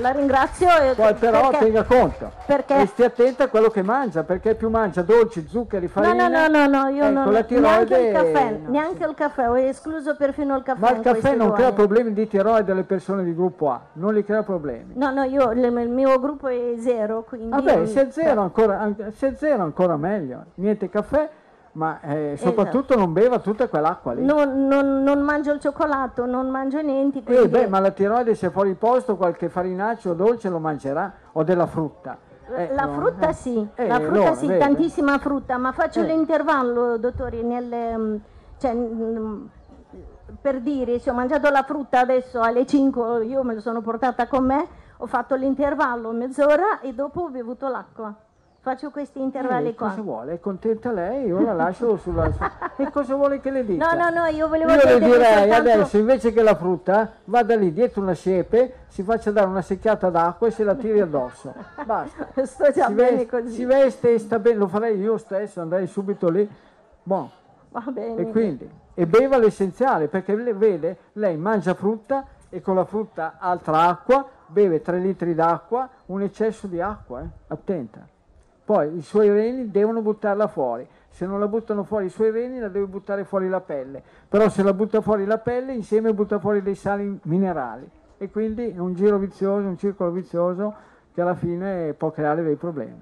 la 0.00 0.10
ringrazio. 0.10 0.66
Poi 0.96 1.14
però 1.14 1.50
perché, 1.50 1.64
tenga 1.66 1.84
conto 1.84 2.32
perché... 2.46 2.80
e 2.80 2.86
stia 2.86 3.06
attenta 3.06 3.44
a 3.44 3.48
quello 3.48 3.68
che 3.68 3.82
mangia, 3.82 4.24
perché 4.24 4.56
più 4.56 4.70
mangia 4.70 5.02
dolci, 5.02 5.46
zuccheri, 5.46 5.86
farina. 5.86 6.26
No, 6.26 6.48
no, 6.48 6.66
no, 6.66 6.66
no, 6.66 6.88
io 6.88 7.04
ecco, 7.04 7.12
non. 7.12 7.32
La 7.32 7.44
tiroide... 7.44 7.96
Neanche 7.96 8.06
il 8.06 8.12
caffè, 8.12 8.50
no. 8.50 8.70
neanche 8.70 9.04
il 9.04 9.14
caffè, 9.14 9.48
ho 9.48 9.56
escluso 9.56 10.16
perfino 10.16 10.56
il 10.56 10.64
caffè. 10.64 10.80
Ma 10.80 10.90
il 10.90 11.00
caffè 11.00 11.36
non 11.36 11.52
crea 11.52 11.72
problemi 11.72 12.12
di 12.12 12.26
tiroide 12.26 12.72
alle 12.72 12.82
persone 12.82 13.22
di 13.22 13.32
gruppo 13.34 13.70
A, 13.70 13.80
non 13.92 14.12
li 14.12 14.24
crea 14.24 14.42
problemi. 14.42 14.94
No, 14.96 15.12
no, 15.12 15.22
io 15.22 15.52
il, 15.52 15.62
il 15.62 15.90
mio 15.90 16.18
gruppo 16.18 16.48
è 16.48 16.74
zero, 16.78 17.22
quindi. 17.22 17.50
Vabbè, 17.50 17.86
se 17.86 18.08
è 18.08 18.10
zero 18.10 18.40
ancora, 18.40 18.90
se 19.12 19.28
è 19.28 19.34
zero 19.36 19.62
ancora 19.62 19.96
meglio. 19.96 20.46
Niente 20.54 20.88
caffè 20.88 21.28
ma 21.74 22.00
eh, 22.02 22.36
soprattutto 22.36 22.92
esatto. 22.92 23.00
non 23.00 23.12
beva 23.12 23.38
tutta 23.38 23.68
quell'acqua 23.68 24.12
lì. 24.14 24.24
Non, 24.24 24.66
non, 24.66 25.02
non, 25.02 25.20
mangio 25.20 25.52
il 25.52 25.60
cioccolato, 25.60 26.24
non 26.26 26.48
mangio 26.48 26.80
niente. 26.80 27.22
Eh 27.24 27.48
beh, 27.48 27.66
ma 27.66 27.80
la 27.80 27.90
tiroide 27.90 28.34
se 28.34 28.50
fuori 28.50 28.74
posto 28.74 29.16
qualche 29.16 29.48
farinaccio 29.48 30.14
dolce 30.14 30.48
lo 30.48 30.58
mangerà, 30.58 31.12
o 31.32 31.42
della 31.42 31.66
frutta. 31.66 32.18
Eh, 32.56 32.74
la 32.74 32.84
no, 32.84 32.92
frutta 32.92 33.28
eh. 33.28 33.32
sì, 33.32 33.66
eh, 33.74 33.86
la 33.86 34.00
frutta 34.00 34.28
no, 34.30 34.34
sì, 34.34 34.46
vede. 34.46 34.58
tantissima 34.58 35.18
frutta, 35.18 35.56
ma 35.56 35.72
faccio 35.72 36.00
eh. 36.00 36.04
l'intervallo, 36.04 36.96
dottori, 36.98 37.42
nelle, 37.42 37.96
mm, 37.96 38.16
cioè, 38.58 38.74
mm, 38.74 39.44
per 40.40 40.60
dire, 40.60 40.98
se 40.98 41.10
ho 41.10 41.14
mangiato 41.14 41.50
la 41.50 41.62
frutta 41.62 42.00
adesso 42.00 42.40
alle 42.40 42.66
5, 42.66 43.24
io 43.24 43.42
me 43.42 43.54
la 43.54 43.60
sono 43.60 43.80
portata 43.80 44.28
con 44.28 44.44
me, 44.44 44.66
ho 44.98 45.06
fatto 45.06 45.34
l'intervallo 45.34 46.12
mezz'ora 46.12 46.80
e 46.80 46.92
dopo 46.92 47.22
ho 47.22 47.28
bevuto 47.30 47.66
l'acqua 47.68 48.14
faccio 48.64 48.90
questi 48.90 49.20
intervalli 49.20 49.68
eh, 49.68 49.74
qua. 49.74 49.90
Cosa 49.90 50.00
vuole? 50.00 50.32
È 50.32 50.40
contenta 50.40 50.90
lei? 50.90 51.26
Io 51.26 51.38
la 51.38 51.52
lascio 51.52 51.98
sulla... 51.98 52.32
e 52.76 52.90
cosa 52.90 53.14
vuole 53.14 53.38
che 53.38 53.50
le 53.50 53.62
dica? 53.62 53.92
No, 53.92 54.08
no, 54.08 54.22
no, 54.22 54.24
io 54.24 54.48
volevo 54.48 54.72
Io 54.72 54.84
le 54.84 54.98
direi 55.00 55.38
soltanto... 55.38 55.54
adesso, 55.54 55.98
invece 55.98 56.32
che 56.32 56.42
la 56.42 56.54
frutta, 56.54 57.12
vada 57.24 57.54
lì 57.56 57.74
dietro 57.74 58.00
una 58.00 58.14
siepe, 58.14 58.86
si 58.88 59.02
faccia 59.02 59.30
dare 59.30 59.48
una 59.48 59.60
secchiata 59.60 60.08
d'acqua 60.08 60.46
e 60.46 60.50
se 60.50 60.64
la 60.64 60.74
tiri 60.74 60.98
addosso. 61.00 61.52
Basta. 61.84 62.28
Sto 62.42 62.70
già 62.72 62.86
si 62.86 62.94
bene 62.94 63.16
veste, 63.16 63.26
così. 63.26 63.54
Si 63.54 63.64
veste 63.66 64.14
e 64.14 64.18
sta 64.18 64.38
bene, 64.38 64.56
lo 64.56 64.66
farei 64.66 64.98
io 64.98 65.18
stesso, 65.18 65.60
andrei 65.60 65.86
subito 65.86 66.30
lì. 66.30 66.48
Buon. 67.02 67.28
Va 67.68 67.84
bene. 67.88 68.22
E 68.22 68.30
quindi, 68.30 68.70
e 68.94 69.06
beva 69.06 69.36
l'essenziale, 69.36 70.08
perché 70.08 70.34
le, 70.34 70.54
vede, 70.54 70.96
lei 71.14 71.36
mangia 71.36 71.74
frutta 71.74 72.24
e 72.48 72.62
con 72.62 72.76
la 72.76 72.86
frutta 72.86 73.34
altra 73.38 73.88
acqua, 73.88 74.26
beve 74.46 74.80
3 74.80 74.98
litri 75.00 75.34
d'acqua, 75.34 75.86
un 76.06 76.22
eccesso 76.22 76.66
di 76.66 76.80
acqua, 76.80 77.20
eh? 77.20 77.28
attenta. 77.48 78.12
Poi 78.64 78.96
i 78.96 79.02
suoi 79.02 79.28
reni 79.28 79.70
devono 79.70 80.00
buttarla 80.00 80.46
fuori. 80.46 80.88
Se 81.08 81.26
non 81.26 81.38
la 81.38 81.48
buttano 81.48 81.84
fuori 81.84 82.06
i 82.06 82.08
suoi 82.08 82.30
reni, 82.30 82.58
la 82.58 82.68
deve 82.68 82.86
buttare 82.86 83.24
fuori 83.24 83.48
la 83.48 83.60
pelle. 83.60 84.02
Però 84.28 84.48
se 84.48 84.62
la 84.62 84.72
butta 84.72 85.02
fuori 85.02 85.26
la 85.26 85.38
pelle, 85.38 85.74
insieme 85.74 86.14
butta 86.14 86.38
fuori 86.38 86.62
dei 86.62 86.74
sali 86.74 87.18
minerali. 87.24 87.88
E 88.16 88.30
quindi 88.30 88.70
è 88.70 88.78
un 88.78 88.94
giro 88.94 89.18
vizioso, 89.18 89.66
un 89.66 89.76
circolo 89.76 90.10
vizioso 90.10 90.74
che 91.12 91.20
alla 91.20 91.34
fine 91.34 91.92
può 91.92 92.10
creare 92.10 92.42
dei 92.42 92.56
problemi. 92.56 93.00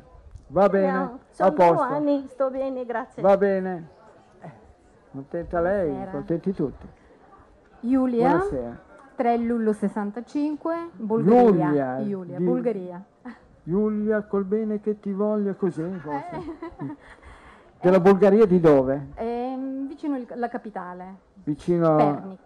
Va 0.49 0.69
bene? 0.69 0.93
No, 0.93 1.19
sono 1.31 1.49
a 1.49 1.53
posto. 1.53 1.83
anni, 1.83 2.27
sto 2.29 2.51
bene, 2.51 2.85
grazie. 2.85 3.23
Va 3.23 3.37
bene. 3.37 3.89
Eh, 4.41 4.51
contenta 5.13 5.61
lei, 5.61 5.89
Buonasera. 5.89 6.11
contenti 6.11 6.53
tutti. 6.53 6.87
Giulia, 7.81 8.29
Buonasera. 8.31 8.81
3 9.15 9.37
luglio 9.39 9.73
65, 9.73 10.89
Bulgaria. 10.97 11.67
Giulia, 11.69 12.03
Giulia 12.03 12.39
di... 12.39 12.45
Bulgaria. 12.45 13.03
Giulia, 13.65 14.23
col 14.23 14.45
bene 14.45 14.81
che 14.81 14.99
ti 14.99 15.13
voglia, 15.13 15.55
così 15.55 15.83
forse. 16.01 16.37
Eh. 16.37 16.97
Della 17.81 18.01
Bulgaria 18.01 18.47
di 18.47 18.61
dove? 18.61 19.09
Eh, 19.15 19.57
vicino 19.89 20.19
alla 20.31 20.49
capitale. 20.49 21.17
Vicino 21.45 21.97
Pernik. 21.97 22.41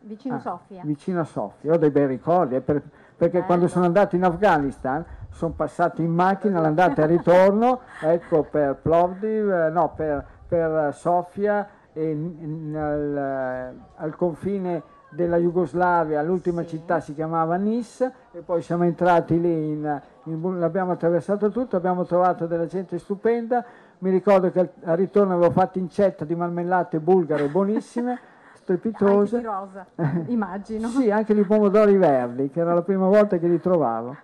Vicino 0.00 0.36
ah, 0.36 0.40
Sofia. 0.40 0.82
Vicino 0.84 1.20
a 1.20 1.24
Sofia, 1.24 1.72
ho 1.72 1.76
dei 1.76 1.90
bei 1.90 2.06
ricordi, 2.06 2.54
eh, 2.54 2.60
per, 2.60 2.82
perché 3.16 3.34
Bello. 3.34 3.46
quando 3.46 3.68
sono 3.68 3.86
andato 3.86 4.14
in 4.14 4.24
Afghanistan 4.24 5.04
sono 5.30 5.52
passato 5.52 6.00
in 6.00 6.12
macchina 6.12 6.60
l'andata 6.60 7.02
e 7.02 7.06
ritorno, 7.06 7.80
ecco 8.00 8.42
per 8.44 8.76
Plovdiv, 8.76 9.50
eh, 9.50 9.70
no, 9.70 9.92
per, 9.94 10.24
per 10.46 10.94
Sofia 10.94 11.68
e 11.92 12.10
in, 12.10 12.36
in, 12.40 12.76
al, 12.76 13.74
al 13.96 14.16
confine 14.16 14.82
della 15.08 15.36
Jugoslavia, 15.38 16.22
l'ultima 16.22 16.62
sì. 16.62 16.68
città 16.68 17.00
si 17.00 17.14
chiamava 17.14 17.56
Nis 17.56 18.00
e 18.00 18.40
poi 18.40 18.62
siamo 18.62 18.84
entrati 18.84 19.40
lì, 19.40 19.52
in, 19.52 20.00
in, 20.24 20.58
l'abbiamo 20.58 20.92
attraversato 20.92 21.50
tutto, 21.50 21.76
abbiamo 21.76 22.04
trovato 22.04 22.46
della 22.46 22.66
gente 22.66 22.98
stupenda, 22.98 23.64
mi 23.98 24.10
ricordo 24.10 24.50
che 24.50 24.60
al 24.84 24.96
ritorno 24.96 25.34
avevo 25.34 25.52
fatto 25.52 25.78
incetta 25.78 26.24
di 26.24 26.34
marmellate 26.34 26.98
bulgare 26.98 27.48
buonissime, 27.48 28.18
strepitose. 28.54 29.36
Anche 29.36 29.48
di 29.48 29.54
rosa, 29.54 29.86
immagino. 30.26 30.88
sì, 30.88 31.10
anche 31.10 31.34
di 31.34 31.42
pomodori 31.44 31.96
verdi, 31.96 32.50
che 32.50 32.60
era 32.60 32.74
la 32.74 32.82
prima 32.82 33.06
volta 33.06 33.38
che 33.38 33.46
li 33.46 33.60
trovavo. 33.60 34.16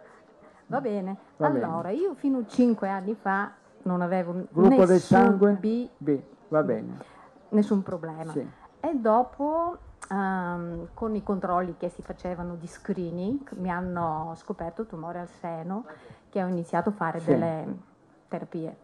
Va 0.67 0.81
bene, 0.81 1.17
Va 1.37 1.47
allora 1.47 1.89
bene. 1.89 2.01
io 2.01 2.15
fino 2.15 2.39
a 2.39 2.47
cinque 2.47 2.89
anni 2.89 3.15
fa 3.15 3.53
non 3.83 4.01
avevo 4.01 4.33
Gruppo 4.51 4.69
nessun 4.69 4.87
del 4.87 5.01
sangue? 5.01 5.53
B, 5.53 5.89
B, 5.97 6.21
va 6.49 6.63
bene. 6.63 6.97
Nessun 7.51 7.83
problema. 7.83 8.33
Sì. 8.33 8.47
E 8.81 8.95
dopo 8.95 9.77
um, 10.13 10.89
con 10.95 11.15
i 11.15 11.23
controlli 11.23 11.77
che 11.79 11.89
si 11.89 12.03
facevano 12.03 12.55
di 12.57 12.67
screening 12.67 13.51
mi 13.57 13.71
hanno 13.71 14.35
scoperto 14.37 14.85
tumore 14.85 15.21
al 15.21 15.29
seno 15.29 15.85
che 16.29 16.43
ho 16.43 16.47
iniziato 16.47 16.91
a 16.91 16.93
fare 16.93 17.19
sì. 17.21 17.31
delle 17.31 17.67
terapie. 18.29 18.77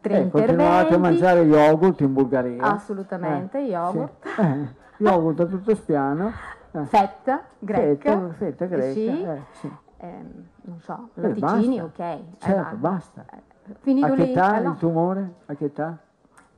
Tre 0.00 0.16
eh, 0.16 0.20
interventi. 0.20 0.94
a 0.94 0.98
mangiare 0.98 1.40
yogurt 1.42 2.00
in 2.00 2.12
Bulgaria? 2.12 2.62
Assolutamente, 2.62 3.58
eh, 3.58 3.64
yogurt. 3.64 4.26
Sì. 4.26 4.34
Eh, 4.98 5.04
yogurt 5.04 5.40
a 5.40 5.44
tutto 5.44 5.74
spiano. 5.74 6.32
Eh. 6.70 6.84
Fetta 6.86 7.42
greca. 7.58 8.12
Fetta, 8.12 8.32
fetta 8.32 8.64
greca. 8.64 8.92
Sì. 8.92 9.22
Eh, 9.22 9.42
sì. 9.50 9.72
Ehm, 9.98 10.48
non 10.62 10.80
so, 10.80 11.10
latticini, 11.14 11.80
ok. 11.82 12.18
Certo, 12.38 12.76
basta. 12.76 13.24
Finito 13.80 14.06
a 14.06 14.14
che 14.14 14.30
età 14.30 14.58
lì, 14.58 14.68
il 14.68 14.76
tumore? 14.78 15.34
A 15.46 15.54
che 15.54 15.64
età? 15.66 15.98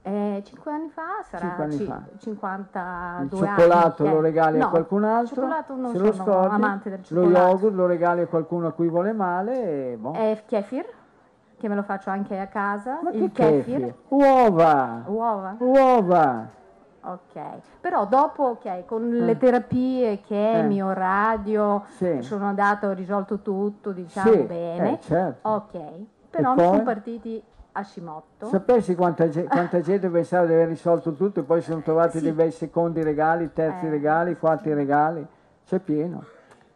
Eh, 0.03 0.43
5 0.45 0.73
anni 0.73 0.89
fa 0.91 1.23
sarà 1.25 1.57
anni 1.57 1.77
ci, 1.77 1.85
fa. 1.85 2.03
52 2.19 3.25
il 3.41 3.47
cioccolato 3.47 4.05
anni, 4.05 4.13
lo 4.15 4.21
regali 4.21 4.59
no, 4.59 4.67
a 4.67 4.69
qualcun 4.71 5.05
altro 5.05 5.47
non 5.75 5.91
se 5.93 5.99
lo 5.99 6.13
scordi, 6.13 6.55
amante 6.55 6.89
del 6.89 7.01
lo 7.09 7.25
yogurt 7.25 7.75
lo 7.75 7.87
regali 7.87 8.21
a 8.23 8.27
qualcuno 8.27 8.69
a 8.69 8.73
cui 8.73 8.89
vuole 8.89 9.13
male 9.13 9.93
e 9.93 9.97
boh. 9.97 10.13
è 10.13 10.45
kefir 10.47 10.87
che 11.59 11.69
me 11.69 11.75
lo 11.75 11.83
faccio 11.83 12.11
anche 12.11 12.39
a 12.39 12.47
casa 12.47 13.01
Ma 13.03 13.11
il 13.11 13.31
kefir. 13.33 13.81
kefir 13.81 13.95
uova 14.09 15.03
uova 15.07 15.57
uova 15.59 16.49
ok 17.01 17.41
però 17.81 18.07
dopo 18.07 18.45
ok 18.45 18.85
con 18.87 19.13
eh. 19.13 19.21
le 19.21 19.37
terapie 19.37 20.21
chemio 20.21 20.91
eh. 20.91 20.95
radio 20.95 21.85
sì. 21.89 22.23
sono 22.23 22.47
andata 22.47 22.89
ho 22.89 22.93
risolto 22.93 23.41
tutto 23.41 23.91
diciamo 23.91 24.31
sì. 24.31 24.39
bene 24.43 24.93
eh, 24.93 25.01
certo. 25.01 25.49
ok 25.49 25.81
però 26.31 26.55
mi 26.55 26.61
sono 26.61 26.83
partiti 26.83 27.43
a 27.79 27.85
Scimotto. 27.85 28.47
Sapessi 28.49 28.95
quanta, 28.97 29.29
quanta, 29.29 29.81
gente 29.81 30.09
pensava 30.09 30.47
di 30.47 30.53
aver 30.53 30.69
risolto 30.69 31.13
tutto 31.13 31.41
e 31.41 31.43
poi 31.45 31.61
si 31.61 31.71
sono 31.71 31.83
trovati 31.83 32.19
sì. 32.19 32.25
dei 32.25 32.33
bei 32.33 32.51
secondi 32.51 33.03
regali, 33.03 33.53
terzi 33.53 33.87
eh. 33.87 33.91
regali, 33.91 34.37
quarti 34.37 34.73
regali, 34.73 35.25
c'è 35.65 35.79
pieno. 35.79 36.25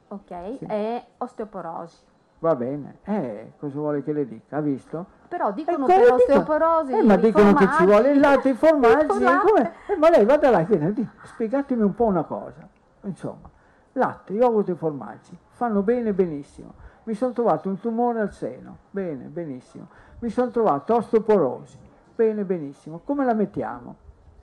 Ok, 0.08 0.58
sì. 0.58 0.66
e 0.66 1.05
osteoporosi. 1.18 2.10
Va 2.39 2.55
bene, 2.55 2.98
eh, 3.05 3.52
cosa 3.58 3.78
vuole 3.78 4.02
che 4.02 4.12
le 4.12 4.26
dica? 4.26 4.56
Ha 4.56 4.60
visto? 4.60 5.06
Però 5.28 5.52
dicono 5.52 5.86
eh, 5.86 5.94
per 5.94 6.12
osteoporosi. 6.12 6.92
Eh, 6.92 7.02
ma 7.02 7.16
dicono 7.16 7.55
che 7.55 7.68
ci 7.76 7.84
vuole 7.84 8.12
il 8.12 8.20
latte, 8.20 8.50
i 8.50 8.55
formaggi. 8.55 9.22
Eh, 9.22 9.97
ma 9.97 10.08
lei 10.08 10.24
vada 10.24 10.50
là, 10.50 10.62
viene, 10.62 10.94
spiegatemi 11.24 11.82
un 11.82 11.94
po' 11.94 12.05
una 12.05 12.22
cosa. 12.22 12.68
Insomma, 13.02 13.50
latte, 13.92 14.34
yogurt 14.34 14.68
e 14.68 14.74
formaggi, 14.74 15.36
fanno 15.48 15.82
bene 15.82 16.12
benissimo. 16.12 16.74
Mi 17.05 17.14
sono 17.14 17.32
trovato 17.32 17.68
un 17.68 17.81
tumore 17.81 18.20
al 18.20 18.32
seno, 18.32 18.76
bene, 18.90 19.24
benissimo. 19.24 19.89
Mi 20.20 20.31
sono 20.31 20.50
trovato 20.50 20.94
osteoporosi, 20.94 21.78
bene, 22.14 22.44
benissimo. 22.44 23.00
Come 23.05 23.24
la 23.24 23.34
mettiamo? 23.34 23.97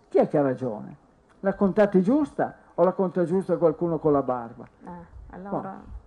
Chi 0.10 0.18
è 0.18 0.28
che 0.28 0.38
ha 0.38 0.42
ragione? 0.42 0.98
La 1.42 1.54
contate 1.54 2.02
giusta 2.02 2.56
o 2.76 2.84
la 2.84 2.92
conta 2.92 3.24
giusta 3.24 3.58
qualcuno 3.58 3.98
con 4.00 4.12
la 4.12 4.22
barba? 4.22 4.66
Eh, 4.86 4.90
allora... 5.32 5.70
Boh. 5.70 5.98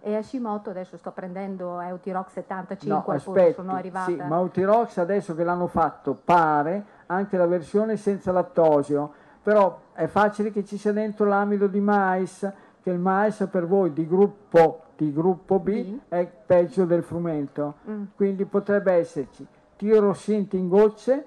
E 0.00 0.14
Hashimoto 0.14 0.70
adesso 0.70 0.96
sto 0.96 1.10
prendendo 1.10 1.80
Eutirox 1.80 2.30
75, 2.30 3.12
no, 3.12 3.18
aspetti, 3.18 3.54
sono 3.54 3.72
arrivata... 3.72 4.04
Sì, 4.04 4.14
ma 4.14 4.36
Eutirox 4.36 4.96
adesso 4.98 5.34
che 5.34 5.42
l'hanno 5.42 5.66
fatto 5.66 6.14
pare 6.14 6.84
anche 7.06 7.36
la 7.36 7.46
versione 7.46 7.96
senza 7.96 8.30
lattosio, 8.30 9.12
però 9.42 9.76
è 9.92 10.06
facile 10.06 10.52
che 10.52 10.64
ci 10.64 10.78
sia 10.78 10.92
dentro 10.92 11.26
l'amido 11.26 11.66
di 11.66 11.80
mais, 11.80 12.50
che 12.80 12.90
il 12.90 12.98
mais 12.98 13.46
per 13.50 13.66
voi 13.66 13.92
di 13.92 14.06
gruppo, 14.06 14.82
di 14.98 15.12
gruppo 15.12 15.60
B 15.60 15.86
mm. 15.86 15.98
è 16.08 16.26
peggio 16.26 16.84
del 16.84 17.04
frumento, 17.04 17.76
mm. 17.88 18.02
quindi 18.16 18.44
potrebbe 18.46 18.92
esserci 18.94 19.46
tirosinte 19.76 20.56
in 20.56 20.68
gocce 20.68 21.24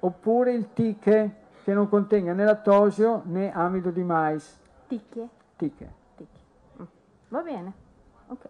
oppure 0.00 0.52
il 0.52 0.74
tiche 0.74 1.36
che 1.64 1.72
non 1.72 1.88
contenga 1.88 2.34
né 2.34 2.44
lattosio 2.44 3.22
né 3.24 3.50
amido 3.50 3.90
di 3.90 4.02
mais. 4.02 4.60
Ticche? 4.86 5.28
Ticche. 5.56 5.92
Ticche. 6.16 6.40
Mm. 6.82 6.84
Va 7.28 7.40
bene, 7.40 7.72
ok. 8.26 8.44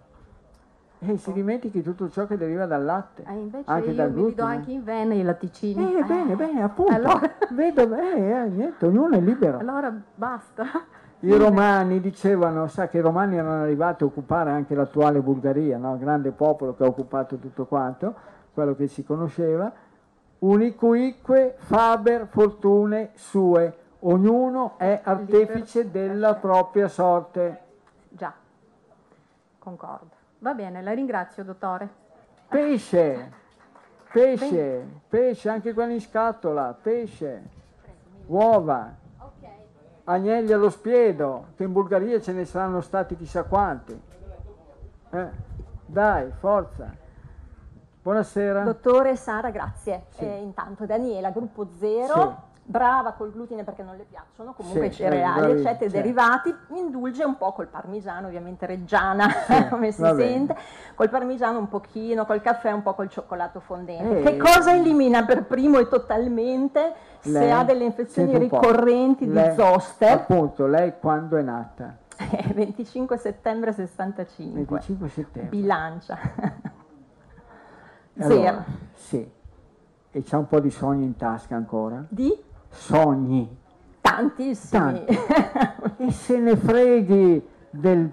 E 0.99 1.19
si 1.19 1.33
dimentichi 1.33 1.81
tutto 1.81 2.11
ciò 2.11 2.27
che 2.27 2.36
deriva 2.36 2.67
dal 2.67 2.83
latte. 2.83 3.23
Eh, 3.28 3.33
invece 3.33 3.70
anche 3.70 3.91
io 3.91 3.94
dal 3.94 4.12
mi 4.12 4.35
do 4.35 4.43
anche 4.43 4.73
in 4.73 4.83
vena 4.83 5.15
i 5.15 5.23
latticini. 5.23 5.94
Eh, 5.94 5.99
eh. 5.99 6.05
bene, 6.05 6.35
bene, 6.35 6.62
appunto. 6.62 6.93
Allora... 6.93 7.20
Vedo, 7.51 7.94
eh, 7.94 8.49
niente, 8.49 8.86
ognuno 8.86 9.15
è 9.15 9.20
libero. 9.20 9.59
Allora 9.59 9.94
basta. 10.17 10.65
I 11.25 11.35
romani 11.39 12.01
dicevano, 12.01 12.67
sa 12.67 12.89
che 12.89 12.99
i 12.99 13.01
romani 13.01 13.39
erano 13.39 13.62
arrivati 13.62 14.03
a 14.03 14.07
occupare 14.07 14.51
anche 14.51 14.75
l'attuale 14.75 15.20
Bulgaria, 15.20 15.78
no? 15.78 15.97
grande 15.97 16.33
popolo 16.33 16.75
che 16.75 16.85
ha 16.85 16.86
occupato 16.86 17.39
tutto 17.39 17.65
quanto, 17.65 18.15
quello 18.53 18.75
che 18.75 18.89
si 18.89 19.05
conosceva, 19.05 19.73
unicuique 20.41 21.55
faber 21.57 22.27
fortune 22.27 23.12
sue, 23.15 23.75
ognuno 24.01 24.75
è 24.77 25.01
artefice 25.03 25.91
della 25.91 26.35
propria 26.35 26.89
sorte. 26.89 27.61
Già, 28.11 28.35
concordo. 29.59 30.11
Va 30.41 30.53
bene, 30.53 30.83
la 30.83 30.93
ringrazio, 30.93 31.43
dottore. 31.43 31.89
Pesce, 32.49 33.33
pesce, 34.12 34.86
pesce, 35.09 35.49
anche 35.49 35.73
quelli 35.73 35.94
in 35.94 36.01
scatola, 36.03 36.77
pesce, 36.78 37.43
uova, 38.27 39.03
agnelli 40.05 40.52
allo 40.52 40.70
spiedo, 40.70 41.49
che 41.57 41.65
in 41.65 41.73
Bulgaria 41.73 42.20
ce 42.20 42.33
ne 42.33 42.44
saranno 42.44 42.81
stati 42.81 43.16
chissà 43.16 43.44
quanti. 43.44 44.00
Eh, 45.10 45.28
dai, 45.86 46.31
forza. 46.39 46.92
Buonasera. 48.02 48.62
Dottore 48.62 49.16
Sara, 49.16 49.50
grazie. 49.50 50.05
Sì. 50.10 50.24
Eh, 50.24 50.41
intanto 50.41 50.84
Daniela, 50.86 51.31
gruppo 51.31 51.68
0. 51.78 52.15
Sì 52.15 52.52
brava 52.67 53.12
col 53.12 53.31
glutine 53.31 53.62
perché 53.62 53.83
non 53.83 53.97
le 53.97 54.07
piacciono, 54.09 54.55
comunque 54.55 54.91
sì, 54.91 54.97
cereali, 54.97 55.52
eccetera, 55.52 55.78
certo. 55.78 55.89
derivati, 55.89 56.55
indulge 56.68 57.23
un 57.23 57.36
po' 57.36 57.52
col 57.52 57.67
parmigiano, 57.67 58.28
ovviamente 58.28 58.65
reggiana, 58.65 59.28
sì, 59.28 59.68
come 59.68 59.93
si 59.93 60.02
sente, 60.02 60.57
col 60.94 61.10
parmigiano 61.10 61.59
un 61.59 61.68
pochino, 61.68 62.25
col 62.25 62.41
caffè 62.41 62.73
un 62.73 62.83
po' 62.83 62.94
col 62.94 63.10
cioccolato 63.10 63.60
fondente. 63.60 64.23
Che 64.23 64.36
cosa 64.39 64.75
elimina 64.75 65.25
per 65.25 65.44
primo 65.44 65.78
e 65.78 65.89
totalmente 65.89 66.94
lei, 67.23 67.43
se 67.43 67.51
ha 67.51 67.65
delle 67.65 67.84
infezioni 67.84 68.39
ricorrenti 68.39 69.26
di 69.26 69.33
lei, 69.33 69.55
zoster? 69.55 70.12
Appunto, 70.12 70.67
lei 70.67 70.94
quando 70.99 71.36
è 71.36 71.43
nata? 71.43 71.99
25 72.55 73.17
settembre 73.18 73.73
65. 73.73 74.55
25 74.55 75.09
settembre. 75.09 75.51
Bilancia. 75.51 76.18
Zero. 78.17 78.34
Allora, 78.34 78.65
sì. 78.94 79.33
E 80.10 80.23
c'ha 80.23 80.39
un 80.39 80.47
po' 80.47 80.60
di 80.60 80.70
sogni 80.70 81.05
in 81.05 81.17
tasca 81.17 81.57
ancora? 81.57 82.05
Di? 82.09 82.52
Sogni. 82.75 83.62
Tantissimi. 84.01 85.05
Tanti. 85.05 85.19
e 85.99 86.11
se 86.11 86.39
ne 86.39 86.57
freghi 86.57 87.49
del 87.70 88.12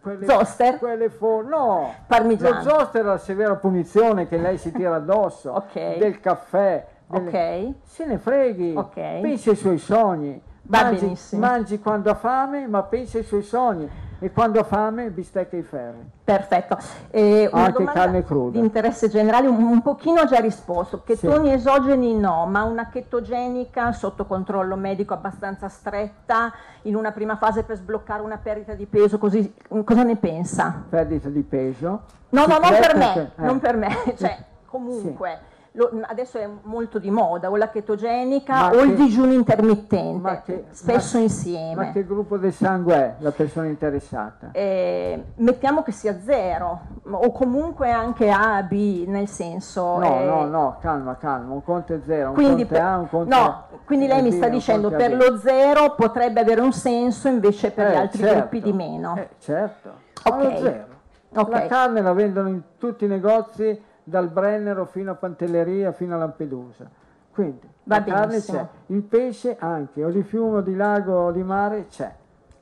quelle, 0.00 0.26
zoster? 0.26 0.78
Quelle 0.78 1.10
for- 1.10 1.44
no, 1.44 1.92
parmigiano. 2.06 2.62
Lo 2.62 2.68
zoster 2.68 3.02
è 3.02 3.04
la 3.04 3.18
severa 3.18 3.56
punizione 3.56 4.26
che 4.26 4.38
lei 4.38 4.56
si 4.56 4.72
tira 4.72 4.96
addosso, 4.96 5.54
okay. 5.56 5.98
del 5.98 6.20
caffè, 6.20 6.86
delle... 7.06 7.28
ok. 7.28 7.74
se 7.82 8.06
ne 8.06 8.18
freghi, 8.18 8.74
okay. 8.74 9.20
pensi 9.20 9.50
ai 9.50 9.56
suoi 9.56 9.78
sogni, 9.78 10.40
mangi, 10.62 11.14
mangi 11.32 11.78
quando 11.78 12.10
ha 12.10 12.14
fame, 12.14 12.66
ma 12.66 12.82
pensi 12.84 13.18
ai 13.18 13.24
suoi 13.24 13.42
sogni 13.42 14.08
e 14.20 14.30
quando 14.30 14.60
ha 14.60 14.64
fame 14.64 15.10
bistecca 15.10 15.56
i 15.56 15.62
ferri. 15.62 16.08
Perfetto. 16.22 16.78
Eh, 17.10 17.48
Anche 17.50 17.84
carne 17.84 18.22
cruda. 18.22 18.58
Di 18.58 18.64
interesse 18.64 19.08
generale, 19.08 19.48
un, 19.48 19.62
un 19.62 19.82
pochino 19.82 20.20
ho 20.20 20.26
già 20.26 20.38
risposto. 20.38 21.02
Chetoni 21.02 21.48
sì. 21.48 21.54
esogeni 21.54 22.14
no, 22.14 22.46
ma 22.46 22.62
una 22.62 22.88
chetogenica 22.88 23.92
sotto 23.92 24.26
controllo 24.26 24.76
medico 24.76 25.14
abbastanza 25.14 25.68
stretta, 25.68 26.52
in 26.82 26.94
una 26.94 27.12
prima 27.12 27.36
fase 27.36 27.64
per 27.64 27.76
sbloccare 27.76 28.22
una 28.22 28.38
perdita 28.38 28.74
di 28.74 28.86
peso, 28.86 29.18
così, 29.18 29.52
cosa 29.84 30.02
ne 30.02 30.16
pensa? 30.16 30.84
Perdita 30.88 31.28
di 31.28 31.42
peso? 31.42 32.02
No, 32.28 32.46
no, 32.46 32.58
non 32.58 32.70
per 32.78 32.96
me, 32.96 33.16
eh. 33.16 33.30
non 33.36 33.58
per 33.58 33.76
me, 33.76 33.88
cioè 34.16 34.44
comunque. 34.66 35.38
Sì 35.40 35.58
lo, 35.72 35.90
adesso 36.02 36.38
è 36.38 36.48
molto 36.62 36.98
di 36.98 37.10
moda, 37.10 37.50
o 37.50 37.56
la 37.56 37.68
chetogenica 37.68 38.54
ma 38.54 38.68
o 38.70 38.78
che, 38.78 38.82
il 38.82 38.94
digiuno 38.94 39.32
intermittente, 39.32 40.42
che, 40.44 40.64
spesso 40.70 41.16
ma, 41.18 41.22
insieme. 41.22 41.74
Ma 41.74 41.90
che 41.92 42.04
gruppo 42.04 42.36
del 42.38 42.52
sangue 42.52 42.94
è 42.94 43.14
la 43.18 43.30
persona 43.30 43.66
interessata? 43.66 44.50
Eh, 44.52 45.22
mettiamo 45.36 45.82
che 45.82 45.92
sia 45.92 46.18
zero, 46.20 46.80
o 47.08 47.30
comunque 47.30 47.90
anche 47.90 48.30
A, 48.30 48.62
B, 48.62 49.04
nel 49.06 49.28
senso... 49.28 49.98
No, 49.98 50.20
eh, 50.20 50.24
no, 50.24 50.44
no, 50.46 50.76
calma, 50.80 51.16
calma, 51.16 51.52
un 51.52 51.62
conto 51.62 51.94
è 51.94 52.00
zero, 52.04 52.30
un 52.30 52.34
quindi 52.34 52.66
conto 52.66 52.74
è 52.74 52.80
A, 52.80 52.96
un 52.98 53.08
conto 53.08 53.36
No, 53.36 53.64
quindi 53.84 54.06
lei 54.06 54.22
mi 54.22 54.32
sta 54.32 54.48
dicendo 54.48 54.90
per 54.90 55.14
lo 55.14 55.38
zero 55.38 55.94
potrebbe 55.94 56.40
avere 56.40 56.60
un 56.60 56.72
senso, 56.72 57.28
invece 57.28 57.70
per 57.70 57.86
eh, 57.86 57.90
gli 57.92 57.96
altri 57.96 58.18
certo, 58.22 58.36
gruppi 58.38 58.60
di 58.60 58.72
meno. 58.72 59.16
Eh, 59.16 59.28
certo, 59.38 59.92
okay. 60.24 60.60
zero. 60.60 60.88
Okay. 61.32 61.60
La 61.60 61.66
carne 61.68 62.00
la 62.00 62.12
vendono 62.12 62.48
in 62.48 62.60
tutti 62.76 63.04
i 63.04 63.08
negozi 63.08 63.88
dal 64.10 64.28
Brennero 64.28 64.84
fino 64.84 65.12
a 65.12 65.14
Pantelleria 65.14 65.92
fino 65.92 66.14
a 66.14 66.18
Lampedusa. 66.18 66.86
Quindi 67.32 67.66
Va 67.84 67.96
la 67.96 68.04
carne 68.04 68.40
c'è, 68.40 68.66
il 68.86 69.02
pesce 69.02 69.56
anche, 69.58 70.04
o 70.04 70.10
di 70.10 70.22
fiume, 70.22 70.58
o 70.58 70.60
di 70.60 70.76
lago, 70.76 71.14
o 71.14 71.30
di 71.30 71.42
mare 71.42 71.86
c'è. 71.86 72.12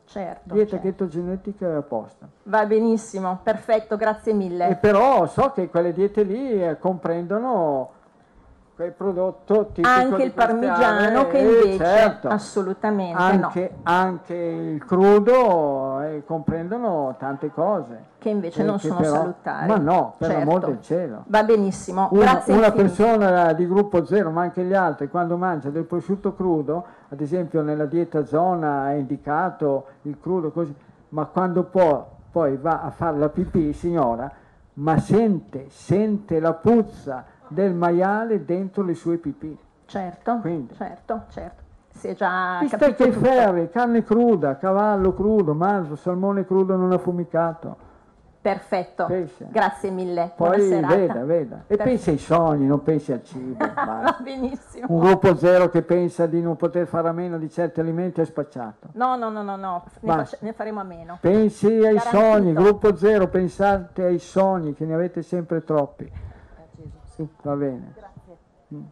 Certo. 0.04 0.54
Dieta 0.54 0.70
certo. 0.70 0.86
chetogenetica 0.86 1.68
è 1.68 1.74
apposta. 1.74 2.28
Va 2.44 2.64
benissimo, 2.64 3.40
perfetto, 3.42 3.96
grazie 3.96 4.32
mille. 4.32 4.68
E 4.68 4.76
però 4.76 5.26
so 5.26 5.50
che 5.52 5.68
quelle 5.68 5.92
diete 5.92 6.22
lì 6.22 6.62
eh, 6.62 6.78
comprendono 6.78 7.90
quel 8.78 8.92
prodotto 8.92 9.70
tipico 9.72 9.88
anche 9.88 10.22
il 10.22 10.30
parmigiano 10.30 11.26
che 11.26 11.38
invece 11.38 11.78
certo, 11.78 12.28
assolutamente 12.28 13.20
anche, 13.20 13.70
no. 13.74 13.80
anche 13.82 14.34
il 14.34 14.84
crudo 14.84 16.00
eh, 16.02 16.22
comprendono 16.24 17.16
tante 17.18 17.50
cose. 17.50 18.04
Che 18.18 18.28
invece 18.28 18.62
non 18.62 18.78
sono 18.78 19.00
però, 19.00 19.14
salutari. 19.14 19.66
Ma 19.66 19.78
no 19.78 20.14
per 20.16 20.28
certo. 20.28 20.44
l'amor 20.44 20.64
del 20.66 20.80
cielo. 20.80 21.24
Va 21.26 21.42
benissimo. 21.42 22.08
Una, 22.12 22.44
una 22.46 22.70
persona 22.70 23.52
di 23.52 23.66
gruppo 23.66 24.04
zero 24.04 24.30
ma 24.30 24.42
anche 24.42 24.62
gli 24.62 24.74
altri 24.74 25.08
quando 25.08 25.36
mangia 25.36 25.70
del 25.70 25.82
prosciutto 25.82 26.36
crudo 26.36 26.84
ad 27.08 27.20
esempio 27.20 27.62
nella 27.62 27.86
dieta 27.86 28.24
zona 28.24 28.92
è 28.92 28.94
indicato 28.94 29.86
il 30.02 30.20
crudo 30.20 30.52
così 30.52 30.72
ma 31.08 31.24
quando 31.24 31.64
poi, 31.64 32.00
poi 32.30 32.56
va 32.56 32.82
a 32.82 32.90
fare 32.90 33.18
la 33.18 33.28
pipì 33.28 33.72
signora 33.72 34.30
ma 34.74 34.98
sente 34.98 35.66
sente 35.68 36.38
la 36.38 36.52
puzza 36.52 37.24
del 37.48 37.74
maiale 37.74 38.44
dentro 38.44 38.82
le 38.82 38.94
sue 38.94 39.16
pipì. 39.16 39.56
Certo, 39.86 40.38
Quindi. 40.40 40.74
certo, 40.74 41.22
certo. 41.30 41.62
Si 41.90 42.08
è 42.08 42.14
già 42.14 42.58
Bistecche 42.60 43.04
ai 43.04 43.12
ferri, 43.12 43.70
carne 43.70 44.04
cruda, 44.04 44.56
cavallo 44.56 45.14
crudo, 45.14 45.54
manzo, 45.54 45.96
salmone 45.96 46.44
crudo 46.46 46.76
non 46.76 46.92
affumicato. 46.92 47.86
Perfetto, 48.40 49.06
Pesce. 49.06 49.48
grazie 49.50 49.90
mille. 49.90 50.32
Poi 50.36 50.70
veda, 50.70 51.24
veda. 51.24 51.64
E 51.66 51.76
pensi 51.76 52.10
ai 52.10 52.18
sogni, 52.18 52.66
non 52.66 52.82
pensi 52.82 53.12
al 53.12 53.24
cibo. 53.24 53.56
Va 53.74 54.16
benissimo. 54.22 54.86
Un 54.88 55.00
gruppo 55.00 55.34
zero 55.34 55.68
che 55.68 55.82
pensa 55.82 56.26
di 56.26 56.40
non 56.40 56.56
poter 56.56 56.86
fare 56.86 57.08
a 57.08 57.12
meno 57.12 57.36
di 57.36 57.50
certi 57.50 57.80
alimenti 57.80 58.20
è 58.20 58.24
spacciato. 58.24 58.88
No, 58.92 59.16
no, 59.16 59.28
no, 59.28 59.42
no, 59.42 59.56
no. 59.56 59.84
Ne, 60.00 60.26
ne, 60.38 60.52
faremo 60.52 60.80
a 60.80 60.84
meno. 60.84 61.18
Pensi 61.20 61.66
ai 61.66 61.96
Garantito. 61.96 62.16
sogni, 62.16 62.52
gruppo 62.52 62.96
zero, 62.96 63.26
pensate 63.26 64.04
ai 64.04 64.18
sogni, 64.20 64.72
che 64.72 64.84
ne 64.84 64.94
avete 64.94 65.22
sempre 65.22 65.64
troppi. 65.64 66.10
Sì, 67.18 67.28
va 67.42 67.56
bene. 67.56 67.94
Grazie. 67.96 68.36
Mm. 68.72 68.82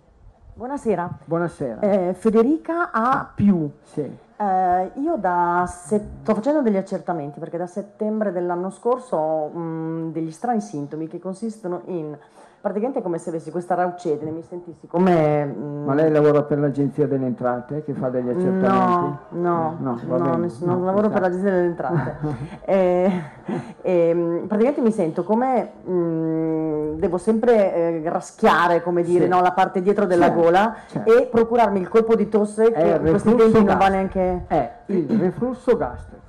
Buonasera. 0.55 1.19
Buonasera. 1.27 1.79
Eh, 1.79 2.15
Federica 2.15 2.91
A. 2.91 3.31
Più. 3.33 3.71
Sì. 3.85 4.01
Eh, 4.01 4.91
io 4.97 5.21
sto 5.69 6.35
facendo 6.35 6.61
degli 6.61 6.77
accertamenti 6.77 7.39
perché 7.39 7.57
da 7.57 7.69
settembre 7.69 8.33
dell'anno 8.33 8.71
scorso 8.71 9.17
ho 9.17 9.49
mh, 9.49 10.11
degli 10.11 10.33
strani 10.33 10.61
sintomi 10.61 11.07
che 11.07 11.21
consistono 11.21 11.83
in 11.85 12.19
praticamente 12.61 12.99
è 12.99 13.03
come 13.03 13.19
se 13.19 13.29
avessi 13.29 13.51
questa 13.51 13.75
raucedine, 13.75 14.31
mi 14.31 14.43
sentissi 14.43 14.87
come... 14.87 15.45
Mm, 15.45 15.85
Ma 15.85 15.95
lei 15.95 16.11
lavora 16.11 16.43
per 16.43 16.59
l'Agenzia 16.59 17.07
delle 17.07 17.27
Entrate 17.27 17.83
che 17.85 17.93
fa 17.95 18.09
degli 18.09 18.29
accertamenti? 18.29 18.67
No, 18.69 19.19
no, 19.31 19.77
no, 19.79 20.01
no, 20.05 20.37
no 20.37 20.49
non 20.61 20.85
lavoro 20.85 21.09
per 21.09 21.21
l'Agenzia 21.21 21.51
delle 21.51 21.67
Entrate. 21.67 22.17
e, 22.65 23.23
e, 23.83 24.15
mm, 24.15 24.47
praticamente 24.47 24.81
mi 24.81 24.91
sento 24.91 25.23
come 25.23 25.73
mm, 25.89 26.95
devo 26.99 27.19
sempre 27.19 27.75
eh, 27.75 28.03
raschiare, 28.07 28.83
come 28.83 29.03
dire, 29.03 29.25
sì. 29.25 29.31
no, 29.31 29.41
la 29.41 29.53
parte 29.53 29.81
dietro 29.81 30.07
della 30.07 30.27
certo, 30.27 30.41
gola 30.41 30.75
certo. 30.89 31.17
e 31.17 31.27
procurarmi 31.27 31.79
il 31.79 31.89
colpo 31.89 32.17
di 32.17 32.29
tosse 32.29 32.73
che 32.73 33.01
in 33.01 33.09
questi 33.09 33.35
tempi 33.35 33.65
non 33.65 33.77
va 33.79 33.89
neanche... 33.89 34.45
È 34.47 34.73
il 34.87 35.19
reflusso 35.19 35.77
gastrico. 35.77 36.23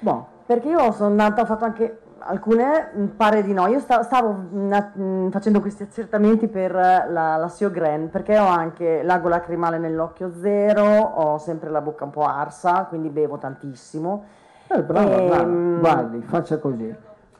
Bon. 0.00 0.24
Perché 0.46 0.68
io 0.68 0.92
sono 0.92 1.10
andata, 1.10 1.42
ho 1.42 1.44
fatto 1.44 1.64
anche 1.64 1.98
alcune 2.26 2.90
mm, 2.94 3.06
pare 3.16 3.42
di 3.42 3.52
no. 3.52 3.66
Io 3.66 3.80
stavo, 3.80 4.02
stavo 4.02 4.32
mm, 4.32 4.72
mm, 4.98 5.28
facendo 5.30 5.60
questi 5.60 5.84
accertamenti 5.84 6.48
per 6.48 6.72
la, 6.72 7.36
la 7.36 7.48
Siogren 7.48 8.10
perché 8.10 8.38
ho 8.38 8.46
anche 8.46 9.02
l'ago 9.02 9.28
lacrimale 9.28 9.78
nell'occhio 9.78 10.32
zero, 10.38 10.84
ho 10.84 11.38
sempre 11.38 11.70
la 11.70 11.80
bocca 11.80 12.04
un 12.04 12.10
po' 12.10 12.24
arsa, 12.24 12.84
quindi 12.84 13.08
bevo 13.08 13.38
tantissimo. 13.38 14.24
Eh, 14.68 14.82
brava, 14.82 15.16
e, 15.16 15.26
brava. 15.26 15.78
Guardi, 15.78 16.20
faccia 16.22 16.58
così. 16.58 16.94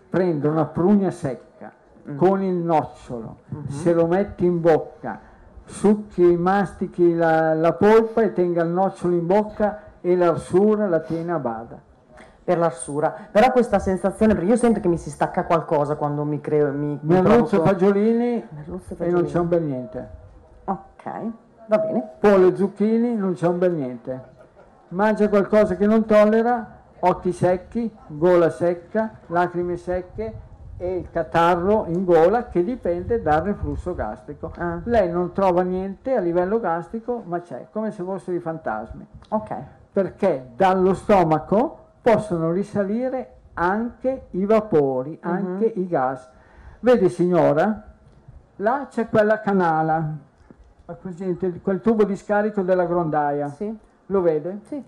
Prendo 0.09 0.49
una 0.49 0.65
prugna 0.65 1.11
secca 1.11 1.73
mm. 2.09 2.17
con 2.17 2.43
il 2.43 2.55
nocciolo, 2.55 3.39
mm-hmm. 3.55 3.67
se 3.69 3.93
lo 3.93 4.07
metti 4.07 4.45
in 4.45 4.61
bocca, 4.61 5.21
succhi, 5.65 6.37
mastichi 6.37 7.15
la, 7.15 7.55
la 7.55 7.73
polpa 7.73 8.23
e 8.23 8.33
tenga 8.33 8.63
il 8.63 8.71
nocciolo 8.71 9.15
in 9.15 9.27
bocca 9.27 9.83
e 10.01 10.15
l'arsura 10.17 10.87
la 10.87 11.01
tiene 11.01 11.33
a 11.33 11.39
bada 11.39 11.86
per 12.47 12.59
l'arsura. 12.59 13.13
Però 13.33 13.51
questa 13.51 13.81
sensazione, 13.81 14.33
perché 14.33 14.49
io 14.49 14.57
sento 14.57 14.79
che 14.79 14.87
mi 14.87 14.99
si 14.99 15.11
stacca 15.11 15.45
qualcosa 15.45 15.97
quando 15.97 16.23
mi 16.23 16.41
creo. 16.41 16.71
Mi, 16.71 16.97
Merluzzo 17.03 17.61
e 17.61 17.67
fagiolini, 17.67 18.47
fagiolini 18.63 18.85
e 18.99 19.11
non 19.11 19.25
c'è 19.25 19.39
un 19.41 19.49
bel 19.49 19.63
niente. 19.63 20.09
Ok, 20.65 21.05
va 21.67 21.79
bene. 21.79 22.09
Pollo 22.21 22.47
e 22.47 22.55
zucchini, 22.55 23.17
non 23.17 23.33
c'è 23.35 23.49
un 23.49 23.59
bel 23.59 23.73
niente. 23.73 24.35
Mangia 24.91 25.29
qualcosa 25.29 25.75
che 25.75 25.87
non 25.87 26.05
tollera, 26.05 26.83
occhi 27.01 27.33
secchi, 27.33 27.93
gola 28.07 28.49
secca, 28.51 29.19
lacrime 29.27 29.77
secche 29.77 30.35
e 30.77 30.99
il 30.99 31.11
catarro 31.11 31.87
in 31.89 32.05
gola 32.05 32.47
che 32.47 32.63
dipende 32.63 33.21
dal 33.23 33.43
reflusso 33.43 33.93
gastrico. 33.97 34.53
Ah. 34.57 34.81
Lei 34.85 35.11
non 35.11 35.33
trova 35.33 35.63
niente 35.63 36.15
a 36.15 36.21
livello 36.21 36.61
gastrico, 36.61 37.25
ma 37.27 37.41
c'è, 37.41 37.67
come 37.73 37.91
se 37.91 38.05
fossero 38.05 38.37
i 38.37 38.41
fantasmi. 38.41 39.05
Ok. 39.31 39.55
Perché 39.93 40.51
dallo 40.55 40.95
stomaco 40.95 41.86
possono 42.07 42.53
risalire 42.53 43.33
anche 43.55 44.27
i 44.31 44.45
vapori, 44.45 45.19
uh-huh. 45.21 45.29
anche 45.29 45.65
i 45.65 45.89
gas. 45.89 46.31
Vedi 46.79 47.09
signora, 47.09 47.83
là 48.57 48.87
c'è 48.89 49.09
quella 49.09 49.41
canala, 49.41 50.17
quel 51.63 51.81
tubo 51.81 52.05
di 52.05 52.15
scarico 52.15 52.63
della 52.63 52.87
grondaia. 52.87 53.49
Sì. 53.49 53.77
Lo 54.07 54.21
vede? 54.21 54.61
Sì. 54.67 54.81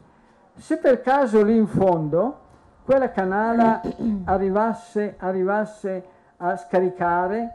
Se 0.54 0.76
per 0.78 1.00
caso 1.00 1.42
lì 1.42 1.56
in 1.56 1.66
fondo 1.66 2.38
quella 2.84 3.10
canala 3.10 3.80
arrivasse, 4.26 5.16
arrivasse 5.18 6.04
a 6.36 6.56
scaricare 6.56 7.54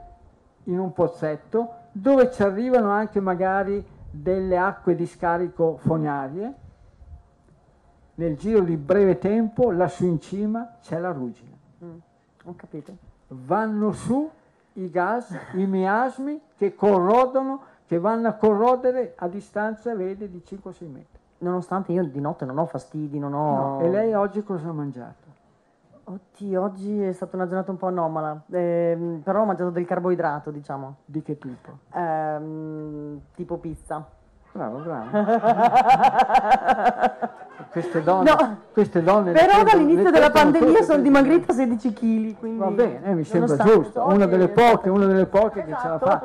in 0.65 0.77
un 0.77 0.91
pozzetto 0.91 1.75
dove 1.93 2.29
ci 2.31 2.43
arrivano 2.43 2.89
anche 2.89 3.21
magari 3.21 3.85
delle 4.09 4.57
acque 4.57 4.93
di 4.95 5.05
scarico 5.05 5.77
fognarie, 5.77 6.53
nel 8.15 8.37
giro 8.37 8.61
di 8.61 8.77
breve 8.77 9.17
tempo 9.17 9.71
lassù 9.71 10.05
in 10.05 10.19
cima 10.19 10.75
c'è 10.81 10.99
la 10.99 11.11
ruggine. 11.11 11.57
Mm, 11.83 11.97
ho 12.45 12.55
capito. 12.55 12.95
Vanno 13.27 13.91
su 13.91 14.29
i 14.73 14.89
gas, 14.89 15.35
i 15.53 15.65
miasmi 15.65 16.39
che 16.57 16.75
corrodono, 16.75 17.61
che 17.87 17.99
vanno 17.99 18.27
a 18.27 18.33
corrodere 18.33 19.13
a 19.17 19.27
distanza, 19.27 19.95
vede, 19.95 20.29
di 20.29 20.41
5-6 20.45 20.91
metri. 20.91 21.19
Nonostante 21.39 21.91
io 21.91 22.03
di 22.05 22.21
notte 22.21 22.45
non 22.45 22.57
ho 22.57 22.65
fastidi, 22.65 23.19
non 23.19 23.33
ho... 23.33 23.55
No. 23.55 23.79
E 23.81 23.89
lei 23.89 24.13
oggi 24.13 24.43
cosa 24.43 24.69
ha 24.69 24.73
mangiato? 24.73 25.31
Oddio, 26.05 26.61
oggi 26.61 27.01
è 27.01 27.11
stata 27.13 27.35
una 27.35 27.45
giornata 27.45 27.71
un 27.71 27.77
po' 27.77 27.87
anomala, 27.87 28.41
eh, 28.49 29.19
però 29.23 29.41
ho 29.41 29.45
mangiato 29.45 29.69
del 29.69 29.85
carboidrato, 29.85 30.51
diciamo. 30.51 30.95
Di 31.05 31.21
che 31.21 31.37
tipo? 31.37 31.77
Eh, 31.93 33.19
tipo 33.35 33.57
pizza. 33.57 34.05
Bravo, 34.53 34.77
bravo. 34.77 35.09
queste 37.73 38.03
donne, 38.03 38.29
no, 38.29 38.57
queste 38.71 39.01
donne 39.01 39.31
però 39.31 39.63
dall'inizio 39.63 40.11
della 40.11 40.29
pandemia 40.29 40.83
sono 40.83 41.01
dimagrita 41.01 41.53
16 41.53 41.93
kg 41.93 42.57
va 42.57 42.67
bene 42.67 43.03
eh, 43.03 43.15
mi 43.15 43.23
sembra 43.23 43.57
giusto 43.57 44.05
una 44.05 44.27
delle 44.27 44.49
poche 44.49 44.89
una 44.89 45.07
delle 45.07 45.25
poche 45.25 45.65
esatto. 45.65 45.73
che 45.73 45.81
ce 45.81 45.87
la 45.87 45.97
fa 45.97 46.21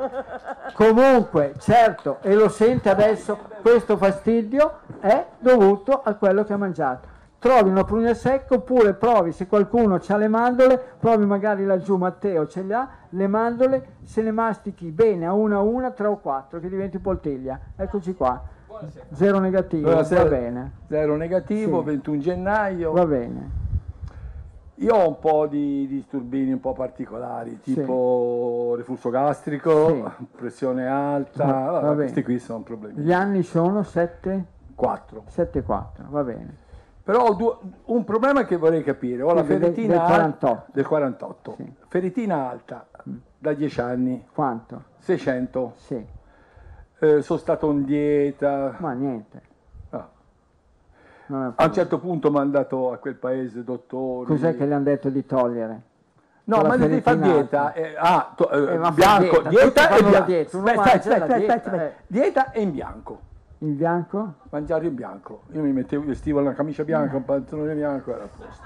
comunque 0.73 1.55
certo 1.57 2.17
e 2.21 2.35
lo 2.35 2.49
sente 2.49 2.89
adesso 2.89 3.35
questo 3.63 3.97
fastidio 3.97 4.81
è 4.99 5.25
dovuto 5.39 6.03
a 6.03 6.13
quello 6.13 6.43
che 6.43 6.53
ha 6.53 6.57
mangiato 6.57 7.07
trovi 7.39 7.69
una 7.69 7.85
prugna 7.85 8.13
secca 8.13 8.55
oppure 8.55 8.93
provi 8.93 9.31
se 9.31 9.47
qualcuno 9.47 9.99
ha 10.05 10.17
le 10.17 10.27
mandorle 10.27 10.77
provi 10.99 11.25
magari 11.25 11.65
laggiù 11.65 11.95
Matteo 11.95 12.45
ce 12.47 12.61
le 12.63 12.73
ha 12.73 12.89
le 13.09 13.27
mandorle 13.27 13.85
se 14.03 14.21
le 14.21 14.31
mastichi 14.31 14.91
bene 14.91 15.25
a 15.25 15.33
una 15.33 15.55
a 15.55 15.61
una 15.61 15.91
tre 15.91 16.07
o 16.07 16.17
quattro 16.17 16.59
che 16.59 16.67
diventi 16.69 16.99
poltiglia 16.99 17.59
eccoci 17.77 18.13
qua 18.13 18.43
Buonasera. 18.67 19.05
zero 19.13 19.39
negativo 19.39 19.83
Buonasera. 19.83 20.23
va 20.23 20.29
bene 20.29 20.71
zero 20.87 21.15
negativo 21.15 21.79
sì. 21.79 21.85
21 21.85 22.19
gennaio 22.19 22.91
va 22.91 23.05
bene 23.05 23.67
io 24.81 24.95
ho 24.95 25.07
un 25.07 25.19
po' 25.19 25.45
di 25.47 25.87
disturbini 25.87 26.53
un 26.53 26.61
po' 26.61 26.71
particolari, 26.71 27.59
tipo 27.59 28.69
sì. 28.71 28.77
reflusso 28.77 29.09
gastrico, 29.09 29.87
sì. 29.89 30.25
pressione 30.37 30.87
alta, 30.87 31.43
va, 31.43 31.79
vabbè, 31.81 31.95
questi 31.95 32.23
qui 32.23 32.39
sono 32.39 32.61
problemi. 32.61 33.01
Gli 33.01 33.11
anni 33.11 33.43
sono 33.43 33.83
7? 33.83 34.45
4. 34.75 35.23
7 35.27 35.63
4, 35.63 36.05
va 36.07 36.23
bene. 36.23 36.55
Però 37.09 37.25
ho 37.25 37.33
due, 37.33 37.57
un 37.85 38.03
problema 38.03 38.45
che 38.45 38.55
vorrei 38.55 38.83
capire, 38.83 39.23
ho 39.23 39.33
la 39.33 39.43
ferritina 39.43 39.97
del 39.97 40.05
48, 40.05 40.65
del 40.73 40.85
48. 40.85 41.55
Sì. 41.57 41.73
ferritina 41.87 42.49
alta 42.51 42.85
mm. 43.09 43.15
da 43.39 43.53
10 43.53 43.81
anni. 43.81 44.27
Quanto? 44.31 44.83
600. 44.99 45.73
Sì. 45.77 46.05
Eh, 46.99 47.21
sono 47.23 47.39
stato 47.39 47.71
in 47.71 47.83
dieta. 47.83 48.75
Ma 48.77 48.91
niente. 48.91 49.41
Ah. 49.89 50.07
A 51.55 51.65
un 51.65 51.73
certo 51.73 51.97
punto 51.97 52.29
mi 52.29 52.37
hanno 52.37 52.51
dato 52.51 52.91
a 52.91 52.97
quel 52.97 53.15
paese 53.15 53.63
dottori. 53.63 54.27
Cos'è 54.27 54.55
che 54.55 54.67
le 54.67 54.75
hanno 54.75 54.83
detto 54.83 55.09
di 55.09 55.25
togliere? 55.25 55.81
No, 56.43 56.61
ma 56.61 56.77
devi 56.77 57.01
fare 57.01 57.17
dieta. 57.17 57.73
Eh, 57.73 57.95
ah, 57.97 58.33
to, 58.35 58.51
eh, 58.51 58.75
eh, 58.75 58.91
bianco, 58.91 59.41
dieta, 59.41 59.49
dieta 59.49 59.89
e 59.89 60.03
bianco. 60.03 60.25
Dieta, 60.25 60.57
aspetta, 60.57 60.81
aspetta, 60.81 61.25
aspetta, 61.25 61.53
aspetta, 61.55 61.91
dieta 62.05 62.51
e 62.51 62.61
in 62.61 62.71
bianco. 62.71 63.21
In 63.61 63.75
bianco? 63.75 64.35
Mangiare 64.51 64.87
in 64.87 64.95
bianco. 64.95 65.41
Io 65.51 65.61
mi 65.61 65.73
mettevo, 65.73 66.05
vestivo 66.05 66.39
una 66.39 66.53
camicia 66.53 66.83
bianca, 66.85 67.17
un 67.17 67.25
pantalone 67.25 67.73
bianco, 67.73 68.13
era 68.13 68.23
a 68.23 68.27
posto. 68.27 68.63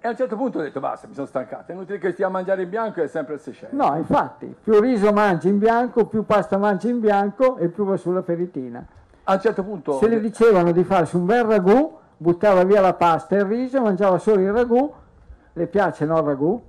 E 0.00 0.08
a 0.08 0.10
un 0.10 0.16
certo 0.16 0.36
punto 0.36 0.58
ho 0.58 0.60
detto 0.60 0.80
basta, 0.80 1.06
mi 1.06 1.14
sono 1.14 1.26
stancato, 1.26 1.70
è 1.70 1.74
inutile 1.74 1.96
che 1.98 2.12
stia 2.12 2.26
a 2.26 2.30
mangiare 2.30 2.64
in 2.64 2.68
bianco, 2.68 3.00
è 3.00 3.06
sempre 3.06 3.34
il 3.34 3.40
600. 3.40 3.74
No, 3.74 3.96
infatti, 3.96 4.54
più 4.60 4.78
riso 4.80 5.12
mangi 5.12 5.48
in 5.48 5.58
bianco, 5.58 6.06
più 6.06 6.26
pasta 6.26 6.58
mangi 6.58 6.90
in 6.90 7.00
bianco 7.00 7.56
e 7.56 7.68
più 7.68 7.84
va 7.84 7.96
sulla 7.96 8.22
feritina. 8.22 8.84
A 9.22 9.32
un 9.32 9.40
certo 9.40 9.62
punto... 9.62 9.92
Se 9.94 10.08
le 10.08 10.20
dicevano 10.20 10.72
di 10.72 10.84
farsi 10.84 11.16
un 11.16 11.24
bel 11.24 11.44
ragù, 11.44 11.96
buttava 12.18 12.64
via 12.64 12.82
la 12.82 12.92
pasta 12.92 13.36
e 13.36 13.38
il 13.38 13.44
riso, 13.44 13.80
mangiava 13.80 14.18
solo 14.18 14.40
il 14.40 14.52
ragù, 14.52 14.92
le 15.52 15.66
piace 15.68 16.04
no 16.04 16.18
il 16.18 16.24
ragù? 16.24 16.62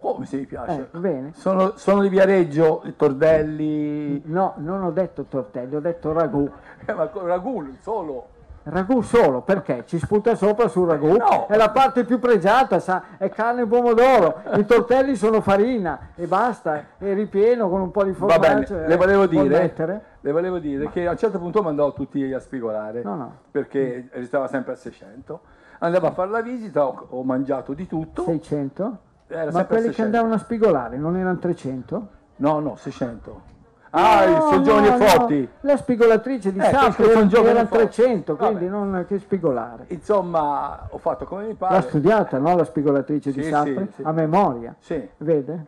Come 0.00 0.24
se 0.24 0.38
mi 0.38 0.46
piace? 0.46 0.88
Eh, 0.92 0.98
bene. 0.98 1.32
Sono, 1.34 1.72
sono, 1.76 2.00
di 2.00 2.08
Viareggio, 2.08 2.82
tortelli. 2.96 4.22
No, 4.26 4.54
non 4.56 4.82
ho 4.82 4.90
detto 4.90 5.24
tortelli, 5.24 5.76
ho 5.76 5.80
detto 5.80 6.12
ragù. 6.12 6.50
Eh, 6.86 6.94
ma 6.94 7.10
ragù 7.12 7.62
solo. 7.82 8.28
Ragù 8.62 9.02
solo, 9.02 9.42
perché? 9.42 9.84
Ci 9.86 9.98
sputa 9.98 10.34
sopra 10.34 10.68
sul 10.68 10.88
ragù? 10.88 11.14
No. 11.14 11.46
È 11.46 11.56
la 11.56 11.70
parte 11.70 12.04
più 12.04 12.18
pregiata, 12.18 12.78
sa? 12.78 13.02
è 13.18 13.28
carne 13.28 13.62
e 13.62 13.66
pomodoro. 13.66 14.42
I 14.56 14.64
tortelli 14.64 15.14
sono 15.14 15.42
farina 15.42 16.12
e 16.14 16.26
basta, 16.26 16.84
e 16.98 17.12
ripieno 17.12 17.68
con 17.68 17.82
un 17.82 17.90
po' 17.90 18.04
di 18.04 18.12
formaggio. 18.12 18.76
le 18.86 18.96
volevo, 18.96 19.26
dire, 19.26 19.74
le 20.20 20.32
volevo 20.32 20.58
dire 20.58 20.88
che 20.88 21.06
a 21.06 21.10
un 21.10 21.18
certo 21.18 21.38
punto 21.38 21.62
mandavo 21.62 21.92
tutti 21.92 22.32
a 22.32 22.40
spigolare, 22.40 23.02
no, 23.02 23.14
no. 23.14 23.36
perché 23.50 24.08
restava 24.12 24.46
sempre 24.46 24.72
a 24.72 24.76
600. 24.76 25.40
Andavo 25.80 26.06
a 26.06 26.12
fare 26.12 26.30
la 26.30 26.40
visita, 26.40 26.86
ho, 26.86 27.06
ho 27.10 27.22
mangiato 27.22 27.74
di 27.74 27.86
tutto. 27.86 28.24
600? 28.24 28.98
Era 29.32 29.52
Ma 29.52 29.64
quelli 29.64 29.90
che 29.90 30.02
andavano 30.02 30.34
a 30.34 30.38
spigolare 30.38 30.96
non 30.96 31.16
erano 31.16 31.38
300? 31.38 32.08
No, 32.36 32.58
no, 32.58 32.74
600. 32.74 33.48
Ah, 33.90 34.24
no, 34.26 34.40
sono 34.50 34.62
giovani 34.62 34.88
no, 34.88 34.96
e 34.96 35.06
forti. 35.06 35.40
No. 35.40 35.48
La 35.60 35.76
spigolatrice 35.76 36.52
di 36.52 36.58
eh, 36.58 36.64
Sapri 36.64 37.08
erano 37.08 37.68
300, 37.68 38.36
quindi 38.36 38.66
Vabbè. 38.66 38.76
non 38.76 39.04
che 39.06 39.18
spigolare. 39.18 39.84
Insomma, 39.88 40.86
ho 40.90 40.98
fatto 40.98 41.24
come 41.24 41.46
mi 41.46 41.54
pare. 41.54 41.74
L'ha 41.74 41.82
studiata, 41.82 42.38
no, 42.38 42.56
la 42.56 42.64
spigolatrice 42.64 43.32
sì, 43.32 43.40
di 43.40 43.48
Sapri? 43.48 43.86
Sì, 43.86 43.92
sì. 43.94 44.02
A 44.02 44.12
memoria. 44.12 44.74
Sì. 44.78 45.08
Vede? 45.18 45.66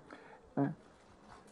Eh. 0.54 0.70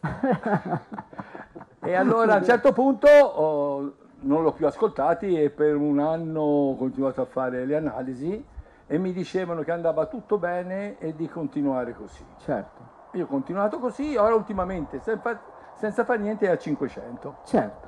e 1.89 1.93
allora 1.93 2.35
a 2.35 2.37
un 2.37 2.43
certo 2.43 2.73
punto 2.73 3.07
oh, 3.07 3.93
non 4.21 4.43
l'ho 4.43 4.51
più 4.51 4.65
ascoltati 4.65 5.41
e 5.41 5.49
per 5.49 5.75
un 5.75 5.99
anno 5.99 6.41
ho 6.41 6.75
continuato 6.75 7.21
a 7.21 7.25
fare 7.25 7.65
le 7.65 7.75
analisi 7.75 8.45
e 8.91 8.97
mi 8.97 9.13
dicevano 9.13 9.61
che 9.61 9.71
andava 9.71 10.07
tutto 10.07 10.37
bene 10.37 10.97
e 10.97 11.15
di 11.15 11.29
continuare 11.29 11.95
così. 11.95 12.25
Certo. 12.39 12.81
Io 13.13 13.23
ho 13.23 13.27
continuato 13.27 13.79
così, 13.79 14.17
ora 14.17 14.35
ultimamente 14.35 14.99
senza, 14.99 15.39
senza 15.75 16.03
fare 16.03 16.19
niente 16.19 16.45
è 16.45 16.49
a 16.49 16.57
500. 16.57 17.35
Certo. 17.45 17.87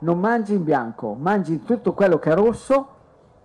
Non 0.00 0.20
mangi 0.20 0.52
in 0.52 0.62
bianco, 0.62 1.14
mangi 1.14 1.62
tutto 1.62 1.94
quello 1.94 2.18
che 2.18 2.30
è 2.30 2.34
rosso, 2.34 2.88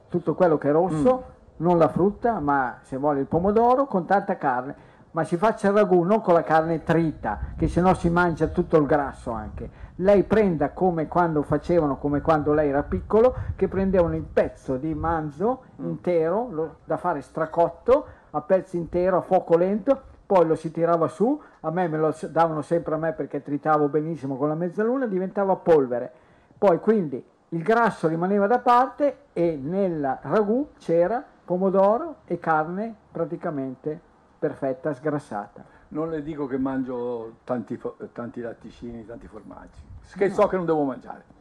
tutto 0.10 0.36
quello 0.36 0.58
che 0.58 0.68
è 0.68 0.74
rosso, 0.74 1.16
mm. 1.16 1.64
non 1.64 1.78
la 1.78 1.88
frutta, 1.88 2.42
ma 2.42 2.80
se 2.82 2.98
vuole 2.98 3.22
il 3.22 3.28
pomodoro 3.28 3.86
con 3.86 4.06
tanta 4.06 4.36
carne 4.36 4.76
ma 5.12 5.24
si 5.24 5.38
faccia 5.38 5.70
il 5.70 5.74
ragù 5.74 6.04
non 6.04 6.22
con 6.22 6.34
la 6.34 6.44
carne 6.44 6.84
trita, 6.84 7.40
che 7.58 7.68
se 7.68 7.82
no 7.82 7.94
si 7.94 8.10
mangia 8.10 8.48
tutto 8.48 8.78
il 8.78 8.86
grasso 8.86 9.32
anche. 9.32 9.88
Lei 9.96 10.24
prenda 10.24 10.70
come 10.70 11.08
quando 11.08 11.42
facevano, 11.42 11.98
come 11.98 12.22
quando 12.22 12.54
lei 12.54 12.70
era 12.70 12.84
piccolo, 12.84 13.36
che 13.56 13.68
prendevano 13.68 14.16
il 14.16 14.24
pezzo 14.24 14.78
di 14.78 14.94
manzo 14.94 15.64
mm. 15.82 15.86
intero 15.88 16.48
lo, 16.52 16.76
da 16.86 16.98
fare 16.98 17.22
stracotto 17.22 18.06
a 18.32 18.42
pezzi 18.42 18.78
intero 18.78 19.18
a 19.18 19.22
fuoco 19.22 19.58
lento, 19.58 20.00
poi 20.26 20.46
lo 20.46 20.56
si 20.56 20.72
tirava 20.72 21.08
su, 21.08 21.42
a 21.62 21.72
me 21.72 21.88
me 21.88 21.98
lo 21.98 22.16
davano 22.30 22.62
sempre 22.62 22.94
a 22.94 22.98
me 22.98 23.14
perché 23.14 23.42
tritavo 23.42 23.88
benissimo 23.88 24.38
con 24.38 24.48
la 24.48 24.56
mezzaluna, 24.56 25.08
diventava 25.08 25.56
polvere. 25.56 26.12
Poi 26.56 26.80
quindi 26.80 27.24
il 27.50 27.64
grasso 27.64 28.08
rimaneva 28.08 28.46
da 28.46 28.60
parte 28.60 29.22
e 29.34 29.60
nel 29.60 30.20
ragù 30.22 30.70
c'era 30.78 31.24
pomodoro 31.44 32.18
e 32.26 32.38
carne 32.38 32.94
praticamente 33.12 34.08
perfetta, 34.40 34.94
sgrassata. 34.94 35.64
Non 35.90 36.10
le 36.10 36.24
dico 36.24 36.48
che 36.48 36.58
mangio 36.58 37.40
tanti, 37.44 37.80
tanti 38.14 38.42
latticini, 38.42 39.06
tanti 39.06 39.28
formaggi, 39.28 39.80
che 40.16 40.28
no. 40.30 40.34
so 40.34 40.48
che 40.48 40.56
non 40.56 40.66
devo 40.66 40.84
mangiare. 40.84 41.38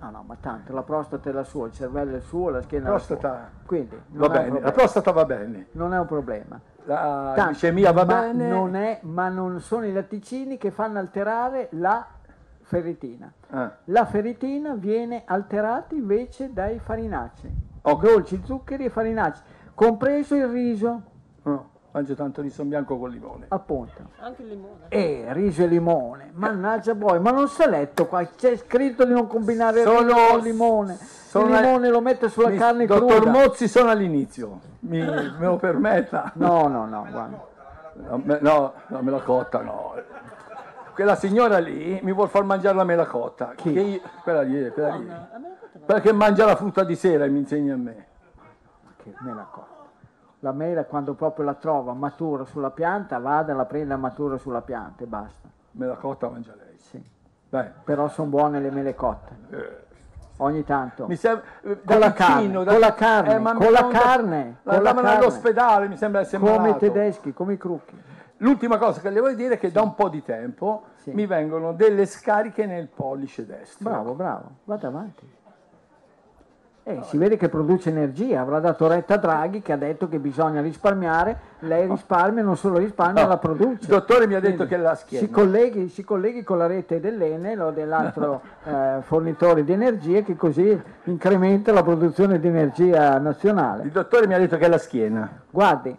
No, 0.00 0.10
no, 0.10 0.24
ma 0.26 0.36
tanto, 0.40 0.72
la 0.72 0.82
prostata 0.82 1.28
è 1.28 1.32
la 1.32 1.44
sua, 1.44 1.66
il 1.66 1.74
cervello 1.74 2.12
è 2.12 2.16
il 2.16 2.22
suo, 2.22 2.48
la 2.48 2.62
schiena 2.62 2.88
prostata, 2.88 3.28
è 3.28 3.30
la 3.30 3.36
sua. 3.36 3.66
Quindi, 3.66 4.00
va 4.08 4.28
bene, 4.28 4.60
la 4.60 4.72
prostata 4.72 5.12
va 5.12 5.24
bene. 5.26 5.66
Non 5.72 5.92
è 5.92 5.98
un 5.98 6.06
problema. 6.06 6.58
La 6.84 7.34
glicemia 7.50 7.92
va 7.92 8.04
ma 8.04 8.20
bene. 8.20 8.48
Non 8.48 8.74
è, 8.74 9.00
ma 9.02 9.28
non 9.28 9.60
sono 9.60 9.84
i 9.84 9.92
latticini 9.92 10.56
che 10.56 10.70
fanno 10.70 10.98
alterare 10.98 11.68
la 11.72 12.06
ferritina. 12.62 13.30
Ah. 13.50 13.76
La 13.84 14.06
ferritina 14.06 14.74
viene 14.74 15.24
alterata 15.26 15.94
invece 15.94 16.52
dai 16.52 16.78
farinacei, 16.78 17.52
okay. 17.82 18.10
dolci, 18.10 18.40
zuccheri 18.42 18.86
e 18.86 18.90
farinacei, 18.90 19.42
compreso 19.74 20.34
il 20.36 20.46
riso. 20.46 21.02
Oh 21.42 21.78
mangio 21.92 22.14
tanto 22.14 22.40
riso 22.40 22.64
bianco 22.64 22.98
con 22.98 23.10
limone. 23.10 23.46
Appunto. 23.48 24.10
Anche 24.20 24.42
il 24.42 24.48
limone. 24.48 24.84
Eh, 24.88 25.26
riso 25.30 25.62
e 25.62 25.66
limone. 25.66 26.30
Mannaggia 26.32 26.94
poi, 26.94 27.18
ma 27.20 27.30
non 27.30 27.48
si 27.48 27.62
è 27.62 27.68
letto 27.68 28.06
qua, 28.06 28.24
c'è 28.24 28.56
scritto 28.56 29.04
di 29.04 29.12
non 29.12 29.26
combinare 29.26 29.82
sono, 29.82 30.00
riso 30.00 30.26
con 30.30 30.40
limone. 30.40 30.98
il 31.34 31.46
limone 31.46 31.88
lo 31.88 32.00
mette 32.00 32.28
sulla 32.28 32.50
mi, 32.50 32.56
carne 32.56 32.86
dottor 32.86 33.06
cruda. 33.06 33.24
Dottor 33.24 33.46
Mozzi 33.46 33.68
sono 33.68 33.90
all'inizio, 33.90 34.60
mi, 34.80 35.00
me 35.00 35.46
lo 35.46 35.56
permetta? 35.56 36.32
No, 36.34 36.68
no, 36.68 36.86
no, 36.86 37.06
guarda. 37.10 37.48
No, 37.94 38.22
me, 38.24 38.38
no, 38.40 38.72
la 38.86 39.02
mela 39.02 39.20
cotta 39.20 39.60
no. 39.60 39.94
Quella 40.94 41.16
signora 41.16 41.58
lì 41.58 41.98
mi 42.02 42.12
vuol 42.12 42.28
far 42.28 42.44
mangiare 42.44 42.76
la 42.76 42.84
mela 42.84 43.06
cotta. 43.06 43.52
Chi? 43.56 43.70
Io, 43.70 44.00
quella 44.22 44.42
lì, 44.42 44.70
quella 44.70 44.96
lì. 44.96 45.10
Perché 45.84 46.12
mangia 46.12 46.44
la 46.44 46.56
frutta 46.56 46.84
di 46.84 46.94
sera 46.94 47.24
e 47.24 47.28
mi 47.28 47.38
insegna 47.40 47.74
a 47.74 47.76
me. 47.76 48.06
Che 48.96 49.14
mela 49.20 49.46
cotta 49.50 49.79
la 50.40 50.52
mela 50.52 50.84
quando 50.84 51.14
proprio 51.14 51.44
la 51.44 51.54
trova 51.54 51.92
matura 51.92 52.44
sulla 52.44 52.70
pianta, 52.70 53.18
vada, 53.18 53.54
la 53.54 53.66
prenda 53.66 53.96
matura 53.96 54.38
sulla 54.38 54.62
pianta 54.62 55.04
e 55.04 55.06
basta. 55.06 55.48
Mela 55.72 55.94
cotta 55.94 56.28
mangia 56.28 56.54
lei? 56.56 56.78
Sì. 56.78 57.02
Beh. 57.48 57.70
Però 57.84 58.08
sono 58.08 58.28
buone 58.28 58.60
le 58.60 58.70
mele 58.70 58.94
cotte. 58.94 59.36
Eh. 59.50 59.88
Ogni 60.38 60.64
tanto. 60.64 61.06
Mi 61.06 61.16
sembra, 61.16 61.44
con, 61.84 61.98
la 61.98 62.12
carne, 62.12 62.64
da, 62.64 62.72
con 62.72 62.80
la 62.80 62.94
carne, 62.94 63.34
eh, 63.34 63.42
con 63.42 63.72
la 63.72 63.88
carne, 63.88 64.56
la 64.62 64.80
carne. 64.80 65.08
all'ospedale, 65.10 65.88
mi 65.88 65.96
sembra 65.98 66.22
essere 66.22 66.38
Come 66.38 66.56
malato. 66.56 66.86
i 66.86 66.88
tedeschi, 66.88 67.34
come 67.34 67.52
i 67.54 67.58
crucchi. 67.58 68.02
L'ultima 68.38 68.78
cosa 68.78 69.02
che 69.02 69.10
le 69.10 69.20
voglio 69.20 69.34
dire 69.34 69.54
è 69.54 69.58
che 69.58 69.66
sì. 69.66 69.74
da 69.74 69.82
un 69.82 69.94
po' 69.94 70.08
di 70.08 70.22
tempo 70.22 70.84
sì. 70.94 71.10
mi 71.12 71.26
vengono 71.26 71.74
delle 71.74 72.06
scariche 72.06 72.64
nel 72.64 72.88
pollice 72.88 73.44
destro. 73.44 73.90
Bravo, 73.90 74.14
bravo, 74.14 74.50
vada 74.64 74.88
avanti. 74.88 75.30
Eh, 76.98 77.02
si 77.04 77.16
vede 77.18 77.36
che 77.36 77.48
produce 77.48 77.90
energia, 77.90 78.40
avrà 78.40 78.58
dato 78.58 78.88
retta 78.88 79.14
a 79.14 79.16
Draghi 79.18 79.62
che 79.62 79.72
ha 79.72 79.76
detto 79.76 80.08
che 80.08 80.18
bisogna 80.18 80.60
risparmiare, 80.60 81.38
lei 81.60 81.88
risparmia, 81.88 82.42
non 82.42 82.56
solo 82.56 82.78
risparmia, 82.78 83.22
no. 83.22 83.28
la 83.28 83.38
produce. 83.38 83.82
Il 83.82 83.86
dottore 83.88 84.26
mi 84.26 84.34
ha 84.34 84.40
detto 84.40 84.66
Quindi, 84.66 84.74
che 84.74 84.80
la 84.80 84.94
schiena. 84.94 85.24
Si 85.24 85.30
colleghi, 85.30 85.88
si 85.88 86.04
colleghi, 86.04 86.42
con 86.42 86.58
la 86.58 86.66
rete 86.66 87.00
dell'Enel 87.00 87.60
o 87.60 87.70
dell'altro 87.70 88.40
eh, 88.64 88.96
fornitore 89.02 89.64
di 89.64 89.72
energia 89.72 90.22
che 90.22 90.36
così 90.36 90.80
incrementa 91.04 91.72
la 91.72 91.82
produzione 91.82 92.40
di 92.40 92.48
energia 92.48 93.18
nazionale. 93.18 93.84
Il 93.84 93.90
dottore 93.90 94.26
mi 94.26 94.34
ha 94.34 94.38
detto 94.38 94.56
che 94.56 94.64
è 94.64 94.68
la 94.68 94.78
schiena. 94.78 95.30
Guardi, 95.50 95.96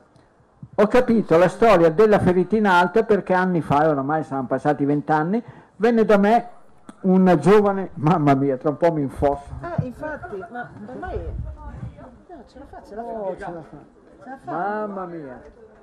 ho 0.75 0.87
capito 0.87 1.37
la 1.37 1.47
storia 1.47 1.89
della 1.89 2.19
ferritina 2.19 2.73
alta 2.73 3.03
perché 3.03 3.33
anni 3.33 3.61
fa, 3.61 3.89
oramai 3.89 4.23
saranno 4.23 4.47
passati 4.47 4.85
vent'anni, 4.85 5.43
venne 5.75 6.05
da 6.05 6.17
me 6.17 6.47
una 7.01 7.37
giovane, 7.37 7.91
mamma 7.95 8.33
mia, 8.35 8.57
tra 8.57 8.69
un 8.69 8.77
po' 8.77 8.91
mi 8.91 9.01
infosso. 9.01 9.53
Eh, 9.79 9.85
infatti, 9.85 10.37
ma 10.49 10.69
ormai... 10.87 11.19
No, 12.27 12.43
ce 12.45 12.59
la 12.59 12.65
fa, 12.65 12.81
ce 12.83 12.95
la 12.95 13.03
fa. 13.03 13.09
Oh, 13.09 13.35
ce 13.35 13.51
la 13.51 13.61
fa. 13.61 13.77
Ce 14.23 14.29
la 14.29 14.37
fa. 14.43 14.51
Mamma 14.51 15.05
mia. 15.05 15.41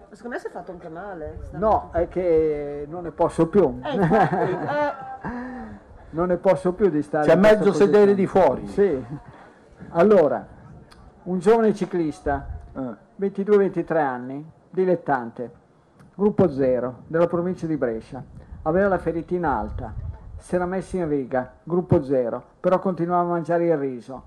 Ma 0.08 0.14
secondo 0.14 0.36
me 0.36 0.40
si 0.40 0.46
è 0.46 0.50
fatto 0.50 0.70
anche 0.70 0.88
male. 0.88 1.40
No, 1.52 1.90
è 1.92 2.08
che 2.08 2.86
non 2.88 3.02
ne 3.02 3.10
posso 3.10 3.48
più. 3.48 3.80
Eh, 3.82 3.92
infatti, 3.94 4.50
eh. 4.52 5.86
Non 6.10 6.28
ne 6.28 6.36
posso 6.36 6.72
più 6.72 6.88
di 6.88 7.02
stare. 7.02 7.26
C'è 7.26 7.36
mezzo 7.36 7.72
sedere 7.72 8.14
di 8.14 8.26
fuori. 8.26 8.66
Sì. 8.68 9.04
Allora, 9.90 10.46
un 11.24 11.38
giovane 11.38 11.74
ciclista, 11.74 12.46
eh. 12.74 13.06
22-23 13.20 13.96
anni, 13.96 14.50
dilettante, 14.70 15.50
gruppo 16.14 16.48
zero, 16.48 17.02
della 17.08 17.26
provincia 17.26 17.66
di 17.66 17.76
Brescia, 17.76 18.22
aveva 18.62 18.88
la 18.88 18.98
feritina 18.98 19.58
alta 19.58 20.06
si 20.38 20.54
era 20.54 20.66
messo 20.66 20.96
in 20.96 21.08
riga, 21.08 21.52
gruppo 21.62 22.02
zero, 22.02 22.42
però 22.60 22.78
continuava 22.78 23.22
a 23.22 23.32
mangiare 23.32 23.66
il 23.66 23.76
riso. 23.76 24.22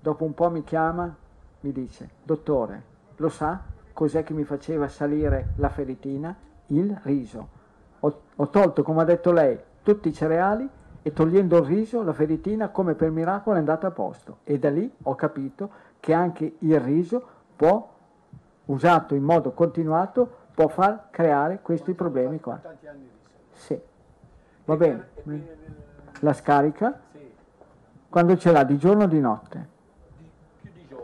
Dopo 0.00 0.24
un 0.24 0.34
po' 0.34 0.50
mi 0.50 0.62
chiama, 0.62 1.12
mi 1.60 1.72
dice, 1.72 2.08
dottore, 2.22 2.82
lo 3.16 3.28
sa 3.28 3.60
cos'è 3.92 4.22
che 4.22 4.32
mi 4.32 4.44
faceva 4.44 4.86
salire 4.86 5.48
la 5.56 5.70
feritina? 5.70 6.36
Il 6.66 6.96
riso. 7.02 7.48
Ho, 8.00 8.20
ho 8.36 8.48
tolto, 8.48 8.82
come 8.82 9.00
ha 9.02 9.04
detto 9.04 9.32
lei, 9.32 9.58
tutti 9.82 10.08
i 10.08 10.12
cereali 10.12 10.68
e 11.02 11.12
togliendo 11.12 11.56
il 11.56 11.64
riso 11.64 12.02
la 12.02 12.12
feritina 12.12 12.68
come 12.68 12.94
per 12.94 13.10
miracolo 13.10 13.56
è 13.56 13.58
andata 13.58 13.88
a 13.88 13.90
posto. 13.90 14.38
E 14.44 14.58
da 14.58 14.70
lì 14.70 14.88
ho 15.02 15.14
capito 15.14 15.70
che 15.98 16.12
anche 16.12 16.56
il 16.58 16.78
riso 16.78 17.26
può, 17.56 17.92
usato 18.66 19.14
in 19.14 19.22
modo 19.24 19.52
continuato, 19.52 20.30
può 20.54 20.68
far 20.68 21.08
creare 21.10 21.60
questi 21.62 21.94
problemi 21.94 22.38
qua. 22.38 22.60
Sì. 23.52 23.80
Va 24.68 24.76
bene. 24.76 25.08
La 26.20 26.34
scarica? 26.34 27.00
Quando 28.10 28.36
ce 28.36 28.52
l'ha, 28.52 28.64
di 28.64 28.76
giorno 28.76 29.04
o 29.04 29.06
di 29.06 29.18
notte? 29.18 29.68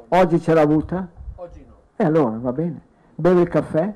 Oggi 0.09 0.39
ce 0.39 0.53
l'ha 0.53 0.61
avuta? 0.61 1.09
Oggi 1.37 1.65
no. 1.67 1.75
E 1.97 2.05
allora 2.05 2.37
va 2.37 2.53
bene. 2.53 2.79
Beve 3.15 3.41
il 3.41 3.49
caffè? 3.49 3.95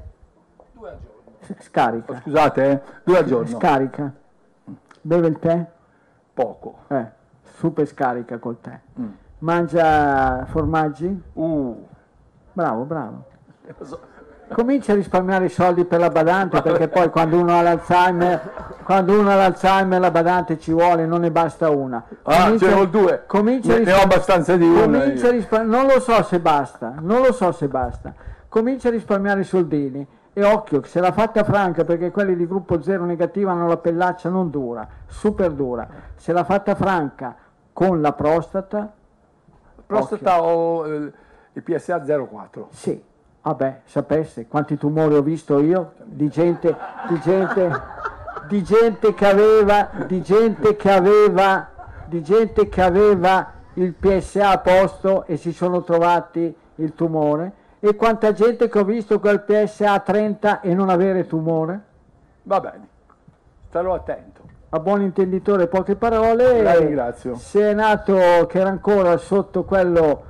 Due 0.72 0.88
al 0.88 0.97
giorno. 0.98 1.60
Scarica. 1.60 2.12
Oh, 2.12 2.16
scusate, 2.16 2.70
eh? 2.70 2.80
due 3.05 3.18
al 3.18 3.24
giorno. 3.26 3.58
Scarica. 3.58 4.10
Beve 5.02 5.26
il 5.26 5.38
tè? 5.38 5.66
Poco. 6.32 6.78
Eh, 6.88 7.06
super 7.42 7.86
scarica 7.86 8.38
col 8.38 8.58
tè. 8.62 8.80
Mm. 8.98 9.08
Mangia 9.40 10.47
formaggi? 10.47 11.22
Uh. 11.34 11.86
Bravo, 12.55 12.84
bravo. 12.84 13.24
Comincia 14.52 14.92
a 14.92 14.94
risparmiare 14.94 15.46
i 15.46 15.48
soldi 15.48 15.84
per 15.84 16.00
la 16.00 16.08
badante 16.08 16.62
perché 16.62 16.88
poi 16.88 17.10
quando 17.10 17.38
uno 17.38 17.56
ha 17.56 17.62
l'Alzheimer, 17.62 18.80
quando 18.82 19.18
uno 19.18 19.30
ha 19.30 19.36
l'Alzheimer 19.36 20.00
la 20.00 20.10
badante 20.10 20.58
ci 20.58 20.72
vuole, 20.72 21.06
non 21.06 21.20
ne 21.20 21.30
basta 21.30 21.70
una. 21.70 22.02
Comincia, 22.22 22.46
ah, 22.46 22.58
ce 22.58 22.74
ne 22.74 22.80
ho 22.80 22.86
due. 22.86 23.22
Comincia 23.26 23.76
ne, 23.76 23.84
ne 23.84 23.92
ho 23.92 24.00
abbastanza 24.00 24.56
di 24.56 24.66
una. 24.66 25.04
non 25.62 25.86
lo 25.86 26.00
so 26.00 26.22
se 26.22 26.40
basta, 26.40 26.94
non 27.00 27.20
lo 27.22 27.32
so 27.32 27.52
se 27.52 27.68
basta. 27.68 28.14
Comincia 28.48 28.88
a 28.88 28.90
risparmiare 28.90 29.40
i 29.40 29.44
soldini 29.44 30.06
e 30.38 30.44
occhio, 30.44 30.82
se 30.84 31.00
l'ha 31.00 31.10
fatta 31.10 31.42
franca 31.42 31.84
perché 31.84 32.12
quelli 32.12 32.36
di 32.36 32.46
gruppo 32.46 32.80
zero 32.80 33.04
negativo 33.04 33.50
hanno 33.50 33.66
la 33.66 33.76
pellaccia 33.76 34.28
non 34.28 34.50
dura, 34.50 34.86
super 35.06 35.50
dura. 35.50 35.88
Se 36.14 36.32
l'ha 36.32 36.44
fatta 36.44 36.74
franca 36.74 37.34
con 37.72 38.00
la 38.00 38.12
prostata... 38.12 38.92
Prostata 39.84 40.42
o 40.42 40.86
eh, 40.86 41.12
il 41.54 41.62
PSA 41.62 42.04
04? 42.04 42.68
Sì, 42.70 43.02
Vabbè, 43.42 43.81
sapesse 43.84 44.47
quanti 44.47 44.76
tumori 44.76 45.15
ho 45.15 45.23
visto 45.23 45.58
io 45.60 45.92
di 46.05 46.28
gente, 46.28 46.76
di 47.08 47.20
gente, 47.20 47.81
di 48.49 48.62
gente 48.62 49.15
che 49.15 49.26
aveva, 49.26 49.89
di 50.07 50.20
gente 50.23 50.76
che 50.76 50.91
aveva, 50.91 51.68
di 52.07 52.23
gente 52.23 52.68
che 52.68 52.83
aveva 52.83 53.52
il 53.75 53.94
PSA 53.94 54.50
a 54.50 54.58
posto 54.58 55.25
e 55.25 55.36
si 55.36 55.52
sono 55.52 55.83
trovati 55.83 56.55
il 56.76 56.94
tumore 56.94 57.52
e 57.81 57.94
quanta 57.94 58.33
gente 58.33 58.68
che 58.68 58.78
ho 58.78 58.84
visto 58.84 59.20
quel 59.20 59.41
PSA 59.41 59.99
30 60.00 60.60
e 60.60 60.75
non 60.75 60.89
avere 60.89 61.26
tumore. 61.26 61.81
Va 62.42 62.60
bene, 62.60 62.89
starò 63.68 63.94
attento. 63.94 64.42
A 64.70 64.81
buon 64.81 65.00
intenditore 65.00 65.67
poche 65.68 65.97
parole. 65.97 66.62
La 66.62 66.78
ringrazio. 66.78 67.36
Se 67.36 67.70
è 67.70 67.73
nato 67.73 68.47
che 68.49 68.58
era 68.58 68.68
ancora 68.68 69.17
sotto 69.17 69.65
quello 69.65 70.23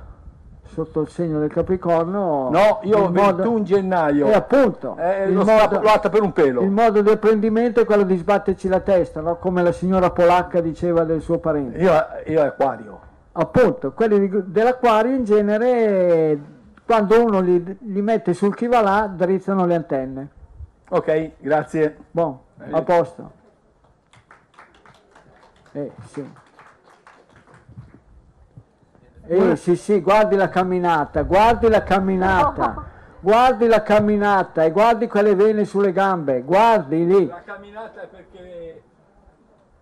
sotto 0.71 1.01
il 1.01 1.09
segno 1.09 1.39
del 1.39 1.51
Capricorno. 1.51 2.49
No, 2.49 2.79
io 2.83 2.99
ho 2.99 3.11
21 3.11 3.49
modo... 3.49 3.63
gennaio. 3.63 4.27
E 4.27 4.33
appunto, 4.33 4.95
eh, 4.97 5.29
lo 5.29 5.43
modo, 5.43 5.81
l'ho 5.81 6.09
per 6.09 6.21
un 6.21 6.33
pelo. 6.33 6.61
Il 6.61 6.71
modo 6.71 7.01
di 7.01 7.09
apprendimento 7.09 7.81
è 7.81 7.85
quello 7.85 8.03
di 8.03 8.15
sbatterci 8.15 8.67
la 8.67 8.79
testa, 8.79 9.21
no? 9.21 9.37
come 9.37 9.61
la 9.61 9.71
signora 9.71 10.11
polacca 10.11 10.61
diceva 10.61 11.03
del 11.03 11.21
suo 11.21 11.39
parente. 11.39 11.77
Io, 11.77 11.93
io 12.25 12.41
acquario. 12.41 12.99
Appunto, 13.31 13.91
quelli 13.93 14.29
dell'acquario 14.45 15.15
in 15.15 15.23
genere, 15.23 16.39
quando 16.85 17.23
uno 17.23 17.39
li, 17.39 17.77
li 17.79 18.01
mette 18.01 18.33
sul 18.33 18.55
chi 18.55 18.67
va 18.67 18.81
là, 18.81 19.11
drizzano 19.13 19.65
le 19.65 19.75
antenne. 19.75 20.29
Ok, 20.89 21.31
grazie. 21.37 21.95
Buon, 22.11 22.37
a 22.71 22.81
posto. 22.81 23.31
Eh, 25.71 25.91
sì. 26.07 26.47
Eh 29.31 29.55
sì 29.57 29.75
sì, 29.75 30.01
guardi 30.01 30.35
la 30.35 30.49
camminata, 30.49 31.21
guardi 31.21 31.69
la 31.69 31.83
camminata, 31.83 32.83
guardi 33.21 33.67
la 33.67 33.83
camminata 33.83 34.63
e 34.63 34.71
guardi 34.71 35.05
quelle 35.07 35.35
vene 35.35 35.65
sulle 35.65 35.91
gambe, 35.91 36.41
guardi 36.41 37.05
lì. 37.05 37.27
La 37.27 37.43
camminata 37.43 38.01
è 38.01 38.07
perché 38.07 38.81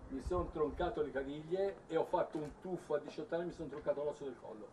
mi 0.08 0.20
sono 0.26 0.50
troncato 0.52 1.00
le 1.00 1.10
caviglie 1.12 1.76
e 1.88 1.96
ho 1.96 2.04
fatto 2.10 2.36
un 2.36 2.50
tuffo 2.60 2.96
a 2.96 3.00
18 3.02 3.34
anni 3.36 3.44
e 3.44 3.46
mi 3.46 3.52
sono 3.52 3.68
troncato 3.68 4.04
l'osso 4.04 4.24
del 4.24 4.34
collo. 4.38 4.66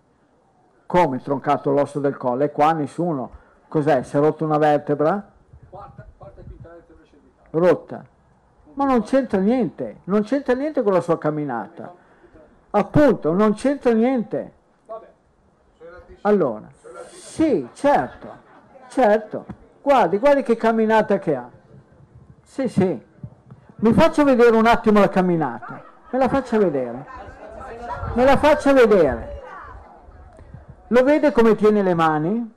Come 0.87 1.21
troncato 1.21 1.71
l'osso 1.71 1.99
del 2.01 2.17
collo? 2.17 2.43
E 2.43 2.51
qua 2.51 2.73
nessuno. 2.73 3.31
Cos'è? 3.69 4.03
Si 4.03 4.17
è 4.17 4.19
rotto 4.19 4.43
una 4.43 4.57
vertebra? 4.57 5.25
Quarta, 5.69 6.05
quarta 6.17 6.41
e 6.41 6.43
quinta 6.43 6.67
vertebra 6.67 7.05
cervicale. 7.05 7.65
Rotta. 7.65 8.05
Ma 8.73 8.83
non 8.83 9.03
c'entra 9.03 9.39
niente, 9.39 9.99
non 10.03 10.23
c'entra 10.23 10.53
niente 10.53 10.81
con 10.83 10.91
la 10.91 10.99
sua 10.99 11.17
camminata. 11.17 11.93
Appunto, 12.71 13.31
non 13.31 13.53
c'entra 13.53 13.93
niente. 13.93 14.63
Allora, 16.25 16.67
sì, 17.11 17.67
certo, 17.73 18.27
certo. 18.89 19.45
Guardi, 19.79 20.17
guardi 20.17 20.41
che 20.41 20.55
camminata 20.55 21.19
che 21.19 21.35
ha. 21.35 21.47
Sì, 22.41 22.67
sì. 22.67 22.99
Mi 23.75 23.93
faccia 23.93 24.23
vedere 24.23 24.55
un 24.55 24.65
attimo 24.65 24.99
la 24.99 25.09
camminata. 25.09 25.83
Me 26.09 26.17
la 26.17 26.27
faccia 26.27 26.57
vedere. 26.57 27.05
Me 28.15 28.23
la 28.23 28.37
faccia 28.37 28.73
vedere. 28.73 29.41
Lo 30.87 31.03
vede 31.03 31.31
come 31.31 31.53
tiene 31.53 31.83
le 31.83 31.93
mani? 31.93 32.53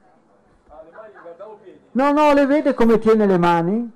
No, 1.91 2.13
no, 2.13 2.33
le 2.33 2.47
vede 2.47 2.73
come 2.73 2.99
tiene 2.99 3.27
le 3.27 3.37
mani? 3.37 3.93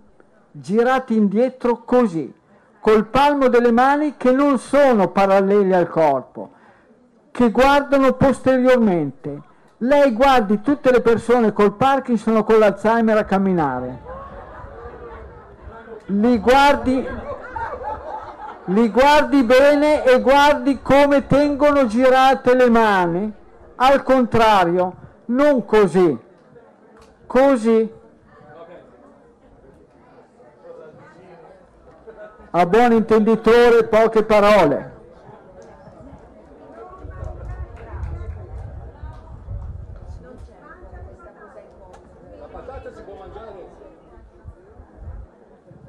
Girati 0.51 1.17
indietro 1.17 1.79
così, 1.85 2.31
col 2.79 3.07
palmo 3.07 3.49
delle 3.49 3.73
mani 3.73 4.19
che 4.19 4.33
non 4.33 4.59
sono 4.59 5.09
paralleli 5.09 5.73
al 5.73 5.89
corpo, 5.89 6.51
che 7.31 7.51
guardano 7.51 8.13
posteriormente 8.13 9.51
lei 9.83 10.13
guardi 10.13 10.61
tutte 10.61 10.93
le 10.93 11.01
persone 11.01 11.53
col 11.53 11.75
Parkinson 11.75 12.37
o 12.37 12.45
con 12.45 12.59
l'Alzheimer 12.59 13.17
a 13.17 13.25
camminare. 13.25 14.11
Li 16.07 16.39
guardi, 16.39 17.07
li 18.67 18.91
guardi 18.91 19.43
bene 19.43 20.05
e 20.05 20.21
guardi 20.21 20.81
come 20.83 21.27
tengono 21.27 21.87
girate 21.87 22.55
le 22.55 22.71
mani. 22.71 23.33
Al 23.77 24.03
contrario, 24.03 24.95
non 25.27 25.65
così. 25.65 26.19
Così. 27.27 27.93
A 32.51 32.67
buon 32.67 32.93
intenditore 32.93 33.85
poche 33.85 34.23
parole. 34.23 34.92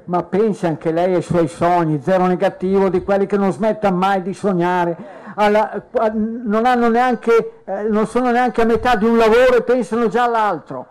Ma 0.06 0.22
pensi 0.22 0.66
anche 0.66 0.92
lei 0.92 1.14
ai 1.14 1.22
suoi 1.22 1.48
sogni, 1.48 2.00
zero 2.02 2.26
negativo 2.26 2.88
di 2.88 3.02
quelli 3.02 3.26
che 3.26 3.36
non 3.36 3.52
smetta 3.52 3.90
mai 3.90 4.22
di 4.22 4.34
sognare, 4.34 5.22
alla, 5.34 5.82
non, 6.12 6.66
hanno 6.66 6.88
neanche, 6.88 7.62
eh, 7.64 7.82
non 7.84 8.06
sono 8.06 8.30
neanche 8.30 8.62
a 8.62 8.64
metà 8.64 8.96
di 8.96 9.04
un 9.04 9.16
lavoro 9.16 9.56
e 9.56 9.62
pensano 9.62 10.08
già 10.08 10.24
all'altro, 10.24 10.86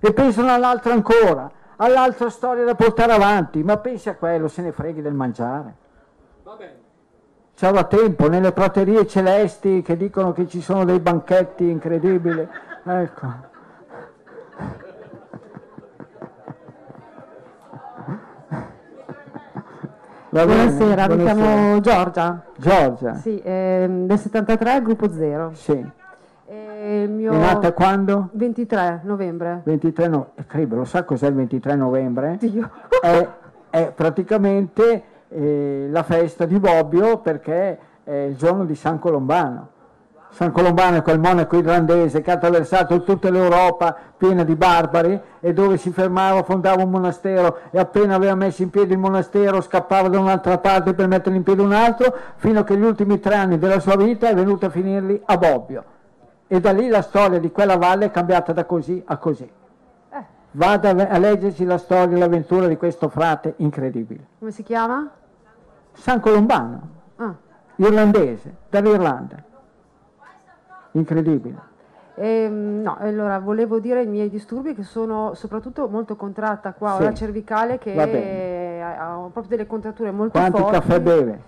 e 0.00 0.12
pensano 0.12 0.52
all'altro 0.52 0.92
ancora, 0.92 1.50
all'altra 1.76 2.28
storia 2.28 2.64
da 2.64 2.74
portare 2.74 3.12
avanti, 3.12 3.62
ma 3.62 3.76
pensi 3.78 4.08
a 4.08 4.16
quello, 4.16 4.48
se 4.48 4.62
ne 4.62 4.72
freghi 4.72 5.02
del 5.02 5.14
mangiare. 5.14 5.74
Va 6.42 6.54
bene. 6.56 6.74
C'è 7.54 7.70
da 7.70 7.84
tempo, 7.84 8.28
nelle 8.28 8.52
praterie 8.52 9.06
celesti 9.06 9.80
che 9.80 9.96
dicono 9.96 10.32
che 10.32 10.46
ci 10.46 10.60
sono 10.60 10.84
dei 10.84 11.00
banchetti 11.00 11.68
incredibili, 11.68 12.46
ecco. 12.84 13.54
Buonasera, 20.44 21.08
mi 21.08 21.22
chiamo 21.22 21.80
Giorgia. 21.80 22.42
Giorgia? 22.58 23.14
Sì, 23.14 23.40
ehm, 23.42 24.06
del 24.06 24.18
73, 24.18 24.82
gruppo 24.82 25.10
0. 25.10 25.52
Sì. 25.54 25.82
E 26.46 27.06
mio... 27.08 27.32
È 27.32 27.36
nata 27.38 27.72
quando? 27.72 28.28
23 28.32 29.00
novembre. 29.04 29.62
23 29.64 30.08
no... 30.08 30.30
Eh, 30.34 30.44
credo, 30.44 30.76
lo 30.76 30.84
sa 30.84 31.04
cos'è 31.04 31.28
il 31.28 31.34
23 31.36 31.74
novembre? 31.76 32.36
Dio. 32.38 32.70
È, 33.00 33.28
è 33.70 33.92
praticamente 33.94 35.02
eh, 35.28 35.86
la 35.88 36.02
festa 36.02 36.44
di 36.44 36.58
Bobbio 36.58 37.16
perché 37.18 37.78
è 38.04 38.26
il 38.28 38.36
giorno 38.36 38.66
di 38.66 38.74
San 38.74 38.98
Colombano. 38.98 39.70
San 40.36 40.52
Colombano 40.52 40.98
è 40.98 41.02
quel 41.02 41.18
monaco 41.18 41.56
irlandese 41.56 42.20
che 42.20 42.30
ha 42.30 42.34
attraversato 42.34 43.02
tutta 43.04 43.30
l'Europa 43.30 43.96
piena 44.18 44.44
di 44.44 44.54
barbari 44.54 45.18
e 45.40 45.54
dove 45.54 45.78
si 45.78 45.90
fermava 45.90 46.42
fondava 46.42 46.82
un 46.82 46.90
monastero 46.90 47.60
e 47.70 47.78
appena 47.78 48.16
aveva 48.16 48.34
messo 48.34 48.60
in 48.60 48.68
piedi 48.68 48.92
il 48.92 48.98
monastero 48.98 49.62
scappava 49.62 50.08
da 50.08 50.18
un'altra 50.18 50.58
parte 50.58 50.92
per 50.92 51.06
mettere 51.06 51.36
in 51.36 51.42
piedi 51.42 51.62
un 51.62 51.72
altro 51.72 52.14
fino 52.36 52.60
a 52.60 52.64
che 52.64 52.76
gli 52.76 52.82
ultimi 52.82 53.18
tre 53.18 53.34
anni 53.34 53.56
della 53.56 53.80
sua 53.80 53.96
vita 53.96 54.28
è 54.28 54.34
venuto 54.34 54.66
a 54.66 54.68
finirli 54.68 55.22
a 55.24 55.38
Bobbio. 55.38 55.84
E 56.46 56.60
da 56.60 56.72
lì 56.72 56.88
la 56.88 57.00
storia 57.00 57.38
di 57.38 57.50
quella 57.50 57.78
valle 57.78 58.04
è 58.04 58.10
cambiata 58.10 58.52
da 58.52 58.66
così 58.66 59.02
a 59.06 59.16
così. 59.16 59.50
Eh. 60.10 60.24
Vada 60.50 60.90
a 60.90 61.16
leggersi 61.16 61.64
la 61.64 61.78
storia 61.78 62.14
e 62.14 62.18
l'avventura 62.18 62.66
di 62.66 62.76
questo 62.76 63.08
frate 63.08 63.54
incredibile. 63.56 64.26
Come 64.38 64.50
si 64.50 64.62
chiama? 64.62 65.10
San 65.92 66.20
Colombano, 66.20 66.80
ah. 67.16 67.34
irlandese, 67.76 68.54
dall'Irlanda 68.68 69.44
incredibile. 70.98 71.74
Eh, 72.18 72.48
no, 72.48 72.96
allora 72.98 73.38
volevo 73.38 73.78
dire 73.78 74.02
i 74.02 74.06
miei 74.06 74.30
disturbi 74.30 74.74
che 74.74 74.82
sono 74.82 75.34
soprattutto 75.34 75.86
molto 75.86 76.16
contratta 76.16 76.72
qua, 76.72 76.94
sì. 76.96 77.02
ho 77.02 77.04
la 77.04 77.12
cervicale 77.12 77.76
che 77.76 78.80
ha, 78.80 79.14
ha, 79.14 79.28
proprio 79.30 79.48
delle 79.48 79.66
contratture 79.66 80.10
molto 80.10 80.38
Quanti 80.38 80.58
forti. 80.58 80.78
Quanti 80.78 80.88
caffè 80.88 81.00
beve? 81.02 81.42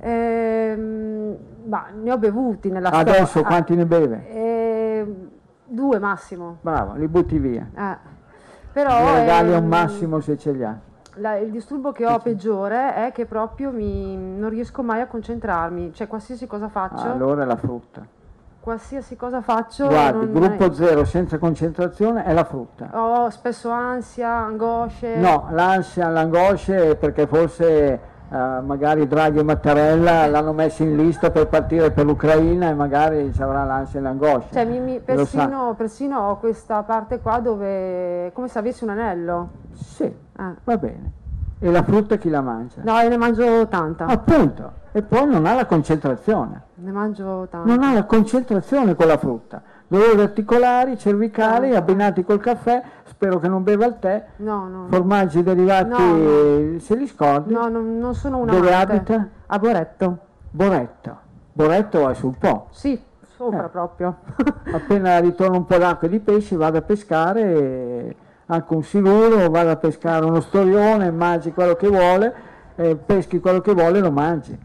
Eh, 0.00 1.36
ma 1.64 1.86
ne 2.00 2.12
ho 2.12 2.16
bevuti 2.16 2.70
nella 2.70 2.88
storia. 2.88 3.12
Adesso 3.12 3.42
quanti 3.42 3.74
ah, 3.74 3.76
ne 3.76 3.84
beve? 3.84 4.28
Eh, 4.30 5.14
due 5.66 5.98
massimo. 5.98 6.56
Bravo, 6.62 6.94
li 6.94 7.06
butti 7.06 7.38
via. 7.38 7.68
Ah. 7.74 7.98
Però, 8.72 9.14
regali 9.16 9.52
ehm, 9.52 9.62
un 9.62 9.68
massimo 9.68 10.20
se 10.20 10.38
ce 10.38 10.52
li 10.52 10.64
ha. 10.64 10.78
La, 11.16 11.36
il 11.36 11.50
disturbo 11.50 11.92
che 11.92 12.06
ho 12.06 12.18
peggiore 12.20 12.94
è 12.94 13.12
che 13.12 13.26
proprio 13.26 13.70
mi, 13.70 14.16
non 14.16 14.48
riesco 14.48 14.82
mai 14.82 15.02
a 15.02 15.06
concentrarmi, 15.06 15.92
cioè 15.92 16.06
qualsiasi 16.06 16.46
cosa 16.46 16.68
faccio. 16.68 17.10
allora 17.10 17.44
la 17.44 17.56
frutta 17.56 18.16
qualsiasi 18.68 19.16
cosa 19.16 19.40
faccio. 19.40 19.86
Guardi, 19.86 20.30
non, 20.30 20.32
gruppo 20.32 20.74
zero 20.74 21.06
senza 21.06 21.38
concentrazione 21.38 22.22
è 22.24 22.34
la 22.34 22.44
frutta. 22.44 22.90
Ho 22.92 23.30
spesso 23.30 23.70
ansia, 23.70 24.28
angosce. 24.28 25.16
No, 25.16 25.48
l'ansia, 25.52 26.08
l'angoscia 26.08 26.76
è 26.76 26.94
perché 26.96 27.26
forse 27.26 27.98
uh, 28.28 28.36
magari 28.36 29.06
Draghi 29.06 29.38
e 29.38 29.42
Mattarella 29.42 30.26
l'hanno 30.26 30.52
messo 30.52 30.82
in 30.82 30.96
lista 30.96 31.30
per 31.30 31.46
partire 31.46 31.92
per 31.92 32.04
l'Ucraina 32.04 32.68
e 32.68 32.74
magari 32.74 33.32
ci 33.32 33.40
avrà 33.40 33.64
l'ansia 33.64 34.00
e 34.00 34.02
l'angoscia. 34.02 34.52
Cioè, 34.52 34.66
mi, 34.66 34.80
mi, 34.80 35.00
persino, 35.00 35.72
persino, 35.74 36.28
ho 36.28 36.36
questa 36.36 36.82
parte 36.82 37.20
qua 37.20 37.38
dove 37.38 38.30
come 38.34 38.48
se 38.48 38.58
avessi 38.58 38.84
un 38.84 38.90
anello. 38.90 39.48
Sì, 39.72 40.14
ah. 40.36 40.54
va 40.62 40.76
bene. 40.76 41.12
E 41.58 41.70
la 41.70 41.82
frutta 41.82 42.16
chi 42.16 42.28
la 42.28 42.42
mangia? 42.42 42.82
No, 42.82 42.98
io 42.98 43.08
ne 43.08 43.16
mangio 43.16 43.66
tanta. 43.66 44.04
Appunto, 44.04 44.72
e 44.92 45.00
poi 45.00 45.26
non 45.26 45.46
ha 45.46 45.54
la 45.54 45.64
concentrazione. 45.64 46.66
Ne 46.80 46.92
mangio 46.92 47.48
tanta. 47.50 47.66
Non 47.66 47.82
ha 47.82 47.92
la 47.92 48.04
concentrazione 48.04 48.94
con 48.94 49.08
la 49.08 49.18
frutta. 49.18 49.62
Dolori 49.88 50.20
articolari, 50.20 50.96
cervicali, 50.96 51.70
no. 51.70 51.76
abbinati 51.76 52.22
col 52.22 52.38
caffè, 52.38 52.82
spero 53.04 53.40
che 53.40 53.48
non 53.48 53.64
beva 53.64 53.86
il 53.86 53.96
tè. 53.98 54.24
No, 54.36 54.68
no. 54.68 54.86
Formaggi 54.88 55.42
derivati, 55.42 55.88
no, 55.88 56.78
se 56.78 56.94
li 56.94 57.06
scordi. 57.08 57.52
No, 57.52 57.68
non, 57.68 57.98
non 57.98 58.14
sono 58.14 58.38
una 58.38 58.52
Dove 58.52 58.72
abita? 58.72 59.28
A 59.46 59.58
Boretto. 59.58 60.18
Boretto. 60.50 61.16
Boretto 61.52 62.08
è 62.08 62.14
sul 62.14 62.36
Po. 62.38 62.68
Sì, 62.70 63.00
sopra 63.34 63.66
eh. 63.66 63.68
proprio. 63.70 64.18
Appena 64.72 65.18
ritorna 65.18 65.56
un 65.56 65.64
po' 65.64 65.78
d'acqua 65.78 66.06
e 66.06 66.10
di 66.10 66.20
pesci 66.20 66.54
vado 66.54 66.78
a 66.78 66.82
pescare 66.82 67.42
e 67.42 68.16
anche 68.46 68.74
un 68.74 68.84
siluro, 68.84 69.50
vado 69.50 69.70
a 69.70 69.76
pescare 69.76 70.24
uno 70.24 70.40
storione, 70.40 71.10
mangi 71.10 71.52
quello 71.52 71.74
che 71.74 71.88
vuole, 71.88 72.34
eh, 72.76 72.94
peschi 72.94 73.40
quello 73.40 73.60
che 73.60 73.74
vuole 73.74 73.98
e 73.98 74.00
lo 74.00 74.12
mangi. 74.12 74.58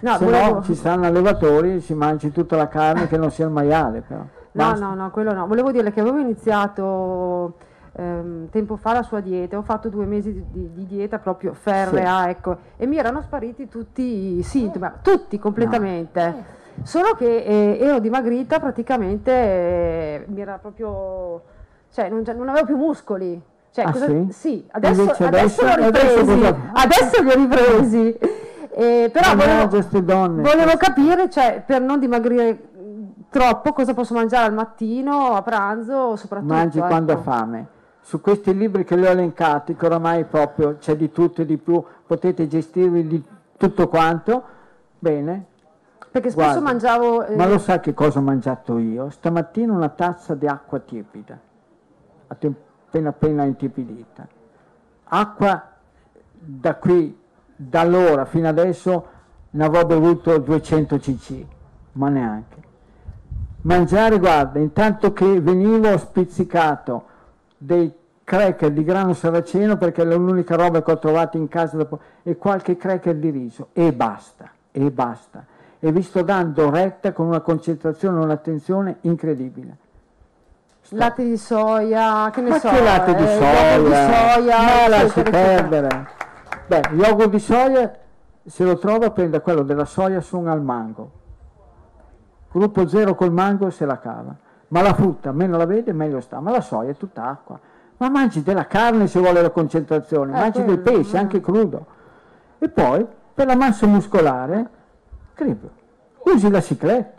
No, 0.00 0.16
Se 0.16 0.24
volevo... 0.24 0.54
no 0.54 0.62
ci 0.62 0.74
saranno 0.74 1.06
allevatori 1.06 1.74
e 1.74 1.80
si 1.80 1.94
mangi 1.94 2.30
tutta 2.30 2.56
la 2.56 2.68
carne 2.68 3.08
che 3.08 3.16
non 3.16 3.30
sia 3.30 3.46
il 3.46 3.50
maiale 3.50 4.02
però. 4.06 4.22
No, 4.52 4.74
no, 4.74 4.94
no, 4.94 5.10
quello 5.10 5.32
no. 5.32 5.46
Volevo 5.46 5.70
dire 5.70 5.92
che 5.92 6.00
avevo 6.00 6.18
iniziato 6.18 7.54
ehm, 7.92 8.48
tempo 8.50 8.76
fa 8.76 8.92
la 8.92 9.02
sua 9.02 9.20
dieta, 9.20 9.56
ho 9.56 9.62
fatto 9.62 9.88
due 9.88 10.04
mesi 10.04 10.32
di, 10.32 10.44
di, 10.50 10.70
di 10.72 10.86
dieta 10.86 11.18
proprio 11.18 11.52
ferrea, 11.52 12.24
sì. 12.24 12.30
ecco, 12.30 12.56
e 12.76 12.86
mi 12.86 12.96
erano 12.96 13.22
spariti 13.22 13.68
tutti 13.68 14.38
i 14.38 14.42
sintomi, 14.42 14.88
tutti 15.02 15.38
completamente. 15.38 16.24
No. 16.24 16.56
Solo 16.84 17.14
che 17.14 17.42
eh, 17.42 17.78
ero 17.80 17.98
dimagrita 17.98 18.60
praticamente, 18.60 19.32
eh, 19.32 20.24
mi 20.28 20.40
era 20.40 20.58
proprio, 20.58 21.42
cioè 21.90 22.08
non, 22.08 22.22
non 22.36 22.48
avevo 22.48 22.66
più 22.66 22.76
muscoli. 22.76 23.40
Cioè, 23.70 23.84
ah, 23.84 23.92
cosa, 23.92 24.06
sì? 24.06 24.26
sì? 24.30 24.68
adesso, 24.70 25.02
adesso, 25.02 25.24
adesso, 25.24 25.64
li 25.64 25.70
ho 25.70 25.84
ripresi, 25.84 26.30
adesso, 26.30 26.56
adesso 26.72 27.22
li 27.22 27.30
ho 27.30 27.34
ripresi. 27.34 28.18
Eh, 28.80 29.10
però 29.12 29.34
volevo, 29.34 29.66
volevo 30.40 30.76
capire, 30.76 31.28
cioè, 31.28 31.64
per 31.66 31.80
non 31.80 31.98
dimagrire 31.98 32.68
troppo, 33.28 33.72
cosa 33.72 33.92
posso 33.92 34.14
mangiare 34.14 34.46
al 34.46 34.54
mattino, 34.54 35.34
a 35.34 35.42
pranzo, 35.42 36.14
soprattutto. 36.14 36.54
Mangi 36.54 36.78
ecco. 36.78 36.86
quando 36.86 37.12
hai 37.12 37.20
fame. 37.20 37.66
Su 38.00 38.20
questi 38.20 38.56
libri 38.56 38.84
che 38.84 38.94
li 38.94 39.04
ho 39.04 39.08
elencati, 39.08 39.74
che 39.74 39.84
oramai 39.84 40.26
proprio 40.26 40.76
c'è 40.78 40.94
di 40.94 41.10
tutto 41.10 41.42
e 41.42 41.44
di 41.44 41.56
più, 41.56 41.82
potete 42.06 42.46
gestirvi 42.46 43.04
di 43.08 43.24
tutto 43.56 43.88
quanto, 43.88 44.44
bene. 44.96 45.46
Perché 46.12 46.30
spesso 46.30 46.60
Guarda, 46.60 46.60
mangiavo... 46.60 47.24
Eh... 47.24 47.34
Ma 47.34 47.48
lo 47.48 47.58
sai 47.58 47.80
che 47.80 47.92
cosa 47.94 48.20
ho 48.20 48.22
mangiato 48.22 48.78
io? 48.78 49.10
Stamattina 49.10 49.72
una 49.72 49.88
tazza 49.88 50.36
di 50.36 50.46
acqua 50.46 50.78
tiepida, 50.78 51.36
appena 52.28 53.08
appena 53.08 53.42
intipidita. 53.42 54.24
Acqua 55.02 55.68
da 56.32 56.76
qui 56.76 57.17
da 57.60 57.80
allora 57.80 58.24
fino 58.24 58.46
adesso 58.48 59.06
ne 59.50 59.64
avrò 59.64 59.84
bevuto 59.84 60.38
200 60.38 60.96
cc, 60.98 61.44
ma 61.92 62.08
neanche. 62.08 62.56
Mangiare, 63.62 64.18
guarda, 64.18 64.60
intanto 64.60 65.12
che 65.12 65.40
venivo 65.40 65.98
spizzicato 65.98 67.04
dei 67.56 67.92
cracker 68.22 68.70
di 68.70 68.84
grano 68.84 69.12
saraceno 69.14 69.76
perché 69.76 70.02
è 70.02 70.04
l'unica 70.04 70.54
roba 70.54 70.82
che 70.82 70.92
ho 70.92 70.98
trovato 70.98 71.36
in 71.36 71.48
casa 71.48 71.76
dopo, 71.76 71.98
e 72.22 72.36
qualche 72.36 72.76
cracker 72.76 73.16
di 73.16 73.30
riso 73.30 73.68
e 73.72 73.92
basta, 73.92 74.48
e 74.70 74.90
basta. 74.90 75.44
E 75.80 75.90
vi 75.90 76.02
sto 76.02 76.22
dando 76.22 76.70
retta 76.70 77.12
con 77.12 77.26
una 77.26 77.40
concentrazione 77.40 78.20
e 78.20 78.24
un'attenzione 78.24 78.96
incredibile. 79.02 79.76
Sto. 80.82 80.96
Latte 80.96 81.24
di 81.24 81.36
soia, 81.36 82.30
che 82.32 82.40
ne 82.40 82.50
ma 82.50 82.58
so. 82.58 82.68
Che 82.68 82.82
latte 82.82 83.14
di 83.14 83.22
eh, 83.22 83.26
soia? 83.26 83.78
Di 83.78 83.84
soia 83.84 84.62
ma 84.62 84.88
lasci 84.88 85.22
perdere. 85.22 86.08
Beh, 86.68 86.90
yogurt 86.92 87.30
di 87.30 87.38
soia, 87.38 87.90
se 88.44 88.62
lo 88.62 88.76
trova 88.76 89.10
prende 89.10 89.40
quello 89.40 89.62
della 89.62 89.86
soia 89.86 90.20
su 90.20 90.36
al 90.36 90.62
mango. 90.62 91.10
Gruppo 92.52 92.86
zero 92.86 93.14
col 93.14 93.32
mango 93.32 93.70
se 93.70 93.86
la 93.86 93.98
cava. 93.98 94.36
Ma 94.68 94.82
la 94.82 94.92
frutta, 94.92 95.32
meno 95.32 95.56
la 95.56 95.64
vede, 95.64 95.94
meglio 95.94 96.20
sta. 96.20 96.40
Ma 96.40 96.50
la 96.50 96.60
soia 96.60 96.90
è 96.90 96.96
tutta 96.96 97.24
acqua. 97.24 97.58
Ma 97.96 98.10
mangi 98.10 98.42
della 98.42 98.66
carne 98.66 99.06
se 99.06 99.18
vuole 99.18 99.40
la 99.40 99.48
concentrazione, 99.48 100.36
eh, 100.36 100.40
mangi 100.40 100.62
del 100.62 100.78
pesce, 100.80 101.16
eh. 101.16 101.20
anche 101.20 101.40
crudo. 101.40 101.86
E 102.58 102.68
poi, 102.68 103.06
per 103.32 103.46
la 103.46 103.56
massa 103.56 103.86
muscolare, 103.86 104.68
credo, 105.32 105.70
usi 106.24 106.50
la 106.50 106.60
cicletta 106.60 107.17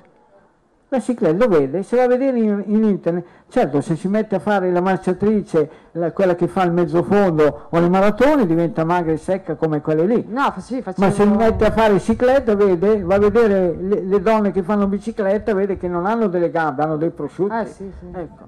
la 0.92 1.00
cicletta 1.00 1.46
lo 1.46 1.48
vede, 1.48 1.84
se 1.84 1.96
va 1.96 2.04
a 2.04 2.08
vedere 2.08 2.40
in, 2.40 2.64
in, 2.66 2.84
internet, 2.84 3.26
certo 3.50 3.80
se 3.80 3.96
si 3.96 4.08
mette 4.08 4.36
a 4.36 4.40
fare 4.40 4.72
la 4.72 4.82
marciatrice, 4.82 5.70
la, 5.92 6.12
quella 6.12 6.34
che 6.34 6.48
fa 6.48 6.64
il 6.64 6.72
mezzofondo 6.72 7.68
o 7.70 7.80
le 7.80 7.90
maratone 7.90 8.48
diventa 8.48 8.84
magra 8.84 9.12
e 9.12 9.18
secca 9.18 9.54
come 9.54 9.82
quelle 9.82 10.08
lì. 10.08 10.26
No, 10.28 10.52
sì, 10.58 10.82
facevo... 10.82 11.06
Ma 11.06 11.14
se 11.14 11.24
si 11.24 11.30
mette 11.30 11.66
a 11.66 11.72
fare 11.72 12.00
cicletta, 12.00 12.56
vede, 12.56 13.04
va 13.04 13.16
a 13.16 13.20
vedere 13.20 13.76
le, 13.76 14.02
le, 14.02 14.20
donne 14.20 14.52
che 14.52 14.64
fanno 14.64 14.88
bicicletta, 14.88 15.54
vede 15.54 15.78
che 15.78 15.88
non 15.88 16.08
hanno 16.08 16.28
delle 16.28 16.50
gambe, 16.50 16.82
hanno 16.82 16.98
dei 16.98 17.12
prosciutti. 17.12 17.54
Eh, 17.54 17.66
sì, 17.68 17.92
sì. 18.00 18.08
Ecco. 18.12 18.48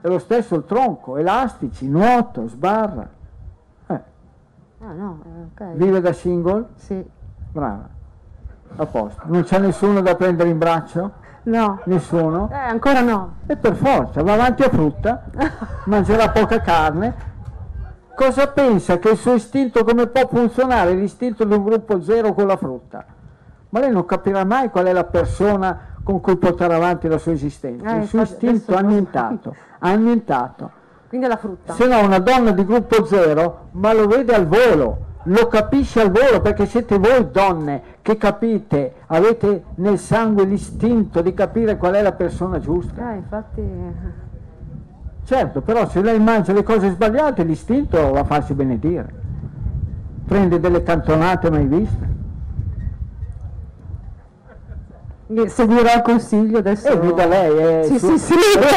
E 0.00 0.08
lo 0.08 0.18
stesso 0.18 0.54
il 0.54 0.64
tronco, 0.64 1.18
elastici, 1.18 1.86
nuoto, 1.86 2.48
sbarra. 2.48 3.06
Eh. 3.86 4.00
Ah, 4.80 4.92
no, 4.92 5.20
eh, 5.24 5.42
okay. 5.52 5.76
Vive 5.76 6.00
da 6.00 6.14
single? 6.14 6.68
Sì. 6.76 7.04
Brava. 7.52 7.86
A 8.76 8.86
posto. 8.86 9.20
Non 9.26 9.42
c'è 9.42 9.58
nessuno 9.58 10.00
da 10.00 10.14
prendere 10.14 10.48
in 10.48 10.56
braccio? 10.56 11.24
No. 11.46 11.80
Nessuno? 11.84 12.48
Eh, 12.50 12.56
ancora 12.56 13.00
no. 13.02 13.36
E 13.46 13.56
per 13.56 13.74
forza, 13.74 14.22
va 14.22 14.32
avanti 14.32 14.62
a 14.62 14.68
frutta, 14.68 15.24
mangerà 15.86 16.30
poca 16.30 16.60
carne. 16.60 17.34
Cosa 18.14 18.48
pensa 18.48 18.98
che 18.98 19.10
il 19.10 19.16
suo 19.16 19.34
istinto, 19.34 19.84
come 19.84 20.06
può 20.06 20.26
funzionare 20.26 20.94
l'istinto 20.94 21.44
di 21.44 21.54
un 21.54 21.62
gruppo 21.62 22.00
zero 22.02 22.32
con 22.32 22.46
la 22.46 22.56
frutta? 22.56 23.04
Ma 23.68 23.80
lei 23.80 23.92
non 23.92 24.04
capirà 24.06 24.44
mai 24.44 24.70
qual 24.70 24.86
è 24.86 24.92
la 24.92 25.04
persona 25.04 25.94
con 26.02 26.20
cui 26.20 26.36
portare 26.36 26.74
avanti 26.74 27.08
la 27.08 27.18
sua 27.18 27.32
esistenza. 27.32 27.96
Eh, 27.96 27.98
il 27.98 28.06
suo 28.06 28.22
istinto 28.22 28.74
ha 28.74 28.78
annientato, 28.78 29.54
ha 29.78 29.88
annientato. 29.88 30.70
Quindi 31.08 31.26
è 31.26 31.28
la 31.28 31.36
frutta. 31.36 31.74
Se 31.74 31.86
no 31.86 32.00
una 32.00 32.18
donna 32.18 32.50
di 32.50 32.64
gruppo 32.64 33.04
zero, 33.04 33.68
ma 33.72 33.92
lo 33.92 34.06
vede 34.06 34.34
al 34.34 34.46
volo, 34.46 34.98
lo 35.26 35.46
capisce 35.48 36.00
al 36.00 36.10
volo 36.10 36.40
perché 36.40 36.66
siete 36.66 36.98
voi 36.98 37.30
donne 37.30 37.82
che 38.02 38.16
capite, 38.16 38.94
avete 39.06 39.64
nel 39.76 39.98
sangue 39.98 40.44
l'istinto 40.44 41.20
di 41.22 41.34
capire 41.34 41.76
qual 41.76 41.94
è 41.94 42.02
la 42.02 42.12
persona 42.12 42.58
giusta. 42.58 43.12
Eh, 43.12 43.16
infatti... 43.16 43.62
Certo, 45.24 45.60
però 45.60 45.88
se 45.88 46.02
lei 46.02 46.20
mangia 46.20 46.52
le 46.52 46.62
cose 46.62 46.90
sbagliate 46.90 47.42
l'istinto 47.42 48.12
va 48.12 48.20
a 48.20 48.24
farsi 48.24 48.54
benedire. 48.54 49.24
Prende 50.24 50.60
delle 50.60 50.82
cantonate 50.82 51.50
mai 51.50 51.66
viste. 51.66 52.14
Seguirò 55.46 55.94
il 55.94 56.02
consiglio 56.02 56.58
adesso. 56.58 56.88
E 56.88 56.98
guida 56.98 57.26
lei, 57.26 57.56
è 57.56 57.82
sì, 57.84 57.98
su, 57.98 58.16
sì, 58.16 58.18
sì, 58.18 58.34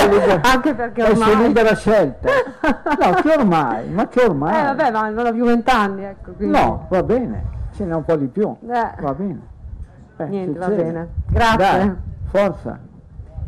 libera, 0.07 0.41
anche 0.49 0.73
perché 0.73 1.03
ormai... 1.03 1.29
È 1.29 1.33
sua 1.33 1.41
libera 1.45 1.75
scelta. 1.75 2.29
No, 2.99 3.13
che 3.21 3.31
ormai, 3.31 3.89
ma 3.89 4.07
che 4.07 4.21
ormai. 4.21 4.59
Eh 4.59 4.63
vabbè, 4.63 4.91
ma 4.91 5.09
non 5.09 5.25
ho 5.25 5.31
più 5.31 5.45
vent'anni, 5.45 6.03
ecco. 6.03 6.31
Quindi... 6.31 6.57
No, 6.57 6.87
va 6.89 7.03
bene 7.03 7.57
ce 7.79 7.85
n'è 7.85 7.95
un 7.95 8.03
po' 8.03 8.17
di 8.17 8.27
più. 8.27 8.53
Eh. 8.61 8.91
Va 8.99 9.13
bene. 9.13 9.39
Eh, 10.17 10.25
Niente, 10.25 10.61
succede. 10.61 10.75
va 10.75 10.83
bene. 10.83 11.07
Grazie. 11.29 11.57
Dai, 11.57 11.95
forza. 12.25 12.79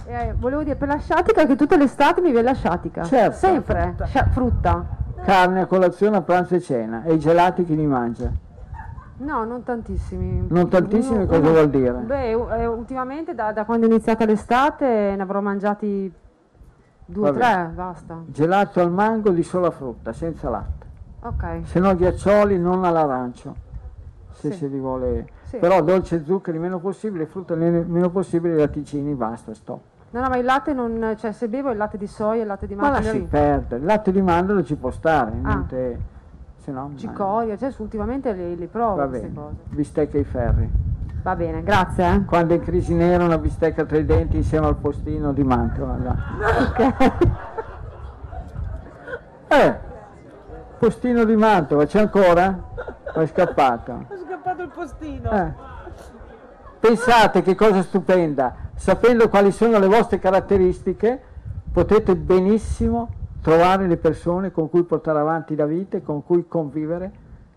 Eh, 0.06 0.34
volevo 0.38 0.64
dire 0.64 0.76
per 0.76 0.88
la 0.88 1.00
sciatica 1.00 1.46
che 1.46 1.56
tutte 1.56 1.76
le 1.76 1.84
estate 1.84 2.22
mi 2.22 2.32
viene 2.32 2.48
la 2.48 2.54
sciatica. 2.54 3.04
Certo. 3.04 3.36
Sempre. 3.36 3.94
Frutta. 3.98 4.30
frutta. 4.32 4.86
Carne 5.24 5.62
a 5.62 5.66
colazione, 5.66 6.18
a 6.18 6.22
pranzo 6.22 6.56
e 6.56 6.62
cena. 6.62 7.04
E 7.04 7.14
i 7.14 7.20
gelati 7.20 7.66
chi 7.66 7.76
li 7.76 7.86
mangia? 7.86 8.32
No, 9.24 9.44
non 9.46 9.64
tantissimi. 9.64 10.46
Non 10.50 10.70
tantissimi 10.70 11.18
uno, 11.18 11.26
cosa 11.26 11.40
uno, 11.40 11.52
vuol 11.52 11.70
dire? 11.70 11.92
Beh, 11.92 12.30
eh, 12.32 12.66
ultimamente 12.66 13.36
da, 13.36 13.52
da, 13.52 13.66
quando 13.66 13.86
è 13.86 13.90
iniziata 13.90 14.26
l'estate 14.26 15.14
ne 15.16 15.22
avrò 15.22 15.42
mangiati 15.42 16.12
due 17.06 17.30
o 17.30 17.34
tre, 17.34 17.72
basta. 17.74 18.24
Gelato 18.26 18.82
al 18.82 18.92
mango 18.92 19.30
di 19.32 19.44
sola 19.44 19.70
frutta, 19.70 20.12
senza 20.14 20.50
latte. 20.50 20.86
Ok. 21.22 21.60
Se 21.64 21.80
no 21.80 21.96
ghiaccioli 21.96 22.58
non 22.58 22.84
all'arancio 22.84 23.70
se 24.34 24.52
sì. 24.52 24.68
si 24.70 24.80
vuole. 24.80 25.28
Sì. 25.44 25.58
Però 25.58 25.82
dolce 25.82 26.24
zuccheri 26.26 26.58
meno 26.58 26.80
possibile, 26.80 27.26
frutta 27.26 27.54
il 27.54 27.60
meno 27.60 28.10
possibile, 28.10 28.56
latticini, 28.56 29.14
basta, 29.14 29.54
stop. 29.54 29.82
No, 30.12 30.20
no, 30.20 30.30
ma 30.30 30.38
il 30.38 30.46
latte 30.46 30.74
non, 30.74 31.16
cioè 31.18 31.32
se 31.32 31.48
bevo 31.48 31.72
il 31.72 31.78
latte 31.78 31.98
di 31.98 32.08
soia, 32.08 32.42
il 32.42 32.48
latte 32.48 32.68
di 32.68 32.76
mandorla. 32.76 33.06
Ma 33.06 33.14
lasci 33.14 33.28
perdere, 33.30 33.80
il 33.80 33.86
latte 33.86 34.12
di 34.12 34.22
mandorla 34.22 34.64
ci 34.64 34.76
può 34.76 34.92
stare, 34.92 35.32
ah. 35.32 35.48
niente, 35.48 36.00
no. 36.70 36.92
Cicoria, 36.96 37.58
cioè 37.58 37.74
ultimamente 37.78 38.32
le, 38.34 38.56
le 38.56 38.68
provo 38.68 38.96
Va 38.96 39.08
queste 39.08 39.28
bene. 39.28 39.40
cose. 39.42 39.56
Bistecca 39.70 40.18
ai 40.18 40.24
ferri. 40.24 40.70
Va 41.24 41.36
bene, 41.36 41.64
grazie. 41.64 42.14
Eh. 42.14 42.26
Quando 42.26 42.54
è 42.54 42.58
in 42.58 42.64
crisi 42.64 42.94
nera 42.94 43.24
una 43.24 43.38
bistecca 43.38 43.86
tra 43.86 43.98
i 43.98 44.06
denti 44.06 44.38
insieme 44.38 44.68
al 44.68 44.76
postino 44.76 45.34
di 45.34 45.44
Mantova. 45.44 45.98
ok. 46.70 47.14
eh, 49.48 49.80
postino 50.78 51.24
di 51.24 51.36
Mantova, 51.36 51.86
c'è 51.86 52.00
ancora? 52.00 52.70
è 53.14 53.26
scappato? 53.28 54.06
È 54.08 54.16
scappato 54.28 54.62
il 54.62 54.70
postino. 54.70 55.32
Eh. 55.32 55.54
Pensate 56.80 57.42
che 57.44 57.56
cosa 57.56 57.84
stupenda, 57.84 58.56
sapendo 58.76 59.30
quali 59.30 59.52
sono 59.52 59.78
le 59.78 59.88
vostre 59.88 60.18
caratteristiche, 60.18 61.22
potete 61.72 62.16
benissimo 62.16 63.10
trovare 63.42 63.88
le 63.88 63.98
persone 63.98 64.52
con 64.52 64.70
cui 64.70 64.84
portare 64.84 65.20
avanti 65.20 65.56
la 65.56 65.66
vita 65.66 65.98
e 65.98 66.04
con 66.04 66.24
cui 66.24 66.48
convivere 66.48 67.12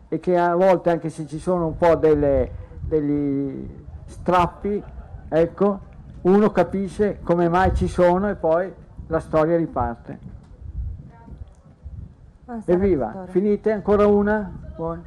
e 0.09 0.19
che 0.19 0.37
a 0.39 0.55
volte 0.55 0.91
anche 0.91 1.11
se 1.11 1.27
ci 1.27 1.39
sono 1.39 1.67
un 1.67 1.77
po' 1.77 1.95
delle, 1.97 2.51
degli 2.81 3.69
strappi, 4.07 4.83
ecco, 5.29 5.79
uno 6.23 6.51
capisce 6.51 7.21
come 7.23 7.49
mai 7.49 7.75
ci 7.75 7.89
sono 7.89 8.29
e 8.31 8.35
poi 8.35 8.73
la 9.09 9.21
storia 9.21 9.57
riparte. 9.57 10.33
Evviva, 12.67 13.25
finite? 13.29 13.73
Ancora 13.73 14.07
una? 14.07 14.51
Poi. 14.77 14.99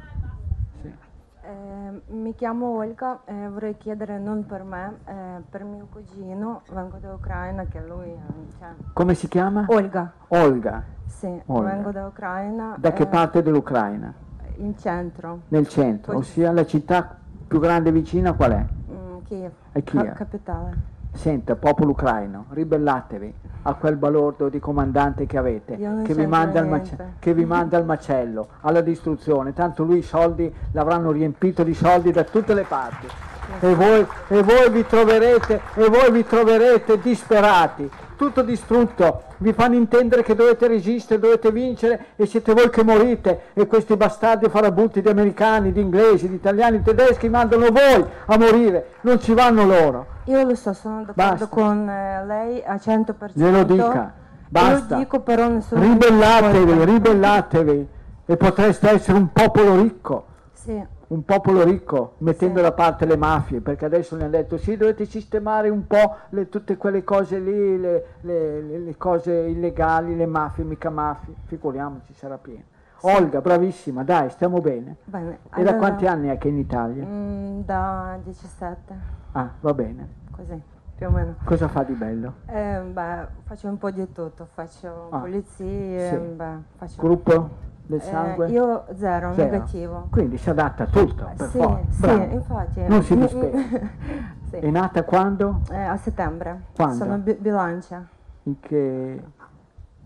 Eh, 1.48 2.02
mi 2.08 2.34
chiamo 2.34 2.76
Olga 2.76 3.20
e 3.24 3.34
eh, 3.34 3.48
vorrei 3.48 3.78
chiedere 3.78 4.18
non 4.18 4.44
per 4.44 4.64
me, 4.64 4.98
eh, 5.06 5.14
per 5.48 5.64
mio 5.64 5.86
cugino, 5.90 6.60
vengo 6.72 6.98
da 6.98 7.14
Ucraina 7.14 7.64
che 7.64 7.80
lui... 7.80 8.14
Cioè... 8.58 8.68
Come 8.92 9.14
si 9.14 9.28
chiama? 9.28 9.64
Olga. 9.68 10.12
Olga. 10.28 10.84
Sì, 11.06 11.40
Olga. 11.46 11.68
vengo 11.70 11.90
da 11.90 12.06
Ucraina. 12.06 12.74
Da 12.76 12.92
che 12.92 13.06
parte 13.06 13.42
dell'Ucraina? 13.42 14.12
In 14.56 14.76
centro. 14.76 15.40
Nel 15.48 15.66
centro, 15.68 16.12
Poi... 16.12 16.20
ossia 16.20 16.52
la 16.52 16.66
città 16.66 17.16
più 17.46 17.58
grande 17.60 17.92
vicina 17.92 18.34
qual 18.34 18.52
è? 18.52 18.66
Mm, 18.92 19.18
Kiev. 19.24 19.52
È 19.72 19.82
Kiev. 19.82 20.12
capitale. 20.12 20.97
Senta, 21.12 21.56
popolo 21.56 21.90
ucraino, 21.90 22.46
ribellatevi 22.50 23.34
a 23.62 23.74
quel 23.74 23.96
balordo 23.96 24.48
di 24.48 24.60
comandante 24.60 25.26
che 25.26 25.36
avete, 25.36 25.76
che 26.04 26.14
vi, 26.14 26.26
mace- 26.26 26.96
che 27.18 27.34
vi, 27.34 27.44
manda 27.44 27.76
al 27.76 27.84
macello, 27.84 28.48
alla 28.60 28.80
distruzione. 28.80 29.52
Tanto 29.52 29.82
lui 29.82 29.98
i 29.98 30.02
soldi 30.02 30.52
l'avranno 30.72 31.10
riempito 31.10 31.64
di 31.64 31.74
soldi 31.74 32.12
da 32.12 32.24
tutte 32.24 32.54
le 32.54 32.62
parti. 32.62 33.08
E 33.60 33.74
voi, 33.74 34.06
e 34.28 34.42
voi, 34.42 34.70
vi, 34.70 34.86
troverete, 34.86 35.60
e 35.74 35.88
voi 35.88 36.12
vi 36.12 36.24
troverete 36.24 37.00
disperati, 37.00 37.90
tutto 38.18 38.42
distrutto. 38.42 39.22
Vi 39.38 39.52
fanno 39.52 39.76
intendere 39.76 40.22
che 40.22 40.34
dovete 40.34 40.66
resistere, 40.66 41.20
dovete 41.20 41.52
vincere 41.52 42.06
e 42.16 42.26
siete 42.26 42.52
voi 42.52 42.68
che 42.68 42.82
morite. 42.82 43.42
E 43.54 43.66
questi 43.68 43.96
bastardi 43.96 44.48
farabutti 44.48 45.00
di 45.00 45.08
americani, 45.08 45.70
di 45.72 45.80
inglesi, 45.80 46.28
di 46.28 46.34
italiani, 46.34 46.78
di 46.78 46.82
tedeschi 46.82 47.28
mandano 47.28 47.68
voi 47.70 48.04
a 48.26 48.36
morire, 48.36 48.88
non 49.02 49.20
ci 49.20 49.32
vanno 49.32 49.64
loro. 49.64 50.06
Io 50.24 50.42
lo 50.42 50.54
so, 50.56 50.72
sono 50.74 51.04
d'accordo 51.04 51.14
Basta. 51.14 51.46
con 51.46 51.88
eh, 51.88 52.26
lei 52.26 52.62
a 52.66 52.74
100%. 52.74 53.30
Glielo 53.32 53.62
dica, 53.62 54.12
basta. 54.48 54.94
Io 54.96 55.00
dico 55.00 55.20
però 55.20 55.48
nessuno 55.48 55.80
ribellatevi, 55.80 56.84
ribellatevi 56.84 57.88
e 58.26 58.36
potreste 58.36 58.90
essere 58.90 59.16
un 59.16 59.32
popolo 59.32 59.80
ricco. 59.80 60.26
Sì. 60.52 60.96
Un 61.08 61.24
popolo 61.24 61.64
ricco, 61.64 62.16
mettendo 62.18 62.58
sì. 62.58 62.64
da 62.64 62.72
parte 62.72 63.06
le 63.06 63.16
mafie, 63.16 63.60
perché 63.60 63.86
adesso 63.86 64.14
mi 64.14 64.22
hanno 64.22 64.32
detto 64.32 64.58
sì, 64.58 64.76
dovete 64.76 65.06
sistemare 65.06 65.70
un 65.70 65.86
po' 65.86 66.16
le, 66.30 66.50
tutte 66.50 66.76
quelle 66.76 67.02
cose 67.02 67.38
lì, 67.38 67.80
le, 67.80 68.04
le, 68.20 68.60
le, 68.60 68.96
cose 68.98 69.32
illegali, 69.32 70.14
le 70.14 70.26
mafie, 70.26 70.64
mica 70.64 70.90
mafie, 70.90 71.32
figuriamoci, 71.44 72.12
sarà 72.12 72.36
pieno. 72.36 72.64
Sì. 72.98 73.06
Olga, 73.06 73.40
bravissima, 73.40 74.04
dai, 74.04 74.28
stiamo 74.28 74.60
bene. 74.60 74.96
bene. 75.04 75.38
E 75.44 75.48
allora, 75.50 75.72
da 75.72 75.78
quanti 75.78 76.06
anni 76.06 76.28
è 76.28 76.36
che 76.36 76.48
è 76.48 76.50
in 76.50 76.58
Italia? 76.58 77.06
Mm, 77.06 77.60
da 77.60 78.18
17. 78.22 78.94
Ah, 79.32 79.50
va 79.60 79.72
bene. 79.72 80.08
Così, 80.30 80.60
più 80.94 81.06
o 81.06 81.10
meno. 81.10 81.36
Cosa 81.44 81.68
fa 81.68 81.84
di 81.84 81.94
bello? 81.94 82.34
Eh, 82.46 82.80
beh, 82.80 83.26
faccio 83.44 83.68
un 83.68 83.78
po' 83.78 83.90
di 83.90 84.12
tutto, 84.12 84.46
faccio 84.52 85.08
ah, 85.08 85.20
pulizie, 85.20 86.10
sì. 86.10 86.16
beh, 86.16 86.54
faccio... 86.76 87.00
Gruppo 87.00 87.66
del 87.88 88.02
sangue? 88.02 88.46
Eh, 88.46 88.50
io 88.50 88.84
zero, 88.96 89.32
zero, 89.32 89.50
negativo. 89.50 90.06
Quindi 90.10 90.36
si 90.36 90.50
adatta 90.50 90.84
a 90.84 90.86
tutto, 90.86 91.30
per 91.36 91.48
sì, 91.48 91.58
forza. 91.58 92.08
Sì, 92.08 92.32
infatti. 92.34 92.82
Non 92.86 93.02
si 93.02 93.16
dispera. 93.18 93.58
sì. 94.50 94.56
È 94.56 94.70
nata 94.70 95.02
quando? 95.04 95.62
Eh, 95.70 95.82
a 95.82 95.96
settembre. 95.96 96.60
Quando? 96.74 96.94
Sono 96.94 97.16
bi- 97.16 97.36
bilancia. 97.40 98.06
In 98.44 98.60
che... 98.60 99.22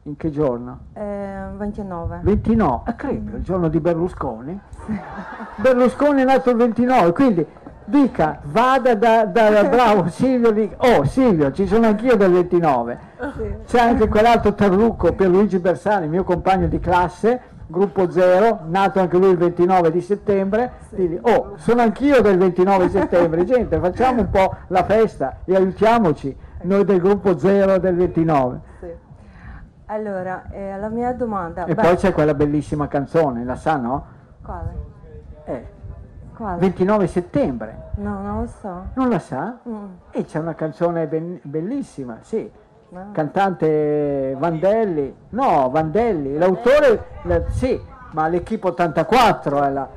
In 0.05 0.17
che 0.17 0.31
giorno? 0.31 0.78
Eh, 0.94 1.44
29. 1.57 2.20
29, 2.25 2.83
ah, 2.86 2.94
credo, 2.94 3.36
il 3.36 3.43
giorno 3.44 3.69
di 3.69 3.78
Berlusconi. 3.78 4.59
Berlusconi 5.57 6.23
è 6.23 6.25
nato 6.25 6.51
il 6.51 6.57
29, 6.57 7.12
quindi 7.12 7.47
dica, 7.85 8.41
vada 8.44 8.94
da, 8.94 9.27
da 9.27 9.65
bravo 9.65 10.09
Silvio, 10.09 10.51
dica, 10.51 10.77
oh 10.78 11.05
Silvio, 11.05 11.52
ci 11.52 11.67
sono 11.67 11.86
anch'io 11.86 12.17
del 12.17 12.33
29, 12.33 12.99
c'è 13.67 13.78
anche 13.78 14.09
quell'altro 14.09 14.55
Tarlucco 14.55 15.12
per 15.12 15.28
Luigi 15.28 15.59
Bersani, 15.59 16.09
mio 16.09 16.25
compagno 16.25 16.67
di 16.67 16.81
classe, 16.81 17.41
gruppo 17.66 18.10
0, 18.10 18.60
nato 18.66 19.00
anche 19.00 19.16
lui 19.16 19.31
il 19.31 19.36
29 19.36 19.91
di 19.91 20.00
settembre, 20.00 20.73
sì. 20.89 20.97
Digli, 20.97 21.18
oh, 21.23 21.55
sono 21.57 21.82
anch'io 21.82 22.20
del 22.20 22.39
29 22.39 22.89
settembre, 22.91 23.44
gente, 23.44 23.78
facciamo 23.78 24.20
un 24.20 24.31
po' 24.31 24.55
la 24.68 24.84
festa 24.84 25.39
e 25.44 25.55
aiutiamoci, 25.55 26.36
noi 26.62 26.84
del 26.84 27.00
gruppo 27.00 27.39
0 27.39 27.78
del 27.78 27.97
29. 27.97 28.60
Sì. 28.81 28.86
Allora, 29.86 30.44
eh, 30.50 30.78
la 30.78 30.89
mia 30.89 31.12
domanda... 31.12 31.65
E 31.65 31.74
beh, 31.74 31.82
poi 31.82 31.97
c'è 31.97 32.12
quella 32.12 32.34
bellissima 32.34 32.89
canzone, 32.89 33.44
la 33.44 33.57
sa, 33.57 33.76
no? 33.76 34.07
Quale? 34.42 34.74
Eh, 35.44 35.66
quale? 36.34 36.58
29 36.58 37.07
settembre. 37.07 37.91
No, 37.97 38.20
non 38.23 38.41
lo 38.41 38.47
so. 38.47 38.86
Non 38.94 39.08
la 39.10 39.18
sa? 39.18 39.58
Mm. 39.68 39.84
E 40.10 40.24
c'è 40.24 40.39
una 40.39 40.55
canzone 40.55 41.07
ben, 41.07 41.39
bellissima, 41.42 42.18
sì. 42.23 42.50
No. 42.93 43.09
Cantante 43.12 44.37
Vandelli. 44.39 45.15
No, 45.31 45.71
Vandelli. 45.71 46.37
L'autore, 46.37 47.07
la, 47.23 47.43
sì, 47.49 47.81
ma 48.12 48.29
l'Equipe 48.29 48.69
84 48.69 49.62
è 49.62 49.71
la... 49.71 49.89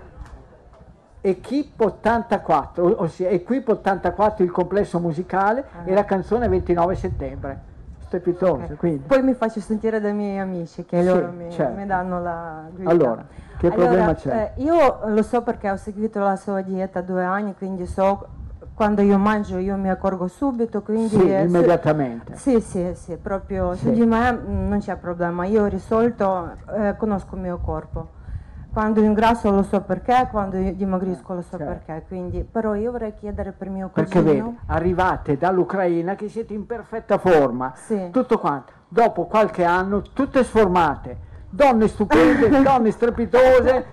Equipe 1.19 1.83
84, 1.83 3.01
ossia 3.01 3.29
Equipe 3.29 3.71
84 3.71 4.45
il 4.45 4.51
complesso 4.51 4.99
musicale 4.99 5.65
ah. 5.71 5.81
e 5.83 5.93
la 5.93 6.05
canzone 6.05 6.47
29 6.47 6.95
settembre 6.95 7.59
strepitosa. 7.99 8.73
Okay. 8.73 8.97
Poi 8.97 9.23
mi 9.23 9.33
faccio 9.33 9.59
sentire 9.59 9.99
dai 9.99 10.13
miei 10.13 10.37
amici 10.37 10.85
che 10.85 11.01
sì, 11.01 11.05
loro 11.05 11.31
mi, 11.35 11.51
certo. 11.51 11.77
mi, 11.77 11.85
danno 11.85 12.21
la 12.21 12.63
guida. 12.73 12.89
Allora, 12.89 13.25
che 13.57 13.67
allora, 13.67 13.85
problema 13.87 14.13
c'è? 14.13 14.53
Eh, 14.55 14.61
io 14.61 15.01
lo 15.05 15.23
so 15.23 15.41
perché 15.41 15.69
ho 15.69 15.75
seguito 15.75 16.19
la 16.19 16.35
sua 16.35 16.61
dieta 16.61 17.01
due 17.01 17.23
anni, 17.23 17.55
quindi 17.55 17.85
so 17.87 18.27
quando 18.75 19.01
io 19.01 19.17
mangio 19.17 19.57
io 19.57 19.77
mi 19.77 19.89
accorgo 19.89 20.27
subito, 20.27 20.81
quindi... 20.83 21.17
Sì, 21.17 21.33
eh, 21.33 21.43
immediatamente. 21.43 22.35
Sì, 22.35 22.59
sì, 22.59 22.91
sì, 22.93 23.15
proprio 23.15 23.73
sì. 23.73 23.85
su 23.85 23.91
di 23.91 24.05
me 24.05 24.31
non 24.31 24.79
c'è 24.79 24.97
problema, 24.97 25.45
io 25.45 25.63
ho 25.63 25.67
risolto, 25.67 26.51
eh, 26.75 26.95
conosco 26.97 27.35
il 27.35 27.41
mio 27.41 27.57
corpo 27.57 28.15
quando 28.75 28.99
ingrasso 28.99 29.49
lo 29.51 29.63
so 29.63 29.79
perché, 29.79 30.27
quando 30.29 30.57
dimagrisco 30.57 31.33
lo 31.33 31.41
so 31.41 31.57
certo. 31.57 31.63
perché, 31.85 32.03
quindi, 32.09 32.43
però 32.43 32.75
io 32.75 32.91
vorrei 32.91 33.13
chiedere 33.13 33.53
per 33.53 33.69
mio 33.69 33.87
cugino... 33.87 34.09
Perché 34.09 34.21
vedi, 34.21 34.57
arrivate 34.65 35.37
dall'Ucraina 35.37 36.15
che 36.15 36.27
siete 36.27 36.53
in 36.53 36.65
perfetta 36.65 37.17
forma, 37.17 37.71
sì. 37.73 38.09
tutto 38.11 38.37
quanto, 38.37 38.73
dopo 38.89 39.27
qualche 39.27 39.63
anno 39.63 40.01
tutte 40.01 40.43
sformate, 40.43 41.17
donne 41.49 41.87
stupende, 41.87 42.49
donne 42.61 42.91
strepitose, 42.91 43.85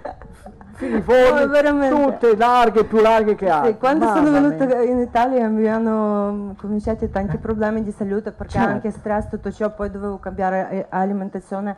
filiformi, 0.82 1.88
no, 1.88 2.10
tutte 2.10 2.36
larghe, 2.36 2.84
più 2.84 3.00
larghe 3.00 3.34
che 3.34 3.48
altre. 3.48 3.72
Sì, 3.72 3.78
quando 3.78 4.04
Mamma 4.06 4.16
sono 4.16 4.30
venuta 4.30 4.82
in 4.82 4.98
Italia 4.98 5.48
mi 5.48 5.68
hanno 5.68 6.54
cominciato 6.58 7.08
tanti 7.08 7.36
problemi 7.38 7.82
di 7.82 7.92
salute 7.92 8.32
perché 8.32 8.54
certo. 8.54 8.70
anche 8.70 8.90
stress, 8.90 9.28
tutto 9.28 9.52
ciò, 9.52 9.70
poi 9.70 9.90
dovevo 9.90 10.18
cambiare 10.18 10.68
eh, 10.70 10.86
alimentazione 10.88 11.76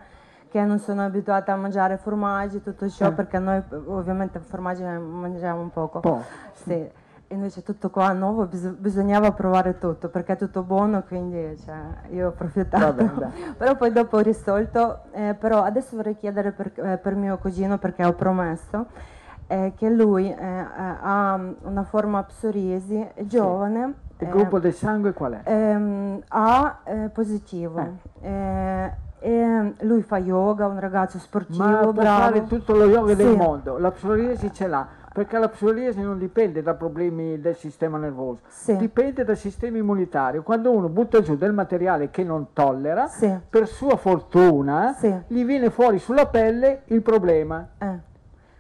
che 0.50 0.62
non 0.62 0.78
sono 0.78 1.02
abituata 1.04 1.52
a 1.52 1.56
mangiare 1.56 1.96
formaggi, 1.96 2.62
tutto 2.62 2.88
ciò, 2.88 3.08
eh. 3.08 3.12
perché 3.12 3.38
noi 3.38 3.60
ovviamente 3.86 4.38
formaggi 4.38 4.82
mangiamo 4.82 5.60
un 5.60 5.70
poco. 5.70 6.00
Po', 6.00 6.22
sì. 6.52 7.02
Invece 7.28 7.62
tutto 7.62 7.90
qua 7.90 8.12
nuovo 8.12 8.46
bis- 8.46 8.74
bisognava 8.76 9.32
provare 9.32 9.78
tutto 9.78 10.08
perché 10.08 10.34
è 10.34 10.36
tutto 10.36 10.62
buono, 10.62 11.02
quindi 11.02 11.58
cioè, 11.64 11.76
io 12.10 12.26
ho 12.26 12.28
approfittato. 12.28 13.04
Vabbè, 13.04 13.28
però 13.56 13.76
poi 13.76 13.92
dopo 13.92 14.18
ho 14.18 14.20
risolto, 14.20 15.04
eh, 15.12 15.34
però 15.34 15.62
adesso 15.62 15.96
vorrei 15.96 16.16
chiedere 16.16 16.52
per, 16.52 16.72
eh, 16.74 16.98
per, 16.98 17.14
mio 17.14 17.38
cugino 17.38 17.78
perché 17.78 18.04
ho 18.04 18.12
promesso 18.12 18.86
eh, 19.46 19.72
che 19.74 19.88
lui 19.88 20.30
eh, 20.30 20.34
eh, 20.34 20.66
ha 21.00 21.40
una 21.62 21.82
forma 21.84 22.22
psoriasi, 22.22 23.08
è 23.14 23.24
giovane. 23.24 23.94
Sì. 24.16 24.24
Il 24.24 24.30
gruppo 24.30 24.60
del 24.60 24.72
sangue 24.72 25.12
qual 25.12 25.40
è? 25.42 25.50
Ehm, 25.50 26.22
A 26.28 26.78
positivo 27.12 27.98
e 29.24 29.74
lui 29.80 30.02
fa 30.02 30.18
yoga, 30.18 30.66
un 30.66 30.78
ragazzo 30.78 31.18
sportivo, 31.18 31.64
Ma 31.64 31.78
può 31.78 31.92
bravo. 31.92 32.20
fare 32.20 32.44
tutto 32.44 32.74
lo 32.74 32.84
yoga 32.84 33.12
sì. 33.12 33.16
del 33.16 33.34
mondo, 33.34 33.78
la 33.78 33.90
psoriasi 33.90 34.52
ce 34.52 34.66
l'ha, 34.66 34.86
perché 35.14 35.38
la 35.38 35.48
psoriasi 35.48 36.00
non 36.00 36.18
dipende 36.18 36.60
da 36.60 36.74
problemi 36.74 37.40
del 37.40 37.54
sistema 37.54 37.98
nervoso, 37.98 38.40
sì. 38.48 38.76
dipende 38.76 39.22
dal 39.22 39.36
sistema 39.36 39.78
immunitario. 39.78 40.42
Quando 40.42 40.72
uno 40.72 40.88
butta 40.88 41.20
giù 41.20 41.36
del 41.36 41.52
materiale 41.52 42.10
che 42.10 42.24
non 42.24 42.52
tollera, 42.52 43.06
sì. 43.06 43.32
per 43.48 43.68
sua 43.68 43.96
fortuna 43.96 44.96
gli 45.28 45.44
viene 45.44 45.70
fuori 45.70 46.00
sulla 46.00 46.26
pelle 46.26 46.82
il 46.86 47.00
problema. 47.00 47.64
Eh. 47.78 47.98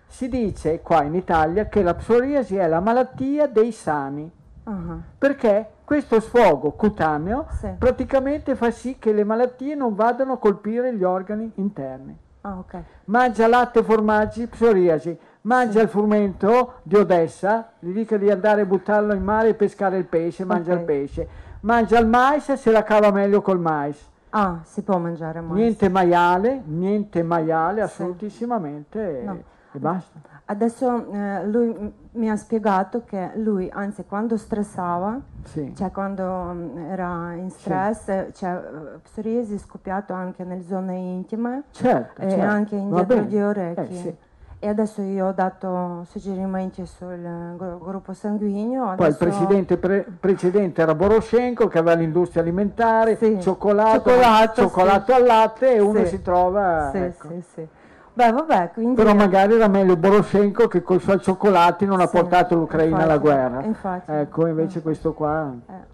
Si 0.06 0.28
dice 0.28 0.80
qua 0.80 1.02
in 1.02 1.16
Italia 1.16 1.66
che 1.66 1.82
la 1.82 1.94
psoriasi 1.94 2.54
è 2.54 2.68
la 2.68 2.78
malattia 2.78 3.48
dei 3.48 3.72
sani. 3.72 4.30
Uh-huh. 4.62 5.00
Perché 5.18 5.70
questo 5.82 6.20
sfogo 6.20 6.70
cutaneo 6.70 7.46
sì. 7.50 7.68
praticamente 7.76 8.54
fa 8.54 8.70
sì 8.70 8.96
che 9.00 9.12
le 9.12 9.24
malattie 9.24 9.74
non 9.74 9.96
vadano 9.96 10.34
a 10.34 10.38
colpire 10.38 10.94
gli 10.94 11.02
organi 11.02 11.50
interni. 11.56 12.16
Ah, 12.42 12.58
okay. 12.58 12.84
Mangia 13.06 13.48
latte, 13.48 13.82
formaggi, 13.82 14.46
psoriasi. 14.46 15.18
Mangia 15.44 15.78
sì. 15.78 15.84
il 15.84 15.88
frumento 15.88 16.74
di 16.84 16.96
Odessa, 16.96 17.72
gli 17.78 17.92
dica 17.92 18.16
di 18.16 18.30
andare 18.30 18.62
a 18.62 18.64
buttarlo 18.64 19.12
in 19.12 19.22
mare 19.22 19.50
e 19.50 19.54
pescare 19.54 19.98
il 19.98 20.06
pesce, 20.06 20.44
mangia 20.44 20.72
okay. 20.72 20.78
il 20.78 20.84
pesce. 20.84 21.28
Mangia 21.60 21.98
il 21.98 22.06
mais 22.06 22.48
e 22.48 22.56
se 22.56 22.70
la 22.70 22.82
cava 22.82 23.10
meglio 23.10 23.42
col 23.42 23.60
mais. 23.60 24.10
Ah, 24.30 24.60
si 24.64 24.82
può 24.82 24.96
mangiare 24.96 25.40
mais. 25.40 25.60
Niente 25.60 25.88
maiale, 25.90 26.62
niente 26.64 27.22
maiale, 27.22 27.82
assolutissimamente. 27.82 29.22
No. 29.22 29.42
E 29.72 29.78
basta. 29.78 30.18
Adesso 30.46 31.12
eh, 31.12 31.46
lui 31.46 31.92
mi 32.12 32.30
ha 32.30 32.36
spiegato 32.36 33.04
che 33.04 33.32
lui, 33.34 33.68
anzi, 33.70 34.04
quando 34.06 34.38
stressava, 34.38 35.20
sì. 35.42 35.74
cioè 35.74 35.90
quando 35.90 36.24
um, 36.24 36.78
era 36.88 37.34
in 37.34 37.50
stress, 37.50 38.26
sì. 38.26 38.34
cioè, 38.34 38.62
psoriasi 39.02 39.58
scoppiato 39.58 40.14
anche 40.14 40.44
nelle 40.44 40.62
zone 40.62 40.96
intime 40.96 41.64
certo, 41.70 42.20
e 42.22 42.30
certo. 42.30 42.46
anche 42.46 42.76
indietro 42.76 43.20
di 43.22 43.40
orecchie. 43.40 43.84
Eh, 43.84 43.92
sì. 43.94 44.16
E 44.64 44.68
adesso 44.68 45.02
io 45.02 45.26
ho 45.26 45.32
dato 45.32 46.06
suggerimenti 46.08 46.86
sul 46.86 47.54
gruppo 47.78 48.14
sanguigno. 48.14 48.94
Poi 48.96 49.08
il 49.08 49.16
presidente 49.16 49.76
pre- 49.76 50.06
precedente 50.18 50.80
era 50.80 50.94
Boroshenko 50.94 51.68
che 51.68 51.76
aveva 51.76 51.94
l'industria 51.94 52.40
alimentare, 52.40 53.18
cioccolato, 53.42 54.08
cioccolato, 54.08 54.62
cioccolato 54.62 55.12
al 55.12 55.24
latte 55.24 55.74
e 55.74 55.80
uno 55.80 56.06
si 56.06 56.22
trova... 56.22 56.88
Sì, 56.92 56.96
ecco. 56.96 57.28
sì, 57.28 57.42
sì. 57.42 57.68
Beh, 58.14 58.32
vabbè, 58.32 58.70
quindi... 58.72 58.94
Però 58.94 59.14
magari 59.14 59.52
era 59.52 59.68
meglio 59.68 59.98
Boroshenko 59.98 60.66
che 60.66 60.82
con 60.82 60.96
i 60.96 61.00
suoi 61.00 61.20
cioccolati 61.20 61.84
non 61.84 61.98
sì, 61.98 62.04
ha 62.04 62.08
portato 62.08 62.54
l'Ucraina 62.54 62.86
infatti, 62.86 63.04
alla 63.04 63.18
guerra. 63.18 63.62
Infatti, 63.64 64.10
ecco, 64.12 64.46
invece 64.46 64.78
eh. 64.78 64.82
questo 64.82 65.12
qua... 65.12 65.54
Eh. 65.68 65.92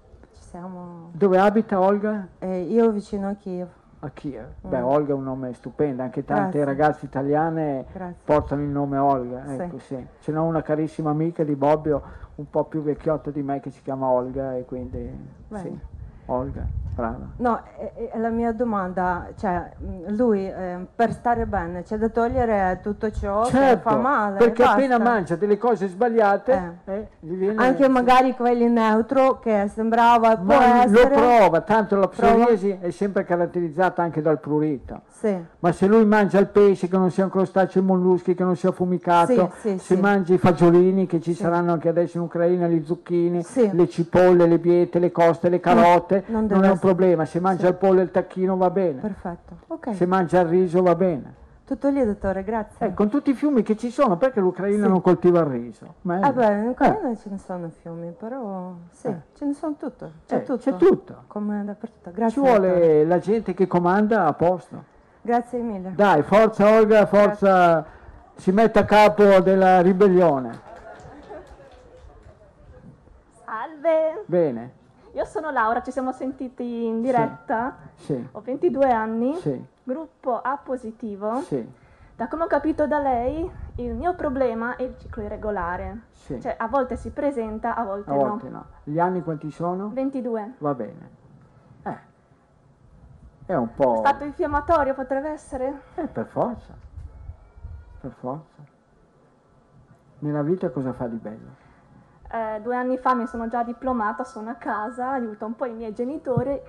Dove 1.11 1.39
abita 1.39 1.81
Olga? 1.81 2.29
Eh, 2.39 2.63
io 2.63 2.91
vicino 2.91 3.29
a 3.29 3.35
Kiev. 3.35 3.69
A 4.03 4.11
Kiev. 4.11 4.47
Mm. 4.67 4.71
Beh, 4.71 4.81
Olga 4.81 5.13
è 5.13 5.15
un 5.15 5.25
nome 5.25 5.53
stupendo, 5.53 6.03
anche 6.03 6.25
tante 6.25 6.59
Grazie. 6.59 6.65
ragazze 6.65 7.05
italiane 7.05 7.85
Grazie. 7.93 8.17
portano 8.25 8.63
il 8.63 8.69
nome 8.69 8.97
Olga. 8.97 9.45
Ecco, 9.55 9.79
sì. 9.79 9.97
Sì. 9.97 10.07
Ce 10.21 10.33
n'ho 10.33 10.45
una 10.45 10.63
carissima 10.63 11.11
amica 11.11 11.45
di 11.45 11.55
Bobbio, 11.55 12.03
un 12.37 12.49
po' 12.49 12.65
più 12.65 12.83
vecchiotta 12.83 13.31
di 13.31 13.43
me, 13.43 13.61
che 13.61 13.71
si 13.71 13.83
chiama 13.83 14.09
Olga 14.09 14.57
e 14.57 14.65
quindi... 14.65 15.11
Bene. 15.49 15.63
Sì. 15.63 15.79
Olga, 16.27 16.65
brava. 17.01 17.27
No, 17.37 17.63
è, 17.77 18.11
è 18.13 18.19
la 18.19 18.29
mia 18.29 18.53
domanda, 18.53 19.29
cioè 19.37 19.71
lui 20.09 20.47
eh, 20.47 20.87
per 20.95 21.13
stare 21.13 21.47
bene 21.47 21.83
c'è 21.83 21.97
da 21.97 22.09
togliere 22.09 22.81
tutto 22.83 23.11
ciò 23.11 23.45
certo, 23.47 23.89
che 23.89 23.95
fa 23.95 23.97
male. 23.97 24.39
Perché 24.39 24.63
appena 24.63 24.99
mangia 24.99 25.37
delle 25.37 25.57
cose 25.57 25.89
sbagliate, 25.89 26.79
eh. 26.85 26.93
Eh, 26.93 27.09
viene... 27.21 27.63
anche 27.63 27.89
magari 27.89 28.35
quelli 28.35 28.69
neutro 28.69 29.39
che 29.39 29.69
sembrava 29.73 30.37
Ma 30.37 30.37
può 30.37 30.61
essere... 30.63 31.09
lo 31.09 31.09
prova, 31.09 31.61
tanto 31.63 31.97
la 31.97 32.09
psoriasi 32.09 32.79
è 32.81 32.91
sempre 32.91 33.25
caratterizzata 33.25 34.03
anche 34.03 34.21
dal 34.21 34.39
prurito. 34.39 35.03
Sì. 35.21 35.39
Ma 35.59 35.71
se 35.73 35.87
lui 35.87 36.07
mangia 36.07 36.39
il 36.39 36.47
pesce 36.47 36.89
che 36.89 36.97
non 36.97 37.11
sia 37.11 37.25
un 37.25 37.31
crostaceo 37.31 37.83
e 37.83 37.85
molluschi, 37.85 38.35
che 38.35 38.43
non 38.43 38.57
sia 38.57 38.73
fumicato, 38.73 39.53
sì, 39.59 39.73
sì, 39.73 39.79
se 39.79 39.97
mangia 39.99 40.33
i 40.33 40.39
fagiolini 40.39 41.05
che 41.05 41.21
ci 41.21 41.35
saranno 41.35 41.73
anche 41.73 41.91
adesso 41.91 42.17
in 42.17 42.23
Ucraina, 42.23 42.67
gli 42.69 42.83
zucchini, 42.83 43.45
le 43.73 43.89
cipolle, 43.91 44.47
le 44.47 44.59
biete, 44.59 44.99
le 44.99 45.13
coste, 45.13 45.51
le 45.51 45.61
carote, 45.61 46.25
non, 46.29 46.47
non 46.47 46.65
è 46.65 46.71
un 46.71 46.79
problema. 46.79 47.27
Se 47.27 47.39
mangia 47.39 47.69
il 47.69 47.75
pollo 47.75 48.01
e 48.01 48.05
il 48.05 48.11
tacchino 48.11 48.57
va 48.57 48.71
bene. 48.71 49.03
Perfetto. 49.03 49.57
Okay. 49.67 49.93
Se 49.93 50.07
mangia 50.07 50.41
il 50.41 50.49
riso 50.49 50.81
va 50.81 50.95
bene. 50.95 51.35
Tutto 51.67 51.89
lì, 51.91 52.03
dottore, 52.03 52.43
grazie. 52.43 52.87
Eh, 52.87 52.95
con 52.95 53.11
tutti 53.11 53.29
i 53.29 53.35
fiumi 53.35 53.63
che 53.63 53.77
ci 53.77 53.91
sono, 53.91 54.17
perché 54.17 54.41
l'Ucraina 54.41 54.89
non 54.89 55.03
coltiva 55.03 55.41
il 55.41 55.47
riso? 55.47 55.97
Ma 56.01 56.19
ah 56.21 56.33
beh, 56.33 56.53
in 56.63 56.69
Ucraina 56.69 57.11
eh. 57.11 57.17
ce 57.19 57.29
ne 57.29 57.39
sono 57.39 57.69
fiumi, 57.69 58.13
però 58.19 58.75
sì, 58.91 59.09
eh. 59.09 59.21
ce 59.35 59.45
ne 59.45 59.53
sono 59.53 59.77
tutto. 59.79 60.11
C'è 60.27 60.37
eh, 60.37 60.43
tutto. 60.45 60.57
C'è 60.57 60.77
tutto. 60.77 61.25
Come 61.27 61.63
dappertutto. 61.63 62.11
Grazie. 62.11 62.33
Ci 62.33 62.41
vuole 62.41 62.69
dottore. 62.69 63.05
la 63.05 63.19
gente 63.19 63.53
che 63.53 63.67
comanda 63.67 64.25
a 64.25 64.33
posto. 64.33 64.99
Grazie 65.23 65.59
mille. 65.61 65.93
Dai, 65.95 66.23
forza 66.23 66.77
Olga, 66.77 67.07
forza, 67.07 67.81
Grazie. 67.81 67.91
si 68.37 68.53
mette 68.53 68.79
a 68.79 68.85
capo 68.85 69.41
della 69.41 69.81
ribellione. 69.83 70.61
Salve. 73.45 74.25
Bene. 74.27 74.73
Io 75.13 75.25
sono 75.25 75.51
Laura, 75.51 75.83
ci 75.83 75.91
siamo 75.91 76.13
sentiti 76.13 76.85
in 76.85 77.03
diretta. 77.03 77.77
Sì. 77.97 78.15
sì. 78.15 78.29
Ho 78.33 78.41
22 78.41 78.91
anni. 78.91 79.35
Sì. 79.37 79.65
Gruppo 79.83 80.41
A 80.41 80.57
positivo. 80.63 81.41
Sì. 81.41 81.79
Da 82.17 82.29
come 82.29 82.45
ho 82.45 82.47
capito 82.47 82.87
da 82.87 82.99
lei, 83.01 83.51
il 83.77 83.95
mio 83.95 84.15
problema 84.15 84.77
è 84.77 84.83
il 84.83 84.95
ciclo 84.99 85.23
irregolare. 85.23 86.03
Sì. 86.13 86.41
Cioè, 86.41 86.55
a 86.59 86.69
volte 86.69 86.97
si 86.97 87.11
presenta, 87.11 87.75
a 87.75 87.83
volte, 87.83 88.11
a 88.11 88.15
volte 88.15 88.49
no. 88.49 88.57
no. 88.57 88.65
Gli 88.85 88.99
anni 88.99 89.23
quanti 89.23 89.51
sono? 89.51 89.91
22. 89.93 90.53
Va 90.59 90.75
bene. 90.75 91.19
È 93.51 93.57
un 93.57 93.75
po'... 93.75 93.97
Stato 93.97 94.23
infiammatorio 94.23 94.95
potrebbe 94.95 95.31
essere? 95.31 95.81
Eh, 95.97 96.07
per 96.07 96.27
forza. 96.27 96.73
Per 98.01 98.13
forza. 98.13 98.63
Nella 100.21 100.43
vita 100.43 100.71
cosa 100.71 100.93
fa 100.93 101.09
di 101.09 101.17
bello? 101.17 101.49
Eh, 102.31 102.61
due 102.63 102.77
anni 102.77 102.97
fa 102.97 103.13
mi 103.17 103.27
sono 103.27 103.49
già 103.49 103.65
diplomata, 103.65 104.23
sono 104.23 104.51
a 104.51 104.55
casa, 104.55 105.11
aiuto 105.11 105.47
un 105.47 105.57
po' 105.57 105.65
i 105.65 105.73
miei 105.73 105.93
genitori 105.93 106.61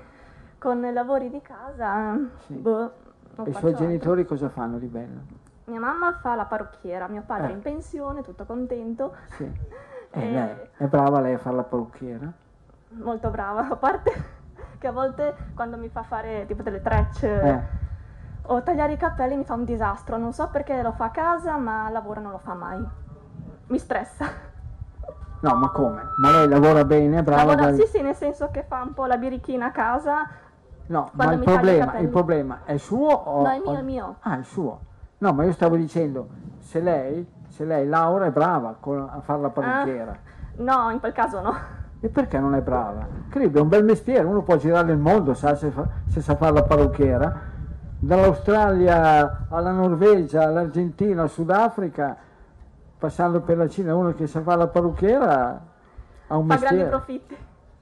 con 0.57 0.83
i 0.83 0.91
lavori 0.91 1.29
di 1.29 1.39
casa. 1.43 2.17
Sì. 2.47 2.55
Boh, 2.55 2.91
e 3.43 3.49
i 3.51 3.53
suoi 3.53 3.75
genitori 3.75 4.25
cosa 4.25 4.49
fanno 4.49 4.79
di 4.79 4.87
bello? 4.87 5.19
Mia 5.65 5.79
mamma 5.79 6.13
fa 6.13 6.33
la 6.33 6.45
parrucchiera, 6.45 7.07
mio 7.07 7.21
padre 7.23 7.49
eh. 7.49 7.51
è 7.51 7.53
in 7.53 7.61
pensione, 7.61 8.23
tutto 8.23 8.45
contento. 8.45 9.13
Sì. 9.35 9.51
E, 10.13 10.25
e 10.25 10.29
lei? 10.29 10.55
È 10.75 10.87
brava 10.87 11.21
lei 11.21 11.35
a 11.35 11.37
fare 11.37 11.55
la 11.55 11.63
parrucchiera? 11.63 12.29
Molto 12.89 13.29
brava, 13.29 13.69
a 13.69 13.77
parte 13.77 14.40
che 14.81 14.87
a 14.87 14.91
volte 14.91 15.35
quando 15.53 15.77
mi 15.77 15.89
fa 15.89 16.01
fare 16.01 16.45
tipo 16.47 16.63
delle 16.63 16.81
trecce 16.81 17.41
eh. 17.41 17.61
o 18.47 18.63
tagliare 18.63 18.93
i 18.93 18.97
capelli 18.97 19.35
mi 19.35 19.43
fa 19.43 19.53
un 19.53 19.63
disastro. 19.63 20.17
Non 20.17 20.33
so 20.33 20.49
perché 20.49 20.81
lo 20.81 20.91
fa 20.91 21.05
a 21.05 21.09
casa, 21.11 21.55
ma 21.57 21.85
al 21.85 21.91
lavoro 21.91 22.19
non 22.19 22.31
lo 22.31 22.39
fa 22.39 22.55
mai. 22.55 22.83
Mi 23.67 23.77
stressa. 23.77 24.25
No, 25.41 25.55
ma 25.55 25.69
come? 25.69 26.01
Ma 26.17 26.31
lei 26.31 26.47
lavora 26.47 26.83
bene, 26.83 27.21
brava? 27.21 27.53
Lavora, 27.53 27.73
sì, 27.73 27.85
sì, 27.85 28.01
nel 28.01 28.15
senso 28.15 28.49
che 28.49 28.63
fa 28.63 28.81
un 28.81 28.93
po' 28.93 29.05
la 29.05 29.17
birichina 29.17 29.67
a 29.67 29.71
casa. 29.71 30.27
No, 30.87 31.09
ma 31.13 31.31
il 31.31 31.39
problema, 31.39 31.97
il 31.99 32.09
problema, 32.09 32.59
è 32.65 32.77
suo 32.77 33.11
o... 33.11 33.43
No, 33.43 33.49
è 33.49 33.59
mio, 33.59 33.77
è 33.77 33.81
mio. 33.81 34.15
Ah, 34.21 34.39
è 34.39 34.43
suo. 34.43 34.79
No, 35.19 35.31
ma 35.31 35.43
io 35.43 35.51
stavo 35.51 35.75
dicendo, 35.75 36.27
se 36.57 36.79
lei, 36.81 37.25
se 37.47 37.65
lei 37.65 37.87
Laura 37.87 38.25
è 38.25 38.31
brava 38.31 38.75
a 38.79 39.21
fare 39.21 39.41
la 39.41 39.49
parrucchiera. 39.49 40.11
Ah, 40.11 40.17
no, 40.55 40.89
in 40.89 40.99
quel 40.99 41.13
caso 41.13 41.39
no. 41.41 41.79
E 42.03 42.09
perché 42.09 42.39
non 42.39 42.55
è 42.55 42.61
brava? 42.61 43.07
Credo, 43.29 43.59
è 43.59 43.61
un 43.61 43.67
bel 43.69 43.83
mestiere, 43.83 44.25
uno 44.25 44.41
può 44.41 44.57
girare 44.57 44.91
il 44.91 44.97
mondo 44.97 45.35
sa, 45.35 45.53
se, 45.53 45.69
fa, 45.69 45.87
se 46.07 46.19
sa 46.19 46.35
fare 46.35 46.53
la 46.53 46.63
parrucchiera. 46.63 47.49
Dall'Australia 47.99 49.45
alla 49.47 49.71
Norvegia, 49.71 50.47
all'Argentina, 50.47 51.21
al 51.21 51.29
Sudafrica, 51.29 52.17
passando 52.97 53.41
per 53.41 53.57
la 53.57 53.69
Cina, 53.69 53.93
uno 53.93 54.15
che 54.15 54.25
sa 54.25 54.41
fare 54.41 54.57
la 54.57 54.67
parrucchiera 54.67 55.61
ha 56.25 56.37
un 56.37 56.47
Fa 56.47 56.53
mestiere. 56.53 56.89
Fa 56.89 56.89
grandi 56.89 56.89
profitti. 56.89 57.37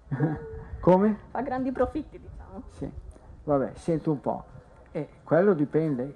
Come? 0.82 1.18
Fa 1.32 1.42
grandi 1.42 1.72
profitti, 1.72 2.20
diciamo. 2.20 2.64
Sì, 2.72 2.92
vabbè, 3.46 3.72
sento 3.76 4.12
un 4.12 4.20
po'. 4.20 4.44
E 4.92 5.08
quello 5.24 5.54
dipende. 5.54 6.16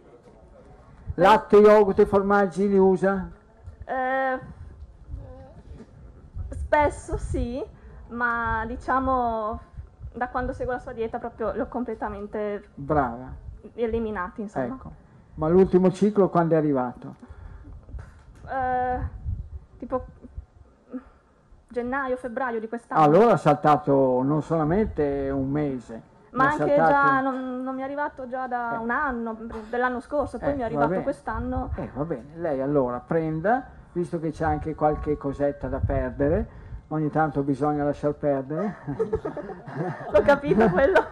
Latte, 1.15 1.55
yogurt 1.55 1.99
e 1.99 2.05
formaggi 2.05 2.67
li 2.67 2.77
usa? 2.77 3.29
Eh, 3.85 4.39
spesso 6.49 7.17
sì, 7.17 7.63
ma 8.13 8.63
diciamo 8.65 9.59
da 10.13 10.29
quando 10.29 10.53
seguo 10.53 10.73
la 10.73 10.79
sua 10.79 10.93
dieta 10.93 11.17
proprio 11.17 11.53
l'ho 11.53 11.67
completamente 11.67 12.69
brava. 12.75 13.31
eliminati 13.73 14.41
insomma. 14.41 14.65
Ecco. 14.65 14.91
Ma 15.35 15.47
l'ultimo 15.47 15.91
ciclo 15.91 16.29
quando 16.29 16.53
è 16.53 16.57
arrivato? 16.57 17.15
Eh, 18.47 18.99
tipo 19.79 20.05
gennaio, 21.67 22.15
febbraio 22.17 22.59
di 22.59 22.67
quest'anno. 22.67 23.01
Allora 23.01 23.33
ha 23.33 23.37
saltato 23.37 24.21
non 24.21 24.43
solamente 24.43 25.29
un 25.31 25.49
mese 25.49 26.11
ma 26.33 26.45
anche 26.45 26.75
saltato... 26.75 26.89
già 26.89 27.19
non, 27.21 27.63
non, 27.63 27.75
mi 27.75 27.81
è 27.81 27.83
arrivato 27.83 28.27
già 28.27 28.47
da 28.47 28.75
eh. 28.75 28.77
un 28.77 28.89
anno 28.89 29.37
dell'anno 29.69 29.99
scorso 29.99 30.37
poi 30.37 30.51
eh, 30.51 30.55
mi 30.55 30.61
è 30.61 30.65
arrivato 30.65 31.01
quest'anno. 31.01 31.71
Eh 31.75 31.89
va 31.93 32.05
bene. 32.05 32.25
Lei 32.35 32.61
allora 32.61 32.99
prenda 32.99 33.65
visto 33.91 34.19
che 34.19 34.31
c'è 34.31 34.45
anche 34.45 34.75
qualche 34.75 35.17
cosetta 35.17 35.67
da 35.67 35.79
perdere 35.79 36.61
ogni 36.93 37.09
tanto 37.09 37.41
bisogna 37.41 37.83
lasciar 37.83 38.13
perdere. 38.13 38.75
L'ho 40.11 40.21
capito 40.21 40.69
quello. 40.69 41.05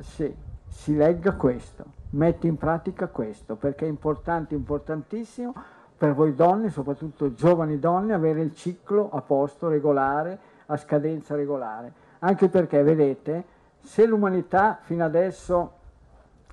sì, 0.00 0.34
si 0.66 0.96
legga 0.96 1.32
questo, 1.32 1.84
metti 2.10 2.48
in 2.48 2.56
pratica 2.56 3.06
questo, 3.06 3.54
perché 3.54 3.86
è 3.86 3.88
importante, 3.88 4.54
importantissimo 4.54 5.54
per 5.96 6.14
voi 6.14 6.34
donne, 6.34 6.70
soprattutto 6.70 7.34
giovani 7.34 7.78
donne, 7.78 8.12
avere 8.12 8.40
il 8.40 8.54
ciclo 8.54 9.08
a 9.10 9.20
posto, 9.20 9.68
regolare, 9.68 10.38
a 10.66 10.76
scadenza 10.76 11.34
regolare. 11.34 11.92
Anche 12.20 12.48
perché, 12.48 12.82
vedete, 12.82 13.44
se 13.80 14.04
l'umanità 14.04 14.78
fino 14.80 15.04
adesso 15.04 15.72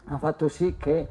ha 0.05 0.17
fatto 0.17 0.47
sì 0.47 0.75
che 0.77 1.07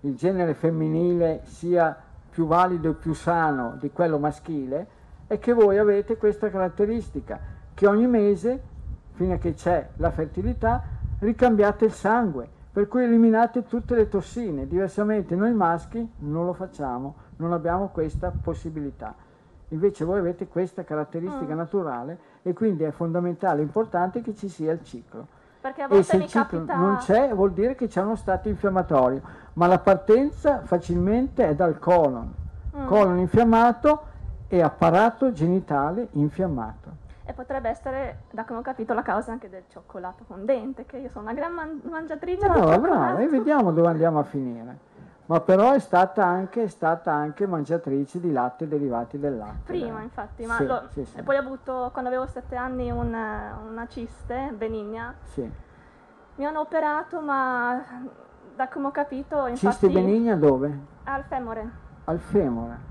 il 0.00 0.16
genere 0.16 0.54
femminile 0.54 1.42
sia 1.44 1.96
più 2.28 2.46
valido 2.46 2.90
e 2.90 2.94
più 2.94 3.14
sano 3.14 3.76
di 3.78 3.90
quello 3.92 4.18
maschile, 4.18 5.00
è 5.32 5.38
che 5.38 5.54
voi 5.54 5.78
avete 5.78 6.18
questa 6.18 6.50
caratteristica, 6.50 7.40
che 7.72 7.86
ogni 7.86 8.06
mese, 8.06 8.60
fino 9.12 9.32
a 9.32 9.38
che 9.38 9.54
c'è 9.54 9.88
la 9.96 10.10
fertilità, 10.10 10.82
ricambiate 11.20 11.86
il 11.86 11.92
sangue, 11.92 12.46
per 12.70 12.86
cui 12.86 13.04
eliminate 13.04 13.64
tutte 13.64 13.94
le 13.94 14.08
tossine. 14.08 14.66
Diversamente 14.66 15.34
noi 15.34 15.54
maschi 15.54 16.06
non 16.18 16.44
lo 16.44 16.52
facciamo, 16.52 17.14
non 17.36 17.54
abbiamo 17.54 17.88
questa 17.88 18.30
possibilità. 18.30 19.14
Invece 19.68 20.04
voi 20.04 20.18
avete 20.18 20.48
questa 20.48 20.84
caratteristica 20.84 21.54
mm. 21.54 21.56
naturale 21.56 22.18
e 22.42 22.52
quindi 22.52 22.82
è 22.82 22.90
fondamentale, 22.90 23.62
importante 23.62 24.20
che 24.20 24.34
ci 24.34 24.50
sia 24.50 24.72
il 24.72 24.84
ciclo. 24.84 25.26
Perché 25.62 25.80
a 25.80 25.88
volte 25.88 26.02
e 26.02 26.04
se 26.04 26.16
il 26.16 26.26
ciclo 26.26 26.58
capita... 26.58 26.76
non 26.76 26.96
c'è 26.96 27.32
vuol 27.32 27.52
dire 27.52 27.74
che 27.74 27.86
c'è 27.86 28.02
uno 28.02 28.16
stato 28.16 28.50
infiammatorio, 28.50 29.22
ma 29.54 29.66
la 29.66 29.78
partenza 29.78 30.60
facilmente 30.64 31.48
è 31.48 31.54
dal 31.54 31.78
colon. 31.78 32.34
Mm. 32.76 32.86
Colon 32.86 33.18
infiammato, 33.18 34.10
e 34.52 34.60
apparato 34.60 35.32
genitale 35.32 36.08
infiammato. 36.10 36.90
E 37.24 37.32
potrebbe 37.32 37.70
essere, 37.70 38.24
da 38.32 38.44
come 38.44 38.58
ho 38.58 38.62
capito, 38.62 38.92
la 38.92 39.00
causa 39.00 39.32
anche 39.32 39.48
del 39.48 39.62
cioccolato 39.70 40.24
fondente, 40.24 40.84
che 40.84 40.98
io 40.98 41.08
sono 41.08 41.24
una 41.24 41.32
gran 41.32 41.54
man- 41.54 41.80
mangiatrice 41.88 42.46
brava, 42.46 42.54
di 42.54 42.60
cioccolato. 42.60 43.00
Brava, 43.00 43.18
e 43.20 43.28
vediamo 43.28 43.72
dove 43.72 43.88
andiamo 43.88 44.18
a 44.18 44.24
finire. 44.24 44.78
Ma 45.24 45.40
però 45.40 45.72
è 45.72 45.78
stata 45.78 46.26
anche, 46.26 46.64
è 46.64 46.68
stata 46.68 47.12
anche 47.12 47.46
mangiatrice 47.46 48.20
di 48.20 48.30
latte 48.30 48.68
derivati 48.68 49.18
dal 49.18 49.38
latte. 49.38 49.62
Prima, 49.64 49.94
dai. 49.94 50.02
infatti, 50.02 50.44
ma 50.44 50.56
sì, 50.56 50.66
lo, 50.66 50.82
sì, 50.90 51.04
sì. 51.06 51.16
e 51.16 51.22
poi 51.22 51.36
ho 51.36 51.40
avuto, 51.40 51.88
quando 51.90 52.10
avevo 52.10 52.26
sette 52.26 52.54
anni, 52.54 52.90
una, 52.90 53.58
una 53.66 53.86
ciste 53.88 54.52
benigna. 54.54 55.14
Sì. 55.22 55.50
Mi 56.34 56.44
hanno 56.44 56.60
operato, 56.60 57.22
ma 57.22 57.82
da 58.54 58.68
come 58.68 58.88
ho 58.88 58.90
capito, 58.90 59.46
infatti... 59.46 59.56
Ciste 59.56 59.88
benigna 59.88 60.36
dove? 60.36 60.78
Al 61.04 61.24
femore. 61.24 61.70
Al 62.04 62.18
femore. 62.18 62.90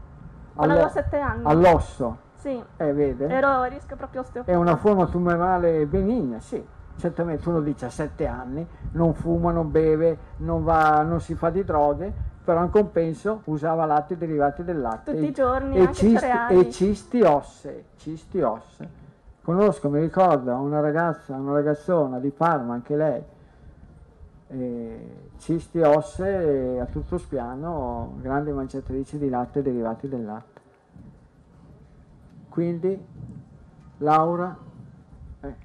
Avevo 0.55 0.87
sette 0.89 1.19
anni. 1.19 1.45
All'osso? 1.45 2.29
Sì. 2.35 2.61
Eh, 2.77 2.93
vede? 2.93 3.27
Ero 3.27 3.47
a 3.47 3.65
rischio 3.65 3.95
proprio 3.95 4.21
osteopatico. 4.21 4.57
È 4.57 4.59
una 4.59 4.75
forma 4.75 5.05
tumorale 5.05 5.85
benigna, 5.85 6.39
sì. 6.39 6.65
Certamente 6.97 7.47
uno 7.47 7.61
di 7.61 7.71
17 7.73 8.27
anni, 8.27 8.67
non 8.91 9.13
fuma, 9.13 9.51
non 9.51 9.71
beve, 9.71 10.17
non, 10.37 10.63
va, 10.63 11.01
non 11.03 11.21
si 11.21 11.35
fa 11.35 11.49
di 11.49 11.63
droghe, 11.63 12.11
però 12.43 12.63
in 12.63 12.69
compenso 12.69 13.41
usava 13.45 13.85
latte 13.85 14.17
derivati 14.17 14.63
del 14.63 14.81
latte. 14.81 15.13
Tutti 15.13 15.25
i 15.25 15.31
giorni, 15.31 15.77
e 15.77 15.91
cisti, 15.93 16.25
e 16.49 16.71
cisti 16.71 17.21
ossei, 17.21 17.85
cisti 17.95 18.41
ossei. 18.41 18.89
Conosco, 19.43 19.89
mi 19.89 19.99
ricordo, 19.99 20.53
una 20.55 20.79
ragazza, 20.79 21.35
una 21.35 21.53
ragazzona 21.53 22.19
di 22.19 22.29
Parma, 22.29 22.73
anche 22.73 22.95
lei, 22.95 23.23
eh, 24.51 25.29
cisti 25.37 25.79
ossei 25.79 26.79
a 26.79 26.85
tutto 26.85 27.17
spiano, 27.17 28.15
grande 28.19 28.51
mangiatrice 28.51 29.17
di 29.17 29.29
latte 29.29 29.61
derivati 29.61 30.07
del 30.09 30.25
latte. 30.25 30.61
Quindi, 32.49 33.05
Laura, 33.99 34.57
eh, 35.41 35.55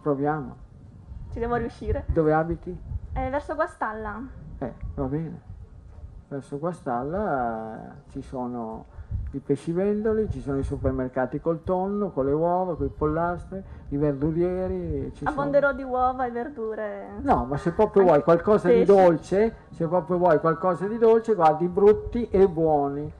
proviamo. 0.00 0.56
Ci 1.32 1.38
devo 1.38 1.56
riuscire. 1.56 2.04
Dove 2.06 2.32
abiti? 2.32 2.76
È 3.12 3.28
verso 3.28 3.54
Guastalla. 3.54 4.22
Eh, 4.58 4.72
va 4.94 5.04
bene. 5.04 5.40
Verso 6.28 6.58
Guastalla 6.58 7.76
eh, 7.76 8.10
ci 8.10 8.22
sono 8.22 8.86
i 9.36 9.40
pescivendoli, 9.40 10.28
ci 10.30 10.40
sono 10.40 10.58
i 10.58 10.62
supermercati 10.62 11.40
col 11.40 11.62
tonno, 11.64 12.10
con 12.10 12.26
le 12.26 12.32
uova, 12.32 12.76
con 12.76 12.86
i 12.86 12.90
pollastri, 12.90 13.62
i 13.88 13.96
verdurieri. 13.96 15.10
Ci 15.12 15.24
sono... 15.24 15.30
Abbonderò 15.30 15.72
di 15.72 15.82
uova 15.82 16.26
e 16.26 16.30
verdure. 16.30 17.06
No, 17.20 17.44
ma 17.44 17.56
se 17.56 17.72
proprio 17.72 18.02
Anche 18.02 18.14
vuoi 18.14 18.24
qualcosa 18.24 18.68
di 18.68 18.74
pesci. 18.74 18.92
dolce, 18.92 19.56
se 19.70 19.86
proprio 19.86 20.18
vuoi 20.18 20.38
qualcosa 20.40 20.86
di 20.86 20.98
dolce, 20.98 21.34
guardi 21.34 21.66
brutti 21.68 22.28
e 22.30 22.48
buoni. 22.48 23.12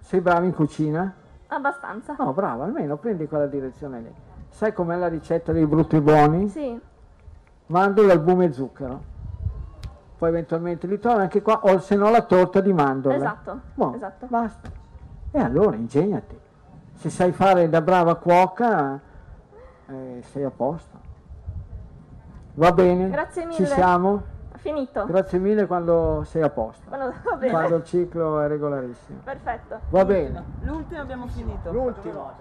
Sei 0.00 0.20
bravo 0.20 0.44
in 0.44 0.54
cucina? 0.54 1.14
Abbastanza. 1.46 2.14
No, 2.18 2.32
bravo, 2.32 2.62
almeno 2.62 2.96
prendi 2.96 3.26
quella 3.26 3.46
direzione 3.46 4.00
lì. 4.00 4.14
Sai 4.48 4.72
com'è 4.72 4.96
la 4.96 5.08
ricetta 5.08 5.52
dei 5.52 5.66
brutti 5.66 5.96
e 5.96 6.00
buoni? 6.00 6.48
Sì. 6.48 6.80
Mandorle, 7.66 8.12
albume 8.12 8.46
e 8.46 8.52
zucchero. 8.52 9.10
Poi 10.18 10.28
eventualmente 10.28 10.86
li 10.86 10.98
trovi 10.98 11.20
anche 11.20 11.42
qua, 11.42 11.60
o 11.62 11.78
se 11.78 11.96
no 11.96 12.10
la 12.10 12.22
torta 12.22 12.60
di 12.60 12.72
mandorle. 12.72 13.16
Esatto. 13.16 13.60
Buono, 13.74 13.96
esatto. 13.96 14.26
basta. 14.28 14.80
E 15.32 15.38
allora 15.40 15.76
ingegnati. 15.76 16.38
Se 16.94 17.10
sai 17.10 17.32
fare 17.32 17.68
da 17.68 17.80
brava 17.80 18.16
cuoca, 18.16 19.00
eh, 19.86 20.22
sei 20.22 20.44
a 20.44 20.50
posto. 20.50 20.98
Va 22.54 22.70
bene? 22.72 23.08
Grazie 23.08 23.44
mille. 23.46 23.56
Ci 23.56 23.66
siamo? 23.66 24.22
Finito. 24.56 25.06
Grazie 25.06 25.38
mille 25.38 25.66
quando 25.66 26.22
sei 26.24 26.42
a 26.42 26.50
posto. 26.50 26.86
Quando- 26.88 27.12
va 27.24 27.36
bene. 27.36 27.50
Quando 27.52 27.76
il 27.76 27.84
ciclo 27.84 28.40
è 28.40 28.46
regolarissimo. 28.46 29.20
Perfetto. 29.24 29.80
Va 29.88 30.04
bene. 30.04 30.44
L'ultimo 30.60 31.00
abbiamo 31.00 31.26
finito. 31.26 31.72
L'ultimo. 31.72 32.32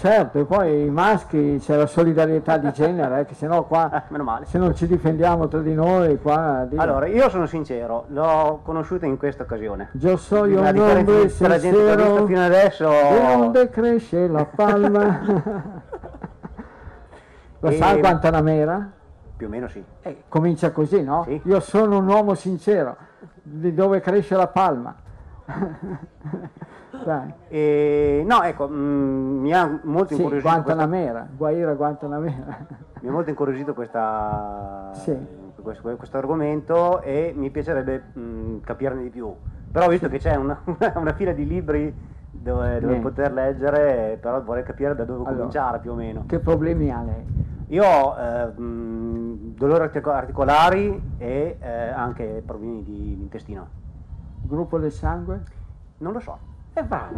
Certo, 0.00 0.38
e 0.38 0.44
poi 0.46 0.86
i 0.86 0.90
maschi 0.90 1.58
c'è 1.60 1.76
la 1.76 1.84
solidarietà 1.84 2.56
di 2.56 2.72
genere, 2.72 3.20
eh, 3.20 3.24
che 3.26 3.34
se 3.34 3.46
no 3.46 3.64
qua, 3.64 4.04
se 4.44 4.56
non 4.56 4.74
ci 4.74 4.86
difendiamo 4.86 5.46
tra 5.46 5.60
di 5.60 5.74
noi, 5.74 6.18
qua... 6.18 6.64
Dio. 6.66 6.80
Allora, 6.80 7.04
io 7.04 7.28
sono 7.28 7.44
sincero, 7.44 8.06
l'ho 8.08 8.60
conosciuta 8.64 9.04
in 9.04 9.18
questa 9.18 9.42
occasione. 9.42 9.90
Io 10.00 10.16
so 10.16 10.46
io 10.46 10.62
La 10.62 10.72
differenza 10.72 11.12
hombre 11.12 11.36
tra 11.36 11.48
la 11.48 11.58
gente 11.58 11.76
che 11.76 11.82
ho 11.82 11.86
visto 11.96 12.16
sincero, 12.16 12.26
fino 12.26 12.42
adesso... 12.42 12.88
de 12.88 13.20
donde 13.20 13.68
cresce 13.68 14.26
la 14.26 14.44
palma. 14.46 15.20
Lo 17.60 17.68
E- 17.68 17.76
sai 17.76 18.00
Guantanamera? 18.00 18.90
Più 19.36 19.48
o 19.48 19.50
meno 19.50 19.68
sì. 19.68 19.84
Eh, 20.00 20.22
comincia 20.28 20.70
così, 20.70 21.02
no? 21.02 21.26
Io 21.42 21.60
sono 21.60 21.98
un 21.98 22.08
uomo 22.08 22.32
sincero, 22.32 22.96
di 23.42 23.74
dove 23.74 24.00
cresce 24.00 24.34
la 24.34 24.46
palma. 24.46 24.94
E, 27.48 28.22
no, 28.26 28.42
ecco, 28.42 28.68
mm, 28.68 29.40
mi 29.40 29.52
ha 29.54 29.80
molto 29.84 30.08
Sì, 30.14 30.22
incuriosito 30.22 30.52
Guantanamera, 30.52 31.28
Guaira 31.36 31.74
Guantanamera. 31.74 32.66
Mi 33.00 33.08
ha 33.08 33.12
molto 33.12 33.30
incuriosito 33.30 33.72
questa, 33.74 34.90
Sì. 34.92 35.16
questo, 35.62 35.96
questo 35.96 36.16
argomento 36.18 37.00
e 37.02 37.32
mi 37.34 37.50
piacerebbe 37.50 38.10
mh, 38.12 38.60
capirne 38.60 39.02
di 39.02 39.10
più. 39.10 39.34
Però 39.70 39.88
visto 39.88 40.08
che 40.08 40.18
c'è 40.18 40.34
una, 40.36 40.60
una 40.94 41.12
fila 41.14 41.32
di 41.32 41.46
libri 41.46 41.94
dove, 42.30 42.78
dove 42.80 42.96
poter 43.00 43.32
leggere, 43.32 44.18
però 44.20 44.42
vorrei 44.42 44.62
capire 44.62 44.94
da 44.94 45.04
dove 45.04 45.20
Allora. 45.20 45.34
cominciare 45.36 45.78
più 45.80 45.92
o 45.92 45.94
meno. 45.94 46.24
Che 46.26 46.38
problemi 46.40 46.90
ha 46.92 47.02
lei? 47.02 47.38
Io 47.68 47.84
ho 47.84 48.16
eh, 48.18 48.46
mh, 48.60 49.54
dolori 49.54 49.82
artico- 49.84 50.10
articolari 50.10 51.12
e 51.16 51.58
eh, 51.60 51.88
anche 51.88 52.42
problemi 52.44 52.82
di, 52.82 53.14
di 53.16 53.22
intestino. 53.22 53.68
Gruppo 54.40 54.78
del 54.78 54.90
sangue? 54.90 55.42
Non 55.98 56.12
lo 56.12 56.18
so. 56.20 56.38
E 56.80 56.84
va. 56.88 57.08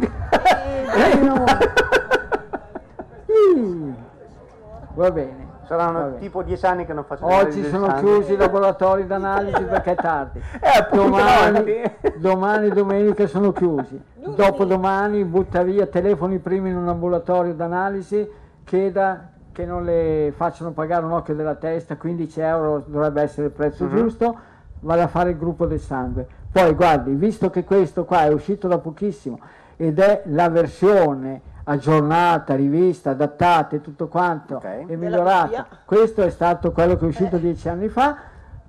Va 4.95 5.11
bene. 5.11 5.41
Saranno 5.65 5.99
va 5.99 6.05
bene. 6.07 6.19
tipo 6.19 6.43
dieci 6.43 6.65
anni 6.65 6.85
che 6.85 6.91
non 6.91 7.05
faccio 7.05 7.25
Oggi 7.25 7.63
sono 7.69 7.93
chiusi 7.93 8.33
i 8.33 8.35
laboratori 8.35 9.07
d'analisi 9.07 9.63
perché 9.63 9.91
è 9.91 9.95
tardi. 9.95 10.41
appunto, 10.61 11.03
domani, 11.05 11.81
domani, 12.17 12.69
domenica 12.69 13.25
sono 13.27 13.53
chiusi. 13.53 13.99
Dopodomani 14.35 15.23
butta 15.23 15.63
via, 15.63 15.85
telefoni 15.87 16.39
prima 16.39 16.67
in 16.67 16.75
un 16.75 16.89
ambulatorio 16.89 17.53
d'analisi, 17.53 18.29
chieda 18.65 19.29
che 19.53 19.65
non 19.65 19.85
le 19.85 20.33
facciano 20.35 20.71
pagare 20.71 21.05
un 21.05 21.13
occhio 21.13 21.33
della 21.35 21.55
testa, 21.55 21.95
15 21.95 22.39
euro 22.41 22.83
dovrebbe 22.85 23.21
essere 23.21 23.47
il 23.47 23.53
prezzo 23.53 23.85
Mhm. 23.85 23.95
giusto, 23.95 24.35
vada 24.81 25.03
a 25.03 25.07
fare 25.07 25.29
il 25.29 25.37
gruppo 25.37 25.65
del 25.65 25.79
sangue. 25.79 26.27
Poi 26.53 26.73
guardi, 26.75 27.15
visto 27.15 27.49
che 27.49 27.63
questo 27.63 28.05
qua 28.05 28.25
è 28.25 28.31
uscito 28.31 28.67
da 28.67 28.77
pochissimo 28.77 29.39
ed 29.75 29.97
è 29.97 30.21
la 30.27 30.49
versione 30.49 31.41
aggiornata, 31.63 32.53
rivista, 32.53 33.09
adattata 33.09 33.75
e 33.75 33.81
tutto 33.81 34.07
quanto, 34.07 34.61
e 34.61 34.95
migliorata, 34.95 35.65
questo 35.83 36.21
è 36.21 36.29
stato 36.29 36.71
quello 36.71 36.95
che 36.95 37.05
è 37.05 37.07
uscito 37.07 37.37
dieci 37.37 37.69
anni 37.69 37.87
fa, 37.87 38.17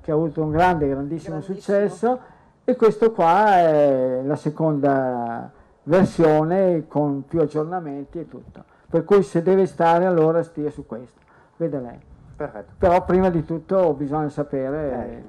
che 0.00 0.10
ha 0.10 0.14
avuto 0.14 0.42
un 0.42 0.50
grande, 0.50 0.88
grandissimo 0.88 1.42
successo, 1.42 2.20
e 2.64 2.74
questo 2.74 3.12
qua 3.12 3.58
è 3.58 4.22
la 4.24 4.36
seconda 4.36 5.50
versione 5.82 6.86
con 6.88 7.26
più 7.26 7.40
aggiornamenti 7.42 8.20
e 8.20 8.28
tutto. 8.28 8.64
Per 8.88 9.04
cui 9.04 9.22
se 9.22 9.42
deve 9.42 9.66
stare 9.66 10.06
allora 10.06 10.42
stia 10.42 10.70
su 10.70 10.86
questo, 10.86 11.20
vede 11.58 11.80
lei. 11.80 11.98
Perfetto. 12.34 12.72
Però 12.78 13.04
prima 13.04 13.28
di 13.28 13.44
tutto 13.44 13.92
bisogna 13.92 14.30
sapere, 14.30 14.90
Eh. 14.90 15.22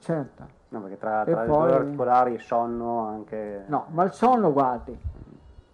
certo. 0.00 0.60
No, 0.72 0.80
perché 0.80 0.96
tra, 0.96 1.22
tra 1.24 1.36
poi- 1.36 1.46
dolori 1.46 1.72
articolari 1.74 2.34
e 2.34 2.38
sonno 2.38 3.06
anche... 3.06 3.64
No, 3.66 3.86
ma 3.90 4.04
il 4.04 4.12
sonno, 4.12 4.52
guardi, 4.52 4.98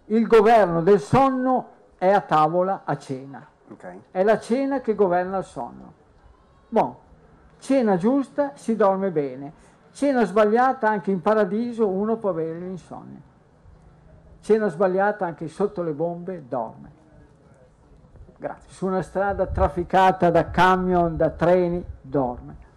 il 0.07 0.27
governo 0.27 0.81
del 0.81 0.99
sonno 0.99 1.67
è 1.97 2.11
a 2.11 2.19
tavola 2.19 2.81
a 2.83 2.97
cena. 2.97 3.47
Ok. 3.71 3.95
È 4.11 4.23
la 4.23 4.39
cena 4.39 4.81
che 4.81 4.95
governa 4.95 5.37
il 5.37 5.45
sonno. 5.45 5.93
Buon, 6.67 6.95
cena 7.59 7.95
giusta, 7.95 8.51
si 8.55 8.75
dorme 8.75 9.09
bene. 9.11 9.53
Cena 9.91 10.25
sbagliata, 10.25 10.89
anche 10.89 11.11
in 11.11 11.21
paradiso 11.21 11.87
uno 11.87 12.17
può 12.17 12.31
avere 12.31 12.59
l'insonnia. 12.59 13.21
Cena 14.41 14.67
sbagliata 14.67 15.25
anche 15.25 15.47
sotto 15.47 15.81
le 15.81 15.93
bombe, 15.93 16.45
dorme. 16.45 16.91
Grazie. 18.37 18.69
Su 18.69 18.85
una 18.85 19.01
strada 19.01 19.45
trafficata 19.45 20.29
da 20.29 20.49
camion, 20.49 21.15
da 21.15 21.29
treni, 21.29 21.81
dorme. 22.01 22.67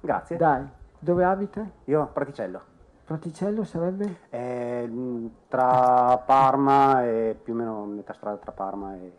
Grazie. 0.00 0.36
Dai, 0.36 0.66
dove 0.98 1.24
abita? 1.24 1.66
Io 1.84 2.02
a 2.02 2.06
Praticello. 2.06 2.60
Praticello 3.04 3.64
sarebbe? 3.64 4.16
Eh, 4.30 4.90
tra 5.48 6.16
Parma 6.24 7.04
e 7.04 7.36
più 7.42 7.54
o 7.54 7.56
meno 7.56 7.84
metà 7.84 8.12
strada 8.12 8.36
tra 8.36 8.52
Parma 8.52 8.94
e, 8.94 9.12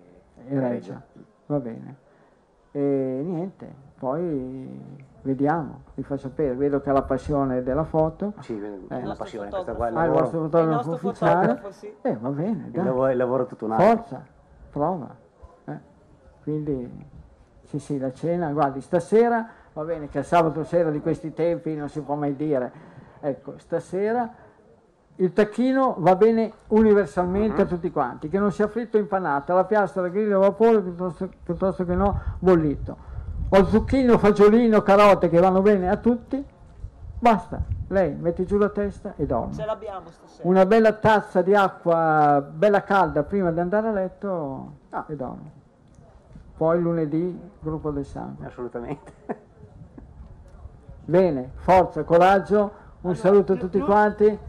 E 0.47 0.59
Reggio. 0.59 1.01
Va 1.47 1.59
bene. 1.59 1.95
E 2.71 3.21
niente, 3.25 3.69
poi 3.99 5.09
vediamo, 5.23 5.81
vi 5.95 6.03
faccio 6.03 6.29
sapere, 6.29 6.55
vedo 6.55 6.79
che 6.79 6.89
ha 6.89 6.93
la 6.93 7.01
passione 7.03 7.61
della 7.63 7.83
foto. 7.83 8.33
Sì, 8.39 8.57
Eh. 8.57 8.95
una 8.95 9.13
passione, 9.15 9.49
questa 9.49 9.73
qua 9.73 9.87
è 9.87 9.91
il 9.91 9.97
Ah, 9.97 10.01
il 10.03 10.07
lavoro. 10.07 10.21
vostro 10.23 10.41
fotografo 10.43 10.91
ufficiale? 10.91 11.61
Eh, 12.01 12.15
va 12.15 12.29
bene, 12.29 12.65
Il 12.67 12.71
dai. 12.71 12.85
lavoro, 12.85 13.09
il 13.11 13.17
lavoro 13.17 13.45
tutto 13.45 13.65
un 13.65 13.73
anno. 13.73 13.83
Forza, 13.83 14.23
prova. 14.69 15.13
Eh. 15.65 15.79
Quindi, 16.43 17.07
sì, 17.63 17.77
sì, 17.77 17.99
la 17.99 18.13
cena, 18.13 18.49
guardi, 18.53 18.79
stasera, 18.79 19.45
va 19.73 19.83
bene 19.83 20.09
che 20.09 20.19
è 20.19 20.23
sabato 20.23 20.63
sera 20.63 20.89
di 20.89 20.99
questi 20.99 21.33
tempi 21.33 21.75
non 21.75 21.89
si 21.89 22.01
può 22.01 22.15
mai 22.15 22.35
dire, 22.35 22.71
ecco, 23.21 23.57
stasera 23.57 24.29
il 25.15 25.33
tacchino 25.33 25.95
va 25.99 26.15
bene 26.15 26.51
universalmente 26.69 27.61
a 27.61 27.65
tutti 27.65 27.91
quanti, 27.91 28.27
che 28.27 28.39
non 28.39 28.51
sia 28.51 28.67
fritto 28.67 28.97
o 28.97 28.99
impanato, 28.99 29.53
la 29.53 29.65
piastra, 29.65 30.01
la 30.01 30.07
griglia 30.09 30.37
a 30.37 30.39
vapore 30.39 30.81
piuttosto, 30.81 31.29
piuttosto 31.43 31.85
che 31.85 31.93
no 31.93 32.19
bollito. 32.39 33.09
O 33.49 33.65
zucchino, 33.65 34.17
fagiolino, 34.17 34.81
carote 34.81 35.29
che 35.29 35.39
vanno 35.39 35.61
bene 35.61 35.89
a 35.89 35.97
tutti, 35.97 36.43
basta, 37.19 37.61
lei 37.89 38.15
metti 38.15 38.45
giù 38.45 38.57
la 38.57 38.69
testa 38.69 39.13
e 39.15 39.25
dorme. 39.25 39.53
Ce 39.53 39.65
l'abbiamo 39.65 40.09
stasera. 40.09 40.47
Una 40.47 40.65
bella 40.65 40.93
tazza 40.93 41.41
di 41.41 41.53
acqua 41.53 42.41
bella 42.41 42.81
calda 42.81 43.23
prima 43.23 43.51
di 43.51 43.59
andare 43.59 43.87
a 43.89 43.91
letto 43.91 44.73
e 45.07 45.15
dormo. 45.15 45.51
Poi 46.57 46.81
lunedì 46.81 47.39
gruppo 47.59 47.91
del 47.91 48.05
sangue. 48.05 48.45
Assolutamente. 48.45 49.49
Bene, 51.11 51.51
forza, 51.55 52.05
coraggio, 52.05 52.71
un 53.01 53.17
saluto 53.17 53.51
a 53.51 53.55
tutti 53.57 53.79
quanti. 53.81 54.39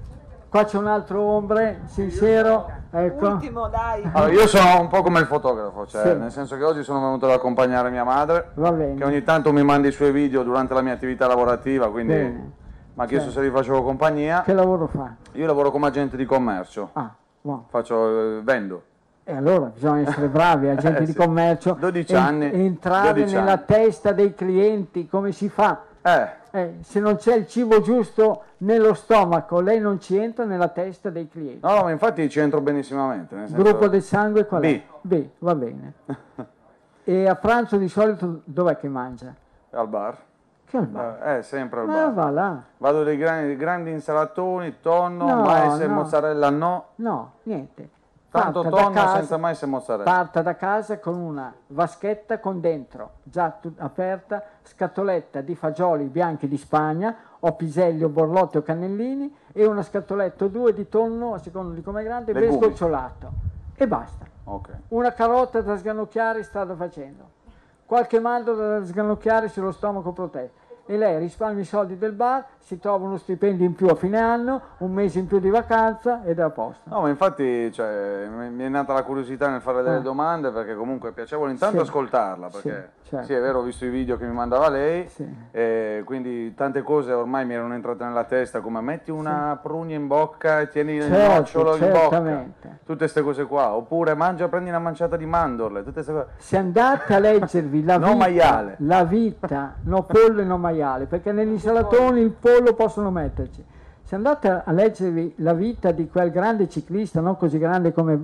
qua 0.49 0.63
c'è 0.63 0.79
un 0.79 0.87
altro 0.87 1.21
ombre, 1.21 1.81
sincero. 1.87 2.71
Ecco. 2.93 3.31
Ultimo, 3.31 3.67
dai. 3.67 4.09
Allora, 4.13 4.31
io 4.31 4.47
sono 4.47 4.81
un 4.81 4.87
po' 4.87 5.03
come 5.03 5.19
il 5.19 5.27
fotografo, 5.27 5.87
cioè, 5.87 6.13
sì. 6.13 6.17
nel 6.17 6.31
senso 6.31 6.57
che 6.57 6.63
oggi 6.63 6.85
sono 6.85 7.01
venuto 7.01 7.27
ad 7.27 7.33
accompagnare 7.33 7.91
mia 7.91 8.05
madre, 8.05 8.53
che 8.55 9.03
ogni 9.03 9.25
tanto 9.25 9.53
mi 9.53 9.65
manda 9.65 9.89
i 9.89 9.91
suoi 9.91 10.13
video 10.13 10.45
durante 10.45 10.73
la 10.73 10.83
mia 10.83 10.93
attività 10.93 11.27
lavorativa, 11.27 11.91
quindi 11.91 12.15
mi 12.15 12.53
ha 12.95 13.07
chiesto 13.07 13.31
sì. 13.31 13.39
se 13.39 13.45
gli 13.45 13.51
facevo 13.51 13.83
compagnia. 13.83 14.43
Che 14.43 14.53
lavoro 14.53 14.87
fa? 14.87 15.17
Io 15.33 15.47
lavoro 15.47 15.73
come 15.73 15.89
agente 15.89 16.17
di 16.17 16.25
commercio. 16.25 16.91
Ah, 16.93 17.13
wow. 17.41 17.65
Faccio, 17.71 18.37
eh, 18.37 18.41
vendo. 18.45 18.83
E 19.25 19.35
allora 19.35 19.67
bisogna 19.67 20.09
essere 20.09 20.29
bravi, 20.29 20.69
agenti 20.71 21.03
eh, 21.03 21.07
di 21.07 21.15
commercio. 21.15 21.77
12 21.77 22.15
anni. 22.15 22.53
Entrare 22.53 23.15
12 23.15 23.35
nella 23.35 23.53
anni. 23.55 23.65
testa 23.67 24.13
dei 24.13 24.33
clienti, 24.33 25.09
come 25.09 25.33
si 25.33 25.49
fa? 25.49 25.83
Eh. 26.03 26.41
Eh, 26.55 26.75
se 26.83 27.01
non 27.01 27.17
c'è 27.17 27.35
il 27.35 27.47
cibo 27.47 27.81
giusto 27.81 28.43
nello 28.59 28.93
stomaco, 28.93 29.61
lei 29.61 29.81
non 29.81 29.99
ci 29.99 30.19
entra 30.19 30.45
nella 30.45 30.69
testa 30.69 31.09
dei 31.09 31.27
clienti. 31.27 31.61
No, 31.67 31.77
no 31.77 31.83
ma 31.85 31.91
infatti 31.91 32.29
ci 32.29 32.41
entro 32.41 32.61
benissimamente. 32.61 33.35
Nel 33.35 33.49
senso... 33.49 33.63
Gruppo 33.63 33.89
del 33.89 34.03
sangue 34.03 34.45
qual 34.45 34.63
è? 34.63 34.83
B. 35.01 35.17
B, 35.17 35.29
va 35.39 35.55
bene. 35.55 35.93
e 37.05 37.27
a 37.27 37.35
pranzo 37.37 37.79
di 37.79 37.89
solito 37.89 38.43
dov'è 38.45 38.77
che 38.77 38.89
mangia? 38.89 39.35
Al 39.71 39.89
bar. 39.89 40.19
Che 40.67 40.77
al 40.77 40.87
bar? 40.89 41.27
Eh, 41.27 41.39
eh 41.39 41.43
sempre 41.43 41.81
al 41.81 41.87
Ma 41.87 41.95
bar. 41.95 42.13
va 42.13 42.31
là. 42.31 42.63
Vado 42.77 43.03
dei 43.03 43.17
grandi, 43.17 43.57
grandi 43.57 43.91
insalatoni, 43.91 44.77
tonno, 44.83 45.25
No, 45.27 45.43
mais 45.43 45.81
e 45.81 45.87
no. 45.87 45.95
mozzarella 45.95 46.51
no. 46.51 46.85
No, 46.97 47.33
niente. 47.45 47.89
Tanto 48.33 48.63
tonno 48.63 48.91
casa- 48.93 49.17
senza 49.17 49.37
mais 49.37 49.63
e 49.63 49.67
mozzarella. 49.67 50.11
Parta 50.11 50.41
da 50.41 50.57
casa 50.57 50.99
con 50.99 51.17
una 51.17 51.53
vaschetta 51.67 52.41
con 52.41 52.61
dentro, 52.61 53.11
già 53.23 53.59
aperta, 53.77 54.43
scatoletta 54.63 55.43
di 55.43 55.55
fagioli 55.55 56.05
bianchi 56.05 56.49
di 56.49 56.57
Spagna, 56.57 57.15
o 57.41 57.53
piselli 57.53 58.03
o 58.03 58.09
borlotti 58.09 58.57
o 58.57 58.63
cannellini, 58.63 59.37
e 59.53 59.67
una 59.67 59.83
scatoletta 59.83 60.47
o 60.47 60.49
due 60.49 60.73
di 60.73 60.89
tonno, 60.89 61.35
a 61.35 61.39
seconda 61.39 61.75
di 61.75 61.83
come 61.83 62.01
è 62.01 62.05
grande, 62.05 62.33
ben 62.33 62.53
sgocciolato. 62.53 63.33
E 63.75 63.87
basta. 63.87 64.25
Ok. 64.45 64.69
Una 64.89 65.13
carota 65.13 65.61
da 65.61 65.77
sganocchiare 65.77 66.43
strada 66.43 66.75
facendo. 66.75 67.41
Qualche 67.85 68.19
mandorla 68.19 68.79
da 68.79 68.85
sganocchiare 68.87 69.49
sullo 69.49 69.73
stomaco 69.73 70.13
protetto. 70.13 70.61
E 70.93 70.99
lei 70.99 71.19
risparmia 71.19 71.63
i 71.63 71.65
soldi 71.65 71.97
del 71.97 72.13
bar, 72.13 72.45
si 72.59 72.79
trova 72.79 73.07
uno 73.07 73.17
stipendio 73.17 73.65
in 73.65 73.75
più 73.75 73.87
a 73.89 73.95
fine 73.95 74.19
anno, 74.21 74.61
un 74.81 74.93
mese 74.93 75.21
in 75.21 75.27
più 75.27 75.39
di 75.41 75.49
vacanza 75.49 76.21
ed 76.23 76.39
è 76.39 76.43
a 76.43 76.51
posto. 76.51 76.91
No, 76.91 77.01
ma 77.01 77.09
infatti 77.09 77.73
cioè, 77.73 78.27
mi 78.29 78.63
è 78.63 78.69
nata 78.69 78.93
la 78.93 79.03
curiosità 79.03 79.49
nel 79.49 79.63
fare 79.63 79.83
delle 79.83 79.97
Eh. 79.97 80.03
domande 80.03 80.51
perché 80.51 80.75
comunque 80.75 81.09
è 81.09 81.13
piacevole 81.13 81.51
intanto 81.51 81.79
Sì. 81.83 81.83
ascoltarla, 81.89 82.49
perché 82.49 82.91
Sì, 83.01 83.09
certo. 83.09 83.25
sì, 83.27 83.33
è 83.33 83.41
vero, 83.41 83.61
ho 83.61 83.63
visto 83.63 83.87
i 83.87 83.89
video 83.89 84.19
che 84.19 84.27
mi 84.27 84.35
mandava 84.35 84.69
lei, 84.69 85.09
Sì. 85.09 85.27
e 85.51 86.03
quindi 86.05 86.55
tante 86.55 86.83
cose 86.83 87.11
ormai 87.13 87.47
mi 87.47 87.55
erano 87.55 87.73
entrate 87.73 88.05
nella 88.05 88.25
testa, 88.25 88.61
come 88.61 88.83
metti 88.83 89.11
una 89.11 89.59
prugna 89.63 89.95
in 89.95 90.07
bocca 90.07 90.61
e 90.61 90.69
tieni 90.69 90.97
il 90.97 91.05
Certo, 91.05 91.35
nocciolo 91.39 91.77
in 91.77 91.91
bocca, 91.91 92.45
tutte 92.85 92.97
queste 92.99 93.23
cose 93.23 93.47
qua, 93.47 93.73
oppure 93.73 94.13
mangia, 94.15 94.47
prendi 94.49 94.69
una 94.69 94.79
manciata 94.79 95.17
di 95.17 95.25
mandorle, 95.25 95.79
tutte 95.85 96.05
queste 96.05 96.13
cose. 96.13 96.27
Se 96.37 96.59
andate 96.59 97.15
a 97.15 97.19
leggervi 97.19 97.83
la 97.83 97.97
No 98.03 98.09
vita, 98.09 98.17
maiale. 98.19 98.75
la 98.81 99.05
vita, 99.05 99.75
no 99.85 100.03
pollo 100.03 100.41
e 100.43 100.45
no 100.45 100.59
maiale, 100.59 100.81
perché 101.07 101.33
negli 101.33 101.53
insalatoni 101.53 102.21
il 102.21 102.31
pollo 102.31 102.75
possono 102.75 103.11
metterci. 103.11 103.65
Se 104.03 104.15
andate 104.15 104.49
a 104.49 104.73
leggervi 104.73 105.35
la 105.37 105.55
vita 105.55 105.93
di 105.93 106.09
quel 106.09 106.31
grande 106.31 106.69
ciclista, 106.69 107.21
non 107.21 107.37
così 107.37 107.59
grande 107.59 107.93
come 107.93 108.21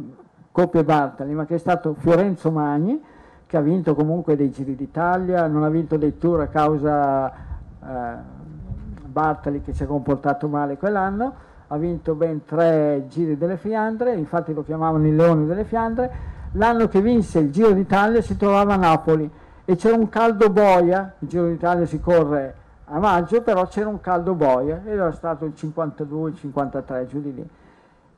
Coppia 0.53 0.83
Bartali, 0.83 1.35
ma 1.35 1.47
che 1.47 1.55
è 1.55 1.59
stato 1.59 1.95
Fiorenzo 1.97 2.51
Magni, 2.51 3.01
che 3.47 3.57
ha 3.57 3.61
vinto 3.61 3.95
comunque 3.95 4.37
dei 4.37 4.51
giri 4.51 4.75
d'Italia, 4.75 5.47
non 5.47 5.63
ha 5.63 5.69
vinto 5.69 5.97
dei 5.97 6.19
tour 6.19 6.41
a 6.41 6.49
causa 6.49 7.33
eh, 7.33 8.15
Bartali 9.07 9.63
che 9.63 9.73
si 9.73 9.85
è 9.85 9.87
comportato 9.87 10.49
male 10.49 10.77
quell'anno, 10.77 11.33
ha 11.69 11.77
vinto 11.77 12.15
ben 12.15 12.45
tre 12.45 13.05
giri 13.09 13.39
delle 13.39 13.57
Fiandre, 13.57 14.15
infatti 14.15 14.53
lo 14.53 14.65
chiamavano 14.65 15.07
il 15.07 15.15
Leone 15.15 15.47
delle 15.47 15.65
Fiandre. 15.65 16.37
L'anno 16.53 16.89
che 16.89 17.01
vinse 17.01 17.39
il 17.39 17.51
Giro 17.51 17.73
d'Italia 17.73 18.21
si 18.21 18.37
trovava 18.37 18.75
a 18.75 18.79
Napoli 18.79 19.31
e 19.71 19.77
c'era 19.77 19.97
un 19.97 20.09
caldo 20.09 20.49
boia, 20.49 21.13
il 21.19 21.29
Giro 21.29 21.47
d'Italia 21.47 21.85
si 21.85 22.01
corre 22.01 22.55
a 22.87 22.99
maggio, 22.99 23.43
però 23.43 23.67
c'era 23.67 23.91
un 23.91 24.01
caldo 24.01 24.33
boia, 24.33 24.81
ed 24.83 24.93
era 24.93 25.13
stato 25.13 25.45
il 25.45 25.55
52, 25.55 26.31
il 26.31 26.37
53, 26.39 27.07
giù 27.07 27.21
di 27.21 27.35
lì. 27.35 27.47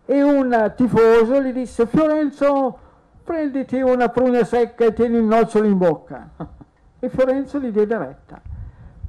E 0.04 0.22
un 0.22 0.72
tifoso 0.76 1.42
gli 1.42 1.52
disse, 1.52 1.88
Fiorenzo, 1.88 2.78
prenditi 3.24 3.80
una 3.80 4.10
prugna 4.10 4.44
secca 4.44 4.84
e 4.84 4.92
tieni 4.92 5.16
il 5.16 5.24
nocciolo 5.24 5.66
in 5.66 5.76
bocca. 5.76 6.28
E 7.02 7.08
Fiorenzo 7.08 7.58
gli 7.58 7.70
diede 7.70 7.98
retta. 7.98 8.40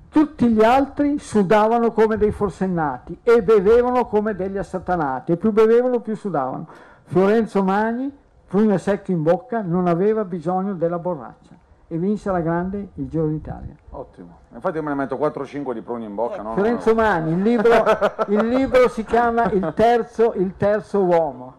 Tutti 0.09 0.47
gli 0.47 0.63
altri 0.63 1.19
sudavano 1.19 1.91
come 1.91 2.17
dei 2.17 2.31
forsennati 2.31 3.19
e 3.21 3.43
bevevano 3.43 4.07
come 4.07 4.33
degli 4.33 4.57
assatanati, 4.57 5.33
e 5.33 5.37
più 5.37 5.51
bevevano 5.51 5.99
più 5.99 6.15
sudavano. 6.15 6.67
Fiorenzo 7.03 7.61
Magni, 7.61 8.11
prugna 8.47 8.79
secca 8.79 9.11
in 9.11 9.21
bocca, 9.21 9.61
non 9.61 9.85
aveva 9.85 10.23
bisogno 10.25 10.73
della 10.73 10.97
borraccia 10.97 11.59
e 11.91 11.97
vinse 11.97 12.29
alla 12.29 12.39
grande 12.39 12.91
il 12.93 13.09
Giro 13.09 13.27
d'Italia. 13.27 13.75
Ottimo. 13.89 14.39
Infatti 14.53 14.77
io 14.77 14.83
me 14.83 14.89
ne 14.91 14.95
metto 14.95 15.17
4-5 15.17 15.73
di 15.73 15.81
prugna 15.81 16.05
in 16.05 16.15
bocca, 16.15 16.41
no? 16.41 16.53
Fiorenzo 16.53 16.95
Magni, 16.95 17.33
il 17.33 17.41
libro, 17.41 17.83
il 18.29 18.47
libro 18.47 18.87
si 18.87 19.03
chiama 19.03 19.51
Il 19.51 19.73
terzo, 19.75 20.31
il 20.35 20.55
terzo 20.55 21.03
uomo. 21.03 21.55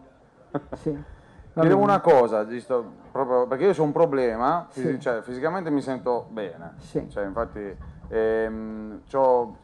Sì. 0.71 1.11
Bene. 1.53 1.73
una 1.73 1.99
cosa, 1.99 2.47
giusto, 2.47 2.83
proprio 3.11 3.45
perché 3.45 3.65
io 3.65 3.75
ho 3.77 3.83
un 3.83 3.91
problema, 3.91 4.65
Sì. 4.71 4.81
fisi- 4.81 4.99
cioè, 4.99 5.21
fisicamente 5.21 5.69
mi 5.69 5.81
sento 5.81 6.25
bene, 6.31 6.73
Sì. 6.77 7.07
Cioè, 7.11 7.25
infatti 7.25 7.77
ehm, 8.07 9.01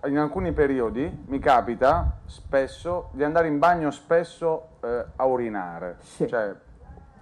in 0.06 0.18
alcuni 0.20 0.52
periodi 0.52 1.24
mi 1.30 1.40
capita 1.40 2.20
spesso 2.26 3.10
di 3.14 3.24
andare 3.24 3.48
in 3.48 3.58
bagno 3.58 3.90
spesso 3.90 4.68
eh, 4.82 5.04
a 5.16 5.26
urinare, 5.26 5.98
cioè 6.28 6.56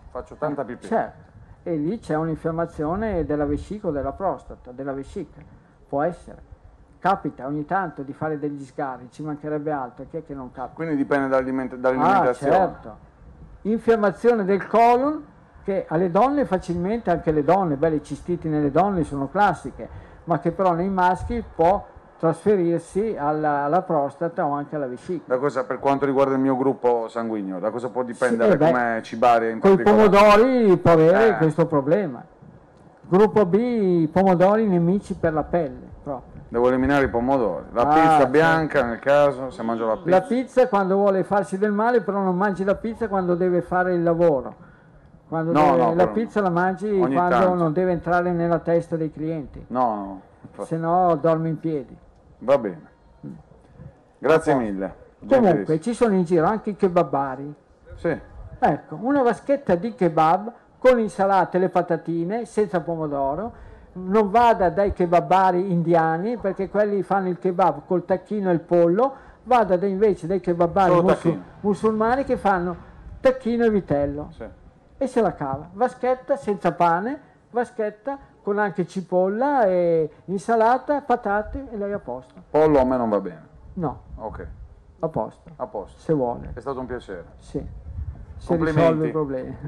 faccio 0.09 0.35
tanta 0.35 0.66
pipì. 0.66 0.85
Certo, 0.88 1.26
e 1.67 1.75
lì 1.75 1.99
c'è 1.99 2.15
un'infiammazione 2.15 3.25
della 3.25 3.43
vescica 3.45 3.87
o 3.87 3.91
della 3.91 4.13
prostata, 4.13 4.71
della 4.71 4.93
vescica, 4.93 5.41
può 5.85 6.01
essere. 6.01 6.41
Capita 6.97 7.45
ogni 7.45 7.65
tanto 7.65 8.03
di 8.03 8.13
fare 8.13 8.39
degli 8.39 8.63
sgarri, 8.63 9.09
ci 9.11 9.21
mancherebbe 9.21 9.69
altro, 9.69 10.05
chi 10.09 10.15
è 10.17 10.23
che 10.25 10.33
non 10.33 10.49
capita? 10.53 10.75
Quindi 10.75 10.95
dipende 10.95 11.27
dall'aliment- 11.27 11.73
Ah, 11.73 11.75
dall'alimentazione. 11.75 12.53
certo. 12.53 12.97
Infiammazione 13.63 14.45
del 14.45 14.65
colon 14.65 15.25
che 15.63 15.85
alle 15.89 16.09
donne 16.09 16.45
facilmente, 16.45 17.11
anche 17.11 17.31
le 17.33 17.43
donne, 17.43 17.75
beh, 17.75 17.89
le 17.89 18.01
cistiti 18.01 18.47
nelle 18.47 18.71
donne 18.71 19.03
sono 19.03 19.27
classiche, 19.29 19.89
ma 20.23 20.39
che 20.39 20.51
però 20.53 20.71
nei 20.73 20.89
maschi 20.89 21.43
può 21.53 21.85
trasferirsi 22.19 23.15
alla, 23.17 23.63
alla 23.63 23.81
prostata 23.81 24.45
o 24.45 24.51
anche 24.53 24.75
alla 24.75 24.87
vescica. 24.87 25.23
Da 25.25 25.37
cosa, 25.37 25.63
per 25.65 25.79
quanto 25.79 26.05
riguarda 26.05 26.33
il 26.33 26.39
mio 26.39 26.55
gruppo 26.57 27.07
sanguigno, 27.07 27.59
da 27.59 27.69
cosa 27.69 27.89
può 27.89 28.03
dipendere 28.03 28.53
eh 28.53 28.57
beh, 28.57 28.65
come 28.65 28.99
cibare 29.03 29.51
in 29.51 29.59
Con 29.59 29.71
i 29.73 29.81
pomodori 29.83 30.77
può 30.77 30.91
avere 30.91 31.29
Eh. 31.29 31.37
questo 31.37 31.65
problema. 31.67 32.23
Gruppo 33.09 33.45
B, 33.45 34.07
pomodori 34.09 34.65
nemici 34.67 35.13
per 35.15 35.31
la 35.33 35.43
pelle, 35.43 35.87
proprio. 36.03 36.41
Devo 36.49 36.67
eliminare 36.69 37.05
i 37.05 37.09
pomodori. 37.09 37.65
La 37.71 37.83
Ah, 37.87 37.93
pizza 37.93 38.25
bianca 38.25 38.83
nel 38.83 38.99
caso, 38.99 39.49
se 39.49 39.61
mangio 39.63 39.85
la 39.85 39.97
pizza. 39.97 40.09
La 40.09 40.21
pizza 40.21 40.67
quando 40.67 40.95
vuole 40.95 41.23
farsi 41.23 41.57
del 41.57 41.71
male, 41.71 42.01
però 42.01 42.19
non 42.21 42.35
mangi 42.35 42.63
la 42.63 42.75
pizza 42.75 43.07
quando 43.07 43.35
deve 43.35 43.61
fare 43.61 43.93
il 43.93 44.03
lavoro. 44.03 44.65
Quando 45.27 45.51
No, 45.51 45.71
deve- 45.71 45.77
no, 45.77 45.93
la 45.95 46.07
pizza 46.07 46.41
la 46.41 46.49
mangi 46.49 46.87
ogni 46.87 47.13
quando 47.13 47.35
tanto. 47.35 47.53
non 47.53 47.73
deve 47.73 47.91
entrare 47.91 48.31
nella 48.31 48.59
testa 48.59 48.95
dei 48.95 49.11
clienti, 49.11 49.65
No, 49.67 50.21
no. 50.55 50.63
se 50.63 50.77
no 50.77 51.17
dorme 51.21 51.49
in 51.49 51.59
piedi. 51.59 51.97
Va 52.40 52.57
bene. 52.57 52.95
Grazie 54.19 54.56
mille. 54.56 54.95
Comunque 55.27 55.80
ci 55.80 55.93
sono 55.93 56.14
in 56.14 56.24
giro 56.24 56.45
anche 56.45 56.72
i 56.72 56.75
kebabari. 56.75 57.53
Sì. 57.95 58.19
Ecco, 58.59 58.98
una 59.01 59.22
vaschetta 59.22 59.75
di 59.75 59.93
kebab 59.93 60.51
con 60.77 60.99
insalate 60.99 61.57
e 61.57 61.59
le 61.59 61.69
patatine, 61.69 62.45
senza 62.45 62.82
pomodoro. 62.82 63.66
Non 63.93 64.30
vada 64.30 64.69
dai 64.69 64.93
kebabari 64.93 65.72
indiani 65.72 66.38
perché 66.38 66.69
quelli 66.69 67.01
fanno 67.01 67.30
il 67.30 67.40
kebab 67.40 67.82
col 67.88 68.06
tacchino 68.06 68.49
e 68.49 68.53
il 68.53 68.59
pollo, 68.59 69.14
vada 69.43 69.75
da- 69.75 69.88
invece 69.88 70.27
dai 70.27 70.40
kebabari 70.40 71.01
musul- 71.01 71.41
musulmani 71.61 72.24
che 72.24 72.38
fanno 72.38 72.75
tacchino 73.19 73.66
e 73.66 73.69
vitello. 73.72 74.30
Sì. 74.32 74.45
E 74.99 75.07
se 75.07 75.22
la 75.22 75.33
cava. 75.33 75.69
Vaschetta 75.74 76.35
senza 76.35 76.72
pane, 76.74 77.19
vaschetta 77.49 78.17
con 78.48 78.59
anche 78.59 78.88
cipolla 78.88 79.66
e 79.66 80.09
insalata, 80.27 81.01
patate 81.01 81.66
e 81.69 81.76
lei 81.76 81.92
a 81.92 82.00
posto. 82.00 82.34
Pollo 82.50 82.80
a 82.80 82.85
me 82.85 82.95
non 82.95 83.09
va 83.09 83.19
bene. 83.19 83.45
No, 83.74 84.03
Ok, 84.19 84.48
a 85.00 85.08
posto, 85.09 85.50
a 85.58 85.66
posto. 85.67 86.00
se 86.00 86.14
vuole. 86.14 86.51
È 86.53 86.59
stato 86.61 86.80
un 86.80 86.85
piacere. 86.85 87.26
Sì. 87.40 87.61
Se 88.38 88.56
risolve 88.56 89.08
i 89.08 89.11
problemi. 89.11 89.53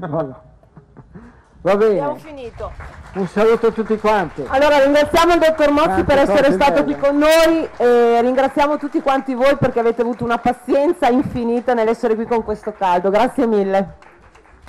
Va 1.60 1.76
bene. 1.76 1.90
Abbiamo 2.00 2.16
finito. 2.16 2.72
Un 3.16 3.26
saluto 3.26 3.66
a 3.66 3.70
tutti 3.70 3.98
quanti. 3.98 4.42
Allora 4.48 4.82
ringraziamo 4.82 5.34
il 5.34 5.40
dottor 5.40 5.70
Mozzi 5.72 5.86
Tante 5.88 6.04
per 6.04 6.18
essere 6.18 6.52
stato 6.52 6.82
belle. 6.82 6.84
qui 6.84 6.96
con 6.96 7.18
noi 7.18 7.68
e 7.76 8.22
ringraziamo 8.22 8.78
tutti 8.78 9.02
quanti 9.02 9.34
voi 9.34 9.58
perché 9.58 9.78
avete 9.78 10.00
avuto 10.00 10.24
una 10.24 10.38
pazienza 10.38 11.06
infinita 11.10 11.74
nell'essere 11.74 12.14
qui 12.14 12.24
con 12.24 12.42
questo 12.44 12.72
caldo. 12.72 13.10
Grazie 13.10 13.46
mille. 13.46 13.96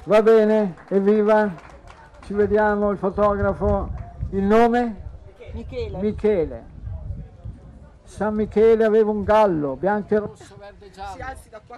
Va 0.04 0.22
bene, 0.22 0.76
evviva. 0.90 1.70
Ci 2.32 2.38
vediamo, 2.38 2.92
il 2.92 2.98
fotografo. 2.98 3.92
Il 4.30 4.43
nome? 4.43 5.10
Michele. 5.51 5.98
Michele. 5.98 6.66
San 8.06 8.35
Michele 8.35 8.85
aveva 8.85 9.11
un 9.11 9.26
gallo, 9.26 9.76
bianco 9.76 10.16
e 10.16 10.18
rosso. 10.19 10.56
Si 11.14 11.22
alzi 11.22 11.50
da 11.50 11.61
qua. 11.68 11.77